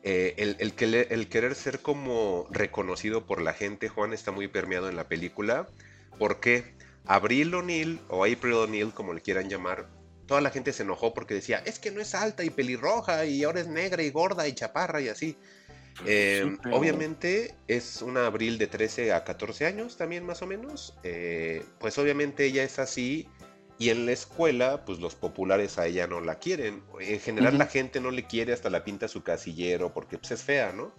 Eh, 0.04 0.34
el, 0.38 0.56
el, 0.58 0.94
el, 1.10 1.28
querer 1.28 1.54
ser 1.54 1.80
como 1.80 2.48
reconocido 2.50 3.24
por 3.24 3.40
la 3.40 3.54
gente, 3.54 3.88
Juan, 3.88 4.12
está 4.12 4.32
muy 4.32 4.48
permeado 4.48 4.88
en 4.88 4.96
la 4.96 5.08
película. 5.08 5.68
¿Por 6.18 6.40
qué? 6.40 6.74
Abril 7.06 7.54
O'Neill 7.54 8.00
o 8.08 8.24
April 8.24 8.54
O'Neill, 8.54 8.92
como 8.92 9.12
le 9.12 9.20
quieran 9.20 9.48
llamar, 9.48 9.86
toda 10.26 10.40
la 10.40 10.50
gente 10.50 10.72
se 10.72 10.82
enojó 10.82 11.14
porque 11.14 11.34
decía, 11.34 11.62
es 11.64 11.78
que 11.78 11.90
no 11.90 12.00
es 12.00 12.14
alta 12.14 12.44
y 12.44 12.50
pelirroja 12.50 13.26
y 13.26 13.44
ahora 13.44 13.60
es 13.60 13.68
negra 13.68 14.02
y 14.02 14.10
gorda 14.10 14.46
y 14.48 14.54
chaparra 14.54 15.00
y 15.00 15.08
así. 15.08 15.36
Eh, 16.06 16.56
obviamente 16.72 17.54
es 17.68 18.00
una 18.00 18.26
Abril 18.26 18.56
de 18.56 18.66
13 18.66 19.12
a 19.12 19.24
14 19.24 19.66
años 19.66 19.96
también 19.96 20.24
más 20.24 20.42
o 20.42 20.46
menos. 20.46 20.94
Eh, 21.02 21.64
pues 21.78 21.98
obviamente 21.98 22.44
ella 22.44 22.64
es 22.64 22.78
así 22.78 23.28
y 23.82 23.90
en 23.90 24.06
la 24.06 24.12
escuela, 24.12 24.84
pues 24.84 25.00
los 25.00 25.16
populares 25.16 25.76
a 25.76 25.88
ella 25.88 26.06
no 26.06 26.20
la 26.20 26.36
quieren. 26.36 26.84
En 27.00 27.18
general 27.18 27.58
la 27.58 27.66
gente 27.66 28.00
no 28.00 28.12
le 28.12 28.28
quiere, 28.28 28.52
hasta 28.52 28.70
la 28.70 28.84
pinta 28.84 29.08
su 29.08 29.24
casillero 29.24 29.92
porque 29.92 30.18
pues, 30.18 30.30
es 30.30 30.42
fea, 30.42 30.72
¿no? 30.72 30.92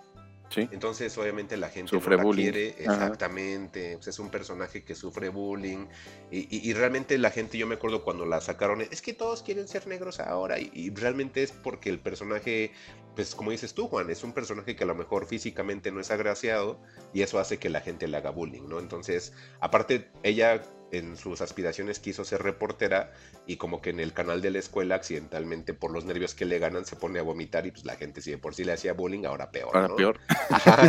Sí. 0.49 0.67
Entonces, 0.69 1.17
obviamente, 1.17 1.55
la 1.55 1.69
gente 1.69 1.91
sufre 1.91 2.17
no 2.17 2.23
la 2.23 2.35
quiere. 2.35 2.75
Exactamente. 2.77 3.95
Pues, 3.95 4.09
es 4.09 4.19
un 4.19 4.29
personaje 4.29 4.83
que 4.83 4.95
sufre 4.95 5.29
bullying. 5.29 5.87
Y, 6.29 6.69
y, 6.69 6.73
realmente 6.73 7.17
la 7.17 7.31
gente, 7.31 7.57
yo 7.57 7.67
me 7.67 7.75
acuerdo 7.75 8.03
cuando 8.03 8.25
la 8.25 8.41
sacaron, 8.41 8.81
es 8.81 9.01
que 9.01 9.13
todos 9.13 9.43
quieren 9.43 9.69
ser 9.69 9.87
negros 9.87 10.19
ahora. 10.19 10.59
Y, 10.59 10.69
y, 10.73 10.89
realmente 10.89 11.41
es 11.41 11.53
porque 11.53 11.89
el 11.89 11.99
personaje, 11.99 12.73
pues 13.15 13.33
como 13.33 13.51
dices 13.51 13.73
tú, 13.73 13.87
Juan, 13.87 14.09
es 14.09 14.25
un 14.25 14.33
personaje 14.33 14.75
que 14.75 14.83
a 14.83 14.87
lo 14.87 14.95
mejor 14.95 15.25
físicamente 15.25 15.89
no 15.89 16.01
es 16.01 16.11
agraciado. 16.11 16.81
Y 17.13 17.21
eso 17.21 17.39
hace 17.39 17.59
que 17.59 17.69
la 17.69 17.79
gente 17.79 18.09
le 18.09 18.17
haga 18.17 18.29
bullying, 18.31 18.67
¿no? 18.67 18.79
Entonces, 18.79 19.31
aparte, 19.61 20.11
ella 20.21 20.61
en 20.93 21.17
sus 21.17 21.41
aspiraciones 21.41 21.99
quiso 21.99 22.23
ser 22.23 22.43
reportera 22.43 23.11
y 23.47 23.57
como 23.57 23.81
que 23.81 23.89
en 23.89 23.99
el 23.99 24.13
canal 24.13 24.41
de 24.41 24.51
la 24.51 24.59
escuela 24.59 24.95
accidentalmente 24.95 25.73
por 25.73 25.91
los 25.91 26.05
nervios 26.05 26.35
que 26.35 26.45
le 26.45 26.59
ganan 26.59 26.85
se 26.85 26.95
pone 26.95 27.19
a 27.19 27.23
vomitar 27.23 27.65
y 27.65 27.71
pues 27.71 27.83
la 27.83 27.95
gente 27.95 28.21
si 28.21 28.31
de 28.31 28.37
por 28.37 28.53
sí 28.53 28.63
le 28.63 28.73
hacía 28.73 28.93
bullying 28.93 29.25
ahora 29.25 29.51
peor. 29.51 29.75
Ahora 29.75 29.95
peor. 29.95 30.19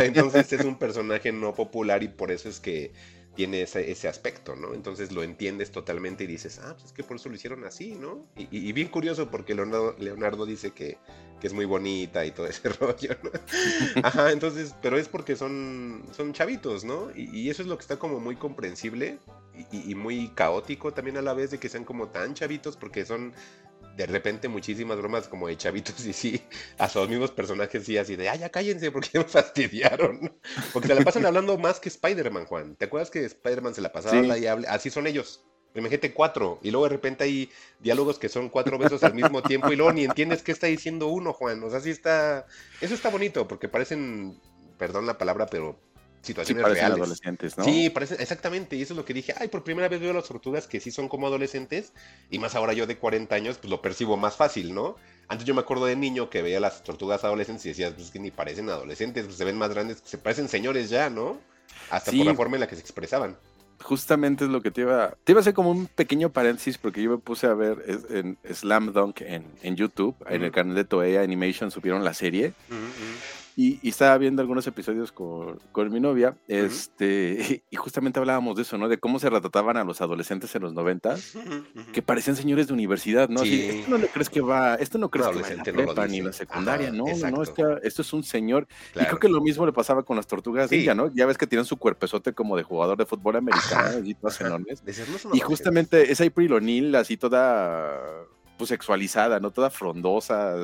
entonces 0.03 0.53
es 0.53 0.63
un 0.63 0.77
personaje 0.77 1.31
no 1.31 1.55
popular 1.55 2.03
y 2.03 2.07
por 2.07 2.31
eso 2.31 2.49
es 2.49 2.59
que 2.59 2.93
tiene 3.35 3.61
ese, 3.61 4.07
aspecto, 4.07 4.55
¿no? 4.55 4.73
Entonces 4.73 5.11
lo 5.11 5.21
entiendes 5.21 5.71
totalmente 5.71 6.23
y 6.23 6.27
dices, 6.27 6.59
ah, 6.63 6.73
pues 6.73 6.85
es 6.85 6.91
que 6.93 7.03
por 7.03 7.17
eso 7.17 7.29
lo 7.29 7.35
hicieron 7.35 7.63
así, 7.65 7.95
¿no? 7.95 8.25
Y, 8.35 8.71
bien 8.71 8.87
curioso 8.87 9.29
porque 9.29 9.53
Leonardo, 9.53 10.45
dice 10.45 10.71
que, 10.71 10.97
que, 11.39 11.47
es 11.47 11.53
muy 11.53 11.65
bonita 11.65 12.25
y 12.25 12.31
todo 12.31 12.47
ese 12.47 12.69
rollo, 12.69 13.15
¿no? 13.23 13.31
Ajá, 14.03 14.31
entonces, 14.31 14.73
pero 14.81 14.97
es 14.97 15.07
porque 15.07 15.35
son, 15.35 16.03
son 16.15 16.33
chavitos, 16.33 16.83
¿no? 16.85 17.09
Y, 17.15 17.49
eso 17.49 17.61
es 17.61 17.67
lo 17.67 17.77
que 17.77 17.81
está 17.81 17.97
como 17.97 18.19
muy 18.19 18.35
comprensible 18.35 19.19
y, 19.71 19.95
muy 19.95 20.29
caótico 20.29 20.93
también 20.93 21.17
a 21.17 21.21
la 21.21 21.33
vez 21.33 21.51
de 21.51 21.59
que 21.59 21.69
sean 21.69 21.83
como 21.83 22.07
tan 22.07 22.33
chavitos 22.33 22.77
porque 22.77 23.05
son 23.05 23.33
de 23.95 24.05
repente 24.05 24.47
muchísimas 24.47 24.97
bromas 24.97 25.27
como 25.27 25.47
de 25.47 25.57
chavitos 25.57 26.05
y 26.05 26.13
sí, 26.13 26.41
a 26.77 26.89
sus 26.89 27.07
mismos 27.07 27.31
personajes 27.31 27.85
sí 27.85 27.97
así 27.97 28.15
de, 28.15 28.29
ay, 28.29 28.39
ya 28.39 28.49
cállense 28.49 28.91
porque 28.91 29.17
me 29.17 29.23
fastidiaron. 29.23 30.33
Porque 30.73 30.87
se 30.87 30.95
la 30.95 31.03
pasan 31.03 31.25
hablando 31.25 31.57
más 31.57 31.79
que 31.79 31.89
Spider-Man, 31.89 32.45
Juan. 32.45 32.75
¿Te 32.75 32.85
acuerdas 32.85 33.09
que 33.09 33.23
Spider-Man 33.25 33.73
se 33.73 33.81
la 33.81 33.91
pasaba 33.91 34.35
sí. 34.35 34.41
y 34.41 34.47
hable? 34.47 34.67
Así 34.67 34.89
son 34.89 35.07
ellos. 35.07 35.43
Imagínate 35.73 36.13
cuatro, 36.13 36.59
y 36.63 36.71
luego 36.71 36.85
de 36.85 36.91
repente 36.91 37.25
hay 37.25 37.49
diálogos 37.81 38.17
que 38.17 38.29
son 38.29 38.49
cuatro 38.49 38.77
besos 38.77 39.03
al 39.03 39.13
mismo 39.13 39.43
tiempo, 39.43 39.71
y 39.71 39.75
luego 39.75 39.91
ni 39.91 40.05
entiendes 40.05 40.41
qué 40.41 40.53
está 40.53 40.67
diciendo 40.67 41.07
uno, 41.07 41.33
Juan. 41.33 41.61
O 41.63 41.69
sea, 41.69 41.81
sí 41.81 41.89
está. 41.89 42.45
Eso 42.79 42.93
está 42.93 43.09
bonito, 43.09 43.47
porque 43.47 43.67
parecen, 43.67 44.39
perdón 44.77 45.05
la 45.05 45.17
palabra, 45.17 45.47
pero 45.47 45.77
situaciones 46.25 46.65
sí, 46.65 46.73
reales. 46.73 46.97
adolescentes, 46.97 47.57
¿no? 47.57 47.63
Sí, 47.63 47.89
parece, 47.89 48.15
exactamente, 48.15 48.75
y 48.75 48.81
eso 48.81 48.93
es 48.93 48.97
lo 48.97 49.05
que 49.05 49.13
dije, 49.13 49.33
ay, 49.37 49.47
por 49.47 49.63
primera 49.63 49.87
vez 49.87 49.99
veo 49.99 50.13
las 50.13 50.25
tortugas 50.25 50.67
que 50.67 50.79
sí 50.79 50.91
son 50.91 51.07
como 51.07 51.27
adolescentes, 51.27 51.93
y 52.29 52.39
más 52.39 52.55
ahora 52.55 52.73
yo 52.73 52.85
de 52.87 52.97
40 52.97 53.33
años, 53.35 53.57
pues 53.57 53.69
lo 53.69 53.81
percibo 53.81 54.17
más 54.17 54.35
fácil, 54.35 54.73
¿no? 54.73 54.95
Antes 55.27 55.45
yo 55.45 55.55
me 55.55 55.61
acuerdo 55.61 55.85
de 55.85 55.95
niño 55.95 56.29
que 56.29 56.41
veía 56.41 56.59
las 56.59 56.83
tortugas 56.83 57.23
adolescentes 57.23 57.65
y 57.65 57.69
decías, 57.69 57.93
pues 57.93 58.11
que 58.11 58.19
ni 58.19 58.31
parecen 58.31 58.69
adolescentes, 58.69 59.25
pues 59.25 59.37
se 59.37 59.45
ven 59.45 59.57
más 59.57 59.69
grandes, 59.69 60.01
se 60.03 60.17
parecen 60.17 60.49
señores 60.49 60.89
ya, 60.89 61.09
¿no? 61.09 61.39
Hasta 61.89 62.11
sí. 62.11 62.17
por 62.17 62.27
la 62.27 62.35
forma 62.35 62.55
en 62.57 62.61
la 62.61 62.67
que 62.67 62.75
se 62.75 62.81
expresaban. 62.81 63.37
Justamente 63.81 64.45
es 64.45 64.49
lo 64.49 64.61
que 64.61 64.71
te 64.71 64.81
iba, 64.81 65.15
te 65.23 65.33
iba 65.33 65.39
a 65.39 65.41
hacer 65.41 65.53
como 65.53 65.69
un 65.69 65.87
pequeño 65.87 66.29
paréntesis 66.31 66.77
porque 66.77 67.01
yo 67.01 67.11
me 67.11 67.17
puse 67.17 67.45
a 67.45 67.53
ver 67.53 67.83
en 68.09 68.37
Slam 68.51 68.93
Dunk 68.93 69.21
en, 69.21 69.43
en 69.61 69.75
YouTube, 69.75 70.15
uh 70.21 70.23
-huh. 70.23 70.35
en 70.35 70.43
el 70.43 70.51
canal 70.51 70.75
de 70.75 70.85
Toei 70.85 71.17
Animation 71.17 71.71
subieron 71.71 72.03
la 72.03 72.13
serie. 72.13 72.53
Uh 72.69 72.73
-huh. 72.73 73.34
Y, 73.55 73.79
y, 73.81 73.89
estaba 73.89 74.17
viendo 74.17 74.41
algunos 74.41 74.67
episodios 74.67 75.11
con, 75.11 75.59
con 75.71 75.91
mi 75.91 75.99
novia, 75.99 76.29
uh 76.29 76.51
-huh. 76.51 76.65
este, 76.65 77.63
y 77.69 77.75
justamente 77.75 78.19
hablábamos 78.19 78.55
de 78.57 78.63
eso, 78.63 78.77
¿no? 78.77 78.89
De 78.89 78.97
cómo 78.97 79.19
se 79.19 79.29
retrataban 79.29 79.77
a 79.77 79.83
los 79.83 80.01
adolescentes 80.01 80.53
en 80.55 80.63
los 80.63 80.73
90, 80.73 81.09
uh 81.09 81.13
-huh. 81.13 81.91
que 81.91 82.01
parecían 82.01 82.35
señores 82.35 82.67
de 82.67 82.73
universidad, 82.73 83.29
¿no? 83.29 83.39
Sí. 83.41 83.67
Así, 83.69 83.79
esto 83.79 83.91
no 83.91 83.97
le 83.97 84.07
crees 84.07 84.29
que 84.29 84.41
va, 84.41 84.75
esto 84.75 84.97
no 84.97 85.09
crees 85.09 85.27
que 85.27 85.41
va 85.41 85.47
en 85.49 85.57
la 85.57 85.63
prepa 85.63 86.05
no 86.05 86.07
ni 86.07 86.21
la 86.21 86.33
secundaria, 86.33 86.87
Ajá, 86.89 86.97
no, 86.97 87.07
exacto. 87.07 87.37
no, 87.37 87.43
es 87.43 87.49
que 87.49 87.63
esto 87.87 88.01
es 88.01 88.13
un 88.13 88.23
señor. 88.23 88.67
Claro. 88.93 89.05
Y 89.05 89.07
creo 89.07 89.19
que 89.19 89.29
lo 89.29 89.41
mismo 89.41 89.65
le 89.65 89.71
pasaba 89.71 90.03
con 90.03 90.17
las 90.17 90.27
tortugas 90.27 90.69
sí. 90.69 90.77
ninja, 90.77 90.93
¿no? 90.93 91.13
Ya 91.13 91.25
ves 91.25 91.37
que 91.37 91.47
tienen 91.47 91.65
su 91.65 91.77
cuerpezote 91.77 92.33
como 92.33 92.57
de 92.57 92.63
jugador 92.63 92.97
de 92.97 93.05
fútbol 93.05 93.37
americano, 93.37 93.99
y 94.03 94.13
todas 94.15 94.39
enormes. 94.41 94.83
Y 95.33 95.39
justamente 95.39 96.11
esa 96.11 96.25
April 96.25 96.53
O'Neil, 96.53 96.95
así 96.95 97.17
toda 97.17 98.25
pues 98.57 98.69
sexualizada, 98.69 99.39
¿no? 99.39 99.51
Toda 99.51 99.69
frondosa, 99.69 100.55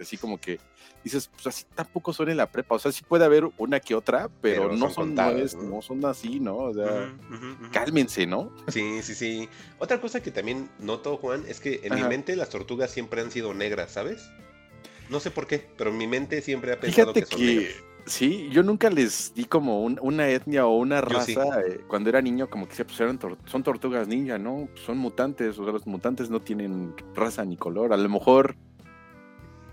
así 0.00 0.16
como 0.16 0.38
que 0.40 0.58
dices, 1.02 1.30
pues 1.32 1.46
así 1.46 1.64
tampoco 1.74 2.12
son 2.12 2.28
en 2.28 2.36
la 2.36 2.50
prepa, 2.50 2.74
o 2.74 2.78
sea, 2.78 2.92
sí 2.92 3.02
puede 3.06 3.24
haber 3.24 3.48
una 3.56 3.80
que 3.80 3.94
otra, 3.94 4.28
pero, 4.40 4.62
pero 4.62 4.72
no 4.72 4.86
son, 4.86 4.92
son 4.92 5.06
contadas, 5.08 5.54
¿no? 5.54 5.62
no 5.62 5.82
son 5.82 6.04
así, 6.04 6.40
¿no? 6.40 6.56
O 6.56 6.74
sea, 6.74 6.84
uh 6.84 7.34
-huh, 7.34 7.70
cálmense, 7.70 8.26
¿no? 8.26 8.52
Sí, 8.68 9.02
sí, 9.02 9.14
sí. 9.14 9.48
Otra 9.78 10.00
cosa 10.00 10.22
que 10.22 10.30
también 10.30 10.68
noto, 10.78 11.16
Juan, 11.16 11.44
es 11.48 11.60
que 11.60 11.80
en 11.84 11.92
Ajá. 11.92 12.02
mi 12.02 12.08
mente 12.08 12.36
las 12.36 12.50
tortugas 12.50 12.90
siempre 12.90 13.20
han 13.20 13.30
sido 13.30 13.54
negras, 13.54 13.92
¿sabes? 13.92 14.30
No 15.08 15.20
sé 15.20 15.30
por 15.30 15.46
qué, 15.46 15.66
pero 15.76 15.90
en 15.90 15.98
mi 15.98 16.06
mente 16.06 16.42
siempre 16.42 16.72
ha 16.72 16.80
pensado 16.80 17.12
Fíjate 17.14 17.20
que 17.20 17.26
son 17.26 17.38
que... 17.38 17.46
negras. 17.46 17.89
Sí, 18.06 18.48
yo 18.50 18.62
nunca 18.62 18.90
les 18.90 19.34
di 19.34 19.44
como 19.44 19.82
un, 19.82 19.98
una 20.02 20.28
etnia 20.28 20.66
o 20.66 20.76
una 20.76 21.00
raza. 21.00 21.24
Sí. 21.24 21.34
Eh, 21.34 21.80
cuando 21.86 22.08
era 22.10 22.20
niño, 22.20 22.48
como 22.48 22.68
que 22.68 22.74
se 22.74 22.84
pusieron, 22.84 23.18
tor 23.18 23.38
son 23.46 23.62
tortugas 23.62 24.08
ninja, 24.08 24.38
¿no? 24.38 24.68
Son 24.74 24.98
mutantes, 24.98 25.58
o 25.58 25.64
sea, 25.64 25.72
los 25.72 25.86
mutantes 25.86 26.30
no 26.30 26.40
tienen 26.40 26.94
raza 27.14 27.44
ni 27.44 27.56
color. 27.56 27.92
A 27.92 27.96
lo 27.96 28.08
mejor. 28.08 28.56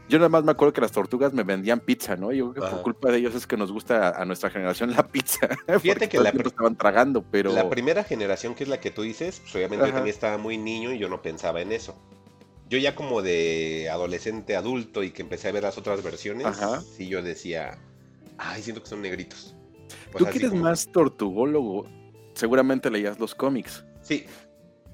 Yo 0.09 0.19
nada 0.19 0.29
más 0.29 0.45
me 0.45 0.51
acuerdo 0.51 0.71
que 0.71 0.79
las 0.79 0.93
tortugas 0.93 1.33
me 1.33 1.43
vendían 1.43 1.81
pizza, 1.81 2.15
¿no? 2.15 2.31
Yo 2.31 2.53
creo 2.53 2.63
que 2.63 2.71
por 2.71 2.81
culpa 2.81 3.11
de 3.11 3.17
ellos 3.17 3.35
es 3.35 3.45
que 3.45 3.57
nos 3.57 3.73
gusta 3.73 4.07
a, 4.07 4.21
a 4.21 4.25
nuestra 4.25 4.49
generación 4.49 4.91
la 4.91 5.05
pizza. 5.05 5.49
Fíjate 5.81 6.07
que 6.07 6.17
la 6.17 6.29
estaban 6.29 6.77
tragando, 6.77 7.23
pero. 7.29 7.51
La 7.51 7.69
primera 7.69 8.05
generación, 8.05 8.55
que 8.55 8.63
es 8.63 8.69
la 8.69 8.79
que 8.79 8.89
tú 8.89 9.01
dices, 9.01 9.41
pues 9.41 9.55
obviamente 9.55 9.83
Ajá. 9.83 9.87
yo 9.87 9.95
también 9.95 10.13
estaba 10.13 10.37
muy 10.37 10.57
niño 10.57 10.93
y 10.93 10.97
yo 10.97 11.09
no 11.09 11.21
pensaba 11.21 11.61
en 11.61 11.73
eso 11.73 11.93
yo 12.69 12.77
ya 12.77 12.95
como 12.95 13.21
de 13.21 13.89
adolescente 13.89 14.55
adulto 14.55 15.03
y 15.03 15.11
que 15.11 15.21
empecé 15.21 15.47
a 15.47 15.51
ver 15.51 15.63
las 15.63 15.77
otras 15.77 16.03
versiones, 16.03 16.45
Ajá. 16.45 16.81
sí 16.81 17.07
yo 17.07 17.21
decía, 17.21 17.77
ay, 18.37 18.61
siento 18.61 18.81
que 18.81 18.89
son 18.89 19.01
negritos. 19.01 19.55
Pues 20.11 20.23
Tú 20.23 20.29
que 20.29 20.37
eres 20.39 20.49
como... 20.49 20.63
más 20.63 20.87
tortugólogo, 20.87 21.87
seguramente 22.33 22.89
leías 22.89 23.19
los 23.19 23.35
cómics. 23.35 23.83
Sí. 24.01 24.25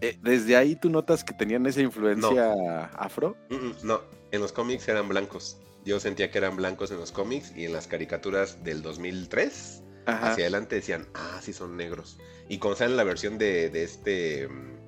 Eh, 0.02 0.18
¿Desde 0.22 0.58
ahí 0.58 0.76
tú 0.76 0.90
notas 0.90 1.24
que 1.24 1.34
tenían 1.34 1.66
esa 1.66 1.82
influencia 1.82 2.56
no. 2.56 2.90
afro? 2.94 3.38
Mm 3.50 3.56
-mm, 3.56 3.84
no, 3.84 4.02
en 4.32 4.42
los 4.42 4.52
cómics 4.52 4.88
eran 4.88 5.08
blancos. 5.08 5.58
Yo 5.86 6.00
sentía 6.00 6.32
que 6.32 6.38
eran 6.38 6.56
blancos 6.56 6.92
en 6.92 6.98
los 6.98 7.12
cómics 7.12 7.54
y 7.56 7.66
en 7.66 7.74
las 7.74 7.88
caricaturas 7.88 8.64
del 8.64 8.82
2003 8.82 9.84
Ajá. 10.06 10.32
hacia 10.32 10.44
adelante 10.46 10.76
decían, 10.76 11.08
ah, 11.14 11.40
sí 11.42 11.54
son 11.54 11.78
negros. 11.78 12.18
Y 12.50 12.58
como 12.58 12.76
sale 12.76 12.96
la 12.96 13.04
versión 13.04 13.38
de, 13.38 13.70
de 13.70 13.84
este 13.84 14.48
mm, 14.48 14.83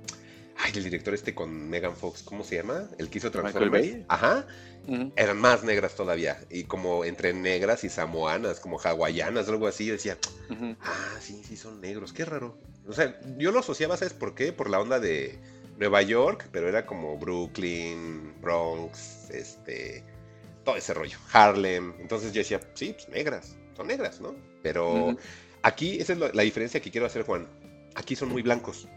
Ay, 0.57 0.71
el 0.75 0.83
director 0.85 1.13
este 1.13 1.35
con 1.35 1.69
Megan 1.69 1.95
Fox, 1.95 2.23
¿cómo 2.23 2.43
se 2.43 2.55
llama? 2.55 2.89
El 2.97 3.09
que 3.09 3.17
hizo 3.17 3.29
Transformers. 3.29 4.05
Ajá. 4.07 4.47
Uh 4.87 4.91
-huh. 4.91 5.13
Eran 5.15 5.37
más 5.37 5.63
negras 5.63 5.95
todavía. 5.95 6.39
Y 6.49 6.63
como 6.63 7.03
entre 7.03 7.33
negras 7.33 7.83
y 7.83 7.89
samoanas, 7.89 8.59
como 8.59 8.79
hawaianas, 8.79 9.49
algo 9.49 9.67
así. 9.67 9.85
Yo 9.85 9.93
decía, 9.93 10.17
uh 10.49 10.53
-huh. 10.53 10.77
ah, 10.81 11.17
sí, 11.19 11.41
sí, 11.45 11.57
son 11.57 11.81
negros. 11.81 12.13
Qué 12.13 12.23
raro. 12.23 12.57
O 12.87 12.93
sea, 12.93 13.19
yo 13.37 13.51
lo 13.51 13.59
asociaba, 13.59 13.97
¿sabes 13.97 14.13
por 14.13 14.33
qué? 14.33 14.53
Por 14.53 14.69
la 14.69 14.79
onda 14.79 14.99
de 14.99 15.37
Nueva 15.77 16.01
York, 16.03 16.47
pero 16.51 16.69
era 16.69 16.85
como 16.85 17.17
Brooklyn, 17.17 18.33
Bronx, 18.41 19.29
este. 19.31 20.03
Todo 20.63 20.77
ese 20.77 20.93
rollo. 20.93 21.17
Harlem. 21.33 21.93
Entonces 21.99 22.31
yo 22.31 22.39
decía, 22.39 22.59
sí, 22.75 22.93
pues 22.93 23.09
negras. 23.09 23.55
son 23.75 23.87
negras, 23.87 24.21
¿no? 24.21 24.35
Pero 24.63 25.15
aquí, 25.63 25.99
esa 25.99 26.13
es 26.13 26.19
la 26.19 26.43
diferencia 26.43 26.81
que 26.81 26.91
quiero 26.91 27.05
hacer, 27.05 27.23
Juan. 27.23 27.47
Aquí 27.95 28.15
son 28.15 28.29
muy 28.29 28.41
blancos. 28.41 28.87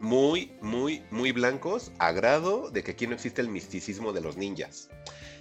Muy, 0.00 0.52
muy, 0.60 1.02
muy 1.10 1.32
blancos, 1.32 1.92
a 1.98 2.12
grado 2.12 2.70
de 2.70 2.82
que 2.82 2.92
aquí 2.92 3.06
no 3.06 3.14
existe 3.14 3.40
el 3.40 3.48
misticismo 3.48 4.12
de 4.12 4.20
los 4.20 4.36
ninjas. 4.36 4.90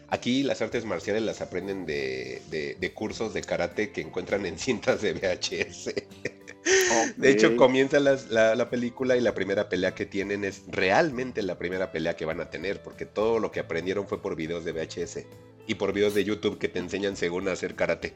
Aquí 0.09 0.43
las 0.43 0.61
artes 0.61 0.85
marciales 0.85 1.23
las 1.23 1.41
aprenden 1.41 1.85
de, 1.85 2.91
cursos 2.93 3.33
de 3.33 3.41
karate 3.41 3.91
que 3.91 4.01
encuentran 4.01 4.45
en 4.45 4.59
cintas 4.59 5.01
de 5.01 5.13
VHS. 5.13 5.93
De 7.17 7.31
hecho, 7.31 7.57
comienza 7.57 7.99
la, 7.99 8.69
película 8.69 9.17
y 9.17 9.21
la 9.21 9.33
primera 9.33 9.69
pelea 9.69 9.95
que 9.95 10.05
tienen 10.05 10.43
es 10.43 10.63
realmente 10.67 11.41
la 11.41 11.57
primera 11.57 11.91
pelea 11.91 12.15
que 12.15 12.25
van 12.25 12.39
a 12.41 12.49
tener, 12.49 12.81
porque 12.81 13.05
todo 13.05 13.39
lo 13.39 13.51
que 13.51 13.59
aprendieron 13.59 14.07
fue 14.07 14.21
por 14.21 14.35
videos 14.35 14.63
de 14.63 14.71
VHS 14.71 15.25
y 15.67 15.75
por 15.75 15.93
videos 15.93 16.13
de 16.13 16.23
YouTube 16.23 16.59
que 16.59 16.69
te 16.69 16.79
enseñan 16.79 17.17
según 17.17 17.47
hacer 17.47 17.75
karate. 17.75 18.13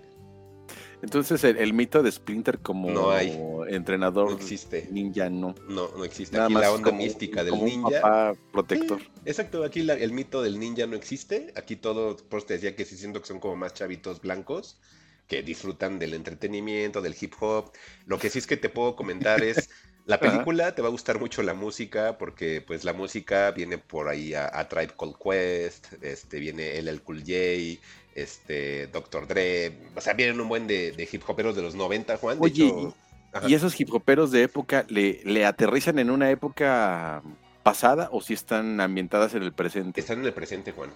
Entonces 1.01 1.43
el, 1.43 1.73
mito 1.73 2.01
de 2.01 2.11
Splinter 2.11 2.59
como 2.59 3.65
entrenador 3.65 4.33
existe. 4.33 4.87
ninja 4.91 5.29
no. 5.29 5.53
No, 5.67 5.89
no 5.95 6.03
existe. 6.03 6.39
aquí 6.39 6.53
la 6.53 6.71
onda 6.71 6.91
mística 6.91 7.43
del 7.43 7.63
ninja. 7.63 8.33
protector. 8.51 8.99
exacto, 9.25 9.63
aquí 9.63 9.87
el 9.87 10.11
mito 10.11 10.41
del 10.41 10.59
ninja 10.59 10.87
no 10.87 10.95
existe. 10.95 11.53
Aquí 11.55 11.75
todo, 11.75 12.17
por 12.17 12.43
te 12.43 12.53
decía 12.53 12.75
que 12.75 12.85
sí 12.85 12.97
siento 12.97 13.21
que 13.21 13.27
son 13.27 13.39
como 13.39 13.55
más 13.55 13.73
chavitos 13.73 14.21
blancos 14.21 14.79
que 15.27 15.43
disfrutan 15.43 15.99
del 15.99 16.13
entretenimiento, 16.13 17.01
del 17.01 17.15
hip 17.19 17.33
hop. 17.39 17.71
Lo 18.05 18.17
que 18.17 18.29
sí 18.29 18.39
es 18.39 18.47
que 18.47 18.57
te 18.57 18.69
puedo 18.69 18.95
comentar 18.95 19.43
es 19.43 19.69
la 20.05 20.19
película 20.19 20.73
te 20.73 20.81
va 20.81 20.87
a 20.87 20.91
gustar 20.91 21.19
mucho 21.19 21.43
la 21.43 21.53
música 21.53 22.17
porque 22.17 22.61
pues 22.65 22.85
la 22.85 22.93
música 22.93 23.51
viene 23.51 23.77
por 23.77 24.07
ahí 24.07 24.33
a, 24.33 24.67
Tribe 24.69 24.93
Called 24.97 25.15
Quest, 25.21 26.01
este 26.01 26.39
viene 26.39 26.77
el 26.77 27.01
Cool 27.01 27.19
J, 27.19 27.79
este 28.17 28.87
Dr. 28.87 29.27
Dre, 29.27 29.77
o 29.95 30.01
sea, 30.01 30.13
vienen 30.13 30.41
un 30.41 30.49
buen 30.49 30.67
de, 30.67 31.09
hip 31.11 31.23
hoperos 31.27 31.55
de 31.55 31.61
los 31.61 31.75
90, 31.75 32.17
Juan. 32.17 32.37
Oye, 32.41 32.73
¿y 33.47 33.53
esos 33.53 33.79
hip 33.79 33.93
hoperos 33.93 34.31
de 34.31 34.43
época 34.43 34.85
le, 34.89 35.21
le 35.23 35.45
aterrizan 35.45 35.99
en 35.99 36.09
una 36.09 36.31
época 36.31 37.21
pasada 37.63 38.09
o 38.11 38.21
si 38.21 38.33
están 38.33 38.81
ambientadas 38.81 39.33
en 39.35 39.43
el 39.43 39.53
presente? 39.53 39.99
Están 39.99 40.19
en 40.19 40.25
el 40.25 40.33
presente, 40.33 40.71
Juan 40.71 40.91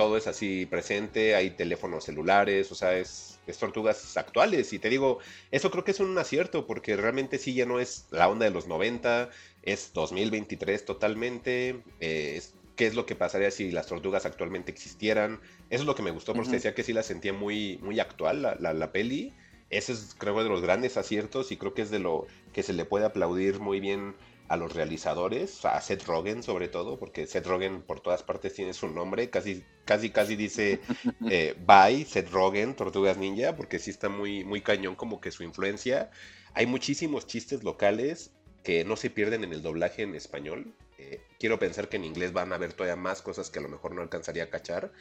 todo 0.00 0.16
es 0.16 0.26
así 0.26 0.64
presente, 0.64 1.34
hay 1.34 1.50
teléfonos 1.50 2.04
celulares, 2.04 2.72
o 2.72 2.74
sea, 2.74 2.96
es, 2.96 3.38
tortugas 3.58 4.16
actuales. 4.16 4.72
Y 4.72 4.78
te 4.78 4.88
digo, 4.88 5.18
eso 5.50 5.70
creo 5.70 5.84
que 5.84 5.90
es 5.90 6.00
un 6.00 6.16
acierto, 6.16 6.66
porque 6.66 6.96
realmente 6.96 7.36
sí 7.36 7.52
ya 7.52 7.66
no 7.66 7.80
es 7.80 8.06
la 8.10 8.28
onda 8.28 8.46
de 8.46 8.50
los 8.50 8.66
90, 8.66 9.28
es 9.62 9.92
2023 9.92 10.86
totalmente. 10.86 11.82
Eh, 12.00 12.40
¿Qué 12.80 12.86
es 12.86 12.94
lo 12.94 13.04
que 13.04 13.14
pasaría 13.14 13.50
si 13.50 13.70
las 13.70 13.88
tortugas 13.88 14.24
actualmente 14.24 14.72
existieran? 14.72 15.38
Eso 15.68 15.82
es 15.82 15.86
lo 15.86 15.94
que 15.94 16.00
me 16.02 16.12
gustó, 16.12 16.32
porque 16.32 16.52
decía 16.52 16.74
que 16.74 16.82
sí 16.82 16.94
la 16.94 17.02
sentía 17.02 17.34
muy, 17.34 17.76
muy 17.82 18.00
actual 18.00 18.40
la, 18.40 18.72
la, 18.72 18.90
peli. 18.90 19.34
Ese 19.68 19.92
es, 19.92 20.16
creo, 20.16 20.42
de 20.42 20.48
los 20.48 20.62
grandes 20.62 20.96
aciertos 20.96 21.52
y 21.52 21.58
creo 21.58 21.74
que 21.74 21.82
es 21.82 21.90
de 21.90 21.98
lo 21.98 22.26
que 22.54 22.62
se 22.62 22.72
le 22.72 22.86
puede 22.86 23.04
aplaudir 23.04 23.60
muy 23.60 23.80
bien 23.80 24.14
a 24.48 24.56
los 24.56 24.72
realizadores, 24.72 25.62
a 25.66 25.78
Seth 25.82 26.06
Rogen 26.06 26.42
sobre 26.42 26.68
todo, 26.68 26.98
porque 26.98 27.26
Seth 27.26 27.46
Rogen 27.46 27.82
por 27.82 28.00
todas 28.00 28.22
partes 28.22 28.54
tiene 28.54 28.72
su 28.72 28.88
nombre, 28.88 29.28
casi, 29.28 29.62
casi, 29.84 30.08
casi 30.08 30.34
dice 30.34 30.80
eh, 31.28 31.54
bye, 31.66 32.06
Seth 32.06 32.30
Rogen, 32.30 32.74
Tortugas 32.74 33.18
Ninja, 33.18 33.56
porque 33.56 33.78
sí 33.78 33.90
está 33.90 34.08
muy, 34.08 34.42
muy 34.42 34.62
cañón 34.62 34.94
como 34.94 35.20
que 35.20 35.32
su 35.32 35.42
influencia. 35.42 36.10
Hay 36.54 36.64
muchísimos 36.64 37.26
chistes 37.26 37.62
locales 37.62 38.30
que 38.62 38.86
no 38.86 38.96
se 38.96 39.10
pierden 39.10 39.44
en 39.44 39.52
el 39.52 39.60
doblaje 39.60 40.00
en 40.00 40.14
español. 40.14 40.74
Eh, 41.00 41.26
quiero 41.38 41.58
pensar 41.58 41.88
que 41.88 41.96
en 41.96 42.04
inglés 42.04 42.32
van 42.32 42.52
a 42.52 42.56
haber 42.56 42.72
todavía 42.74 42.96
más 42.96 43.22
cosas 43.22 43.50
que 43.50 43.58
a 43.58 43.62
lo 43.62 43.68
mejor 43.68 43.94
no 43.94 44.02
alcanzaría 44.02 44.44
a 44.44 44.50
cachar, 44.50 44.92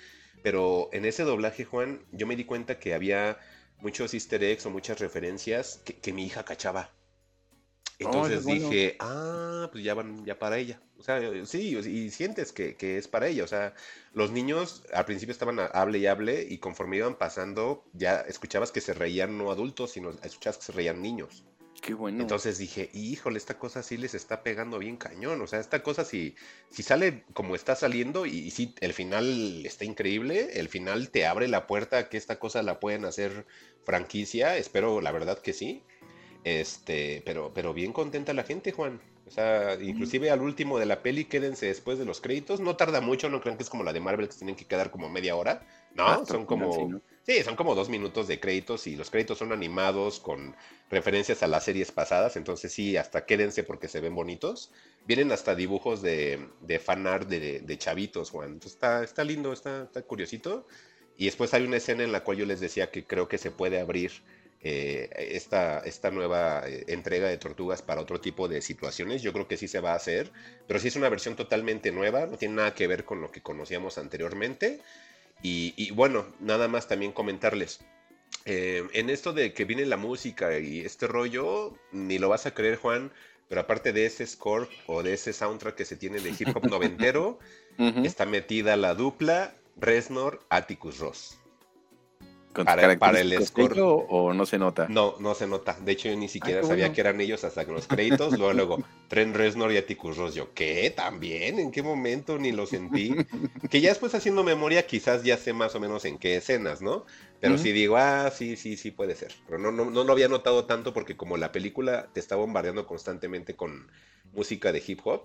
pero 0.44 0.90
en 0.94 1.06
ese 1.06 1.24
doblaje, 1.24 1.66
Juan, 1.66 2.06
yo 2.12 2.26
me 2.26 2.36
di 2.36 2.46
cuenta 2.46 2.80
que 2.80 2.94
había 2.94 3.38
muchos 3.80 4.14
easter 4.14 4.44
eggs 4.44 4.66
o 4.66 4.70
muchas 4.70 5.00
referencias 5.00 5.82
que 6.02 6.14
mi 6.14 6.26
hija 6.26 6.44
cachaba. 6.44 6.92
Entonces 8.00 8.46
dije, 8.46 8.96
ah, 9.00 9.68
pues 9.72 9.84
ya 9.84 9.94
van 9.94 10.26
ya 10.26 10.40
para 10.40 10.58
ella. 10.58 10.82
O 10.98 11.04
sea, 11.04 11.20
sí, 11.46 11.78
y 11.78 12.10
sientes 12.10 12.54
que, 12.54 12.76
es 12.98 13.08
para 13.10 13.28
ella. 13.28 13.44
O 13.44 13.48
sea, 13.48 13.74
los 14.14 14.32
niños 14.32 14.84
al 14.94 15.06
principio 15.06 15.34
estaban 15.34 15.60
a, 15.60 15.66
hable 15.66 16.00
y 16.00 16.08
hable 16.08 16.48
y 16.50 16.60
conforme 16.60 16.98
iban 16.98 17.18
pasando, 17.18 17.84
ya 17.94 18.22
escuchabas 18.22 18.72
que 18.72 18.80
se 18.80 18.94
reían 18.94 19.38
no 19.38 19.52
adultos, 19.52 19.92
sino 19.92 20.12
escuchabas 20.24 20.60
que 20.60 20.66
se 20.66 20.72
reían 20.72 21.02
niños. 21.02 21.44
Qué 21.82 21.94
bueno. 21.94 22.22
Entonces 22.22 22.58
dije, 22.58 22.90
híjole, 22.94 23.38
esta 23.38 23.58
cosa 23.58 23.84
sí 23.84 23.98
les 23.98 24.14
está 24.14 24.44
pegando 24.44 24.80
bien 24.80 24.98
cañón. 24.98 25.42
O 25.42 25.48
sea, 25.48 25.60
esta 25.60 25.82
cosa 25.82 26.04
si, 26.04 26.36
si 26.70 26.84
sale 26.84 27.24
como 27.34 27.56
está 27.56 27.76
saliendo 27.76 28.26
y, 28.26 28.38
y 28.38 28.52
sí, 28.52 28.76
el 28.82 28.94
final 28.94 29.66
está 29.66 29.86
increíble, 29.86 30.60
el 30.60 30.68
final 30.70 31.10
te 31.10 31.26
abre 31.26 31.48
la 31.48 31.68
puerta 31.68 31.98
a 31.98 32.10
que 32.10 32.18
esta 32.18 32.38
cosa 32.38 32.64
la 32.64 32.80
pueden 32.80 33.06
hacer 33.06 33.46
franquicia. 33.84 34.58
Espero, 34.58 35.02
la 35.02 35.12
verdad 35.12 35.40
que 35.40 35.54
sí. 35.54 35.84
Este, 36.44 37.22
pero, 37.26 37.52
pero 37.54 37.74
bien 37.74 37.94
contenta 37.94 38.34
la 38.34 38.44
gente, 38.44 38.72
Juan. 38.72 39.02
O 39.28 39.32
sea, 39.32 39.76
inclusive 39.80 40.32
al 40.32 40.42
último 40.42 40.80
de 40.80 40.88
la 40.88 41.04
peli, 41.04 41.26
quédense 41.26 41.68
después 41.68 42.00
de 42.00 42.06
los 42.06 42.20
créditos. 42.20 42.60
No 42.60 42.76
tarda 42.76 43.00
mucho, 43.00 43.30
no 43.30 43.42
crean 43.42 43.58
que 43.58 43.64
es 43.64 43.70
como 43.70 43.84
la 43.84 43.94
de 43.94 44.00
Marvel 44.00 44.28
que 44.28 44.36
tienen 44.36 44.56
que 44.56 44.66
quedar 44.66 44.90
como 44.90 45.08
media 45.10 45.36
hora. 45.36 45.66
No, 45.96 46.08
ah, 46.08 46.24
son 46.26 46.46
como. 46.46 47.02
Sí, 47.24 47.44
son 47.44 47.56
como 47.56 47.76
dos 47.76 47.90
minutos 47.90 48.28
de 48.28 48.40
créditos 48.40 48.88
y 48.88 48.96
los 48.96 49.12
créditos 49.12 49.38
son 49.38 49.52
animados 49.52 50.20
con 50.20 50.56
referencias 50.90 51.44
a 51.44 51.48
las 51.48 51.64
series 51.64 51.92
pasadas. 51.92 52.36
Entonces, 52.38 52.74
sí, 52.74 52.98
hasta 52.98 53.26
quédense 53.26 53.64
porque 53.64 53.88
se 53.88 54.00
ven 54.00 54.16
bonitos. 54.16 54.72
Vienen 55.06 55.32
hasta 55.32 55.54
dibujos 55.54 56.02
de, 56.02 56.48
de 56.62 56.80
fanart 56.80 57.28
de, 57.28 57.60
de, 57.60 57.78
chavitos, 57.78 58.32
Juan. 58.32 58.54
Entonces, 58.54 58.74
está, 58.74 59.04
está 59.04 59.24
lindo, 59.24 59.54
está, 59.54 59.84
está 59.84 60.02
curiosito. 60.02 60.66
Y 61.18 61.26
después 61.26 61.54
hay 61.54 61.66
una 61.66 61.78
escena 61.78 62.04
en 62.04 62.12
la 62.12 62.24
cual 62.24 62.38
yo 62.38 62.46
les 62.46 62.62
decía 62.62 62.90
que 62.90 63.06
creo 63.06 63.28
que 63.28 63.38
se 63.38 63.52
puede 63.52 63.80
abrir 63.80 64.12
eh, 64.62 65.10
esta, 65.32 65.80
esta 65.80 66.12
nueva 66.12 66.64
eh, 66.68 66.84
entrega 66.88 67.30
de 67.30 67.38
tortugas 67.38 67.82
para 67.82 68.02
otro 68.02 68.20
tipo 68.20 68.48
de 68.48 68.62
situaciones. 68.62 69.22
Yo 69.22 69.32
creo 69.32 69.48
que 69.48 69.56
sí 69.56 69.68
se 69.70 69.80
va 69.80 69.94
a 69.94 69.96
hacer, 69.96 70.32
pero 70.68 70.80
sí 70.80 70.90
es 70.90 70.98
una 70.98 71.08
versión 71.10 71.36
totalmente 71.36 71.92
nueva, 71.92 72.26
no 72.26 72.38
tiene 72.38 72.56
nada 72.56 72.74
que 72.74 72.88
ver 72.88 73.06
con 73.06 73.22
lo 73.22 73.32
que 73.32 73.42
conocíamos 73.42 73.98
anteriormente. 73.98 74.82
Y, 75.42 75.92
bueno, 75.92 76.26
nada 76.40 76.68
más 76.68 76.88
también 76.88 77.12
comentarles. 77.12 77.80
Eh, 78.46 78.88
en 78.94 79.10
esto 79.10 79.34
de 79.34 79.54
que 79.54 79.66
viene 79.66 79.86
la 79.86 79.98
música 79.98 80.60
y 80.60 80.82
este 80.82 81.08
rollo, 81.08 81.74
ni 81.92 82.20
lo 82.20 82.30
vas 82.30 82.46
a 82.46 82.54
creer, 82.54 82.78
Juan, 82.78 83.12
pero 83.48 83.62
aparte 83.62 83.94
de 83.94 84.06
ese 84.06 84.26
score 84.28 84.70
o 84.86 85.02
de 85.02 85.14
ese 85.14 85.34
soundtrack 85.34 85.76
que 85.76 85.86
se 85.86 85.96
tiene 85.96 86.20
de 86.20 86.30
hip 86.32 86.56
hop 86.56 86.66
noventero, 86.70 87.40
está 87.78 88.26
metida 88.26 88.76
la 88.76 88.94
dupla 88.94 89.56
Resnor 89.78 90.42
Atticus 90.50 91.00
Ross 91.00 91.39
para, 92.66 93.20
el 93.20 93.46
score. 93.46 93.76
O, 93.80 94.34
no 94.34 94.46
se 94.46 94.58
nota? 94.58 94.88
No, 94.90 95.16
no 95.20 95.34
se 95.36 95.48
nota. 95.48 95.78
De 95.80 95.92
hecho, 95.92 96.10
yo 96.10 96.16
ni 96.16 96.28
siquiera 96.28 96.64
sabía 96.64 96.92
que 96.94 97.02
eran 97.02 97.20
ellos 97.22 97.44
hasta 97.44 97.66
que 97.66 97.72
los 97.72 97.88
créditos. 97.88 98.38
luego, 98.38 98.54
luego, 98.54 98.84
Tren 99.08 99.34
Reznor 99.34 99.72
y 99.72 99.78
Atticus 99.78 100.18
Ross. 100.18 100.36
Yo, 100.36 100.54
¿qué? 100.54 100.94
¿También? 100.96 101.60
¿En 101.60 101.72
qué 101.72 101.82
momento? 101.84 102.38
Ni 102.38 102.52
lo 102.52 102.66
sentí. 102.66 103.16
que 103.70 103.82
ya 103.82 103.90
después 103.90 104.16
haciendo 104.16 104.44
memoria, 104.44 104.86
quizás 104.86 105.24
ya 105.24 105.38
sé 105.38 105.54
más 105.54 105.76
o 105.76 105.80
menos 105.80 106.06
en 106.06 106.18
qué 106.18 106.38
escenas, 106.38 106.82
¿no? 106.82 107.06
Pero 107.40 107.58
si 107.58 107.72
digo, 107.72 107.96
ah, 107.98 108.32
sí, 108.32 108.58
sí, 108.58 108.76
sí 108.76 108.92
puede 108.92 109.16
ser. 109.16 109.34
Pero 109.46 109.60
no, 109.60 109.72
no, 109.72 109.90
no 109.90 110.04
lo 110.04 110.12
había 110.12 110.28
notado 110.28 110.66
tanto 110.66 110.94
porque 110.94 111.16
como 111.16 111.38
la 111.38 111.52
película 111.52 112.10
te 112.14 112.20
está 112.20 112.36
bombardeando 112.36 112.86
constantemente 112.86 113.56
con 113.56 113.88
música 114.34 114.72
de 114.72 114.84
hip 114.86 115.00
hop, 115.06 115.24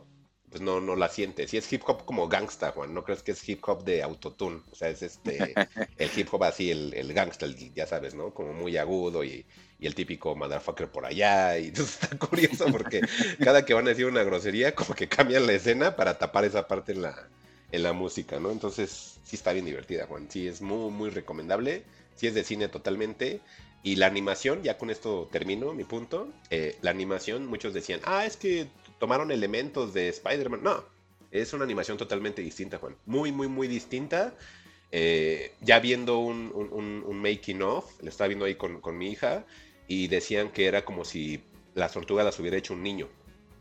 pues 0.55 0.63
no, 0.63 0.81
no 0.81 0.95
la 0.95 1.09
sientes. 1.09 1.53
Y 1.53 1.57
es 1.57 1.73
hip 1.73 1.83
hop 1.85 2.05
como 2.05 2.29
gangsta, 2.29 2.71
Juan. 2.71 2.95
No 2.95 3.03
crees 3.03 3.25
que 3.25 3.33
es 3.33 3.49
hip 3.49 3.61
hop 3.67 3.83
de 3.83 4.05
autotune. 4.05 4.61
O 4.71 4.77
sea, 4.77 4.89
es 4.89 5.03
este 5.03 5.53
el 5.99 6.11
hip 6.17 6.29
hop 6.31 6.45
así, 6.45 6.71
el, 6.71 6.95
el 6.95 7.13
gangsta, 7.13 7.49
ya 7.75 7.89
sabes, 7.89 8.15
¿no? 8.15 8.33
Como 8.33 8.53
muy 8.53 8.77
agudo 8.77 9.25
y, 9.25 9.45
el 9.81 9.97
típico 9.97 10.37
motherfucker 10.37 10.87
por 10.93 11.07
allá. 11.07 11.59
Y 11.59 11.67
está 11.77 12.17
curioso 12.17 12.67
porque 12.71 13.01
cada 13.43 13.65
que 13.65 13.75
van 13.75 13.87
a 13.87 13.91
decir 13.91 14.07
una 14.07 14.23
grosería, 14.23 14.77
como 14.77 14.95
que 14.95 15.09
cambian 15.09 15.45
la 15.45 15.55
escena 15.55 15.97
para 15.97 16.19
tapar 16.19 16.45
esa 16.45 16.69
parte 16.69 16.93
en 16.93 17.03
la, 17.03 17.29
en 17.73 17.83
la 17.83 17.93
música, 17.93 18.39
¿no? 18.39 18.53
Entonces, 18.53 19.19
sí 19.25 19.35
está 19.35 19.53
bien 19.53 19.65
divertida, 19.65 20.07
Juan. 20.07 20.31
Sí, 20.31 20.47
es 20.47 20.63
muy, 20.63 20.93
muy 20.93 21.11
recomendable. 21.11 21.83
Sí 22.15 22.29
es 22.29 22.35
de 22.35 22.45
cine 22.45 22.69
totalmente. 22.69 23.41
Y 23.83 23.97
la 23.97 24.07
animación, 24.07 24.63
ya 24.63 24.79
con 24.79 24.91
esto 24.91 25.29
termino 25.33 25.75
mi 25.75 25.83
punto. 25.83 26.29
Eh, 26.51 26.77
la 26.81 26.93
animación, 26.93 27.45
muchos 27.49 27.75
decían, 27.75 27.99
ah, 28.05 28.25
es 28.25 28.37
que 28.37 28.69
tomaron 29.05 29.31
elementos 29.31 29.93
de 29.93 30.09
Spider-Man. 30.09 30.63
No, 30.63 30.83
es 31.31 31.53
una 31.53 31.65
animación 31.65 31.99
totalmente 31.99 32.41
distinta, 32.41 32.79
Juan. 32.79 32.97
Muy, 33.05 33.33
muy, 33.33 33.49
muy 33.49 33.69
distinta. 33.69 34.35
Eh, 34.93 35.53
ya 35.61 35.79
viendo 35.79 36.21
un, 36.21 37.21
making 37.21 37.61
of, 37.61 37.85
lo 38.01 38.09
estaba 38.09 38.29
viendo 38.29 38.47
ahí 38.47 38.55
con, 38.55 38.97
mi 38.97 39.11
hija, 39.11 39.45
y 39.89 40.09
decían 40.09 40.51
que 40.53 40.65
era 40.65 40.87
como 40.87 41.05
si 41.05 41.43
las 41.75 41.93
tortugas 41.93 42.25
las 42.25 42.41
hubiera 42.41 42.57
hecho 42.57 42.73
un 42.73 42.83
niño. 42.83 43.11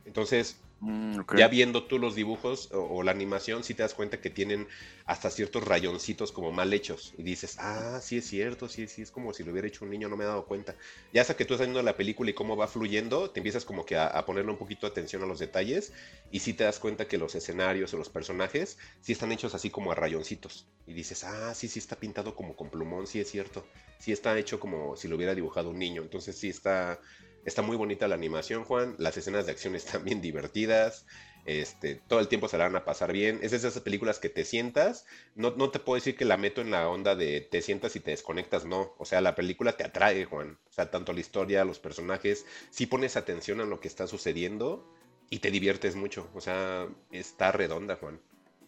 Entonces, 0.05 0.61
Mm. 0.83 1.21
Ya 1.37 1.47
viendo 1.47 1.85
tú 1.85 1.97
los 1.97 2.13
dibujos 2.13 2.69
o, 2.73 3.03
la 3.03 3.11
animación, 3.11 3.63
sí 3.63 3.73
te 3.73 3.83
das 3.83 3.93
cuenta 3.93 4.19
que 4.19 4.29
tienen 4.29 4.67
hasta 5.05 5.29
ciertos 5.29 5.63
rayoncitos 5.63 6.33
como 6.33 6.51
mal 6.51 6.73
hechos. 6.73 7.13
Y 7.17 7.23
dices, 7.23 7.55
ah, 7.59 7.99
sí 8.01 8.17
es 8.17 8.27
cierto, 8.27 8.67
sí, 8.67 8.87
sí, 8.87 9.01
es 9.01 9.09
como 9.09 9.33
si 9.33 9.45
lo 9.45 9.51
hubiera 9.53 9.67
hecho 9.67 9.85
un 9.85 9.91
niño, 9.91 10.09
no 10.09 10.17
me 10.17 10.25
he 10.25 10.27
dado 10.27 10.45
cuenta. 10.45 10.75
Ya 11.13 11.21
hasta 11.21 11.37
que 11.37 11.45
tú 11.45 11.53
estás 11.53 11.67
viendo 11.67 11.81
la 11.81 11.95
película 11.95 12.31
y 12.31 12.33
cómo 12.33 12.57
va 12.57 12.67
fluyendo, 12.67 13.29
te 13.29 13.39
empiezas 13.39 13.63
como 13.63 13.85
que 13.85 13.95
a, 13.95 14.07
a 14.07 14.25
ponerle 14.25 14.51
un 14.51 14.57
poquito 14.57 14.85
de 14.85 14.91
atención 14.91 15.23
a 15.23 15.25
los 15.25 15.39
detalles 15.39 15.93
y 16.31 16.39
sí 16.39 16.53
te 16.53 16.65
das 16.65 16.79
cuenta 16.79 17.07
que 17.07 17.17
los 17.17 17.33
escenarios 17.35 17.93
o 17.93 17.97
los 17.97 18.09
personajes 18.09 18.77
sí 18.99 19.13
están 19.13 19.31
hechos 19.31 19.55
así 19.55 19.69
como 19.69 19.93
a 19.93 19.95
rayoncitos. 19.95 20.67
Y 20.85 20.93
dices, 20.93 21.23
ah, 21.23 21.53
sí, 21.55 21.69
sí 21.69 21.79
está 21.79 21.95
pintado 21.95 22.35
como 22.35 22.57
con 22.57 22.69
plumón, 22.69 23.07
sí 23.07 23.21
es 23.21 23.29
cierto. 23.29 23.65
Sí 23.99 24.11
está 24.11 24.37
hecho 24.37 24.59
como 24.59 24.97
si 24.97 25.07
lo 25.07 25.15
hubiera 25.15 25.33
dibujado 25.33 25.69
un 25.69 25.79
niño. 25.79 26.01
Entonces 26.01 26.37
sí 26.37 26.49
está, 26.49 26.99
está 27.45 27.61
muy 27.61 27.77
bonita 27.77 28.07
la 28.07 28.15
animación, 28.15 28.63
Juan. 28.63 28.95
Las 28.97 29.17
escenas 29.17 29.45
de 29.45 29.51
acción 29.51 29.75
están 29.75 30.03
bien 30.03 30.21
divertidas. 30.21 31.05
Este, 31.45 31.95
todo 31.95 32.19
el 32.19 32.29
tiempo 32.29 32.47
se 32.47 32.57
la 32.57 32.65
van 32.65 32.75
a 32.75 32.85
pasar 32.85 33.11
bien. 33.11 33.39
Es 33.41 33.51
de 33.51 33.57
esas 33.57 33.79
películas 33.81 34.19
que 34.19 34.29
te 34.29 34.45
sientas. 34.45 35.05
No, 35.35 35.51
no 35.55 35.69
te 35.69 35.79
puedo 35.79 35.95
decir 35.95 36.15
que 36.15 36.25
la 36.25 36.37
meto 36.37 36.61
en 36.61 36.71
la 36.71 36.87
onda 36.87 37.15
de 37.15 37.41
te 37.41 37.61
sientas 37.61 37.95
y 37.95 37.99
te 37.99 38.11
desconectas, 38.11 38.65
no. 38.65 38.93
O 38.97 39.05
sea, 39.05 39.21
la 39.21 39.35
película 39.35 39.75
te 39.75 39.83
atrae, 39.83 40.25
Juan. 40.25 40.57
O 40.69 40.71
sea, 40.71 40.89
tanto 40.89 41.13
la 41.13 41.19
historia, 41.19 41.65
los 41.65 41.79
personajes. 41.79 42.45
Si 42.69 42.85
pones 42.85 43.17
atención 43.17 43.59
a 43.59 43.65
lo 43.65 43.79
que 43.79 43.87
está 43.87 44.07
sucediendo 44.07 44.89
y 45.29 45.39
te 45.39 45.51
diviertes 45.51 45.95
mucho. 45.95 46.29
O 46.33 46.41
sea, 46.41 46.87
está 47.11 47.51
redonda, 47.51 47.97
Juan. 47.97 48.21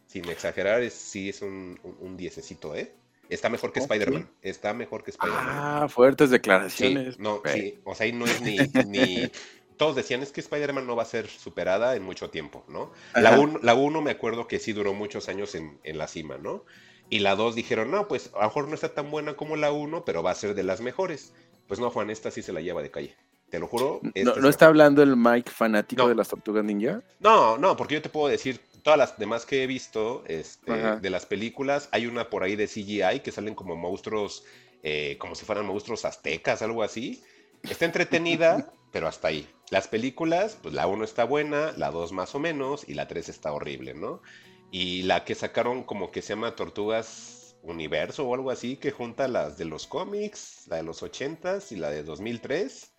Sin 0.08 0.28
exagerar, 0.30 0.84
es, 0.84 0.94
sí 0.94 1.30
es 1.30 1.42
un, 1.42 1.80
un, 1.84 1.98
un 2.00 2.18
diececito, 2.18 2.76
¿eh? 2.76 2.94
Está 3.30 3.50
mejor 3.50 3.72
que. 3.72 3.80
Spider-Man. 3.80 4.30
Está 4.42 4.74
mejor 4.74 5.04
que 5.04 5.12
Spider-Man. 5.12 5.46
Ah, 5.48 5.88
fuertes 5.90 6.30
Sí, 6.30 6.34
declaraciones. 6.34 7.20
no, 7.20 7.42
sí, 7.46 7.80
o 7.84 7.96
sea, 7.96 8.06
ahí 8.06 8.12
no 8.14 8.26
es 8.26 8.42
ni, 8.42 8.58
ni... 8.88 9.32
Todos 9.78 9.96
decían, 9.96 10.22
es 10.24 10.32
que 10.32 10.40
Spider-Man 10.42 10.88
no 10.88 10.96
va 10.96 11.04
a 11.04 11.06
ser 11.06 11.28
superada 11.28 11.96
en 11.96 12.04
mucho 12.04 12.30
tiempo, 12.30 12.64
¿no? 12.70 12.92
La 13.14 13.32
Ajá. 13.32 13.40
1 13.40 13.60
la 13.62 13.74
uno 13.76 14.02
me 14.02 14.12
acuerdo 14.12 14.48
que 14.48 14.60
sí 14.60 14.72
duró 14.72 14.94
muchos 14.94 15.28
años 15.28 15.54
en, 15.56 15.80
en 15.84 15.98
la 15.98 16.08
cima, 16.08 16.38
¿no? 16.38 16.64
Y 17.10 17.20
la 17.20 17.36
2 17.36 17.56
dijeron, 17.56 17.92
no, 17.92 18.08
pues 18.08 18.32
a 18.36 18.40
lo 18.40 18.44
mejor 18.46 18.68
no 18.70 18.76
está 18.76 18.94
tan 18.94 19.12
buena 19.12 19.36
como 19.36 19.58
la 19.58 19.72
1, 19.72 20.06
pero 20.06 20.24
va 20.24 20.32
a 20.32 20.36
ser 20.36 20.56
de 20.56 20.64
las 20.64 20.80
mejores. 20.82 21.34
Pues 21.68 21.80
no, 21.80 21.90
Juan, 21.92 22.10
esta 22.10 22.32
sí 22.32 22.42
se 22.42 22.54
la 22.54 22.62
lleva 22.62 22.82
de 22.82 22.90
calle. 22.92 23.16
Te 23.50 23.60
lo 23.60 23.68
juro. 23.68 24.00
esta 24.14 24.24
¿No, 24.24 24.32
es 24.38 24.42
no 24.42 24.50
está 24.50 24.66
mejor. 24.66 24.70
hablando 24.70 25.04
el 25.04 25.16
Mike 25.18 25.52
fanático 25.52 26.04
No. 26.04 26.10
de 26.10 26.16
las 26.16 26.30
tortugas 26.30 26.64
ninja? 26.64 27.02
No, 27.20 27.58
no, 27.58 27.76
porque 27.76 27.96
yo 27.96 28.02
te 28.02 28.10
puedo 28.10 28.28
decir, 28.30 28.60
todas 28.86 29.00
las 29.00 29.18
demás 29.18 29.48
que 29.48 29.64
he 29.64 29.68
visto 29.68 30.24
este, 30.28 30.72
de 30.72 31.10
las 31.10 31.26
películas, 31.26 31.90
hay 31.92 32.06
una 32.06 32.30
por 32.30 32.44
ahí 32.44 32.56
de 32.56 32.68
CGI 32.68 33.22
que 33.24 33.32
salen 33.32 33.56
como 33.56 33.76
monstruos, 33.76 34.44
eh, 34.84 35.18
como 35.18 35.34
si 35.34 35.44
fueran 35.44 35.66
monstruos 35.66 36.06
aztecas, 36.06 36.62
algo 36.62 36.84
así. 36.84 37.24
Está 37.64 37.86
entretenida, 37.86 38.72
pero 38.92 39.08
hasta 39.08 39.30
ahí. 39.30 39.50
Las 39.72 39.88
películas, 39.88 40.60
pues 40.62 40.76
la 40.76 40.86
1 40.86 41.04
está 41.04 41.24
buena, 41.24 41.74
la 41.78 41.90
2 41.90 42.12
más 42.12 42.36
o 42.36 42.40
menos, 42.40 42.88
y 42.88 42.94
la 42.94 43.08
3 43.08 43.28
está 43.28 43.52
horrible, 43.54 43.96
¿no? 43.96 44.22
Y 44.70 45.02
la 45.02 45.26
que 45.26 45.34
sacaron 45.34 45.82
como 45.82 46.12
que 46.12 46.22
se 46.22 46.34
llama 46.34 46.56
Tortugas 46.56 47.58
Universo 47.64 48.28
o 48.28 48.36
algo 48.36 48.52
así, 48.52 48.78
que 48.78 48.92
junta 48.92 49.28
las 49.28 49.58
de 49.58 49.66
los 49.66 49.88
cómics, 49.88 50.68
la 50.68 50.76
de 50.76 50.84
los 50.84 51.02
80s 51.02 51.72
y 51.72 51.78
la 51.78 51.90
de 51.90 52.04
2003. 52.04 52.92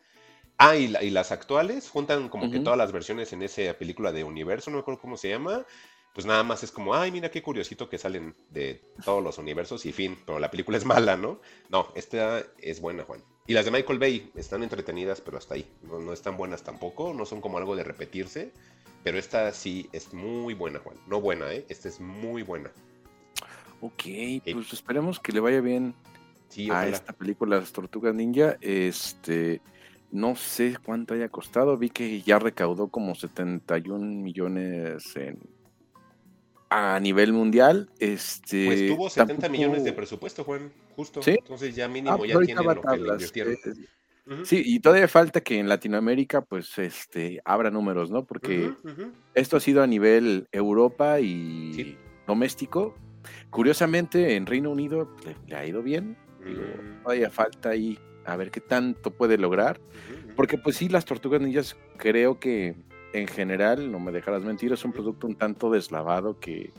Ah, 0.59 0.77
y, 0.77 0.89
la- 0.89 1.03
y 1.03 1.11
las 1.11 1.33
actuales 1.33 1.89
juntan 1.91 2.29
como 2.29 2.51
que 2.51 2.61
todas 2.61 2.79
las 2.79 2.93
versiones 2.93 3.33
en 3.33 3.43
esa 3.43 3.75
película 3.75 4.13
de 4.13 4.25
universo, 4.25 4.71
no 4.71 4.77
me 4.77 4.81
acuerdo 4.81 5.01
cómo 5.01 5.17
se 5.17 5.29
llama. 5.29 5.65
Pues 6.15 6.25
nada 6.25 6.43
más 6.45 6.63
es 6.63 6.73
como, 6.73 6.95
ay, 6.95 7.13
mira 7.13 7.31
qué 7.31 7.43
curiosito 7.43 7.91
que 7.91 7.99
salen 7.99 8.35
de 8.51 8.81
todos 9.05 9.23
los 9.23 9.37
universos 9.37 9.85
y 9.85 9.93
fin, 9.93 10.17
pero 10.25 10.39
la 10.39 10.51
película 10.51 10.79
es 10.79 10.87
mala, 10.87 11.15
¿no? 11.19 11.41
No, 11.69 11.93
esta 11.95 12.43
es 12.59 12.81
buena, 12.81 13.05
Juan. 13.05 13.23
Y 13.47 13.53
las 13.53 13.67
de 13.67 13.71
Michael 13.71 13.99
Bay 13.99 14.31
están 14.35 14.63
entretenidas, 14.63 15.21
pero 15.21 15.37
hasta 15.37 15.55
ahí. 15.57 15.71
No, 15.83 15.99
no 16.01 16.15
están 16.15 16.39
buenas 16.39 16.63
tampoco, 16.63 17.13
no 17.13 17.27
son 17.27 17.43
como 17.43 17.59
algo 17.59 17.77
de 17.77 17.85
repetirse, 17.85 18.51
pero 19.05 19.19
esta 19.19 19.53
sí 19.53 19.91
es 19.93 20.15
muy 20.15 20.55
buena, 20.55 20.79
Juan. 20.79 20.97
No 21.07 21.21
buena, 21.21 21.53
¿eh? 21.53 21.67
Esta 21.69 21.89
es 21.89 22.01
muy 22.01 22.43
buena. 22.43 22.73
Ok, 23.83 24.05
pues 24.53 24.73
esperemos 24.73 25.21
que 25.21 25.33
le 25.33 25.41
vaya 25.41 25.61
bien 25.61 25.95
Sí, 26.49 26.71
a 26.71 26.87
esta 26.89 27.13
película 27.13 27.59
Las 27.59 27.73
Tortugas 27.73 28.15
Ninja. 28.15 28.57
Este, 28.63 29.61
no 30.11 30.37
sé 30.37 30.77
cuánto 30.83 31.15
haya 31.15 31.29
costado. 31.29 31.77
Vi 31.77 31.91
que 31.91 32.23
ya 32.23 32.39
recaudó 32.39 32.89
como 32.89 33.15
71 33.15 34.23
millones 34.23 35.15
en, 35.17 35.39
a 36.71 36.99
nivel 37.01 37.33
mundial. 37.33 37.91
Este, 37.99 38.67
Pues 38.67 38.87
tuvo 38.89 39.09
70 39.11 39.35
tampoco- 39.43 39.53
millones 39.53 39.85
de 39.85 39.93
presupuesto, 39.93 40.45
Juan, 40.45 40.73
justo. 40.95 41.23
¿Sí? 41.23 41.33
Entonces 41.39 41.75
ya 41.75 41.85
Ah, 41.85 41.89
mínimo 41.89 42.17
pues 42.19 42.31
ya 42.49 42.61
va 42.63 42.75
lo 42.75 42.83
que 42.83 42.97
le 42.97 43.09
invirtieron. 43.09 43.53
eh, 43.55 43.59
Sí, 44.43 44.61
y 44.65 44.81
todavía 44.81 45.07
falta 45.07 45.41
que 45.41 45.57
en 45.61 45.69
Latinoamérica 45.69 46.41
pues 46.41 46.77
este 46.79 47.41
abra 47.45 47.71
números, 47.71 48.11
¿no? 48.11 48.25
Porque 48.25 48.73
esto 49.35 49.57
ha 49.57 49.61
sido 49.61 49.85
a 49.85 49.87
nivel 49.87 50.49
Europa 50.51 51.21
y 51.21 51.73
Sí. 51.75 51.97
doméstico. 52.27 52.97
Curiosamente 53.51 54.35
en 54.35 54.47
Reino 54.47 54.71
Unido 54.71 55.09
le, 55.25 55.37
le 55.47 55.55
ha 55.57 55.65
ido 55.65 55.81
bien. 55.81 56.17
Digo, 56.45 56.61
Mm. 56.63 57.03
todavía 57.05 57.31
falta 57.31 57.69
ahí 57.71 57.99
a 58.27 58.37
ver 58.37 58.51
qué 58.51 58.61
tanto 58.61 59.11
puede 59.11 59.39
lograr. 59.39 59.81
Porque 60.35 60.59
pues 60.59 60.77
sí, 60.77 60.89
las 60.89 61.05
tortugas 61.05 61.41
ninjas 61.41 61.77
creo 61.97 62.39
que 62.39 62.75
en 63.13 63.27
general, 63.27 63.91
no 63.91 63.99
me 63.99 64.13
dejarás 64.13 64.43
mentir, 64.43 64.73
es 64.73 64.85
un 64.85 64.93
producto 64.93 65.27
un 65.27 65.37
tanto 65.37 65.71
deslavado 65.71 66.39
que 66.39 66.73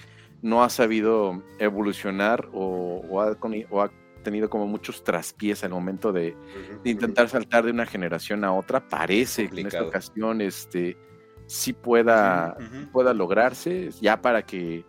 no 0.44 0.64
ha 0.64 0.70
sabido 0.70 1.42
evolucionar 1.58 2.48
o, 2.54 3.02
o 3.10 3.22
ha, 3.22 3.40
coni- 3.40 3.66
o 3.72 3.82
ha 3.82 3.90
tenido 4.24 4.50
como 4.50 4.68
muchos 4.68 5.04
traspiés 5.04 5.64
al 5.64 5.72
momento 5.72 6.12
de, 6.12 6.36
intentar 6.84 7.30
saltar 7.30 7.66
de 7.66 7.72
una 7.72 7.86
generación 7.88 8.44
a 8.44 8.54
otra. 8.54 8.88
Parece 8.88 9.50
que 9.50 9.62
en 9.62 9.68
esta 9.68 9.80
ocasión 9.88 10.42
este, 10.42 10.98
sí 11.48 11.74
pueda, 11.74 12.56
pueda 12.92 13.14
lograrse, 13.16 13.90
ya 14.02 14.22
para 14.22 14.44
que 14.44 14.86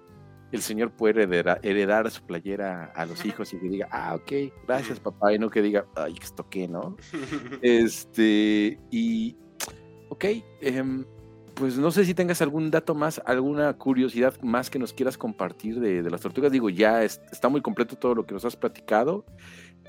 el 0.53 0.63
señor 0.63 0.91
pueda 0.93 1.23
heredar, 1.23 1.61
heredar 1.63 2.11
su 2.11 2.23
playera 2.23 2.93
a 2.95 3.05
los 3.07 3.25
hijos 3.25 3.53
y 3.53 3.59
que 3.59 3.69
diga, 3.69 3.89
ah, 3.91 4.15
ok, 4.15 4.33
gracias 4.67 4.99
papá, 5.01 5.33
y 5.35 5.39
no 5.39 5.51
que 5.51 5.61
diga, 5.63 5.87
ay, 5.97 6.15
esto 6.23 6.47
qué, 6.49 6.67
¿no? 6.69 6.97
Este, 7.63 8.79
y, 8.91 9.37
ok, 10.09 10.25
em, 10.61 11.05
pues 11.55 11.77
no 11.77 11.91
sé 11.91 12.05
si 12.05 12.15
tengas 12.15 12.41
algún 12.41 12.71
dato 12.71 12.95
más, 12.95 13.21
alguna 13.27 13.73
curiosidad 13.77 14.41
más 14.43 14.71
que 14.71 14.79
nos 14.79 14.93
quieras 14.93 15.19
compartir 15.19 15.81
de, 15.81 16.03
de 16.03 16.11
las 16.11 16.21
tortugas. 16.21 16.53
Digo, 16.53 16.71
ya 16.71 17.03
es- 17.03 17.21
está 17.33 17.49
muy 17.49 17.61
completo 17.61 17.97
todo 17.97 18.15
lo 18.15 18.25
que 18.27 18.33
nos 18.35 18.45
has 18.45 18.57
platicado, 18.57 19.25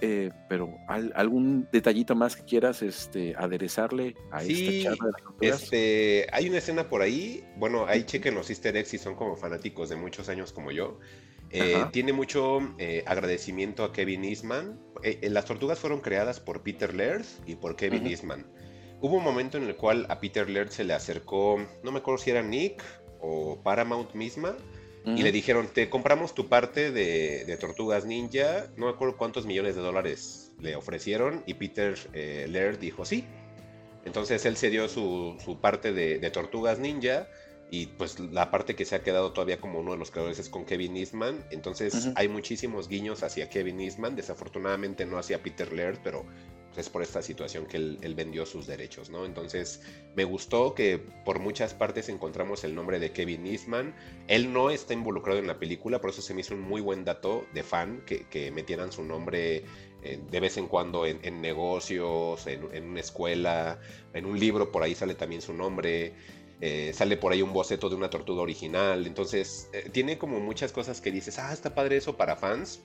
eh, 0.01 0.31
pero 0.47 0.77
al- 0.87 1.11
algún 1.15 1.67
detallito 1.71 2.15
más 2.15 2.35
que 2.35 2.43
quieras 2.43 2.81
este, 2.81 3.35
aderezarle 3.37 4.15
a 4.31 4.41
Sí, 4.41 4.81
esta 4.81 4.89
charla 4.91 5.05
de 5.07 5.11
las 5.11 5.21
tortugas. 5.23 5.63
Este, 5.63 6.27
hay 6.31 6.49
una 6.49 6.57
escena 6.59 6.89
por 6.89 7.01
ahí, 7.01 7.43
bueno, 7.57 7.85
ahí 7.85 8.03
chequen 8.03 8.35
los 8.35 8.49
easter 8.49 8.75
eggs 8.77 8.89
si 8.89 8.97
son 8.97 9.15
como 9.15 9.35
fanáticos 9.35 9.89
de 9.89 9.95
muchos 9.95 10.29
años 10.29 10.53
como 10.53 10.71
yo. 10.71 10.99
Eh, 11.51 11.73
Ajá. 11.75 11.91
tiene 11.91 12.13
mucho 12.13 12.59
eh, 12.77 13.03
agradecimiento 13.07 13.83
a 13.83 13.91
Kevin 13.91 14.23
Eastman. 14.23 14.79
Las 15.21 15.45
tortugas 15.45 15.79
fueron 15.79 15.99
creadas 16.01 16.39
por 16.39 16.61
Peter 16.61 16.93
Laird 16.93 17.25
y 17.47 17.55
por 17.55 17.75
Kevin 17.75 18.01
Ujú. 18.01 18.09
Eastman. 18.11 18.45
Hubo 19.01 19.15
un 19.17 19.23
momento 19.23 19.57
en 19.57 19.63
el 19.63 19.75
cual 19.75 20.05
a 20.09 20.19
Peter 20.19 20.49
Laird 20.49 20.69
se 20.71 20.83
le 20.83 20.93
acercó, 20.93 21.57
no 21.83 21.91
me 21.91 21.99
acuerdo 21.99 22.17
si 22.21 22.31
era 22.31 22.43
Nick 22.43 22.83
o 23.21 23.57
Paramount 23.63 24.13
misma, 24.13 24.57
y 25.05 25.23
le 25.23 25.31
dijeron, 25.31 25.67
te 25.73 25.89
compramos 25.89 26.35
tu 26.35 26.47
parte 26.47 26.91
de, 26.91 27.45
de 27.45 27.57
Tortugas 27.57 28.05
Ninja, 28.05 28.67
no 28.77 28.85
me 28.85 28.91
acuerdo 28.91 29.17
cuántos 29.17 29.45
millones 29.45 29.75
de 29.75 29.81
dólares 29.81 30.51
le 30.59 30.75
ofrecieron, 30.75 31.43
y 31.47 31.55
Peter 31.55 31.97
eh, 32.13 32.45
Laird 32.49 32.79
dijo 32.79 33.05
sí. 33.05 33.25
Entonces 34.05 34.45
él 34.45 34.55
cedió 34.55 34.87
su, 34.87 35.35
su 35.43 35.59
parte 35.59 35.93
de, 35.93 36.19
de 36.19 36.31
Tortugas 36.31 36.79
Ninja, 36.79 37.27
y 37.71 37.85
pues 37.85 38.19
la 38.19 38.49
parte 38.49 38.75
que 38.75 38.85
se 38.85 38.95
ha 38.95 39.03
quedado 39.03 39.31
todavía 39.31 39.59
como 39.59 39.79
uno 39.79 39.91
de 39.91 39.97
los 39.97 40.09
creadores 40.09 40.39
es 40.39 40.49
con 40.49 40.65
Kevin 40.65 40.97
Eastman. 40.97 41.45
Entonces 41.51 42.09
hay 42.15 42.27
muchísimos 42.27 42.87
guiños 42.87 43.21
hacia 43.21 43.49
Kevin 43.49 43.79
Eastman, 43.79 44.15
desafortunadamente 44.15 45.05
no 45.05 45.19
hacia 45.19 45.43
Peter 45.43 45.71
Laird, 45.71 45.99
pero 46.03 46.25
es 46.77 46.89
por 46.89 47.01
esta 47.01 47.21
situación 47.21 47.65
que 47.65 47.77
él, 47.77 48.13
vendió 48.15 48.45
sus 48.45 48.67
derechos, 48.67 49.09
¿no? 49.09 49.25
Entonces 49.25 49.81
me 50.15 50.23
gustó 50.23 50.73
que 50.73 50.99
por 51.25 51.39
muchas 51.39 51.73
partes 51.73 52.09
encontramos 52.09 52.63
el 52.63 52.75
nombre 52.75 52.99
de 52.99 53.11
Kevin 53.11 53.45
Eastman. 53.47 53.95
Él 54.27 54.53
no 54.53 54.69
está 54.69 54.93
involucrado 54.93 55.39
en 55.39 55.47
la 55.47 55.59
película, 55.59 55.99
por 55.99 56.11
eso 56.11 56.21
se 56.21 56.33
me 56.33 56.41
hizo 56.41 56.53
un 56.53 56.61
muy 56.61 56.81
buen 56.81 57.03
dato 57.05 57.45
de 57.53 57.63
fan 57.63 58.03
que, 58.05 58.51
metieran 58.51 58.91
su 58.91 59.03
nombre 59.03 59.63
eh, 60.03 60.19
de 60.29 60.39
vez 60.39 60.57
en 60.57 60.67
cuando 60.67 61.05
en, 61.05 61.41
negocios, 61.41 62.47
en, 62.47 62.73
en 62.73 62.85
una 62.85 62.99
escuela, 62.99 63.79
en 64.13 64.25
un 64.25 64.39
libro, 64.39 64.71
por 64.71 64.83
ahí 64.83 64.95
sale 64.95 65.15
también 65.15 65.41
su 65.41 65.53
nombre. 65.53 66.13
eh, 66.61 66.91
sale 66.93 67.15
por 67.17 67.31
ahí 67.31 67.41
un 67.41 67.53
boceto 67.53 67.89
de 67.89 67.95
una 67.95 68.09
tortuga 68.09 68.41
original. 68.41 69.07
Entonces, 69.07 69.69
eh, 69.73 69.89
tiene 69.91 70.17
como 70.17 70.39
muchas 70.39 70.71
cosas 70.71 70.99
que 71.01 71.11
dices, 71.11 71.39
ah, 71.39 71.53
está 71.53 71.73
padre 71.73 71.97
eso 71.97 72.17
para 72.17 72.35
fans. 72.35 72.81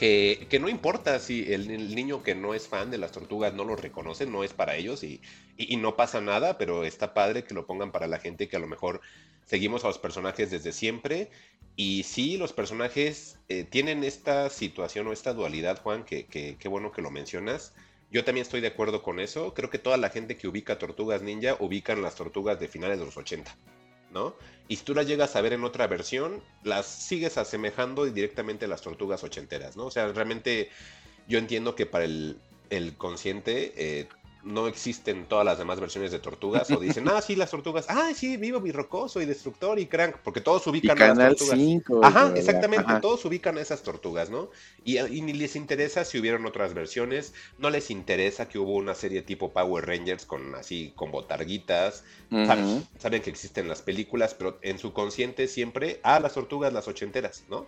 Que, 0.00 0.46
que 0.48 0.58
no 0.58 0.70
importa 0.70 1.18
si 1.20 1.52
el, 1.52 1.94
niño 1.94 2.22
que 2.22 2.34
no 2.34 2.54
es 2.54 2.66
fan 2.68 2.90
de 2.90 2.96
las 2.96 3.12
tortugas 3.12 3.52
no 3.52 3.64
lo 3.64 3.76
reconoce, 3.76 4.24
no 4.24 4.44
es 4.44 4.54
para 4.54 4.76
ellos 4.76 5.04
y, 5.04 5.20
y- 5.58 5.76
no 5.76 5.94
pasa 5.94 6.22
nada, 6.22 6.56
pero 6.56 6.84
está 6.86 7.12
padre 7.12 7.44
que 7.44 7.52
lo 7.52 7.66
pongan 7.66 7.92
para 7.92 8.06
la 8.06 8.18
gente 8.18 8.48
que 8.48 8.56
a 8.56 8.60
lo 8.60 8.66
mejor 8.66 9.02
seguimos 9.44 9.84
a 9.84 9.88
los 9.88 9.98
personajes 9.98 10.50
desde 10.50 10.72
siempre. 10.72 11.28
Y 11.76 12.04
sí, 12.04 12.38
los 12.38 12.54
personajes 12.54 13.38
eh, 13.50 13.64
tienen 13.64 14.02
esta 14.02 14.48
situación 14.48 15.06
o 15.06 15.12
esta 15.12 15.34
dualidad, 15.34 15.82
Juan, 15.82 16.06
que, 16.06 16.24
que, 16.24 16.56
qué 16.58 16.68
bueno 16.68 16.92
que 16.92 17.02
lo 17.02 17.10
mencionas. 17.10 17.74
Yo 18.10 18.24
también 18.24 18.46
estoy 18.46 18.62
de 18.62 18.68
acuerdo 18.68 19.02
con 19.02 19.20
eso. 19.20 19.52
Creo 19.52 19.68
que 19.68 19.78
toda 19.78 19.98
la 19.98 20.08
gente 20.08 20.38
que 20.38 20.48
ubica 20.48 20.78
Tortugas 20.78 21.20
Ninja 21.20 21.56
ubican 21.60 22.00
las 22.00 22.14
tortugas 22.14 22.58
de 22.58 22.68
finales 22.68 22.98
de 22.98 23.04
los 23.04 23.18
80. 23.18 23.54
¿No? 24.10 24.34
Y 24.68 24.76
si 24.76 24.84
tú 24.84 24.94
las 24.94 25.06
llegas 25.06 25.34
a 25.36 25.40
ver 25.40 25.52
en 25.52 25.64
otra 25.64 25.86
versión, 25.86 26.42
las 26.62 26.86
sigues 26.86 27.38
asemejando 27.38 28.04
directamente 28.04 28.66
a 28.66 28.68
las 28.68 28.82
tortugas 28.82 29.24
ochenteras, 29.24 29.76
¿no? 29.76 29.86
O 29.86 29.90
sea, 29.90 30.12
realmente 30.12 30.70
yo 31.26 31.38
entiendo 31.38 31.74
que 31.74 31.86
para 31.86 32.04
el, 32.04 32.38
el 32.70 32.96
consciente 32.96 33.72
eh, 33.76 34.08
no 34.42 34.66
existen 34.66 35.26
todas 35.26 35.44
las 35.44 35.58
demás 35.58 35.80
versiones 35.80 36.12
de 36.12 36.18
tortugas 36.18 36.70
o 36.70 36.80
dicen, 36.80 37.08
ah, 37.08 37.20
sí, 37.20 37.36
las 37.36 37.50
tortugas, 37.50 37.86
ah, 37.88 38.10
sí, 38.14 38.36
vivo 38.36 38.60
Birrocoso 38.60 39.20
y 39.20 39.26
Destructor 39.26 39.78
y 39.78 39.86
Crank, 39.86 40.16
porque 40.24 40.40
todos 40.40 40.66
ubican 40.66 41.00
a 41.00 41.14
las 41.14 41.36
tortugas. 41.36 41.58
Ajá, 42.02 42.32
exactamente, 42.34 42.92
todos 43.02 43.24
ubican 43.24 43.58
a 43.58 43.60
esas 43.60 43.82
tortugas, 43.82 44.30
¿no? 44.30 44.50
Y, 44.84 44.98
ni 45.20 45.32
les 45.32 45.56
interesa 45.56 46.04
si 46.04 46.18
hubieron 46.18 46.46
otras 46.46 46.74
versiones, 46.74 47.34
no 47.58 47.70
les 47.70 47.90
interesa 47.90 48.48
que 48.48 48.58
hubo 48.58 48.74
una 48.74 48.94
serie 48.94 49.22
tipo 49.22 49.50
Power 49.52 49.86
Rangers 49.86 50.24
con 50.24 50.54
así, 50.54 50.92
con 50.96 51.10
botarguitas, 51.10 52.04
saben, 52.98 53.22
que 53.22 53.30
existen 53.30 53.68
las 53.68 53.82
películas, 53.82 54.34
pero 54.34 54.58
en 54.62 54.78
su 54.78 54.92
consciente 54.92 55.48
siempre, 55.48 56.00
ah, 56.02 56.20
las 56.20 56.34
tortugas, 56.34 56.72
las 56.72 56.88
ochenteras, 56.88 57.44
¿no? 57.48 57.66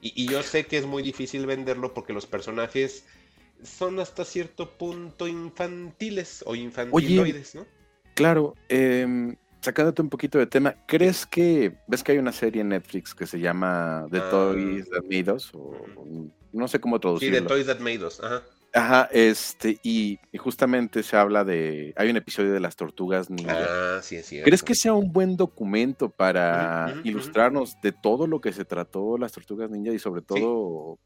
Y, 0.00 0.12
y 0.22 0.28
yo 0.28 0.42
sé 0.42 0.66
que 0.66 0.78
es 0.78 0.86
muy 0.86 1.02
difícil 1.02 1.46
venderlo 1.46 1.94
porque 1.94 2.12
los 2.12 2.26
personajes 2.26 3.04
son 3.62 4.00
hasta 4.00 4.24
cierto 4.24 4.76
punto 4.76 5.26
infantiles 5.26 6.42
o 6.46 6.54
infantiloides, 6.54 7.54
¿no? 7.54 7.66
Claro, 8.14 8.54
eh, 8.68 9.36
sacándote 9.60 10.02
un 10.02 10.10
poquito 10.10 10.38
de 10.38 10.46
tema, 10.46 10.76
¿crees 10.86 11.26
que 11.26 11.74
ves 11.86 12.02
que 12.02 12.12
hay 12.12 12.18
una 12.18 12.32
serie 12.32 12.60
en 12.60 12.68
Netflix 12.68 13.14
que 13.14 13.26
se 13.26 13.40
llama 13.40 14.06
The 14.10 14.18
ah. 14.18 14.30
Toys 14.30 14.88
That 14.90 15.04
Made 15.04 15.32
Us? 15.32 15.50
O, 15.54 15.74
no 16.52 16.68
sé 16.68 16.78
cómo 16.78 17.00
traducirlo. 17.00 17.36
Sí, 17.36 17.42
The 17.42 17.48
Toys 17.48 17.66
That 17.66 17.80
Made 17.80 18.04
Us, 18.04 18.20
ajá. 18.20 18.42
Ajá, 18.76 19.08
este, 19.12 19.78
y, 19.84 20.18
justamente 20.36 21.04
se 21.04 21.16
habla 21.16 21.44
de. 21.44 21.94
Hay 21.96 22.10
un 22.10 22.16
episodio 22.16 22.52
de 22.52 22.58
las 22.58 22.74
tortugas 22.74 23.30
ninja. 23.30 23.56
Ah, 23.56 24.02
sí, 24.02 24.20
sí. 24.20 24.42
¿Crees 24.42 24.64
que 24.64 24.74
sea 24.74 24.94
un 24.94 25.12
buen 25.12 25.36
documento 25.36 26.08
para 26.10 26.92
ilustrarnos 27.04 27.80
de 27.80 27.92
todo 27.92 28.26
lo 28.26 28.40
que 28.40 28.52
se 28.52 28.64
trató 28.64 29.16
las 29.16 29.30
tortugas 29.30 29.70
ninja 29.70 29.92
y 29.92 30.00
sobre 30.00 30.22
todo 30.22 30.98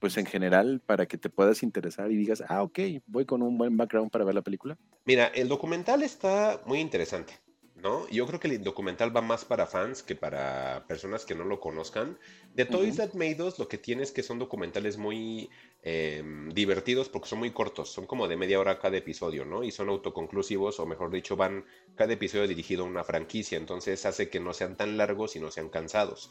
pues 0.00 0.16
en 0.16 0.26
general 0.26 0.80
para 0.84 1.06
que 1.06 1.18
te 1.18 1.28
puedas 1.28 1.62
interesar 1.62 2.10
y 2.10 2.16
digas, 2.16 2.42
ah, 2.48 2.62
ok, 2.62 2.78
voy 3.06 3.26
con 3.26 3.42
un 3.42 3.56
buen 3.56 3.76
background 3.76 4.10
para 4.10 4.24
ver 4.24 4.34
la 4.34 4.42
película? 4.42 4.76
Mira, 5.04 5.26
el 5.26 5.46
documental 5.46 6.02
está 6.02 6.62
muy 6.64 6.80
interesante, 6.80 7.34
¿no? 7.76 8.08
Yo 8.08 8.26
creo 8.26 8.40
que 8.40 8.48
el 8.48 8.62
documental 8.62 9.14
va 9.14 9.20
más 9.20 9.44
para 9.44 9.66
fans 9.66 10.02
que 10.02 10.16
para 10.16 10.86
personas 10.88 11.26
que 11.26 11.34
no 11.34 11.44
lo 11.44 11.60
conozcan. 11.60 12.18
De 12.54 12.64
Toys 12.64 12.96
That 12.96 13.12
Made 13.12 13.42
Us, 13.42 13.58
lo 13.58 13.68
que 13.68 13.76
tiene 13.76 14.02
es 14.02 14.10
que 14.10 14.22
son 14.22 14.38
documentales 14.38 14.96
muy 14.96 15.50
em, 15.82 16.48
divertidos 16.48 17.10
porque 17.10 17.28
son 17.28 17.40
muy 17.40 17.50
cortos, 17.50 17.92
son 17.92 18.06
como 18.06 18.26
de 18.26 18.38
media 18.38 18.58
hora 18.58 18.78
cada 18.78 18.96
episodio, 18.96 19.44
¿no? 19.44 19.62
Y 19.62 19.70
son 19.70 19.90
autoconclusivos, 19.90 20.80
o 20.80 20.86
mejor 20.86 21.10
dicho, 21.10 21.36
van 21.36 21.66
cada 21.94 22.14
episodio 22.14 22.48
dirigido 22.48 22.84
a 22.84 22.86
una 22.86 23.04
franquicia, 23.04 23.58
entonces 23.58 24.06
hace 24.06 24.30
que 24.30 24.40
no 24.40 24.54
sean 24.54 24.76
tan 24.76 24.96
largos 24.96 25.36
y 25.36 25.40
no 25.40 25.50
sean 25.50 25.68
cansados. 25.68 26.30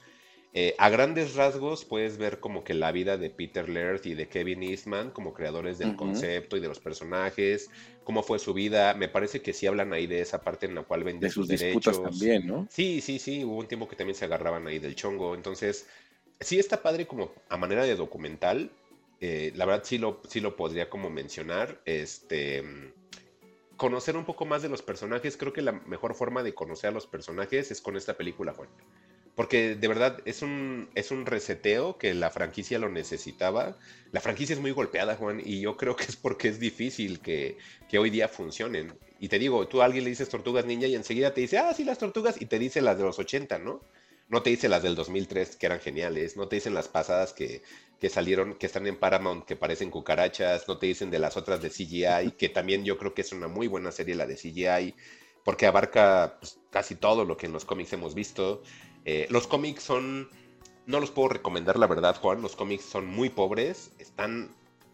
Eh, 0.52 0.74
a 0.80 0.90
grandes 0.90 1.36
rasgos 1.36 1.86
puedes 1.86 2.18
ver 2.18 2.40
como 2.40 2.64
que 2.64 2.74
la 2.74 2.92
vida 2.92 3.18
de 3.18 3.30
Peter 3.30 3.70
Laird 3.70 4.04
y 4.06 4.16
de 4.16 4.28
Kevin 4.28 4.64
Eastman 4.64 5.12
como 5.12 5.34
creadores 5.34 5.78
del 5.78 5.96
concepto 5.96 6.58
y 6.58 6.60
de 6.60 6.68
los 6.68 6.80
personajes, 6.80 7.70
cómo 8.04 8.24
fue 8.24 8.40
su 8.40 8.56
vida. 8.56 8.96
Me 8.96 9.10
parece 9.10 9.44
que 9.44 9.54
sí 9.54 9.68
hablan 9.68 9.94
ahí 9.94 10.08
de 10.08 10.22
esa 10.22 10.42
parte 10.42 10.66
en 10.66 10.74
la 10.74 10.82
cual 10.82 11.04
venden 11.04 11.30
sus, 11.30 11.48
derechos. 11.48 12.02
también, 12.02 12.48
¿no? 12.48 12.68
Sí, 12.70 13.00
sí, 13.02 13.20
sí. 13.20 13.44
Hubo 13.44 13.58
un 13.58 13.68
tiempo 13.68 13.88
que 13.88 13.96
también 13.96 14.16
se 14.16 14.26
agarraban 14.26 14.66
ahí 14.66 14.80
del 14.80 14.96
chongo. 14.96 15.36
Entonces, 15.36 15.88
sí 16.40 16.58
está 16.58 16.82
padre 16.82 17.06
como 17.06 17.32
a 17.48 17.58
manera 17.58 17.84
de 17.84 17.96
documental. 17.96 18.72
Eh, 19.22 19.52
la 19.56 19.66
verdad 19.66 19.84
sí 19.86 20.00
lo, 20.00 20.22
sí 20.28 20.40
lo 20.40 20.56
podría 20.56 20.90
como 20.90 21.12
mencionar. 21.12 21.80
Este 21.86 22.64
conocer 23.78 24.18
un 24.18 24.26
poco 24.26 24.46
más 24.46 24.64
de 24.64 24.70
los 24.70 24.82
personajes. 24.82 25.38
Creo 25.38 25.54
que 25.54 25.62
la 25.62 25.72
mejor 25.72 26.16
forma 26.16 26.42
de 26.42 26.56
conocer 26.56 26.90
a 26.90 26.94
los 26.94 27.06
personajes 27.06 27.70
es 27.70 27.82
con 27.82 27.96
esta 27.96 28.18
película, 28.18 28.54
Juan. 28.54 28.70
Porque 29.36 29.76
de 29.76 29.88
verdad 29.88 30.20
es 30.26 30.42
un, 30.42 30.90
es 30.96 31.12
un 31.12 31.26
reseteo 31.26 31.98
que 31.98 32.14
la 32.14 32.30
franquicia 32.30 32.78
lo 32.80 32.90
necesitaba. 32.90 33.78
La 34.12 34.22
franquicia 34.22 34.54
es 34.54 34.60
muy 34.60 34.72
golpeada, 34.72 35.16
Juan, 35.16 35.42
y 35.44 35.62
yo 35.62 35.78
creo 35.78 35.96
que 35.96 36.04
es 36.04 36.16
porque 36.16 36.50
es 36.50 36.60
difícil 36.60 37.20
que, 37.20 37.58
hoy 37.98 38.10
día 38.10 38.28
funcionen. 38.28 38.94
Y 39.20 39.28
te 39.30 39.40
digo, 39.40 39.68
tú 39.68 39.82
a 39.82 39.86
alguien 39.86 40.04
le 40.04 40.10
dices 40.10 40.30
tortugas 40.30 40.66
ninja 40.66 40.88
y 40.88 40.96
enseguida 40.96 41.34
te 41.34 41.42
dice, 41.42 41.58
ah, 41.58 41.74
sí, 41.74 41.84
las 41.84 41.98
tortugas, 41.98 42.42
y 42.42 42.46
te 42.46 42.60
dice 42.60 42.82
las 42.82 42.98
de 42.98 43.04
los 43.04 43.20
80, 43.20 43.60
¿no? 43.60 43.82
No 44.30 44.44
te 44.44 44.52
dice 44.52 44.70
las 44.70 44.84
del 44.84 44.94
2003, 44.96 45.56
que 45.56 45.66
eran 45.66 45.80
geniales. 45.80 46.38
No 46.38 46.48
te 46.48 46.58
dicen 46.58 46.76
las 46.76 46.88
pasadas 46.88 47.34
que, 47.34 47.64
salieron, 48.10 48.54
que 48.54 48.68
están 48.68 48.86
en 48.86 48.96
Paramount, 48.96 49.44
que 49.46 49.56
parecen 49.56 49.90
cucarachas. 49.90 50.68
No 50.68 50.78
te 50.78 50.86
dicen 50.86 51.10
de 51.10 51.18
las 51.18 51.36
otras 51.36 51.62
de 51.62 51.70
CGI, 51.70 52.32
que 52.38 52.50
también 52.50 52.86
yo 52.86 52.98
creo 52.98 53.16
que 53.16 53.22
es 53.22 53.32
una 53.32 53.48
muy 53.48 53.68
buena 53.68 53.92
serie 53.92 54.14
la 54.14 54.28
de 54.28 54.36
CGI, 54.36 54.94
porque 55.44 55.66
abarca 55.66 56.38
pues, 56.40 56.60
casi 56.70 56.96
todo 56.96 57.26
lo 57.26 57.38
que 57.38 57.48
en 57.48 57.54
los 57.54 57.66
cómics 57.66 57.94
hemos 57.94 58.14
visto. 58.14 58.62
Eh, 59.06 59.28
los 59.30 59.48
cómics 59.48 59.84
son, 59.84 60.30
no 60.86 61.00
los 61.00 61.12
puedo 61.12 61.30
recomendar 61.30 61.78
la 61.80 61.88
verdad, 61.88 62.16
Juan, 62.20 62.42
los 62.42 62.56
cómics 62.56 62.86
son 62.86 63.08
muy 63.08 63.30
pobres, 63.30 63.92
están 64.00 64.50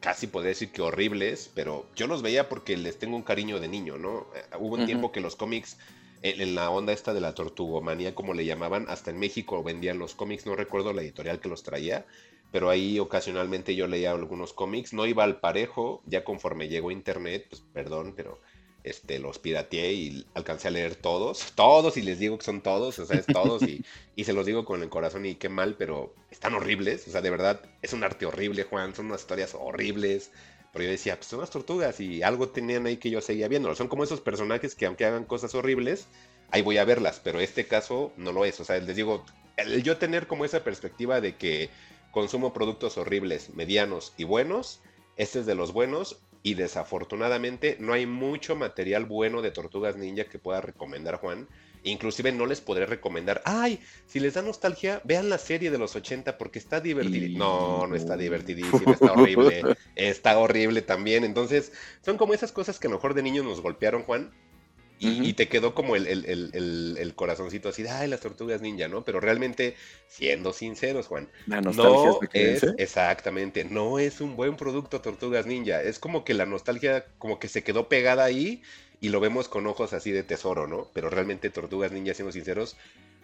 casi 0.05 0.27
podría 0.27 0.49
decir 0.49 0.71
que 0.71 0.83
horribles, 0.83 1.49
pero 1.55 1.87
yo 1.95 2.05
los 2.05 2.21
veía 2.21 2.47
porque 2.47 2.77
les 2.77 2.99
tengo 2.99 3.15
un 3.15 3.23
cariño 3.23 3.59
de 3.59 3.67
niño, 3.67 3.97
¿no? 3.97 4.27
Eh, 4.35 4.43
hubo 4.59 4.75
un 4.75 4.85
tiempo 4.85 5.11
que 5.11 5.19
los 5.19 5.35
cómics, 5.35 5.77
en, 6.21 6.53
la 6.53 6.69
onda 6.69 6.93
esta 6.93 7.13
de 7.13 7.21
la 7.21 7.33
tortugomanía, 7.33 8.13
como 8.13 8.35
le 8.35 8.45
llamaban, 8.45 8.85
hasta 8.87 9.09
en 9.09 9.17
México 9.17 9.63
vendían 9.63 9.97
los 9.97 10.13
cómics, 10.13 10.45
no 10.45 10.55
recuerdo 10.55 10.93
la 10.93 11.01
editorial 11.01 11.39
que 11.39 11.49
los 11.49 11.63
traía, 11.63 12.05
pero 12.51 12.69
ahí 12.69 12.99
ocasionalmente 12.99 13.75
yo 13.75 13.87
leía 13.87 14.11
algunos 14.11 14.53
cómics, 14.53 14.93
no 14.93 15.07
iba 15.07 15.23
al 15.23 15.39
parejo, 15.39 16.03
ya 16.05 16.23
conforme 16.23 16.67
llegó 16.67 16.91
internet, 16.91 17.47
pues 17.49 17.63
perdón, 17.73 18.13
pero 18.15 18.39
este, 18.85 19.17
los 19.17 19.39
pirateé 19.39 19.93
y 19.93 20.25
alcancé 20.35 20.67
a 20.67 20.71
leer 20.71 20.95
todos, 20.95 21.53
todos, 21.55 21.97
y 21.97 22.03
les 22.03 22.19
digo 22.19 22.37
que 22.37 22.45
son 22.45 22.61
todos, 22.61 22.99
o 22.99 23.05
sea, 23.05 23.17
es 23.17 23.25
todos, 23.25 23.63
y, 23.63 23.83
y, 24.15 24.25
se 24.25 24.33
los 24.33 24.45
digo 24.45 24.63
con 24.63 24.83
el 24.83 24.89
corazón 24.89 25.25
y 25.25 25.35
qué 25.35 25.49
mal, 25.49 25.75
pero 25.75 26.13
están 26.29 26.53
horribles, 26.53 27.07
o 27.07 27.11
sea, 27.11 27.21
de 27.21 27.31
verdad, 27.31 27.61
es 27.81 27.93
un 27.93 28.03
arte 28.03 28.27
horrible, 28.27 28.63
Juan, 28.63 28.93
son 28.93 29.07
unas 29.07 29.21
historias 29.21 29.55
horribles, 29.59 30.29
pero 30.71 30.85
yo 30.85 30.91
decía, 30.91 31.15
pues 31.15 31.25
son 31.25 31.39
unas 31.39 31.49
tortugas, 31.49 31.99
y 31.99 32.21
algo 32.21 32.49
tenían 32.49 32.85
ahí 32.85 32.97
que 32.97 33.09
yo 33.09 33.21
seguía 33.21 33.47
viendo, 33.47 33.73
son 33.73 33.87
como 33.87 34.03
esos 34.03 34.21
personajes 34.21 34.75
que 34.75 34.85
aunque 34.85 35.05
hagan 35.05 35.25
cosas 35.25 35.55
horribles, 35.55 36.05
ahí 36.51 36.61
voy 36.61 36.77
a 36.77 36.85
verlas, 36.85 37.19
pero 37.23 37.39
este 37.39 37.65
caso 37.65 38.13
no 38.17 38.31
lo 38.31 38.45
es, 38.45 38.59
o 38.59 38.65
sea, 38.65 38.77
les 38.77 38.95
digo, 38.95 39.25
el 39.57 39.81
yo 39.81 39.97
tener 39.97 40.27
como 40.27 40.45
esa 40.45 40.63
perspectiva 40.63 41.21
de 41.21 41.35
que 41.35 41.71
consumo 42.11 42.53
productos 42.53 42.99
horribles, 42.99 43.49
medianos 43.55 44.13
y 44.15 44.25
buenos, 44.25 44.79
este 45.17 45.39
es 45.39 45.47
de 45.47 45.55
los 45.55 45.73
buenos, 45.73 46.19
y 46.45 46.53
desafortunadamente 46.53 47.75
no 47.79 47.91
hay 47.93 48.05
mucho 48.05 48.55
material 48.55 49.05
bueno 49.05 49.41
de 49.41 49.49
Tortugas 49.49 49.97
Ninja 49.97 50.25
que 50.25 50.37
pueda 50.37 50.61
recomendar 50.61 51.15
Juan. 51.15 51.47
Inclusive 51.81 52.31
no 52.31 52.45
les 52.45 52.61
podré 52.61 52.85
recomendar, 52.85 53.41
ay, 53.45 53.79
si 54.05 54.19
les 54.19 54.35
da 54.35 54.43
nostalgia, 54.43 55.01
vean 55.05 55.27
la 55.27 55.39
serie 55.39 55.71
de 55.71 55.79
los 55.79 55.95
80 55.95 56.37
porque 56.37 56.59
está 56.59 56.79
divertida. 56.79 57.35
No, 57.35 57.87
no 57.87 57.95
está 57.95 58.15
divertidísima, 58.15 58.91
está 58.91 59.13
horrible, 59.13 59.63
está 59.95 60.37
horrible 60.37 60.83
también. 60.83 61.23
Entonces, 61.23 61.71
son 62.03 62.15
como 62.15 62.35
esas 62.35 62.51
cosas 62.51 62.77
que 62.77 62.85
a 62.85 62.91
lo 62.91 62.97
mejor 62.97 63.15
de 63.15 63.23
niños 63.23 63.43
nos 63.43 63.61
golpearon, 63.61 64.03
Juan, 64.03 64.31
y, 64.99 65.33
te 65.33 65.47
quedó 65.47 65.75
como 65.75 65.95
el, 65.95 66.07
el, 66.07 67.13
corazoncito 67.15 67.69
así, 67.69 67.85
ay, 67.87 68.07
las 68.07 68.21
tortugas 68.21 68.61
ninja, 68.61 68.87
¿no? 68.87 69.03
Pero 69.03 69.19
realmente, 69.19 69.75
siendo 70.07 70.53
sinceros, 70.53 71.07
Juan, 71.07 71.29
no 71.47 72.19
es, 72.33 72.63
exactamente, 72.77 73.65
no 73.65 73.99
es 73.99 74.21
un 74.21 74.35
buen 74.35 74.55
producto 74.55 75.01
tortugas 75.01 75.45
ninja. 75.45 75.81
Es 75.81 75.99
como 75.99 76.23
que 76.23 76.33
la 76.33 76.45
nostalgia, 76.45 77.05
como 77.17 77.39
que 77.39 77.47
se 77.47 77.63
quedó 77.63 77.89
pegada 77.89 78.23
ahí 78.23 78.63
y 79.01 79.09
lo 79.09 79.19
vemos 79.19 79.49
con 79.49 79.67
ojos 79.67 79.93
así 79.93 80.11
de 80.11 80.23
tesoro, 80.23 80.67
¿no? 80.67 80.89
Pero 80.93 81.09
realmente 81.09 81.49
tortugas 81.49 81.91
ninja, 81.91 82.13
siendo 82.13 82.31
sinceros, 82.31 82.77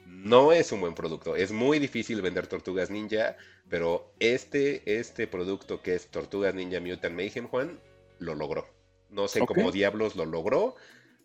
no 0.06 0.52
es 0.52 0.72
un 0.72 0.82
buen 0.82 0.94
producto. 0.94 1.36
Es 1.36 1.52
muy 1.52 1.80
difícil 1.80 2.22
vender 2.22 2.48
tortugas 2.48 2.90
ninja, 2.90 3.38
pero 3.70 4.12
este, 4.20 5.00
este 5.00 5.26
producto 5.26 5.82
que 5.82 5.96
es 5.96 6.08
Tortugas 6.08 6.54
Ninja 6.54 6.80
Mutant 6.80 7.16
Mayhem, 7.16 7.48
Juan, 7.48 7.80
lo 8.20 8.36
logró. 8.36 8.68
No 9.10 9.28
sé 9.28 9.40
cómo 9.46 9.72
diablos 9.72 10.16
lo 10.16 10.26
logró 10.26 10.76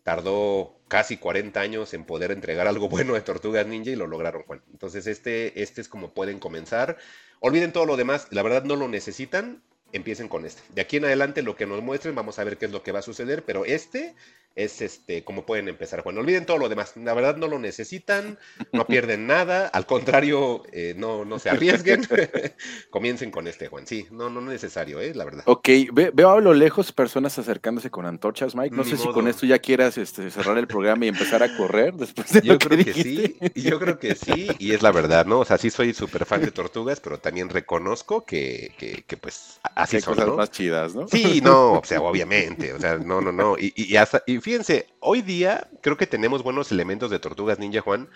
tardó 0.07 0.79
casi 0.87 1.17
40 1.17 1.59
años 1.59 1.93
en 1.93 2.05
poder 2.05 2.31
entregar 2.31 2.65
algo 2.65 2.87
bueno 2.95 3.15
de 3.15 3.19
Tortugas 3.19 3.67
Ninja 3.67 3.91
y 3.91 3.97
lo 3.97 4.07
lograron, 4.07 4.43
Juan. 4.43 4.63
Entonces, 4.71 5.05
este, 5.05 5.61
este 5.61 5.81
es 5.81 5.89
como 5.89 6.13
pueden 6.13 6.39
comenzar. 6.39 6.95
Olviden 7.41 7.73
todo 7.73 7.85
lo 7.85 7.97
demás, 7.97 8.27
la 8.31 8.41
verdad 8.41 8.63
no 8.63 8.77
lo 8.77 8.87
necesitan, 8.87 9.61
empiecen 9.91 10.29
con 10.29 10.45
este. 10.45 10.61
De 10.73 10.79
aquí 10.79 10.95
en 10.95 11.03
adelante 11.03 11.41
lo 11.41 11.57
que 11.57 11.65
nos 11.65 11.83
muestren, 11.83 12.15
vamos 12.15 12.39
a 12.39 12.45
ver 12.45 12.57
qué 12.57 12.67
es 12.67 12.71
lo 12.71 12.83
que 12.83 12.93
va 12.93 12.99
a 12.99 13.01
suceder, 13.01 13.43
pero 13.43 13.65
este 13.65 14.15
es 14.57 14.81
este 14.81 15.23
como 15.23 15.45
pueden 15.45 15.69
empezar. 15.69 16.03
Bueno, 16.03 16.19
olviden 16.19 16.45
todo 16.45 16.57
lo 16.57 16.67
demás. 16.67 16.93
La 16.97 17.13
verdad 17.13 17.37
no 17.37 17.47
lo 17.47 17.59
necesitan, 17.59 18.39
no 18.73 18.87
pierden 18.87 19.27
nada. 19.27 19.67
Al 19.67 19.85
contrario, 19.85 20.63
eh, 20.71 20.95
no, 20.97 21.25
no 21.25 21.39
se 21.39 21.51
arriesguen. 21.51 22.05
Comiencen 22.89 23.29
con 23.31 23.47
este, 23.47 23.67
Juan. 23.67 23.85
Sí, 23.85 24.07
no, 24.11 24.29
no 24.29 24.39
es 24.41 24.47
necesario, 24.47 24.99
¿eh? 24.99 25.13
la 25.13 25.25
verdad. 25.25 25.43
Ok, 25.45 25.69
veo 25.91 26.31
a 26.31 26.41
lo 26.41 26.53
lejos 26.55 26.91
personas 26.91 27.37
acercándose 27.37 27.91
con 27.91 28.07
antorchas, 28.07 28.55
Mike. 28.55 28.75
No 28.75 28.83
sé 28.83 28.97
si 28.97 29.07
con 29.07 29.27
esto 29.27 29.45
ya 29.45 29.59
quieras 29.59 29.97
este, 29.97 30.31
cerrar 30.31 30.57
el 30.57 30.67
programa 30.67 31.05
y 31.05 31.09
empezar 31.09 31.43
a 31.43 31.55
correr 31.55 31.93
después 31.93 32.33
de 32.33 32.41
Yo 32.41 32.57
creo 32.57 32.83
que, 32.83 32.93
sí, 32.93 33.37
yo 33.55 33.79
creo 33.79 33.99
que 33.99 34.15
sí, 34.15 34.47
y 34.57 34.73
es 34.73 34.81
la 34.81 34.91
verdad, 34.91 35.27
¿no? 35.27 35.39
O 35.39 35.45
sea, 35.45 35.57
sí 35.59 35.69
soy 35.69 35.93
súper 35.93 36.25
fan 36.25 36.41
de 36.41 36.51
tortugas, 36.51 36.99
pero 36.99 37.19
también 37.19 37.49
reconozco 37.49 38.25
que, 38.25 38.73
que, 38.77 39.17
pues 39.17 39.59
así 39.75 40.01
son, 40.01 40.15
cosas 40.15 40.35
más 40.35 40.51
chidas, 40.51 40.95
¿no? 40.95 41.07
Sí, 41.07 41.41
no, 41.41 41.73
o 41.73 41.83
sea, 41.83 42.01
obviamente, 42.01 42.73
o 42.73 42.79
sea, 42.79 42.97
no, 42.97 43.21
no, 43.21 43.31
no. 43.31 43.55
Y, 43.57 43.73
y, 43.75 43.95
hasta, 43.97 44.23
y 44.25 44.39
fíjense, 44.47 44.87
hoy 45.01 45.21
día 45.21 45.69
creo 45.81 45.97
que 45.97 46.07
tenemos 46.07 46.41
buenos 46.41 46.71
elementos 46.71 47.11
de 47.11 47.19
Tortugas 47.19 47.59
Ninja, 47.59 47.81
Juan. 47.81 48.07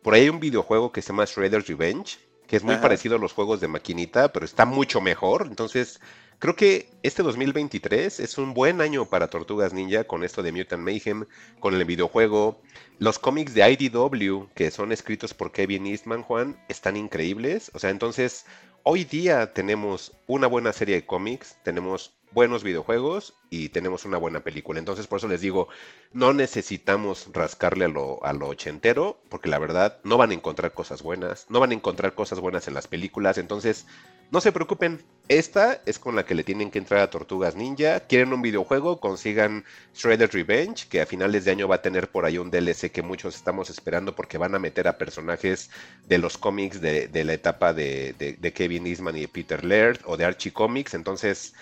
Por 0.00 0.14
ahí 0.14 0.22
hay 0.22 0.28
un 0.30 0.40
videojuego 0.40 0.92
que 0.92 1.02
se 1.02 1.08
llama 1.08 1.26
Shredder's 1.26 1.66
Revenge, 1.66 2.18
que 2.46 2.56
es 2.56 2.64
muy 2.64 2.72
Ajá. 2.72 2.84
parecido 2.84 3.16
a 3.16 3.18
los 3.18 3.34
juegos 3.34 3.60
de 3.60 3.68
maquinita, 3.68 4.32
pero 4.32 4.46
está 4.46 4.64
mucho 4.64 5.02
mejor. 5.02 5.46
Entonces, 5.46 6.00
creo 6.38 6.56
que 6.56 6.88
este 7.02 7.22
2023 7.22 8.18
es 8.18 8.38
un 8.38 8.54
buen 8.54 8.80
año 8.80 9.04
para 9.04 9.28
Tortugas 9.28 9.74
Ninja 9.74 10.04
con 10.04 10.24
esto 10.24 10.42
de 10.42 10.52
Mutant 10.52 10.82
Mayhem, 10.82 11.26
con 11.60 11.74
el 11.74 11.84
videojuego. 11.84 12.62
Los 12.98 13.18
cómics 13.18 13.52
de 13.52 13.70
IDW, 13.70 14.46
que 14.54 14.70
son 14.70 14.90
escritos 14.90 15.34
por 15.34 15.52
Kevin 15.52 15.86
Eastman, 15.86 16.22
Juan, 16.22 16.58
están 16.70 16.96
increíbles. 16.96 17.70
O 17.74 17.78
sea, 17.78 17.90
entonces, 17.90 18.46
hoy 18.84 19.04
día 19.04 19.52
tenemos 19.52 20.12
una 20.26 20.46
buena 20.46 20.72
serie 20.72 20.94
de 20.94 21.06
cómics, 21.06 21.56
tenemos 21.64 22.12
buenos 22.32 22.62
videojuegos 22.62 23.34
y 23.48 23.70
tenemos 23.70 24.04
una 24.04 24.18
buena 24.18 24.40
película. 24.40 24.78
Entonces, 24.78 25.06
por 25.06 25.18
eso 25.18 25.28
les 25.28 25.40
digo, 25.40 25.68
no 26.12 26.32
necesitamos 26.32 27.28
rascarle 27.32 27.86
a 27.86 27.88
lo, 27.88 28.24
a 28.24 28.32
lo 28.32 28.48
ochentero, 28.48 29.18
porque 29.30 29.48
la 29.48 29.58
verdad 29.58 29.98
no 30.04 30.18
van 30.18 30.30
a 30.30 30.34
encontrar 30.34 30.72
cosas 30.72 31.02
buenas, 31.02 31.46
no 31.48 31.60
van 31.60 31.70
a 31.70 31.74
encontrar 31.74 32.14
cosas 32.14 32.40
buenas 32.40 32.68
en 32.68 32.74
las 32.74 32.86
películas. 32.86 33.38
Entonces, 33.38 33.86
no 34.30 34.40
se 34.40 34.52
preocupen, 34.52 35.04
esta 35.28 35.80
es 35.86 35.98
con 35.98 36.16
la 36.16 36.26
que 36.26 36.34
le 36.34 36.44
tienen 36.44 36.70
que 36.70 36.78
entrar 36.78 37.00
a 37.00 37.08
Tortugas 37.08 37.56
Ninja. 37.56 38.00
Quieren 38.00 38.32
un 38.32 38.42
videojuego, 38.42 39.00
consigan 39.00 39.64
Shredder's 39.94 40.34
Revenge, 40.34 40.86
que 40.88 41.00
a 41.00 41.06
finales 41.06 41.44
de 41.44 41.52
año 41.52 41.66
va 41.66 41.76
a 41.76 41.82
tener 41.82 42.10
por 42.10 42.26
ahí 42.26 42.36
un 42.36 42.50
DLC 42.50 42.90
que 42.90 43.00
muchos 43.00 43.34
estamos 43.34 43.70
esperando 43.70 44.14
porque 44.14 44.36
van 44.36 44.54
a 44.54 44.58
meter 44.58 44.86
a 44.86 44.98
personajes 44.98 45.70
de 46.06 46.18
los 46.18 46.36
cómics 46.36 46.80
de, 46.80 47.08
la 47.24 47.32
etapa 47.32 47.72
de, 47.72 48.52
Kevin 48.54 48.86
Eastman 48.86 49.16
y 49.16 49.22
de 49.22 49.28
Peter 49.28 49.64
Laird 49.64 50.00
o 50.04 50.18
de 50.18 50.26
Archie 50.26 50.52
Comics. 50.52 50.92
Entonces, 50.92 51.54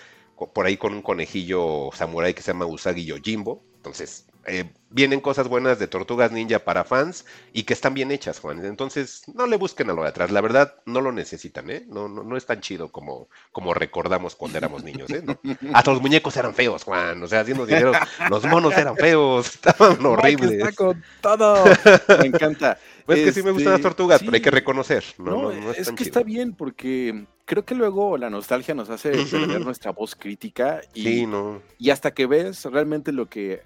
por 0.53 0.65
ahí 0.65 0.75
con 0.75 0.93
un 0.93 1.01
conejillo 1.01 1.89
samurai 1.93 2.33
que 2.33 2.41
se 2.41 2.51
llama 2.51 2.65
Usagi 2.65 3.05
Yojimbo. 3.05 3.63
Entonces, 3.77 4.25
eh, 4.45 4.71
vienen 4.89 5.21
cosas 5.21 5.47
buenas 5.47 5.79
de 5.79 5.87
Tortugas 5.87 6.31
Ninja 6.31 6.59
para 6.59 6.83
fans 6.83 7.25
y 7.53 7.63
que 7.63 7.73
están 7.73 7.93
bien 7.93 8.11
hechas, 8.11 8.39
Juan. 8.39 8.63
Entonces, 8.65 9.23
no 9.33 9.47
le 9.47 9.57
busquen 9.57 9.89
a 9.89 9.93
lo 9.93 10.03
de 10.03 10.09
atrás. 10.09 10.31
La 10.31 10.41
verdad, 10.41 10.75
no 10.85 11.01
lo 11.01 11.11
necesitan, 11.11 11.69
¿eh? 11.69 11.83
No, 11.87 12.07
no, 12.07 12.23
no 12.23 12.37
es 12.37 12.45
tan 12.45 12.61
chido 12.61 12.91
como, 12.91 13.27
como 13.51 13.73
recordamos 13.73 14.35
cuando 14.35 14.57
éramos 14.57 14.83
niños, 14.83 15.09
¿eh? 15.11 15.23
No. 15.23 15.39
Hasta 15.73 15.91
los 15.91 16.01
muñecos 16.01 16.35
eran 16.37 16.53
feos, 16.53 16.83
Juan. 16.83 17.21
O 17.23 17.27
sea, 17.27 17.41
haciendo 17.41 17.65
dinero, 17.65 17.91
los 18.29 18.43
monos 18.45 18.77
eran 18.77 18.95
feos, 18.97 19.47
estaban 19.55 19.97
Mike 19.97 20.07
horribles. 20.07 20.51
está 20.51 20.71
con 20.73 21.03
todo. 21.21 21.63
Me 22.19 22.27
encanta. 22.27 22.77
Pues 23.05 23.19
que 23.19 23.33
sí 23.33 23.43
me 23.43 23.51
gustan 23.51 23.73
las 23.73 23.79
Este, 23.79 23.89
tortugas, 23.89 24.19
sí. 24.19 24.25
pero 24.25 24.35
hay 24.35 24.41
que 24.41 24.51
reconocer. 24.51 25.03
No, 25.17 25.31
No, 25.31 25.51
no, 25.51 25.59
no 25.59 25.71
es, 25.71 25.79
es 25.79 25.85
tan 25.87 25.95
que 25.95 26.05
chido. 26.05 26.19
está 26.19 26.23
bien 26.23 26.53
porque 26.55 27.25
creo 27.43 27.65
que 27.65 27.75
luego 27.75 28.17
la 28.17 28.29
nostalgia 28.29 28.73
nos 28.73 28.89
hace 28.89 29.11
perder 29.11 29.59
nuestra 29.59 29.91
voz 29.91 30.15
crítica 30.15 30.79
y, 30.93 31.03
Sí, 31.03 31.25
no. 31.25 31.61
y 31.77 31.89
hasta 31.89 32.13
que 32.13 32.27
ves 32.27 32.63
realmente 32.63 33.11
lo 33.11 33.27
que 33.27 33.63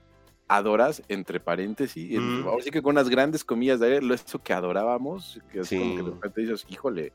adoras, 0.47 1.01
entre 1.09 1.39
paréntesis, 1.39 2.19
Mm. 2.19 2.47
ahora 2.47 2.63
sí 2.63 2.71
que 2.71 2.81
con 2.81 2.91
unas 2.95 3.09
grandes 3.09 3.43
comillas 3.43 3.79
de 3.79 4.01
lo 4.01 4.13
eso 4.13 4.39
que 4.41 4.53
adorábamos, 4.53 5.39
que 5.51 5.59
es 5.61 5.69
como 5.69 5.95
que 5.95 6.03
de 6.03 6.09
repente 6.11 6.41
dices, 6.41 6.65
híjole, 6.69 7.11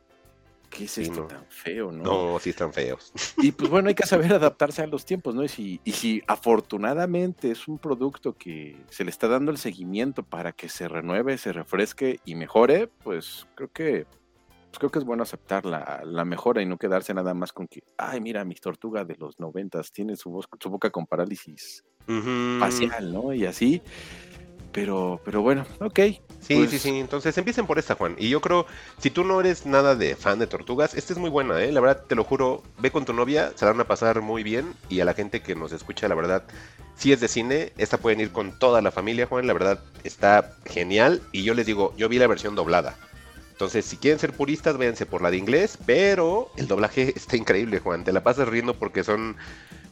¿qué 0.71 0.85
es 0.85 0.91
Sí, 0.93 1.03
esto 1.03 1.23
no. 1.23 1.27
tan 1.27 1.45
feo, 1.49 1.93
no? 1.93 2.03
No, 2.03 2.39
sí 2.39 2.51
están 2.51 2.73
feos. 2.73 3.13
Y 3.39 3.53
pues 3.53 3.71
bueno, 3.71 3.89
hay 3.89 3.95
que 3.95 4.07
saber 4.07 4.33
adaptarse 4.33 4.83
a 4.83 4.87
los 4.87 5.05
tiempos, 5.05 5.35
¿no? 5.35 5.45
Y 5.45 5.49
si, 5.49 5.81
y 5.85 5.93
si 5.93 6.23
afortunadamente 6.27 7.51
es 7.51 7.69
un 7.69 7.79
producto 7.79 8.35
que 8.35 8.77
se 8.89 9.05
le 9.05 9.11
está 9.11 9.29
dando 9.29 9.51
el 9.51 9.59
seguimiento 9.59 10.23
para 10.23 10.53
que 10.53 10.69
se 10.69 10.89
renueve, 10.89 11.37
se 11.39 11.53
refresque 11.53 12.21
y 12.25 12.35
mejore, 12.35 12.89
pues 13.03 13.47
creo 13.55 13.71
que 13.71 14.07
pues 14.71 14.79
creo 14.79 14.91
que 14.91 15.01
es 15.01 15.05
bueno 15.05 15.23
aceptar 15.23 15.67
la, 15.67 16.01
la 16.07 16.25
mejora 16.25 16.63
y 16.63 16.67
no 16.67 16.79
quedarse 16.79 17.13
nada 17.13 17.35
más 17.35 17.53
con 17.53 17.67
que, 17.69 17.83
ay, 17.99 18.23
mira, 18.23 18.43
mi 18.47 18.55
tortuga 18.55 19.05
de 19.05 19.17
los 19.17 19.39
noventas 19.39 19.93
tiene 19.93 20.17
su, 20.17 20.31
voz, 20.31 20.47
su 20.59 20.71
boca 20.71 20.89
con 20.89 21.07
parálisis 21.07 21.85
Facial, 22.61 23.13
¿no? 23.13 23.33
Y 23.33 23.47
así. 23.47 23.83
Pero, 24.73 25.21
pero 25.25 25.43
bueno, 25.43 25.67
ok. 25.81 25.99
Sí, 26.41 26.55
Pues- 26.57 26.71
sí, 26.71 26.79
sí. 26.79 26.99
Entonces 26.99 27.37
empiecen 27.37 27.67
por 27.67 27.79
esta, 27.79 27.95
Juan. 27.95 28.17
Y 28.19 28.31
yo 28.31 28.41
creo, 28.41 28.67
si 28.99 29.11
tú 29.11 29.23
no 29.23 29.39
eres 29.41 29.67
nada 29.67 29.95
de 29.95 30.17
fan 30.17 30.39
de 30.39 30.47
tortugas, 30.47 30.95
esta 30.95 31.13
es 31.13 31.19
muy 31.19 31.31
buena, 31.31 31.63
¿eh? 31.63 31.71
La 31.71 31.81
verdad, 31.81 32.05
te 32.09 32.15
lo 32.15 32.25
juro, 32.25 32.63
ve 32.79 32.91
con 32.91 33.05
tu 33.05 33.13
novia, 33.13 33.53
se 33.55 33.65
la 33.65 33.73
van 33.73 33.81
a 33.83 33.87
pasar 33.87 34.23
muy 34.23 34.43
bien. 34.43 34.75
Y 34.89 35.01
a 35.01 35.05
la 35.05 35.15
gente 35.15 35.41
que 35.43 35.55
nos 35.55 35.73
escucha, 35.73 36.09
la 36.09 36.15
verdad, 36.15 36.45
si 36.97 37.13
es 37.13 37.21
de 37.21 37.29
cine, 37.29 37.73
esta 37.79 37.99
pueden 37.99 38.21
ir 38.21 38.33
con 38.33 38.59
toda 38.59 38.81
la 38.81 38.91
familia, 38.91 39.27
Juan. 39.27 39.47
La 39.47 39.53
verdad, 39.53 39.81
está 40.05 40.57
genial. 40.65 41.21
Y 41.33 41.43
yo 41.45 41.55
les 41.55 41.67
digo, 41.67 41.95
yo 41.97 42.09
vi 42.09 42.19
la 42.19 42.27
versión 42.27 42.55
doblada. 42.55 42.97
Entonces, 43.63 43.85
si 43.85 43.97
quieren 43.97 44.19
ser 44.19 44.33
puristas, 44.33 44.77
véanse 44.77 45.07
por 45.07 45.23
la 45.23 45.31
de 45.31 45.37
inglés, 45.37 45.79
pero 45.87 46.51
el 46.57 46.67
doblaje 46.67 47.13
está 47.17 47.37
increíble, 47.37 47.79
Juan. 47.79 48.03
Te 48.03 48.11
la 48.13 48.25
pasas 48.25 48.49
riendo 48.49 48.75
porque 48.77 49.05
son 49.05 49.37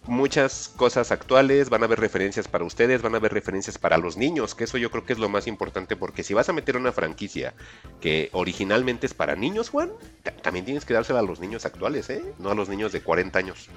muchas 0.08 0.72
cosas 0.74 1.12
actuales, 1.12 1.70
van 1.70 1.82
a 1.82 1.84
haber 1.84 2.00
referencias 2.00 2.48
para 2.48 2.64
ustedes, 2.64 3.00
van 3.00 3.14
a 3.14 3.18
haber 3.18 3.32
referencias 3.32 3.78
para 3.78 3.96
los 3.96 4.16
niños, 4.16 4.56
que 4.56 4.64
eso 4.64 4.76
yo 4.76 4.90
creo 4.90 5.04
que 5.06 5.12
es 5.12 5.20
lo 5.20 5.28
más 5.28 5.46
importante 5.46 5.94
porque 5.94 6.24
si 6.24 6.34
vas 6.34 6.48
a 6.48 6.52
meter 6.52 6.76
una 6.76 6.90
franquicia 6.90 7.54
que 8.00 8.28
originalmente 8.32 9.06
es 9.06 9.14
para 9.14 9.36
niños, 9.36 9.68
Juan, 9.70 9.92
ta- 10.24 10.32
también 10.32 10.64
tienes 10.64 10.84
que 10.84 10.94
dársela 10.94 11.20
a 11.20 11.22
los 11.22 11.38
niños 11.38 11.64
actuales, 11.64 12.10
¿eh? 12.10 12.24
No 12.40 12.50
a 12.50 12.56
los 12.56 12.68
niños 12.68 12.90
de 12.90 13.02
40 13.02 13.38
años. 13.38 13.68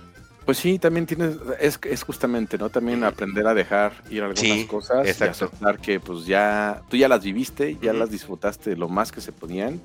Pues 0.45 0.57
sí, 0.57 0.77
también 0.77 1.05
tienes, 1.05 1.37
es, 1.59 1.79
es 1.83 2.03
justamente, 2.03 2.57
¿no? 2.57 2.69
También 2.69 3.03
aprender 3.05 3.47
a 3.47 3.53
dejar 3.53 3.93
ir 4.09 4.23
algunas 4.23 4.41
Sí, 4.41 4.65
cosas 4.67 5.07
exacto. 5.07 5.45
y 5.45 5.47
aceptar 5.47 5.79
que 5.79 5.99
pues 6.01 6.25
ya, 6.25 6.81
tú 6.89 6.97
ya 6.97 7.07
las 7.07 7.23
viviste, 7.23 7.77
ya 7.81 7.93
las 7.93 8.11
disfrutaste 8.11 8.75
lo 8.75 8.89
más 8.89 9.11
que 9.13 9.21
se 9.21 9.31
podían 9.31 9.81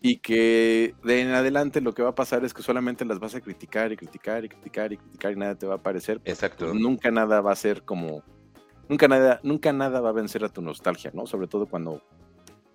y 0.00 0.18
que 0.18 0.94
de 1.02 1.20
en 1.22 1.30
adelante 1.30 1.80
lo 1.80 1.92
que 1.92 2.02
va 2.02 2.10
a 2.10 2.14
pasar 2.14 2.44
es 2.44 2.54
que 2.54 2.62
solamente 2.62 3.04
las 3.04 3.18
vas 3.18 3.34
a 3.34 3.40
criticar 3.40 3.90
y 3.90 3.96
criticar 3.96 4.44
y 4.44 4.48
criticar 4.48 4.92
y 4.92 4.96
criticar 4.96 5.32
y 5.32 5.36
nada 5.36 5.56
te 5.56 5.66
va 5.66 5.74
a 5.74 5.82
parecer. 5.82 6.20
Exacto. 6.24 6.66
Pues 6.68 6.80
nunca 6.80 7.10
nada 7.10 7.40
va 7.40 7.50
a 7.50 7.56
ser 7.56 7.82
como, 7.82 8.22
nunca 8.88 9.08
nada, 9.08 9.40
nunca 9.42 9.72
nada 9.72 10.00
va 10.00 10.10
a 10.10 10.12
vencer 10.12 10.44
a 10.44 10.48
tu 10.50 10.62
nostalgia, 10.62 11.10
¿no? 11.14 11.26
Sobre 11.26 11.48
todo 11.48 11.66
cuando 11.66 12.00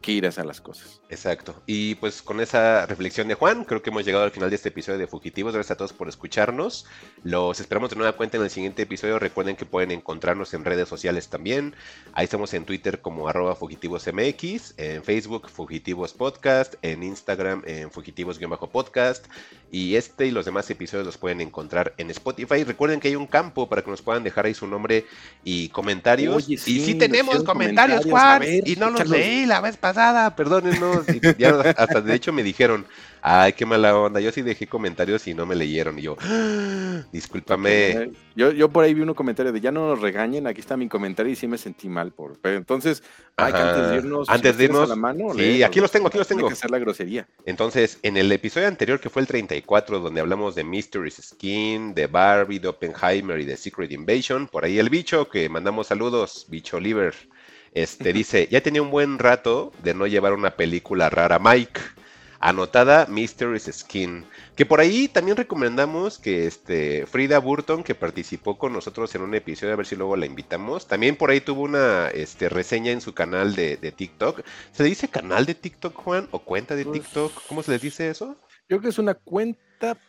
quieras 0.05 0.37
a 0.37 0.43
las 0.43 0.61
cosas. 0.61 1.01
Exacto. 1.09 1.55
Y 1.65 1.95
pues 1.95 2.21
con 2.21 2.39
esa 2.39 2.85
reflexión 2.85 3.27
de 3.27 3.33
Juan, 3.33 3.63
creo 3.63 3.81
que 3.81 3.89
hemos 3.89 4.05
llegado 4.05 4.23
al 4.23 4.29
final 4.29 4.51
de 4.51 4.55
este 4.55 4.69
episodio 4.69 4.99
de 4.99 5.07
Fugitivos. 5.07 5.55
Gracias 5.55 5.71
a 5.71 5.77
todos 5.77 5.93
por 5.93 6.07
escucharnos. 6.07 6.85
Los 7.23 7.59
esperamos 7.59 7.89
de 7.89 7.95
nueva 7.95 8.13
cuenta 8.13 8.37
en 8.37 8.43
el 8.43 8.51
siguiente 8.51 8.83
episodio. 8.83 9.17
Recuerden 9.17 9.55
que 9.55 9.65
pueden 9.65 9.89
encontrarnos 9.89 10.53
en 10.53 10.63
redes 10.63 10.87
sociales 10.87 11.29
también. 11.29 11.75
Ahí 12.13 12.25
estamos 12.25 12.53
en 12.53 12.65
Twitter 12.65 13.01
como 13.01 13.27
arroba 13.27 13.55
fugitivosmx, 13.55 14.75
en 14.77 15.03
Facebook 15.03 15.49
Fugitivos 15.49 16.13
Podcast, 16.13 16.75
en 16.83 17.01
Instagram 17.01 17.63
en 17.65 17.89
Fugitivos-podcast. 17.89 19.25
Y 19.71 19.95
este 19.95 20.27
y 20.27 20.31
los 20.31 20.45
demás 20.45 20.69
episodios 20.69 21.05
los 21.05 21.17
pueden 21.17 21.41
encontrar 21.41 21.93
en 21.97 22.09
Spotify. 22.09 22.63
Recuerden 22.63 22.99
que 22.99 23.09
hay 23.09 23.15
un 23.15 23.27
campo 23.27 23.67
para 23.67 23.81
que 23.81 23.91
nos 23.91 24.01
puedan 24.01 24.23
dejar 24.23 24.45
ahí 24.45 24.53
su 24.53 24.67
nombre 24.67 25.05
y 25.43 25.69
comentarios. 25.69 26.35
Oye, 26.35 26.53
y 26.53 26.57
sí, 26.57 26.95
tenemos 26.95 27.43
comentarios, 27.43 28.05
Juan. 28.05 28.39
ver, 28.39 28.67
y 28.67 28.75
no 28.75 28.89
los 28.89 29.07
leí 29.09 29.45
la 29.45 29.61
vez 29.61 29.77
pasada, 29.77 30.35
perdónenos. 30.35 31.05
Y 31.09 31.19
ya 31.37 31.59
hasta 31.77 32.01
de 32.01 32.15
hecho 32.15 32.31
me 32.31 32.43
dijeron, 32.43 32.85
ay, 33.27 33.53
qué 33.53 33.65
mala 33.65 33.97
onda. 33.97 34.19
Yo 34.19 34.31
sí 34.31 34.43
dejé 34.43 34.67
comentarios 34.67 35.27
y 35.27 35.33
no 35.33 35.47
me 35.47 35.55
leyeron. 35.55 35.97
Y 35.97 36.03
yo, 36.03 36.15
"Ah, 36.21 37.01
discúlpame. 37.11 38.11
Yo, 38.35 38.51
yo 38.51 38.69
por 38.69 38.83
ahí 38.83 38.93
vi 38.93 39.01
un 39.01 39.13
comentario 39.15 39.51
de 39.51 39.59
ya 39.59 39.71
no 39.71 39.87
nos 39.87 39.99
regañen, 39.99 40.45
aquí 40.45 40.61
está 40.61 40.77
mi 40.77 40.87
comentario 40.87 41.31
y 41.31 41.35
sí 41.35 41.47
me 41.47 41.57
sentí 41.57 41.89
mal 41.89 42.11
por. 42.11 42.37
Pero 42.39 42.57
entonces, 42.57 43.01
hay 43.35 43.51
que 43.51 43.59
antes 43.59 43.89
de 43.89 43.95
irnos, 43.97 44.29
Antes 44.29 44.55
si 44.55 44.57
de 44.61 44.67
tienes 44.67 44.77
a 44.77 44.83
irnos, 44.83 44.89
la 44.89 44.95
mano, 44.95 45.33
sí, 45.33 45.63
aquí 45.63 45.79
los 45.79 45.91
tengo, 45.91 46.07
aquí 46.07 46.19
los 46.19 46.27
tengo. 46.27 46.47
que 46.47 46.53
hacer 46.53 46.69
la 46.69 46.77
grosería. 46.77 47.27
Entonces, 47.45 47.97
en 48.03 48.17
el 48.17 48.31
episodio 48.31 48.67
anterior, 48.67 48.99
que 48.99 49.09
fue 49.09 49.23
el 49.23 49.27
34, 49.27 49.99
donde 49.99 50.21
hablamos 50.21 50.53
de 50.53 50.63
Mystery's 50.63 51.15
Skin, 51.15 51.95
de 51.95 52.05
Barbie, 52.05 52.59
de 52.59 52.67
Oppenheimer 52.67 53.39
y 53.39 53.45
de 53.45 53.57
Secret 53.57 53.91
Invasion, 53.91 54.47
por 54.47 54.65
ahí 54.65 54.77
el 54.77 54.89
bicho, 54.89 55.29
que 55.29 55.49
mandamos 55.49 55.87
saludos, 55.87 56.45
bicho 56.49 56.79
Liver, 56.79 57.15
este 57.73 58.13
dice, 58.13 58.47
ya 58.51 58.61
tenía 58.61 58.83
un 58.83 58.91
buen 58.91 59.17
rato 59.17 59.71
de 59.81 59.95
no 59.95 60.05
llevar 60.05 60.33
una 60.33 60.51
película 60.51 61.09
rara, 61.09 61.39
Mike. 61.39 61.81
Anotada 62.47 63.07
Mystery's 63.07 63.67
Skin. 63.73 64.23
Que 64.55 64.67
por 64.67 64.79
ahí 64.79 65.07
también 65.07 65.35
recomendamos 65.35 66.19
que 66.19 66.45
este 66.45 67.07
Frida 67.07 67.39
Burton, 67.39 67.83
que 67.83 67.95
participó 67.95 68.59
con 68.59 68.71
nosotros 68.71 69.15
en 69.15 69.23
un 69.23 69.33
episodio, 69.33 69.73
a 69.73 69.77
ver 69.77 69.87
si 69.87 69.95
luego 69.95 70.15
la 70.15 70.27
invitamos. 70.27 70.87
También 70.87 71.15
por 71.15 71.31
ahí 71.31 71.41
tuvo 71.41 71.63
una 71.63 72.07
este, 72.09 72.47
reseña 72.47 72.91
en 72.91 73.01
su 73.01 73.15
canal 73.15 73.55
de, 73.55 73.77
de 73.77 73.91
TikTok. 73.91 74.41
¿Se 74.71 74.83
le 74.83 74.89
dice 74.89 75.07
canal 75.07 75.47
de 75.47 75.55
TikTok, 75.55 75.95
Juan? 75.95 76.27
¿O 76.29 76.39
cuenta 76.39 76.75
de 76.75 76.85
Pues- 76.85 77.01
TikTok? 77.01 77.31
¿Cómo 77.47 77.63
se 77.63 77.71
les 77.71 77.81
dice 77.81 78.09
eso? 78.09 78.35
Yo 78.67 78.77
creo 78.77 78.81
que 78.81 78.89
es 78.89 78.97
una 78.99 79.15
cuenta, 79.15 79.59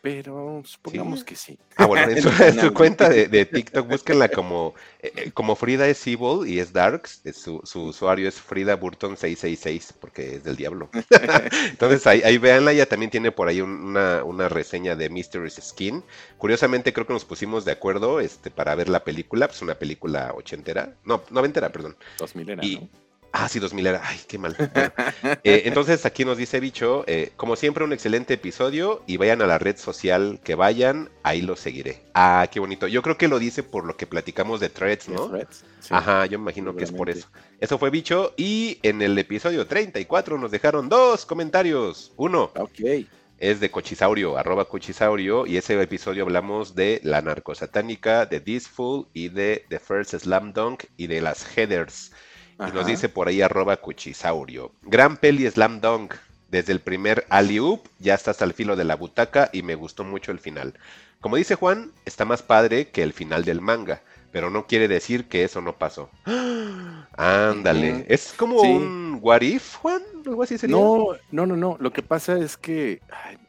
pero 0.00 0.62
supongamos 0.64 1.24
que 1.24 1.34
sí. 1.36 1.58
Ah, 1.76 1.86
bueno, 1.86 2.10
en 2.10 2.22
su, 2.22 2.28
en 2.66 2.72
cuenta 2.74 3.08
de, 3.08 3.28
de 3.28 3.44
TikTok, 3.44 3.86
búsquenla 3.88 4.28
como, 4.28 4.74
eh, 5.00 5.12
eh, 5.16 5.30
como 5.32 5.54
Frida 5.56 5.86
es 5.88 6.06
Evil 6.06 6.46
y 6.48 6.58
es 6.58 6.72
Darks. 6.72 7.20
eh, 7.26 7.32
Su, 7.32 7.60
su 7.64 7.84
usuario 7.84 8.28
es 8.28 8.40
Frida 8.40 8.76
Burton 8.76 9.16
666 9.16 9.94
porque 10.00 10.36
es 10.36 10.44
del 10.44 10.56
diablo. 10.56 10.88
Entonces 11.70 12.06
ahí, 12.06 12.22
ahí 12.24 12.38
véanla, 12.38 12.72
ella 12.72 12.86
también 12.86 13.10
tiene 13.10 13.32
por 13.32 13.48
ahí 13.48 13.60
un- 13.60 13.70
una, 13.84 14.24
una 14.24 14.48
reseña 14.48 14.96
de 14.96 15.10
Mystery's 15.10 15.60
Skin. 15.60 16.02
Curiosamente 16.38 16.92
creo 16.92 17.06
que 17.06 17.12
nos 17.12 17.24
pusimos 17.24 17.64
de 17.64 17.72
acuerdo 17.72 18.20
este, 18.20 18.50
para 18.50 18.74
ver 18.74 18.88
la 18.88 19.04
película, 19.04 19.48
pues 19.48 19.60
una 19.62 19.74
película 19.74 20.32
ochentera, 20.34 20.94
no, 21.04 21.22
noventera, 21.30 21.70
perdón. 21.70 21.96
2000 22.18 22.50
era, 22.50 22.64
Y- 22.64 22.76
¿no? 22.76 23.06
Ah, 23.39 23.50
sí, 23.50 23.58
2000 23.58 23.86
era. 23.86 24.00
Ay, 24.02 24.18
qué 24.26 24.39
mal. 24.39 24.56
Eh, 25.44 25.62
entonces 25.66 26.06
aquí 26.06 26.24
nos 26.24 26.39
dice 26.39 26.58
Bicho, 26.58 27.05
eh, 27.06 27.32
como 27.36 27.55
siempre 27.55 27.84
un 27.84 27.92
excelente 27.92 28.34
episodio 28.34 29.02
y 29.06 29.18
vayan 29.18 29.42
a 29.42 29.47
la 29.47 29.58
red 29.58 29.76
social 29.76 30.40
que 30.42 30.55
vayan, 30.55 31.10
ahí 31.23 31.42
lo 31.42 31.55
seguiré. 31.55 32.02
Ah, 32.15 32.48
qué 32.50 32.60
bonito. 32.60 32.86
Yo 32.86 33.02
creo 33.02 33.18
que 33.18 33.28
lo 33.28 33.39
dice 33.39 33.62
por 33.62 33.84
lo 33.84 33.94
que 33.94 34.06
platicamos 34.06 34.58
de 34.58 34.70
threads, 34.70 35.10
¿no? 35.10 35.31
Ajá, 35.90 36.24
yo 36.24 36.39
me 36.39 36.44
imagino 36.44 36.74
que 36.74 36.84
es 36.84 36.92
por 36.92 37.10
eso. 37.10 37.28
Eso 37.60 37.78
fue 37.78 37.90
Bicho 37.90 38.32
y 38.39 38.78
en 38.82 39.02
el 39.02 39.18
episodio 39.18 39.66
34 39.66 40.39
nos 40.39 40.50
dejaron 40.50 40.89
dos 40.89 41.26
comentarios. 41.26 42.12
Uno. 42.16 42.52
Ok 42.56 43.06
es 43.39 43.60
de 43.60 43.70
Cochisaurio, 43.70 44.39
arroba 44.39 44.66
Cochisaurio, 44.66 45.47
y 45.47 45.56
ese 45.56 45.81
episodio 45.81 46.24
hablamos 46.24 46.74
de 46.74 47.00
la 47.05 47.20
narcosatánica, 47.20 48.26
de 48.26 48.40
This 48.40 48.68
Fool 48.68 49.08
y 49.12 49.28
de 49.28 49.65
The 49.68 49.78
First 49.78 50.15
Slam 50.15 50.52
Dunk 50.52 50.84
y 50.97 51.06
de 51.06 51.20
las 51.20 51.47
Headers. 51.56 52.12
Y 52.59 52.73
nos 52.73 52.86
dice 52.86 53.09
por 53.09 53.28
ahí 53.28 53.43
arroba 53.43 53.76
Cochisaurio. 53.76 54.73
Gran 54.83 55.17
peli 55.17 55.51
Slam 55.51 55.81
Dunk. 55.81 56.15
Desde 56.51 56.73
el 56.73 56.81
primer 56.81 57.26
alley 57.28 57.60
ya 57.99 58.15
está 58.15 58.31
hasta 58.31 58.44
el 58.44 58.55
filo 58.55 58.76
de 58.76 58.85
la 58.85 58.94
butaca 58.94 59.51
y 59.52 59.62
me 59.62 59.75
gustó 59.75 60.05
mucho 60.05 60.31
el 60.31 60.39
final. 60.39 60.75
Como 61.20 61.36
dice 61.36 61.57
Juan, 61.57 61.91
está 62.05 62.25
más 62.25 62.43
padre 62.43 62.91
que 62.91 63.02
el 63.02 63.12
final 63.12 63.44
del 63.44 63.60
manga, 63.60 64.01
pero 64.31 64.49
no 64.49 64.67
quiere 64.67 64.86
decir 64.86 65.26
que 65.26 65.44
eso 65.44 65.60
no 65.60 65.76
pasó. 65.76 66.09
Ándale, 67.17 68.05
es 68.09 68.33
como 68.36 68.60
un 68.60 69.18
what 69.20 69.41
if, 69.41 69.76
Juan, 69.76 70.02
algo 70.25 70.43
así 70.43 70.57
sería. 70.57 70.76
No, 70.76 71.09
no, 71.33 71.47
no, 71.47 71.57
no. 71.57 71.76
Lo 71.81 71.93
que 71.93 72.02
pasa 72.02 72.39
es 72.39 72.57
que 72.57 73.01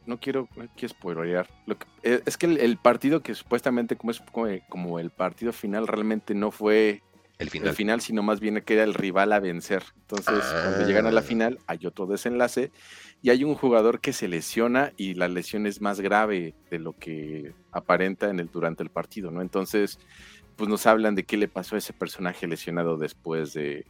no 0.05 0.19
quiero, 0.19 0.47
no 0.55 0.67
quiero 0.75 0.93
spoilerear. 0.93 1.47
Lo 1.65 1.77
que, 1.77 1.85
eh, 2.03 2.21
es 2.25 2.37
que 2.37 2.45
el, 2.45 2.77
partido 2.77 3.21
que 3.21 3.35
supuestamente 3.35 3.95
como 3.95 4.11
es 4.11 4.21
como, 4.69 4.97
el 4.97 5.11
partido 5.11 5.51
final 5.51 5.87
realmente 5.87 6.33
no 6.33 6.51
fue 6.51 7.03
el 7.39 7.49
final. 7.49 7.69
el 7.69 7.75
final, 7.75 8.01
sino 8.01 8.23
más 8.23 8.39
bien 8.39 8.61
que 8.61 8.73
era 8.73 8.83
el 8.83 8.93
rival 8.93 9.31
a 9.31 9.39
vencer. 9.39 9.83
Entonces, 10.01 10.43
cuando 10.63 10.87
llegan 10.87 11.05
a 11.05 11.11
la 11.11 11.19
ah. 11.19 11.23
final, 11.23 11.59
hay 11.67 11.85
otro 11.85 12.05
desenlace 12.05 12.71
y 13.21 13.29
hay 13.29 13.43
un 13.43 13.55
jugador 13.55 13.99
que 13.99 14.13
se 14.13 14.27
lesiona 14.27 14.91
y 14.97 15.13
la 15.13 15.27
lesión 15.27 15.67
es 15.67 15.81
más 15.81 16.01
grave 16.01 16.55
de 16.69 16.79
lo 16.79 16.93
que 16.93 17.53
aparenta 17.71 18.29
en 18.29 18.39
el 18.39 18.49
durante 18.51 18.83
el 18.83 18.89
partido, 18.89 19.31
¿no? 19.31 19.41
Entonces, 19.41 19.99
pues 20.55 20.69
nos 20.69 20.85
hablan 20.87 21.15
de 21.15 21.23
qué 21.23 21.37
le 21.37 21.47
pasó 21.47 21.75
a 21.75 21.77
ese 21.77 21.93
personaje 21.93 22.47
lesionado 22.47 22.97
después 22.97 23.53
de, 23.53 23.85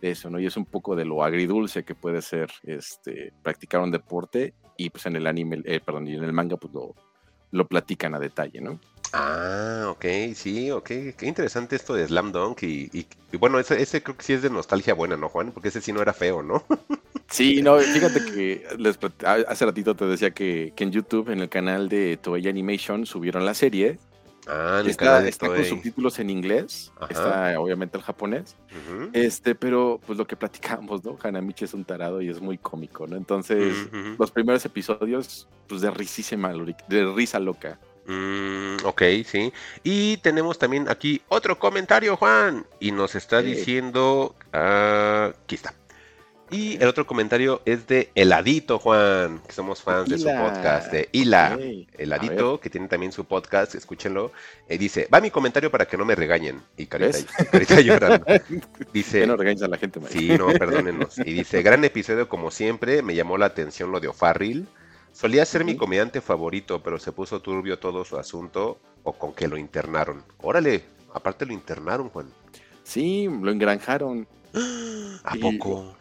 eso, 0.00 0.28
¿no? 0.28 0.38
Y 0.38 0.46
es 0.46 0.56
un 0.56 0.66
poco 0.66 0.96
de 0.96 1.06
lo 1.06 1.24
agridulce 1.24 1.82
que 1.82 1.94
puede 1.94 2.20
ser 2.20 2.50
este, 2.62 3.32
practicar 3.42 3.80
un 3.80 3.90
deporte 3.90 4.52
y 4.76 4.90
pues 4.90 5.06
en 5.06 5.16
el 5.16 5.26
anime, 5.26 5.62
eh, 5.64 5.80
perdón, 5.80 6.06
y 6.06 6.14
en 6.14 6.22
el 6.24 6.32
manga 6.32 6.58
pues 6.58 6.74
lo, 6.74 6.94
lo 7.50 7.66
platican 7.66 8.14
a 8.14 8.18
detalle, 8.18 8.60
¿no? 8.60 8.78
Ah, 9.16 9.86
ok, 9.90 10.04
sí, 10.34 10.70
ok. 10.70 10.86
Qué 11.16 11.26
interesante 11.26 11.76
esto 11.76 11.94
de 11.94 12.06
Slam 12.06 12.32
Dunk. 12.32 12.62
Y, 12.62 13.06
bueno, 13.38 13.58
ese, 13.58 13.80
ese, 13.80 14.02
creo 14.02 14.16
que 14.16 14.24
sí 14.24 14.32
es 14.32 14.42
de 14.42 14.50
nostalgia 14.50 14.94
buena, 14.94 15.16
¿no, 15.16 15.28
Juan? 15.28 15.52
Porque 15.52 15.68
ese 15.68 15.80
sí 15.80 15.92
no 15.92 16.02
era 16.02 16.12
feo, 16.12 16.42
¿no? 16.42 16.64
Sí, 17.26 17.62
no, 17.62 17.78
fíjate 17.78 18.24
que 18.26 18.64
hace 19.48 19.66
ratito 19.66 19.96
te 19.96 20.04
decía 20.04 20.30
que, 20.30 20.72
que, 20.76 20.84
en 20.84 20.92
YouTube, 20.92 21.30
en 21.30 21.40
el 21.40 21.48
canal 21.48 21.88
de 21.88 22.16
Toei 22.16 22.46
Animation, 22.46 23.06
subieron 23.06 23.44
la 23.44 23.54
serie 23.54 23.98
Ah, 24.46 24.82
está, 24.84 25.26
está 25.26 25.46
con 25.46 25.64
subtítulos 25.64 26.18
en 26.18 26.28
inglés, 26.28 26.92
está 27.08 27.58
obviamente 27.58 27.96
el 27.96 28.02
japonés, 28.02 28.56
este, 29.14 29.54
pero 29.54 30.00
pues 30.06 30.18
lo 30.18 30.26
que 30.26 30.36
platicamos, 30.36 31.02
¿no? 31.02 31.16
Hanamichi 31.22 31.64
es 31.64 31.72
un 31.72 31.84
tarado 31.84 32.20
y 32.20 32.28
es 32.28 32.42
muy 32.42 32.58
cómico, 32.58 33.06
¿no? 33.06 33.16
Entonces, 33.16 33.88
los 34.18 34.30
primeros 34.30 34.64
episodios, 34.66 35.48
pues 35.66 35.80
de 35.80 35.90
risísima, 35.90 36.52
de 36.88 37.12
risa 37.14 37.38
loca. 37.38 37.78
Mm, 38.06 38.84
ok, 38.84 39.02
sí. 39.24 39.52
Y 39.82 40.18
tenemos 40.18 40.58
también 40.58 40.88
aquí 40.88 41.22
otro 41.28 41.58
comentario, 41.58 42.16
Juan, 42.16 42.66
y 42.80 42.92
nos 42.92 43.14
está 43.14 43.42
diciendo, 43.42 44.34
uh, 44.52 45.32
aquí 45.42 45.54
está. 45.54 45.74
Y 46.50 46.76
el 46.76 46.88
otro 46.88 47.06
comentario 47.06 47.62
es 47.64 47.86
de 47.86 48.10
Heladito, 48.14 48.78
Juan, 48.78 49.40
que 49.46 49.52
somos 49.52 49.82
fans 49.82 50.08
de 50.08 50.18
su 50.18 50.26
podcast, 50.26 50.92
de 50.92 51.08
Hila. 51.10 51.58
Heladito, 51.96 52.60
que 52.60 52.68
tiene 52.68 52.86
también 52.86 53.12
su 53.12 53.24
podcast, 53.24 53.74
escúchenlo. 53.74 54.30
Eh, 54.68 54.76
dice, 54.76 55.08
va 55.12 55.20
mi 55.20 55.30
comentario 55.30 55.70
para 55.70 55.86
que 55.86 55.96
no 55.96 56.04
me 56.04 56.14
regañen. 56.14 56.62
Y 56.76 56.86
Carita, 56.86 57.18
carita 57.50 57.80
llorando. 57.80 58.26
Dice, 58.92 59.20
que 59.20 59.26
no 59.26 59.36
regañes 59.36 59.62
a 59.62 59.68
la 59.68 59.78
gente, 59.78 60.00
Sí, 60.10 60.28
no, 60.38 60.48
perdónenos. 60.48 61.18
Y 61.18 61.32
dice, 61.32 61.62
gran 61.62 61.84
episodio 61.84 62.28
como 62.28 62.50
siempre, 62.50 63.02
me 63.02 63.14
llamó 63.14 63.38
la 63.38 63.46
atención 63.46 63.90
lo 63.90 63.98
de 63.98 64.08
O'Farrill. 64.08 64.68
Solía 65.14 65.46
ser 65.46 65.64
mi 65.64 65.76
comediante 65.76 66.20
favorito, 66.20 66.82
pero 66.82 66.98
se 66.98 67.12
puso 67.12 67.40
turbio 67.40 67.78
todo 67.78 68.04
su 68.04 68.18
asunto 68.18 68.80
o 69.04 69.12
con 69.12 69.32
que 69.32 69.46
lo 69.46 69.56
internaron. 69.56 70.24
Órale, 70.42 70.82
aparte 71.12 71.46
lo 71.46 71.52
internaron, 71.52 72.08
Juan. 72.08 72.26
Sí, 72.82 73.28
lo 73.28 73.52
engranjaron. 73.52 74.26
¿A 75.22 75.34
poco? 75.40 75.96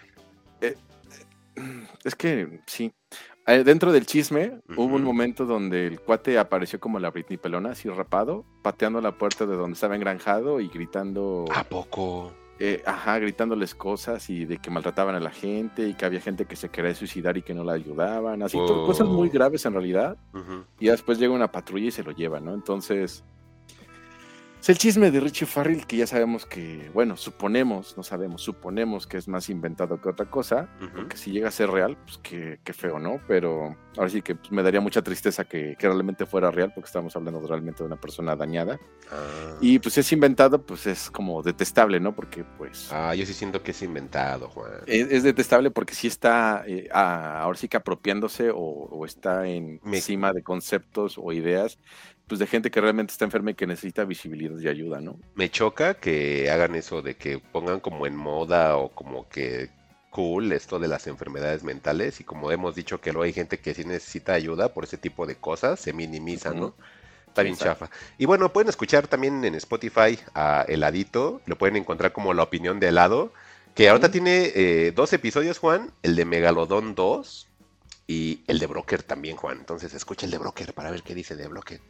Es 2.04 2.16
que 2.16 2.62
sí. 2.66 2.92
Eh, 3.46 3.64
dentro 3.64 3.92
del 3.92 4.08
chisme, 4.08 4.62
hubo 4.76 4.96
un 4.96 5.04
momento 5.04 5.46
donde 5.46 5.86
el 5.86 6.00
cuate 6.00 6.40
apareció 6.40 6.80
como 6.80 6.98
la 6.98 7.12
Britney 7.12 7.38
Pelona, 7.38 7.72
así 7.72 7.90
rapado, 7.90 8.46
pateando 8.64 9.00
la 9.00 9.12
puerta 9.12 9.46
de 9.46 9.56
donde 9.56 9.76
estaba 9.76 9.96
engranjado 9.96 10.60
y 10.60 10.70
gritando. 10.70 11.46
¿A 11.54 11.64
poco? 11.64 12.34
Eh, 12.66 12.82
ajá, 12.86 13.20
gritándoles 13.20 13.76
cosas 13.76 14.30
y 14.30 14.46
de 14.46 14.58
que 14.58 14.72
maltrataban 14.72 15.16
a 15.16 15.20
la 15.20 15.32
gente 15.32 15.86
y 15.86 15.96
que 15.96 16.06
había 16.06 16.22
gente 16.22 16.46
que 16.46 16.56
se 16.56 16.70
quería 16.70 16.96
suicidar 16.96 17.36
y 17.36 17.42
que 17.42 17.54
no 17.54 17.66
la 17.66 17.74
ayudaban. 17.74 18.42
Así, 18.42 18.58
cosas 18.58 19.06
muy 19.06 19.28
graves 19.28 19.66
en 19.66 19.74
realidad. 19.74 20.16
Y 20.80 20.88
después 20.88 21.20
llega 21.20 21.34
una 21.34 21.52
patrulla 21.52 21.88
y 21.88 21.92
se 21.92 22.04
lo 22.04 22.12
lleva, 22.12 22.40
¿no? 22.40 22.54
Entonces, 22.54 23.26
es 24.64 24.70
el 24.70 24.78
chisme 24.78 25.12
de 25.12 25.20
Richie 25.20 25.46
Farrell, 25.46 25.86
que 25.86 25.98
ya 25.98 26.08
sabemos 26.08 26.46
que, 26.46 26.90
bueno, 26.94 27.18
suponemos, 27.18 27.98
no 27.98 28.04
sabemos, 28.04 28.44
suponemos 28.44 29.06
que 29.06 29.18
es 29.18 29.28
más 29.28 29.50
inventado 29.50 30.00
que 30.00 30.08
otra 30.08 30.26
cosa, 30.28 30.70
porque 30.96 31.18
si 31.18 31.32
llega 31.32 31.50
a 31.50 31.52
ser 31.52 31.70
real, 31.70 31.98
pues 32.06 32.18
qué, 32.20 32.74
feo, 32.74 32.98
¿no? 32.98 33.20
Pero 33.28 33.76
ahora 33.98 34.10
sí 34.10 34.22
que 34.22 34.36
pues, 34.36 34.54
me 34.54 34.64
daría 34.64 34.80
mucha 34.80 35.02
tristeza 35.02 35.44
que, 35.44 35.76
realmente 35.78 36.26
fuera 36.26 36.50
real, 36.50 36.72
porque 36.74 36.88
estamos 36.88 37.14
hablando 37.18 37.46
realmente 37.46 37.80
de 37.80 37.88
una 37.88 38.00
persona 38.00 38.38
dañada. 38.38 38.80
Ah. 39.12 39.58
Y 39.60 39.80
pues 39.80 39.98
es 39.98 40.10
inventado, 40.14 40.62
pues 40.66 40.88
es 40.88 41.12
como 41.12 41.44
detestable, 41.44 42.00
¿no? 42.00 42.16
Porque 42.16 42.46
pues... 42.58 42.88
Ah, 42.94 43.14
yo 43.16 43.26
sí 43.26 43.34
siento 43.34 43.62
que 43.64 43.72
es 43.72 43.82
inventado, 43.82 44.48
Juan. 44.48 44.72
Es, 44.88 45.24
detestable 45.24 45.72
porque 45.72 45.94
sí 45.94 46.08
está, 46.08 46.64
eh, 46.66 46.88
ahora 46.94 47.58
sí 47.58 47.68
que 47.68 47.76
apropiándose 47.76 48.50
o, 48.56 49.06
está 49.06 49.46
encima 49.46 50.32
de 50.32 50.42
conceptos 50.42 51.18
o 51.18 51.34
ideas 51.34 51.78
pues 52.28 52.40
de 52.40 52.48
gente 52.48 52.72
que 52.72 52.82
realmente 52.82 53.12
está 53.12 53.26
enferma 53.26 53.52
y 53.52 53.54
que 53.54 53.68
necesita 53.68 54.06
visibilidad 54.06 54.58
y 54.58 54.68
ayuda, 54.68 55.02
¿no? 55.02 55.20
Me 55.36 55.50
choca 55.50 55.96
que 55.96 56.50
hagan 56.50 56.76
eso 56.76 57.02
de 57.02 57.16
que 57.16 57.40
pongan 57.40 57.80
como 57.80 58.08
en 58.08 58.16
moda 58.16 58.78
o 58.78 58.90
como 58.90 59.28
que 59.30 59.70
cool 60.10 60.52
esto 60.52 60.80
de 60.80 60.88
las 60.88 61.08
enfermedades 61.08 61.64
mentales 61.64 62.22
y 62.22 62.24
como 62.24 62.52
hemos 62.52 62.76
dicho 62.76 63.02
que 63.02 63.12
luego 63.12 63.24
hay 63.24 63.34
gente 63.34 63.60
que 63.60 63.74
sí 63.74 63.84
necesita 63.84 64.34
ayuda 64.34 64.74
por 64.74 64.84
ese 64.84 64.98
tipo 64.98 65.26
de 65.26 65.36
cosas, 65.36 65.80
se 65.80 65.92
minimiza, 65.92 66.54
¿no? 66.54 66.76
Está 67.28 67.42
bien 67.42 67.58
chafa. 67.58 67.90
Y 68.20 68.26
bueno, 68.26 68.54
pueden 68.54 68.70
escuchar 68.70 69.08
también 69.08 69.44
en 69.44 69.56
Spotify 69.56 70.20
a 70.36 70.66
Heladito, 70.68 71.42
lo 71.48 71.58
pueden 71.58 71.78
encontrar 71.78 72.14
como 72.14 72.32
la 72.36 72.44
opinión 72.44 72.80
de 72.80 72.90
helado, 72.90 73.34
que 73.74 73.90
ahorita 73.90 74.12
tiene 74.12 74.52
eh, 74.54 74.94
dos 74.96 75.12
episodios, 75.14 75.58
Juan, 75.58 75.92
el 76.04 76.16
de 76.16 76.26
Megalodón 76.26 76.94
2 76.94 77.48
y 78.06 78.42
el 78.46 78.60
de 78.60 78.68
Broker 78.68 79.02
también, 79.02 79.36
Juan. 79.36 79.58
Entonces 79.58 79.96
escucha 79.96 80.28
el 80.28 80.32
de 80.32 80.38
Broker 80.38 80.76
para 80.76 80.92
ver 80.92 81.02
qué 81.02 81.16
dice 81.16 81.36
de 81.36 81.48
Broker. 81.48 81.82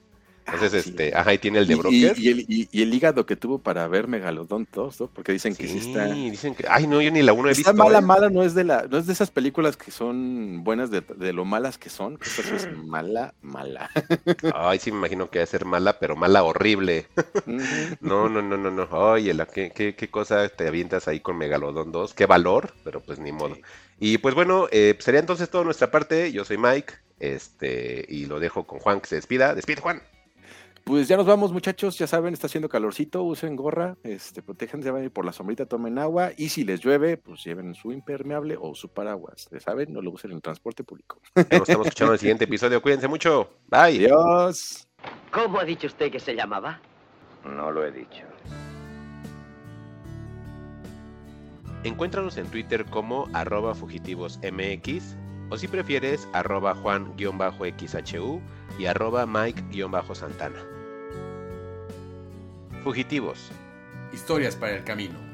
Entonces, 0.45 0.73
ah, 0.73 0.77
este, 0.89 1.15
ajá, 1.15 1.33
y 1.33 1.38
tiene 1.38 1.59
el 1.59 1.67
de 1.67 1.75
Broker. 1.75 1.93
Y, 2.17 2.27
el, 2.27 2.45
y, 2.47 2.81
el, 2.81 2.93
hígado 2.93 3.25
que 3.25 3.35
tuvo 3.35 3.59
para 3.59 3.88
ver 3.88 4.07
Megalodon 4.07 4.67
2, 4.72 5.01
¿no? 5.01 5.07
Porque 5.07 5.31
dicen 5.31 5.55
que 5.55 5.67
sí, 5.67 5.77
está. 5.77 6.05
dicen 6.05 6.53
que. 6.53 6.65
Ay, 6.69 6.85
no, 6.85 7.01
yo 7.01 7.11
ni 7.11 7.22
la 7.22 7.33
uno 7.33 7.47
he 7.49 7.51
está 7.51 7.72
visto. 7.72 7.83
mala, 7.83 7.99
¿eh? 7.99 8.01
mala, 8.01 8.30
no 8.30 8.43
es 8.43 8.53
de 8.53 8.63
la, 8.63 8.85
no 8.89 8.97
es 8.97 9.07
de 9.07 9.13
esas 9.13 9.31
películas 9.31 9.77
que 9.77 9.91
son 9.91 10.63
buenas 10.63 10.91
de, 10.91 11.01
de 11.01 11.33
lo 11.33 11.45
malas 11.45 11.77
que 11.77 11.89
son. 11.89 12.17
Que 12.17 12.27
eso 12.27 12.41
es 12.55 12.77
mala, 12.77 13.33
mala. 13.41 13.89
Ay, 14.53 14.80
sí, 14.80 14.91
me 14.91 14.97
imagino 14.97 15.30
que 15.30 15.39
va 15.39 15.43
a 15.43 15.47
ser 15.47 15.65
mala, 15.65 15.97
pero 15.97 16.15
mala 16.15 16.43
horrible. 16.43 17.07
no, 18.01 18.27
no, 18.27 18.41
no, 18.41 18.57
no, 18.57 18.69
no. 18.69 18.83
Oye, 18.91 19.33
la, 19.33 19.45
¿qué, 19.45 19.72
qué, 19.72 19.95
qué 19.95 20.09
cosa 20.09 20.49
te 20.49 20.67
avientas 20.67 21.07
ahí 21.07 21.19
con 21.19 21.38
Megalodon 21.38 21.91
2. 21.91 22.13
Qué 22.13 22.25
valor, 22.25 22.73
pero 22.83 23.01
pues 23.01 23.19
ni 23.19 23.31
modo. 23.31 23.57
Y 23.99 24.17
pues 24.17 24.35
bueno, 24.35 24.67
eh, 24.72 24.97
sería 24.99 25.22
entonces 25.22 25.49
toda 25.49 25.63
nuestra 25.63 25.89
parte. 25.89 26.31
Yo 26.31 26.43
soy 26.43 26.57
Mike. 26.57 26.93
Este, 27.19 28.05
y 28.09 28.25
lo 28.25 28.41
dejo 28.41 28.67
con 28.67 28.80
Juan 28.80 28.99
que 28.99 29.07
se 29.07 29.15
despida. 29.15 29.55
Despide, 29.55 29.80
Juan. 29.80 30.01
Pues 30.83 31.07
ya 31.07 31.15
nos 31.15 31.25
vamos, 31.25 31.53
muchachos. 31.53 31.97
Ya 31.97 32.07
saben, 32.07 32.33
está 32.33 32.47
haciendo 32.47 32.67
calorcito. 32.67 33.23
Usen 33.23 33.55
gorra, 33.55 33.95
este, 34.03 34.41
protéjanse, 34.41 35.09
por 35.09 35.23
la 35.25 35.31
sombrita, 35.31 35.65
tomen 35.65 35.97
agua. 35.97 36.31
Y 36.37 36.49
si 36.49 36.65
les 36.65 36.81
llueve, 36.81 37.17
pues 37.17 37.43
lleven 37.43 37.73
su 37.73 37.91
impermeable 37.91 38.57
o 38.59 38.75
su 38.75 38.89
paraguas. 38.89 39.47
Ya 39.51 39.59
saben, 39.61 39.93
no 39.93 40.01
lo 40.01 40.11
usen 40.11 40.31
en 40.31 40.37
el 40.37 40.41
transporte 40.41 40.83
público. 40.83 41.21
Nos 41.35 41.45
estamos 41.45 41.87
escuchando 41.87 42.11
en 42.11 42.15
el 42.15 42.19
siguiente 42.19 42.43
episodio. 42.45 42.81
Cuídense 42.81 43.07
mucho. 43.07 43.49
Bye. 43.67 44.05
Adiós. 44.05 44.87
¿Cómo 45.31 45.59
ha 45.59 45.63
dicho 45.63 45.87
usted 45.87 46.11
que 46.11 46.19
se 46.19 46.35
llamaba? 46.35 46.79
No 47.45 47.71
lo 47.71 47.85
he 47.85 47.91
dicho. 47.91 48.23
Encuéntranos 51.83 52.37
en 52.37 52.47
Twitter 52.47 52.85
como 52.85 53.27
arroba 53.33 53.75
fugitivosmx 53.75 55.15
o 55.49 55.57
si 55.57 55.67
prefieres 55.67 56.27
arroba 56.31 56.73
juan-xhu 56.75 58.41
y 58.79 58.85
arroba 58.85 59.25
mike-santana. 59.25 60.73
Fugitivos. 62.83 63.49
Historias 64.11 64.57
para 64.57 64.75
el 64.75 64.83
camino. 64.83 65.32